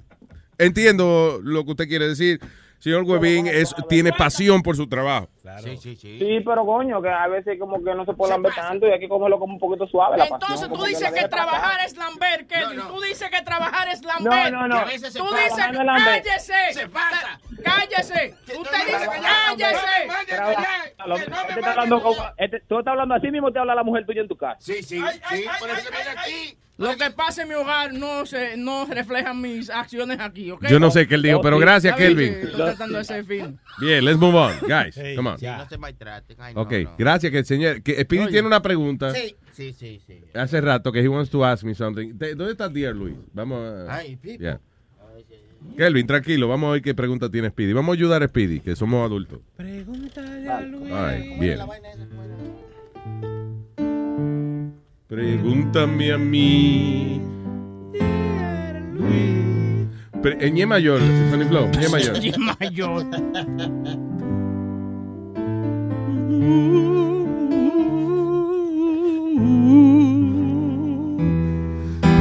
entiendo 0.58 1.40
lo 1.44 1.64
que 1.66 1.72
usted 1.72 1.88
quiere 1.88 2.08
decir. 2.08 2.40
Señor 2.80 3.04
Huevín 3.04 3.48
es, 3.48 3.74
tiene 3.88 4.12
pasión 4.12 4.62
por 4.62 4.76
su 4.76 4.88
trabajo. 4.88 5.30
Sí, 5.62 5.78
sí, 5.78 5.96
sí. 5.96 6.20
Sí, 6.20 6.40
pero 6.46 6.66
coño, 6.66 7.02
que 7.02 7.10
a 7.10 7.28
veces 7.28 7.58
como 7.60 7.84
que 7.84 7.94
no 7.94 8.06
se 8.06 8.14
puede 8.14 8.32
lamber 8.34 8.54
tanto 8.54 8.88
y 8.88 8.92
hay 8.92 9.00
que 9.00 9.08
comerlo 9.10 9.38
como 9.40 9.54
un 9.54 9.60
poquito 9.60 9.86
suave. 9.88 10.18
La 10.18 10.26
Entonces 10.26 10.50
pasión, 10.68 10.74
tú 10.74 10.84
dices 10.86 11.12
que 11.12 11.28
trabajar 11.28 11.80
es 11.86 11.98
lamber, 11.98 12.48
Kelvin. 12.48 12.82
Tú 12.88 13.02
dices 13.02 13.30
que 13.30 13.42
trabajar 13.42 13.88
es 13.90 14.04
lamber. 14.04 14.52
No, 14.54 14.68
no, 14.68 14.68
no. 14.68 14.76
Tú 14.76 14.82
Que 14.84 14.90
a 14.90 14.94
veces 14.94 15.14
se 15.14 15.20
dices 15.20 15.50
pasa. 15.50 15.66
que 15.68 15.74
No 15.74 15.80
es 15.82 15.86
lamber. 15.86 16.24
cállese. 16.24 16.90
Cállese. 17.64 18.36
Usted 18.60 18.78
dice 18.86 19.10
cállese. 19.22 19.78
Este 21.06 21.60
está 21.60 21.72
hablando 21.72 22.02
con- 22.02 22.16
tú 22.68 22.80
estás 22.80 22.92
hablando 22.92 23.16
así 23.16 23.32
mismo 23.32 23.52
te 23.52 23.60
habla 23.60 23.76
la 23.76 23.84
mujer 23.84 24.06
tuya 24.06 24.22
en 24.22 24.28
tu 24.28 24.36
casa. 24.38 24.58
Sí, 24.60 24.82
sí, 24.84 25.00
sí. 25.30 25.46
Por 25.60 25.70
eso 25.70 25.90
viene 25.92 26.10
aquí. 26.20 26.58
Lo 26.76 26.98
que 26.98 27.12
pasa 27.12 27.44
en 27.44 27.50
mi 27.50 27.54
hogar 27.54 27.94
no 27.94 28.26
se 28.26 28.58
no 28.58 28.86
reflejan 28.86 29.40
mis 29.40 29.70
acciones 29.70 30.20
aquí, 30.20 30.50
¿ok? 30.50 30.66
Yo 30.70 30.80
no 30.80 30.90
sé 30.90 31.08
qué 31.08 31.16
él 31.16 31.22
dijo, 31.22 31.40
pero 31.40 31.60
gracias, 31.60 31.96
Kelvin. 31.96 32.50
Bien, 33.80 34.04
let's 34.04 34.18
move 34.18 34.36
on, 34.36 34.54
guys. 34.68 34.96
Come 35.16 35.30
on. 35.30 35.38
Sí, 35.52 35.57
no 35.57 35.70
se 35.70 35.78
maltraten. 35.78 36.38
Ay, 36.40 36.53
Ok, 36.56 36.72
no. 36.84 36.95
gracias 36.98 37.32
que 37.32 37.38
el 37.40 37.45
señor, 37.45 37.82
que 37.84 38.02
Speedy 38.03 38.24
Oye. 38.24 38.32
tiene 38.32 38.48
una 38.48 38.61
pregunta. 38.61 39.14
Sí, 39.14 39.36
sí, 39.52 39.74
sí. 39.74 40.02
sí. 40.06 40.20
Hace 40.34 40.61
rato 40.61 40.91
que 40.91 40.99
he 41.02 41.07
wants 41.07 41.30
to 41.30 41.44
ask 41.45 41.64
me 41.64 41.76
something. 41.76 42.14
¿Dónde 42.18 42.52
está 42.52 42.70
Dear 42.70 42.95
Luis? 42.95 43.15
Vamos 43.34 43.60
a... 43.64 43.95
Ay, 43.95 44.15
Pipo. 44.15 44.40
Yeah. 44.41 44.60
Kelvin, 45.78 46.06
tranquilo, 46.06 46.49
vamos 46.49 46.68
a 46.68 46.72
ver 46.74 46.82
qué 46.82 46.94
pregunta 46.94 47.30
tiene 47.30 47.49
Speedy. 47.49 47.72
Vamos 47.72 47.94
a 47.94 47.98
ayudar 47.98 48.22
a 48.22 48.28
Speedy, 48.28 48.60
que 48.60 48.76
somos 48.76 49.06
adultos. 49.06 49.40
Pregúntale 49.56 50.49
a 50.49 50.60
Luis. 50.61 50.91
Right, 50.91 51.40
bien. 51.40 51.60
Pregúntame 55.07 56.11
a 56.11 56.18
mí. 56.18 57.22
Pre- 60.22 60.38
en 60.40 60.53
ñe 60.53 60.65
mayor, 60.65 60.99
Sonny 61.30 61.45
Flow, 61.45 61.70
ñe 61.80 61.90
mayor. 61.90 62.18
Mayor. 62.60 63.06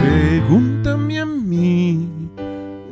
Pregúntame 0.03 1.21
a 1.21 1.27
mí. 1.27 2.09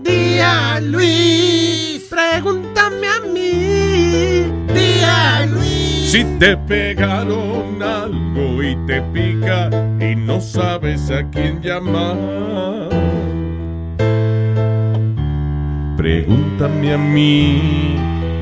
Día 0.03 0.81
Luis, 0.81 2.07
pregúntame 2.09 3.07
a 3.07 3.21
mí. 3.21 4.45
Día 4.75 5.47
Luis. 5.47 6.11
Si 6.11 6.25
te 6.39 6.57
pegaron 6.57 7.83
algo 7.83 8.63
y 8.63 8.77
te 8.87 9.03
pica 9.13 9.71
y 10.01 10.17
no 10.17 10.41
sabes 10.41 11.11
a 11.11 11.29
quién 11.31 11.61
llamar. 11.61 12.17
Pregúntame 15.97 16.95
a 16.95 16.99
mí. 16.99 17.97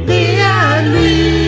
Día 0.06 0.82
Luis. 0.82 1.47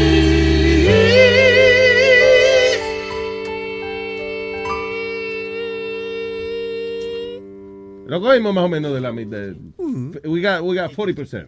Lo 8.10 8.20
cogimos 8.20 8.52
más 8.52 8.64
o 8.64 8.68
menos 8.68 8.92
de 8.92 9.00
la 9.00 9.12
mitad. 9.12 9.38
We 10.24 10.40
got, 10.42 10.62
we 10.62 10.74
got 10.74 10.90
40%. 10.90 11.46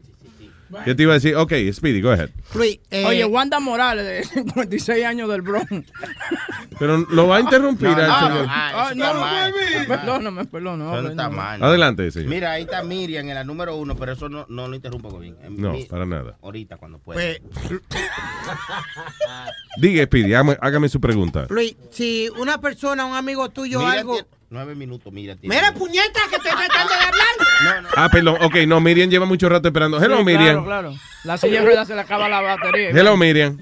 ¿Qué 0.85 0.95
te 0.95 1.03
iba 1.03 1.13
a 1.13 1.15
decir? 1.17 1.35
Ok, 1.35 1.53
Speedy, 1.73 2.01
go 2.01 2.13
ahead. 2.13 2.31
Luis, 2.55 2.79
eh, 2.91 3.05
Oye, 3.05 3.25
Wanda 3.25 3.59
Morales, 3.59 4.07
de 4.07 4.25
56 4.43 5.05
años 5.05 5.29
del 5.29 5.43
Bronx. 5.43 5.69
Pero 6.79 6.99
lo 7.11 7.27
va 7.27 7.39
a 7.39 7.41
interrumpir 7.41 7.89
No, 7.91 7.97
al 7.97 8.09
no, 8.09 8.29
señor. 8.29 8.47
ah, 8.49 8.71
Ah, 8.75 8.87
eso 8.87 8.95
no, 8.95 9.13
no. 9.13 9.87
Perdóname, 9.89 10.45
perdóname. 10.47 10.99
Eso 11.01 11.09
está 11.09 11.29
mal. 11.31 11.63
Adelante, 11.63 12.11
señor. 12.13 12.29
Mira, 12.31 12.53
ahí 12.53 12.63
está 12.63 12.83
Miriam 12.85 13.29
en 13.29 13.35
la 13.35 13.43
número 13.45 13.77
uno, 13.77 13.97
pero 13.97 14.13
eso 14.13 14.29
no, 14.29 14.47
no 14.49 14.69
lo 14.69 14.77
interrumpo 14.77 15.19
bien. 15.19 15.37
No, 15.51 15.75
para 15.91 16.07
nada. 16.07 16.39
Ahorita, 16.41 16.77
cuando 16.77 17.01
pueda. 17.01 17.19
Pues, 17.21 17.41
Diga, 19.79 20.05
Speedy, 20.05 20.33
hágame, 20.35 20.57
hágame 20.61 20.89
su 20.89 21.01
pregunta. 21.01 21.47
Luis, 21.51 21.77
si 21.91 22.29
una 22.39 22.61
persona, 22.61 23.05
un 23.05 23.15
amigo 23.17 23.49
tuyo, 23.51 23.81
Mira, 23.81 23.93
algo. 23.93 24.17
Nueve 24.53 24.75
minutos, 24.75 25.13
mira. 25.13 25.35
tiene. 25.37 25.55
Mira, 25.55 25.73
puñeta, 25.73 26.21
que 26.31 26.37
estoy 26.37 26.53
tratando 26.53 26.93
de 26.95 27.01
hablar. 27.01 27.27
Ah, 27.97 28.09
perdón. 28.11 28.39
Ok, 28.43 28.57
no, 28.67 28.81
Miriam 28.81 29.09
lleva 29.09 29.25
mucho 29.25 29.49
rato 29.49 29.69
esperando. 29.69 30.03
Hello, 30.03 30.19
Sí, 30.19 30.25
Miriam. 30.25 30.65
Claro, 30.65 30.65
claro. 30.65 30.95
La 31.25 31.37
silla 31.37 31.61
de 31.61 31.67
ruedas 31.67 31.87
se 31.87 31.95
le 31.95 32.01
acaba 32.01 32.29
la 32.29 32.41
batería. 32.41 32.91
Hello, 32.91 33.17
Miriam. 33.17 33.57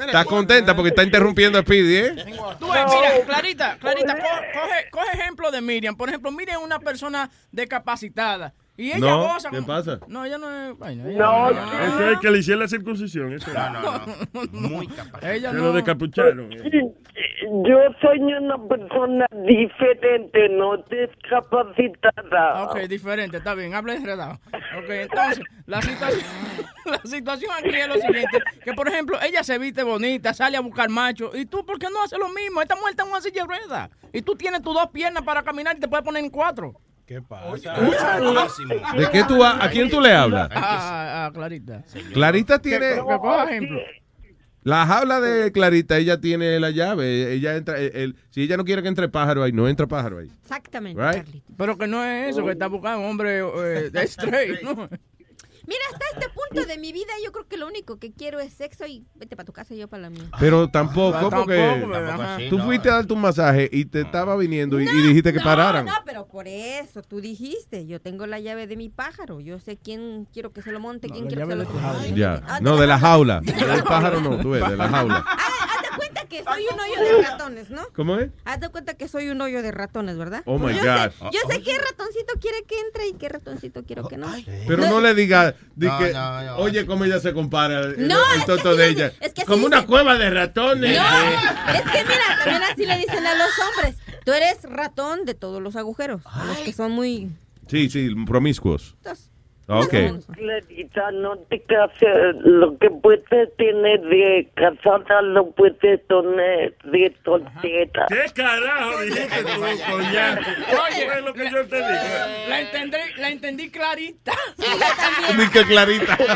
¿Estás 0.00 0.24
contenta 0.26 0.74
porque 0.74 0.88
está 0.90 1.02
interrumpiendo 1.02 1.58
a 1.58 1.62
Speedy, 1.62 1.96
eh? 1.96 2.14
Tú 2.58 2.70
ves, 2.70 2.84
mira, 2.88 3.10
Clarita, 3.26 3.76
Clarita, 3.78 4.14
co- 4.16 4.60
coge, 4.60 4.90
coge 4.90 5.10
ejemplo 5.12 5.50
de 5.50 5.60
Miriam. 5.60 5.96
Por 5.96 6.08
ejemplo, 6.08 6.30
Miriam 6.30 6.58
es 6.60 6.64
una 6.64 6.78
persona 6.78 7.30
discapacitada. 7.52 8.54
Y 8.78 8.92
ella 8.92 8.98
No, 9.10 9.18
goza 9.34 9.50
¿qué 9.50 9.60
pasa? 9.60 9.98
No, 10.06 10.24
ella 10.24 10.38
no 10.38 10.48
es. 10.50 10.78
vaina, 10.78 11.02
No, 11.04 11.50
no- 11.50 11.72
eso 11.82 12.10
es 12.12 12.18
que 12.20 12.30
le 12.30 12.38
hicieron 12.38 12.62
la 12.62 12.68
circuncisión. 12.68 13.32
Eso 13.32 13.50
No, 13.52 13.70
no, 13.70 13.82
no. 14.32 14.46
Muy 14.52 14.86
capaz. 14.86 15.20
Ella 15.28 15.50
Se 15.50 15.56
no. 15.56 15.64
lo 15.64 15.72
decapucharon. 15.72 16.48
Yo 16.50 17.78
soy 18.00 18.20
una 18.20 18.56
persona 18.68 19.26
diferente, 19.46 20.48
no 20.50 20.76
discapacitada. 20.76 22.64
Ok, 22.64 22.78
diferente, 22.88 23.38
está 23.38 23.54
bien, 23.54 23.74
habla 23.74 23.94
enredado. 23.94 24.34
Ok, 24.78 24.88
entonces, 24.90 25.44
la 25.66 25.82
situación, 25.82 26.22
la 26.86 26.98
situación 27.04 27.50
aquí 27.58 27.70
es 27.74 27.88
lo 27.88 27.94
siguiente, 27.94 28.38
que 28.64 28.72
por 28.74 28.86
ejemplo, 28.88 29.18
ella 29.22 29.42
se 29.42 29.58
viste 29.58 29.82
bonita, 29.82 30.32
sale 30.34 30.56
a 30.56 30.60
buscar 30.60 30.88
macho, 30.88 31.32
y 31.34 31.46
tú, 31.46 31.64
¿por 31.66 31.78
qué 31.78 31.88
no 31.90 32.02
haces 32.02 32.18
lo 32.18 32.28
mismo? 32.28 32.62
Esta 32.62 32.76
mujer 32.76 32.90
está 32.90 33.02
en 33.04 33.10
una 33.10 33.20
silla 33.20 33.42
de 33.42 33.48
ruedas, 33.48 33.90
y 34.12 34.22
tú 34.22 34.36
tienes 34.36 34.62
tus 34.62 34.74
dos 34.74 34.88
piernas 34.90 35.22
para 35.24 35.42
caminar 35.42 35.76
y 35.76 35.80
te 35.80 35.88
puedes 35.88 36.04
poner 36.04 36.22
en 36.22 36.30
cuatro. 36.30 36.74
¿Qué 37.08 37.22
pasa? 37.22 37.74
¿De 38.94 39.08
qué 39.10 39.24
tú, 39.26 39.42
ha- 39.42 39.64
a 39.64 39.70
quién 39.70 39.88
tú 39.88 39.98
le 39.98 40.12
hablas? 40.12 40.50
Ah, 40.54 41.26
ah, 41.26 41.30
Clarita. 41.32 41.82
Clarita 42.12 42.58
tiene... 42.58 42.96
Ejemplo. 43.48 43.80
La 44.62 44.84
jaula 44.86 45.18
de 45.20 45.50
Clarita, 45.50 45.96
ella 45.96 46.20
tiene 46.20 46.60
la 46.60 46.68
llave. 46.70 47.32
Ella 47.32 47.56
entra, 47.56 47.78
el- 47.78 47.96
el- 47.96 48.16
si 48.28 48.42
ella 48.42 48.58
no 48.58 48.64
quiere 48.66 48.82
que 48.82 48.88
entre 48.88 49.08
pájaro 49.08 49.42
ahí, 49.42 49.52
no 49.52 49.66
entra 49.66 49.86
pájaro 49.86 50.18
ahí. 50.18 50.28
Exactamente, 50.42 51.00
Right? 51.02 51.24
Pero 51.56 51.78
que 51.78 51.86
no 51.86 52.04
es 52.04 52.30
eso, 52.32 52.44
que 52.44 52.52
está 52.52 52.66
buscando 52.66 52.98
un 53.00 53.06
hombre 53.06 53.38
eh, 53.38 53.88
de 53.90 54.02
straight, 54.02 54.60
¿no? 54.62 54.90
Mira, 55.68 55.80
hasta 55.92 56.04
este 56.14 56.30
punto 56.30 56.66
de 56.66 56.78
mi 56.78 56.92
vida 56.92 57.12
yo 57.22 57.30
creo 57.30 57.46
que 57.46 57.58
lo 57.58 57.66
único 57.66 57.98
que 57.98 58.10
quiero 58.10 58.40
es 58.40 58.54
sexo 58.54 58.86
y 58.86 59.04
vete 59.16 59.36
para 59.36 59.44
tu 59.44 59.52
casa 59.52 59.74
y 59.74 59.76
yo 59.78 59.86
para 59.86 60.04
la 60.04 60.10
mía. 60.10 60.24
Pero 60.40 60.68
tampoco, 60.70 61.12
Tampoco, 61.12 61.36
porque 61.44 61.58
tampoco 61.92 62.22
así, 62.22 62.48
tú 62.48 62.56
no. 62.58 62.64
fuiste 62.64 62.88
a 62.88 62.94
darte 62.94 63.12
un 63.12 63.20
masaje 63.20 63.68
y 63.70 63.84
te 63.84 64.00
estaba 64.00 64.34
viniendo 64.36 64.80
y, 64.80 64.84
y 64.84 65.02
dijiste 65.08 65.30
que 65.32 65.40
no, 65.40 65.44
pararan. 65.44 65.84
No, 65.84 65.92
pero 66.06 66.26
por 66.26 66.48
eso 66.48 67.02
tú 67.02 67.20
dijiste, 67.20 67.86
yo 67.86 68.00
tengo 68.00 68.26
la 68.26 68.40
llave 68.40 68.66
de 68.66 68.76
mi 68.76 68.88
pájaro, 68.88 69.40
yo 69.40 69.58
sé 69.60 69.76
quién 69.76 70.26
quiero 70.32 70.52
que 70.54 70.62
se 70.62 70.72
lo 70.72 70.80
monte, 70.80 71.10
quién 71.10 71.26
quiero 71.26 71.46
que 71.46 71.52
se 71.52 71.56
lo 71.58 71.64
de 71.64 71.70
tu 71.70 71.78
jaula. 71.78 72.06
Ya. 72.16 72.42
Ah, 72.48 72.60
No, 72.62 72.78
de 72.78 72.86
la 72.86 72.98
jaula. 72.98 73.40
Del 73.44 73.82
pájaro 73.84 74.22
no, 74.22 74.38
tú 74.38 74.50
ves, 74.50 74.66
de 74.66 74.74
la 74.76 74.88
jaula. 74.88 75.22
Que 76.28 76.44
soy 76.44 76.64
un 76.72 76.78
hoyo 76.80 77.00
de 77.16 77.22
ratones, 77.22 77.70
¿no? 77.70 77.82
¿Cómo 77.94 78.16
es? 78.16 78.30
Haz 78.44 78.60
de 78.60 78.68
cuenta 78.68 78.94
que 78.94 79.08
soy 79.08 79.28
un 79.30 79.40
hoyo 79.40 79.62
de 79.62 79.70
ratones, 79.72 80.16
¿verdad? 80.18 80.42
Oh, 80.44 80.58
Pues 80.58 80.76
my 80.76 80.82
yo 80.84 80.92
God. 80.92 81.10
Sé, 81.10 81.24
yo 81.32 81.40
sé 81.48 81.62
qué 81.62 81.78
ratoncito 81.78 82.34
quiere 82.40 82.64
que 82.64 82.78
entre 82.80 83.08
y 83.08 83.14
qué 83.14 83.28
ratoncito 83.28 83.82
quiero 83.84 84.06
que 84.08 84.16
no. 84.18 84.26
Pero 84.66 84.86
no 84.88 85.00
le 85.00 85.14
digas, 85.14 85.54
di 85.74 85.86
No, 85.86 85.98
que, 85.98 86.12
no, 86.12 86.42
no. 86.42 86.56
oye, 86.58 86.84
cómo 86.86 87.04
ella 87.04 87.18
se 87.20 87.32
compara, 87.32 87.80
el, 87.80 88.06
No, 88.06 88.18
el 88.34 88.38
es 88.40 88.44
que 88.44 88.46
toto 88.46 88.76
de 88.76 88.88
ella. 88.88 89.12
es 89.20 89.32
que 89.32 89.44
Como 89.44 89.64
una 89.66 89.86
cueva 89.86 90.16
de 90.16 90.28
ratones. 90.30 90.96
No, 90.98 91.72
es 91.74 91.82
que 91.82 92.04
mira, 92.04 92.38
también 92.44 92.62
así 92.70 92.84
le 92.86 92.98
dicen 92.98 93.26
a 93.26 93.34
los 93.34 93.48
hombres. 93.66 93.96
Tú 94.24 94.32
eres 94.32 94.62
ratón 94.64 95.24
de 95.24 95.32
todos 95.34 95.62
los 95.62 95.76
agujeros, 95.76 96.20
a 96.26 96.44
los 96.44 96.58
que 96.58 96.72
son 96.74 96.92
muy... 96.92 97.30
Sí, 97.68 97.88
sí, 97.88 98.14
promiscuos. 98.26 98.94
Entonces, 98.98 99.27
Ok. 99.70 99.92
Clarita, 100.34 101.10
no 101.12 101.36
te 101.50 101.60
cases. 101.64 102.36
Lo 102.40 102.78
que 102.78 102.88
puedes 102.90 103.54
tener 103.56 104.00
de 104.00 104.48
casada 104.54 105.20
lo 105.20 105.50
puedes 105.50 105.78
tener 106.06 106.74
de 106.84 107.14
soltera. 107.22 108.06
¿Qué 108.08 108.24
carajo 108.34 109.00
dijiste 109.02 109.42
tú, 109.44 109.60
coñac? 109.90 110.38
Oye. 110.40 111.06
Fue 111.06 111.20
lo 111.22 111.34
que 111.34 111.50
yo 111.50 111.66
te 111.68 111.76
dije. 111.76 112.48
La 112.48 112.60
entendí, 112.62 112.96
la 113.18 113.28
entendí 113.30 113.70
clarita. 113.70 114.32
Ni 115.36 115.46
que 115.50 115.64
clarita. 115.64 116.16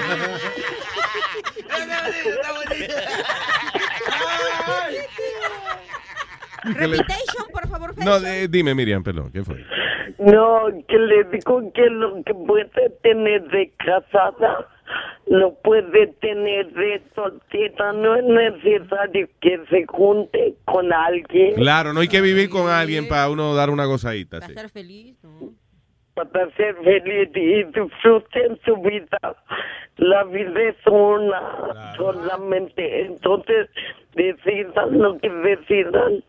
Que 1.73 1.87
le- 1.87 2.89
Reputation, 6.75 7.47
por 7.53 7.69
favor, 7.69 7.95
No, 8.05 8.17
eh, 8.19 8.49
dime, 8.49 8.75
Miriam, 8.75 9.03
perdón, 9.03 9.31
¿qué 9.33 9.43
fue? 9.43 9.65
No, 10.19 10.67
que 10.89 10.99
le 10.99 11.25
digo 11.25 11.73
que 11.73 11.89
lo 11.91 12.23
que 12.23 12.35
puede 12.35 12.91
tener 13.03 13.49
de 13.49 13.73
casada 13.79 14.69
lo 15.27 15.55
puede 15.63 16.09
tener 16.21 16.73
de 16.73 17.03
soltera. 17.15 17.93
No 17.93 18.17
es 18.17 18.25
necesario 18.25 19.29
que 19.41 19.61
se 19.71 19.87
junte 19.87 20.55
con 20.65 20.93
alguien 20.93 21.55
Claro, 21.55 21.93
no 21.93 22.01
hay 22.01 22.09
que 22.09 22.21
vivir 22.21 22.51
con 22.51 22.69
alguien 22.69 23.09
para 23.09 23.31
uno 23.31 23.55
dar 23.55 23.71
una 23.71 23.85
gozadita. 23.85 24.41
sí. 24.47 24.55
Ser 24.55 24.71
feliz, 24.71 25.17
¿no? 25.23 25.53
para 26.15 26.51
ser 26.57 26.77
feliz 26.77 27.31
y 27.35 27.65
disfruten 27.65 28.59
su 28.65 28.77
vida. 28.83 29.19
La 29.97 30.25
vida 30.25 30.61
es 30.63 30.77
una 30.87 31.95
solamente. 31.97 33.07
Entonces, 33.07 33.69
decidan 34.15 34.99
lo 34.99 35.19
que 35.19 35.29
decidan, 35.29 36.25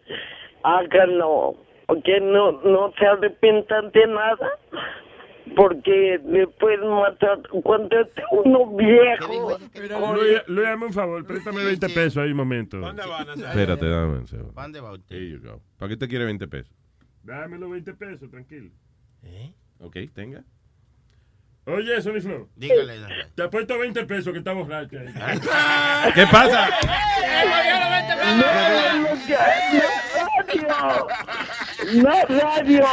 háganlo. 0.63 1.55
Porque 1.87 2.19
no, 2.19 2.53
no 2.63 2.93
se 2.97 3.05
arrepientan 3.05 3.91
de 3.91 4.07
nada. 4.07 4.59
Porque 5.55 6.19
después 6.23 6.79
matar, 6.79 7.41
cuando 7.63 7.99
esté 7.99 8.23
uno 8.31 8.75
viejo, 8.75 9.57
Luis, 10.15 10.41
Luis, 10.47 10.67
hazme 10.67 10.85
un 10.85 10.93
favor, 10.93 11.25
préstame 11.27 11.65
20 11.65 11.89
pesos 11.89 12.17
ahí 12.17 12.31
un 12.31 12.37
momento. 12.37 12.77
Espérate, 12.79 13.89
dame 13.89 14.19
un 14.19 14.27
segundo. 14.27 14.53
¿Para 15.77 15.89
qué 15.89 15.97
te 15.97 16.07
quiere 16.07 16.25
20 16.25 16.47
pesos? 16.47 16.73
Dame 17.23 17.59
los 17.59 17.69
20 17.69 17.93
pesos, 17.93 18.31
tranquilo. 18.31 18.69
Ok, 19.79 19.97
tenga. 20.13 20.43
Oye, 21.65 22.01
Sony 22.01 22.19
Flow. 22.21 22.49
Dígale. 22.55 23.27
Te 23.35 23.43
apuesto 23.43 23.77
20 23.79 24.03
pesos 24.05 24.33
que 24.33 24.39
está 24.39 24.51
borracho 24.51 24.97
ahí. 24.99 25.07
¿Qué 26.13 26.27
pasa? 26.27 26.69
no 31.93 32.11
radio. 32.39 32.85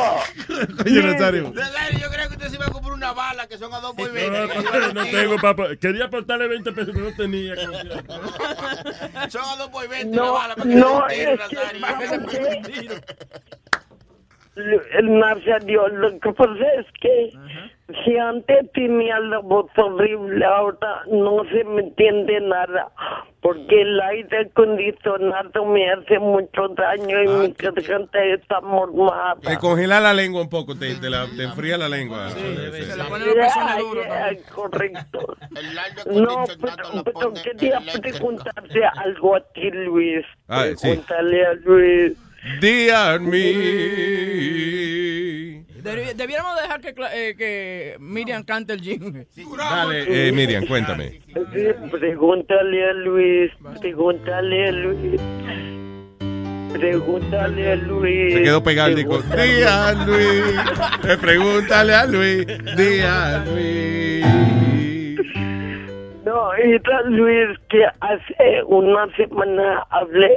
Oye, 0.84 1.02
Nazario. 1.02 1.52
Yo 1.52 2.10
creo 2.10 2.28
que 2.28 2.34
usted 2.34 2.48
se 2.48 2.56
iba 2.56 2.66
a 2.66 2.70
comprar 2.70 2.94
una 2.94 3.12
bala 3.12 3.46
que 3.46 3.58
son 3.58 3.72
a 3.74 3.80
dos 3.80 3.94
por 3.94 4.08
No, 4.12 4.48
papá, 4.48 4.92
no 4.94 5.04
tengo 5.06 5.36
papá. 5.36 5.76
Quería 5.76 6.04
aportarle 6.06 6.48
20 6.48 6.72
pesos, 6.72 6.92
pero 6.94 7.10
no 7.10 7.16
tenía. 7.16 7.54
Son 9.30 9.42
a 9.44 9.56
dos 9.56 9.68
por 9.70 9.88
20 9.88 10.16
No, 10.16 10.24
la 10.26 10.30
bala 10.32 10.56
para 10.56 10.68
que 10.70 10.76
no, 10.76 11.08
se 11.08 11.32
es 11.32 11.40
tiro. 12.66 12.94
el 14.56 15.18
Nazario, 15.18 15.88
lo 15.88 16.18
que 16.20 16.32
pasa 16.32 16.52
es 16.78 16.86
que 17.00 17.32
si 18.04 18.16
antes 18.16 18.70
tenía 18.72 19.18
la 19.20 19.38
voz 19.38 19.66
horrible, 19.76 20.44
ahora 20.44 21.02
no 21.10 21.42
se 21.50 21.64
me 21.64 21.82
entiende 21.82 22.40
nada, 22.40 22.90
porque 23.40 23.82
el 23.82 24.00
aire 24.00 24.48
acondicionado 24.50 25.64
me 25.64 25.90
hace 25.90 26.18
mucho 26.18 26.68
daño 26.68 27.22
y 27.22 27.28
mi 27.28 27.54
garganta 27.56 28.22
está 28.24 28.60
mormada. 28.60 29.36
Te 29.42 29.56
congela 29.58 30.00
la 30.00 30.14
lengua 30.14 30.42
un 30.42 30.50
poco, 30.50 30.76
te, 30.76 30.94
te, 30.96 31.10
la, 31.10 31.26
te 31.36 31.44
enfría 31.44 31.78
la 31.78 31.88
lengua. 31.88 32.28
Ya, 32.28 34.32
ya, 34.32 34.52
correcto. 34.54 35.36
No, 36.06 36.44
pero, 36.60 37.04
pero 37.04 37.32
quería 37.34 37.80
preguntarte 38.00 38.84
algo 38.84 39.36
a 39.36 39.40
ti, 39.52 39.70
Luis. 39.70 40.24
Ah, 40.48 40.66
sí. 40.76 40.88
Pregúntale 40.88 41.46
a 41.46 41.52
Luis. 41.54 42.16
Día 42.60 43.14
en 43.14 43.28
mí. 43.30 43.52
Debi- 45.82 46.14
Debiéramos 46.14 46.56
dejar 46.60 46.80
que, 46.80 46.94
eh, 47.12 47.34
que 47.36 47.96
Miriam 48.00 48.42
cante 48.44 48.72
el 48.74 48.80
jingle. 48.80 49.26
Dale, 49.56 50.28
eh, 50.28 50.32
Miriam, 50.32 50.66
cuéntame. 50.66 51.20
Pregúntale 51.90 52.90
a 52.90 52.92
Luis, 52.92 53.50
pregúntale 53.80 54.68
a 54.68 54.72
Luis. 54.72 55.20
Pregúntale 56.72 57.72
a 57.72 57.76
Luis. 57.76 58.34
Se 58.34 58.42
quedó 58.42 58.62
pegado 58.62 58.88
el 58.90 58.94
disco. 58.96 59.18
Pregúntale- 59.20 59.54
Día 59.56 59.92
Luis. 60.06 60.54
Eh, 61.08 61.16
Pregúntale 61.20 61.94
a 61.94 62.06
Luis. 62.06 62.46
Día 62.76 63.44
Luis. 63.46 64.24
No, 66.24 66.52
era 66.54 67.02
Luis 67.02 67.58
que 67.68 67.84
hace 68.00 68.62
una 68.66 69.06
semana 69.16 69.84
hablé, 69.90 70.30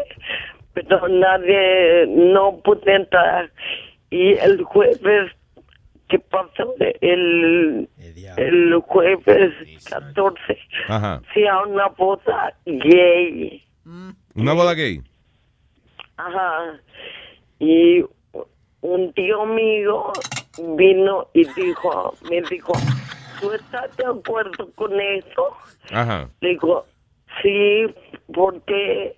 pero 0.74 1.08
nadie, 1.08 2.06
no 2.08 2.58
pude 2.64 2.96
entrar. 2.96 3.52
Y 4.10 4.34
el 4.34 4.64
jueves, 4.64 5.32
¿qué 6.10 6.20
pasó? 6.20 6.76
El, 7.02 7.90
el 8.38 8.76
jueves 8.88 9.54
14, 9.90 10.58
Ajá. 10.88 11.22
fui 11.34 11.48
a 11.48 11.64
una 11.64 11.88
boda 11.90 12.56
gay. 12.66 13.64
¿Una 14.36 14.54
boda 14.54 14.74
gay? 14.74 15.02
Ajá. 16.18 16.80
Y 17.60 18.04
un 18.82 19.14
tío 19.14 19.46
mío 19.46 20.12
vino 20.76 21.28
y 21.34 21.46
dijo, 21.54 22.14
me 22.30 22.42
dijo, 22.42 22.74
¿tú 23.40 23.52
estás 23.54 23.96
de 23.98 24.06
acuerdo 24.06 24.70
con 24.76 25.00
eso? 25.00 25.58
Ajá. 25.92 26.30
Digo, 26.42 26.86
sí, 27.42 27.86
porque 28.34 29.16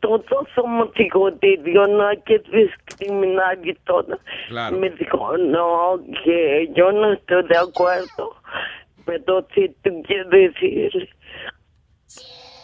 todos 0.00 0.24
somos 0.54 0.88
hijos 0.98 1.38
de 1.40 1.58
Dios, 1.62 1.86
no 1.88 2.06
hay 2.06 2.20
que 2.22 2.38
discriminar 2.38 3.58
y 3.66 3.74
todo. 3.84 4.18
Claro. 4.48 4.78
Me 4.78 4.90
dijo, 4.90 5.36
no, 5.36 6.00
que 6.24 6.70
yo 6.74 6.92
no 6.92 7.12
estoy 7.12 7.46
de 7.48 7.58
acuerdo, 7.58 8.34
pero 9.04 9.46
si 9.54 9.68
tú 9.82 10.02
quieres 10.06 10.30
decir. 10.30 11.08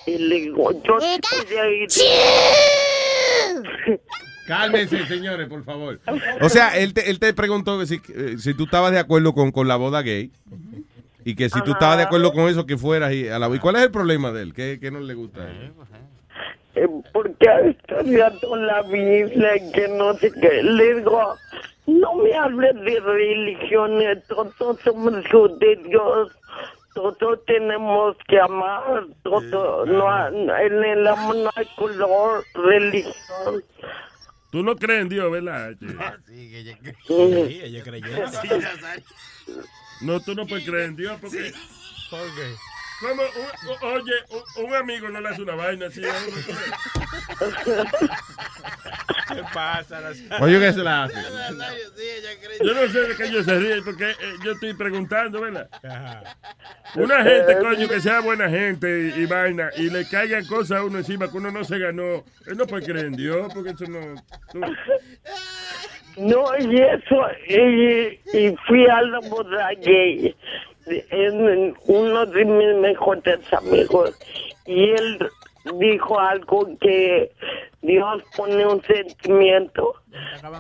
Y 0.07 0.19
le 0.19 0.35
digo, 0.37 0.73
yo 0.83 1.01
sí 1.01 1.21
voy 1.49 1.57
a 1.57 1.71
ir. 1.71 1.89
Cálmense, 4.47 5.07
señores, 5.07 5.49
por 5.49 5.65
favor. 5.65 6.01
O 6.41 6.49
sea, 6.49 6.77
él 6.77 6.95
te, 6.95 7.11
él 7.11 7.21
te 7.21 7.33
preguntó 7.33 7.79
que 7.79 7.87
si, 7.87 8.01
eh, 8.15 8.37
si 8.39 8.55
tú 8.55 8.65
estabas 8.65 8.93
de 8.93 8.99
acuerdo 8.99 9.35
con, 9.35 9.53
con 9.53 9.69
la 9.69 9.77
boda 9.77 10.03
gay 10.03 10.33
y 11.25 11.37
que 11.37 11.49
si 11.49 11.59
tú 11.61 11.71
Ajá. 11.71 11.73
estabas 11.73 11.97
de 11.99 12.03
acuerdo 12.05 12.33
con 12.33 12.49
eso, 12.49 12.67
que 12.67 12.77
fueras 12.77 13.13
y 13.13 13.29
a 13.29 13.39
la 13.39 13.49
¿Y 13.55 13.61
cuál 13.61 13.77
es 13.77 13.83
el 13.83 13.93
problema 13.93 14.33
de 14.33 14.43
él? 14.43 14.55
¿Qué, 14.55 14.79
qué 14.81 14.91
no 14.91 14.99
le 14.99 15.15
gusta? 15.15 15.43
a 15.43 15.51
él? 15.51 15.73
Eh, 16.75 16.89
porque 17.13 17.49
ha 17.49 17.61
estudiado 17.61 18.57
la 18.57 18.83
Biblia 18.83 19.57
y 19.57 19.73
que 19.73 19.89
no 19.89 20.15
sé 20.15 20.33
qué. 20.33 20.63
Le 20.63 20.95
digo, 20.97 21.35
no 21.87 22.15
me 22.15 22.35
hables 22.35 22.75
de 22.83 23.01
religiones, 23.01 24.27
todos 24.27 24.55
somos 24.83 25.13
hijos 25.27 25.59
de 25.59 25.77
Dios, 25.77 26.33
todos 26.95 27.45
tenemos 27.47 28.17
que 28.27 28.41
amar, 28.41 29.05
todos, 29.23 29.87
no, 29.89 30.11
hay- 30.11 30.35
en 30.67 30.85
el 30.85 31.07
amor 31.07 31.37
no 31.37 31.51
hay 31.57 31.67
color, 31.77 32.45
religión. 32.55 33.63
Tú 34.51 34.63
no 34.63 34.77
crees 34.77 35.03
en 35.03 35.09
Dios, 35.09 35.31
¿verdad? 35.31 35.73
Sí, 36.27 36.57
ella 36.57 36.79
Sí, 37.07 37.61
ella 37.63 37.85
Sí, 37.85 38.49
Nazario. 38.49 39.05
No, 40.03 40.21
tú 40.21 40.35
no 40.35 40.47
puedes 40.47 40.67
creer 40.69 40.89
en 40.91 40.97
Dios 40.97 41.19
porque... 41.21 41.53
¿Cómo? 43.03 43.23
Un- 43.23 43.69
o- 43.69 43.95
oye, 43.95 44.13
un, 44.31 44.65
un 44.67 44.75
amigo 44.75 45.09
no 45.11 45.21
le 45.21 45.29
hace 45.29 45.43
una 45.43 45.55
vaina 45.57 45.87
así. 45.87 46.03
a 46.05 46.09
uno. 46.09 46.37
¿Qué 49.29 49.43
pasa? 49.55 50.01
Oye, 50.41 50.59
que 50.61 50.73
se 50.73 50.83
la 50.83 51.05
hace. 51.05 51.15
Yo 52.63 52.75
no 52.75 52.89
sé 52.89 53.01
de 53.09 53.17
qué 53.17 53.25
ellos 53.25 53.45
se 53.45 53.59
ríen 53.59 53.83
porque 53.85 54.11
eh, 54.11 54.15
yo 54.45 54.53
estoy 54.53 54.75
preguntando, 54.75 55.41
¿verdad? 55.41 55.69
Una 56.97 57.23
gente, 57.23 57.59
coño, 57.59 57.89
que 57.89 58.01
sea 58.01 58.21
buena 58.21 58.49
gente 58.51 59.13
y, 59.17 59.23
y 59.23 59.27
vaina 59.27 59.71
y 59.77 59.89
le 59.91 60.07
caigan 60.09 60.45
cosas 60.47 60.79
a 60.81 60.85
uno 60.85 60.99
encima 60.99 61.31
que 61.31 61.37
uno 61.39 61.51
no 61.51 61.65
se 61.65 61.79
ganó. 61.79 62.25
Él 62.47 62.57
no 62.57 62.67
puede 62.67 62.85
creer 62.85 63.07
en 63.07 63.17
Dios 63.17 63.51
porque 63.55 63.71
eso 63.71 63.85
no... 63.87 64.15
no- 64.55 64.77
No, 66.19 66.45
y 66.59 66.79
eso, 66.79 67.27
y, 67.49 68.21
y 68.39 68.55
fui 68.69 68.87
a 68.87 69.01
la 69.03 69.21
boda 69.21 69.71
en 70.87 71.75
uno 71.87 72.27
de 72.27 72.45
mis 72.45 72.75
mejores 72.77 73.41
amigos, 73.53 74.19
y 74.67 74.91
él 74.91 75.19
dijo 75.79 76.19
algo 76.19 76.69
que 76.81 77.31
Dios 77.83 78.23
pone 78.37 78.67
un 78.67 78.83
sentimiento 78.83 79.95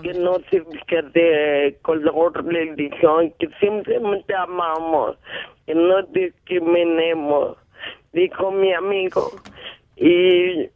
que 0.02 0.14
no 0.14 0.38
significa 0.50 1.02
de 1.02 1.76
color, 1.82 2.44
religión, 2.44 3.32
que 3.38 3.48
simplemente 3.60 4.34
amamos, 4.34 5.16
que 5.66 5.74
no 5.74 6.02
discriminemos, 6.02 7.56
dijo 8.12 8.50
mi 8.50 8.72
amigo, 8.72 9.30
y 9.96 10.68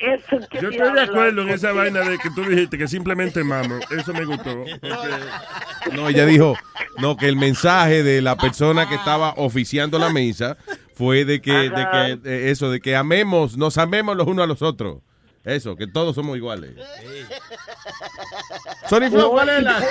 eso 0.00 0.38
que 0.50 0.60
Yo 0.60 0.68
estoy 0.70 0.92
de 0.92 1.00
acuerdo 1.02 1.42
en 1.42 1.50
esa 1.50 1.72
vaina 1.72 2.00
de 2.00 2.18
que 2.18 2.30
tú 2.30 2.42
dijiste 2.44 2.78
que 2.78 2.88
simplemente 2.88 3.42
mamo. 3.44 3.78
Eso 3.90 4.12
me 4.12 4.24
gustó. 4.24 4.64
No, 5.92 6.08
ella 6.08 6.26
dijo, 6.26 6.54
no, 6.98 7.16
que 7.16 7.28
el 7.28 7.36
mensaje 7.36 8.02
de 8.02 8.22
la 8.22 8.36
persona 8.36 8.88
que 8.88 8.94
estaba 8.94 9.34
oficiando 9.36 9.98
la 9.98 10.10
misa 10.10 10.56
fue 10.94 11.24
de 11.24 11.40
que, 11.40 11.52
de 11.52 11.70
que 11.92 12.18
eh, 12.24 12.50
eso, 12.50 12.70
de 12.70 12.80
que 12.80 12.96
amemos, 12.96 13.56
nos 13.56 13.78
amemos 13.78 14.16
los 14.16 14.26
unos 14.26 14.44
a 14.44 14.46
los 14.46 14.62
otros. 14.62 14.98
Eso, 15.44 15.76
que 15.76 15.86
todos 15.86 16.14
somos 16.16 16.36
iguales. 16.36 16.72
Sony 18.88 19.08
Flow, 19.10 19.30
¿cuál 19.30 19.48
es 19.50 19.62
la? 19.62 19.80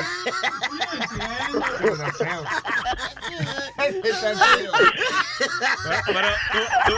Pero 6.05 6.27
tú, 6.51 6.59
tú- 6.87 6.95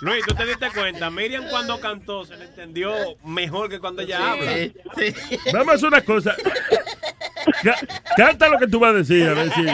Luis, 0.00 0.24
tú 0.26 0.34
te 0.34 0.44
diste 0.44 0.70
cuenta, 0.72 1.10
Miriam 1.10 1.44
cuando 1.48 1.80
cantó 1.80 2.24
se 2.26 2.36
le 2.36 2.44
entendió 2.44 2.92
mejor 3.24 3.68
que 3.70 3.78
cuando 3.80 4.02
ella 4.02 4.32
habla. 4.32 4.52
Vamos 5.52 5.68
a 5.68 5.72
hacer 5.76 5.88
una 5.88 6.00
cosa. 6.02 6.36
Ca- 7.62 7.78
Canta 8.16 8.48
lo 8.48 8.58
que 8.58 8.66
tú 8.66 8.78
vas 8.78 8.90
a 8.90 8.98
decir, 8.98 9.26
a 9.28 9.32
ver 9.34 9.50
si. 9.52 9.66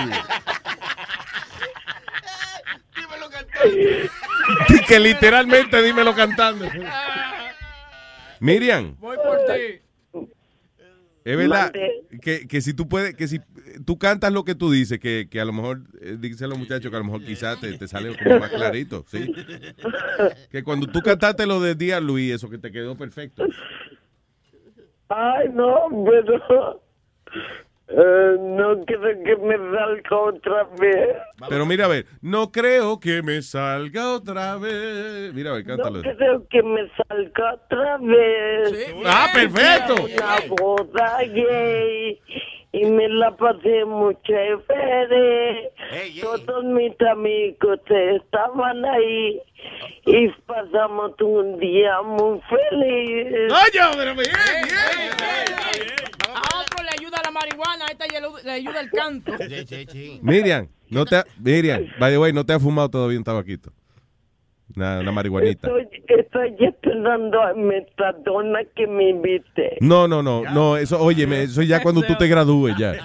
Y 4.68 4.80
que 4.84 4.98
literalmente 5.00 5.82
dímelo 5.82 6.14
cantando. 6.14 6.68
Miriam, 8.40 8.96
Voy 8.98 9.16
por 9.16 9.38
ti. 9.46 9.80
es 11.24 11.36
verdad 11.36 11.72
que, 12.20 12.46
que 12.48 12.60
si 12.60 12.74
tú 12.74 12.88
puedes, 12.88 13.14
que 13.14 13.28
si 13.28 13.40
tú 13.84 13.98
cantas 13.98 14.32
lo 14.32 14.44
que 14.44 14.54
tú 14.54 14.70
dices, 14.70 14.98
que, 14.98 15.28
que 15.30 15.40
a 15.40 15.44
lo 15.44 15.52
mejor, 15.52 15.82
eh, 16.00 16.16
dice 16.18 16.44
a 16.44 16.48
los 16.48 16.58
muchachos 16.58 16.90
que 16.90 16.96
a 16.96 17.00
lo 17.00 17.04
mejor 17.04 17.24
quizás 17.24 17.60
te, 17.60 17.76
te 17.76 17.88
sale 17.88 18.16
como 18.22 18.38
más 18.38 18.50
clarito, 18.50 19.04
¿sí? 19.06 19.32
Que 20.50 20.62
cuando 20.62 20.86
tú 20.86 21.00
cantaste 21.00 21.46
lo 21.46 21.60
de 21.60 21.74
Día 21.74 22.00
Luis, 22.00 22.32
eso 22.32 22.48
que 22.50 22.58
te 22.58 22.70
quedó 22.70 22.96
perfecto. 22.96 23.44
Ay, 25.08 25.48
no, 25.52 25.88
pero 26.04 26.82
eh, 27.94 28.36
no 28.40 28.84
quiero 28.86 29.22
que 29.22 29.36
me 29.36 29.56
salga 29.56 30.18
otra 30.18 30.64
vez. 30.80 31.16
Pero 31.48 31.66
mira, 31.66 31.84
a 31.84 31.88
ver, 31.88 32.06
no 32.22 32.50
creo 32.50 32.98
que 32.98 33.22
me 33.22 33.42
salga 33.42 34.12
otra 34.14 34.56
vez. 34.56 35.34
Mira, 35.34 35.50
a 35.50 35.54
ver, 35.54 35.64
cántalo. 35.64 36.02
No 36.02 36.16
creo 36.16 36.48
que 36.48 36.62
me 36.62 36.88
salga 36.96 37.54
otra 37.54 37.98
vez. 37.98 38.94
Ah, 39.04 39.26
perfecto. 39.34 39.94
Una 40.04 40.36
boda 40.56 41.18
gay 41.24 42.18
y 42.72 42.86
me 42.86 43.08
la 43.08 43.36
pasé 43.36 43.84
muy 43.84 44.16
chévere. 44.24 45.70
Todos 46.22 46.64
mis 46.64 46.92
amigos 47.02 47.78
estaban 47.88 48.84
ahí 48.84 49.40
y 50.06 50.28
pasamos 50.46 51.12
un 51.20 51.58
día 51.58 52.00
muy 52.02 52.40
feliz. 52.48 53.52
Oye, 53.52 53.80
pero 53.96 54.14
bien, 54.14 54.30
A 56.34 56.60
otro 56.60 56.82
le 56.82 56.90
ayuda 56.98 57.20
la 57.22 57.30
marihuana, 57.30 57.86
a 57.86 57.90
esta 57.90 58.06
le 58.06 58.20
le 58.44 58.50
ayuda 58.52 58.80
el 58.80 58.90
canto. 58.90 59.32
Miriam, 60.22 60.68
no 60.88 61.04
te, 61.04 61.16
ha- 61.16 61.26
Miriam, 61.38 61.86
by 61.98 62.10
the 62.10 62.18
way, 62.18 62.32
no 62.32 62.44
te 62.44 62.52
has 62.54 62.62
fumado 62.62 62.88
todavía 62.88 63.18
un 63.18 63.24
tabaquito. 63.24 63.70
Una, 64.74 65.00
una 65.00 65.12
marihuanita. 65.12 65.66
Estoy, 65.68 65.88
estoy 66.08 66.56
esperando 66.66 67.42
a 67.42 67.52
Metadona 67.54 68.60
que 68.74 68.86
me 68.86 69.10
invite. 69.10 69.76
No, 69.80 70.08
no, 70.08 70.22
no, 70.22 70.42
no, 70.44 70.76
eso, 70.78 70.98
óyeme, 71.02 71.42
eso 71.42 71.60
ya 71.62 71.82
cuando 71.82 72.00
tú 72.02 72.14
te 72.16 72.26
gradúes 72.26 72.76
ya. 72.78 72.94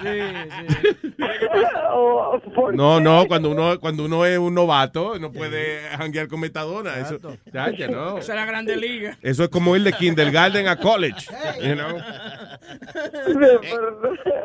Oh, 1.90 2.38
¿por 2.54 2.74
No, 2.76 2.98
qué? 2.98 3.02
no, 3.04 3.26
cuando 3.26 3.50
uno, 3.50 3.80
cuando 3.80 4.04
uno 4.04 4.24
es 4.24 4.38
un 4.38 4.54
novato, 4.54 5.18
no 5.18 5.32
puede 5.32 5.80
janguear 5.96 6.28
con 6.28 6.38
metadona. 6.40 6.96
Eso, 6.98 7.18
ya, 7.52 7.70
ya 7.76 7.88
no. 7.88 8.18
Esa 8.18 8.32
es 8.34 8.38
la 8.38 8.44
grande 8.46 8.76
liga. 8.76 9.18
Eso 9.22 9.42
es 9.42 9.48
como 9.48 9.74
ir 9.74 9.82
de 9.82 9.92
kindergarten 9.92 10.68
a 10.68 10.76
college. 10.76 11.26
you 11.62 11.74
know? 11.74 11.96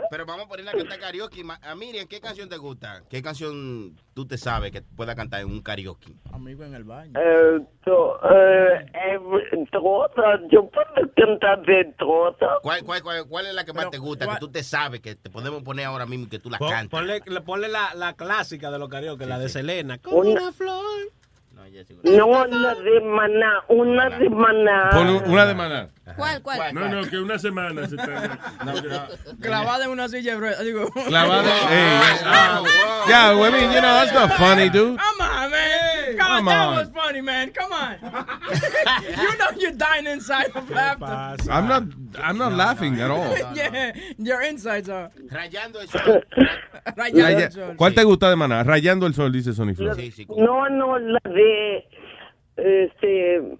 Pero 0.09 0.25
vamos 0.25 0.45
a 0.45 0.49
poner 0.49 0.65
la 0.65 0.71
cantar 0.71 0.99
karaoke. 0.99 1.43
A 1.61 1.75
Miriam, 1.75 2.07
¿qué 2.07 2.19
canción 2.19 2.49
te 2.49 2.57
gusta? 2.57 3.03
¿Qué 3.09 3.21
canción 3.21 3.95
tú 4.13 4.25
te 4.27 4.37
sabes 4.37 4.71
que 4.71 4.81
pueda 4.81 5.15
cantar 5.15 5.41
en 5.41 5.47
un 5.47 5.61
karaoke? 5.61 6.13
Amigo 6.31 6.63
en 6.63 6.73
el 6.75 6.83
baño. 6.83 7.13
Eh, 7.19 7.59
to- 7.83 8.19
eh, 8.31 8.85
eh, 8.93 9.19
todas, 9.71 10.11
yo 10.51 10.69
puedo 10.69 11.11
cantar 11.15 11.65
de 11.65 11.93
todas. 11.97 12.35
¿Cuál, 12.61 12.83
cuál, 12.83 13.01
cuál, 13.03 13.27
cuál 13.27 13.45
es 13.47 13.53
la 13.53 13.63
que 13.65 13.73
más 13.73 13.89
te 13.89 13.97
gusta? 13.97 14.27
Que 14.27 14.39
tú 14.39 14.49
te 14.51 14.63
sabes, 14.63 15.01
que 15.01 15.15
te 15.15 15.29
podemos 15.29 15.63
poner 15.63 15.85
ahora 15.85 16.05
mismo 16.05 16.25
y 16.25 16.29
que 16.29 16.39
tú 16.39 16.49
la 16.49 16.57
Pon- 16.57 16.69
cantas. 16.69 16.89
Ponle, 16.99 17.21
le- 17.25 17.41
ponle 17.41 17.67
la, 17.69 17.93
la 17.95 18.13
clásica 18.13 18.71
de 18.71 18.79
los 18.79 18.89
karaoke, 18.89 19.25
la 19.25 19.39
de 19.39 19.49
Selena. 19.49 19.99
Una- 20.11 20.51
flor. 20.51 20.83
No, 22.03 22.27
una 22.27 22.75
de 22.75 22.99
maná, 23.01 23.61
una 23.69 24.09
de 24.09 24.29
maná. 24.29 24.89
Pon 24.91 25.09
un- 25.09 25.23
una 25.29 25.45
de 25.45 25.53
maná. 25.55 25.87
¿Cuál, 26.17 26.41
cuál? 26.41 26.73
No, 26.73 26.87
no, 26.89 27.09
que 27.09 27.17
una 27.17 27.39
semana 27.39 27.87
se 27.87 27.95
está. 27.95 28.37
Clavada 29.39 29.85
en 29.85 29.91
una 29.91 30.07
silla 30.09 30.33
de 30.33 30.39
ruedas. 30.39 30.63
Digo. 30.63 30.89
Clavado. 31.07 31.43
Hey, 31.69 31.99
ah, 32.25 32.61
yeah, 33.07 33.31
I 33.33 33.51
mean, 33.51 33.71
you 33.71 33.79
know, 33.79 33.93
that's 33.93 34.13
not 34.13 34.31
funny, 34.33 34.69
dude. 34.69 34.97
Come 36.37 36.45
that 36.45 36.67
on. 36.67 36.75
was 36.75 36.89
funny, 36.93 37.21
man. 37.21 37.51
Come 37.51 37.71
on. 37.73 37.95
you 38.01 39.37
know 39.37 39.49
you're 39.57 39.71
dying 39.71 40.07
inside 40.07 40.51
of 40.55 40.69
laughter. 40.69 41.05
I'm 41.51 41.67
not, 41.67 41.83
I'm 42.21 42.37
not 42.37 42.53
laughing 42.53 42.99
at 42.99 43.09
all. 43.11 43.35
yeah, 43.55 43.91
your 44.17 44.41
insides 44.41 44.89
are. 44.89 45.11
Rayando 45.29 45.79
el 45.81 45.87
sol. 45.87 46.23
Rayando 46.95 47.23
Raya- 47.23 47.45
el 47.45 47.51
sol. 47.51 47.75
¿Cuál 47.75 47.93
te 47.93 48.03
gusta 48.03 48.29
de 48.29 48.35
maná? 48.35 48.63
Rayando 48.63 49.05
el 49.07 49.13
sol, 49.13 49.31
dice 49.31 49.53
Sony 49.53 49.73
Flow. 49.75 49.95
No, 50.37 50.69
no, 50.69 50.99
la 50.99 51.19
de. 51.25 51.87
Este. 52.55 53.57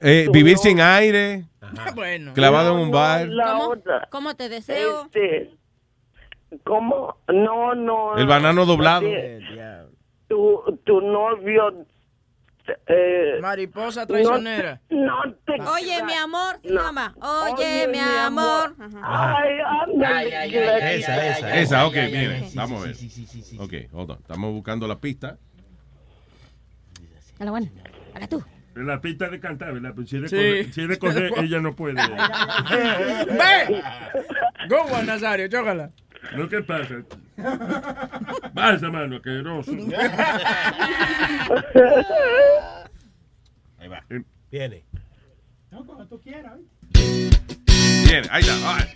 Eh, 0.00 0.28
vivir 0.32 0.56
sin 0.58 0.80
aire, 0.80 1.44
bueno. 1.94 2.32
clavado 2.34 2.74
en 2.74 2.80
un 2.84 2.90
bar. 2.90 3.28
La 3.28 3.52
¿Cómo? 3.52 3.74
¿Cómo 4.10 4.34
te 4.36 4.48
deseo? 4.48 5.04
Este. 5.06 5.50
¿Cómo? 6.64 7.16
No, 7.28 7.74
no. 7.74 8.16
El 8.16 8.26
banano 8.26 8.64
doblado. 8.66 9.02
de- 9.02 9.40
Tu, 10.30 10.78
tu 10.84 11.00
novio. 11.00 11.84
Eh, 12.86 13.40
Mariposa 13.42 14.06
traicionera. 14.06 14.80
No, 14.90 15.24
no 15.24 15.34
te. 15.44 15.60
Oye, 15.60 16.04
mi 16.04 16.12
amor, 16.14 16.60
No. 16.62 16.82
mamá. 16.84 17.14
Oye, 17.20 17.88
mi 17.88 17.98
amor. 17.98 18.76
Ay, 19.02 19.58
ándale. 19.82 20.94
Esa, 20.98 21.26
esa. 21.26 21.56
Esa, 21.58 21.86
ok, 21.88 21.94
bien. 21.94 22.44
Vamos 22.54 22.82
a 22.84 22.86
ver. 22.86 22.96
Ok, 23.58 23.72
hold 23.92 24.10
on. 24.12 24.18
Estamos 24.20 24.52
buscando 24.52 24.86
la 24.86 25.00
pista. 25.00 25.36
A 27.40 27.44
la 27.44 27.50
buena. 27.50 27.66
Haga 28.14 28.28
tú. 28.28 28.40
La 28.76 29.00
pista 29.00 29.28
de 29.28 29.40
cantar, 29.40 29.72
¿verdad? 29.72 29.92
Pues 29.96 30.08
si 30.08 30.16
es 30.22 30.30
de 30.30 30.64
Sí. 30.66 30.72
si 30.72 30.80
ella 31.42 31.58
no 31.60 31.74
puede. 31.74 31.94
Ve. 33.26 33.82
Go 34.68 35.02
Nazario, 35.04 35.48
chócala. 35.48 35.90
¿No 36.36 36.48
qué 36.48 36.62
pasa? 36.62 37.02
Pasa, 38.54 38.90
mano, 38.90 39.16
asqueroso. 39.16 39.72
Ahí 43.78 43.88
va. 43.88 44.04
Eh, 44.10 44.22
Viene. 44.50 44.84
No, 45.70 45.84
cuando 45.86 46.06
tú 46.06 46.20
quieras. 46.20 46.58
Bien, 46.92 48.24
ahí 48.30 48.42
está. 48.42 48.54
All 48.68 48.78
right. 48.78 48.88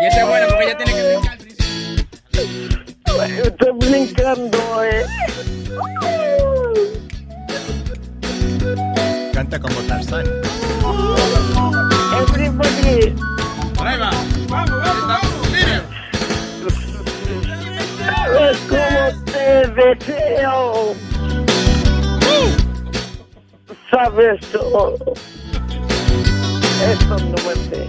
Y 0.00 0.06
esa 0.06 0.20
es 0.22 0.26
buena 0.26 0.46
porque 0.48 0.64
ella 0.64 0.76
tiene 0.78 0.92
que 0.92 1.02
brincar. 1.16 1.38
Estoy 3.44 3.72
brincando, 3.72 4.84
eh. 4.84 5.04
Canta 9.34 9.60
como 9.60 9.74
Tarzán. 9.82 10.26
Everybody. 12.18 13.14
Ahí 13.78 13.98
va. 13.98 14.10
Vamos, 14.48 14.70
vamos. 14.70 14.89
¿Sabes 18.40 18.58
cómo 18.70 19.24
te 19.26 19.68
deseo? 19.68 20.94
Sabes 23.90 24.40
todo. 24.50 24.96
Eso 26.90 27.16
no 27.18 27.36
me 27.36 27.54
sé. 27.68 27.88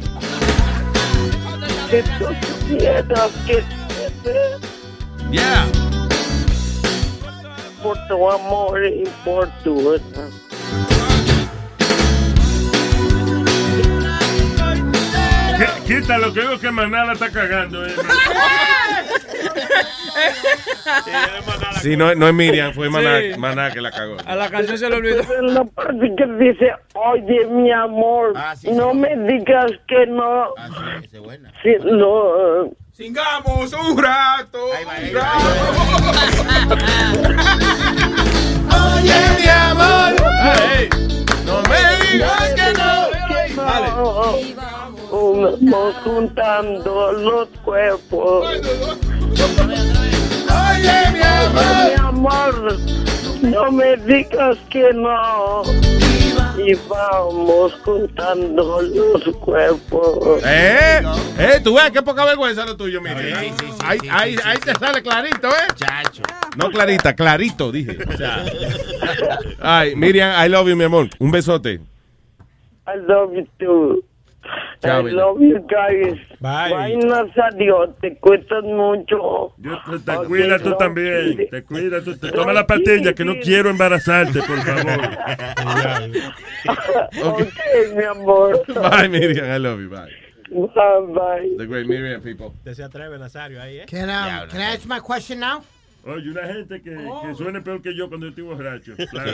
Que 1.90 2.04
tú 2.04 2.26
supieras 2.68 3.32
que 3.48 3.64
te 4.24 5.32
Yeah. 5.32 5.66
por 7.82 7.98
tu 8.10 8.30
amor 8.30 8.84
y 8.86 9.06
por 9.24 9.48
tu 9.64 9.98
Qu- 15.58 15.84
Quítalo, 15.88 16.32
digo 16.32 16.60
que 16.60 16.72
Manala 16.72 17.14
está 17.14 17.30
cagando. 17.32 17.86
Eh. 17.86 17.96
Sí, 21.82 21.96
no, 21.98 22.14
no 22.16 22.28
es 22.28 22.34
Miriam, 22.34 22.74
fue 22.74 22.90
Maná, 22.90 23.20
Sí. 23.20 23.38
Maná 23.40 23.72
que 23.72 23.82
la 23.82 23.92
cagó. 23.92 24.18
A 24.26 24.36
la 24.36 24.50
canción 24.50 24.78
se 24.78 24.90
le 24.90 24.98
olvidó. 24.98 25.22
En 25.40 25.54
la 25.54 25.64
parte 25.64 26.14
que 26.16 26.26
dice, 26.40 26.72
oye, 26.94 27.46
mi 27.48 27.72
amor, 27.72 28.34
no 28.72 28.94
me 28.94 29.16
digas 29.28 29.72
que 29.88 30.06
no. 30.08 30.54
Sí, 31.64 31.76
no. 31.84 32.70
Singamos 32.92 33.74
un 33.74 33.98
rato. 33.98 34.60
un 34.66 35.14
rato. 35.16 35.48
Oye, 38.96 39.14
mi 39.40 39.48
amor. 39.48 40.14
no 41.46 41.62
me 41.64 41.80
digas 42.12 42.54
que 42.54 42.74
no. 42.74 42.92
Vamos 45.62 45.96
juntando 46.04 47.12
los 47.14 47.48
cuerpos. 47.64 48.46
Oye, 49.32 51.12
mi 51.14 51.22
amor. 51.22 51.90
Mi 51.90 51.94
amor, 52.00 52.78
no 53.42 53.72
me 53.72 53.98
digas 53.98 54.58
que 54.70 54.94
no. 54.94 55.64
Y 56.58 56.74
vamos 56.88 57.74
juntando 57.84 58.82
los 58.82 59.24
cuerpos. 59.38 60.44
Eh, 60.46 61.02
eh, 61.40 61.60
tú 61.64 61.74
ves 61.76 61.92
qué 61.92 62.02
poca 62.02 62.26
vergüenza 62.26 62.66
lo 62.66 62.76
tuyo, 62.78 63.02
mire. 63.02 63.34
ahí, 63.84 63.98
ahí, 64.12 64.36
ahí 64.44 64.58
te 64.60 64.76
sale 64.76 65.02
clarito, 65.02 65.48
¿eh? 65.48 65.68
Chacho. 65.76 66.22
No 66.58 66.70
clarita, 66.70 67.16
clarito, 67.16 67.72
dije. 67.72 67.98
O 68.08 68.18
sea. 68.18 68.46
Ay, 69.60 69.96
Miriam, 69.96 70.34
I 70.46 70.50
love 70.50 70.68
you, 70.68 70.76
mi 70.76 70.84
amor. 70.84 71.08
Un 71.20 71.32
besote. 71.32 71.80
I 72.88 72.98
love 73.08 73.34
you 73.34 73.48
too. 73.58 74.04
I 74.84 75.02
love 75.02 75.40
you 75.40 75.60
guys. 75.68 76.18
Bye. 76.40 76.72
Vainas 76.72 77.38
adiós, 77.38 77.90
te 78.02 78.18
cuestas 78.18 78.64
mucho. 78.64 79.54
Te, 79.62 80.00
te 80.00 80.16
cuida 80.26 80.60
tú 80.60 80.76
también. 80.78 81.48
Te 81.50 81.64
cuida 81.64 82.02
tú. 82.04 82.18
Te 82.18 82.32
toma 82.32 82.52
la 82.54 82.66
pastilla 82.66 83.14
que 83.14 83.24
no 83.24 83.36
quiero 83.40 83.70
embarazarte, 83.70 84.40
por 84.42 84.60
favor. 84.62 85.18
ok, 87.24 87.96
mi 87.96 88.04
amor. 88.04 88.64
Bye, 88.68 89.10
Miriam, 89.10 89.46
I 89.46 89.60
love 89.60 89.80
you. 89.80 89.90
Bye. 89.90 90.10
Bye, 90.52 91.14
bye. 91.14 91.56
The 91.58 91.66
great 91.66 91.88
Miriam 91.88 92.22
people. 92.22 92.54
Usted 92.58 92.74
se 92.74 92.84
atreve, 92.84 93.18
Nazario, 93.18 93.62
ahí, 93.62 93.80
¿eh? 93.80 93.86
Can, 93.88 94.10
um, 94.10 94.50
can 94.50 94.60
I 94.60 94.74
ask 94.76 94.86
my 94.86 95.00
question 95.00 95.40
now? 95.40 95.64
Oye, 96.04 96.32
una 96.32 96.48
gente 96.48 96.82
que, 96.82 96.90
que 96.90 97.36
suene 97.36 97.62
peor 97.62 97.82
que 97.82 97.96
yo 97.96 98.10
cuando 98.10 98.26
yo 98.26 98.30
estoy 98.32 98.44
borracho. 98.44 98.94
Claro. 99.12 99.34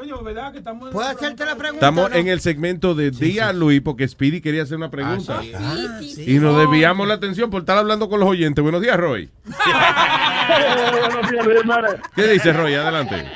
Coño, 0.00 0.22
¿verdad 0.22 0.50
que 0.50 0.58
estamos 0.60 0.88
¿Puedo 0.92 1.06
hacerte 1.06 1.44
la 1.44 1.56
pregunta? 1.56 1.86
Estamos 1.86 2.10
no? 2.10 2.16
en 2.16 2.28
el 2.28 2.40
segmento 2.40 2.94
de 2.94 3.10
Día 3.10 3.52
Luis 3.52 3.82
porque 3.82 4.08
Speedy 4.08 4.40
quería 4.40 4.62
hacer 4.62 4.78
una 4.78 4.90
pregunta. 4.90 5.42
Ah, 5.54 5.98
sí, 6.00 6.14
sí, 6.14 6.36
Y 6.36 6.38
nos 6.38 6.56
desviamos 6.56 7.06
la 7.06 7.12
atención 7.12 7.50
por 7.50 7.60
estar 7.60 7.76
hablando 7.76 8.08
con 8.08 8.18
los 8.18 8.26
oyentes. 8.26 8.62
Buenos 8.62 8.80
días, 8.80 8.96
Roy. 8.96 9.28
Buenos 9.44 11.30
días, 11.30 11.44
Luis, 11.44 11.58
hermano. 11.58 11.88
¿Qué 12.16 12.28
dice 12.28 12.50
Roy? 12.50 12.72
Adelante. 12.72 13.26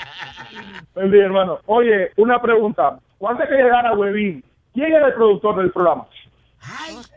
Buen 0.95 1.11
día, 1.11 1.25
hermano. 1.27 1.59
Oye, 1.67 2.13
una 2.17 2.41
pregunta. 2.41 2.99
¿Cuándo 3.19 3.45
que 3.47 3.57
llegara 3.57 3.93
Webin? 3.93 4.43
¿Quién 4.73 4.91
era 4.91 5.09
el 5.09 5.15
productor 5.15 5.57
del 5.57 5.71
programa? 5.71 6.07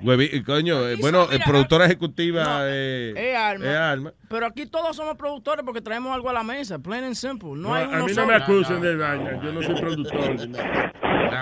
Huevi- 0.01 0.43
coño, 0.45 0.88
eh, 0.88 0.95
bueno, 1.00 1.27
eh, 1.32 1.40
productora 1.45 1.85
ejecutiva 1.85 2.59
eh, 2.64 3.14
Es 3.16 3.38
Alma. 3.38 3.66
es 3.66 3.76
Alma. 3.77 4.14
Pero 4.30 4.45
aquí 4.45 4.66
todos 4.66 4.95
somos 4.95 5.16
productores 5.16 5.64
porque 5.66 5.82
traemos 5.82 6.14
algo 6.14 6.30
a 6.30 6.34
la 6.34 6.43
mesa, 6.43 6.80
plain 6.80 7.03
and 7.06 7.16
simple. 7.16 7.50
No, 7.51 7.69
No, 7.69 7.74
hay 7.74 7.85
a 7.85 7.88
mí 8.03 8.11
no 8.16 8.26
me 8.26 8.35
acusen 8.35 8.82
de 8.82 8.95
vaina. 8.95 9.42
Yo 9.43 9.51
no 9.51 9.61
soy 9.61 9.76
productor. 9.76 10.48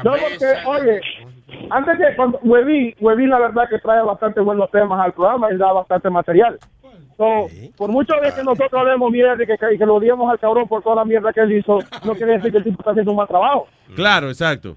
No, 0.03 0.11
porque, 0.11 0.45
oye, 0.65 1.01
antes 1.69 1.97
que 1.97 2.15
cuando 2.15 2.39
Webin, 2.43 2.95
Webin 2.99 3.29
la 3.29 3.39
verdad 3.39 3.63
que 3.69 3.79
trae 3.79 4.01
bastante 4.03 4.39
buenos 4.41 4.69
temas 4.71 4.99
al 5.03 5.13
programa 5.13 5.51
y 5.51 5.57
da 5.57 5.71
bastante 5.73 6.09
material. 6.09 6.59
So, 7.17 7.47
por 7.77 7.89
mucho 7.91 8.13
de 8.21 8.33
que 8.33 8.43
nosotros 8.43 8.73
hablemos 8.73 9.09
mierda 9.09 9.41
y 9.41 9.77
que, 9.77 9.85
lo 9.85 9.95
odiemos 9.95 10.29
al 10.29 10.37
cabrón 10.37 10.67
por 10.67 10.83
toda 10.83 10.97
la 10.97 11.05
mierda 11.05 11.31
que 11.31 11.39
él 11.39 11.53
hizo, 11.53 11.79
no 12.03 12.13
quiere 12.13 12.33
decir 12.33 12.51
que 12.51 12.57
el 12.57 12.63
tipo 12.65 12.77
está 12.81 12.91
haciendo 12.91 13.11
un 13.11 13.17
mal 13.17 13.27
trabajo. 13.27 13.67
Claro, 13.95 14.27
exacto. 14.29 14.75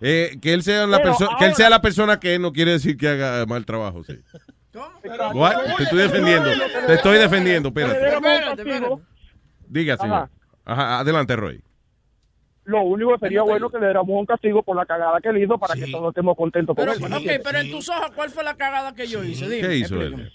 Eh, 0.00 0.36
que 0.42 0.52
él 0.52 0.62
sea 0.64 0.86
la 0.86 1.00
persona, 1.00 1.30
que 1.38 1.44
él 1.44 1.50
ahora- 1.50 1.54
sea 1.54 1.70
la 1.70 1.80
persona 1.80 2.18
que 2.18 2.38
no 2.40 2.52
quiere 2.52 2.72
decir 2.72 2.96
que 2.96 3.06
haga 3.08 3.46
mal 3.46 3.64
trabajo, 3.64 4.02
sí. 4.02 4.14
Te 5.02 5.82
estoy 5.84 5.98
defendiendo. 5.98 6.50
Te 6.86 6.94
estoy 6.94 7.18
defendiendo, 7.18 7.68
espérate. 7.68 8.98
Diga, 9.68 9.96
señor. 9.96 10.28
Ajá, 10.64 10.98
adelante, 11.00 11.36
Roy. 11.36 11.62
Lo 12.64 12.82
único 12.82 13.12
que 13.12 13.18
sería 13.20 13.42
bueno 13.42 13.70
que 13.70 13.78
le 13.78 13.86
diéramos 13.86 14.10
un 14.10 14.26
castigo 14.26 14.60
por 14.64 14.74
la 14.76 14.84
cagada 14.84 15.20
que 15.20 15.28
él 15.28 15.38
hizo 15.40 15.56
para 15.56 15.74
que 15.74 15.86
todos 15.88 16.08
estemos 16.08 16.36
contentos 16.36 16.74
con 16.74 16.84
Pero, 16.84 16.96
él. 17.06 17.12
ok, 17.12 17.40
pero 17.44 17.58
en 17.58 17.70
tus 17.70 17.88
ojos, 17.88 18.10
¿cuál 18.16 18.28
fue 18.30 18.42
la 18.42 18.56
cagada 18.56 18.92
que 18.92 19.06
yo 19.06 19.22
hice? 19.22 19.48
Dime, 19.48 19.68
¿Qué 19.68 19.76
hizo 19.76 19.94
explícame. 19.94 20.22
él? 20.24 20.32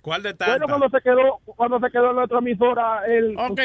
¿Cuál 0.00 0.22
de 0.22 0.32
Bueno, 0.32 0.66
cuando 0.68 0.88
se 0.88 1.00
quedó, 1.02 1.38
cuando 1.44 1.78
se 1.80 1.90
quedó 1.90 2.10
en 2.10 2.16
la 2.16 2.24
otra 2.24 2.38
emisora, 2.38 3.02
él... 3.06 3.34
Ok, 3.36 3.60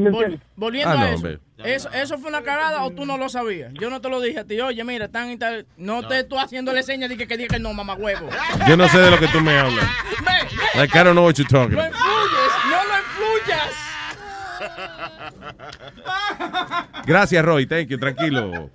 ¿me 0.00 0.08
entiendes? 0.08 0.40
Volviendo 0.56 0.90
Ah, 0.90 0.94
no, 0.96 1.02
a 1.02 1.10
eso, 1.10 1.28
eso, 1.64 1.90
¿eso 1.92 2.18
fue 2.18 2.30
una 2.30 2.42
cagada 2.42 2.82
o 2.84 2.90
tú 2.92 3.04
no 3.04 3.18
lo 3.18 3.28
sabías? 3.28 3.72
Yo 3.74 3.90
no 3.90 4.00
te 4.00 4.08
lo 4.08 4.20
dije 4.20 4.38
a 4.40 4.44
ti, 4.44 4.60
oye, 4.60 4.82
mira, 4.84 5.06
están 5.06 5.30
y 5.30 5.36
tal- 5.38 5.66
no, 5.76 6.06
te 6.06 6.20
estoy 6.20 6.38
haciéndole 6.38 6.82
señas 6.82 7.10
de 7.10 7.16
que, 7.16 7.26
que 7.26 7.36
dije 7.36 7.58
no, 7.58 7.74
mamá 7.74 7.94
huevo. 7.94 8.28
Yo 8.68 8.76
no 8.76 8.88
sé 8.88 8.98
de 8.98 9.10
lo 9.10 9.18
que 9.18 9.28
tú 9.28 9.40
me 9.40 9.58
hablas. 9.58 9.84
Like, 10.74 10.96
I 10.98 11.02
don't 11.04 11.14
know 11.14 11.24
what 11.24 11.34
you're 11.34 11.48
talking 11.50 11.76
Lo 11.76 11.82
about. 11.82 11.94
influyes, 11.94 12.52
no 12.70 12.84
lo 12.84 12.98
influyas. 12.98 13.74
Gracias, 17.06 17.44
Roy. 17.44 17.66
Thank 17.66 17.88
you. 17.88 17.98
Tranquilo. 17.98 18.70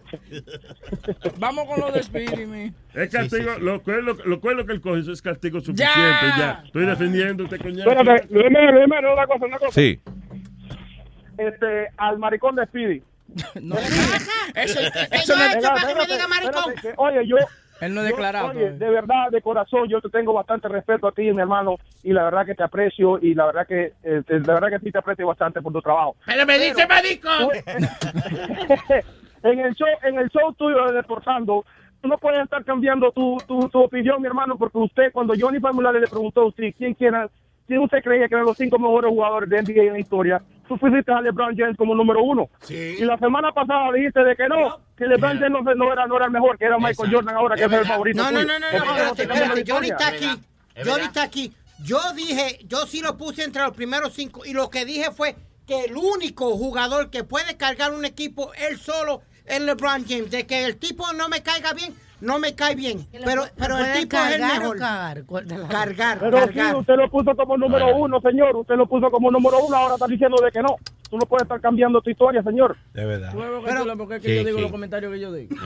Vamos 1.38 1.68
con 1.68 1.80
lo 1.80 1.92
de 1.92 2.04
Speedy, 2.04 2.46
mi. 2.46 2.74
Es 2.94 3.10
castigo, 3.10 3.58
Lo, 3.60 3.82
cuernos, 3.82 4.26
lo 4.26 4.40
cuernos 4.40 4.66
que 4.66 4.74
él 4.74 4.82
coge, 4.82 5.02
eso 5.02 5.12
es 5.12 5.22
castigo 5.22 5.60
suficiente. 5.60 5.94
Ya. 5.94 6.38
Ya. 6.38 6.64
Estoy 6.66 6.86
defendiendo 6.86 7.48
coñazo. 7.48 7.92
Espérate, 7.92 8.28
dime, 8.30 9.02
no, 9.02 9.14
una 9.14 9.28
cosa, 9.28 9.46
una 9.46 9.60
cosa. 9.60 9.72
Sí. 9.72 10.00
Este, 11.38 11.88
al 11.98 12.18
maricón 12.18 12.56
de 12.56 12.66
Speedy. 12.66 13.04
Eso, 14.56 14.80
eso 14.80 15.36
no 15.36 15.44
es 15.44 15.58
para 15.58 15.88
que 15.88 15.96
me 15.96 16.06
diga 16.08 16.28
maricón. 16.28 16.74
Espérate, 16.74 16.82
que, 16.82 16.94
Oye, 16.98 17.28
yo... 17.28 17.36
Él 17.82 17.94
no 17.94 18.02
declarado. 18.04 18.50
Oye, 18.50 18.72
de 18.72 18.90
verdad, 18.90 19.30
de 19.32 19.42
corazón, 19.42 19.88
yo 19.88 20.02
te 20.02 20.10
tengo 20.10 20.34
bastante 20.34 20.68
respeto 20.68 21.08
a 21.08 21.12
ti, 21.12 21.32
mi 21.32 21.42
hermano, 21.42 21.76
y 22.04 22.12
la 22.14 22.24
verdad 22.24 22.46
que 22.46 22.56
te 22.56 22.64
aprecio, 22.64 23.20
y 23.22 23.34
la 23.36 23.46
verdad 23.46 23.68
que, 23.68 23.94
eh, 24.04 24.22
te- 24.26 24.40
la 24.40 24.54
verdad 24.56 24.70
que 24.70 24.80
sí 24.80 24.92
te 24.92 24.98
aprecio 24.98 25.28
bastante 25.28 25.62
por 25.62 25.72
tu 25.74 25.82
trabajo. 25.82 26.16
Pero 26.26 26.46
me 26.46 26.58
dice 26.60 26.88
maricón. 26.88 27.50
en 29.44 29.60
el 29.60 29.74
show, 29.76 29.88
en 30.04 30.18
el 30.20 30.30
show 30.30 30.54
tuyo 30.54 30.86
de 30.88 30.94
Deportando, 30.94 31.66
tú 32.02 32.08
no 32.08 32.18
puedes 32.18 32.44
estar 32.44 32.64
cambiando 32.64 33.12
tu, 33.12 33.38
tu, 33.48 33.70
tu 33.70 33.80
opinión, 33.84 34.22
mi 34.22 34.28
hermano, 34.28 34.58
porque 34.58 34.78
usted, 34.78 35.12
cuando 35.12 35.34
Johnny 35.40 35.60
Formulari 35.60 36.00
le 36.00 36.08
preguntó 36.08 36.42
a 36.42 36.46
usted 36.48 36.74
quién, 36.78 36.94
quiera, 36.94 37.30
quién 37.68 37.80
usted 37.80 38.04
creía 38.04 38.28
que 38.28 38.36
eran 38.36 38.46
los 38.46 38.58
cinco 38.58 38.78
mejores 38.80 39.10
jugadores 39.10 39.50
de 39.50 39.62
NBA 39.62 39.84
en 39.84 39.94
la 39.94 40.00
historia, 40.00 40.42
tú 40.68 40.78
fuiste 40.78 41.12
a 41.12 41.22
LeBron 41.22 41.56
James 41.56 41.78
como 41.78 41.96
número 41.96 42.24
uno. 42.24 42.50
Y 42.70 43.04
la 43.04 43.18
semana 43.18 43.52
pasada 43.52 43.92
dijiste 43.94 44.24
de 44.24 44.36
que 44.36 44.48
no, 44.48 44.80
que 44.96 45.06
LeBron 45.06 45.40
James 45.40 45.52
no, 45.52 45.62
no 45.76 45.94
era, 45.94 46.08
no 46.08 46.16
era 46.18 46.26
el 46.26 46.32
mejor, 46.32 46.58
que 46.58 46.66
era 46.66 46.78
Michael 46.78 47.14
Jordan 47.14 47.36
ahora, 47.36 47.56
que 47.56 47.64
es 47.66 47.72
el 47.72 47.86
favorito. 47.86 48.24
No, 48.24 48.32
no, 48.32 48.44
no, 48.44 48.60
no, 48.60 48.68
¿Por 48.72 48.88
no, 48.88 48.96
qué 48.96 49.02
espérate, 49.02 49.22
espérate. 49.24 49.72
Johnny 49.72 49.88
está 49.90 50.08
aquí. 50.08 50.30
Johnny 50.86 51.04
está 51.04 51.24
aquí. 51.24 51.54
Yo 51.84 52.00
dije, 52.16 52.60
yo 52.66 52.86
sí 52.88 53.02
lo 53.02 53.18
puse 53.18 53.44
entre 53.44 53.62
los 53.62 53.72
primeros 53.74 54.14
cinco 54.14 54.46
y 54.46 54.54
lo 54.54 54.70
que 54.70 54.86
dije 54.86 55.12
fue 55.12 55.36
que 55.68 55.86
el 55.86 55.96
único 55.96 56.56
jugador 56.58 57.10
que 57.10 57.24
puede 57.24 57.58
cargar 57.58 57.94
un 57.94 58.06
equipo 58.06 58.52
él 58.56 58.80
solo 58.80 59.22
es 59.46 59.62
LeBron 59.62 60.06
James. 60.08 60.32
De 60.32 60.48
que 60.48 60.66
el 60.66 60.78
tipo 60.78 61.12
no 61.14 61.30
me 61.30 61.44
caiga 61.44 61.74
bien, 61.74 61.94
no 62.22 62.40
me 62.40 62.56
cae 62.56 62.76
bien. 62.76 63.06
Pero, 63.24 63.46
pero 63.58 63.78
el 63.78 63.94
tipo 64.00 64.18
es 64.18 64.36
el 64.36 64.40
cargar 64.42 65.26
Cargar, 65.70 66.20
Pero 66.20 66.38
sí, 66.48 66.54
cargar. 66.54 66.76
usted 66.78 66.96
lo 66.96 67.10
puso 67.10 67.36
como 67.36 67.58
número 67.58 67.96
uno, 67.96 68.20
señor. 68.22 68.56
Usted 68.56 68.76
lo 68.76 68.88
puso 68.88 69.10
como 69.12 69.30
número 69.32 69.60
uno, 69.66 69.76
ahora 69.76 69.96
está 69.96 70.08
diciendo 70.08 70.38
de 70.44 70.52
que 70.52 70.62
no. 70.62 70.78
Tú 71.10 71.18
no 71.18 71.26
puedes 71.26 71.44
estar 71.44 71.62
cambiando 71.62 72.02
tu 72.02 72.10
historia, 72.10 72.44
señor. 72.44 72.76
De 72.94 73.06
verdad. 73.06 73.34
Pero, 73.66 73.98
porque 73.98 74.16
es 74.18 74.22
que 74.22 74.28
Sí, 74.30 74.36
yo 74.36 74.44
digo 74.44 74.58
sí. 74.58 74.62
los 74.64 74.72
comentarios 74.72 75.14
que 75.14 75.20
yo 75.20 75.32
digo. 75.32 75.56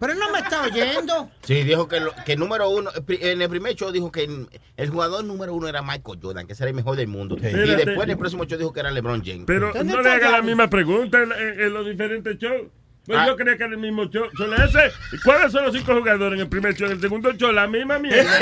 Pero 0.00 0.12
él 0.12 0.18
no 0.20 0.30
me 0.30 0.38
está 0.38 0.62
oyendo. 0.62 1.28
Sí, 1.42 1.64
dijo 1.64 1.88
que, 1.88 1.98
lo- 1.98 2.12
que 2.24 2.36
número 2.36 2.68
uno, 2.70 2.90
en 3.08 3.42
el 3.42 3.48
primer 3.48 3.74
show 3.74 3.90
dijo 3.90 4.12
que 4.12 4.28
el 4.76 4.90
jugador 4.90 5.24
número 5.24 5.52
uno 5.54 5.66
era 5.66 5.82
Michael 5.82 6.20
Jordan, 6.22 6.46
que 6.46 6.52
era 6.52 6.68
el 6.68 6.74
mejor 6.74 6.94
del 6.96 7.08
mundo. 7.08 7.36
Y 7.36 7.40
después 7.42 8.02
en 8.04 8.10
el 8.10 8.18
próximo 8.18 8.44
show 8.44 8.56
dijo 8.58 8.72
que 8.72 8.78
era 8.78 8.92
LeBron 8.92 9.24
James. 9.24 9.42
Pero 9.46 9.72
no 9.74 10.00
le 10.00 10.08
haga 10.10 10.30
la 10.30 10.42
misma 10.42 10.68
pregunta 10.70 11.20
en, 11.20 11.32
en- 11.32 11.60
en 11.60 11.74
los 11.74 11.84
diferentes 11.84 12.38
shows. 12.38 12.68
Pues 13.08 13.18
Ah. 13.20 13.26
yo 13.26 13.36
creía 13.36 13.56
que 13.56 13.64
era 13.64 13.72
el 13.72 13.78
mismo 13.80 14.04
show. 14.04 14.26
Solo 14.36 14.54
ese. 14.56 14.92
¿Y 15.12 15.18
¿Cuáles 15.24 15.50
son 15.50 15.64
los 15.64 15.74
cinco 15.74 15.94
jugadores 15.96 16.34
en 16.34 16.40
el 16.44 16.48
primer 16.48 16.74
show? 16.74 16.86
En 16.88 16.92
el 16.92 17.00
segundo 17.00 17.32
show, 17.32 17.50
la 17.50 17.66
misma 17.66 17.98
mierda. 17.98 18.22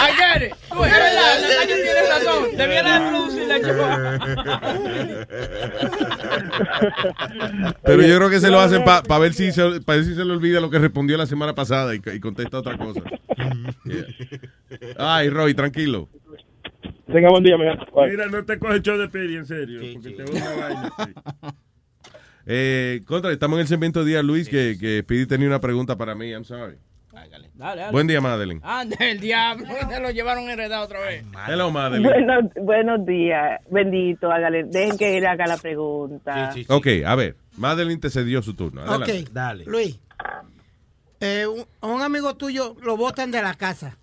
I 0.00 0.12
get 0.16 0.46
it. 0.48 0.54
Tú, 0.72 0.84
es 0.84 0.90
verdad, 0.90 1.66
tiene 1.66 2.02
razón. 2.08 2.56
Debiera 2.56 3.10
producir 3.10 3.46
la 3.46 3.58
Pero 7.84 8.02
yo 8.02 8.16
creo 8.16 8.30
que 8.30 8.40
se 8.40 8.50
lo 8.50 8.58
hacen 8.60 8.84
para 8.84 9.18
ver, 9.18 9.34
si 9.34 9.52
se, 9.52 9.80
pa 9.82 9.94
ver 9.96 10.04
si 10.04 10.14
se 10.14 10.24
le 10.24 10.32
olvida 10.32 10.60
lo 10.60 10.70
que 10.70 10.78
respondió 10.78 11.16
la 11.18 11.26
semana 11.26 11.54
pasada 11.54 11.94
y, 11.94 12.00
y 12.14 12.20
contesta 12.20 12.58
otra 12.58 12.78
cosa. 12.78 13.02
Yeah. 13.84 14.04
Ay, 14.98 15.28
Roy, 15.28 15.52
tranquilo. 15.54 16.08
Tenga 17.12 17.28
buen 17.30 17.42
día, 17.44 17.56
mi 17.58 17.64
gente. 17.64 17.84
Bye. 17.94 18.10
Mira, 18.10 18.26
no 18.26 18.44
te 18.44 18.58
coge 18.58 18.80
show 18.80 18.96
de 18.96 19.08
peri, 19.08 19.36
en 19.36 19.46
serio. 19.46 19.80
porque 19.94 20.10
te 20.10 20.22
una 20.30 20.50
vaina. 20.56 20.90
sí. 20.98 21.12
Eh, 22.50 23.02
contra, 23.06 23.30
estamos 23.30 23.56
en 23.58 23.60
el 23.60 23.68
segmento 23.68 24.00
de 24.04 24.10
día, 24.12 24.22
Luis, 24.22 24.48
que, 24.48 24.78
que 24.80 25.00
Speedy 25.02 25.26
tenía 25.26 25.46
una 25.48 25.60
pregunta 25.60 25.96
para 25.96 26.14
mí. 26.14 26.30
I'm 26.30 26.44
sorry. 26.44 26.76
Dale, 27.12 27.50
dale. 27.54 27.90
Buen 27.90 28.06
día, 28.06 28.20
Madeline. 28.22 28.60
Ande, 28.64 28.96
el 29.00 29.20
diablo. 29.20 29.66
Se 29.90 30.00
lo 30.00 30.10
llevaron 30.10 30.48
heredado 30.48 30.84
otra 30.84 31.00
vez. 31.00 31.24
Hello, 31.46 31.70
Madeline. 31.70 32.08
Buenos, 32.08 32.44
buenos 32.56 33.04
días, 33.04 33.60
bendito, 33.70 34.30
hágale, 34.32 34.64
dejen 34.64 34.96
que 34.96 35.18
él 35.18 35.26
haga 35.26 35.46
la 35.46 35.56
pregunta. 35.58 36.54
Ok, 36.68 36.86
a 37.04 37.14
ver. 37.16 37.36
Madeline 37.58 38.00
te 38.00 38.08
cedió 38.08 38.40
su 38.40 38.54
turno. 38.54 38.80
Adelante. 38.82 39.24
Ok, 39.24 39.28
Dale. 39.30 39.64
Luis, 39.66 39.98
eh, 41.20 41.44
un, 41.46 41.66
un 41.90 42.00
amigo 42.02 42.34
tuyo 42.36 42.76
lo 42.82 42.96
botan 42.96 43.30
de 43.30 43.42
la 43.42 43.54
casa. 43.54 43.96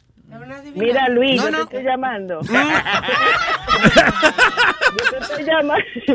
Mira, 0.75 1.07
Luis, 1.09 1.37
No, 1.37 1.45
yo 1.45 1.51
no. 1.51 1.57
te 1.67 1.77
estoy 1.77 1.83
llamando. 1.83 2.41
yo 2.41 2.49
te 5.11 5.17
estoy 5.19 5.43
llamando. 5.45 5.85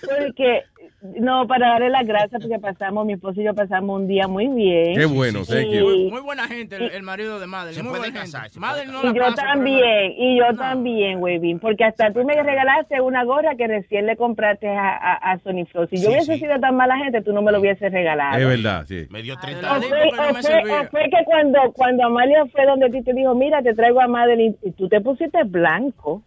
Porque, 0.00 0.62
no, 1.02 1.46
para 1.46 1.68
darle 1.70 1.90
las 1.90 2.06
gracias 2.06 2.42
porque 2.42 2.58
pasamos, 2.60 3.06
mi 3.06 3.14
esposo 3.14 3.40
y 3.40 3.44
yo 3.44 3.54
pasamos 3.54 4.00
un 4.00 4.06
día 4.06 4.28
muy 4.28 4.48
bien. 4.48 4.94
Qué 4.96 5.06
bueno, 5.06 5.40
thank 5.44 5.68
you. 5.70 5.80
Muy, 5.84 6.10
muy 6.10 6.20
buena 6.20 6.46
gente, 6.46 6.76
el, 6.76 6.90
el 6.92 7.02
marido 7.02 7.40
de 7.40 7.46
Madeline. 7.46 7.82
Muy 7.88 7.98
buena 7.98 8.20
gente. 8.26 8.58
Madeline 8.58 8.92
no 8.92 9.00
Y 9.02 9.06
la 9.18 9.28
yo 9.28 9.34
también, 9.34 10.12
y 10.16 10.38
yo 10.38 10.54
también, 10.56 11.18
Webin, 11.22 11.58
porque 11.58 11.84
hasta 11.84 12.12
tú 12.12 12.24
me 12.24 12.34
regalaste 12.42 13.00
una 13.00 13.24
gorra 13.24 13.54
que 13.56 13.66
recién 13.66 14.06
le 14.06 14.16
compraste 14.16 14.68
a, 14.68 14.90
a, 14.96 15.32
a 15.32 15.38
Sony 15.40 15.64
Flow. 15.70 15.86
Si 15.88 15.96
yo 15.96 16.02
Sí, 16.02 16.08
hubiese 16.08 16.34
sí. 16.34 16.40
sido 16.40 16.58
tan 16.60 16.76
mala 16.76 16.96
gente, 16.98 17.22
tú 17.22 17.32
no 17.32 17.42
me 17.42 17.52
lo 17.52 17.60
hubieses 17.60 17.90
regalado. 17.92 18.38
Es 18.38 18.46
verdad, 18.46 18.84
sí. 18.86 19.06
Me 19.10 19.22
dio 19.22 19.34
O 19.34 19.38
fue, 19.38 19.50
o 19.50 20.34
fue- 20.34 20.88
fue 20.90 21.02
que 21.04 21.24
cuando, 21.24 21.72
cuando 21.72 22.04
Amalia 22.06 22.44
fue 22.52 22.66
donde 22.66 22.90
ti 22.90 23.02
te 23.02 23.12
dijo, 23.14 23.34
mira, 23.34 23.62
te 23.62 23.74
traigo 23.74 24.00
a 24.00 24.08
Madeline, 24.08 24.56
y 24.62 24.70
tú 24.72 24.88
te 24.88 25.00
pusiste 25.00 25.42
blanco, 25.44 26.22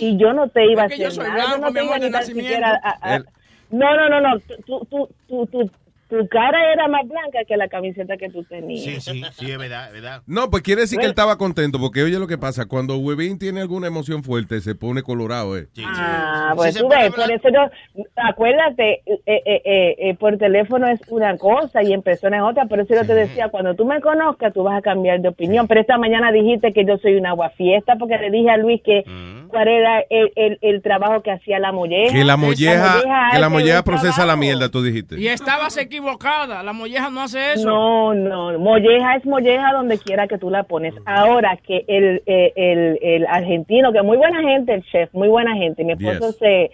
y 0.00 0.16
yo 0.16 0.32
no 0.32 0.48
te 0.48 0.64
iba 0.70 0.82
a 0.82 0.86
hacer 0.86 0.98
yo 0.98 1.10
soy 1.10 1.24
nada, 1.24 1.38
yo 1.40 1.46
blanco, 1.48 1.60
no 1.60 1.66
mi 1.68 1.72
te 1.74 1.84
iba 1.84 1.94
amor, 1.94 1.98
ni 2.00 2.04
de 2.06 2.10
tan 2.12 2.20
nacimiento. 2.20 2.48
siquiera 2.50 2.80
a- 2.82 2.98
a- 3.02 3.16
El- 3.16 3.24
No, 3.70 3.96
no, 3.96 4.08
no, 4.08 4.20
no, 4.20 4.40
tu, 4.66 4.86
tu, 4.86 5.46
tu, 5.48 5.70
tu, 6.08 6.28
cara 6.28 6.72
era 6.72 6.88
más 6.88 7.06
blanca 7.06 7.38
que 7.46 7.56
la 7.56 7.68
camiseta 7.68 8.16
que 8.16 8.28
tú 8.30 8.44
tenías. 8.44 8.82
Sí, 8.82 9.00
sí, 9.00 9.22
sí, 9.32 9.50
es 9.50 9.58
verdad, 9.58 9.88
es 9.88 9.92
verdad. 9.92 10.22
No, 10.26 10.50
pues 10.50 10.62
quiere 10.62 10.82
decir 10.82 10.98
que 10.98 11.04
él 11.04 11.10
estaba 11.10 11.38
contento, 11.38 11.78
porque 11.78 12.02
oye 12.02 12.18
lo 12.18 12.26
que 12.26 12.38
pasa, 12.38 12.66
cuando 12.66 12.96
Webin 12.98 13.38
tiene 13.38 13.60
alguna 13.60 13.86
emoción 13.86 14.22
fuerte, 14.22 14.60
se 14.60 14.74
pone 14.74 15.02
colorado, 15.02 15.56
eh. 15.56 15.68
Ah, 15.84 16.52
pues 16.56 16.76
tú 16.76 16.88
ves, 16.88 17.12
por 17.12 17.30
eso 17.30 17.48
yo, 17.48 18.04
acuérdate, 18.16 19.02
eh, 19.06 19.20
eh, 19.26 19.42
eh, 19.64 19.96
eh, 19.98 20.14
por 20.18 20.36
teléfono 20.38 20.88
es 20.88 21.00
una 21.08 21.36
cosa 21.36 21.82
y 21.82 21.92
en 21.92 22.02
persona 22.02 22.38
es 22.38 22.42
otra, 22.42 22.66
por 22.66 22.80
eso 22.80 22.94
yo 22.94 23.06
te 23.06 23.14
decía, 23.14 23.48
cuando 23.48 23.74
tú 23.74 23.84
me 23.84 24.00
conozcas, 24.00 24.52
tú 24.52 24.62
vas 24.62 24.78
a 24.78 24.82
cambiar 24.82 25.20
de 25.20 25.28
opinión, 25.28 25.66
pero 25.68 25.80
esta 25.80 25.98
mañana 25.98 26.32
dijiste 26.32 26.72
que 26.72 26.84
yo 26.84 26.98
soy 26.98 27.16
una 27.16 27.30
aguafiesta 27.30 27.96
porque 27.96 28.16
le 28.18 28.30
dije 28.30 28.50
a 28.50 28.56
Luis 28.56 28.80
que 28.82 29.04
cuál 29.48 29.68
era 29.68 30.00
el, 30.10 30.32
el, 30.36 30.58
el 30.60 30.82
trabajo 30.82 31.22
que 31.22 31.30
hacía 31.30 31.58
la 31.58 31.72
molleja. 31.72 32.12
Que 32.12 32.24
la 32.24 32.36
molleja, 32.36 33.00
que 33.32 33.38
la 33.38 33.48
molleja 33.48 33.82
procesa 33.82 34.26
la 34.26 34.36
mierda, 34.36 34.68
tú 34.68 34.82
dijiste. 34.82 35.18
Y 35.20 35.28
estabas 35.28 35.76
equivocada. 35.98 36.62
La 36.62 36.72
molleja 36.72 37.10
no 37.10 37.22
hace 37.22 37.54
eso. 37.54 37.68
No, 37.68 38.14
no, 38.14 38.58
molleja 38.58 39.16
es 39.16 39.24
molleja 39.26 39.72
donde 39.72 39.98
quiera 39.98 40.26
que 40.28 40.38
tú 40.38 40.50
la 40.50 40.62
pones. 40.62 40.94
Ahora 41.04 41.56
que 41.66 41.84
el, 41.88 42.22
eh, 42.26 42.52
el, 42.56 42.98
el 43.02 43.26
argentino, 43.26 43.92
que 43.92 44.02
muy 44.02 44.16
buena 44.16 44.40
gente, 44.40 44.74
el 44.74 44.84
chef, 44.84 45.12
muy 45.12 45.28
buena 45.28 45.54
gente, 45.54 45.84
mi 45.84 45.92
esposo 45.92 46.28
Yes. 46.30 46.36
se, 46.38 46.70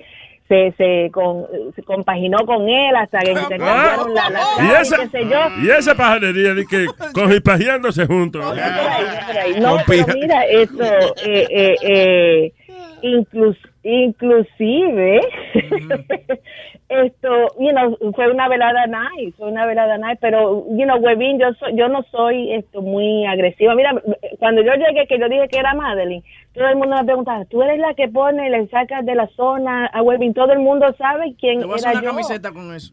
se, 0.48 0.72
se, 0.76 1.10
con, 1.10 1.46
se 1.74 1.82
compaginó 1.82 2.38
con 2.44 2.68
él 2.68 2.94
hasta 2.96 3.18
que 3.20 3.32
intercambiaron 3.32 4.14
la, 4.14 4.28
la 4.30 4.40
Y 4.40 4.56
cara 4.68 4.78
y 4.78 4.82
esa, 4.82 4.96
qué 4.98 5.08
sé 5.08 5.24
yo. 5.28 5.38
y 5.62 5.70
esa 5.70 5.94
pajarería 5.94 6.54
de 6.54 6.66
que 6.66 6.86
cogipajeándose 7.14 8.06
juntos. 8.06 8.44
Ahí. 8.46 9.58
No, 9.60 9.78
pero 9.86 10.06
mira, 10.14 10.44
esto, 10.44 10.84
eh, 11.24 11.46
eh, 11.50 11.76
eh, 11.82 12.52
inclus- 13.02 13.56
inclusive, 13.84 15.20
esto, 16.88 17.28
you 17.58 17.70
know, 17.70 17.96
fue 18.14 18.30
una 18.30 18.48
velada 18.48 18.86
nice, 18.86 19.36
fue 19.36 19.48
una 19.48 19.66
velada 19.66 19.98
nice, 19.98 20.18
pero, 20.20 20.64
you 20.70 20.84
know, 20.84 20.98
Webin, 20.98 21.38
yo, 21.38 21.52
soy, 21.54 21.76
yo 21.76 21.88
no 21.88 22.02
soy 22.10 22.52
esto 22.52 22.82
muy 22.82 23.26
agresiva. 23.26 23.74
Mira, 23.74 23.92
cuando 24.38 24.62
yo 24.62 24.72
llegué, 24.72 25.06
que 25.06 25.18
yo 25.18 25.28
dije 25.28 25.48
que 25.48 25.58
era 25.58 25.74
Madeline, 25.74 26.24
todo 26.54 26.66
el 26.68 26.76
mundo 26.76 26.96
me 26.96 27.04
preguntaba, 27.04 27.44
tú 27.44 27.62
eres 27.62 27.78
la 27.78 27.94
que 27.94 28.08
pone, 28.08 28.50
le 28.50 28.66
sacas 28.68 29.04
de 29.04 29.14
la 29.14 29.26
zona 29.28 29.86
a 29.86 30.02
Webin, 30.02 30.34
todo 30.34 30.52
el 30.52 30.60
mundo 30.60 30.86
sabe 30.96 31.34
quién 31.38 31.60
Te 31.60 31.66
voy 31.66 31.74
a 31.74 31.76
hacer 31.76 31.92
una 31.92 32.02
yo. 32.02 32.10
camiseta 32.10 32.52
con 32.52 32.74
eso. 32.74 32.92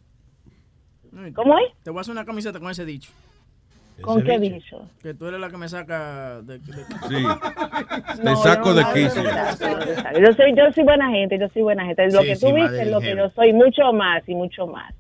¿Cómo 1.36 1.58
es? 1.60 1.66
Te 1.84 1.90
voy 1.90 2.00
a 2.00 2.02
hacer 2.02 2.14
una 2.14 2.26
camiseta 2.26 2.60
con 2.60 2.70
ese 2.72 2.86
dicho. 2.86 3.12
¿Con 4.02 4.24
qué 4.24 4.40
dicho? 4.40 4.88
Que 5.02 5.14
tú 5.14 5.28
eres 5.28 5.40
la 5.40 5.50
que 5.50 5.58
me 5.58 5.70
saca 5.70 6.42
de... 6.42 6.60
de- 6.60 6.68
Sí. 7.10 7.24
No, 8.24 8.36
saco 8.36 8.70
yo 8.70 8.76
de 8.76 8.84
quicio. 8.94 9.24
Yo 9.24 10.34
soy, 10.34 10.54
yo 10.56 10.72
soy 10.74 10.84
buena 10.84 11.10
gente, 11.10 11.40
yo 11.40 11.48
soy 11.50 11.62
buena 11.62 11.86
gente. 11.86 12.10
Lo 12.12 12.22
Sí, 12.22 12.28
que 12.28 12.36
sí, 12.36 12.46
tú 12.46 12.54
viste 12.54 12.70
madre 12.72 12.82
es 12.84 12.92
lo 12.92 13.00
que 13.00 13.16
yo 13.16 13.30
soy, 13.32 13.54
mucho 13.54 13.94
más 13.94 14.28
y 14.28 14.36
mucho 14.36 14.68
más. 14.68 14.94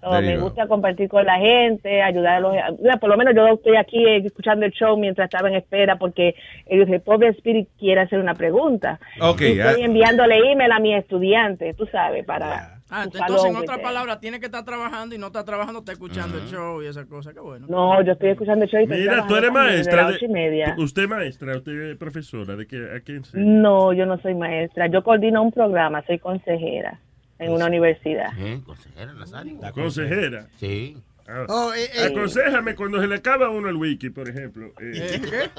So, 0.00 0.10
me 0.20 0.38
gusta 0.38 0.68
compartir 0.68 1.08
con 1.08 1.24
la 1.24 1.38
gente, 1.38 2.02
ayudar 2.02 2.36
a 2.36 2.40
los... 2.40 2.54
mira, 2.80 2.96
Por 2.98 3.08
lo 3.10 3.16
menos 3.16 3.34
yo 3.34 3.46
estoy 3.48 3.76
aquí 3.76 4.04
eh, 4.06 4.18
escuchando 4.24 4.64
el 4.66 4.72
show 4.72 4.96
mientras 4.96 5.24
estaba 5.26 5.48
en 5.48 5.56
espera 5.56 5.96
porque 5.96 6.36
el, 6.66 6.82
el 6.92 7.00
pobre 7.00 7.28
Spirit 7.30 7.68
quiere 7.78 8.02
hacer 8.02 8.20
una 8.20 8.34
pregunta. 8.34 9.00
Ok, 9.20 9.40
Y 9.40 9.58
estoy 9.58 9.82
ah. 9.82 9.84
enviándole 9.84 10.52
email 10.52 10.70
a 10.70 10.78
mis 10.78 10.96
estudiantes, 10.96 11.74
tú 11.76 11.86
sabes, 11.86 12.24
para... 12.24 12.75
Ah, 12.88 13.02
to 13.02 13.18
entonces, 13.18 13.44
en 13.44 13.50
follow 13.52 13.62
otras 13.62 13.78
with 13.78 13.84
palabras, 13.84 14.20
tiene 14.20 14.38
que 14.38 14.46
estar 14.46 14.64
trabajando 14.64 15.14
y 15.14 15.18
no 15.18 15.26
está 15.26 15.44
trabajando, 15.44 15.80
está 15.80 15.92
escuchando 15.92 16.38
el 16.38 16.46
show 16.46 16.82
y 16.82 16.86
esas 16.86 17.06
cosas. 17.06 17.34
Qué 17.34 17.40
bueno. 17.40 17.66
No, 17.68 18.00
yo 18.02 18.12
estoy 18.12 18.30
escuchando 18.30 18.64
el 18.64 18.70
show 18.70 18.78
y 18.80 18.84
estoy 18.84 19.00
Mira, 19.00 19.26
tú 19.26 19.34
eres 19.36 19.50
maestra. 19.52 19.96
las 20.02 20.08
de- 20.10 20.14
ocho 20.16 20.24
y 20.26 20.28
media. 20.28 20.74
usted 20.78 21.02
es 21.02 21.08
maestra, 21.08 21.56
usted 21.56 21.72
es 21.90 21.96
profesora. 21.96 22.54
¿De 22.54 22.66
qué? 22.66 22.88
¿A 22.96 23.00
quién 23.00 23.24
se? 23.24 23.38
No, 23.38 23.92
yo 23.92 24.06
no 24.06 24.18
soy 24.20 24.34
maestra. 24.34 24.86
Yo 24.86 25.02
coordino 25.02 25.42
un 25.42 25.50
programa, 25.50 26.04
soy 26.06 26.18
consejera 26.20 27.00
en 27.38 27.52
una 27.52 27.66
universidad. 27.66 28.28
¿Eh? 28.38 28.60
¿Consejera, 28.64 29.12
Nazario? 29.14 29.58
Consejera. 29.74 30.46
Sí. 30.56 30.96
Ah, 31.28 31.44
Oh, 31.48 31.72
eh, 31.74 31.88
eh. 31.94 32.06
Aconsejame 32.06 32.74
cuando 32.74 33.00
se 33.00 33.06
le 33.08 33.16
acaba 33.16 33.46
a 33.46 33.50
uno 33.50 33.68
el 33.68 33.76
wiki, 33.76 34.10
por 34.10 34.28
ejemplo. 34.28 34.72
Eh, 34.80 35.20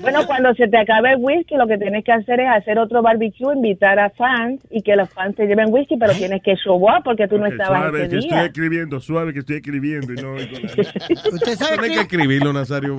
Bueno, 0.00 0.26
cuando 0.26 0.54
se 0.54 0.68
te 0.68 0.78
acabe 0.78 1.12
el 1.12 1.16
whisky, 1.18 1.56
lo 1.56 1.66
que 1.66 1.76
tienes 1.78 2.04
que 2.04 2.12
hacer 2.12 2.40
es 2.40 2.48
hacer 2.48 2.78
otro 2.78 3.02
barbecue, 3.02 3.54
invitar 3.54 3.98
a 3.98 4.10
fans 4.10 4.60
y 4.70 4.82
que 4.82 4.94
los 4.96 5.08
fans 5.10 5.36
te 5.36 5.46
lleven 5.46 5.72
whisky, 5.72 5.96
pero 5.96 6.12
tienes 6.12 6.42
que 6.42 6.54
show 6.56 6.76
up 6.76 7.02
porque 7.04 7.26
tú 7.28 7.38
no 7.38 7.46
estabas 7.46 7.80
suave, 7.80 8.02
ese 8.02 8.10
que 8.10 8.18
estoy 8.18 8.38
escribiendo, 8.38 9.00
suave 9.00 9.32
que 9.32 9.40
estoy 9.40 9.56
escribiendo 9.56 10.12
y 10.12 10.16
no 10.16 10.32
oigo 10.34 10.58
nada. 10.62 10.76
¿Usted 11.32 11.54
sabe 11.56 11.78
Tienes 11.78 11.90
que 11.90 11.94
que... 11.94 12.00
escribirlo, 12.16 12.52
Nazario. 12.52 12.96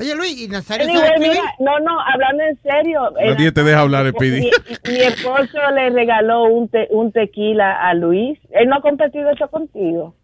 Oye, 0.00 0.14
Luis, 0.16 0.40
¿y 0.40 0.48
Nazario 0.48 0.84
Anyway, 0.86 1.02
sabe 1.02 1.14
escribir? 1.16 1.38
mira, 1.42 1.54
no, 1.60 1.78
no, 1.80 2.00
hablando 2.00 2.42
en 2.44 2.58
serio. 2.62 3.18
eh, 3.18 3.30
Nadie 3.32 3.52
te 3.52 3.62
deja 3.62 3.80
hablar, 3.80 4.08
Speedy. 4.10 4.40
Mi, 4.40 4.50
mi 4.92 4.98
esposo 5.00 5.58
le 5.74 5.90
regaló 5.90 6.44
un, 6.44 6.68
te- 6.68 6.88
un 6.90 7.12
tequila 7.12 7.72
a 7.86 7.92
Luis. 7.94 8.38
Él 8.50 8.68
no 8.68 8.76
ha 8.76 8.80
compartido 8.80 9.30
eso 9.30 9.48
contigo. 9.48 10.14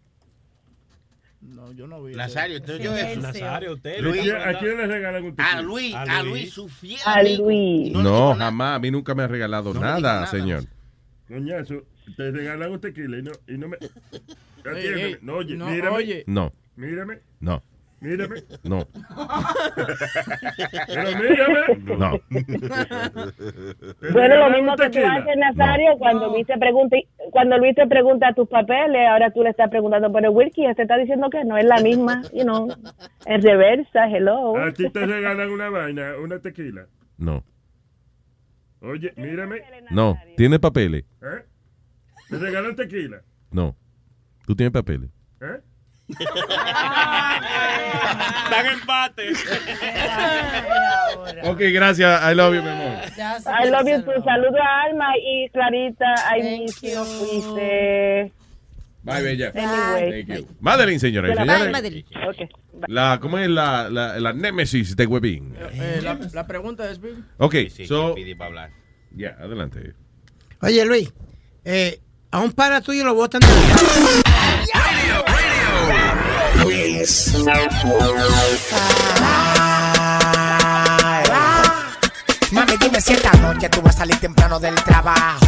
Nazario, 2.15 2.57
usted 2.57 2.79
yo 2.79 2.95
eso. 2.95 3.19
Nazario, 3.21 3.73
usted. 3.73 3.99
¿A 4.05 4.11
quién- 4.11 4.35
¿A 4.35 4.59
quién 4.59 4.77
le 4.77 4.87
regalan 4.87 5.23
un 5.25 5.35
A 5.37 5.61
Luis, 5.61 5.93
A 5.93 6.01
a 6.01 6.23
Luis. 6.23 6.41
Luis, 6.43 6.53
su 6.53 6.67
fiel 6.69 6.99
A. 7.05 7.21
Luis. 7.23 7.91
No, 7.93 8.35
jamás. 8.35 8.75
A 8.75 8.79
mí 8.79 8.89
nunca 8.91 9.13
me 9.15 9.23
ha 9.23 9.27
regalado 9.27 9.73
nada, 9.73 10.25
señor. 10.27 10.63
Coñazo, 11.27 11.83
te 12.15 12.31
regalan 12.31 12.71
un 12.71 12.79
tequila 12.81 13.17
y 13.17 13.21
no, 13.21 13.31
y 13.47 13.57
no 13.57 13.67
me... 13.67 13.77
Ey, 14.75 15.17
no, 15.21 15.35
oye, 15.35 15.55
no, 15.55 15.67
mírame. 15.67 15.95
oye. 15.95 16.23
No, 16.25 16.51
Mírame, 16.75 17.19
no, 17.39 17.61
mírame. 17.99 18.43
no, 18.63 18.87
Pero 20.87 21.09
mírame. 21.19 21.59
no. 21.97 22.19
Bueno, 24.13 24.35
lo 24.37 24.49
mismo 24.51 24.75
que 24.75 24.85
tú 24.85 24.91
tequila. 24.91 25.15
haces, 25.15 25.35
Nazario, 25.37 25.97
cuando 25.97 26.29
Luis 26.29 26.45
te 26.47 26.57
pregunta, 26.57 26.97
cuando 27.31 27.57
Luis 27.57 27.75
te 27.75 27.87
pregunta 27.87 28.33
tus 28.33 28.47
papeles, 28.47 29.07
ahora 29.09 29.31
tú 29.31 29.43
le 29.43 29.49
estás 29.49 29.69
preguntando 29.69 30.11
por 30.11 30.23
el 30.23 30.29
whisky, 30.31 30.65
este 30.65 30.83
está 30.83 30.97
diciendo 30.97 31.29
que 31.29 31.43
no 31.43 31.57
es 31.57 31.65
la 31.65 31.79
misma, 31.81 32.21
you 32.33 32.43
know, 32.43 32.67
en 33.25 33.41
reversa, 33.41 34.07
hello. 34.09 34.57
A 34.57 34.71
ti 34.71 34.89
te 34.89 35.05
regalan 35.05 35.49
una 35.49 35.69
vaina, 35.69 36.13
una 36.23 36.39
tequila. 36.39 36.85
No, 37.17 37.43
Oye, 38.81 39.11
mírame. 39.15 39.61
no. 39.89 40.17
¿Tienes 40.35 40.59
papeles? 40.59 41.03
¿Eh? 41.21 41.43
¿Te 42.29 42.37
regalan 42.37 42.75
tequila? 42.75 43.21
No. 43.51 43.75
¿Tú 44.45 44.55
tienes 44.55 44.71
papeles? 44.71 45.09
¿Eh? 45.41 45.59
Dan 48.51 48.65
empate. 48.73 49.33
Ok, 51.43 51.59
gracias. 51.73 52.21
I 52.23 52.33
love 52.35 52.55
you, 52.55 52.61
mi 52.63 52.69
amor. 52.69 53.01
I 53.17 53.69
love 53.69 53.87
you 53.87 54.01
too. 54.01 54.23
Saludo 54.23 54.57
a 54.61 54.83
Alma 54.83 55.05
y 55.17 55.49
Clarita. 55.49 56.05
I 56.37 56.41
miss 56.59 56.81
you, 56.81 57.03
fuiste. 57.03 58.31
Bye, 59.03 59.21
bella. 59.23 59.51
Anyway. 59.55 60.25
Thank 60.25 60.39
you. 60.39 60.47
Madeline, 60.59 60.99
señores. 60.99 61.35
Madeline. 61.37 62.05
Okay. 62.29 62.49
La, 62.87 63.19
¿Cómo 63.21 63.37
es 63.37 63.49
la, 63.49 63.89
la, 63.89 64.19
la 64.19 64.33
némesis 64.33 64.95
de 64.95 65.05
Webin? 65.05 65.55
Eh, 65.73 65.99
la, 66.03 66.17
la 66.33 66.45
pregunta 66.47 66.89
es, 66.89 66.99
Bill. 67.01 67.23
Ok, 67.37 67.55
Sí, 67.69 67.85
so... 67.87 68.11
Speedy 68.11 68.35
para 68.35 68.47
hablar. 68.49 68.69
Ya, 69.11 69.35
adelante. 69.39 69.93
Oye, 70.61 70.85
Luis, 70.85 71.11
eh, 71.65 71.99
a 72.31 72.39
un 72.39 72.51
para 72.51 72.81
tuyo 72.81 73.03
lo 73.05 73.13
botan 73.15 73.41
de 73.41 73.47
Mami, 82.51 82.77
dime 82.77 82.99
si 82.99 83.13
esta 83.13 83.31
noche 83.37 83.69
tú 83.69 83.81
vas 83.81 83.95
a 83.95 83.99
salir 83.99 84.19
temprano 84.19 84.59
del 84.59 84.75
trabajo. 84.75 85.45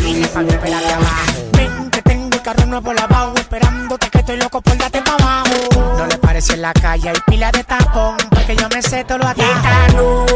Vine 0.00 0.28
pa' 0.28 0.42
esperar 0.42 0.82
de 0.84 0.92
abajo. 0.92 1.50
Ven 1.52 1.90
que 1.90 2.02
tengo 2.02 2.28
el 2.32 2.42
carro 2.42 2.64
nuevo 2.66 2.92
lavado, 2.92 3.34
esperándote 3.34 4.08
que 4.08 4.18
estoy 4.18 4.36
loco 4.36 4.62
por 4.62 4.78
darte 4.78 5.02
pa' 5.02 5.14
abajo. 5.14 5.96
No 5.98 6.06
le 6.06 6.16
parece 6.18 6.54
en 6.54 6.62
la 6.62 6.72
calle, 6.74 7.08
hay 7.08 7.18
pila 7.26 7.50
de 7.50 7.64
tapón, 7.64 8.16
porque 8.30 8.54
yo 8.54 8.68
me 8.72 8.80
sé 8.80 9.02
todo 9.02 9.18
lo 9.18 9.26
atajos. 9.26 10.30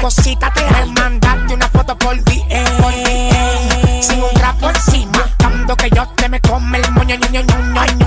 Cosita 0.00 0.50
te 0.52 0.62
me 0.64 0.86
mandaste 0.86 1.54
una 1.54 1.68
foto 1.68 1.96
por 1.98 2.16
DM. 2.24 4.02
Sin 4.02 4.22
un 4.22 4.32
trapo 4.34 4.70
encima. 4.70 5.26
Cuando 5.38 5.76
que 5.76 5.90
yo 5.90 6.06
te 6.16 6.28
me 6.28 6.40
come 6.40 6.78
el 6.78 6.90
moño, 6.92 7.16
ño, 7.16 7.28
ño. 7.30 7.42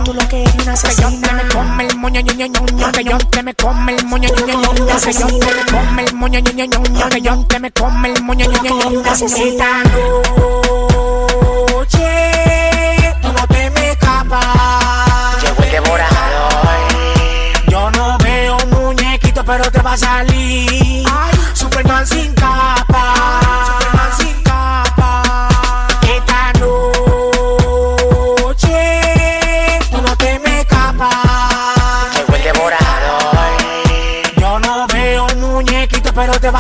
Tú 0.04 0.14
lo 0.14 0.28
que 0.28 0.42
eres 0.42 0.56
una 0.56 0.74
Que 0.74 0.96
yo 1.02 1.10
te 1.22 1.34
me 1.34 1.48
come 1.50 1.86
el 1.86 1.98
moño, 1.98 2.22
ño, 2.22 2.34
ño. 2.34 2.66
Que 2.92 3.04
yo 3.04 3.18
te 3.18 3.44
me 3.44 3.54
come 3.54 3.96
el 3.96 4.06
moño, 4.06 4.30
ño, 4.30 4.42
ño, 4.42 4.56
ño, 4.56 4.74
ño. 4.74 5.10
Que 5.10 5.22
yo 5.22 5.38
te 5.48 5.60
me 5.60 5.64
come 5.72 6.04
el 6.04 6.14
moño, 6.16 6.40
ño, 6.40 6.66
ño. 6.66 7.10
Que 7.10 7.22
yo 7.22 7.46
te 7.46 7.60
me 7.60 7.72
come 7.72 8.10
el 8.10 8.24
moño, 8.24 8.46
ño, 8.46 8.62
ño, 8.64 8.76
ño, 8.76 8.90
ño. 8.90 9.14
Esta 9.14 9.84
noche 11.74 12.08
tú 13.22 13.34
no 13.34 13.48
te 13.48 13.70
me 13.70 13.92
escapas. 13.92 15.44
Llegó 15.44 15.64
el 15.64 15.72
devorador. 15.72 16.54
Yo 17.68 17.92
no 17.92 18.18
veo 18.18 18.58
muñequito, 18.72 19.44
pero 19.46 19.72
te 19.72 19.82
va 19.82 19.94
a 19.94 19.98
salir. 19.98 20.33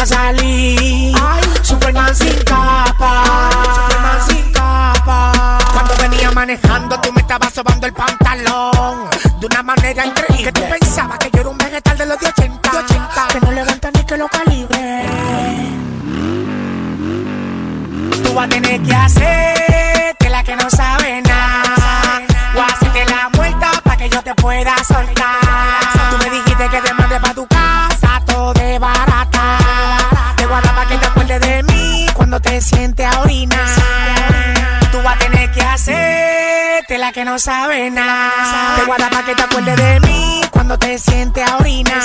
A 0.03 0.05
salir. 0.05 1.15
Superman 1.61 2.13
sin 2.15 2.35
capa. 2.43 3.49
Superman 3.75 4.19
sin 4.27 4.51
capa. 4.51 5.59
Cuando 5.71 5.93
venía 6.01 6.31
manejando, 6.31 6.99
tú 6.99 7.11
me 7.13 7.21
estabas 7.21 7.53
sobando 7.53 7.87
el 7.87 7.93
pantalón. 7.93 9.09
De 9.39 9.45
una 9.45 9.63
manera 9.63 10.05
increíble. 10.05 10.43
Que 10.43 10.51
tú 10.51 10.61
pensabas 10.69 11.17
que 11.19 11.29
yo 11.31 11.41
era 11.41 11.49
un 11.49 11.57
vegetal 11.57 11.97
de 11.97 12.05
los 12.05 12.19
de 12.19 12.27
80. 12.27 12.71
de 12.71 12.77
80, 12.77 13.27
que 13.31 13.39
no 13.41 13.51
levanta 13.51 13.91
ni 13.91 14.03
que 14.03 14.17
lo 14.17 14.27
calibre. 14.27 15.05
Tú 18.23 18.33
vas 18.33 18.45
a 18.45 18.49
tener 18.49 18.81
que 18.81 18.93
hacerte 18.93 19.52
no 37.33 37.39
sabe 37.39 37.89
nada. 37.89 38.75
Te 38.75 38.85
guarda 38.85 39.09
para 39.09 39.25
que 39.25 39.33
te 39.33 39.41
acuerdes 39.41 39.75
de 39.75 39.99
mí 40.01 40.41
cuando 40.51 40.77
te 40.77 40.99
sientes 40.99 41.43
a 41.49 41.57
orinar. 41.57 41.97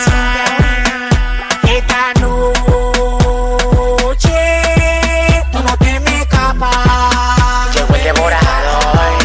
Esta 1.64 2.14
noche 2.18 2.72
tú 5.52 5.58
no 5.62 5.76
te 5.76 6.00
me 6.00 6.20
escapas. 6.22 7.74
Llegó 7.74 7.94
el 7.94 8.04
devorador. 8.04 9.18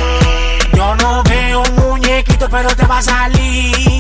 Yo 0.74 0.96
no 0.98 1.24
veo 1.24 1.62
un 1.62 1.76
muñequito, 1.76 2.50
pero 2.50 2.76
te 2.76 2.86
va 2.86 2.98
a 2.98 3.02
salir. 3.02 3.93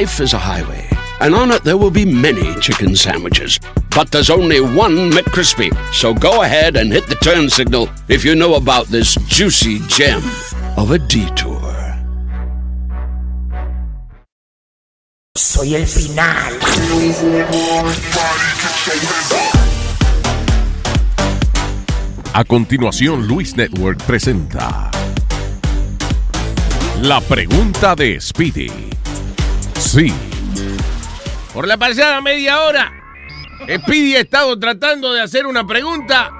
Life 0.00 0.20
is 0.20 0.32
a 0.32 0.38
highway, 0.38 0.88
and 1.20 1.34
on 1.34 1.50
it 1.50 1.62
there 1.62 1.76
will 1.76 1.90
be 1.90 2.06
many 2.06 2.54
chicken 2.58 2.96
sandwiches. 2.96 3.60
But 3.94 4.10
there's 4.10 4.30
only 4.30 4.58
one 4.58 5.10
McCrispy. 5.10 5.68
So 5.92 6.14
go 6.14 6.40
ahead 6.40 6.76
and 6.76 6.90
hit 6.90 7.06
the 7.06 7.16
turn 7.16 7.50
signal 7.50 7.86
if 8.08 8.24
you 8.24 8.34
know 8.34 8.54
about 8.54 8.86
this 8.86 9.14
juicy 9.28 9.78
gem 9.88 10.22
of 10.78 10.90
a 10.92 10.98
detour. 10.98 11.60
Soy 15.36 15.74
el 15.74 15.84
final. 15.84 16.56
A 22.32 22.44
continuación, 22.44 23.26
Luis 23.28 23.54
Network 23.54 24.02
presenta 24.04 24.90
La 27.02 27.20
pregunta 27.20 27.94
de 27.94 28.18
Speedy. 28.18 28.99
Sí. 29.90 30.14
Por 31.52 31.66
la 31.66 31.76
pasada 31.76 32.20
media 32.20 32.60
hora, 32.60 32.92
Speedy 33.68 34.14
ha 34.14 34.20
estado 34.20 34.56
tratando 34.56 35.12
de 35.12 35.20
hacer 35.20 35.48
una 35.48 35.66
pregunta 35.66 36.30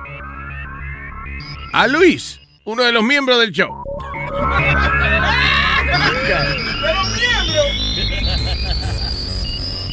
a 1.73 1.89
Luis, 1.89 2.39
uno 2.65 2.85
de 2.85 2.93
los 2.93 3.03
miembros 3.03 3.41
del 3.41 3.51
show. 3.51 3.83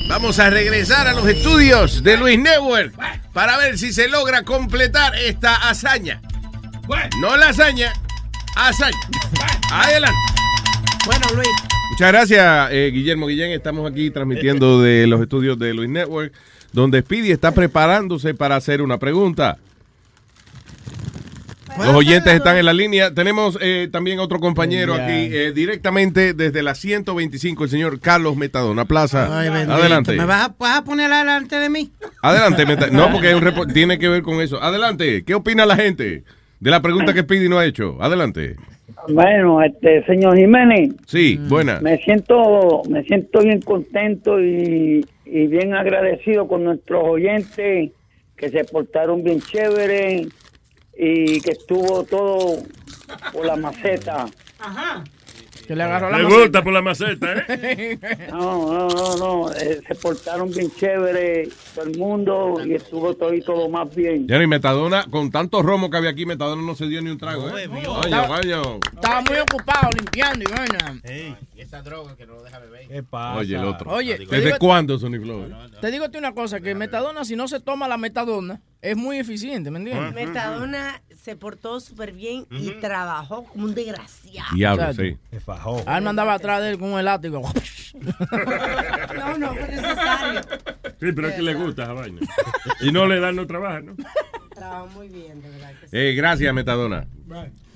Vamos 0.07 0.37
a 0.37 0.51
regresar 0.51 1.07
a 1.07 1.13
los 1.13 1.27
estudios 1.27 2.03
de 2.03 2.15
Luis 2.15 2.37
Network 2.37 2.93
para 3.33 3.57
ver 3.57 3.79
si 3.79 3.91
se 3.91 4.07
logra 4.07 4.43
completar 4.43 5.15
esta 5.15 5.55
hazaña. 5.67 6.21
No 7.19 7.35
la 7.35 7.49
hazaña, 7.49 7.91
hazaña. 8.55 8.99
Adelante. 9.71 10.15
Bueno, 11.07 11.25
Luis. 11.33 11.66
Muchas 11.97 12.11
gracias, 12.11 12.69
eh, 12.73 12.91
Guillermo 12.93 13.25
Guillén. 13.25 13.49
Estamos 13.49 13.89
aquí 13.89 14.11
transmitiendo 14.11 14.83
de 14.83 15.07
los 15.07 15.19
estudios 15.19 15.57
de 15.57 15.73
Luis 15.73 15.89
Network, 15.89 16.31
donde 16.71 17.01
Speedy 17.01 17.31
está 17.31 17.53
preparándose 17.53 18.35
para 18.35 18.55
hacer 18.55 18.83
una 18.83 18.99
pregunta. 18.99 19.57
Los 21.75 21.95
oyentes 21.95 22.35
están 22.35 22.57
en 22.57 22.65
la 22.65 22.73
línea. 22.73 23.11
Tenemos 23.15 23.57
eh, 23.61 23.89
también 23.91 24.19
otro 24.19 24.39
compañero 24.39 24.93
aquí, 24.93 25.11
eh, 25.11 25.53
directamente 25.55 26.35
desde 26.35 26.61
la 26.61 26.75
125, 26.75 27.63
el 27.63 27.69
señor 27.71 27.99
Carlos 27.99 28.37
Metadona 28.37 28.85
Plaza. 28.85 29.39
Ay. 29.39 29.47
Adelante. 29.47 30.15
¿Me 30.17 30.25
vas 30.25 30.49
a, 30.49 30.55
vas 30.59 30.77
a 30.77 30.83
poner 30.83 31.11
adelante 31.11 31.55
de 31.55 31.67
mí? 31.67 31.91
Adelante, 32.21 32.91
no, 32.91 33.11
porque 33.11 33.29
hay 33.29 33.33
un 33.33 33.73
tiene 33.73 33.97
que 33.97 34.07
ver 34.07 34.21
con 34.21 34.39
eso. 34.39 34.61
Adelante, 34.61 35.23
¿qué 35.23 35.33
opina 35.33 35.65
la 35.65 35.75
gente 35.75 36.23
de 36.59 36.69
la 36.69 36.79
pregunta 36.79 37.11
que 37.15 37.21
Speedy 37.21 37.49
no 37.49 37.57
ha 37.57 37.65
hecho? 37.65 37.97
Adelante. 37.99 38.55
Bueno, 39.09 39.61
este 39.61 40.03
señor 40.05 40.37
Jiménez, 40.37 40.93
Sí, 41.05 41.37
buena. 41.49 41.79
me 41.81 41.97
siento 41.97 42.81
me 42.89 43.03
siento 43.03 43.39
bien 43.39 43.61
contento 43.61 44.41
y, 44.41 45.05
y 45.25 45.47
bien 45.47 45.73
agradecido 45.73 46.47
con 46.47 46.63
nuestros 46.63 47.03
oyentes 47.03 47.91
que 48.35 48.49
se 48.49 48.63
portaron 48.65 49.23
bien 49.23 49.41
chévere 49.41 50.27
y 50.97 51.41
que 51.41 51.51
estuvo 51.51 52.03
todo 52.03 52.57
por 53.33 53.45
la 53.45 53.55
maceta. 53.55 54.25
Ajá. 54.59 55.03
Que 55.67 55.75
le 55.75 55.83
agarró 55.83 56.09
la 56.09 56.17
Le 56.19 56.23
maceta. 56.23 56.41
gusta 56.43 56.63
por 56.63 56.73
la 56.73 56.81
maceta, 56.81 57.45
¿eh? 57.49 57.99
No, 58.31 58.71
no, 58.71 58.87
no, 58.87 59.17
no, 59.17 59.51
eh, 59.53 59.81
se 59.85 59.95
portaron 59.95 60.49
bien 60.49 60.71
chévere 60.71 61.49
todo 61.75 61.85
el 61.85 61.97
mundo 61.97 62.55
y 62.65 62.73
estuvo 62.75 63.13
todo 63.15 63.33
y 63.33 63.41
todo 63.41 63.67
más 63.69 63.93
bien. 63.93 64.27
Ya 64.27 64.39
ni 64.39 64.47
Metadona, 64.47 65.05
con 65.09 65.29
tanto 65.29 65.61
romo 65.61 65.89
que 65.89 65.97
había 65.97 66.11
aquí, 66.11 66.25
Metadona 66.25 66.61
no 66.61 66.73
se 66.75 66.87
dio 66.87 67.01
ni 67.01 67.09
un 67.09 67.17
trago. 67.17 67.49
¿eh? 67.57 67.67
Vaya, 67.67 68.27
vaya. 68.27 68.61
Estaba 68.93 69.21
muy 69.21 69.37
ocupado 69.39 69.89
limpiando 69.97 70.45
y 70.49 70.53
vaina. 70.53 71.01
Y 71.57 71.61
esa 71.61 71.81
droga 71.81 72.15
que 72.15 72.27
no 72.27 72.35
lo 72.35 72.43
deja 72.43 72.59
beber. 72.59 72.87
¿Qué 72.87 73.01
pasa? 73.01 73.39
Oye, 73.39 73.55
el 73.55 73.65
otro. 73.65 73.89
Oye, 73.91 74.17
¿desde 74.19 74.45
digo- 74.45 74.57
cuándo, 74.59 74.99
Sony 74.99 75.19
Flow? 75.19 75.49
Te 75.81 75.89
digo 75.89 76.05
una 76.17 76.33
cosa, 76.33 76.59
que 76.59 76.75
metadona, 76.75 77.25
si 77.25 77.35
no 77.35 77.47
se 77.47 77.59
toma 77.59 77.87
la 77.87 77.97
metadona, 77.97 78.61
es 78.81 78.95
muy 78.95 79.17
eficiente, 79.17 79.71
¿me 79.71 79.79
entiendes? 79.79 80.13
Metadona 80.13 81.01
se 81.19 81.35
portó 81.35 81.79
súper 81.79 82.13
bien 82.13 82.45
y 82.51 82.69
trabajó 82.79 83.43
como 83.45 83.65
un 83.65 83.73
desgraciado. 83.73 84.55
Diablo, 84.55 84.93
sí. 84.93 85.17
Se 85.31 85.39
fajó. 85.39 85.81
Alma 85.87 86.11
andaba 86.11 86.35
atrás 86.35 86.61
de 86.61 86.69
él 86.69 86.77
con 86.79 86.93
un 86.93 86.99
elástico. 86.99 87.41
No, 89.17 89.37
no 89.37 89.53
fue 89.55 89.67
necesario. 89.67 90.41
Sí, 90.99 91.11
pero 91.15 91.29
es 91.29 91.35
que 91.35 91.41
le 91.41 91.53
gusta 91.55 91.83
esa 91.83 91.93
vaina. 91.93 92.19
Y 92.81 92.91
no 92.91 93.07
le 93.07 93.19
dan 93.19 93.35
no 93.35 93.47
trabajo, 93.47 93.81
¿no? 93.81 93.95
Trabajó 94.53 94.87
muy 94.87 95.07
bien, 95.09 95.41
de 95.41 95.49
verdad. 95.49 95.71
que 95.81 95.87
sí. 95.87 95.97
Eh, 95.97 96.13
gracias, 96.13 96.53
Metadona. 96.53 97.07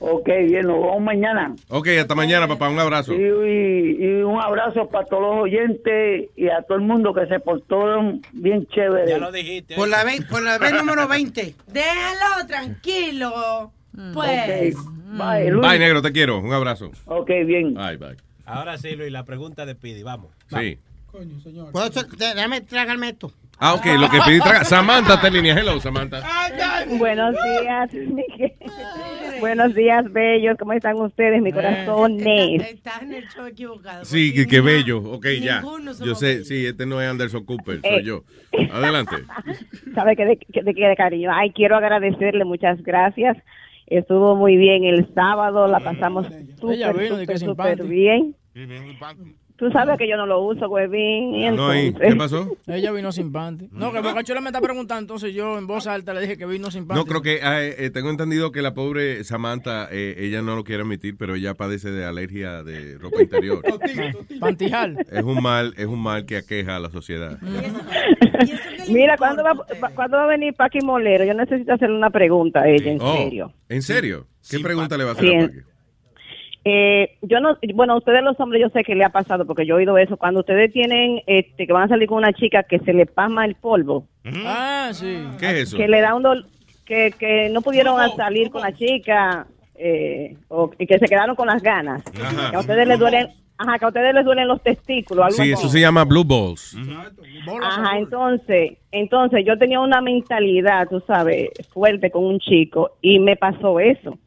Ok, 0.04 0.26
bien, 0.48 0.66
nos 0.66 0.82
vemos 0.82 1.00
mañana. 1.02 1.54
Ok, 1.70 1.88
hasta 2.00 2.16
mañana, 2.16 2.48
papá. 2.48 2.70
Un 2.70 2.80
abrazo. 2.80 3.14
Y, 3.14 3.18
y- 3.18 4.04
y 4.04 4.22
un 4.24 4.42
abrazo 4.42 4.90
para 4.90 5.06
todos 5.06 5.22
los 5.22 5.44
oyentes 5.44 6.30
y 6.36 6.50
a 6.50 6.64
todo 6.64 6.80
el 6.80 6.84
mundo 6.84 7.14
que 7.14 7.28
se 7.28 7.40
portaron 7.40 8.20
bien 8.32 8.66
chévere. 8.68 9.08
Ya 9.12 9.20
lo 9.20 9.32
dijiste. 9.32 9.76
Por 9.76 9.88
la, 9.90 10.04
ve- 10.04 10.26
por 10.28 10.42
la 10.42 10.58
vez 10.58 10.74
número 10.74 11.08
20. 11.08 11.54
Déjalo 11.68 12.48
tranquilo. 12.48 13.72
Pues. 14.14 14.76
Bye, 15.06 15.52
Luis. 15.52 15.68
Bye, 15.70 15.78
negro, 15.80 16.02
te 16.02 16.12
quiero. 16.12 16.40
Un 16.40 16.52
abrazo. 16.52 16.90
Ok, 17.06 17.30
bien. 17.46 17.76
Bye, 17.76 17.98
bye. 17.98 18.18
Ahora 18.46 18.78
sí, 18.80 18.96
Luis, 18.96 19.12
la 19.12 19.24
pregunta 19.24 19.66
de 19.68 19.76
Pidi, 19.76 20.02
vamos. 20.02 20.32
Sí. 20.50 20.80
¿Puedo 21.72 21.86
hacer- 21.86 22.08
déjame 22.08 22.62
tragarme 22.62 23.10
esto. 23.10 23.32
Ah, 23.64 23.76
ok, 23.76 23.86
lo 24.00 24.10
que 24.10 24.18
pedí 24.26 24.40
traga. 24.40 24.64
Samantha 24.64 25.14
está 25.16 25.28
en 25.28 25.34
línea. 25.36 25.54
Hello, 25.54 25.80
Samantha. 25.80 26.24
Buenos 26.98 27.36
días, 27.44 27.94
Miguel. 27.94 28.54
Buenos 29.42 29.74
días, 29.76 30.06
bellos. 30.14 30.56
¿Cómo 30.58 30.72
están 30.74 30.96
ustedes, 30.98 31.42
mi 31.42 31.52
corazón? 31.52 32.20
Estás 32.20 33.02
en 33.02 33.14
el 33.14 33.28
show 33.28 33.46
equivocado. 33.48 34.06
Sí, 34.06 34.34
que, 34.34 34.46
que 34.48 34.62
bello. 34.62 35.00
Ok, 35.00 35.26
ya. 35.42 35.62
Yo 36.06 36.16
sé, 36.16 36.46
sí, 36.46 36.66
este 36.66 36.86
no 36.86 37.02
es 37.02 37.10
Anderson 37.10 37.44
Cooper, 37.44 37.82
soy 37.82 37.90
Eh. 38.00 38.04
yo. 38.04 38.24
Adelante. 38.72 39.16
¿Sabe 39.96 40.16
qué 40.16 40.26
de, 40.26 40.38
qué- 40.38 40.62
de 40.64 40.96
cariño? 40.96 41.32
Ay, 41.34 41.52
quiero 41.52 41.76
agradecerle, 41.76 42.46
muchas 42.46 42.82
gracias. 42.84 43.36
Estuvo 43.88 44.36
muy 44.36 44.56
bien 44.56 44.84
el 44.86 45.12
sábado, 45.14 45.68
la 45.68 45.80
pasamos 45.82 46.28
súper, 46.60 47.40
súper, 47.40 47.84
bien. 47.84 48.36
Tú 49.62 49.70
sabes 49.70 49.96
que 50.00 50.10
yo 50.10 50.18
no 50.18 50.26
lo 50.26 50.42
uso, 50.42 50.68
huevín. 50.68 51.36
y 51.36 51.48
No, 51.52 51.72
¿y 51.76 51.86
entonces- 51.90 52.10
qué 52.10 52.16
pasó? 52.16 52.58
Ella 52.68 52.92
vino 52.92 53.12
sin 53.12 53.32
panty. 53.32 53.70
No, 53.72 53.92
que 53.94 54.00
Bocachula 54.00 54.42
me 54.42 54.48
está 54.48 54.60
preguntando, 54.60 55.02
entonces 55.02 55.36
yo 55.36 55.60
en 55.60 55.68
voz 55.68 55.86
alta 55.86 56.16
le 56.16 56.22
dije 56.22 56.36
que 56.36 56.48
vino 56.48 56.72
sin 56.72 56.88
panty. 56.88 57.00
No, 57.00 57.06
creo 57.06 57.22
que 57.22 57.42
ah, 57.44 57.64
eh, 57.64 57.92
tengo 57.92 58.10
entendido 58.10 58.52
que 58.52 58.64
la 58.64 58.74
pobre 58.74 59.24
Samantha, 59.24 59.88
eh, 59.92 60.16
ella 60.18 60.42
no 60.42 60.56
lo 60.56 60.64
quiere 60.64 60.82
admitir, 60.82 61.16
pero 61.16 61.36
ella 61.36 61.54
padece 61.54 61.92
de 61.92 62.04
alergia 62.06 62.64
de 62.64 62.98
ropa 62.98 63.22
interior. 63.22 63.62
Pantijal. 64.40 64.98
es 65.12 65.24
un 65.24 65.44
mal, 65.44 65.76
es 65.78 65.86
un 65.86 66.02
mal 66.02 66.26
que 66.26 66.38
aqueja 66.38 66.78
a 66.78 66.80
la 66.80 66.90
sociedad. 66.90 67.38
Mira, 68.90 69.16
¿cuándo 69.18 69.44
va, 69.44 69.54
va- 69.54 69.90
¿cuándo 69.94 70.18
va 70.18 70.24
a 70.24 70.28
venir 70.28 70.54
Paqui 70.56 70.80
Molero? 70.82 71.24
Yo 71.24 71.34
necesito 71.36 71.74
hacerle 71.74 71.96
una 71.98 72.10
pregunta 72.10 72.62
a 72.62 72.68
ella, 72.68 72.92
en 72.94 73.00
Oh, 73.00 73.16
serio. 73.16 73.54
¿En 73.70 73.82
serio? 73.84 74.26
¿Qué 74.50 74.60
pregunta 74.60 74.98
le 74.98 75.04
va 75.04 75.12
a 75.12 75.14
hacer 75.14 75.26
Sí, 75.30 75.36
a 75.36 75.40
Paqui? 75.48 75.60
Eh, 76.64 77.18
yo 77.24 77.40
no, 77.40 77.58
bueno, 77.74 77.94
a 77.94 77.98
ustedes 77.98 78.22
los 78.24 78.40
hombres 78.40 78.62
yo 78.62 78.70
sé 78.70 78.84
que 78.84 78.94
le 78.96 79.04
ha 79.04 79.10
pasado 79.10 79.46
porque 79.46 79.66
yo 79.66 79.76
he 79.76 79.78
oído 79.80 79.98
eso. 79.98 80.18
Cuando 80.18 80.42
ustedes 80.42 80.72
tienen, 80.72 81.22
este, 81.26 81.66
que 81.66 81.74
van 81.74 81.84
a 81.84 81.88
salir 81.88 82.08
con 82.08 82.20
una 82.20 82.34
chica 82.34 82.64
que 82.64 82.80
se 82.80 82.94
le 82.94 83.06
pasma 83.08 83.46
el 83.46 83.56
polvo, 83.56 84.06
Ah, 84.46 84.90
sí. 84.94 85.18
¿Qué 85.40 85.48
es 85.48 85.54
eso? 85.70 85.78
que 85.78 85.88
le 85.88 86.02
da 86.02 86.14
un 86.14 86.24
dol- 86.24 86.46
que, 86.86 87.12
que 87.18 87.50
no 87.50 87.62
pudieron 87.62 87.98
salir 88.16 88.52
con 88.52 88.62
la 88.62 88.74
chica 88.74 89.48
eh, 89.76 90.36
o, 90.50 90.70
y 90.78 90.86
que 90.86 91.00
se 91.00 91.08
quedaron 91.08 91.36
con 91.36 91.48
las 91.48 91.64
ganas. 91.64 92.04
Ajá. 92.22 92.52
Que 92.52 92.56
a 92.56 92.60
ustedes 92.60 92.88
les 92.88 93.00
duelen, 93.00 93.28
ajá, 93.58 93.80
que 93.80 93.86
a 93.86 93.88
ustedes 93.88 94.14
les 94.14 94.24
duelen 94.26 94.48
los 94.48 94.62
testículos. 94.62 95.26
Algo 95.26 95.38
Sí, 95.44 95.52
eso 95.52 95.68
se 95.70 95.80
llama 95.80 96.04
Blue 96.06 96.24
Balls. 96.24 96.78
Ajá, 97.64 97.98
entonces, 97.98 98.78
entonces 98.92 99.44
yo 99.46 99.58
tenía 99.58 99.80
una 99.80 100.02
mentalidad, 100.02 100.88
tú 100.88 101.02
sabes, 101.08 101.50
fuerte 101.74 102.12
con 102.12 102.26
un 102.26 102.40
chico 102.40 102.92
y 103.02 103.18
me 103.20 103.36
pasó 103.36 103.80
eso. 103.80 104.18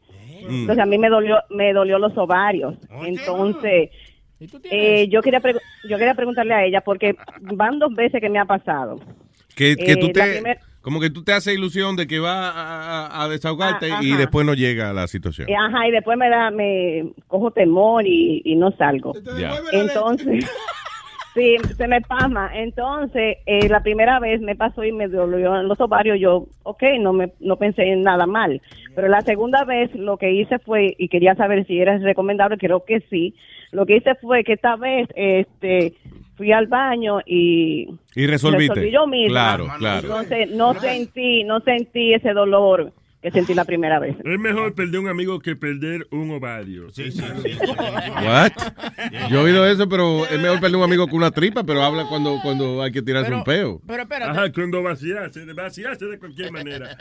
Mm. 0.47 0.61
Entonces 0.61 0.83
a 0.83 0.85
mí 0.85 0.97
me 0.97 1.09
dolió, 1.09 1.37
me 1.49 1.73
dolió 1.73 1.99
los 1.99 2.17
ovarios. 2.17 2.75
Entonces, 3.05 3.89
eh, 4.69 5.07
yo 5.09 5.21
quería 5.21 5.41
yo 5.89 5.97
quería 5.97 6.13
preguntarle 6.13 6.53
a 6.53 6.65
ella 6.65 6.81
porque 6.81 7.15
van 7.41 7.79
dos 7.79 7.93
veces 7.93 8.21
que 8.21 8.29
me 8.29 8.39
ha 8.39 8.45
pasado. 8.45 8.99
Que, 9.55 9.75
que 9.75 9.93
Eh, 9.93 9.97
tú 9.97 10.09
te, 10.09 10.21
primer- 10.21 10.59
como 10.81 10.99
que 10.99 11.09
tú 11.09 11.23
te 11.23 11.31
haces 11.33 11.55
ilusión 11.55 11.95
de 11.95 12.05
que 12.07 12.19
va 12.19 13.23
a, 13.23 13.27
desahogarte 13.29 13.91
Ah, 13.91 13.99
y 14.03 14.11
después 14.15 14.45
no 14.45 14.53
llega 14.53 14.89
a 14.89 14.93
la 14.93 15.07
situación. 15.07 15.49
Eh, 15.49 15.55
Ajá, 15.55 15.87
y 15.87 15.91
después 15.91 16.17
me 16.17 16.29
da, 16.29 16.51
me 16.51 17.11
cojo 17.27 17.51
temor 17.51 18.05
y, 18.05 18.41
y 18.43 18.55
no 18.55 18.71
salgo. 18.77 19.13
Ya. 19.39 19.55
Entonces, 19.71 20.45
sí, 21.35 21.55
se 21.77 21.87
me 21.87 22.01
pasma. 22.01 22.49
Entonces, 22.55 23.37
eh, 23.45 23.69
la 23.69 23.81
primera 23.83 24.19
vez 24.19 24.41
me 24.41 24.55
pasó 24.55 24.83
y 24.83 24.91
me 24.91 25.07
dolió 25.07 25.55
en 25.59 25.67
los 25.67 25.79
ovarios. 25.79 26.19
Yo, 26.19 26.47
ok, 26.63 26.83
no 26.99 27.13
me 27.13 27.31
no 27.39 27.57
pensé 27.57 27.83
en 27.83 28.01
nada 28.01 28.25
mal. 28.25 28.61
Pero 28.95 29.07
la 29.09 29.21
segunda 29.21 29.63
vez 29.65 29.93
lo 29.93 30.17
que 30.17 30.31
hice 30.31 30.57
fue, 30.59 30.95
y 30.97 31.09
quería 31.09 31.35
saber 31.35 31.67
si 31.67 31.79
era 31.79 31.97
recomendable, 31.99 32.57
creo 32.57 32.83
que 32.85 33.01
sí. 33.09 33.35
Lo 33.71 33.85
que 33.85 33.97
hice 33.97 34.15
fue 34.15 34.43
que 34.43 34.53
esta 34.53 34.75
vez 34.77 35.07
este 35.15 35.93
fui 36.37 36.51
al 36.51 36.67
baño 36.67 37.19
y 37.25 37.87
Y 38.15 38.27
resolviste. 38.27 38.73
resolví 38.73 38.91
yo 38.91 39.05
misma. 39.07 39.55
Claro, 39.57 39.67
claro. 39.77 40.07
Entonces, 40.07 40.49
no 40.51 40.73
sentí, 40.73 41.43
no 41.43 41.59
sentí 41.59 42.13
ese 42.13 42.33
dolor 42.33 42.91
que 43.25 43.31
sentí 43.31 43.55
la 43.55 43.65
primera 43.65 43.97
vez. 43.97 44.15
Es 44.23 44.39
mejor 44.39 44.75
perder 44.75 44.99
un 44.99 45.07
amigo 45.07 45.39
que 45.39 45.55
perder 45.55 46.05
un 46.11 46.29
ovario. 46.29 46.91
Sí, 46.91 47.11
sí, 47.11 47.23
sí. 47.43 47.57
What? 48.23 48.51
Yo 49.31 49.39
he 49.39 49.43
oído 49.45 49.65
eso, 49.65 49.89
pero 49.89 50.27
es 50.27 50.39
mejor 50.39 50.59
perder 50.59 50.77
un 50.77 50.83
amigo 50.83 51.07
con 51.07 51.15
una 51.17 51.31
tripa, 51.31 51.63
pero 51.63 51.81
habla 51.81 52.05
cuando, 52.07 52.39
cuando 52.43 52.83
hay 52.83 52.91
que 52.91 53.01
tirarse 53.01 53.33
un 53.33 53.43
peo. 53.43 53.81
Pero 53.87 54.03
espérate. 54.03 54.31
Ajá, 54.31 54.51
cuando 54.51 54.83
vaciarse, 54.83 55.43
vaciarse 55.53 56.05
de 56.05 56.19
cualquier 56.19 56.51
manera. 56.51 56.95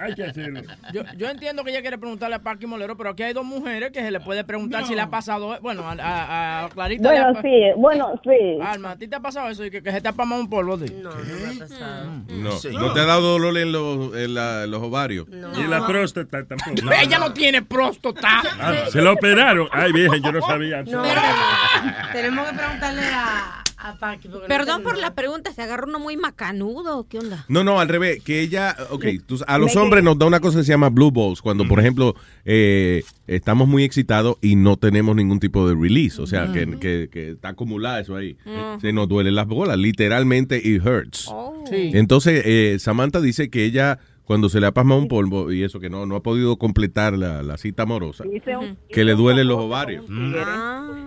Hay 0.00 0.14
que 0.14 0.24
hacerlo. 0.24 0.62
Yo, 0.92 1.02
yo 1.16 1.28
entiendo 1.28 1.62
que 1.62 1.70
ella 1.70 1.80
quiere 1.80 1.96
preguntarle 1.98 2.34
a 2.34 2.42
Paqui 2.42 2.66
Molero, 2.66 2.96
pero 2.96 3.10
aquí 3.10 3.22
hay 3.22 3.32
dos 3.32 3.44
mujeres 3.44 3.92
que 3.92 4.00
se 4.00 4.10
le 4.10 4.18
puede 4.18 4.42
preguntar 4.42 4.84
si 4.84 4.96
le 4.96 5.00
ha 5.02 5.10
pasado. 5.10 5.56
Bueno, 5.62 5.82
a, 5.88 5.92
a- 5.92 6.64
a 6.64 6.68
Clarita 6.70 7.08
ha 7.10 7.32
Bueno, 7.32 7.40
sí, 7.42 7.62
bueno, 7.76 8.20
sí. 8.24 8.58
Alma, 8.60 8.90
¿a 8.90 8.96
ti 8.98 9.06
te 9.06 9.14
ha 9.14 9.20
pasado 9.20 9.48
eso? 9.48 9.64
Y 9.64 9.70
que, 9.70 9.80
que 9.80 9.92
se 9.92 10.00
te 10.00 10.08
ha 10.08 10.12
pasado 10.12 10.40
un 10.40 10.50
polvo? 10.50 10.76
No, 10.76 10.76
no 10.76 11.14
me 11.14 11.56
ha 11.56 11.58
pasado. 11.60 12.10
No, 12.28 12.50
no 12.80 12.92
te 12.92 13.00
ha 13.00 13.04
dado 13.04 13.20
dolor 13.38 13.56
en 13.58 13.70
los, 13.70 14.16
en 14.16 14.34
la- 14.34 14.66
los 14.66 14.82
ovarios. 14.82 15.28
Y 15.60 15.66
la 15.66 15.86
próstata 15.86 16.44
tampoco. 16.44 16.90
Ella 16.92 17.18
no 17.18 17.32
tiene 17.32 17.62
próstata. 17.62 18.42
Ah, 18.60 18.74
se 18.90 19.00
lo 19.02 19.12
operaron. 19.12 19.68
Ay, 19.72 19.92
vieja, 19.92 20.16
yo 20.16 20.32
no 20.32 20.40
sabía. 20.40 20.82
No, 20.82 21.02
tenemos 22.12 22.48
que 22.48 22.56
preguntarle 22.56 23.02
a, 23.02 23.62
a 23.78 23.98
Paqui. 23.98 24.28
porque 24.28 24.42
no 24.44 24.48
Perdón 24.48 24.82
por 24.82 24.96
la 24.98 25.14
pregunta, 25.14 25.52
¿se 25.52 25.62
agarró 25.62 25.86
uno 25.88 25.98
muy 25.98 26.16
macanudo? 26.16 27.06
¿Qué 27.08 27.18
onda? 27.18 27.44
No, 27.48 27.64
no, 27.64 27.80
al 27.80 27.88
revés, 27.88 28.22
que 28.22 28.40
ella, 28.40 28.76
ok, 28.90 29.04
tú- 29.26 29.40
a 29.46 29.58
los 29.58 29.74
Me 29.74 29.80
hombres 29.82 30.04
nos 30.04 30.18
da 30.18 30.26
una 30.26 30.40
cosa 30.40 30.58
que 30.58 30.64
se 30.64 30.72
llama 30.72 30.88
blue 30.88 31.10
balls, 31.10 31.40
cuando, 31.42 31.66
por 31.66 31.80
ejemplo, 31.80 32.14
eh, 32.44 33.02
estamos 33.26 33.66
muy 33.68 33.84
excitados 33.84 34.36
y 34.40 34.56
no 34.56 34.76
tenemos 34.76 35.16
ningún 35.16 35.40
tipo 35.40 35.68
de 35.68 35.74
release, 35.74 36.20
o 36.20 36.26
sea, 36.26 36.52
que, 36.52 36.78
que- 36.78 37.08
que 37.10 37.30
está 37.32 37.48
acumulada 37.48 38.00
eso 38.00 38.16
ahí. 38.16 38.36
Ujú. 38.44 38.80
Se 38.80 38.92
nos 38.92 39.08
duelen 39.08 39.34
las 39.34 39.46
bolas, 39.46 39.76
literalmente 39.78 40.56
it 40.62 40.84
hurts. 40.84 41.30
Sí. 41.68 41.90
Entonces, 41.94 42.42
eh, 42.44 42.76
Samantha 42.78 43.20
dice 43.20 43.48
que 43.50 43.64
ella, 43.64 43.98
cuando 44.24 44.48
se 44.48 44.60
le 44.60 44.66
ha 44.66 44.72
pasmado 44.72 45.00
un 45.00 45.08
polvo 45.08 45.50
y 45.52 45.62
eso, 45.64 45.80
que 45.80 45.90
no, 45.90 46.06
no 46.06 46.16
ha 46.16 46.22
podido 46.22 46.56
completar 46.56 47.12
la, 47.14 47.42
la 47.42 47.56
cita 47.58 47.82
amorosa, 47.82 48.24
un- 48.24 48.78
que 48.88 49.04
le 49.04 49.14
duelen 49.14 49.48
los 49.48 49.58
ovarios. 49.58 50.06
Ah. 50.10 51.04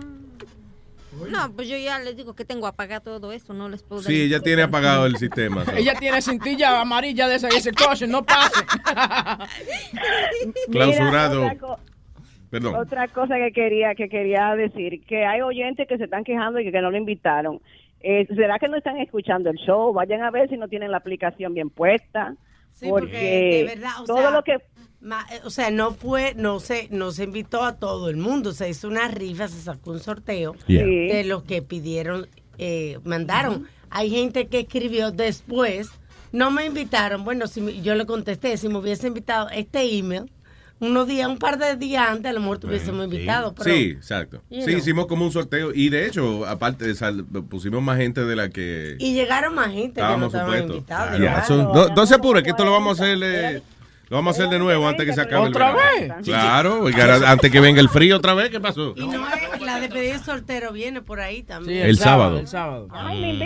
No, 1.30 1.50
pues 1.56 1.66
yo 1.68 1.78
ya 1.78 1.98
les 1.98 2.14
digo 2.14 2.34
que 2.34 2.44
tengo 2.44 2.66
apagado 2.66 3.18
todo 3.18 3.32
eso, 3.32 3.54
no 3.54 3.70
les 3.70 3.82
puedo 3.82 4.02
dar 4.02 4.10
Sí, 4.10 4.20
ella 4.22 4.40
tiene 4.40 4.62
apagado 4.62 5.06
el 5.06 5.16
sistema. 5.16 5.64
Ella 5.74 5.94
tiene 5.98 6.20
cintilla 6.20 6.78
amarilla 6.80 7.26
de 7.26 7.36
esa 7.36 7.48
y 7.52 7.56
ese 7.56 7.72
coche, 7.72 8.06
no 8.06 8.22
pase. 8.22 8.62
Clausurado. 10.70 11.42
Mira, 11.42 11.54
otra 11.54 11.76
Perdón. 12.50 12.74
Otra 12.76 13.08
cosa 13.08 13.36
que 13.36 13.50
quería 13.52 13.94
que 13.94 14.08
quería 14.08 14.54
decir, 14.54 15.02
que 15.04 15.24
hay 15.26 15.40
oyentes 15.40 15.88
que 15.88 15.98
se 15.98 16.04
están 16.04 16.22
quejando 16.22 16.60
y 16.60 16.64
que, 16.64 16.72
que 16.72 16.80
no 16.80 16.90
lo 16.90 16.96
invitaron. 16.96 17.60
Eh, 18.00 18.26
¿Será 18.36 18.58
que 18.58 18.68
no 18.68 18.76
están 18.76 18.98
escuchando 18.98 19.50
el 19.50 19.56
show? 19.56 19.92
Vayan 19.92 20.22
a 20.22 20.30
ver 20.30 20.48
si 20.48 20.56
no 20.56 20.68
tienen 20.68 20.90
la 20.92 20.98
aplicación 20.98 21.54
bien 21.54 21.70
puesta. 21.70 22.34
Sí, 22.78 22.86
porque, 22.88 23.64
de 23.66 23.74
verdad, 23.74 24.02
o 24.02 24.04
todo 24.04 24.18
sea, 24.18 24.30
lo 24.30 24.42
que 24.44 24.58
ma- 25.00 25.26
eh, 25.32 25.40
o 25.44 25.50
sea, 25.50 25.70
no 25.70 25.92
fue, 25.92 26.34
no 26.36 26.60
se, 26.60 26.88
no 26.90 27.10
se 27.10 27.24
invitó 27.24 27.62
a 27.64 27.76
todo 27.76 28.08
el 28.10 28.16
mundo, 28.18 28.52
se 28.52 28.68
hizo 28.68 28.86
una 28.88 29.08
rifa, 29.08 29.48
se 29.48 29.60
sacó 29.60 29.92
un 29.92 30.00
sorteo 30.00 30.54
Yeah. 30.66 30.84
De 30.84 31.24
los 31.24 31.42
que 31.44 31.62
pidieron, 31.62 32.28
eh, 32.58 32.98
mandaron. 33.04 33.66
Hay 33.90 34.10
gente 34.10 34.46
que 34.48 34.60
escribió 34.60 35.10
después, 35.10 35.88
no 36.32 36.50
me 36.50 36.66
invitaron, 36.66 37.24
bueno, 37.24 37.46
si 37.46 37.60
me- 37.62 37.80
yo 37.80 37.94
le 37.94 38.04
contesté, 38.04 38.56
si 38.58 38.68
me 38.68 38.76
hubiese 38.78 39.06
invitado 39.06 39.48
este 39.50 39.82
email, 39.96 40.30
unos 40.78 41.06
días, 41.08 41.28
un 41.28 41.38
par 41.38 41.58
de 41.58 41.76
días 41.76 42.06
antes, 42.08 42.26
a 42.30 42.32
lo 42.34 42.40
mejor 42.40 42.58
te 42.58 42.66
hubiésemos 42.66 43.04
invitado. 43.04 43.54
Pero, 43.54 43.70
Sí, 43.74 43.82
exacto. 43.96 44.42
You 44.50 44.60
Sí, 44.60 44.66
know. 44.66 44.78
hicimos 44.78 45.06
como 45.06 45.24
un 45.24 45.32
sorteo 45.32 45.72
y 45.74 45.88
de 45.88 46.06
hecho, 46.06 46.44
aparte, 46.46 46.94
sal- 46.94 47.24
pusimos 47.48 47.82
más 47.82 47.96
gente 47.98 48.24
de 48.24 48.36
la 48.36 48.48
que 48.50 48.96
Y 48.98 49.14
llegaron 49.14 49.54
más 49.54 49.72
gente 49.72 50.00
que 50.02 50.16
no 50.16 50.26
estaban 50.26 50.62
invitados. 50.64 51.12
Ya, 51.12 51.18
llegaron. 51.18 51.42
eso- 51.44 51.72
no, 51.72 51.88
no 51.94 52.06
se 52.06 52.14
apure, 52.14 52.42
que 52.42 52.50
esto 52.50 52.64
lo 52.64 52.72
vamos 52.72 53.00
a 53.00 53.04
hacer 53.04 53.18
eh, 53.22 53.62
lo 54.08 54.16
vamos 54.16 54.34
a 54.38 54.38
hacer 54.42 54.50
de 54.52 54.58
nuevo 54.58 54.86
antes 54.86 55.04
que 55.04 55.12
se 55.12 55.20
acabe 55.20 55.48
¿Otra 55.48 55.70
el 55.70 56.08
vez? 56.08 56.12
Claro, 56.24 56.86
antes 57.26 57.50
que 57.50 57.60
venga 57.60 57.80
el 57.80 57.88
frío 57.88 58.16
otra 58.16 58.34
vez, 58.34 58.50
¿qué 58.50 58.60
pasó? 58.60 58.94
Y 58.96 59.06
no 59.06 59.26
es, 59.28 59.60
la 59.60 59.80
despedida 59.80 60.12
de 60.18 60.24
soltero 60.24 60.72
viene 60.72 61.02
por 61.02 61.20
ahí 61.20 61.42
también. 61.42 61.86
el, 61.86 61.98
sábado. 61.98 62.38
El 62.38 62.46
sábado. 62.46 62.88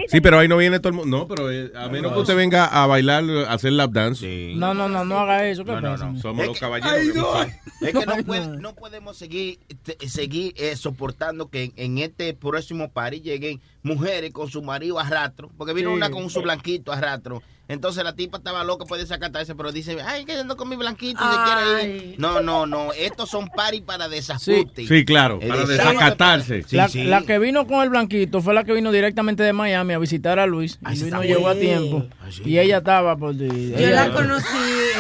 Sí, 0.09 0.21
pero 0.21 0.39
ahí 0.39 0.49
no 0.49 0.57
viene 0.59 0.79
todo 0.79 0.89
el 0.91 0.95
mundo. 0.95 1.19
No, 1.19 1.27
pero 1.27 1.51
eh, 1.51 1.73
a 1.75 1.89
menos 1.89 2.13
que 2.13 2.19
usted 2.19 2.37
venga 2.37 2.67
a 2.67 2.87
bailar, 2.87 3.25
a 3.49 3.53
hacer 3.55 3.73
lap 3.73 3.91
dance. 3.93 4.53
No, 4.55 4.75
no, 4.75 4.89
no, 4.89 5.05
no 5.05 5.19
haga 5.21 5.47
eso. 5.49 5.65
¿qué 5.65 5.73
pasa? 5.73 6.13
Somos 6.21 6.41
Es 6.43 6.47
los 6.49 6.55
que- 6.57 6.61
caballeros. 6.61 6.93
Ay, 6.93 7.09
que 7.09 7.19
no. 7.19 7.43
Es 7.81 7.95
que 7.95 8.05
no, 8.07 8.25
puede- 8.27 8.47
no 8.59 8.75
podemos 8.75 9.17
seguir 9.17 9.59
te- 9.83 10.07
seguir 10.09 10.53
eh, 10.59 10.77
soportando 10.77 11.49
que 11.49 11.65
en, 11.65 11.73
en 11.77 11.99
este 11.99 12.35
próximo 12.35 12.91
party 12.93 13.23
lleguen 13.23 13.63
mujeres 13.83 14.33
con 14.35 14.51
su 14.51 14.61
marido 14.63 14.99
a 15.01 15.05
rastro, 15.09 15.51
porque 15.57 15.73
vino 15.73 15.89
Sí. 15.89 15.97
una 15.97 16.11
con 16.11 16.29
su 16.29 16.43
blanquito 16.43 16.93
a 16.93 17.01
rastro. 17.01 17.43
Entonces 17.71 18.03
la 18.05 18.15
tipa 18.15 18.39
estaba 18.39 18.65
loca, 18.65 18.85
puede 18.85 19.07
sacatarse, 19.07 19.55
pero 19.55 19.71
dice, 19.73 19.97
ay, 20.05 20.25
que 20.25 20.33
ando 20.33 20.57
con 20.57 20.69
mi 20.69 20.77
blanquito 20.77 21.21
y 21.23 21.77
quiere 21.79 21.97
ir. 21.97 22.15
No, 22.19 22.41
no, 22.41 22.67
no, 22.67 22.93
estos 22.93 23.31
son 23.31 23.49
party 23.49 23.81
para 23.83 24.09
desajuste. 24.09 24.87
Sí, 24.87 25.05
claro, 25.05 25.39
Eh, 25.41 25.49
para 25.49 25.65
desacatarse. 25.65 26.65
Sí, 26.65 26.77
la, 26.77 26.89
sí. 26.89 27.05
la 27.05 27.23
que 27.23 27.39
vino 27.39 27.67
con 27.67 27.83
el 27.83 27.91
blanquito 27.91 28.41
fue 28.43 28.55
la 28.55 28.65
que 28.65 28.73
vino 28.73 28.91
directamente 28.93 29.43
de 29.43 29.53
Miami 29.53 29.95
a 29.95 29.99
visitar 29.99 30.39
a 30.39 30.47
Luis. 30.47 30.79
Y 30.83 30.87
Luis 30.89 31.01
no 31.03 31.23
está 31.23 31.27
llegó 31.27 31.49
a 31.49 31.55
tiempo. 31.55 32.05
Y 32.45 32.59
ella 32.59 32.79
estaba 32.79 33.17
por... 33.17 33.35
Yo 33.37 33.91
la 33.91 34.13
conocí, 34.13 34.47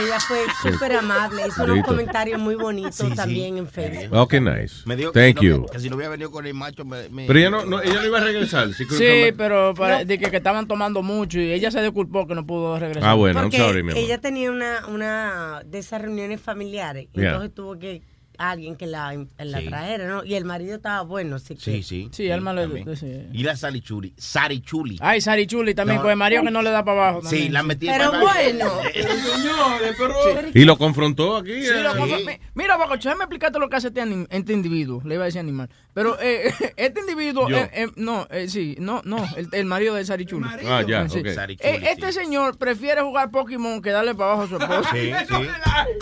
ella 0.04 0.18
fue 0.20 0.38
súper 0.72 0.92
amable, 0.96 1.42
hizo 1.48 1.64
unos 1.64 1.84
comentarios 1.84 2.40
muy 2.40 2.54
bonitos 2.54 2.94
Sí, 2.96 3.06
sí. 3.08 3.14
también 3.16 3.56
en 3.58 3.68
Facebook. 3.68 4.16
Ok, 4.16 4.34
nice. 4.34 4.82
Me 4.84 4.96
dijo 4.96 5.12
Thank 5.12 5.34
que, 5.36 5.40
si 5.40 5.46
you. 5.46 5.58
no, 5.58 5.66
que 5.66 5.78
si 5.80 5.90
no 5.90 5.96
hubiera 5.96 6.10
venido 6.10 6.30
con 6.30 6.46
el 6.46 6.54
macho, 6.54 6.84
me, 6.84 7.08
me- 7.08 7.26
Pero 7.26 7.38
ella 7.38 7.50
no, 7.50 7.64
no, 7.64 7.80
ella 7.82 7.94
no 7.94 8.06
iba 8.06 8.18
a 8.18 8.24
regresar. 8.24 8.72
Sí, 8.74 8.84
Sí, 8.88 9.32
pero 9.36 9.74
para- 9.74 10.04
de 10.04 10.18
que, 10.18 10.30
que 10.30 10.36
estaban 10.36 10.66
tomando 10.68 11.02
mucho 11.02 11.38
y 11.40 11.52
ella 11.52 11.70
se 11.70 11.80
disculpó 11.82 12.26
que 12.26 12.34
no 12.34 12.44
pudo 12.46 12.59
regresar. 12.78 13.08
Ah, 13.10 13.14
bueno, 13.14 13.40
I'm 13.40 13.44
Porque 13.50 13.58
sorry, 13.58 13.82
mi 13.82 13.92
amor. 13.92 14.02
ella 14.04 14.18
tenía 14.20 14.50
una, 14.50 14.86
una 14.88 15.62
de 15.64 15.78
esas 15.78 16.00
reuniones 16.02 16.40
familiares, 16.40 17.08
y 17.12 17.20
Yeah. 17.20 17.30
entonces 17.30 17.54
tuvo 17.54 17.78
que 17.78 18.02
alguien 18.48 18.76
que 18.76 18.86
la, 18.86 19.12
la 19.38 19.58
Sí. 19.60 19.66
trajera, 19.66 20.06
¿no? 20.08 20.24
Y 20.24 20.34
el 20.34 20.44
marido 20.44 20.76
estaba 20.76 21.02
bueno, 21.02 21.36
así 21.36 21.54
que... 21.54 21.60
Sí, 21.60 21.82
sí. 21.82 22.08
Sí, 22.12 22.30
Alma 22.30 22.52
le- 22.54 22.96
sí. 22.96 23.26
Y 23.32 23.42
la 23.42 23.54
Sarichuli. 23.56 24.14
Sarichuli. 24.16 24.98
Ay, 25.00 25.20
Sari 25.20 25.46
Chuli 25.46 25.74
también, 25.74 25.96
No. 25.98 26.02
con 26.02 26.10
el 26.10 26.16
marido 26.16 26.42
que 26.42 26.50
no 26.50 26.62
le 26.62 26.70
da 26.70 26.84
para 26.84 27.08
abajo. 27.10 27.22
Sí, 27.22 27.28
también. 27.30 27.52
la 27.52 27.62
metí 27.62 27.86
Pero 27.86 28.10
para- 28.10 28.20
bueno. 28.22 28.70
Señores, 28.94 29.94
pero... 29.98 30.14
Y 30.54 30.64
lo 30.64 30.76
confrontó 30.78 31.36
aquí. 31.36 31.62
Sí, 31.62 31.68
eh. 31.68 31.82
lo 31.82 31.94
confo- 31.94 32.24
mi- 32.26 32.38
Mira, 32.54 32.76
Bacocho, 32.76 33.08
déjame 33.08 33.24
explicarte 33.24 33.58
lo 33.58 33.68
que 33.68 33.76
hace 33.76 33.88
este, 33.88 34.02
anim- 34.02 34.26
este 34.30 34.52
individuo. 34.52 35.02
Le 35.04 35.14
iba 35.14 35.24
a 35.24 35.26
decir 35.26 35.40
animal. 35.40 35.68
Pero 35.92 36.16
eh, 36.20 36.52
este 36.76 37.00
individuo, 37.00 37.50
eh, 37.50 37.70
eh, 37.72 37.86
no, 37.96 38.26
eh, 38.30 38.48
sí, 38.48 38.76
no, 38.78 39.02
no, 39.04 39.26
el, 39.36 39.48
el 39.52 39.64
marido 39.66 39.94
de 39.94 40.04
Sari 40.04 40.24
Chuli. 40.26 40.46
Ah, 40.66 40.82
ya, 40.86 41.08
Sí. 41.08 41.18
ok. 41.20 41.26
Eh, 41.26 41.80
este 41.90 42.12
señor 42.12 42.56
prefiere 42.58 43.02
jugar 43.02 43.30
Pokémon 43.30 43.82
que 43.82 43.90
darle 43.90 44.14
para 44.14 44.32
abajo 44.32 44.42
a 44.44 44.48
su 44.48 44.56
esposa. 44.56 44.90
Sí, 44.92 45.12
sí. 45.28 45.34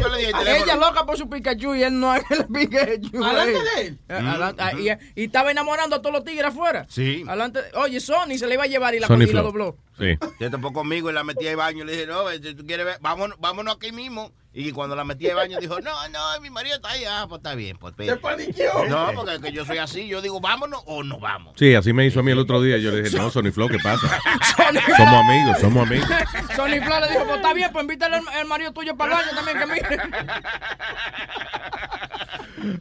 Yo 0.00 0.08
le 0.08 0.18
dije 0.18 0.30
el 0.30 0.36
teléfono. 0.38 0.64
Ella 0.64 0.76
loca 0.76 1.06
por 1.06 1.16
su 1.16 1.28
Pikachu 1.28 1.74
y 1.74 1.82
él 1.82 1.98
no 1.98 2.12
es 2.30 2.38
el 2.38 2.46
Pikachu. 2.46 3.24
¿Alante 3.24 3.58
eh. 3.58 3.62
de 3.62 3.86
él? 3.86 3.98
Eh, 4.08 4.12
adelante, 4.12 4.62
ah, 4.62 4.72
y, 4.72 5.20
y 5.20 5.24
estaba 5.24 5.50
enamorando 5.50 5.96
a 5.96 6.02
todos 6.02 6.12
los 6.12 6.24
tigres 6.24 6.46
afuera. 6.46 6.86
Sí. 6.88 7.24
Adelante. 7.26 7.60
Oye, 7.74 8.00
Sony 8.00 8.38
se 8.38 8.46
le 8.46 8.54
iba 8.54 8.64
a 8.64 8.66
llevar 8.66 8.94
y 8.94 9.00
la, 9.00 9.06
Sony 9.06 9.22
y 9.22 9.32
la 9.32 9.42
dobló. 9.42 9.76
Sí. 9.98 10.16
Yo 10.38 10.50
topó 10.50 10.72
conmigo 10.72 11.10
y 11.10 11.12
la 11.12 11.24
metí 11.24 11.46
al 11.48 11.56
baño. 11.56 11.84
Le 11.84 11.92
dije, 11.92 12.06
no, 12.06 12.28
si 12.30 12.54
tú 12.54 12.64
quieres 12.64 12.86
ver, 12.86 12.98
vámonos, 13.00 13.38
vámonos 13.40 13.76
aquí 13.76 13.92
mismo. 13.92 14.32
Y 14.54 14.72
cuando 14.72 14.96
la 14.96 15.04
metí 15.04 15.28
al 15.28 15.36
baño 15.36 15.58
dijo, 15.60 15.80
no, 15.80 16.08
no, 16.08 16.40
mi 16.40 16.50
marido 16.50 16.76
está 16.76 16.90
ahí. 16.90 17.04
Ah, 17.04 17.26
pues 17.28 17.40
está 17.40 17.54
bien. 17.54 17.76
Pues, 17.78 17.94
¿Te 17.94 18.16
paniqueó? 18.16 18.86
No, 18.88 19.12
porque 19.14 19.34
es 19.34 19.40
que 19.40 19.52
yo 19.52 19.64
soy 19.64 19.78
así. 19.78 20.08
Yo 20.08 20.20
digo, 20.22 20.40
vámonos 20.40 20.82
o 20.86 21.02
no 21.02 21.20
vamos. 21.20 21.54
Sí, 21.56 21.74
así 21.74 21.92
me 21.92 22.06
hizo 22.06 22.20
a 22.20 22.22
mí 22.22 22.32
el 22.32 22.38
otro 22.38 22.62
día. 22.62 22.78
Yo 22.78 22.90
le 22.90 23.02
dije, 23.02 23.16
no, 23.16 23.30
Sony 23.30 23.52
Flow, 23.52 23.68
¿qué 23.68 23.78
pasa? 23.78 24.08
somos 24.96 25.14
amigos, 25.14 25.58
somos 25.60 25.86
amigos. 25.86 26.08
Sony 26.56 26.80
Flow 26.84 27.00
le 27.00 27.08
dijo, 27.08 27.24
pues 27.24 27.36
está 27.36 27.52
bien, 27.54 27.70
pues 27.72 27.82
invítale 27.82 28.16
al, 28.16 28.28
al 28.28 28.46
marido 28.46 28.72
tuyo 28.72 28.96
para 28.96 29.18
el 29.18 29.24
baño 29.24 29.36
también, 29.36 29.58
que 29.58 29.66
mire. 29.66 30.02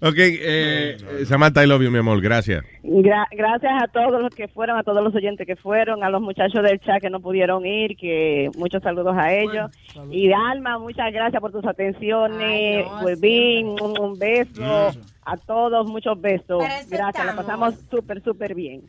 Ok, 0.01 0.15
eh, 0.17 0.97
Samantha, 1.25 1.64
I 1.64 1.67
love 1.67 1.81
you, 1.83 1.91
mi 1.91 1.99
amor. 1.99 2.19
Gracias. 2.22 2.64
Gra- 2.83 3.27
gracias 3.31 3.72
a 3.83 3.88
todos 3.88 4.22
los 4.22 4.33
que 4.33 4.47
fueron, 4.47 4.77
a 4.77 4.83
todos 4.83 5.03
los 5.03 5.14
oyentes 5.15 5.45
que 5.45 5.56
fueron, 5.56 6.03
a 6.03 6.09
los 6.09 6.22
muchachos 6.22 6.64
del 6.64 6.80
chat 6.80 7.01
que 7.01 7.09
no 7.09 7.19
pudieron 7.19 7.65
ir, 7.65 7.95
que 7.97 8.49
muchos 8.57 8.81
saludos 8.83 9.15
a 9.17 9.33
ellos. 9.33 9.69
Y 10.11 10.31
Alma, 10.31 10.80
muchas 10.80 11.11
gracias 11.11 11.39
por 11.41 11.51
tus 11.51 11.65
atenciones. 11.65 12.85
Huevín, 13.03 13.67
un, 13.81 13.99
un 13.99 14.17
beso. 14.19 14.91
A 15.25 15.35
todos, 15.38 15.88
muchos 15.88 16.19
besos. 16.22 16.59
Gracias, 16.64 16.89
la 16.91 17.09
estamos. 17.09 17.35
pasamos 17.35 17.75
súper, 17.91 18.23
súper 18.23 18.56
bien. 18.56 18.81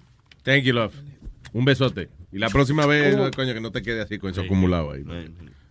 Thank 0.45 0.63
you, 0.63 0.73
love. 0.73 0.95
Un 1.53 1.65
besote. 1.65 2.09
Y 2.31 2.39
la 2.39 2.49
próxima 2.49 2.87
vez, 2.87 3.17
Uh. 3.17 3.31
coño, 3.35 3.55
que 3.55 3.61
no 3.61 3.73
te 3.73 3.83
quede 3.83 4.03
así 4.03 4.19
con 4.19 4.31
eso 4.31 4.43
acumulado 4.43 4.93
ahí. 4.93 5.03
No, 5.05 5.15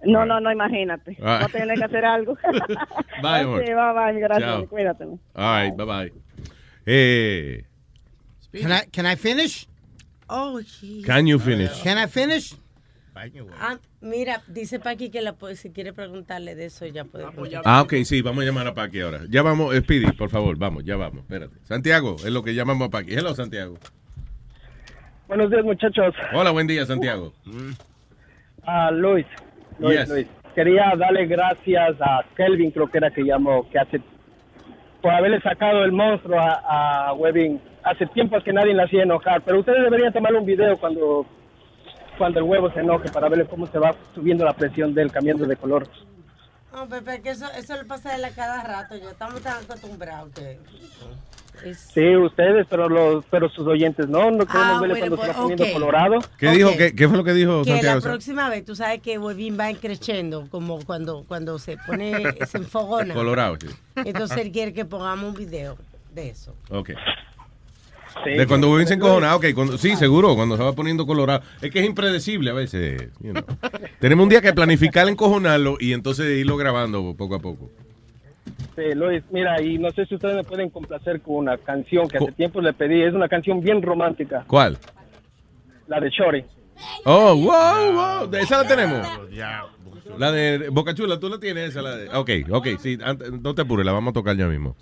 no, 0.04 0.26
no, 0.40 0.52
imagínate. 0.52 1.18
Ah. 1.22 1.40
No 1.42 1.50
tener 1.50 1.78
que 1.78 1.84
hacer 1.84 2.06
algo. 2.06 2.38
Bye, 3.22 3.42
amor. 3.42 3.62
Ok, 3.62 3.68
bye, 3.68 3.94
bye, 4.14 4.20
gracias. 4.20 4.50
Chao. 4.50 4.68
Cuídate. 4.68 5.04
All 5.06 5.20
right, 5.36 5.76
bye 5.76 5.86
bye. 5.86 6.14
Eh, 6.86 7.64
Can 8.52 8.72
I, 8.72 8.86
can 8.92 9.06
I 9.06 9.16
finish? 9.16 9.68
Oh, 10.30 10.60
jeez. 10.62 11.06
can 11.06 11.28
you 11.28 11.40
finish? 11.40 11.82
Can 11.84 11.98
I 11.98 12.08
finish? 12.08 12.54
Ah, 13.60 13.78
mira, 14.02 14.44
dice 14.48 14.80
Paqui 14.80 15.10
que 15.10 15.22
la, 15.22 15.36
si 15.56 15.72
quiere 15.72 15.92
preguntarle 15.92 16.54
de 16.54 16.66
eso 16.66 16.86
ya 16.86 17.04
puede. 17.04 17.26
Ah, 17.66 17.82
ok, 17.82 17.94
sí, 18.04 18.22
vamos 18.22 18.44
a 18.44 18.46
llamar 18.46 18.68
a 18.68 18.74
Paqui 18.76 19.02
ahora. 19.02 19.22
Ya 19.28 19.42
vamos, 19.42 19.74
eh, 19.76 19.82
Speedy, 19.82 20.12
por 20.12 20.30
favor, 20.30 20.56
vamos, 20.58 20.84
ya 20.84 20.98
vamos, 20.98 21.22
espérate. 21.24 21.56
Santiago, 21.64 22.18
es 22.20 22.32
lo 22.32 22.44
que 22.44 22.54
llamamos 22.54 22.88
a 22.88 22.92
Paqui. 22.92 23.16
Hello, 23.16 23.34
Santiago. 23.34 23.78
Buenos 25.28 25.50
días, 25.50 25.66
muchachos. 25.66 26.14
Hola, 26.34 26.52
buen 26.52 26.68
día, 26.68 26.86
Santiago. 26.86 27.34
Ah, 28.64 28.92
Luis. 28.92 29.26
Luis, 29.80 30.00
Yes. 30.00 30.10
Luis. 30.10 30.28
Quería 30.56 30.94
darle 30.98 31.26
gracias 31.28 31.96
a 32.02 32.24
Kelvin, 32.36 32.72
creo 32.72 32.88
que 32.88 32.98
era 32.98 33.12
que 33.12 33.24
llamó, 33.24 33.70
que 33.70 33.78
hace 33.80 34.02
por 35.02 35.12
haberle 35.14 35.40
sacado 35.42 35.84
el 35.84 35.92
monstruo 35.92 36.40
a, 36.40 37.10
a 37.10 37.14
Webin. 37.14 37.62
Hace 37.84 38.08
tiempo 38.08 38.42
que 38.44 38.52
nadie 38.52 38.74
le 38.74 38.84
hacía 38.84 39.04
enojar, 39.04 39.42
pero 39.44 39.60
ustedes 39.60 39.84
deberían 39.84 40.12
tomarle 40.12 40.40
un 40.40 40.46
video 40.46 40.76
cuando 40.78 41.26
cuando 42.18 42.40
el 42.40 42.46
huevo 42.46 42.72
se 42.72 42.80
enoje 42.80 43.10
para 43.12 43.30
verle 43.30 43.46
cómo 43.46 43.68
se 43.68 43.78
va 43.78 43.94
subiendo 44.16 44.44
la 44.44 44.54
presión 44.54 44.94
de 44.96 45.04
él, 45.04 45.12
cambiando 45.12 45.46
de 45.46 45.56
color. 45.56 45.88
No, 46.74 46.88
Pepe, 46.90 47.22
que 47.22 47.30
eso, 47.30 47.46
eso 47.56 47.76
le 47.76 47.86
pasa 47.86 48.10
a 48.10 48.16
él 48.16 48.26
a 48.26 48.32
cada 48.32 48.64
rato. 48.64 48.96
Ya 48.98 49.12
estamos 49.12 49.42
tan 49.42 49.64
acostumbrados 49.64 50.32
que. 50.34 50.58
Es- 51.66 51.78
Sí, 51.94 52.16
ustedes, 52.16 52.66
pero 52.70 52.88
los 52.90 53.26
pero 53.30 53.50
sus 53.50 53.66
oyentes 53.68 54.08
no, 54.08 54.32
no 54.32 54.46
queremos 54.46 54.78
Ah, 54.78 54.80
verle 54.82 55.00
bueno, 55.00 55.16
cuando 55.16 55.16
se 55.18 55.28
va 55.28 55.34
pues, 55.34 55.38
poniendo 55.58 55.74
colorado. 55.80 56.16
¿Qué 56.38 56.50
dijo? 56.52 56.72
¿Qué, 56.78 56.96
qué 56.96 57.08
fue 57.08 57.18
lo 57.18 57.24
que 57.24 57.34
dijo 57.34 57.64
Que 57.64 57.70
la 57.70 57.76
Santiago? 57.76 58.02
próxima 58.02 58.50
vez, 58.50 58.66
tú 58.66 58.76
sabes 58.76 59.02
que 59.02 59.18
Webin 59.18 59.58
va 59.60 59.74
creciendo, 59.74 60.48
como 60.50 60.80
cuando, 60.86 61.24
cuando 61.28 61.60
se 61.60 61.78
pone, 61.78 62.14
se 62.48 62.58
enfogona. 62.58 63.14
Colorado, 63.14 63.58
sí. 63.60 63.68
Entonces 64.06 64.38
él 64.38 64.52
quiere 64.52 64.74
que 64.74 64.86
pongamos 64.86 65.30
un 65.30 65.36
video 65.36 65.78
de 66.14 66.30
eso. 66.30 66.56
Ok. 66.70 66.92
De 68.26 68.48
cuando 68.48 68.72
Webin 68.72 68.88
se 68.88 68.96
encojona, 68.96 69.36
ok, 69.36 69.46
cuando, 69.54 69.78
sí, 69.78 69.96
seguro, 69.96 70.36
cuando 70.36 70.58
se 70.58 70.64
va 70.64 70.74
poniendo 70.74 71.06
colorado. 71.06 71.44
Es 71.62 71.70
que 71.70 71.80
es 71.82 71.86
impredecible 71.86 72.50
a 72.50 72.54
veces. 72.54 73.10
you 73.22 73.32
know. 73.32 73.44
Tenemos 74.00 74.24
un 74.24 74.30
día 74.30 74.42
que 74.42 74.52
planificar 74.54 75.08
encojonarlo 75.08 75.78
y 75.80 75.94
entonces 75.94 76.26
irlo 76.40 76.58
grabando 76.58 77.14
poco 77.16 77.36
a 77.36 77.40
poco. 77.40 77.70
Sí, 78.78 78.94
Luis, 78.94 79.24
mira, 79.32 79.60
y 79.60 79.80
no 79.80 79.90
sé 79.90 80.06
si 80.06 80.14
ustedes 80.16 80.36
me 80.36 80.44
pueden 80.44 80.70
complacer 80.70 81.20
con 81.22 81.38
una 81.38 81.58
canción 81.58 82.08
que 82.08 82.18
hace 82.20 82.32
tiempo 82.34 82.62
le 82.62 82.74
pedí. 82.74 83.02
Es 83.02 83.14
una 83.14 83.28
canción 83.28 83.60
bien 83.60 83.82
romántica, 83.82 84.44
¿Cuál? 84.48 84.78
la 85.88 86.00
de 86.00 86.12
Chori. 86.12 86.46
Oh, 87.04 87.36
wow, 87.36 87.92
wow. 88.28 88.36
Esa 88.40 88.62
la 88.62 88.68
tenemos. 88.68 89.08
La 90.20 90.32
de 90.32 90.70
Boca 90.70 90.94
Chula, 90.94 91.20
tú 91.20 91.28
la 91.28 91.40
tienes 91.40 91.70
esa. 91.70 91.82
La 91.82 91.96
de... 91.98 92.10
Ok, 92.10 92.30
ok, 92.52 92.68
sí, 92.80 92.98
antes- 93.04 93.32
no 93.42 93.56
te 93.56 93.64
apures, 93.64 93.84
la 93.86 93.94
vamos 93.94 94.12
a 94.12 94.14
tocar 94.14 94.36
ya 94.38 94.46
mismo. 94.46 94.76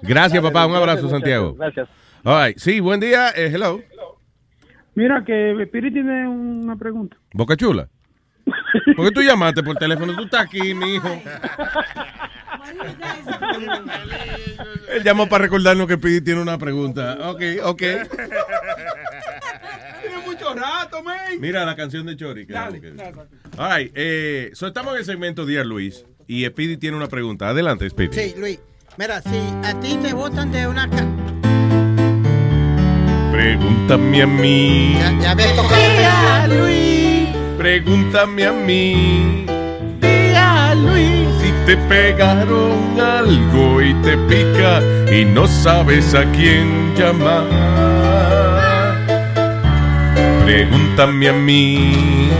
Gracias, 0.00 0.42
papá, 0.42 0.64
un 0.66 0.74
abrazo, 0.74 1.02
Gracias, 1.02 1.10
Santiago. 1.10 1.54
Gracias. 1.54 1.88
All 2.24 2.46
right. 2.46 2.56
Sí, 2.58 2.80
buen 2.80 3.00
día, 3.00 3.30
eh, 3.36 3.50
hello. 3.52 3.80
Mira 4.94 5.22
que 5.26 5.68
Piri 5.70 5.92
tiene 5.92 6.26
una 6.26 6.76
pregunta. 6.76 7.16
Boca 7.34 7.54
Chula. 7.56 7.88
¿Por 8.96 9.06
qué 9.06 9.10
tú 9.12 9.20
llamaste 9.20 9.62
por 9.62 9.76
teléfono? 9.76 10.14
Tú 10.16 10.24
estás 10.24 10.46
aquí, 10.46 10.72
mi 10.74 10.94
hijo. 10.94 11.08
Él 14.92 15.02
llamó 15.04 15.28
para 15.28 15.44
recordarnos 15.44 15.86
que 15.86 15.98
Pidi 15.98 16.20
tiene 16.20 16.40
una 16.40 16.58
pregunta. 16.58 17.16
Ok, 17.30 17.42
ok. 17.64 17.82
Tiene 20.00 20.18
mucho 20.26 20.54
rato, 20.54 21.02
man. 21.02 21.16
Mira 21.40 21.64
la 21.64 21.76
canción 21.76 22.06
de 22.06 22.16
Chori. 22.16 22.46
que- 22.46 22.52
Dale, 22.52 22.80
que- 22.80 22.92
dale. 22.92 23.12
All 23.58 23.76
right, 23.78 23.92
eh, 23.94 24.50
so 24.54 24.66
estamos 24.66 24.92
en 24.94 25.00
el 25.00 25.04
segmento 25.04 25.46
Dear 25.46 25.66
Luis 25.66 26.04
y 26.26 26.44
Speedy 26.46 26.76
tiene 26.76 26.96
una 26.96 27.08
pregunta. 27.08 27.48
Adelante, 27.48 27.88
Speedy. 27.88 28.14
Sí, 28.14 28.34
Luis. 28.38 28.58
Mira, 28.98 29.22
si 29.22 29.38
a 29.64 29.78
ti 29.80 29.98
te 30.02 30.12
votan 30.12 30.52
de 30.52 30.66
una... 30.66 30.88
ca- 30.88 31.06
Pregúntame 33.32 34.22
a 34.22 34.26
mí. 34.26 34.94
Ya, 34.98 35.18
ya 35.20 35.34
ves 35.34 35.56
tocado. 35.56 36.54
Luis. 36.54 37.28
Pregúntame 37.56 38.46
a 38.46 38.52
mí. 38.52 39.46
Día 40.00 40.74
Luis. 40.74 41.21
Te 41.66 41.76
pegaron 41.76 43.00
algo 43.00 43.80
y 43.80 43.94
te 44.02 44.16
pica 44.28 44.82
y 45.12 45.24
no 45.24 45.46
sabes 45.46 46.14
a 46.14 46.24
quién 46.32 46.94
llamar. 46.96 47.46
Pregúntame 50.44 51.28
a 51.28 51.32
mí. 51.32 52.30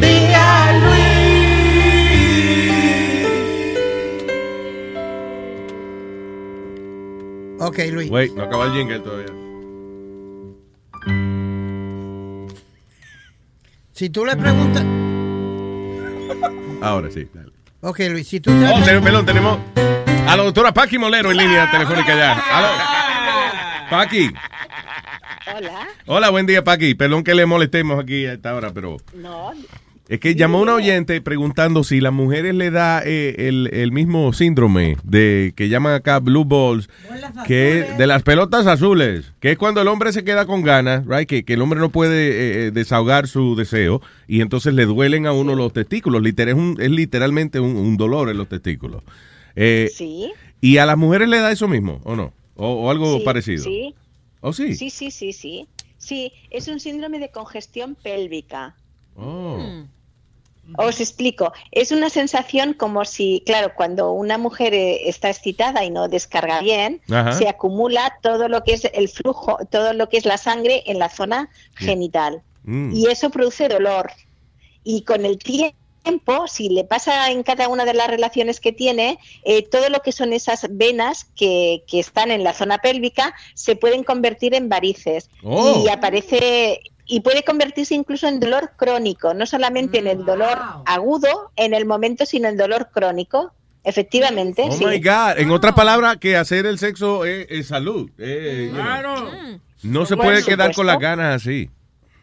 Día 0.00 0.80
Luis. 0.82 1.22
Ok, 7.60 7.78
Luis. 7.92 8.10
Wait, 8.10 8.34
no 8.34 8.42
acaba 8.42 8.66
el 8.66 8.72
jingle 8.72 8.98
todavía. 8.98 9.32
Si 13.92 14.10
tú 14.10 14.24
le 14.26 14.36
preguntas... 14.36 14.84
Ahora 16.80 17.08
sí. 17.10 17.28
Ok, 17.84 17.98
Luis, 18.10 18.28
si 18.28 18.38
tú. 18.38 18.50
Oh, 18.52 18.80
tenemos, 18.84 19.02
perdón, 19.04 19.26
tenemos 19.26 19.58
a 20.28 20.36
la 20.36 20.44
doctora 20.44 20.72
Paqui 20.72 20.98
Molero 20.98 21.32
en 21.32 21.36
línea 21.36 21.68
telefónica 21.68 22.16
ya. 22.16 23.88
Paqui. 23.90 24.30
Hola. 25.52 25.88
Hola, 26.06 26.30
buen 26.30 26.46
día, 26.46 26.62
Paqui. 26.62 26.94
Perdón 26.94 27.24
que 27.24 27.34
le 27.34 27.44
molestemos 27.44 28.00
aquí 28.00 28.24
a 28.26 28.34
esta 28.34 28.54
hora, 28.54 28.70
pero 28.72 28.98
No, 29.14 29.52
Es 30.12 30.20
que 30.20 30.34
llamó 30.34 30.60
una 30.60 30.74
oyente 30.74 31.22
preguntando 31.22 31.84
si 31.84 32.00
las 32.02 32.12
mujeres 32.12 32.54
le 32.54 32.70
da 32.70 33.00
eh, 33.02 33.48
el, 33.48 33.70
el 33.72 33.92
mismo 33.92 34.34
síndrome 34.34 34.98
de 35.04 35.54
que 35.56 35.70
llaman 35.70 35.94
acá 35.94 36.18
blue 36.18 36.44
balls, 36.44 36.90
que 37.46 37.86
de 37.96 38.06
las 38.06 38.22
pelotas 38.22 38.66
azules, 38.66 39.32
que 39.40 39.52
es 39.52 39.56
cuando 39.56 39.80
el 39.80 39.88
hombre 39.88 40.12
se 40.12 40.22
queda 40.22 40.44
con 40.44 40.60
ganas, 40.60 41.06
right? 41.06 41.26
que, 41.26 41.44
que 41.44 41.54
el 41.54 41.62
hombre 41.62 41.80
no 41.80 41.88
puede 41.88 42.28
eh, 42.28 42.66
eh, 42.66 42.70
desahogar 42.72 43.26
su 43.26 43.56
deseo 43.56 44.02
y 44.28 44.42
entonces 44.42 44.74
le 44.74 44.84
duelen 44.84 45.24
a 45.26 45.32
uno 45.32 45.54
los 45.54 45.72
testículos. 45.72 46.20
Liter- 46.22 46.48
es, 46.50 46.54
un- 46.56 46.76
es 46.78 46.90
literalmente 46.90 47.58
un, 47.58 47.74
un 47.76 47.96
dolor 47.96 48.28
en 48.28 48.36
los 48.36 48.48
testículos. 48.50 49.02
Eh, 49.56 49.88
Sí. 49.94 50.30
¿Y 50.60 50.76
a 50.76 50.84
las 50.84 50.98
mujeres 50.98 51.28
le 51.30 51.38
da 51.38 51.50
eso 51.52 51.68
mismo 51.68 52.02
o 52.04 52.16
no? 52.16 52.34
¿O, 52.56 52.68
o 52.68 52.90
algo 52.90 53.16
Sí, 53.18 53.24
parecido? 53.24 53.64
Sí. 53.64 53.94
¿Oh, 54.42 54.52
sí? 54.52 54.74
Sí, 54.74 54.90
sí, 54.90 55.10
sí, 55.10 55.32
sí. 55.32 55.66
Sí, 55.96 56.32
es 56.50 56.68
un 56.68 56.80
síndrome 56.80 57.18
de 57.18 57.30
congestión 57.30 57.94
pélvica. 57.94 58.76
Oh. 59.16 59.84
Os 60.76 61.00
explico. 61.00 61.52
Es 61.70 61.92
una 61.92 62.08
sensación 62.08 62.72
como 62.72 63.04
si, 63.04 63.42
claro, 63.44 63.72
cuando 63.74 64.12
una 64.12 64.38
mujer 64.38 64.74
eh, 64.74 65.08
está 65.08 65.28
excitada 65.28 65.84
y 65.84 65.90
no 65.90 66.08
descarga 66.08 66.60
bien, 66.60 67.00
Ajá. 67.10 67.32
se 67.32 67.48
acumula 67.48 68.18
todo 68.22 68.48
lo 68.48 68.62
que 68.62 68.74
es 68.74 68.84
el 68.94 69.08
flujo, 69.08 69.58
todo 69.70 69.92
lo 69.92 70.08
que 70.08 70.18
es 70.18 70.24
la 70.24 70.38
sangre 70.38 70.82
en 70.86 70.98
la 70.98 71.08
zona 71.08 71.50
genital. 71.74 72.42
Mm. 72.64 72.94
Y 72.94 73.06
eso 73.08 73.30
produce 73.30 73.68
dolor. 73.68 74.12
Y 74.84 75.02
con 75.02 75.26
el 75.26 75.38
tiempo, 75.38 76.48
si 76.48 76.68
le 76.68 76.84
pasa 76.84 77.30
en 77.30 77.42
cada 77.42 77.68
una 77.68 77.84
de 77.84 77.94
las 77.94 78.08
relaciones 78.08 78.60
que 78.60 78.72
tiene, 78.72 79.18
eh, 79.44 79.62
todo 79.62 79.88
lo 79.88 80.00
que 80.00 80.12
son 80.12 80.32
esas 80.32 80.66
venas 80.70 81.24
que, 81.36 81.84
que 81.86 82.00
están 82.00 82.30
en 82.30 82.44
la 82.44 82.54
zona 82.54 82.78
pélvica 82.78 83.34
se 83.54 83.76
pueden 83.76 84.04
convertir 84.04 84.54
en 84.54 84.68
varices. 84.68 85.28
Oh. 85.42 85.82
Y 85.84 85.88
aparece 85.88 86.80
y 87.06 87.20
puede 87.20 87.42
convertirse 87.42 87.94
incluso 87.94 88.28
en 88.28 88.40
dolor 88.40 88.72
crónico, 88.76 89.34
no 89.34 89.46
solamente 89.46 89.98
en 89.98 90.06
el 90.06 90.24
dolor 90.24 90.58
agudo 90.86 91.50
en 91.56 91.74
el 91.74 91.84
momento, 91.86 92.24
sino 92.26 92.48
en 92.48 92.56
dolor 92.56 92.88
crónico. 92.92 93.52
Efectivamente, 93.84 94.64
Oh 94.68 94.72
sí. 94.72 94.86
my 94.86 95.00
God. 95.00 95.38
En 95.38 95.50
otras 95.50 95.72
palabras, 95.74 96.18
que 96.18 96.36
hacer 96.36 96.66
el 96.66 96.78
sexo 96.78 97.24
es, 97.24 97.46
es 97.50 97.66
salud. 97.66 98.08
Eh, 98.18 98.66
you 98.68 98.74
know. 98.74 98.84
Claro. 98.84 99.30
No 99.82 100.06
se 100.06 100.16
puede 100.16 100.44
quedar 100.44 100.72
con 100.72 100.86
las 100.86 100.98
ganas 101.00 101.34
así. 101.42 101.68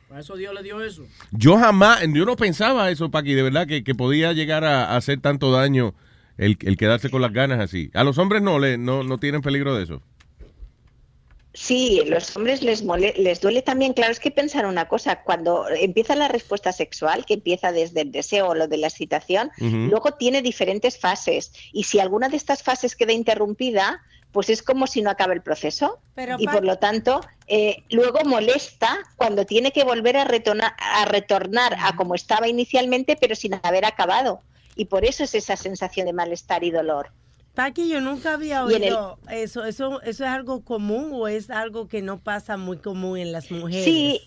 Para 0.07 0.21
eso 0.21 0.37
Dios 0.37 0.53
le 0.55 0.63
dio 0.63 0.81
eso. 0.81 1.03
Yo 1.31 1.57
jamás, 1.57 1.99
yo 2.13 2.25
no 2.25 2.35
pensaba 2.37 2.89
eso, 2.89 3.11
Paqui, 3.11 3.33
de 3.33 3.43
verdad, 3.43 3.67
que, 3.67 3.83
que 3.83 3.93
podía 3.93 4.31
llegar 4.33 4.63
a, 4.63 4.85
a 4.85 4.95
hacer 4.95 5.19
tanto 5.19 5.51
daño 5.51 5.93
el, 6.37 6.57
el 6.61 6.77
quedarse 6.77 7.09
con 7.09 7.21
las 7.21 7.33
ganas 7.33 7.59
así. 7.59 7.91
A 7.93 8.03
los 8.05 8.17
hombres 8.17 8.41
no, 8.41 8.57
le, 8.57 8.77
no, 8.77 9.03
no 9.03 9.17
tienen 9.19 9.41
peligro 9.41 9.75
de 9.75 9.83
eso. 9.83 10.01
Sí, 11.53 12.01
los 12.05 12.35
hombres 12.37 12.61
les, 12.61 12.83
mole- 12.83 13.15
les 13.17 13.41
duele 13.41 13.61
también. 13.63 13.93
Claro, 13.93 14.11
es 14.11 14.19
que 14.19 14.29
pensar 14.29 14.65
una 14.67 14.87
cosa, 14.87 15.23
cuando 15.23 15.67
empieza 15.67 16.15
la 16.15 16.27
respuesta 16.27 16.71
sexual, 16.71 17.25
que 17.25 17.33
empieza 17.35 17.71
desde 17.71 18.01
el 18.01 18.11
deseo 18.11 18.49
o 18.49 18.55
lo 18.55 18.67
de 18.67 18.77
la 18.77 18.87
excitación, 18.87 19.49
luego 19.89 20.11
tiene 20.13 20.41
diferentes 20.43 20.99
fases. 20.99 21.51
Y 21.73 21.83
si 21.85 21.99
alguna 21.99 22.29
de 22.29 22.37
estas 22.37 22.61
fases 22.61 22.95
queda 22.95 23.13
interrumpida, 23.13 23.99
pues 24.31 24.51
es 24.51 24.61
como 24.61 24.85
si 24.85 25.01
no 25.01 25.09
acaba 25.09 25.33
el 25.33 25.41
proceso. 25.41 25.97
Pero, 26.13 26.35
y 26.39 26.45
por 26.45 26.63
lo 26.65 26.77
tanto, 26.77 27.21
eh, 27.47 27.83
luego 27.89 28.19
molesta 28.25 28.95
cuando 29.15 29.45
tiene 29.47 29.71
que 29.71 29.83
volver 29.83 30.17
a, 30.17 30.25
retona- 30.25 30.75
a 30.77 31.05
retornar 31.05 31.75
a 31.81 31.95
como 31.95 32.13
estaba 32.13 32.47
inicialmente, 32.47 33.17
pero 33.19 33.33
sin 33.35 33.59
haber 33.63 33.85
acabado. 33.85 34.41
Y 34.75 34.85
por 34.85 35.03
eso 35.03 35.23
es 35.23 35.33
esa 35.33 35.55
sensación 35.57 36.05
de 36.05 36.13
malestar 36.13 36.63
y 36.63 36.69
dolor. 36.69 37.11
Paqui, 37.59 37.89
yo 37.89 37.99
nunca 37.99 38.35
había 38.35 38.61
en 38.61 38.69
el- 38.69 38.83
oído 38.93 39.19
eso. 39.29 39.65
eso. 39.65 40.01
¿Eso 40.01 40.01
es 40.01 40.21
algo 40.21 40.63
común 40.63 41.09
o 41.13 41.27
es 41.27 41.49
algo 41.49 41.89
que 41.89 42.01
no 42.01 42.17
pasa 42.19 42.55
muy 42.55 42.77
común 42.77 43.17
en 43.17 43.33
las 43.33 43.51
mujeres? 43.51 43.83
Sí, 43.83 44.21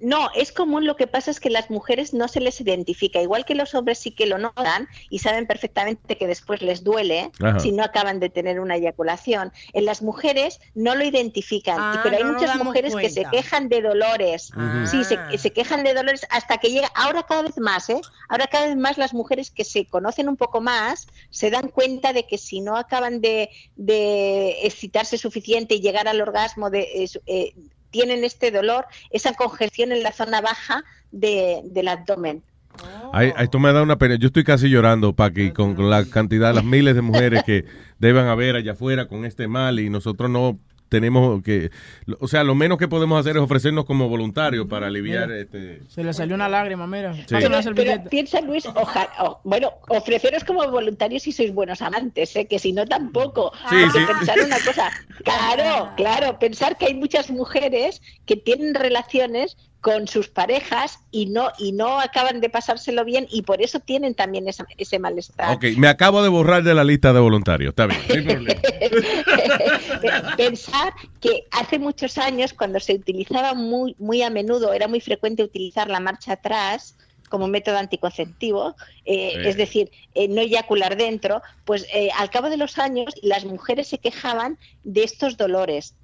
no, 0.00 0.30
es 0.34 0.50
común, 0.52 0.86
lo 0.86 0.96
que 0.96 1.06
pasa 1.06 1.30
es 1.30 1.40
que 1.40 1.50
las 1.50 1.70
mujeres 1.70 2.14
no 2.14 2.26
se 2.28 2.40
les 2.40 2.60
identifica, 2.60 3.20
igual 3.20 3.44
que 3.44 3.54
los 3.54 3.74
hombres 3.74 3.98
sí 3.98 4.10
que 4.10 4.26
lo 4.26 4.38
notan 4.38 4.88
y 5.10 5.18
saben 5.20 5.46
perfectamente 5.46 6.16
que 6.16 6.26
después 6.26 6.62
les 6.62 6.82
duele 6.84 7.30
Ajá. 7.40 7.60
si 7.60 7.72
no 7.72 7.84
acaban 7.84 8.18
de 8.20 8.30
tener 8.30 8.60
una 8.60 8.76
eyaculación. 8.76 9.52
En 9.72 9.84
las 9.84 10.02
mujeres 10.02 10.60
no 10.74 10.94
lo 10.94 11.04
identifican, 11.04 11.76
y- 11.76 11.80
Ah, 11.82 12.00
pero 12.02 12.16
hay 12.16 12.24
no 12.24 12.32
muchas 12.32 12.56
mujeres 12.56 12.94
que 12.96 13.10
se 13.10 13.24
quejan 13.30 13.68
de 13.68 13.82
dolores. 13.82 14.50
Ujú. 14.56 14.86
Sí, 14.86 15.04
se, 15.04 15.16
Ah. 15.16 15.30
se 15.36 15.50
quejan 15.52 15.84
de 15.84 15.94
dolores 15.94 16.26
hasta 16.30 16.58
que 16.58 16.70
llega, 16.70 16.88
ahora 16.94 17.22
cada 17.24 17.42
vez 17.42 17.58
más, 17.58 17.88
¿eh? 17.90 18.00
Ahora 18.28 18.46
cada 18.46 18.66
vez 18.66 18.76
más 18.76 18.96
las 18.98 19.12
mujeres 19.14 19.50
que 19.50 19.64
se 19.64 19.86
conocen 19.86 20.28
un 20.28 20.36
poco 20.36 20.60
más 20.60 21.06
se 21.30 21.50
dan 21.50 21.68
cuenta 21.68 22.12
de 22.12 22.26
que 22.26 22.38
si 22.38 22.60
no 22.60 22.76
acaban 22.76 23.20
de, 23.20 23.50
de 23.76 24.66
excitarse 24.66 25.18
suficiente 25.18 25.74
y 25.74 25.80
llegar 25.80 26.08
al 26.08 26.20
orgasmo, 26.20 26.70
de, 26.70 26.88
eh, 27.26 27.54
tienen 27.90 28.24
este 28.24 28.50
dolor, 28.50 28.86
esa 29.10 29.34
congestión 29.34 29.92
en 29.92 30.02
la 30.02 30.12
zona 30.12 30.40
baja 30.40 30.84
de- 31.10 31.60
del 31.64 31.88
abdomen. 31.88 32.42
Ay, 33.12 33.32
esto 33.38 33.58
me 33.58 33.72
da 33.72 33.82
una 33.82 33.98
pena. 33.98 34.14
Yo 34.14 34.28
estoy 34.28 34.44
casi 34.44 34.68
llorando, 34.70 35.12
Paqui, 35.14 35.50
con, 35.50 35.74
con 35.74 35.90
la 35.90 36.04
cantidad, 36.04 36.54
las 36.54 36.64
miles 36.64 36.94
de 36.94 37.02
mujeres 37.02 37.42
que 37.44 37.64
deben 37.98 38.26
haber 38.26 38.56
allá 38.56 38.72
afuera 38.72 39.06
con 39.08 39.24
este 39.24 39.48
mal 39.48 39.80
y 39.80 39.90
nosotros 39.90 40.30
no 40.30 40.58
tenemos 40.90 41.42
que, 41.42 41.70
o 42.18 42.28
sea, 42.28 42.44
lo 42.44 42.54
menos 42.54 42.76
que 42.76 42.88
podemos 42.88 43.18
hacer 43.18 43.36
es 43.38 43.42
ofrecernos 43.42 43.86
como 43.86 44.08
voluntarios 44.08 44.66
para 44.66 44.88
aliviar 44.88 45.28
Mira. 45.28 45.40
este. 45.40 45.80
Se 45.88 46.04
le 46.04 46.12
salió 46.12 46.34
una 46.34 46.48
lágrima, 46.50 46.86
mira. 46.86 47.14
Sí. 47.14 47.22
Pero, 47.30 47.48
pero 47.74 48.04
piensa, 48.10 48.40
Luis, 48.42 48.66
oja- 48.66 49.08
o- 49.20 49.40
bueno, 49.44 49.70
ofreceros 49.88 50.44
como 50.44 50.68
voluntarios 50.70 51.22
si 51.22 51.32
sois 51.32 51.54
buenos 51.54 51.80
amantes, 51.80 52.36
¿eh? 52.36 52.46
que 52.46 52.58
si 52.58 52.72
no 52.72 52.84
tampoco. 52.84 53.52
Sí, 53.70 53.76
sí. 53.92 53.98
pensar 54.06 54.38
una 54.44 54.58
cosa, 54.58 54.90
claro, 55.24 55.92
claro, 55.96 56.38
pensar 56.38 56.76
que 56.76 56.86
hay 56.86 56.94
muchas 56.94 57.30
mujeres 57.30 58.02
que 58.26 58.36
tienen 58.36 58.74
relaciones 58.74 59.56
con 59.80 60.08
sus 60.08 60.28
parejas 60.28 60.98
y 61.10 61.26
no 61.26 61.52
y 61.58 61.72
no 61.72 61.98
acaban 62.00 62.40
de 62.40 62.50
pasárselo 62.50 63.04
bien 63.04 63.26
y 63.30 63.42
por 63.42 63.62
eso 63.62 63.80
tienen 63.80 64.14
también 64.14 64.46
esa- 64.48 64.66
ese 64.76 64.98
malestar. 64.98 65.54
Ok, 65.56 65.64
me 65.76 65.88
acabo 65.88 66.22
de 66.22 66.28
borrar 66.28 66.62
de 66.62 66.74
la 66.74 66.84
lista 66.84 67.12
de 67.14 67.20
voluntarios. 67.20 67.70
Está 67.70 67.86
bien, 67.86 68.00
no 68.08 68.24
problema. 68.32 68.60
Pensar 70.36 70.92
que 71.20 71.44
hace 71.50 71.78
muchos 71.78 72.18
años, 72.18 72.52
cuando 72.52 72.80
se 72.80 72.94
utilizaba 72.94 73.54
muy, 73.54 73.94
muy 73.98 74.22
a 74.22 74.30
menudo, 74.30 74.72
era 74.72 74.88
muy 74.88 75.00
frecuente 75.00 75.42
utilizar 75.42 75.88
la 75.88 76.00
marcha 76.00 76.32
atrás 76.34 76.96
como 77.28 77.46
método 77.46 77.78
anticonceptivo, 77.78 78.74
eh, 79.04 79.32
Sí. 79.40 79.48
es 79.48 79.56
decir, 79.56 79.90
eh, 80.14 80.26
no 80.26 80.40
eyacular 80.40 80.96
dentro, 80.96 81.42
pues 81.64 81.86
eh, 81.94 82.08
al 82.18 82.28
cabo 82.28 82.50
de 82.50 82.56
los 82.56 82.76
años 82.78 83.14
las 83.22 83.44
mujeres 83.44 83.86
se 83.86 83.98
quejaban 83.98 84.58
de 84.82 85.04
estos 85.04 85.36
dolores. 85.36 85.94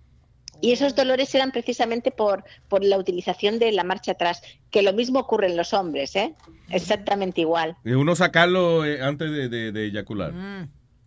Y 0.60 0.72
esos 0.72 0.94
dolores 0.94 1.34
eran 1.34 1.50
precisamente 1.52 2.10
por, 2.10 2.44
por 2.68 2.82
la 2.84 2.98
utilización 2.98 3.58
de 3.58 3.72
la 3.72 3.84
marcha 3.84 4.12
atrás, 4.12 4.42
que 4.70 4.82
lo 4.82 4.92
mismo 4.92 5.18
ocurre 5.20 5.46
en 5.48 5.56
los 5.56 5.72
hombres, 5.74 6.16
¿eh? 6.16 6.34
Exactamente 6.70 7.40
igual. 7.42 7.76
Y 7.84 7.92
uno 7.92 8.16
sacarlo 8.16 8.84
eh, 8.84 9.02
antes 9.02 9.30
de, 9.30 9.48
de- 9.48 9.72
de 9.72 9.84
eyacular. 9.86 10.32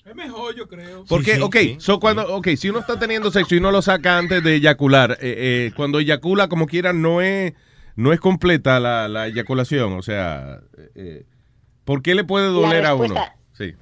Es 0.05 0.15
mejor, 0.15 0.55
yo 0.55 0.67
creo. 0.67 1.03
Porque, 1.07 1.31
Sí, 1.33 1.37
sí, 1.37 1.43
ok, 1.43 1.55
sí. 1.57 1.75
so 1.79 1.99
cuando, 1.99 2.35
okay, 2.35 2.57
si 2.57 2.69
uno 2.69 2.79
está 2.79 2.97
teniendo 2.97 3.29
sexo 3.31 3.55
y 3.55 3.59
no 3.59 3.71
lo 3.71 3.81
saca 3.81 4.17
antes 4.17 4.43
de 4.43 4.55
eyacular, 4.55 5.11
eh, 5.21 5.67
eh, 5.67 5.71
cuando 5.75 5.99
eyacula 5.99 6.47
como 6.47 6.65
quiera 6.65 6.93
no 6.93 7.21
es, 7.21 7.53
no 7.95 8.11
es 8.13 8.19
completa 8.19 8.79
la, 8.79 9.07
la 9.07 9.27
eyaculación, 9.27 9.93
o 9.93 10.01
sea, 10.01 10.61
eh, 10.95 11.25
¿por 11.85 12.01
qué 12.01 12.15
le 12.15 12.23
puede 12.23 12.47
doler 12.47 12.85
a 12.85 12.95
uno? 12.95 13.15
Sí. 13.53 13.73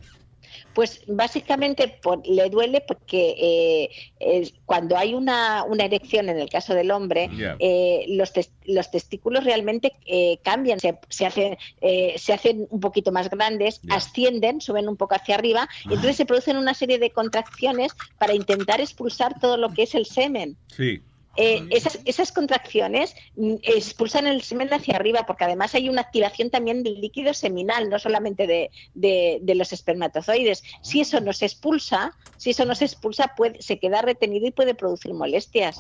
Pues 0.78 1.02
básicamente 1.08 1.88
por- 2.04 2.22
le 2.28 2.52
duele 2.52 2.82
porque 2.88 3.90
eh, 4.20 4.52
cuando 4.64 4.96
hay 4.96 5.16
una, 5.16 5.64
una 5.64 5.86
erección, 5.86 6.30
en 6.30 6.38
el 6.38 6.50
caso 6.52 6.76
del 6.76 6.92
hombre, 6.92 7.32
eh, 7.58 8.06
los, 8.10 8.32
tes- 8.32 8.52
los 8.64 8.92
testículos 8.92 9.44
realmente 9.44 9.94
eh, 10.06 10.38
cambian, 10.44 10.80
se, 10.80 11.00
se 11.10 11.26
hacen, 11.26 11.58
eh, 11.82 12.14
se 12.20 12.32
hacen 12.32 12.68
un 12.70 12.80
poquito 12.80 13.12
más 13.12 13.28
grandes, 13.32 13.82
ascienden, 13.90 14.62
suben 14.62 14.88
un 14.88 14.98
poco 14.98 15.16
hacia 15.16 15.34
arriba, 15.34 15.68
y 15.86 15.88
entonces 15.96 16.16
se 16.16 16.28
producen 16.28 16.58
una 16.58 16.76
serie 16.76 17.00
de 17.00 17.10
contracciones 17.10 17.92
para 18.20 18.36
intentar 18.36 18.80
expulsar 18.80 19.40
todo 19.40 19.58
lo 19.58 19.74
que 19.74 19.82
es 19.82 19.96
el 19.96 20.06
semen. 20.06 20.58
Sí. 20.68 21.02
Eh, 21.38 21.64
esas, 21.69 21.99
esas 22.06 22.32
contracciones 22.32 23.16
mm, 23.35 23.56
expulsan 23.61 24.25
el 24.27 24.41
semen 24.41 24.74
hacia 24.74 24.95
arriba, 24.95 25.25
porque 25.27 25.43
además 25.43 25.75
hay 25.75 25.88
una 25.88 26.01
activación 26.01 26.49
también 26.49 26.83
del 26.83 26.99
líquido 26.99 27.33
seminal, 27.33 27.90
no 27.90 27.99
solamente 27.99 28.48
de, 28.48 28.72
de- 28.95 29.40
de 29.41 29.56
los 29.56 29.72
espermatozoides. 29.72 30.64
Si 30.82 30.99
eso 31.01 31.19
no 31.22 31.33
se 31.33 31.45
expulsa, 31.45 32.14
si 32.38 32.49
eso 32.51 32.66
no 32.66 32.74
se 32.75 32.85
expulsa, 32.85 33.33
puede, 33.38 33.61
se 33.61 33.80
queda 33.80 34.01
retenido 34.01 34.48
y 34.48 34.51
puede 34.51 34.74
producir 34.75 35.14
molestias. 35.14 35.77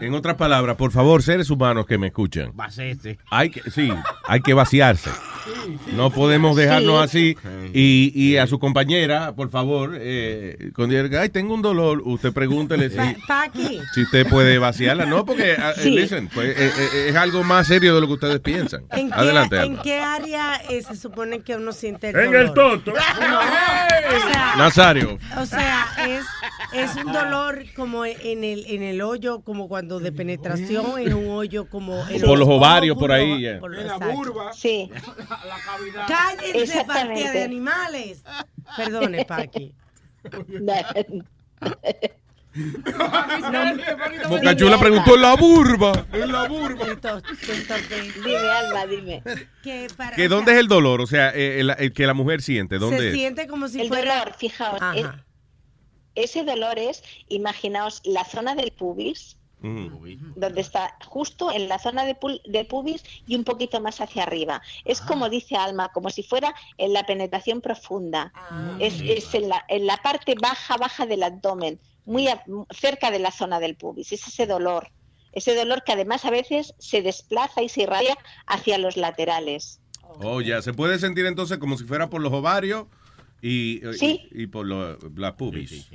En 0.00 0.14
otras 0.14 0.34
palabras, 0.36 0.76
por 0.76 0.90
favor, 0.92 1.22
seres 1.22 1.48
humanos 1.50 1.86
que 1.86 1.96
me 1.98 2.08
escuchan, 2.08 2.50
Vacete. 2.54 3.18
hay 3.30 3.50
que, 3.50 3.70
sí, 3.70 3.90
hay 4.24 4.40
que 4.40 4.52
vaciarse. 4.54 5.10
No 5.94 6.10
podemos 6.10 6.56
dejarnos 6.56 7.02
así. 7.02 7.36
Y, 7.72 8.12
y 8.14 8.36
a 8.36 8.46
su 8.46 8.58
compañera, 8.58 9.34
por 9.34 9.50
favor, 9.50 9.96
eh, 10.00 10.70
cuando 10.74 11.00
diga, 11.02 11.22
ay, 11.22 11.28
tengo 11.30 11.54
un 11.54 11.62
dolor, 11.62 12.02
usted 12.04 12.32
pregúntele 12.32 12.90
si, 12.90 12.96
si 13.94 14.02
usted 14.02 14.26
puede 14.28 14.58
No, 14.94 15.24
porque, 15.24 15.56
ah, 15.58 15.72
eh, 15.76 15.80
Sí. 15.82 15.90
listen, 15.90 16.28
pues, 16.28 16.56
eh, 16.58 16.72
eh, 16.78 17.06
es 17.10 17.16
algo 17.16 17.42
más 17.44 17.66
serio 17.66 17.94
de 17.94 18.00
lo 18.00 18.06
que 18.06 18.12
ustedes 18.14 18.40
piensan. 18.40 18.84
¿En 18.90 19.08
qué, 19.10 19.14
Adelante, 19.14 19.60
¿En 19.62 19.76
qué 19.78 20.00
área 20.00 20.56
eh, 20.70 20.82
se 20.82 20.96
supone 20.96 21.40
que 21.42 21.56
uno 21.56 21.72
siente 21.72 22.10
el 22.10 22.16
En 22.16 22.24
dolor? 22.26 22.40
el 22.42 22.52
toto. 22.54 22.92
No, 22.92 23.38
o 23.38 24.20
sea, 24.32 24.54
Nazario. 24.56 25.18
o 25.38 25.46
sea, 25.46 25.86
es, 26.06 26.24
es 26.72 26.96
un 27.04 27.12
dolor 27.12 27.64
como 27.76 28.04
en 28.04 28.44
el, 28.44 28.64
en 28.66 28.82
el 28.82 29.00
hoyo, 29.02 29.40
como 29.40 29.68
cuando 29.68 30.00
de 30.00 30.12
penetración, 30.12 30.98
en 30.98 31.14
un 31.14 31.28
hoyo 31.30 31.68
como... 31.68 32.06
En 32.08 32.20
Por 32.22 32.38
los 32.38 32.48
ovarios, 32.48 32.96
por 32.96 33.12
ahí, 33.12 33.46
por 33.60 33.74
En 33.74 33.86
la 33.86 33.98
burba. 33.98 34.52
Sí. 34.52 34.90
Cállense, 36.06 36.62
Exactamente. 36.62 37.08
partida 37.14 37.32
de 37.32 37.44
animales. 37.44 38.22
Perdone, 38.76 39.24
Paqui. 39.24 39.74
Mocachula 44.28 44.78
preguntó 44.78 45.14
en 45.14 45.22
la 45.22 45.34
burba. 45.36 46.06
En 46.12 46.32
la 46.32 46.48
burba. 46.48 46.86
Dime, 48.24 48.36
Alma, 48.36 48.86
dime. 48.86 49.22
Que 49.62 49.88
para- 49.96 50.16
¿Que 50.16 50.28
¿Dónde 50.28 50.52
es 50.52 50.58
el 50.58 50.68
dolor? 50.68 51.00
O 51.00 51.06
sea, 51.06 51.30
eh, 51.34 51.60
el, 51.60 51.70
el 51.78 51.92
que 51.92 52.06
la 52.06 52.14
mujer 52.14 52.42
siente. 52.42 52.78
¿Dónde 52.78 52.98
Se 52.98 53.08
es? 53.08 53.14
siente 53.14 53.46
como 53.46 53.68
si 53.68 53.80
el 53.80 53.88
fuera... 53.88 54.18
dolor, 54.20 54.34
fijaos, 54.36 54.80
Ajá. 54.82 54.96
es- 54.96 55.06
ese 56.14 56.42
dolor 56.44 56.78
es, 56.78 57.02
imaginaos, 57.28 58.00
la 58.04 58.24
zona 58.24 58.54
del 58.54 58.72
pubis, 58.72 59.36
Mm. 59.60 60.34
donde 60.36 60.60
está 60.60 60.96
justo 61.04 61.50
en 61.50 61.68
la 61.68 61.80
zona 61.80 62.04
de, 62.04 62.14
pul- 62.14 62.40
de 62.46 62.64
pubis 62.64 63.02
y 63.26 63.34
un 63.34 63.42
poquito 63.42 63.80
más 63.80 64.00
hacia 64.00 64.22
arriba. 64.22 64.62
Es 64.84 65.00
como 65.00 65.28
dice 65.28 65.56
Alma, 65.56 65.88
como 65.92 66.10
si 66.10 66.22
fuera 66.22 66.54
en 66.76 66.92
la 66.92 67.04
penetración 67.04 67.60
profunda. 67.60 68.32
es 68.78 69.00
es 69.00 69.34
en, 69.34 69.48
la, 69.48 69.64
en 69.66 69.84
la 69.88 69.96
parte 69.96 70.36
baja, 70.40 70.76
baja 70.76 71.06
del 71.06 71.24
abdomen, 71.24 71.80
muy 72.08 72.26
a- 72.28 72.42
cerca 72.70 73.10
de 73.10 73.18
la 73.18 73.30
zona 73.30 73.60
del 73.60 73.76
pubis. 73.76 74.12
Es 74.12 74.26
ese 74.26 74.46
dolor. 74.46 74.88
Ese 75.32 75.54
dolor 75.54 75.82
que 75.84 75.92
además 75.92 76.24
a 76.24 76.30
veces 76.30 76.74
se 76.78 77.02
desplaza 77.02 77.62
y 77.62 77.68
se 77.68 77.82
irradia 77.82 78.16
hacia 78.46 78.78
los 78.78 78.96
laterales. 78.96 79.80
Oh, 80.02 80.40
ya. 80.40 80.62
Se 80.62 80.72
puede 80.72 80.98
sentir 80.98 81.26
entonces 81.26 81.58
como 81.58 81.76
si 81.76 81.84
fuera 81.84 82.08
por 82.10 82.20
los 82.22 82.32
ovarios 82.32 82.86
y, 83.42 83.86
y- 83.86 83.92
Sí. 83.94 84.28
y, 84.32 84.46
por 84.46 84.66
lo- 84.66 84.98
la 85.16 85.36
pubis. 85.36 85.88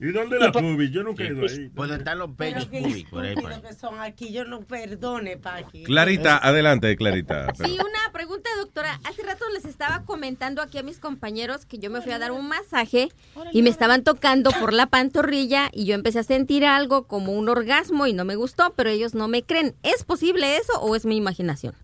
¿Y 0.00 0.12
dónde 0.12 0.38
la 0.38 0.52
pubis? 0.52 0.92
Yo 0.92 1.02
nunca 1.02 1.24
he 1.24 1.28
ido 1.28 1.42
ahí. 1.42 1.68
Pueden 1.70 1.98
estar 1.98 2.16
los 2.16 2.36
bellos 2.36 2.66
públicos 2.66 3.10
por 3.10 3.24
ahí, 3.24 3.34
por 3.34 3.46
ahí. 3.50 3.58
estúpido 3.58 3.62
que 3.62 3.74
son 3.74 4.00
aquí. 4.00 4.32
Yo 4.32 4.44
no 4.44 4.60
perdone, 4.60 5.36
Paqui. 5.36 5.82
Clarita, 5.84 6.38
adelante, 6.38 6.96
Clarita. 6.96 7.52
Sí, 7.54 7.72
una 7.72 8.12
pregunta, 8.12 8.48
doctora. 8.58 9.00
Hace 9.04 9.22
rato 9.24 9.44
les 9.52 9.64
estaba 9.64 10.04
comentando 10.04 10.62
aquí 10.62 10.78
a 10.78 10.84
mis 10.84 11.00
compañeros 11.00 11.66
que 11.66 11.78
yo 11.78 11.90
me 11.90 12.00
fui 12.00 12.12
a 12.12 12.20
dar 12.20 12.30
un 12.30 12.46
masaje 12.46 13.08
y 13.52 13.62
me 13.62 13.70
estaban 13.70 14.04
tocando 14.04 14.50
por 14.52 14.72
la 14.72 14.86
pantorrilla 14.86 15.68
y 15.72 15.84
yo 15.86 15.94
empecé 15.94 16.20
a 16.20 16.24
sentir 16.24 16.64
algo 16.64 17.08
como 17.08 17.32
un 17.32 17.48
orgasmo 17.48 18.06
y 18.06 18.12
no 18.12 18.24
me 18.24 18.36
gustó, 18.36 18.74
pero 18.76 18.90
ellos 18.90 19.14
no 19.14 19.26
me 19.26 19.42
creen. 19.42 19.74
¿Es 19.82 20.04
posible 20.04 20.56
eso 20.58 20.80
o 20.80 20.94
es 20.94 21.06
mi 21.06 21.16
imaginación? 21.16 21.74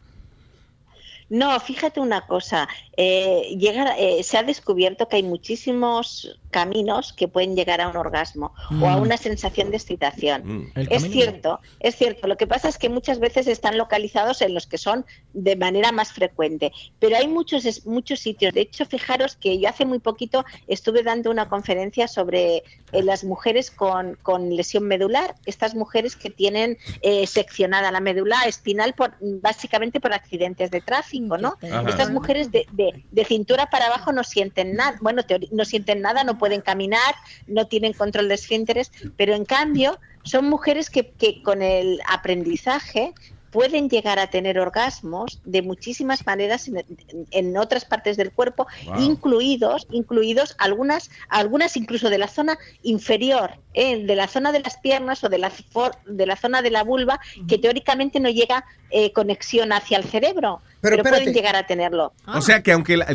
No, 1.30 1.58
fíjate 1.58 2.00
una 2.00 2.26
cosa, 2.26 2.68
eh, 2.96 3.56
llegar, 3.58 3.94
eh, 3.98 4.22
se 4.22 4.36
ha 4.36 4.42
descubierto 4.42 5.08
que 5.08 5.16
hay 5.16 5.22
muchísimos 5.22 6.38
caminos 6.58 7.12
que 7.12 7.26
pueden 7.26 7.56
llegar 7.56 7.80
a 7.80 7.88
un 7.88 7.96
orgasmo 7.96 8.46
o 8.80 8.86
a 8.86 8.96
Mm. 8.96 9.02
una 9.02 9.16
sensación 9.16 9.70
de 9.72 9.76
excitación. 9.76 10.38
Mm. 10.44 10.72
Es 10.76 10.88
camino- 11.02 11.12
cierto, 11.12 11.60
es 11.80 11.96
cierto. 11.96 12.28
Lo 12.28 12.36
que 12.36 12.46
pasa 12.46 12.68
es 12.68 12.78
que 12.78 12.88
muchas 12.88 13.18
veces 13.18 13.48
están 13.48 13.76
localizados 13.76 14.40
en 14.40 14.54
los 14.54 14.66
que 14.68 14.78
son 14.78 15.04
de 15.32 15.56
manera 15.56 15.90
más 15.90 16.12
frecuente, 16.12 16.70
pero 17.00 17.16
hay 17.16 17.26
muchos 17.26 17.64
es- 17.64 17.86
muchos 17.86 18.20
sitios. 18.20 18.54
De 18.54 18.60
hecho, 18.60 18.84
fijaros 18.86 19.34
que 19.42 19.58
yo 19.58 19.68
hace 19.68 19.84
muy 19.84 19.98
poquito 19.98 20.44
estuve 20.68 21.02
dando 21.02 21.30
una 21.32 21.48
conferencia 21.48 22.06
sobre 22.06 22.62
eh, 22.92 23.02
las 23.02 23.24
mujeres 23.24 23.72
con, 23.72 24.16
con 24.22 24.54
lesión 24.54 24.84
medular, 24.84 25.34
estas 25.46 25.74
mujeres 25.74 26.14
que 26.14 26.30
tienen 26.30 26.78
eh, 27.02 27.26
seccionada 27.26 27.90
la 27.90 27.98
médula 28.00 28.36
espinal 28.46 28.94
por, 28.94 29.16
básicamente 29.20 29.98
por 29.98 30.12
accidentes 30.12 30.70
de 30.70 30.80
tráfico, 30.80 31.36
¿no? 31.38 31.54
Ajá. 31.62 31.84
Estas 31.88 32.10
mujeres 32.12 32.52
de, 32.52 32.66
de- 32.70 33.04
de 33.10 33.24
cintura 33.24 33.66
para 33.72 33.86
abajo 33.86 34.12
no 34.12 34.22
sienten 34.22 34.76
nada, 34.76 34.96
bueno, 35.00 35.22
no 35.50 35.64
sienten 35.64 36.00
nada, 36.00 36.22
no 36.22 36.38
pueden 36.44 36.60
caminar, 36.60 37.14
no 37.46 37.66
tienen 37.66 37.94
control 37.94 38.28
de 38.28 38.34
esfínteres, 38.34 38.92
pero 39.16 39.34
en 39.34 39.46
cambio 39.46 39.98
son 40.24 40.44
mujeres 40.50 40.90
que, 40.90 41.10
que 41.12 41.42
con 41.42 41.62
el 41.62 42.00
aprendizaje 42.06 43.14
pueden 43.50 43.88
llegar 43.88 44.18
a 44.18 44.26
tener 44.26 44.58
orgasmos 44.58 45.40
de 45.44 45.62
muchísimas 45.62 46.26
maneras 46.26 46.66
en, 46.66 46.84
en 47.30 47.56
otras 47.56 47.84
partes 47.84 48.16
del 48.16 48.32
cuerpo, 48.32 48.66
Wow. 48.86 49.00
incluidos, 49.00 49.86
incluidos 49.90 50.56
algunas, 50.58 51.08
algunas 51.28 51.76
incluso 51.76 52.10
de 52.10 52.18
la 52.18 52.26
zona 52.26 52.58
inferior, 52.82 53.52
¿eh? 53.72 54.04
de 54.04 54.16
la 54.16 54.26
zona 54.26 54.50
de 54.50 54.58
las 54.60 54.76
piernas 54.78 55.22
o 55.22 55.28
de 55.28 55.38
la, 55.38 55.50
for- 55.50 55.96
de 56.04 56.26
la 56.26 56.34
zona 56.36 56.62
de 56.62 56.70
la 56.72 56.82
vulva, 56.82 57.20
que 57.48 57.56
teóricamente 57.58 58.18
no 58.18 58.28
llega 58.28 58.64
eh, 58.90 59.12
conexión 59.12 59.72
hacia 59.72 59.98
el 59.98 60.04
cerebro, 60.04 60.60
pero, 60.80 61.02
pueden 61.04 61.32
llegar 61.32 61.54
a 61.56 61.64
tenerlo. 61.64 62.12
O 62.26 62.40
sea 62.42 62.60
que 62.62 62.72
aunque, 62.72 62.96
la- 62.96 63.06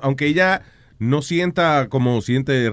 aunque 0.00 0.26
ella 0.26 0.62
no 1.04 1.22
sienta 1.22 1.88
como 1.88 2.20
siente 2.22 2.70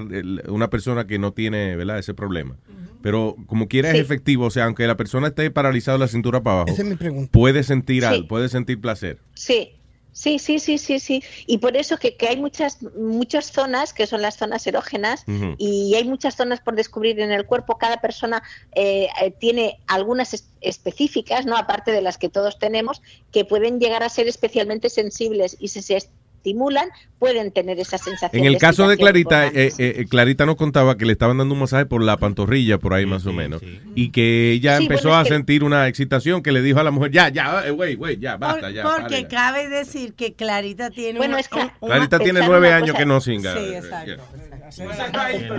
una 0.48 0.70
persona 0.70 1.06
que 1.08 1.20
no 1.20 1.34
tiene 1.34 1.76
¿verdad? 1.76 2.00
ese 2.00 2.14
problema, 2.14 2.58
pero 3.02 3.36
como 3.48 3.68
quiera 3.68 3.90
es 3.92 4.00
efectivo, 4.00 4.46
o 4.46 4.52
sea, 4.52 4.66
aunque 4.66 4.86
la 4.88 4.98
persona 4.98 5.28
esté 5.28 5.50
paralizada 5.52 5.98
de 5.98 6.06
la 6.06 6.08
cintura 6.08 6.42
para 6.42 6.58
abajo, 6.62 6.72
Esa 6.74 6.82
es 6.84 6.88
mi 6.88 6.96
pregunta. 6.96 7.32
puede 7.32 7.64
sentir 7.64 8.04
Sí. 8.04 8.08
algo, 8.08 8.28
puede 8.28 8.50
sentir 8.50 8.80
placer. 8.80 9.20
Sí, 9.34 9.72
sí, 10.12 10.38
sí, 10.40 10.60
sí, 10.60 10.78
sí, 10.78 11.00
sí. 11.00 11.24
Y 11.48 11.58
por 11.60 11.76
eso 11.78 11.98
que, 11.98 12.16
que 12.18 12.28
hay 12.28 12.38
muchas, 12.38 12.80
muchas 12.98 13.52
zonas 13.52 13.94
que 13.94 14.06
son 14.06 14.22
las 14.22 14.36
zonas 14.38 14.68
erógenas 14.68 15.24
y 15.58 15.96
hay 15.96 16.04
muchas 16.04 16.36
zonas 16.36 16.60
por 16.60 16.76
descubrir 16.76 17.20
en 17.22 17.32
el 17.32 17.46
cuerpo. 17.46 17.78
Cada 17.78 18.02
persona 18.02 18.44
eh, 18.76 19.08
eh, 19.22 19.32
tiene 19.40 19.80
algunas 19.88 20.34
es- 20.34 20.50
específicas, 20.62 21.46
no 21.46 21.56
aparte 21.58 21.92
de 21.92 22.02
las 22.02 22.18
que 22.18 22.30
todos 22.30 22.60
tenemos, 22.60 23.02
que 23.32 23.46
pueden 23.46 23.80
llegar 23.80 24.04
a 24.04 24.10
ser 24.10 24.28
especialmente 24.28 24.90
sensibles 24.90 25.56
y 25.60 25.70
si 25.70 25.82
se 25.82 25.98
estimulan 26.46 26.90
pueden 27.20 27.52
tener 27.52 27.80
esa 27.80 28.00
sensación. 28.00 28.42
En 28.42 28.46
el 28.52 28.58
caso 28.58 28.88
de 28.88 28.98
Clarita, 28.98 29.48
eh, 29.48 29.72
eh, 29.78 30.06
Clarita 30.10 30.46
nos 30.48 30.56
contaba 30.56 30.98
que 30.98 31.06
le 31.06 31.14
estaban 31.14 31.38
dando 31.38 31.54
un 31.54 31.60
masaje 31.60 31.86
por 31.86 32.02
la 32.02 32.18
pantorrilla, 32.18 32.80
por 32.80 32.96
ahí 32.96 33.06
más 33.06 33.26
o 33.28 33.34
menos, 33.34 33.62
y 33.94 34.10
que 34.10 34.52
ella 34.52 34.78
Sí, 34.78 34.84
empezó 34.84 35.10
bueno, 35.10 35.20
a 35.20 35.24
que- 35.24 35.30
sentir 35.30 35.64
una 35.64 35.88
excitación 35.88 36.42
que 36.42 36.52
le 36.52 36.64
dijo 36.64 36.80
a 36.80 36.84
la 36.84 36.90
mujer, 36.92 37.12
ya, 37.12 37.30
ya, 37.30 37.64
eh, 37.68 37.72
güey, 37.72 37.94
güey, 37.96 38.18
ya, 38.18 38.38
basta, 38.38 38.62
Por- 38.62 38.74
ya. 38.74 38.84
porque 38.84 39.02
párela". 39.04 39.28
cabe 39.28 39.70
decir 39.70 40.14
que 40.14 40.34
Clarita 40.34 40.90
tiene 40.90 41.20
Bueno, 41.20 41.34
una- 41.36 41.42
es 41.42 41.48
que- 41.48 41.60
un- 41.60 41.72
una- 41.82 41.96
Clarita 41.96 42.20
tiene 42.20 42.42
nueve 42.46 42.74
años 42.74 42.90
cosa- 42.92 42.98
que 43.00 43.06
no 43.06 43.22
singa. 43.22 43.54
Sí, 43.56 43.74
exacto. 43.76 44.24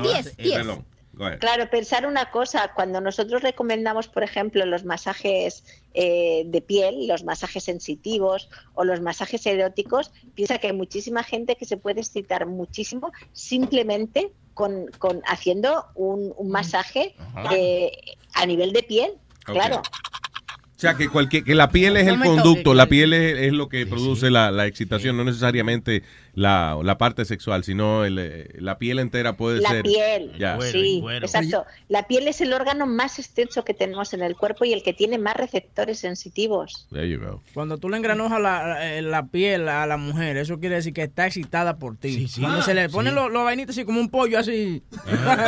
Diez, 0.03 0.37
diez. 0.37 0.67
Perdón. 1.13 1.19
Go 1.19 1.27
ahead. 1.27 1.39
Claro, 1.41 1.71
pensar 1.71 2.07
una 2.07 2.31
cosa, 2.31 2.73
cuando 2.75 3.01
nosotros 3.01 3.43
recomendamos, 3.43 4.09
por 4.09 4.23
ejemplo, 4.23 4.65
los 4.67 4.85
masajes 4.85 5.65
eh, 5.95 6.43
de 6.47 6.61
piel, 6.63 7.07
los 7.07 7.25
masajes 7.25 7.65
sensitivos 7.65 8.49
o 8.75 8.85
los 8.85 9.01
masajes 9.01 9.45
eróticos, 9.47 10.11
piensa 10.35 10.59
que 10.59 10.69
hay 10.69 10.73
muchísima 10.73 11.23
gente 11.23 11.57
que 11.57 11.67
se 11.67 11.77
puede 11.77 12.01
excitar 12.01 12.47
muchísimo 12.47 13.13
simplemente 13.33 14.33
con, 14.55 14.87
con 14.99 15.23
haciendo 15.27 15.87
un, 15.95 16.33
un 16.37 16.51
masaje 16.51 17.15
Ajá. 17.35 17.51
eh, 17.57 17.93
a 18.35 18.47
nivel 18.47 18.73
de 18.73 18.83
piel. 18.83 19.13
Claro, 19.45 19.79
O 19.79 20.79
sea, 20.83 20.95
que, 20.95 21.09
cualquier, 21.09 21.45
que 21.45 21.55
la 21.55 21.71
piel 21.71 21.97
es 21.97 22.07
el 22.07 22.19
conducto, 22.19 22.75
la 22.75 22.87
piel 22.87 23.13
es, 23.13 23.39
es 23.39 23.53
lo 23.53 23.69
que 23.69 23.87
produce 23.87 24.31
La, 24.31 24.51
la 24.51 24.67
excitación, 24.67 25.17
no 25.17 25.25
necesariamente 25.25 26.03
la, 26.35 26.79
la 26.83 26.97
parte 26.99 27.25
sexual, 27.25 27.63
sino 27.63 28.05
el, 28.05 28.19
eh, 28.19 28.49
la 28.59 28.79
piel 28.79 28.99
entera 28.99 29.37
puede 29.37 29.61
la 29.61 29.69
ser. 29.71 29.83
piel. 29.83 30.33
Ya. 30.39 30.59
sí, 30.61 31.03
exacto. 31.21 31.67
La 31.89 32.07
piel 32.07 32.27
es 32.29 32.41
el 32.41 32.53
órgano 32.55 32.87
más 32.87 33.19
extenso 33.19 33.65
que 33.65 33.75
tenemos 33.75 34.15
en 34.15 34.23
el 34.23 34.35
cuerpo 34.37 34.65
y 34.65 34.73
el 34.73 34.83
que 34.83 34.93
tiene 34.95 35.19
más 35.19 35.37
receptores 35.37 35.99
sensitivos. 35.99 36.87
There 36.91 37.09
you 37.09 37.21
go. 37.21 37.43
Cuando 37.53 37.77
tú 37.79 37.89
le 37.91 37.99
engranojas 37.99 38.41
la, 38.41 38.97
eh, 38.97 39.03
la 39.03 39.27
piel 39.27 39.69
a 39.69 39.87
la 39.87 39.97
mujer, 39.99 40.37
eso 40.39 40.59
quiere 40.59 40.77
decir 40.77 40.93
que 40.95 41.03
está 41.03 41.27
excitada 41.27 41.77
por 41.77 41.97
ti. 41.97 42.27
Cuando 42.41 42.59
Ah, 42.61 42.63
se 42.63 42.75
le 42.75 42.89
ponen 42.89 43.13
sí. 43.13 43.21
los, 43.21 43.31
los 43.31 43.45
vainitos 43.45 43.77
así 43.77 43.85
como 43.85 44.01
un 44.01 44.09
pollo 44.09 44.39
así. 44.39 44.83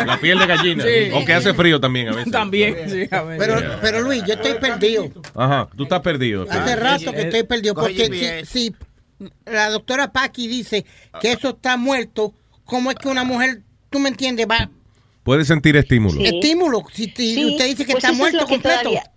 La 0.06 0.18
piel 0.20 0.38
de 0.38 0.46
gallina. 0.46 0.84
Sí. 0.84 1.10
O 1.14 1.24
que 1.24 1.32
hace 1.32 1.54
frío 1.54 1.80
también 1.80 2.08
a 2.08 2.12
veces. 2.12 2.30
También, 2.32 2.76
sí, 2.90 3.08
a 3.10 3.22
veces. 3.22 3.46
Pero, 3.46 3.78
pero 3.80 4.00
Luis, 4.02 4.22
yo 4.26 4.34
estoy 4.34 4.54
perdido. 4.54 5.08
Ajá, 5.34 5.68
tú 5.76 5.84
estás 5.84 6.00
perdido. 6.00 6.46
Hace 6.48 6.76
rato 6.76 7.12
que 7.12 7.22
estoy 7.22 7.42
perdido. 7.44 7.74
Porque 7.74 8.44
si 8.44 8.74
la 9.46 9.70
doctora 9.70 10.12
Paqui 10.12 10.48
dice 10.48 10.84
que 11.20 11.32
eso 11.32 11.50
está 11.50 11.76
muerto, 11.76 12.34
¿cómo 12.64 12.90
es 12.90 12.96
que 12.96 13.08
una 13.08 13.24
mujer, 13.24 13.62
tú 13.90 13.98
me 13.98 14.08
entiendes, 14.08 14.46
va 14.50 14.70
Puede 15.22 15.44
sentir 15.44 15.76
estímulo. 15.76 16.20
estímulo? 16.20 16.82
Si, 16.92 17.06
Sí, 17.16 17.44
usted 17.46 17.66
dice 17.66 17.86
que 17.86 17.92
pues 17.92 18.04
está 18.04 18.12
es 18.12 18.18
muerto 18.18 18.40
que 18.46 18.54
completo. 18.54 18.80
todavía- 18.82 19.10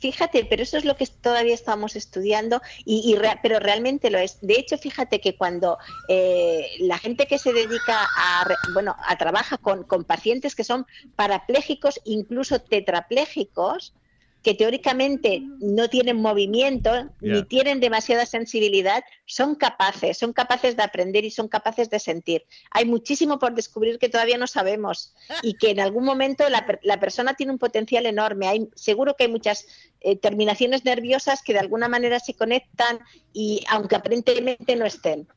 Fíjate, 0.00 0.44
pero 0.50 0.64
eso 0.64 0.76
es 0.76 0.84
lo 0.84 0.96
que 0.96 1.06
todavía 1.06 1.54
estamos 1.54 1.94
estudiando 1.94 2.60
y, 2.84 3.08
y 3.08 3.14
rea- 3.14 3.38
pero 3.40 3.60
realmente 3.60 4.10
lo 4.10 4.18
es. 4.18 4.38
De 4.42 4.54
hecho, 4.54 4.76
fíjate 4.76 5.20
que 5.20 5.36
cuando 5.36 5.78
eh, 6.08 6.66
la 6.80 6.98
gente 6.98 7.26
que 7.26 7.38
se 7.38 7.52
dedica 7.52 8.08
a 8.16 8.42
re- 8.44 8.56
bueno 8.74 8.96
a 9.06 9.16
trabaja 9.16 9.58
con, 9.58 9.84
con 9.84 10.02
pacientes 10.02 10.56
que 10.56 10.64
son 10.64 10.86
parapléjicos, 11.14 12.00
incluso 12.04 12.58
tetraplégicos, 12.60 13.94
que 14.42 14.54
teóricamente 14.54 15.42
no 15.60 15.88
tienen 15.88 16.16
movimiento 16.16 17.10
ni 17.20 17.44
tienen 17.44 17.80
demasiada 17.80 18.26
sensibilidad, 18.26 19.04
son 19.24 19.54
capaces, 19.54 20.18
son 20.18 20.32
capaces 20.32 20.76
de 20.76 20.82
aprender 20.82 21.24
y 21.24 21.30
son 21.30 21.48
capaces 21.48 21.88
de 21.90 21.98
sentir. 21.98 22.44
Hay 22.70 22.84
muchísimo 22.84 23.38
por 23.38 23.54
descubrir 23.54 23.98
que 23.98 24.08
todavía 24.08 24.38
no 24.38 24.46
sabemos 24.46 25.14
y 25.42 25.54
que 25.54 25.70
en 25.70 25.80
algún 25.80 26.04
momento 26.04 26.48
la, 26.48 26.66
la 26.82 26.98
persona 26.98 27.34
tiene 27.34 27.52
un 27.52 27.58
potencial 27.58 28.06
enorme. 28.06 28.48
Hay, 28.48 28.68
seguro 28.74 29.14
que 29.16 29.24
hay 29.24 29.30
muchas 29.30 29.66
eh, 30.00 30.16
terminaciones 30.16 30.84
nerviosas 30.84 31.42
que 31.42 31.52
de 31.52 31.60
alguna 31.60 31.88
manera 31.88 32.18
se 32.18 32.34
conectan 32.34 32.98
y 33.32 33.64
aunque 33.68 33.96
aparentemente 33.96 34.74
no 34.74 34.84
estén. 34.84 35.28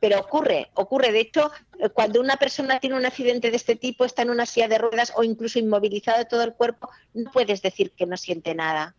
Pero 0.00 0.18
ocurre, 0.18 0.70
ocurre. 0.74 1.12
De 1.12 1.20
hecho, 1.20 1.50
eh, 1.78 1.90
cuando 1.90 2.20
una 2.20 2.36
persona 2.36 2.80
tiene 2.80 2.96
un 2.96 3.04
accidente 3.06 3.50
de 3.50 3.56
este 3.56 3.76
tipo, 3.76 4.04
está 4.04 4.22
en 4.22 4.30
una 4.30 4.46
silla 4.46 4.66
de 4.66 4.78
ruedas 4.78 5.12
o 5.14 5.22
incluso 5.22 5.58
inmovilizado 5.58 6.24
todo 6.24 6.42
el 6.42 6.54
cuerpo, 6.54 6.88
no 7.14 7.30
puedes 7.30 7.60
decir 7.62 7.92
que 7.92 8.06
no 8.06 8.16
siente 8.16 8.54
nada, 8.54 8.94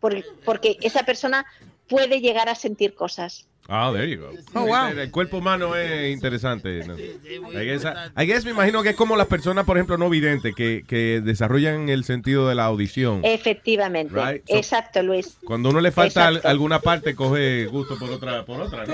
Por- 0.00 0.24
porque 0.44 0.78
esa 0.80 1.04
persona 1.04 1.44
puede 1.88 2.20
llegar 2.20 2.48
a 2.48 2.54
sentir 2.54 2.94
cosas. 2.94 3.46
Ah, 3.68 3.90
there 3.94 4.08
you 4.10 4.20
go. 4.20 4.30
Oh, 4.54 4.66
wow. 4.66 4.88
el, 4.88 4.98
el 4.98 5.10
cuerpo 5.10 5.38
humano 5.38 5.74
es 5.76 6.12
interesante. 6.12 6.84
¿no? 6.86 6.94
I, 6.98 7.64
guess, 7.64 7.84
I 8.18 8.26
guess 8.26 8.44
me 8.44 8.50
imagino 8.50 8.82
que 8.82 8.90
es 8.90 8.96
como 8.96 9.16
las 9.16 9.28
personas, 9.28 9.64
por 9.64 9.76
ejemplo, 9.78 9.96
no 9.96 10.10
videntes, 10.10 10.54
que, 10.54 10.84
que 10.86 11.20
desarrollan 11.24 11.88
el 11.88 12.04
sentido 12.04 12.48
de 12.48 12.54
la 12.56 12.64
audición. 12.64 13.20
Efectivamente. 13.24 14.12
Right. 14.14 14.42
So- 14.48 14.56
Exacto, 14.56 15.02
Luis. 15.02 15.36
Cuando 15.44 15.70
uno 15.70 15.80
le 15.80 15.92
falta 15.92 16.26
Exacto. 16.28 16.48
alguna 16.48 16.80
parte, 16.80 17.14
coge 17.14 17.66
gusto 17.66 17.98
por 17.98 18.10
otra, 18.10 18.44
por 18.44 18.60
otra, 18.60 18.84
¿no? 18.84 18.92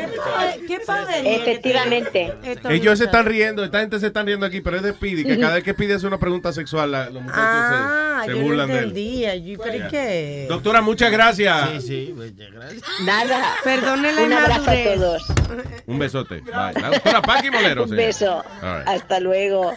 ¿Qué 0.66 0.78
padre? 0.86 1.34
Efectivamente. 1.36 2.32
Ellos 2.70 2.98
se 2.98 3.04
están 3.06 3.24
riendo, 3.26 3.64
esta 3.64 3.80
gente 3.80 3.98
se 3.98 4.08
están 4.08 4.26
riendo 4.26 4.44
aquí, 4.46 4.60
pero 4.60 4.76
es 4.76 4.82
de 4.82 4.92
Speedy, 4.92 5.24
que 5.24 5.38
cada 5.40 5.54
vez 5.54 5.64
que 5.64 5.72
Speedy 5.72 5.92
hace 5.94 6.06
una 6.06 6.18
pregunta 6.18 6.52
sexual, 6.52 6.92
la- 6.92 7.10
los 7.10 7.22
muchachos 7.22 7.42
Ah, 7.42 8.22
se, 8.24 8.30
se 8.30 8.36
yo 8.36 8.42
no 8.42 8.48
burlan 8.48 8.68
de 8.68 8.74
él. 8.74 8.78
entendía. 8.84 9.36
Yo, 9.36 9.58
¿pero 9.58 9.78
Yeah. 9.78 9.88
qué? 9.88 10.46
Doctora, 10.48 10.82
muchas 10.82 11.10
gracias. 11.10 11.82
Sí, 11.82 12.06
sí, 12.06 12.12
muchas 12.14 12.50
gracias. 12.52 12.82
Nada. 13.04 13.54
Perdone 13.64 14.12
la 14.12 14.28
A 14.66 14.74
todos. 14.94 15.22
Un 15.86 15.98
besote. 15.98 16.40
Bye. 16.40 16.52
La 16.80 16.90
doctora 16.90 17.22
Paqui 17.22 17.50
Molero. 17.50 17.84
Un 17.84 17.90
beso. 17.90 18.42
Right. 18.62 18.86
Hasta 18.88 19.20
luego. 19.20 19.72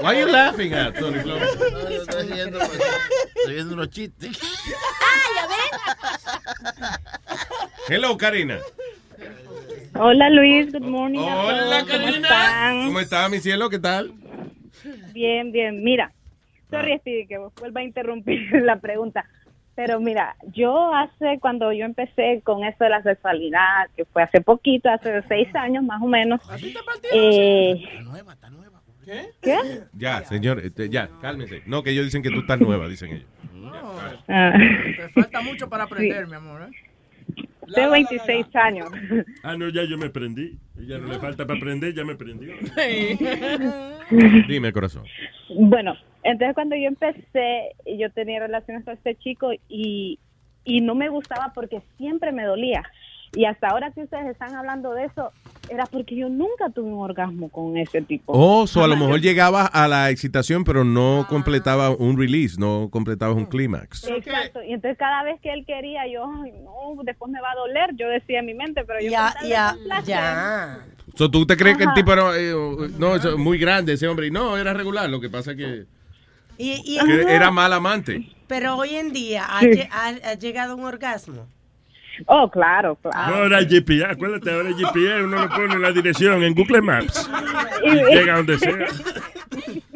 Why 0.00 0.06
are 0.06 0.20
you 0.20 0.26
laughing 0.28 0.74
at, 0.74 0.94
Tony? 0.98 1.18
No, 1.18 1.38
yo 1.38 2.02
estoy 2.02 2.26
riendo, 2.28 2.58
pues, 2.58 2.80
estoy 3.36 3.54
viendo 3.54 3.74
unos 3.74 3.90
chistes. 3.90 4.38
Hello, 7.88 8.16
Karina. 8.16 8.58
Hola 9.94 10.30
Luis, 10.30 10.72
good 10.72 10.82
morning. 10.82 11.18
Hola. 11.18 11.80
¿Cómo 11.80 11.90
Karina. 12.04 12.16
están? 12.28 12.86
¿Cómo 12.86 13.00
está, 13.00 13.28
mi 13.28 13.40
cielo? 13.40 13.68
¿Qué 13.68 13.78
tal? 13.78 14.12
Bien, 15.12 15.50
bien. 15.52 15.82
Mira, 15.82 16.12
sorry 16.70 16.98
Speedy, 16.98 17.26
que 17.26 17.38
vuelva 17.38 17.80
a 17.80 17.84
interrumpir 17.84 18.40
la 18.64 18.76
pregunta. 18.80 19.24
Pero 19.74 20.00
mira, 20.00 20.36
yo 20.52 20.92
hace, 20.94 21.38
cuando 21.40 21.72
yo 21.72 21.84
empecé 21.84 22.42
con 22.44 22.64
esto 22.64 22.84
de 22.84 22.90
la 22.90 23.02
sexualidad, 23.02 23.88
que 23.96 24.04
fue 24.04 24.22
hace 24.22 24.40
poquito, 24.40 24.90
hace 24.90 25.22
seis 25.28 25.48
años 25.54 25.84
más 25.84 26.02
o 26.02 26.06
menos. 26.06 26.40
Eh, 27.12 27.82
¿Qué? 29.40 29.58
Ya, 29.94 30.24
señor, 30.24 30.60
este, 30.60 30.88
ya, 30.88 31.08
cálmese. 31.20 31.62
No, 31.66 31.82
que 31.82 31.90
ellos 31.90 32.04
dicen 32.04 32.22
que 32.22 32.30
tú 32.30 32.40
estás 32.40 32.60
nueva, 32.60 32.88
dicen 32.88 33.12
ellos. 33.12 33.28
Ah. 34.28 34.52
Te 34.96 35.08
falta 35.08 35.40
mucho 35.40 35.68
para 35.68 35.84
aprender, 35.84 36.26
mi 36.26 36.34
amor. 36.34 36.62
¿eh? 36.62 36.70
Tengo 37.74 37.90
26 37.92 38.46
años. 38.56 38.90
Ah, 39.42 39.56
no, 39.56 39.68
ya 39.68 39.84
yo 39.84 39.96
me 39.96 40.10
prendí. 40.10 40.58
Ya 40.76 40.98
no 40.98 41.08
le 41.08 41.18
falta 41.18 41.46
para 41.46 41.58
aprender, 41.58 41.94
ya 41.94 42.04
me 42.04 42.14
prendió. 42.14 42.54
Dime, 44.48 44.72
corazón. 44.72 45.04
Bueno, 45.48 45.96
entonces 46.22 46.54
cuando 46.54 46.76
yo 46.76 46.88
empecé, 46.88 47.74
yo 47.86 48.10
tenía 48.10 48.40
relaciones 48.40 48.84
con 48.84 48.94
este 48.94 49.16
chico 49.16 49.52
y, 49.68 50.18
y 50.64 50.80
no 50.80 50.94
me 50.94 51.08
gustaba 51.08 51.52
porque 51.54 51.82
siempre 51.96 52.32
me 52.32 52.44
dolía. 52.44 52.82
Y 53.32 53.44
hasta 53.44 53.68
ahora 53.68 53.92
que 53.92 54.02
ustedes 54.02 54.26
están 54.26 54.56
hablando 54.56 54.92
de 54.92 55.04
eso, 55.04 55.30
era 55.68 55.86
porque 55.86 56.16
yo 56.16 56.28
nunca 56.28 56.68
tuve 56.74 56.88
un 56.92 57.00
orgasmo 57.00 57.48
con 57.48 57.76
ese 57.76 58.02
tipo. 58.02 58.32
Oh, 58.34 58.66
so 58.66 58.82
a 58.82 58.88
lo 58.88 58.96
mejor 58.96 59.20
llegabas 59.20 59.70
a 59.72 59.86
la 59.86 60.10
excitación, 60.10 60.64
pero 60.64 60.82
no 60.82 61.26
completaba 61.28 61.90
un 61.90 62.18
release, 62.18 62.58
no 62.58 62.88
completabas 62.90 63.36
un 63.36 63.46
clímax. 63.46 64.08
Exacto. 64.08 64.64
Y 64.64 64.72
entonces 64.72 64.98
cada 64.98 65.22
vez 65.22 65.40
que 65.40 65.52
él 65.52 65.64
quería, 65.64 66.08
yo, 66.08 66.24
ay, 66.42 66.52
no, 66.64 67.00
después 67.04 67.30
me 67.30 67.40
va 67.40 67.52
a 67.52 67.54
doler, 67.54 67.94
yo 67.94 68.08
decía 68.08 68.40
en 68.40 68.46
mi 68.46 68.54
mente, 68.54 68.84
pero 68.84 68.98
yo... 69.00 69.10
Ya, 69.10 69.32
ya, 69.46 69.76
ya. 70.04 70.86
So, 71.14 71.30
¿Tú 71.30 71.46
te 71.46 71.56
crees 71.56 71.76
que 71.76 71.84
el 71.84 71.94
tipo 71.94 72.12
era 72.12 72.36
eh, 72.36 72.52
no, 72.98 73.14
es 73.14 73.36
muy 73.36 73.58
grande 73.58 73.92
ese 73.92 74.08
hombre? 74.08 74.26
Y 74.26 74.30
no, 74.32 74.56
era 74.56 74.72
regular. 74.72 75.08
Lo 75.08 75.20
que 75.20 75.30
pasa 75.30 75.52
es 75.52 75.56
que, 75.56 75.84
Y, 76.62 76.82
y- 76.84 76.98
que 77.06 77.34
era 77.34 77.50
mal 77.50 77.72
amante. 77.72 78.26
Pero 78.46 78.76
hoy 78.76 78.96
en 78.96 79.12
día 79.12 79.44
ha, 79.48 79.60
Sí. 79.60 79.80
ha- 79.90 80.30
ha 80.30 80.34
llegado 80.34 80.76
un 80.76 80.84
orgasmo. 80.84 81.46
Oh, 82.26 82.50
claro, 82.50 82.96
claro. 82.96 83.34
Ahora 83.36 83.60
GPS, 83.64 84.04
acuérdate, 84.12 84.50
ahora 84.50 84.70
GPS 84.76 85.22
uno 85.24 85.40
le 85.40 85.48
pone 85.48 85.78
la 85.78 85.90
dirección 85.92 86.42
en 86.42 86.54
Google 86.54 86.82
Maps. 86.82 87.30
Y- 87.84 88.14
llega 88.14 88.36
donde 88.36 88.58
sea. 88.58 88.76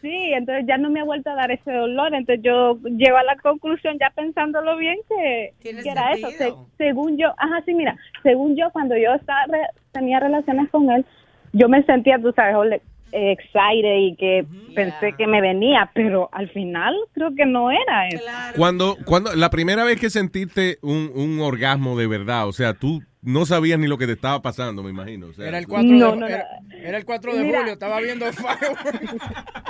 Sí, 0.00 0.32
entonces 0.32 0.64
ya 0.68 0.78
no 0.78 0.90
me 0.90 1.00
ha 1.00 1.04
vuelto 1.04 1.28
a 1.28 1.34
dar 1.34 1.50
ese 1.50 1.72
dolor, 1.72 2.14
entonces 2.14 2.42
yo 2.44 2.78
llego 2.84 3.16
a 3.16 3.24
la 3.24 3.34
conclusión 3.36 3.96
ya 3.98 4.10
pensándolo 4.10 4.76
bien 4.76 4.96
que, 5.08 5.52
que 5.60 5.88
era 5.90 6.12
eso. 6.12 6.30
Se- 6.30 6.52
según 6.76 7.18
yo, 7.18 7.34
ajá, 7.36 7.62
sí, 7.66 7.74
mira, 7.74 7.96
según 8.22 8.54
yo 8.56 8.70
cuando 8.70 8.96
yo 8.96 9.12
estaba 9.14 9.44
re- 9.48 9.66
tenía 9.90 10.20
relaciones 10.20 10.70
con 10.70 10.88
él, 10.92 11.04
yo 11.52 11.68
me 11.68 11.82
sentía, 11.82 12.16
tú 12.20 12.32
sabes, 12.32 12.54
ole- 12.54 12.80
excited 13.12 13.96
y 13.98 14.16
que 14.16 14.46
pensé 14.74 15.14
que 15.16 15.26
me 15.26 15.40
venía, 15.40 15.90
pero 15.94 16.28
al 16.32 16.48
final 16.50 16.94
creo 17.12 17.34
que 17.34 17.46
no 17.46 17.70
era 17.70 18.08
eso. 18.08 18.22
Cuando, 18.56 18.96
cuando, 19.04 19.34
la 19.34 19.50
primera 19.50 19.84
vez 19.84 20.00
que 20.00 20.10
sentiste 20.10 20.78
un, 20.82 21.10
un 21.14 21.40
orgasmo 21.40 21.96
de 21.98 22.06
verdad, 22.06 22.46
o 22.48 22.52
sea, 22.52 22.74
tú 22.74 23.02
no 23.22 23.46
sabías 23.46 23.78
ni 23.78 23.86
lo 23.88 23.98
que 23.98 24.06
te 24.06 24.12
estaba 24.12 24.40
pasando, 24.42 24.82
me 24.82 24.90
imagino. 24.90 25.26
o 25.26 25.32
sea, 25.32 25.48
Era 25.48 25.58
el 25.58 25.64
tú- 25.66 25.70
4 25.72 25.88
No, 25.88 25.94
de, 25.94 25.98
no, 25.98 26.16
no. 26.16 26.26
Era, 26.26 26.44
era 26.82 26.98
el 26.98 27.04
4 27.04 27.34
de 27.34 27.44
Mira. 27.44 27.58
julio, 27.58 27.72
estaba 27.72 28.00
viendo 28.00 28.26
Fireworks. 28.32 29.16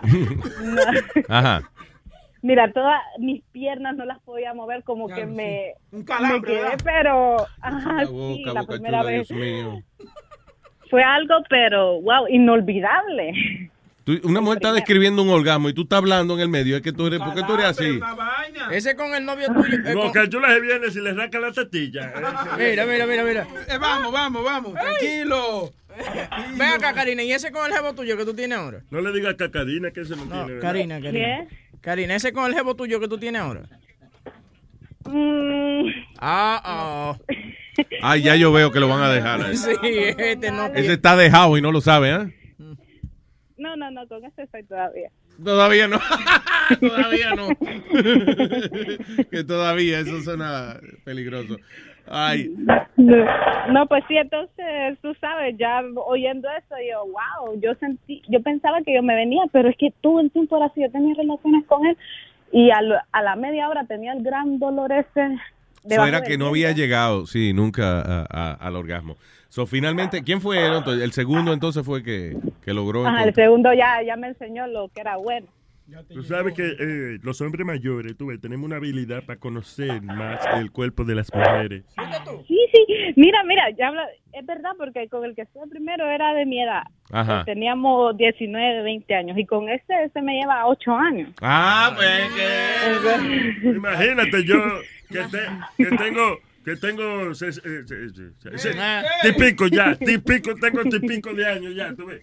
Ajá. 1.28 1.70
Mira, 2.40 2.72
todas 2.72 3.00
mis 3.18 3.42
piernas 3.50 3.96
no 3.96 4.04
las 4.04 4.20
podía 4.20 4.54
mover, 4.54 4.84
como 4.84 5.08
que 5.08 5.26
me, 5.26 5.72
me 5.90 6.04
calambre, 6.04 6.52
quedé, 6.52 6.60
¿verdad? 6.62 6.78
pero 6.84 7.36
ajá, 7.60 7.92
La 7.94 8.06
sí, 8.06 8.42
la 8.44 8.52
boca 8.60 8.66
primera 8.74 8.98
chula, 9.00 9.10
vez 9.10 9.28
Dios 9.28 9.40
mío. 9.40 9.82
Fue 10.90 11.02
algo, 11.02 11.34
pero 11.48 12.00
wow, 12.00 12.26
inolvidable. 12.28 13.70
Tú- 14.04 14.18
una 14.24 14.40
mujer 14.40 14.56
está 14.58 14.72
describiendo 14.72 15.22
un 15.22 15.28
orgasmo 15.28 15.68
y 15.68 15.74
tú 15.74 15.82
estás 15.82 15.98
hablando 15.98 16.32
en 16.34 16.40
el 16.40 16.48
medio. 16.48 16.76
Es 16.76 16.82
que 16.82 16.92
tú 16.92 17.06
eres, 17.08 17.18
¿Por 17.20 17.34
qué 17.34 17.42
tú 17.42 17.54
eres 17.54 17.66
así? 17.66 18.00
Ese 18.72 18.96
con 18.96 19.14
el 19.14 19.24
novio 19.26 19.48
tuyo. 19.52 19.76
eh, 19.84 19.92
con- 19.92 20.06
Boca 20.06 20.26
chula 20.28 20.48
se 20.48 20.60
viene 20.60 20.90
si 20.90 21.00
le 21.00 21.12
raca 21.12 21.38
la 21.38 21.52
tetilla. 21.52 22.12
Mira, 22.58 22.86
mira, 22.86 23.06
mira, 23.06 23.22
mira. 23.24 23.46
Eh, 23.68 23.76
vamos, 23.78 24.10
vamos, 24.12 24.42
vamos, 24.44 24.72
tranquilo. 24.74 25.72
Ven 26.56 26.68
acá, 26.68 26.94
Karina, 26.94 27.22
¿y 27.22 27.32
ese 27.32 27.50
con 27.52 27.66
el 27.66 27.76
jevo 27.76 27.92
tuyo 27.94 28.16
que 28.16 28.24
tú 28.24 28.32
tienes 28.34 28.56
ahora? 28.56 28.80
No 28.90 29.00
le 29.00 29.12
digas 29.12 29.34
cacadina 29.34 29.90
que 29.90 30.00
ese 30.02 30.16
no, 30.16 30.22
tiene. 30.22 30.44
¿verdad? 30.54 30.60
Karina, 30.62 31.00
Karina. 31.02 31.46
Karina, 31.82 32.14
¿ese 32.14 32.32
con 32.32 32.46
el 32.46 32.54
jevo 32.54 32.74
tuyo 32.76 33.00
que 33.00 33.08
tú 33.08 33.18
tienes 33.18 33.42
ahora? 33.42 33.62
Mm, 35.04 35.86
Ah, 36.20 37.14
ah. 38.02 38.10
Ay, 38.12 38.22
ya 38.22 38.36
yo 38.36 38.52
veo 38.52 38.70
que 38.70 38.80
lo 38.80 38.88
van 38.88 39.02
a 39.02 39.10
dejar. 39.10 39.40
ahí. 39.42 39.56
Sí, 39.56 39.70
este 39.82 40.50
no. 40.50 40.66
Ese 40.66 40.92
está 40.94 41.16
dejado 41.16 41.56
y 41.56 41.62
no 41.62 41.72
lo 41.72 41.80
sabe, 41.80 42.10
¿eh? 42.10 42.34
no, 43.56 43.76
no, 43.76 43.90
no, 43.90 44.06
con 44.06 44.24
eso 44.24 44.42
estoy 44.42 44.62
todavía. 44.64 45.10
Todavía 45.42 45.86
no. 45.88 45.98
todavía 46.80 47.34
no. 47.34 47.48
que 49.30 49.44
todavía, 49.44 50.00
eso 50.00 50.20
suena 50.22 50.76
peligroso. 51.04 51.56
Ay, 52.10 52.50
No, 52.96 53.16
no, 53.70 53.86
pues 53.86 54.02
sí, 54.08 54.16
entonces 54.16 54.98
tú 55.02 55.12
sabes, 55.20 55.54
ya 55.58 55.82
oyendo 56.06 56.48
eso, 56.48 56.74
yo, 56.90 57.04
wow, 57.04 57.60
yo 57.60 57.74
sentí, 57.74 58.22
yo 58.28 58.40
pensaba 58.42 58.80
que 58.82 58.94
yo 58.94 59.02
me 59.02 59.14
venía, 59.14 59.42
pero 59.52 59.68
es 59.68 59.76
que 59.76 59.92
todo 60.00 60.20
el 60.20 60.30
tiempo 60.30 60.56
era 60.56 60.66
así, 60.66 60.80
yo 60.80 60.90
tenía 60.90 61.14
relaciones 61.14 61.66
con 61.66 61.84
él 61.86 61.96
y 62.50 62.70
a, 62.70 62.80
lo- 62.80 62.96
a 63.12 63.22
la 63.22 63.36
media 63.36 63.68
hora 63.68 63.84
tenía 63.84 64.14
el 64.14 64.22
gran 64.22 64.58
dolor 64.58 64.90
ese. 64.90 65.36
Eso 65.94 66.02
debajo 66.02 66.08
era 66.08 66.22
que 66.22 66.38
no 66.38 66.46
había 66.48 66.72
llegado, 66.72 67.26
sí, 67.26 67.52
nunca 67.52 68.00
a- 68.00 68.26
a- 68.30 68.52
al 68.54 68.76
orgasmo. 68.76 69.16
So, 69.48 69.66
finalmente, 69.66 70.22
¿quién 70.22 70.40
fue 70.40 70.64
él? 70.66 70.74
entonces? 70.74 71.02
El 71.02 71.12
segundo 71.12 71.52
entonces 71.52 71.84
fue 71.84 72.02
que, 72.02 72.36
que 72.62 72.74
logró. 72.74 73.06
Ajá, 73.06 73.24
el 73.24 73.34
segundo 73.34 73.72
ya, 73.72 74.02
ya 74.02 74.16
me 74.16 74.28
enseñó 74.28 74.66
lo 74.66 74.88
que 74.88 75.00
era 75.00 75.16
bueno. 75.16 75.46
Tú 76.12 76.22
sabes 76.22 76.52
que 76.52 76.66
eh, 76.78 77.18
los 77.22 77.40
hombres 77.40 77.64
mayores, 77.64 78.14
tú 78.14 78.26
ves, 78.26 78.38
tenemos 78.42 78.66
una 78.66 78.76
habilidad 78.76 79.24
para 79.24 79.38
conocer 79.38 80.02
más 80.02 80.38
el 80.56 80.70
cuerpo 80.70 81.02
de 81.06 81.14
las 81.14 81.32
mujeres. 81.34 81.82
Sí, 82.46 82.58
sí, 82.74 82.86
mira, 83.16 83.42
mira, 83.44 83.70
ya 83.70 83.88
habla, 83.88 84.06
es 84.34 84.44
verdad, 84.44 84.72
porque 84.76 85.08
con 85.08 85.24
el 85.24 85.34
que 85.34 85.42
estuve 85.42 85.66
primero 85.68 86.06
era 86.10 86.34
de 86.34 86.44
mi 86.44 86.62
edad. 86.62 86.82
Ajá. 87.10 87.42
Teníamos 87.46 88.14
19, 88.18 88.82
20 88.82 89.14
años 89.14 89.38
y 89.38 89.46
con 89.46 89.70
este 89.70 89.94
se 90.12 90.20
me 90.20 90.34
lleva 90.38 90.66
8 90.66 90.92
años. 90.94 91.30
Ah, 91.40 91.94
pues 91.96 92.34
que. 93.62 93.68
Imagínate 93.70 94.44
yo 94.44 94.56
que, 95.10 95.18
te- 95.24 95.48
que 95.84 95.96
tengo 95.96 96.38
que 96.64 96.76
tengo 96.76 97.34
se- 97.34 97.52
se- 97.52 97.86
se- 97.86 98.10
se- 98.10 98.58
se- 98.58 98.74
típico 99.22 99.66
ya, 99.68 99.94
típico, 99.96 100.54
tengo 100.56 100.82
típico 100.84 101.32
de 101.32 101.46
años 101.46 101.74
ya, 101.74 101.94
tú 101.94 102.06
ves. 102.06 102.22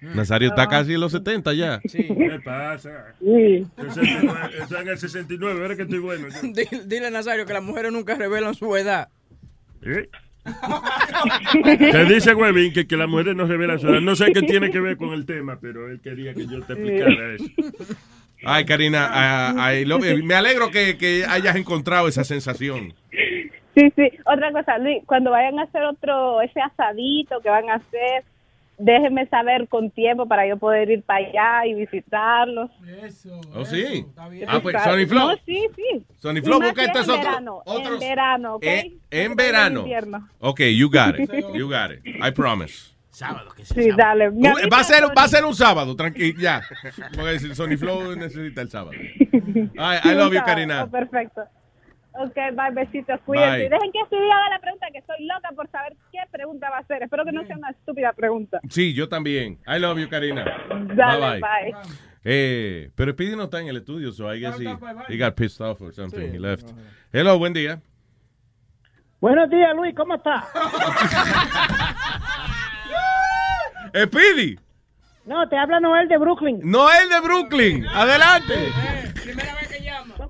Nazario 0.00 0.50
está 0.50 0.68
casi 0.68 0.94
en 0.94 1.00
los 1.00 1.10
70 1.12 1.52
ya. 1.54 1.80
¿Qué 1.80 2.40
pasa? 2.44 3.14
Sí. 3.18 3.66
69, 3.76 4.50
Está 4.62 4.80
en 4.82 4.88
el 4.88 4.96
69, 4.98 5.60
ahora 5.60 5.74
que 5.76 5.82
estoy 5.82 5.98
bueno. 5.98 6.28
yo. 6.28 6.36
Dile, 6.42 6.84
dile, 6.86 7.10
Nazario 7.10 7.44
que 7.46 7.52
las 7.52 7.62
mujeres 7.64 7.90
nunca 7.92 8.14
revelan 8.14 8.54
su 8.54 8.74
edad. 8.76 9.08
¿Eh? 9.82 10.08
Te 11.92 12.04
dice 12.06 12.32
Webin 12.34 12.72
que, 12.72 12.86
que 12.86 12.96
las 12.96 13.08
mujeres 13.08 13.36
no 13.36 13.44
revelan 13.46 13.78
su 13.80 13.88
edad. 13.88 14.00
No 14.00 14.14
sé 14.16 14.32
qué 14.32 14.42
tiene 14.42 14.70
que 14.70 14.80
ver 14.80 14.96
con 14.96 15.10
el 15.10 15.26
tema, 15.26 15.58
pero 15.60 15.88
él 15.90 16.00
quería 16.00 16.32
que 16.32 16.46
yo 16.46 16.62
te 16.62 16.72
explicara 16.74 17.34
eso. 17.34 17.44
Ay, 18.44 18.64
Karina, 18.64 19.08
ah, 19.10 19.72
I 19.74 19.84
love- 19.84 20.22
me 20.22 20.34
alegro 20.34 20.70
que, 20.70 20.96
que 20.96 21.24
hayas 21.28 21.56
encontrado 21.56 22.08
esa 22.08 22.24
sensación. 22.24 22.94
Sí, 23.74 23.92
sí. 23.96 24.10
Otra 24.26 24.52
cosa, 24.52 24.78
Luis, 24.78 25.02
cuando 25.06 25.30
vayan 25.30 25.58
a 25.58 25.62
hacer 25.64 25.82
otro, 25.84 26.40
ese 26.42 26.60
asadito 26.60 27.40
que 27.40 27.48
van 27.48 27.68
a 27.70 27.74
hacer, 27.74 28.24
déjenme 28.76 29.26
saber 29.28 29.68
con 29.68 29.90
tiempo 29.90 30.26
para 30.26 30.46
yo 30.48 30.56
poder 30.56 30.90
ir 30.90 31.02
para 31.02 31.26
allá 31.26 31.66
y 31.66 31.74
visitarlos. 31.74 32.70
¿Oh, 33.54 33.64
sí? 33.64 34.04
Tú 34.14 34.20
Ah, 34.46 34.60
pues. 34.62 34.76
Sonny 34.82 35.06
Flow. 35.06 35.28
No, 35.30 35.36
sí, 35.44 35.66
sí. 35.76 36.04
Flow, 36.42 36.60
busca 36.60 36.84
estos 36.84 37.04
en 37.04 37.10
otros- 37.10 37.24
verano, 37.24 37.62
otros- 37.64 38.02
En 38.02 38.08
verano, 38.08 38.54
¿ok? 38.56 38.64
Eh, 38.64 38.92
en 39.10 39.30
No 39.30 39.36
verano. 39.36 39.80
invierno. 39.80 40.28
Ok, 40.40 40.60
you 40.76 40.88
got 40.90 41.18
it. 41.18 41.28
You 41.54 41.68
got 41.68 41.90
it. 41.92 42.00
I 42.04 42.30
promise. 42.32 42.94
Sábado 43.18 43.50
que 43.50 43.64
Sí, 43.64 43.90
dale. 43.96 44.28
Uh, 44.28 44.40
Va 44.72 44.78
a 44.78 44.84
ser, 44.84 45.02
va 45.06 45.24
a 45.24 45.28
ser 45.28 45.44
un 45.44 45.52
sábado, 45.52 45.96
tranquilo, 45.96 46.38
ya. 46.40 46.62
Porque 47.16 47.30
el 47.32 47.56
Sony 47.56 47.76
Flow 47.76 48.14
necesita 48.14 48.60
el 48.62 48.70
sábado. 48.70 48.92
Ay, 49.76 49.98
I 50.04 50.08
Sí, 50.10 50.14
love 50.14 50.32
you. 50.32 50.40
Karina. 50.46 50.84
Oh, 50.84 50.88
perfecto. 50.88 51.42
Ok, 52.12 52.34
bye, 52.54 52.70
besitos, 52.74 53.18
cuídense. 53.26 53.56
Bye. 53.56 53.66
Y 53.66 53.68
Dejen 53.70 53.90
que 53.92 53.98
Stevie 54.06 54.30
haga 54.32 54.50
la 54.50 54.60
pregunta, 54.60 54.86
que 54.92 54.98
estoy 54.98 55.16
loca 55.26 55.48
por 55.56 55.68
saber 55.68 55.96
qué 56.12 56.20
pregunta 56.30 56.70
va 56.70 56.76
a 56.76 56.80
hacer. 56.80 57.02
Espero 57.02 57.24
que 57.24 57.32
no 57.32 57.44
sea 57.44 57.56
una 57.56 57.70
estúpida 57.70 58.12
pregunta. 58.12 58.60
Sí, 58.70 58.94
yo 58.94 59.08
también. 59.08 59.58
I 59.66 59.80
love 59.80 59.98
you, 59.98 60.08
Karina. 60.08 60.44
Dale, 60.94 61.20
bye 61.20 61.40
bye. 61.40 61.40
bye. 61.40 61.74
Eh, 62.22 62.90
pero 62.94 63.10
Speedy 63.14 63.34
no 63.34 63.44
está 63.44 63.60
en 63.60 63.66
el 63.66 63.78
estudio, 63.78 64.12
so 64.12 64.32
I 64.32 64.38
guess 64.38 64.60
he, 64.60 64.68
he 65.12 65.18
got 65.18 65.34
pissed 65.34 65.60
off 65.60 65.80
or 65.82 65.92
something. 65.92 66.32
He 66.32 66.38
left. 66.38 66.70
Hello, 67.12 67.36
buen 67.36 67.52
día. 67.52 67.80
Buenos 69.20 69.50
días, 69.50 69.74
Luis, 69.74 69.92
¿cómo 69.96 70.14
está? 70.14 70.46
Speedy. 74.04 74.58
No, 75.24 75.48
te 75.48 75.56
habla 75.56 75.78
Noel 75.80 76.08
de 76.08 76.16
Brooklyn. 76.18 76.60
Noel 76.62 77.08
de 77.10 77.20
Brooklyn. 77.20 77.86
Adelante. 77.86 78.54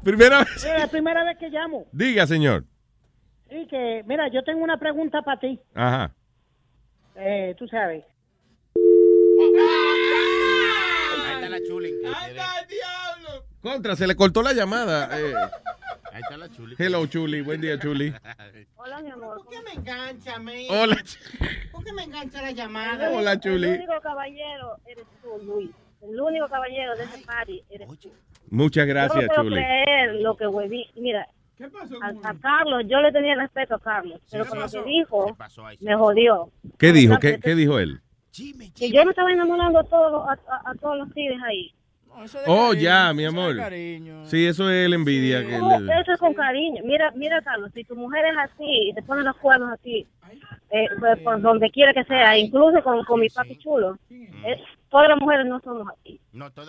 Primera 0.02 0.38
vez. 0.40 0.64
Es 0.64 0.78
la 0.78 0.86
primera 0.88 1.24
vez 1.24 1.38
que 1.38 1.48
llamo. 1.50 1.86
Diga, 1.92 2.26
señor. 2.26 2.64
Sí, 3.48 3.66
que, 3.70 4.02
mira, 4.06 4.28
yo 4.32 4.42
tengo 4.44 4.62
una 4.62 4.78
pregunta 4.78 5.22
para 5.22 5.40
ti. 5.40 5.58
Ajá. 5.74 6.12
Eh, 7.16 7.54
tú 7.58 7.66
sabes. 7.68 8.04
Ahí 11.26 11.34
está 11.34 11.48
la 11.48 11.58
chuli. 11.66 11.92
Contra, 13.62 13.96
se 13.96 14.06
le 14.06 14.14
cortó 14.16 14.42
la 14.42 14.52
llamada. 14.52 15.08
eh. 15.18 15.34
Ahí 16.18 16.22
está 16.24 16.36
la 16.36 16.48
chuli. 16.48 16.74
hello, 16.78 17.06
Chuli. 17.06 17.40
Buen 17.42 17.60
día, 17.60 17.78
Chuli. 17.78 18.12
Hola, 18.76 19.00
mi 19.00 19.10
amor. 19.10 19.36
¿Por 19.36 19.48
qué 19.50 19.60
me 19.62 19.72
engancha, 19.72 20.38
me? 20.40 20.66
Hola. 20.68 20.96
¿Por 21.70 21.84
qué 21.84 21.92
me 21.92 22.02
engancha 22.02 22.42
la 22.42 22.50
llamada? 22.50 23.10
Hola, 23.12 23.38
Chuli. 23.38 23.68
El 23.68 23.76
único 23.78 24.00
caballero 24.02 24.76
eres 24.86 25.04
tú, 25.22 25.28
Luis. 25.44 25.70
El 26.02 26.20
único 26.20 26.48
caballero 26.48 26.96
de 26.96 27.04
ese 27.04 27.24
party 27.24 27.62
eres 27.70 27.88
tú. 28.00 28.10
Muchas 28.50 28.84
yo 28.86 28.94
gracias, 28.94 29.24
no 29.28 29.42
Chuli. 29.44 29.54
creer 29.56 30.14
lo 30.16 30.36
que 30.36 30.46
hueví. 30.48 30.86
Mira, 30.96 31.28
a, 32.02 32.28
a 32.30 32.34
Carlos, 32.40 32.82
yo 32.88 33.00
le 33.00 33.12
tenía 33.12 33.36
respeto 33.36 33.76
a 33.76 33.80
Carlos, 33.80 34.20
pero 34.30 34.44
con 34.46 34.58
lo 34.58 34.68
que 34.68 34.82
dijo, 34.82 35.36
me 35.80 35.94
jodió. 35.94 36.50
¿Qué 36.78 36.92
dijo? 36.92 37.16
¿Qué, 37.20 37.38
qué 37.38 37.54
dijo 37.54 37.78
él? 37.78 38.00
Que 38.74 38.90
yo 38.90 39.04
me 39.04 39.10
estaba 39.10 39.30
enamorando 39.32 39.78
a 39.80 39.84
todos, 39.84 40.28
a, 40.28 40.32
a- 40.32 40.70
a 40.70 40.74
todos 40.74 40.98
los 40.98 41.12
pibes 41.12 41.38
ahí. 41.46 41.72
Oh, 42.46 42.74
ya, 42.74 43.12
mi 43.12 43.24
amor. 43.24 43.54
Sí, 44.24 44.46
eso 44.46 44.70
es 44.70 44.88
la 44.88 44.94
envidia. 44.96 45.44
que 45.46 45.58
No, 45.58 45.80
le- 45.80 46.00
eso 46.00 46.12
es 46.12 46.18
con 46.18 46.34
cariño. 46.34 46.82
Mira, 46.84 47.10
mira, 47.14 47.40
Carlos, 47.42 47.70
si 47.74 47.84
tu 47.84 47.94
mujer 47.96 48.24
es 48.26 48.36
así 48.38 48.88
y 48.90 48.92
te 48.94 49.02
pone 49.02 49.22
los 49.22 49.36
cuernos 49.36 49.70
así, 49.72 50.06
eh, 50.70 50.86
pues, 50.98 51.18
por 51.20 51.40
donde 51.40 51.70
quiera 51.70 51.92
que 51.94 52.04
sea, 52.04 52.36
incluso 52.36 52.82
con, 52.82 53.04
con 53.04 53.20
mi 53.20 53.28
papi 53.28 53.56
chulo, 53.58 53.96
eh, 54.10 54.60
todas 54.90 55.08
las 55.08 55.18
mujeres 55.18 55.46
no 55.46 55.60
somos 55.60 55.88
así. 55.88 56.20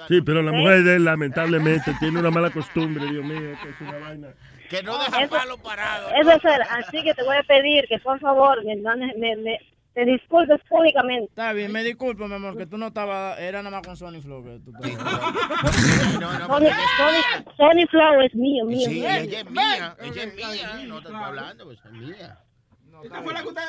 Sí, 0.07 0.21
pero 0.21 0.41
la 0.41 0.51
¿Eh? 0.51 0.59
mujer 0.61 0.83
de 0.83 0.95
él, 0.95 1.05
lamentablemente 1.05 1.93
tiene 1.99 2.19
una 2.19 2.31
mala 2.31 2.49
costumbre, 2.49 3.05
Dios 3.05 3.23
mío, 3.25 3.51
que 3.61 3.69
es 3.69 3.81
una 3.81 3.97
vaina. 3.99 4.27
Que 4.69 4.83
no 4.83 4.97
deja 4.99 5.27
palo 5.27 5.57
parado. 5.57 6.09
Eso 6.21 6.31
es 6.31 6.45
él. 6.45 6.61
Así 6.69 7.03
que 7.03 7.13
te 7.15 7.23
voy 7.23 7.35
a 7.37 7.43
pedir 7.43 7.85
que 7.87 7.97
por 7.99 8.19
favor 8.19 8.63
me, 8.63 8.75
me, 8.75 9.13
me- 9.17 9.35
me- 9.37 9.59
te 9.99 10.05
disculpes 10.05 10.61
públicamente. 10.69 11.25
Está 11.29 11.51
bien, 11.51 11.71
me 11.73 11.83
disculpo, 11.83 12.27
mi 12.27 12.35
amor, 12.35 12.57
que 12.57 12.65
tú 12.65 12.77
no 12.77 12.87
estabas, 12.87 13.37
era 13.39 13.61
nada 13.61 13.77
más 13.77 13.85
con 13.85 13.97
Sony 13.97 14.21
Flow. 14.21 14.43
Que 14.43 14.59
tú 14.59 14.71
Sony, 16.47 16.69
Sony, 16.97 17.43
Sony 17.57 17.85
Flow 17.89 18.21
es 18.21 18.33
mío, 18.33 18.65
mío. 18.65 18.87
Sí, 18.87 19.01
mío. 19.01 19.09
ella 19.09 19.39
es 19.41 19.51
mía, 19.51 19.95
ella 19.99 20.23
es 20.23 20.35
mía. 20.35 20.85
No 20.87 21.01
te 21.01 21.09
estoy 21.09 21.23
hablando, 21.23 21.65
pues 21.65 21.79
es 21.83 21.91
mía. 21.91 22.37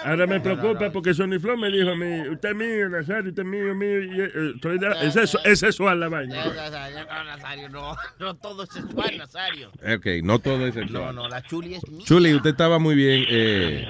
Ahora 0.04 0.26
me 0.26 0.40
preocupa 0.40 0.90
porque 0.90 1.14
Sonny 1.14 1.38
Flow 1.38 1.56
me 1.56 1.70
dijo 1.70 1.90
a 1.90 1.94
mí, 1.96 2.28
usted 2.28 2.50
es 2.50 2.56
mío, 2.56 2.88
Nazario, 2.88 3.30
usted 3.30 3.42
es 3.42 3.48
mío, 3.48 3.74
mío, 3.74 4.02
y, 4.02 4.20
eh, 4.20 4.52
estoy 4.54 4.78
de- 4.78 5.06
es, 5.06 5.16
eso- 5.16 5.38
es 5.44 5.58
sexual 5.58 6.00
la 6.00 6.08
vaina. 6.08 6.44
No, 6.44 7.24
Nazario, 7.24 7.68
no, 7.68 7.96
no 8.18 8.34
todo 8.36 8.62
es 8.64 8.70
sexual, 8.70 9.16
Nazario. 9.18 9.68
Ok, 9.70 10.06
no 10.24 10.38
todo 10.38 10.66
es 10.66 10.74
No, 10.74 10.80
sexual. 10.82 11.14
no, 11.14 11.28
la 11.28 11.42
chuli 11.42 11.74
es 11.74 11.88
mía. 11.88 12.04
Chuli, 12.06 12.34
usted 12.34 12.50
estaba 12.50 12.78
muy 12.78 12.94
bien. 12.94 13.24
eh, 13.28 13.84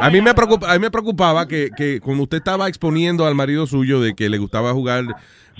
a, 0.00 0.10
mí 0.10 0.20
me 0.20 0.34
preocupa, 0.34 0.70
a 0.70 0.74
mí 0.74 0.78
me 0.80 0.90
preocupaba 0.90 1.46
que, 1.46 1.70
que 1.76 2.00
como 2.00 2.22
usted 2.24 2.38
estaba 2.38 2.68
exponiendo 2.68 3.26
al 3.26 3.34
marido 3.34 3.66
suyo 3.66 4.00
de 4.00 4.14
que 4.14 4.28
le 4.30 4.38
gustaba 4.38 4.72
jugar 4.72 5.04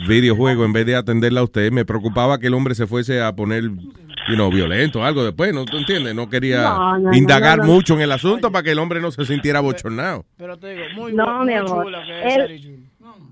videojuegos 0.09 0.67
en 0.67 0.73
vez 0.73 0.87
de 0.87 0.97
atenderla 0.97 1.41
a 1.41 1.45
usted, 1.45 1.70
me 1.73 1.85
preocupaba 1.85 2.39
que 2.39 2.47
el 2.49 2.55
hombre 2.55 2.75
se 2.75 2.87
fuese 2.87 3.20
a 3.23 3.35
poner 3.35 3.65
you 3.65 4.35
know, 4.35 4.51
violento 4.51 5.01
o 5.01 5.05
algo 5.05 5.25
después, 5.25 5.53
¿no? 5.55 5.65
¿Tú 5.65 5.77
entiendes? 5.79 6.15
No 6.15 6.29
quería 6.29 6.62
No, 6.62 6.99
no, 6.99 7.15
indagar 7.15 7.59
no, 7.59 7.65
no. 7.67 7.73
mucho 7.73 7.95
en 7.95 8.03
el 8.03 8.12
asunto 8.12 8.53
para 8.53 8.62
que 8.62 8.70
el 8.73 8.79
hombre 8.79 9.01
no 9.01 9.11
se 9.11 9.25
sintiera 9.25 9.61
bochornado. 9.61 10.25
Pero 10.37 10.57
te 10.59 10.69
digo, 10.75 10.85
muy, 10.95 11.12
No, 11.12 11.41
mi 11.41 11.47
muy 11.47 11.55
amor. 11.55 11.85
chula 11.85 12.03
que 12.07 12.29
es 12.29 12.37
Él-. 12.37 12.85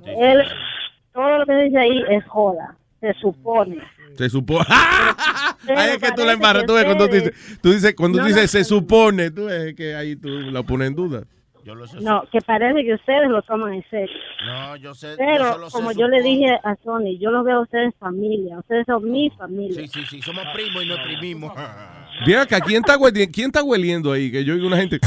Él, 0.07 0.43
todo 1.13 1.39
lo 1.39 1.47
que 1.47 1.55
dice 1.65 1.79
ahí 1.79 2.03
es 2.11 2.25
joda, 2.27 2.77
se 3.01 3.13
supone. 3.15 3.79
Se 4.17 4.29
supone. 4.29 4.65
Ahí 5.77 5.91
es 5.91 5.99
que 5.99 6.11
tú 6.13 6.25
la 6.25 6.33
embarras. 6.33 6.65
Tú 6.67 6.73
ves 6.75 6.85
cuando 6.87 7.09
tú 7.09 7.15
ustedes- 7.15 7.35
dices, 7.37 7.59
tú 7.61 7.71
dices, 7.73 7.95
cuando 7.95 8.19
No, 8.19 8.25
tú 8.25 8.29
dices 8.29 8.43
no, 8.53 8.59
se 8.59 8.65
supone, 8.65 9.31
tú 9.31 9.45
ves 9.45 9.75
que 9.75 9.95
ahí 9.95 10.17
tú 10.17 10.29
la 10.29 10.63
pones 10.65 10.89
en 10.89 10.95
duda. 10.97 11.23
Yo 11.65 11.75
lo 11.75 11.87
sé. 11.87 12.01
No, 12.01 12.23
que 12.33 12.41
parece 12.41 12.83
que 12.85 12.95
ustedes 12.95 13.29
lo 13.29 13.43
toman 13.43 13.75
en 13.75 13.85
serio. 13.91 14.17
No, 14.47 14.77
yo 14.77 14.95
sé. 14.95 15.11
yo 15.11 15.17
Pero 15.19 15.69
como 15.71 15.93
yo 15.93 16.09
le 16.09 16.23
dije 16.23 16.59
a 16.65 16.77
Sony, 16.85 17.19
yo 17.21 17.31
los 17.31 17.45
veo 17.45 17.59
a 17.59 17.61
ustedes 17.63 17.95
familia, 17.99 18.59
ustedes 18.59 18.87
son 18.87 19.11
mi 19.11 19.29
familia. 19.31 19.75
Sí, 19.75 19.89
sí, 19.89 20.05
sí, 20.07 20.23
somos 20.23 20.45
primos 20.55 20.83
y 20.85 20.89
no 20.89 20.97
primimos. 21.05 21.53
Bien 22.27 22.39
acá, 22.41 22.61
¿quién 22.61 22.79
está, 22.85 22.97
hueli- 22.97 23.31
¿quién 23.33 23.47
está 23.49 23.63
hueliendo 23.63 24.13
ahí? 24.13 24.31
Que 24.33 24.45
yo 24.45 24.55
oigo 24.55 24.67
una 24.67 24.77
gente. 24.79 24.99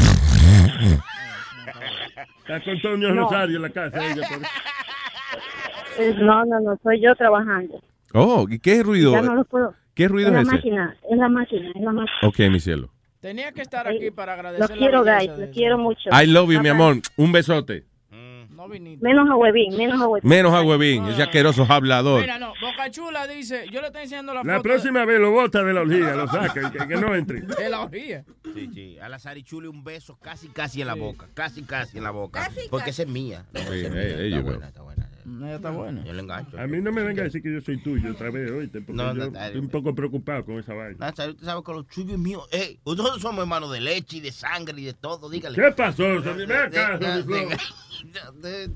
Está 2.40 2.60
con 2.64 2.74
Antonio 2.74 3.14
No. 3.14 3.24
Rosario 3.24 3.56
en 3.58 3.62
la 3.62 3.70
casa. 3.70 4.06
ella, 4.12 4.22
por- 4.28 6.24
No, 6.24 6.46
no, 6.46 6.60
no, 6.60 6.80
soy 6.84 7.02
yo 7.02 7.16
trabajando. 7.16 7.82
Oh, 8.14 8.46
¿y 8.50 8.60
qué 8.60 8.84
ruido? 8.84 9.12
Ya 9.14 9.22
no 9.22 9.36
lo 9.36 9.44
puedo. 9.46 9.74
¿Qué 9.94 10.08
ruido 10.08 10.30
es 10.30 10.34
la 10.34 10.42
es 10.42 10.48
ese? 10.48 10.56
máquina, 10.56 10.96
es 11.10 11.18
la 11.18 11.30
máquina, 11.30 11.70
es 11.76 11.82
la 11.82 11.92
máquina. 11.92 12.18
Ok, 12.24 12.40
mi 12.52 12.60
cielo. 12.60 12.90
Tenía 13.22 13.52
que 13.52 13.62
estar 13.62 13.88
aquí 13.88 14.12
para 14.12 14.34
agradecer 14.34 14.78
quiero, 14.78 15.04
la 15.04 15.14
guys, 15.14 15.28
belleza 15.30 15.42
de 15.42 15.48
lo 15.48 15.54
quiero 15.54 15.78
mucho. 15.78 16.10
I 16.12 16.26
love 16.28 16.52
you, 16.52 16.60
mi 16.62 16.70
amor. 16.70 16.98
Un 17.18 17.32
besote. 17.32 17.86
No. 18.10 18.68
Menos 18.68 19.28
a 19.28 19.36
Huevín, 19.36 19.76
menos 19.76 20.00
a 20.00 20.08
Huevín. 20.08 20.30
Menos 20.30 20.54
a 20.54 20.62
Huevín, 20.62 21.06
ese 21.08 21.24
asqueroso 21.24 21.66
hablador. 21.68 22.22
Mira, 22.22 22.38
no, 22.38 22.54
Boca 22.62 22.92
Chula 22.92 23.26
dice, 23.26 23.66
yo 23.72 23.82
le 23.82 23.88
estoy 23.88 24.04
enseñando 24.04 24.36
la, 24.36 24.44
La 24.44 24.54
foto 24.58 24.64
próxima 24.64 25.04
vez 25.04 25.20
lo 25.20 25.32
bota 25.32 25.64
de 25.64 25.74
la 25.74 25.82
orgía, 25.82 26.16
lo 26.16 26.28
saca, 26.28 26.70
que, 26.72 26.78
que 26.88 26.96
no 26.96 27.16
entre. 27.16 27.42
de, 27.42 27.70
la 27.70 27.82
orgía. 27.82 28.24
Sí, 28.54 28.70
sí. 28.72 29.00
A 29.00 29.10
la 29.10 29.18
Sari 29.18 29.42
Chuli 29.42 29.68
un 29.68 29.84
beso 29.84 30.20
casi, 30.22 30.50
casi 30.50 30.82
en 30.82 30.88
la 30.88 30.94
boca. 30.94 31.28
Casi, 31.34 31.64
casi 31.64 31.98
en 31.98 32.04
la 32.04 32.12
boca. 32.12 32.48
porque 32.70 32.92
esa 32.92 33.02
es 33.02 33.08
mía. 33.08 33.46
No, 33.52 33.60
esa 33.62 33.74
es 33.74 33.82
Sí, 33.84 33.90
mía. 33.90 34.02
eh, 34.04 34.28
Está 34.30 34.42
buena, 34.42 34.68
está 34.68 34.82
buena. 34.84 35.10
Ella 35.26 35.56
está 35.56 35.72
buena. 35.72 36.04
Yo 36.04 36.14
le 36.14 36.22
engancho. 36.22 36.60
A 36.60 36.68
mí 36.68 36.82
no 36.82 36.92
me 36.92 37.04
venga 37.04 37.22
a 37.22 37.26
decir 37.26 37.42
que 37.42 37.54
yo 37.54 37.62
soy 37.62 37.82
tuyo 37.82 38.12
otra 38.12 38.30
vez, 38.32 38.52
oíste, 38.52 38.82
porque 38.82 38.94
No, 39.02 39.14
yo 39.16 39.30
no, 39.30 39.40
estoy 39.40 39.60
un 39.60 39.70
poco 39.70 39.94
preocupado 39.96 40.46
con 40.46 40.60
esa 40.60 40.74
vaina. 40.74 40.98
Nazario, 41.00 41.34
usted 41.34 41.46
sabe 41.46 41.62
que 41.64 41.72
los 41.72 41.88
chuyos 41.88 42.18
míos. 42.18 42.48
Ey, 42.52 42.80
nosotros 42.86 43.22
somos 43.22 43.42
hermanos 43.42 43.72
de 43.72 43.82
leche 43.82 44.18
y 44.18 44.22
de 44.22 44.32
sangre 44.32 44.80
y 44.82 44.86
de 44.86 44.94
todo. 44.94 45.30
Dígale. 45.30 45.56
¿Qué 45.56 45.72
pasó? 45.72 46.04
Ven 46.04 46.52
acá, 46.52 47.00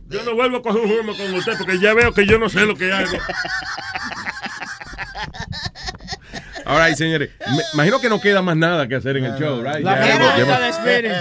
Yo 0.09 0.23
no 0.23 0.35
vuelvo 0.35 0.57
a 0.57 0.61
coger 0.61 0.81
un 0.81 0.87
juego 0.87 1.17
con 1.17 1.33
usted 1.33 1.53
porque 1.57 1.79
ya 1.79 1.93
veo 1.93 2.13
que 2.13 2.25
yo 2.25 2.37
no 2.37 2.49
sé 2.49 2.65
lo 2.65 2.75
que 2.75 2.91
hago. 2.91 3.17
All 6.65 6.79
right, 6.79 6.95
señores. 6.97 7.29
Me 7.55 7.63
imagino 7.73 7.99
que 7.99 8.09
no 8.09 8.19
queda 8.19 8.41
más 8.41 8.57
nada 8.57 8.87
que 8.87 8.95
hacer 8.95 9.17
en 9.17 9.25
el 9.25 9.37
show, 9.39 9.61
right? 9.63 9.83
La 9.83 10.05
Ya 10.05 10.33
pregunta 10.35 10.59
de 10.59 10.69
Spirit. 10.69 11.11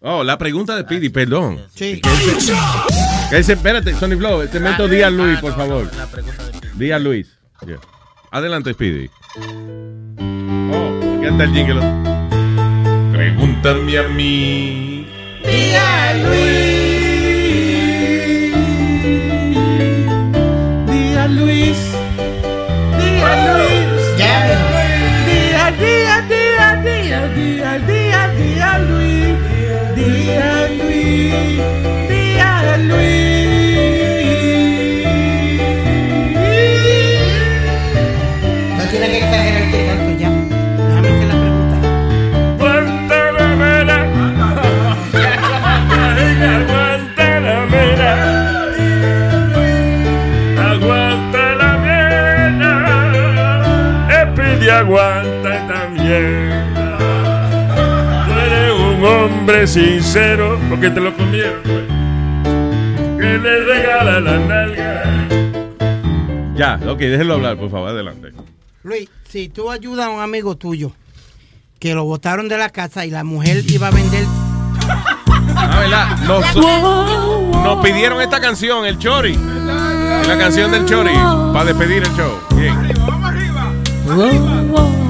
Oh, 0.00 0.22
la 0.22 0.38
pregunta 0.38 0.76
de 0.76 0.82
Speedy, 0.82 1.08
perdón. 1.08 1.60
Sí. 1.74 2.00
espérate, 3.32 3.94
Sonny 3.94 4.16
Flow, 4.16 4.42
este 4.42 4.60
momento 4.60 4.86
di 4.86 5.02
a 5.02 5.10
Luis, 5.10 5.40
por 5.40 5.56
favor. 5.56 5.90
Di 6.74 6.92
a 6.92 6.98
Luis. 6.98 7.28
Yeah. 7.66 7.78
Adelante, 8.30 8.72
Speedy. 8.74 9.10
Oh, 10.72 11.16
aquí 11.18 11.26
anda 11.26 11.44
el 11.44 11.52
jingle. 11.52 11.80
Pregúntame 13.12 13.98
a 13.98 14.02
mí. 14.04 15.06
Día 15.44 16.12
Día 16.12 16.14
Luis, 16.14 17.32
día 20.86 21.26
Luis, 21.28 21.78
día, 22.98 23.77
día, 25.78 26.14
día, 26.28 26.66
día, 26.84 27.20
día, 27.28 27.78
día, 27.86 28.28
día, 28.36 28.78
Luis, 28.78 29.36
día, 29.96 30.68
Luis, 30.78 31.60
día, 32.08 32.52
Luis. 32.78 33.28
No 38.76 38.82
tiene 38.90 39.06
que 39.08 39.18
exagerar 39.18 39.64
que 39.70 39.78
tanto 39.88 40.10
ya. 40.18 40.30
Déjame 40.86 41.08
hacer 41.08 41.28
la 41.28 41.36
pregunta. 41.42 41.76
Vuelta 42.58 43.18
la 43.38 43.48
mera. 43.62 43.98
Aguanta 46.56 47.28
la 47.40 47.58
mera. 47.72 48.12
Aguanta 50.70 51.42
la 51.60 51.70
mera. 51.86 52.72
Espide. 54.22 55.27
Hombre 59.48 59.66
sincero, 59.66 60.60
porque 60.68 60.90
te 60.90 61.00
lo 61.00 61.16
comieron, 61.16 61.62
pues. 61.62 61.86
Que 63.18 63.38
le 63.38 63.64
regala 63.64 64.20
la 64.20 64.38
nalga. 64.38 65.28
Ya, 66.54 66.78
ok, 66.86 66.98
déjenlo 66.98 67.34
hablar, 67.34 67.56
por 67.56 67.70
favor, 67.70 67.88
adelante. 67.88 68.32
Luis, 68.82 69.08
si 69.26 69.48
tú 69.48 69.70
ayudas 69.70 70.06
a 70.06 70.10
un 70.10 70.20
amigo 70.20 70.56
tuyo 70.56 70.92
que 71.78 71.94
lo 71.94 72.04
botaron 72.04 72.48
de 72.48 72.58
la 72.58 72.68
casa 72.68 73.06
y 73.06 73.10
la 73.10 73.24
mujer 73.24 73.64
iba 73.70 73.88
a 73.88 73.90
vender. 73.90 74.26
Ah, 75.56 75.80
¿verdad? 75.80 76.18
Nos, 76.26 76.54
nos 77.64 77.82
pidieron 77.84 78.20
esta 78.20 78.40
canción, 78.42 78.84
el 78.84 78.98
Chori. 78.98 79.34
La 79.34 80.36
canción 80.38 80.70
del 80.70 80.84
Chori, 80.84 81.14
para 81.54 81.64
despedir 81.64 82.02
el 82.02 82.12
show. 82.14 82.38
Bien. 82.54 82.76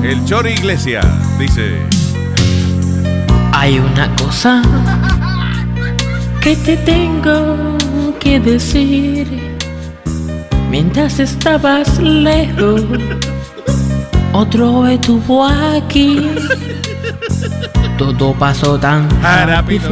El 0.04 0.24
Chori 0.26 0.52
Iglesia 0.52 1.00
dice. 1.40 1.97
Hay 3.60 3.80
una 3.80 4.14
cosa 4.14 4.62
que 6.40 6.54
te 6.54 6.76
tengo 6.76 7.76
que 8.20 8.38
decir. 8.38 9.58
Mientras 10.70 11.18
estabas 11.18 11.98
lejos, 11.98 12.82
otro 14.32 14.86
estuvo 14.86 15.44
aquí. 15.44 16.30
Todo 17.98 18.32
pasó 18.34 18.78
tan 18.78 19.08
rápido 19.22 19.90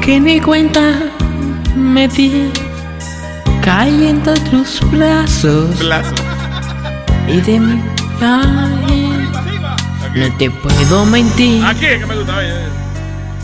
que 0.00 0.20
ni 0.20 0.40
cuenta 0.40 0.94
me 1.74 2.06
di. 2.06 2.52
Caí 3.64 4.06
entre 4.06 4.38
tus 4.48 4.80
brazos 4.92 5.70
y 7.26 7.40
de 7.40 7.58
mi 7.58 7.82
ay, 8.20 8.95
no 10.16 10.36
te 10.38 10.50
puedo 10.50 11.04
mentir. 11.04 11.64
Aquí 11.64 11.84
es 11.86 11.98
que 11.98 12.06
me 12.06 12.16
gusta. 12.16 12.40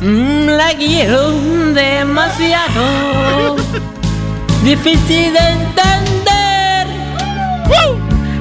Mm, 0.00 0.46
La 0.56 0.74
quiero 0.74 1.32
demasiado. 1.74 3.56
Difícil 4.64 5.32
de 5.32 5.38
entender 5.38 6.86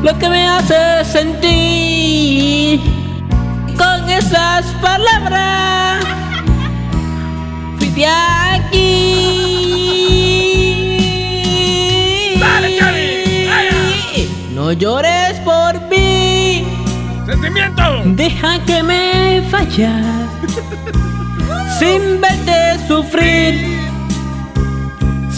lo 0.01 0.17
que 0.17 0.29
me 0.29 0.47
hace 0.47 1.03
sentir 1.05 2.79
con 3.77 4.09
esas 4.09 4.65
palabras. 4.81 6.03
Fui 7.77 7.89
de 7.89 8.05
aquí. 8.07 9.41
No 14.53 14.71
llores 14.73 15.30
por 15.30 15.30
mí. 15.30 15.30
Sentimiento. 17.31 17.83
Deja 18.07 18.59
que 18.65 18.83
me 18.83 19.41
fallas 19.49 20.27
sin 21.79 22.19
verte 22.19 22.77
sufrir, 22.89 23.79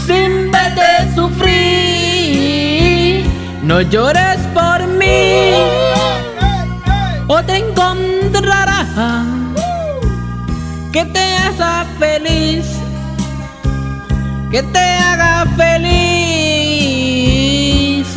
sin 0.07 0.49
verte 0.51 1.13
sufrir. 1.13 1.53
No 3.61 3.81
llores 3.81 4.39
por 4.55 4.88
mí, 4.88 5.53
otra 7.27 7.57
encontrarás 7.57 9.27
que 10.91 11.05
te 11.05 11.38
haga 11.38 11.85
feliz, 11.99 12.65
que 14.49 14.63
te 14.63 14.80
haga 14.80 15.45
feliz. 15.55 15.93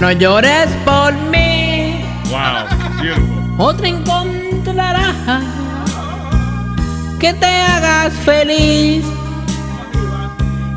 No 0.00 0.12
llores 0.12 0.68
por 0.86 1.12
mí, 1.30 2.00
Wow, 2.30 2.66
beautiful. 3.02 3.35
Otra 3.58 3.88
encontrarás 3.88 5.42
que 7.18 7.32
te 7.32 7.46
hagas 7.46 8.12
feliz, 8.24 9.04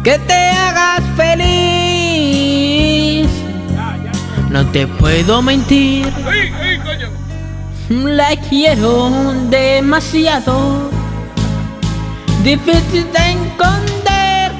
que 0.04 0.18
te 0.20 0.34
hagas 0.34 1.02
feliz. 1.18 3.28
No 4.50 4.66
te 4.68 4.88
puedo 4.88 5.42
mentir, 5.42 6.08
la 7.90 8.30
quiero 8.50 9.12
demasiado, 9.50 10.90
difícil 12.44 13.06
de 13.12 13.32
esconder 13.32 14.52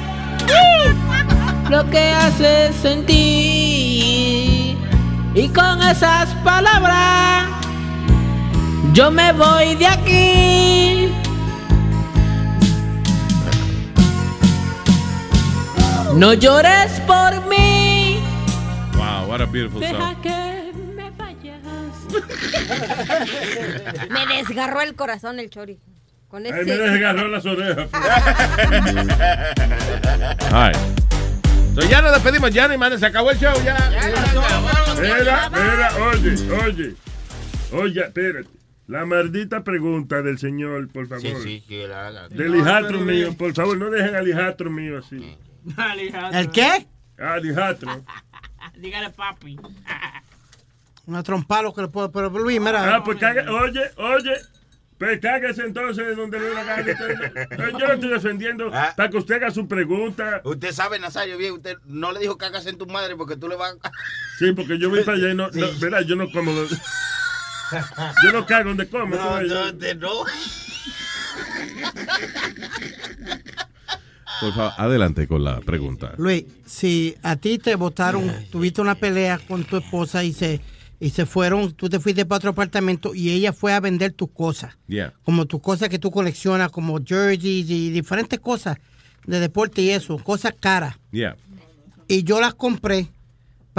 lo 1.70 1.88
que 1.90 2.12
hace 2.12 2.72
sentir. 2.82 4.76
Y 5.34 5.48
con 5.48 5.82
esas 5.82 6.28
palabras 6.44 7.39
yo 8.92 9.10
me 9.10 9.32
voy 9.32 9.74
de 9.76 9.86
aquí. 9.86 11.08
No 16.14 16.34
llores 16.34 17.00
por 17.06 17.46
mí. 17.46 18.20
Wow, 18.96 19.26
what 19.28 19.40
a 19.40 19.46
beautiful 19.46 19.80
Deja 19.80 19.96
song. 19.96 20.20
que 20.22 20.72
me 20.96 21.10
vayas. 21.10 21.60
Me 24.10 24.26
desgarró 24.36 24.80
el 24.82 24.94
corazón 24.96 25.38
el 25.38 25.48
chori. 25.50 25.78
Con 26.28 26.46
ese. 26.46 26.58
Ay, 26.60 26.64
me 26.66 26.76
desgarró 26.76 27.28
las 27.28 27.46
orejas. 27.46 27.88
Right. 30.50 30.76
So 31.74 31.82
ya 31.88 32.02
nos 32.02 32.12
despedimos, 32.12 32.50
ya, 32.52 32.66
ni 32.66 32.76
man, 32.76 32.98
se 32.98 33.06
acabó 33.06 33.30
el 33.30 33.38
show, 33.38 33.52
ya. 33.64 33.76
Mira, 35.00 35.48
mira, 35.50 35.92
oye, 36.12 36.34
oye. 36.66 36.94
Oye, 37.72 38.00
espérate. 38.00 38.48
La 38.90 39.06
maldita 39.06 39.62
pregunta 39.62 40.20
del 40.20 40.36
señor, 40.40 40.88
por 40.88 41.06
favor. 41.06 41.22
Sí, 41.22 41.32
sí, 41.44 41.64
que 41.68 41.86
la 41.86 42.08
haga. 42.08 42.28
Del 42.28 42.56
hijastro 42.56 42.98
mío, 42.98 43.36
por 43.38 43.54
favor, 43.54 43.78
no 43.78 43.88
dejen 43.88 44.16
al 44.16 44.26
hijastro 44.26 44.68
mío 44.68 44.98
así. 44.98 45.36
¿El 46.32 46.50
qué? 46.50 46.88
Al 47.16 47.46
hijastro. 47.46 48.04
Dígale 48.76 49.10
papi. 49.10 49.56
Una 51.06 51.22
trompa 51.22 51.62
lo 51.62 51.72
que 51.72 51.82
le 51.82 51.88
puedo. 51.88 52.10
Pero 52.10 52.30
Luis, 52.30 52.60
mira. 52.60 52.96
Ah, 52.96 53.04
pues 53.04 53.18
cague, 53.18 53.48
oye, 53.48 53.80
oye. 53.96 54.32
Pues 54.98 55.20
cáguese 55.20 55.62
entonces 55.62 56.16
donde 56.16 56.40
le 56.40 56.52
gana. 56.52 56.80
Usted- 56.80 57.78
Yo 57.78 57.86
lo 57.86 57.92
estoy 57.92 58.08
defendiendo 58.10 58.72
para 58.72 59.08
que 59.08 59.16
usted 59.18 59.36
haga 59.36 59.52
su 59.52 59.68
pregunta. 59.68 60.40
Usted 60.44 60.72
sabe, 60.72 60.98
Nazario, 60.98 61.38
bien, 61.38 61.52
usted 61.52 61.76
no 61.86 62.10
le 62.10 62.18
dijo 62.18 62.36
cagas 62.36 62.66
en 62.66 62.76
tu 62.76 62.86
madre 62.86 63.14
porque 63.14 63.36
tú 63.36 63.48
le 63.48 63.54
vas 63.54 63.76
a... 63.84 63.90
Sí, 64.40 64.50
porque 64.52 64.78
yo 64.80 64.90
voy 64.90 65.04
para 65.04 65.16
allá 65.16 65.30
y 65.30 65.34
no, 65.36 65.48
no 65.52 65.66
verá, 65.80 66.02
yo 66.02 66.16
no 66.16 66.28
como. 66.32 66.50
Yo 68.24 68.32
no 68.32 68.46
cago 68.46 68.68
donde 68.70 68.88
como. 68.88 69.14
No, 69.16 69.40
no, 69.42 69.64
usted 69.70 69.96
no. 69.96 70.10
Por 74.40 74.54
favor, 74.54 74.72
adelante 74.78 75.26
con 75.28 75.44
la 75.44 75.60
pregunta. 75.60 76.14
Luis, 76.16 76.44
si 76.64 77.14
a 77.22 77.36
ti 77.36 77.58
te 77.58 77.74
votaron, 77.74 78.32
tuviste 78.50 78.80
una 78.80 78.94
pelea 78.94 79.38
con 79.38 79.64
tu 79.64 79.76
esposa 79.76 80.24
y 80.24 80.32
se, 80.32 80.60
y 80.98 81.10
se 81.10 81.26
fueron, 81.26 81.72
tú 81.72 81.90
te 81.90 82.00
fuiste 82.00 82.24
para 82.24 82.38
otro 82.38 82.50
apartamento 82.50 83.14
y 83.14 83.30
ella 83.30 83.52
fue 83.52 83.74
a 83.74 83.80
vender 83.80 84.12
tus 84.12 84.30
cosas, 84.30 84.76
Yeah. 84.88 85.12
como 85.24 85.44
tus 85.46 85.60
cosas 85.60 85.90
que 85.90 85.98
tú 85.98 86.10
coleccionas, 86.10 86.70
como 86.70 86.98
jerseys 87.04 87.68
y 87.68 87.90
diferentes 87.90 88.40
cosas 88.40 88.78
de 89.26 89.40
deporte 89.40 89.82
y 89.82 89.90
eso, 89.90 90.16
cosas 90.18 90.54
caras. 90.58 90.96
Yeah. 91.10 91.36
Y 92.08 92.22
yo 92.22 92.40
las 92.40 92.54
compré 92.54 93.08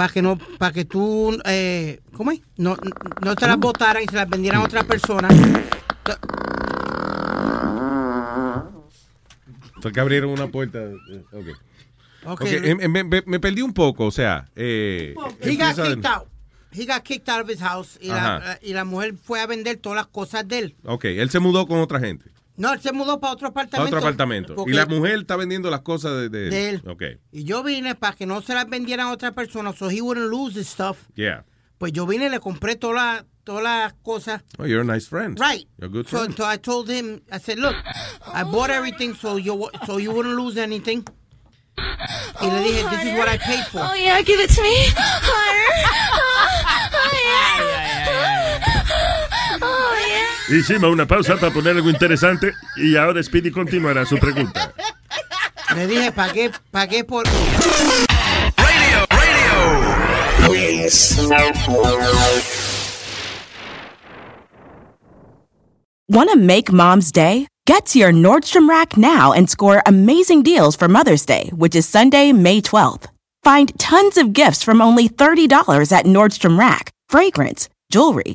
para 0.02 0.12
que 0.12 0.20
no, 0.20 0.36
para 0.58 0.72
que 0.72 0.84
tú, 0.84 1.38
eh, 1.44 2.00
¿cómo 2.16 2.32
es? 2.32 2.40
No, 2.56 2.76
no 3.24 3.36
te 3.36 3.46
las 3.46 3.56
votaran 3.56 4.02
y 4.02 4.06
se 4.06 4.16
las 4.16 4.28
vendieran 4.28 4.60
a 4.60 4.64
otra 4.64 4.82
persona. 4.82 5.28
Fue 9.80 9.92
que 9.92 10.00
abrieron 10.00 10.30
una 10.30 10.48
puerta. 10.48 10.80
eh, 10.80 11.22
Ok. 11.32 11.46
Ok, 12.24 12.40
Ok, 12.40 12.42
em- 12.46 12.80
em- 12.80 12.90
me, 12.90 13.04
me- 13.04 13.22
me 13.26 13.38
perdí 13.38 13.62
un 13.62 13.72
poco, 13.72 14.06
o 14.06 14.10
sea. 14.10 14.48
Eh, 14.56 15.14
He 15.40 15.54
got 15.56 15.76
kicked 15.76 16.04
out. 16.06 16.26
He 16.72 16.84
got 16.84 17.02
kicked 17.04 17.28
out 17.28 17.42
of 17.44 17.48
his 17.50 17.60
house 17.60 17.96
y 18.00 18.08
la, 18.08 18.36
Ajá. 18.38 18.58
y 18.60 18.72
la 18.72 18.84
mujer 18.84 19.14
fue 19.22 19.40
a 19.40 19.46
vender 19.46 19.76
todas 19.76 19.96
las 19.96 20.06
cosas 20.08 20.48
de 20.48 20.58
él. 20.58 20.74
Ok, 20.84 21.04
él 21.04 21.30
se 21.30 21.38
mudó 21.38 21.68
con 21.68 21.78
otra 21.78 22.00
gente. 22.00 22.24
No, 22.62 22.72
él 22.72 22.80
se 22.80 22.92
mudó 22.92 23.18
para 23.18 23.32
otro 23.32 23.48
apartamento. 23.48 23.88
otro 23.96 23.98
apartamento. 23.98 24.54
porque- 24.54 24.70
Y 24.70 24.74
la 24.74 24.86
mujer 24.86 25.18
está 25.18 25.34
vendiendo 25.36 25.68
las 25.68 25.80
cosas 25.80 26.12
de, 26.12 26.28
de, 26.28 26.48
De 26.48 26.68
él. 26.70 26.82
Ok, 26.86 27.02
Y 27.32 27.42
yo 27.42 27.62
vine 27.64 27.96
para 27.96 28.14
que 28.16 28.24
no 28.24 28.40
se 28.40 28.54
las 28.54 28.68
vendieran 28.68 29.08
a 29.08 29.12
otra 29.12 29.32
persona, 29.32 29.72
so 29.72 29.90
he 29.90 30.00
wouldn't 30.00 30.30
lose 30.30 30.56
his 30.58 30.68
stuff. 30.68 30.96
yeah. 31.16 31.44
Pues 31.78 31.92
yo 31.92 32.06
vine 32.06 32.26
y 32.26 32.28
le 32.30 32.38
compré 32.38 32.76
todas 32.76 32.94
las 33.16 33.24
todas 33.42 33.64
las 33.64 33.94
cosas. 34.04 34.42
Oh, 34.58 34.64
you're 34.66 34.82
a 34.82 34.84
nice 34.84 35.08
friend. 35.08 35.36
Right. 35.40 35.66
You're 35.78 35.88
a 35.88 35.92
good 35.92 36.06
So, 36.06 36.18
friend. 36.18 36.36
so 36.36 36.44
I 36.48 36.56
told 36.56 36.88
him, 36.88 37.20
I 37.32 37.40
said, 37.40 37.58
look, 37.58 37.74
I 38.32 38.44
bought 38.44 38.70
everything 38.70 39.16
so 39.16 39.36
you 39.36 39.68
so 39.84 39.98
you 39.98 40.12
wouldn't 40.12 40.36
lose 40.36 40.56
anything. 40.56 41.02
Y 42.40 42.46
le 42.46 42.60
dije, 42.62 42.88
this 42.90 43.04
is 43.12 43.18
what 43.18 43.28
I 43.28 43.38
paid 43.38 43.64
for. 43.66 43.80
Oh, 43.80 43.94
yeah, 43.96 44.22
give 44.22 44.38
it 44.38 44.50
to 44.54 44.62
me. 44.62 44.76
Higher. 44.94 45.88
Oh, 46.94 47.10
yeah. 47.24 47.58
Oh, 47.64 47.70
yeah. 47.72 48.51
Hicimos 50.52 50.90
una 50.90 51.06
pausa 51.06 51.36
para 51.36 51.52
poner 51.52 51.76
algo 51.76 51.88
interesante 51.88 52.52
y 52.76 52.96
ahora 52.96 53.22
Speedy 53.22 53.50
continuará 53.50 54.04
su 54.04 54.18
pregunta. 54.18 54.74
Le 55.74 55.86
dije, 55.86 56.12
pagué, 56.12 56.50
pagué 56.70 57.04
por... 57.04 57.24
Want 66.08 66.30
to 66.30 66.36
make 66.36 66.70
mom's 66.70 67.10
day? 67.10 67.46
Get 67.66 67.86
to 67.86 67.98
your 67.98 68.12
Nordstrom 68.12 68.68
Rack 68.68 68.98
now 68.98 69.32
and 69.32 69.48
score 69.48 69.82
amazing 69.86 70.42
deals 70.42 70.76
for 70.76 70.88
Mother's 70.88 71.24
Day, 71.24 71.50
which 71.54 71.74
is 71.74 71.88
Sunday, 71.88 72.32
May 72.32 72.60
12th. 72.60 73.06
Find 73.42 73.72
tons 73.78 74.18
of 74.18 74.34
gifts 74.34 74.62
from 74.62 74.82
only 74.82 75.08
$30 75.08 75.92
at 75.92 76.04
Nordstrom 76.04 76.58
Rack 76.58 76.92
fragrance, 77.08 77.68
jewelry, 77.90 78.34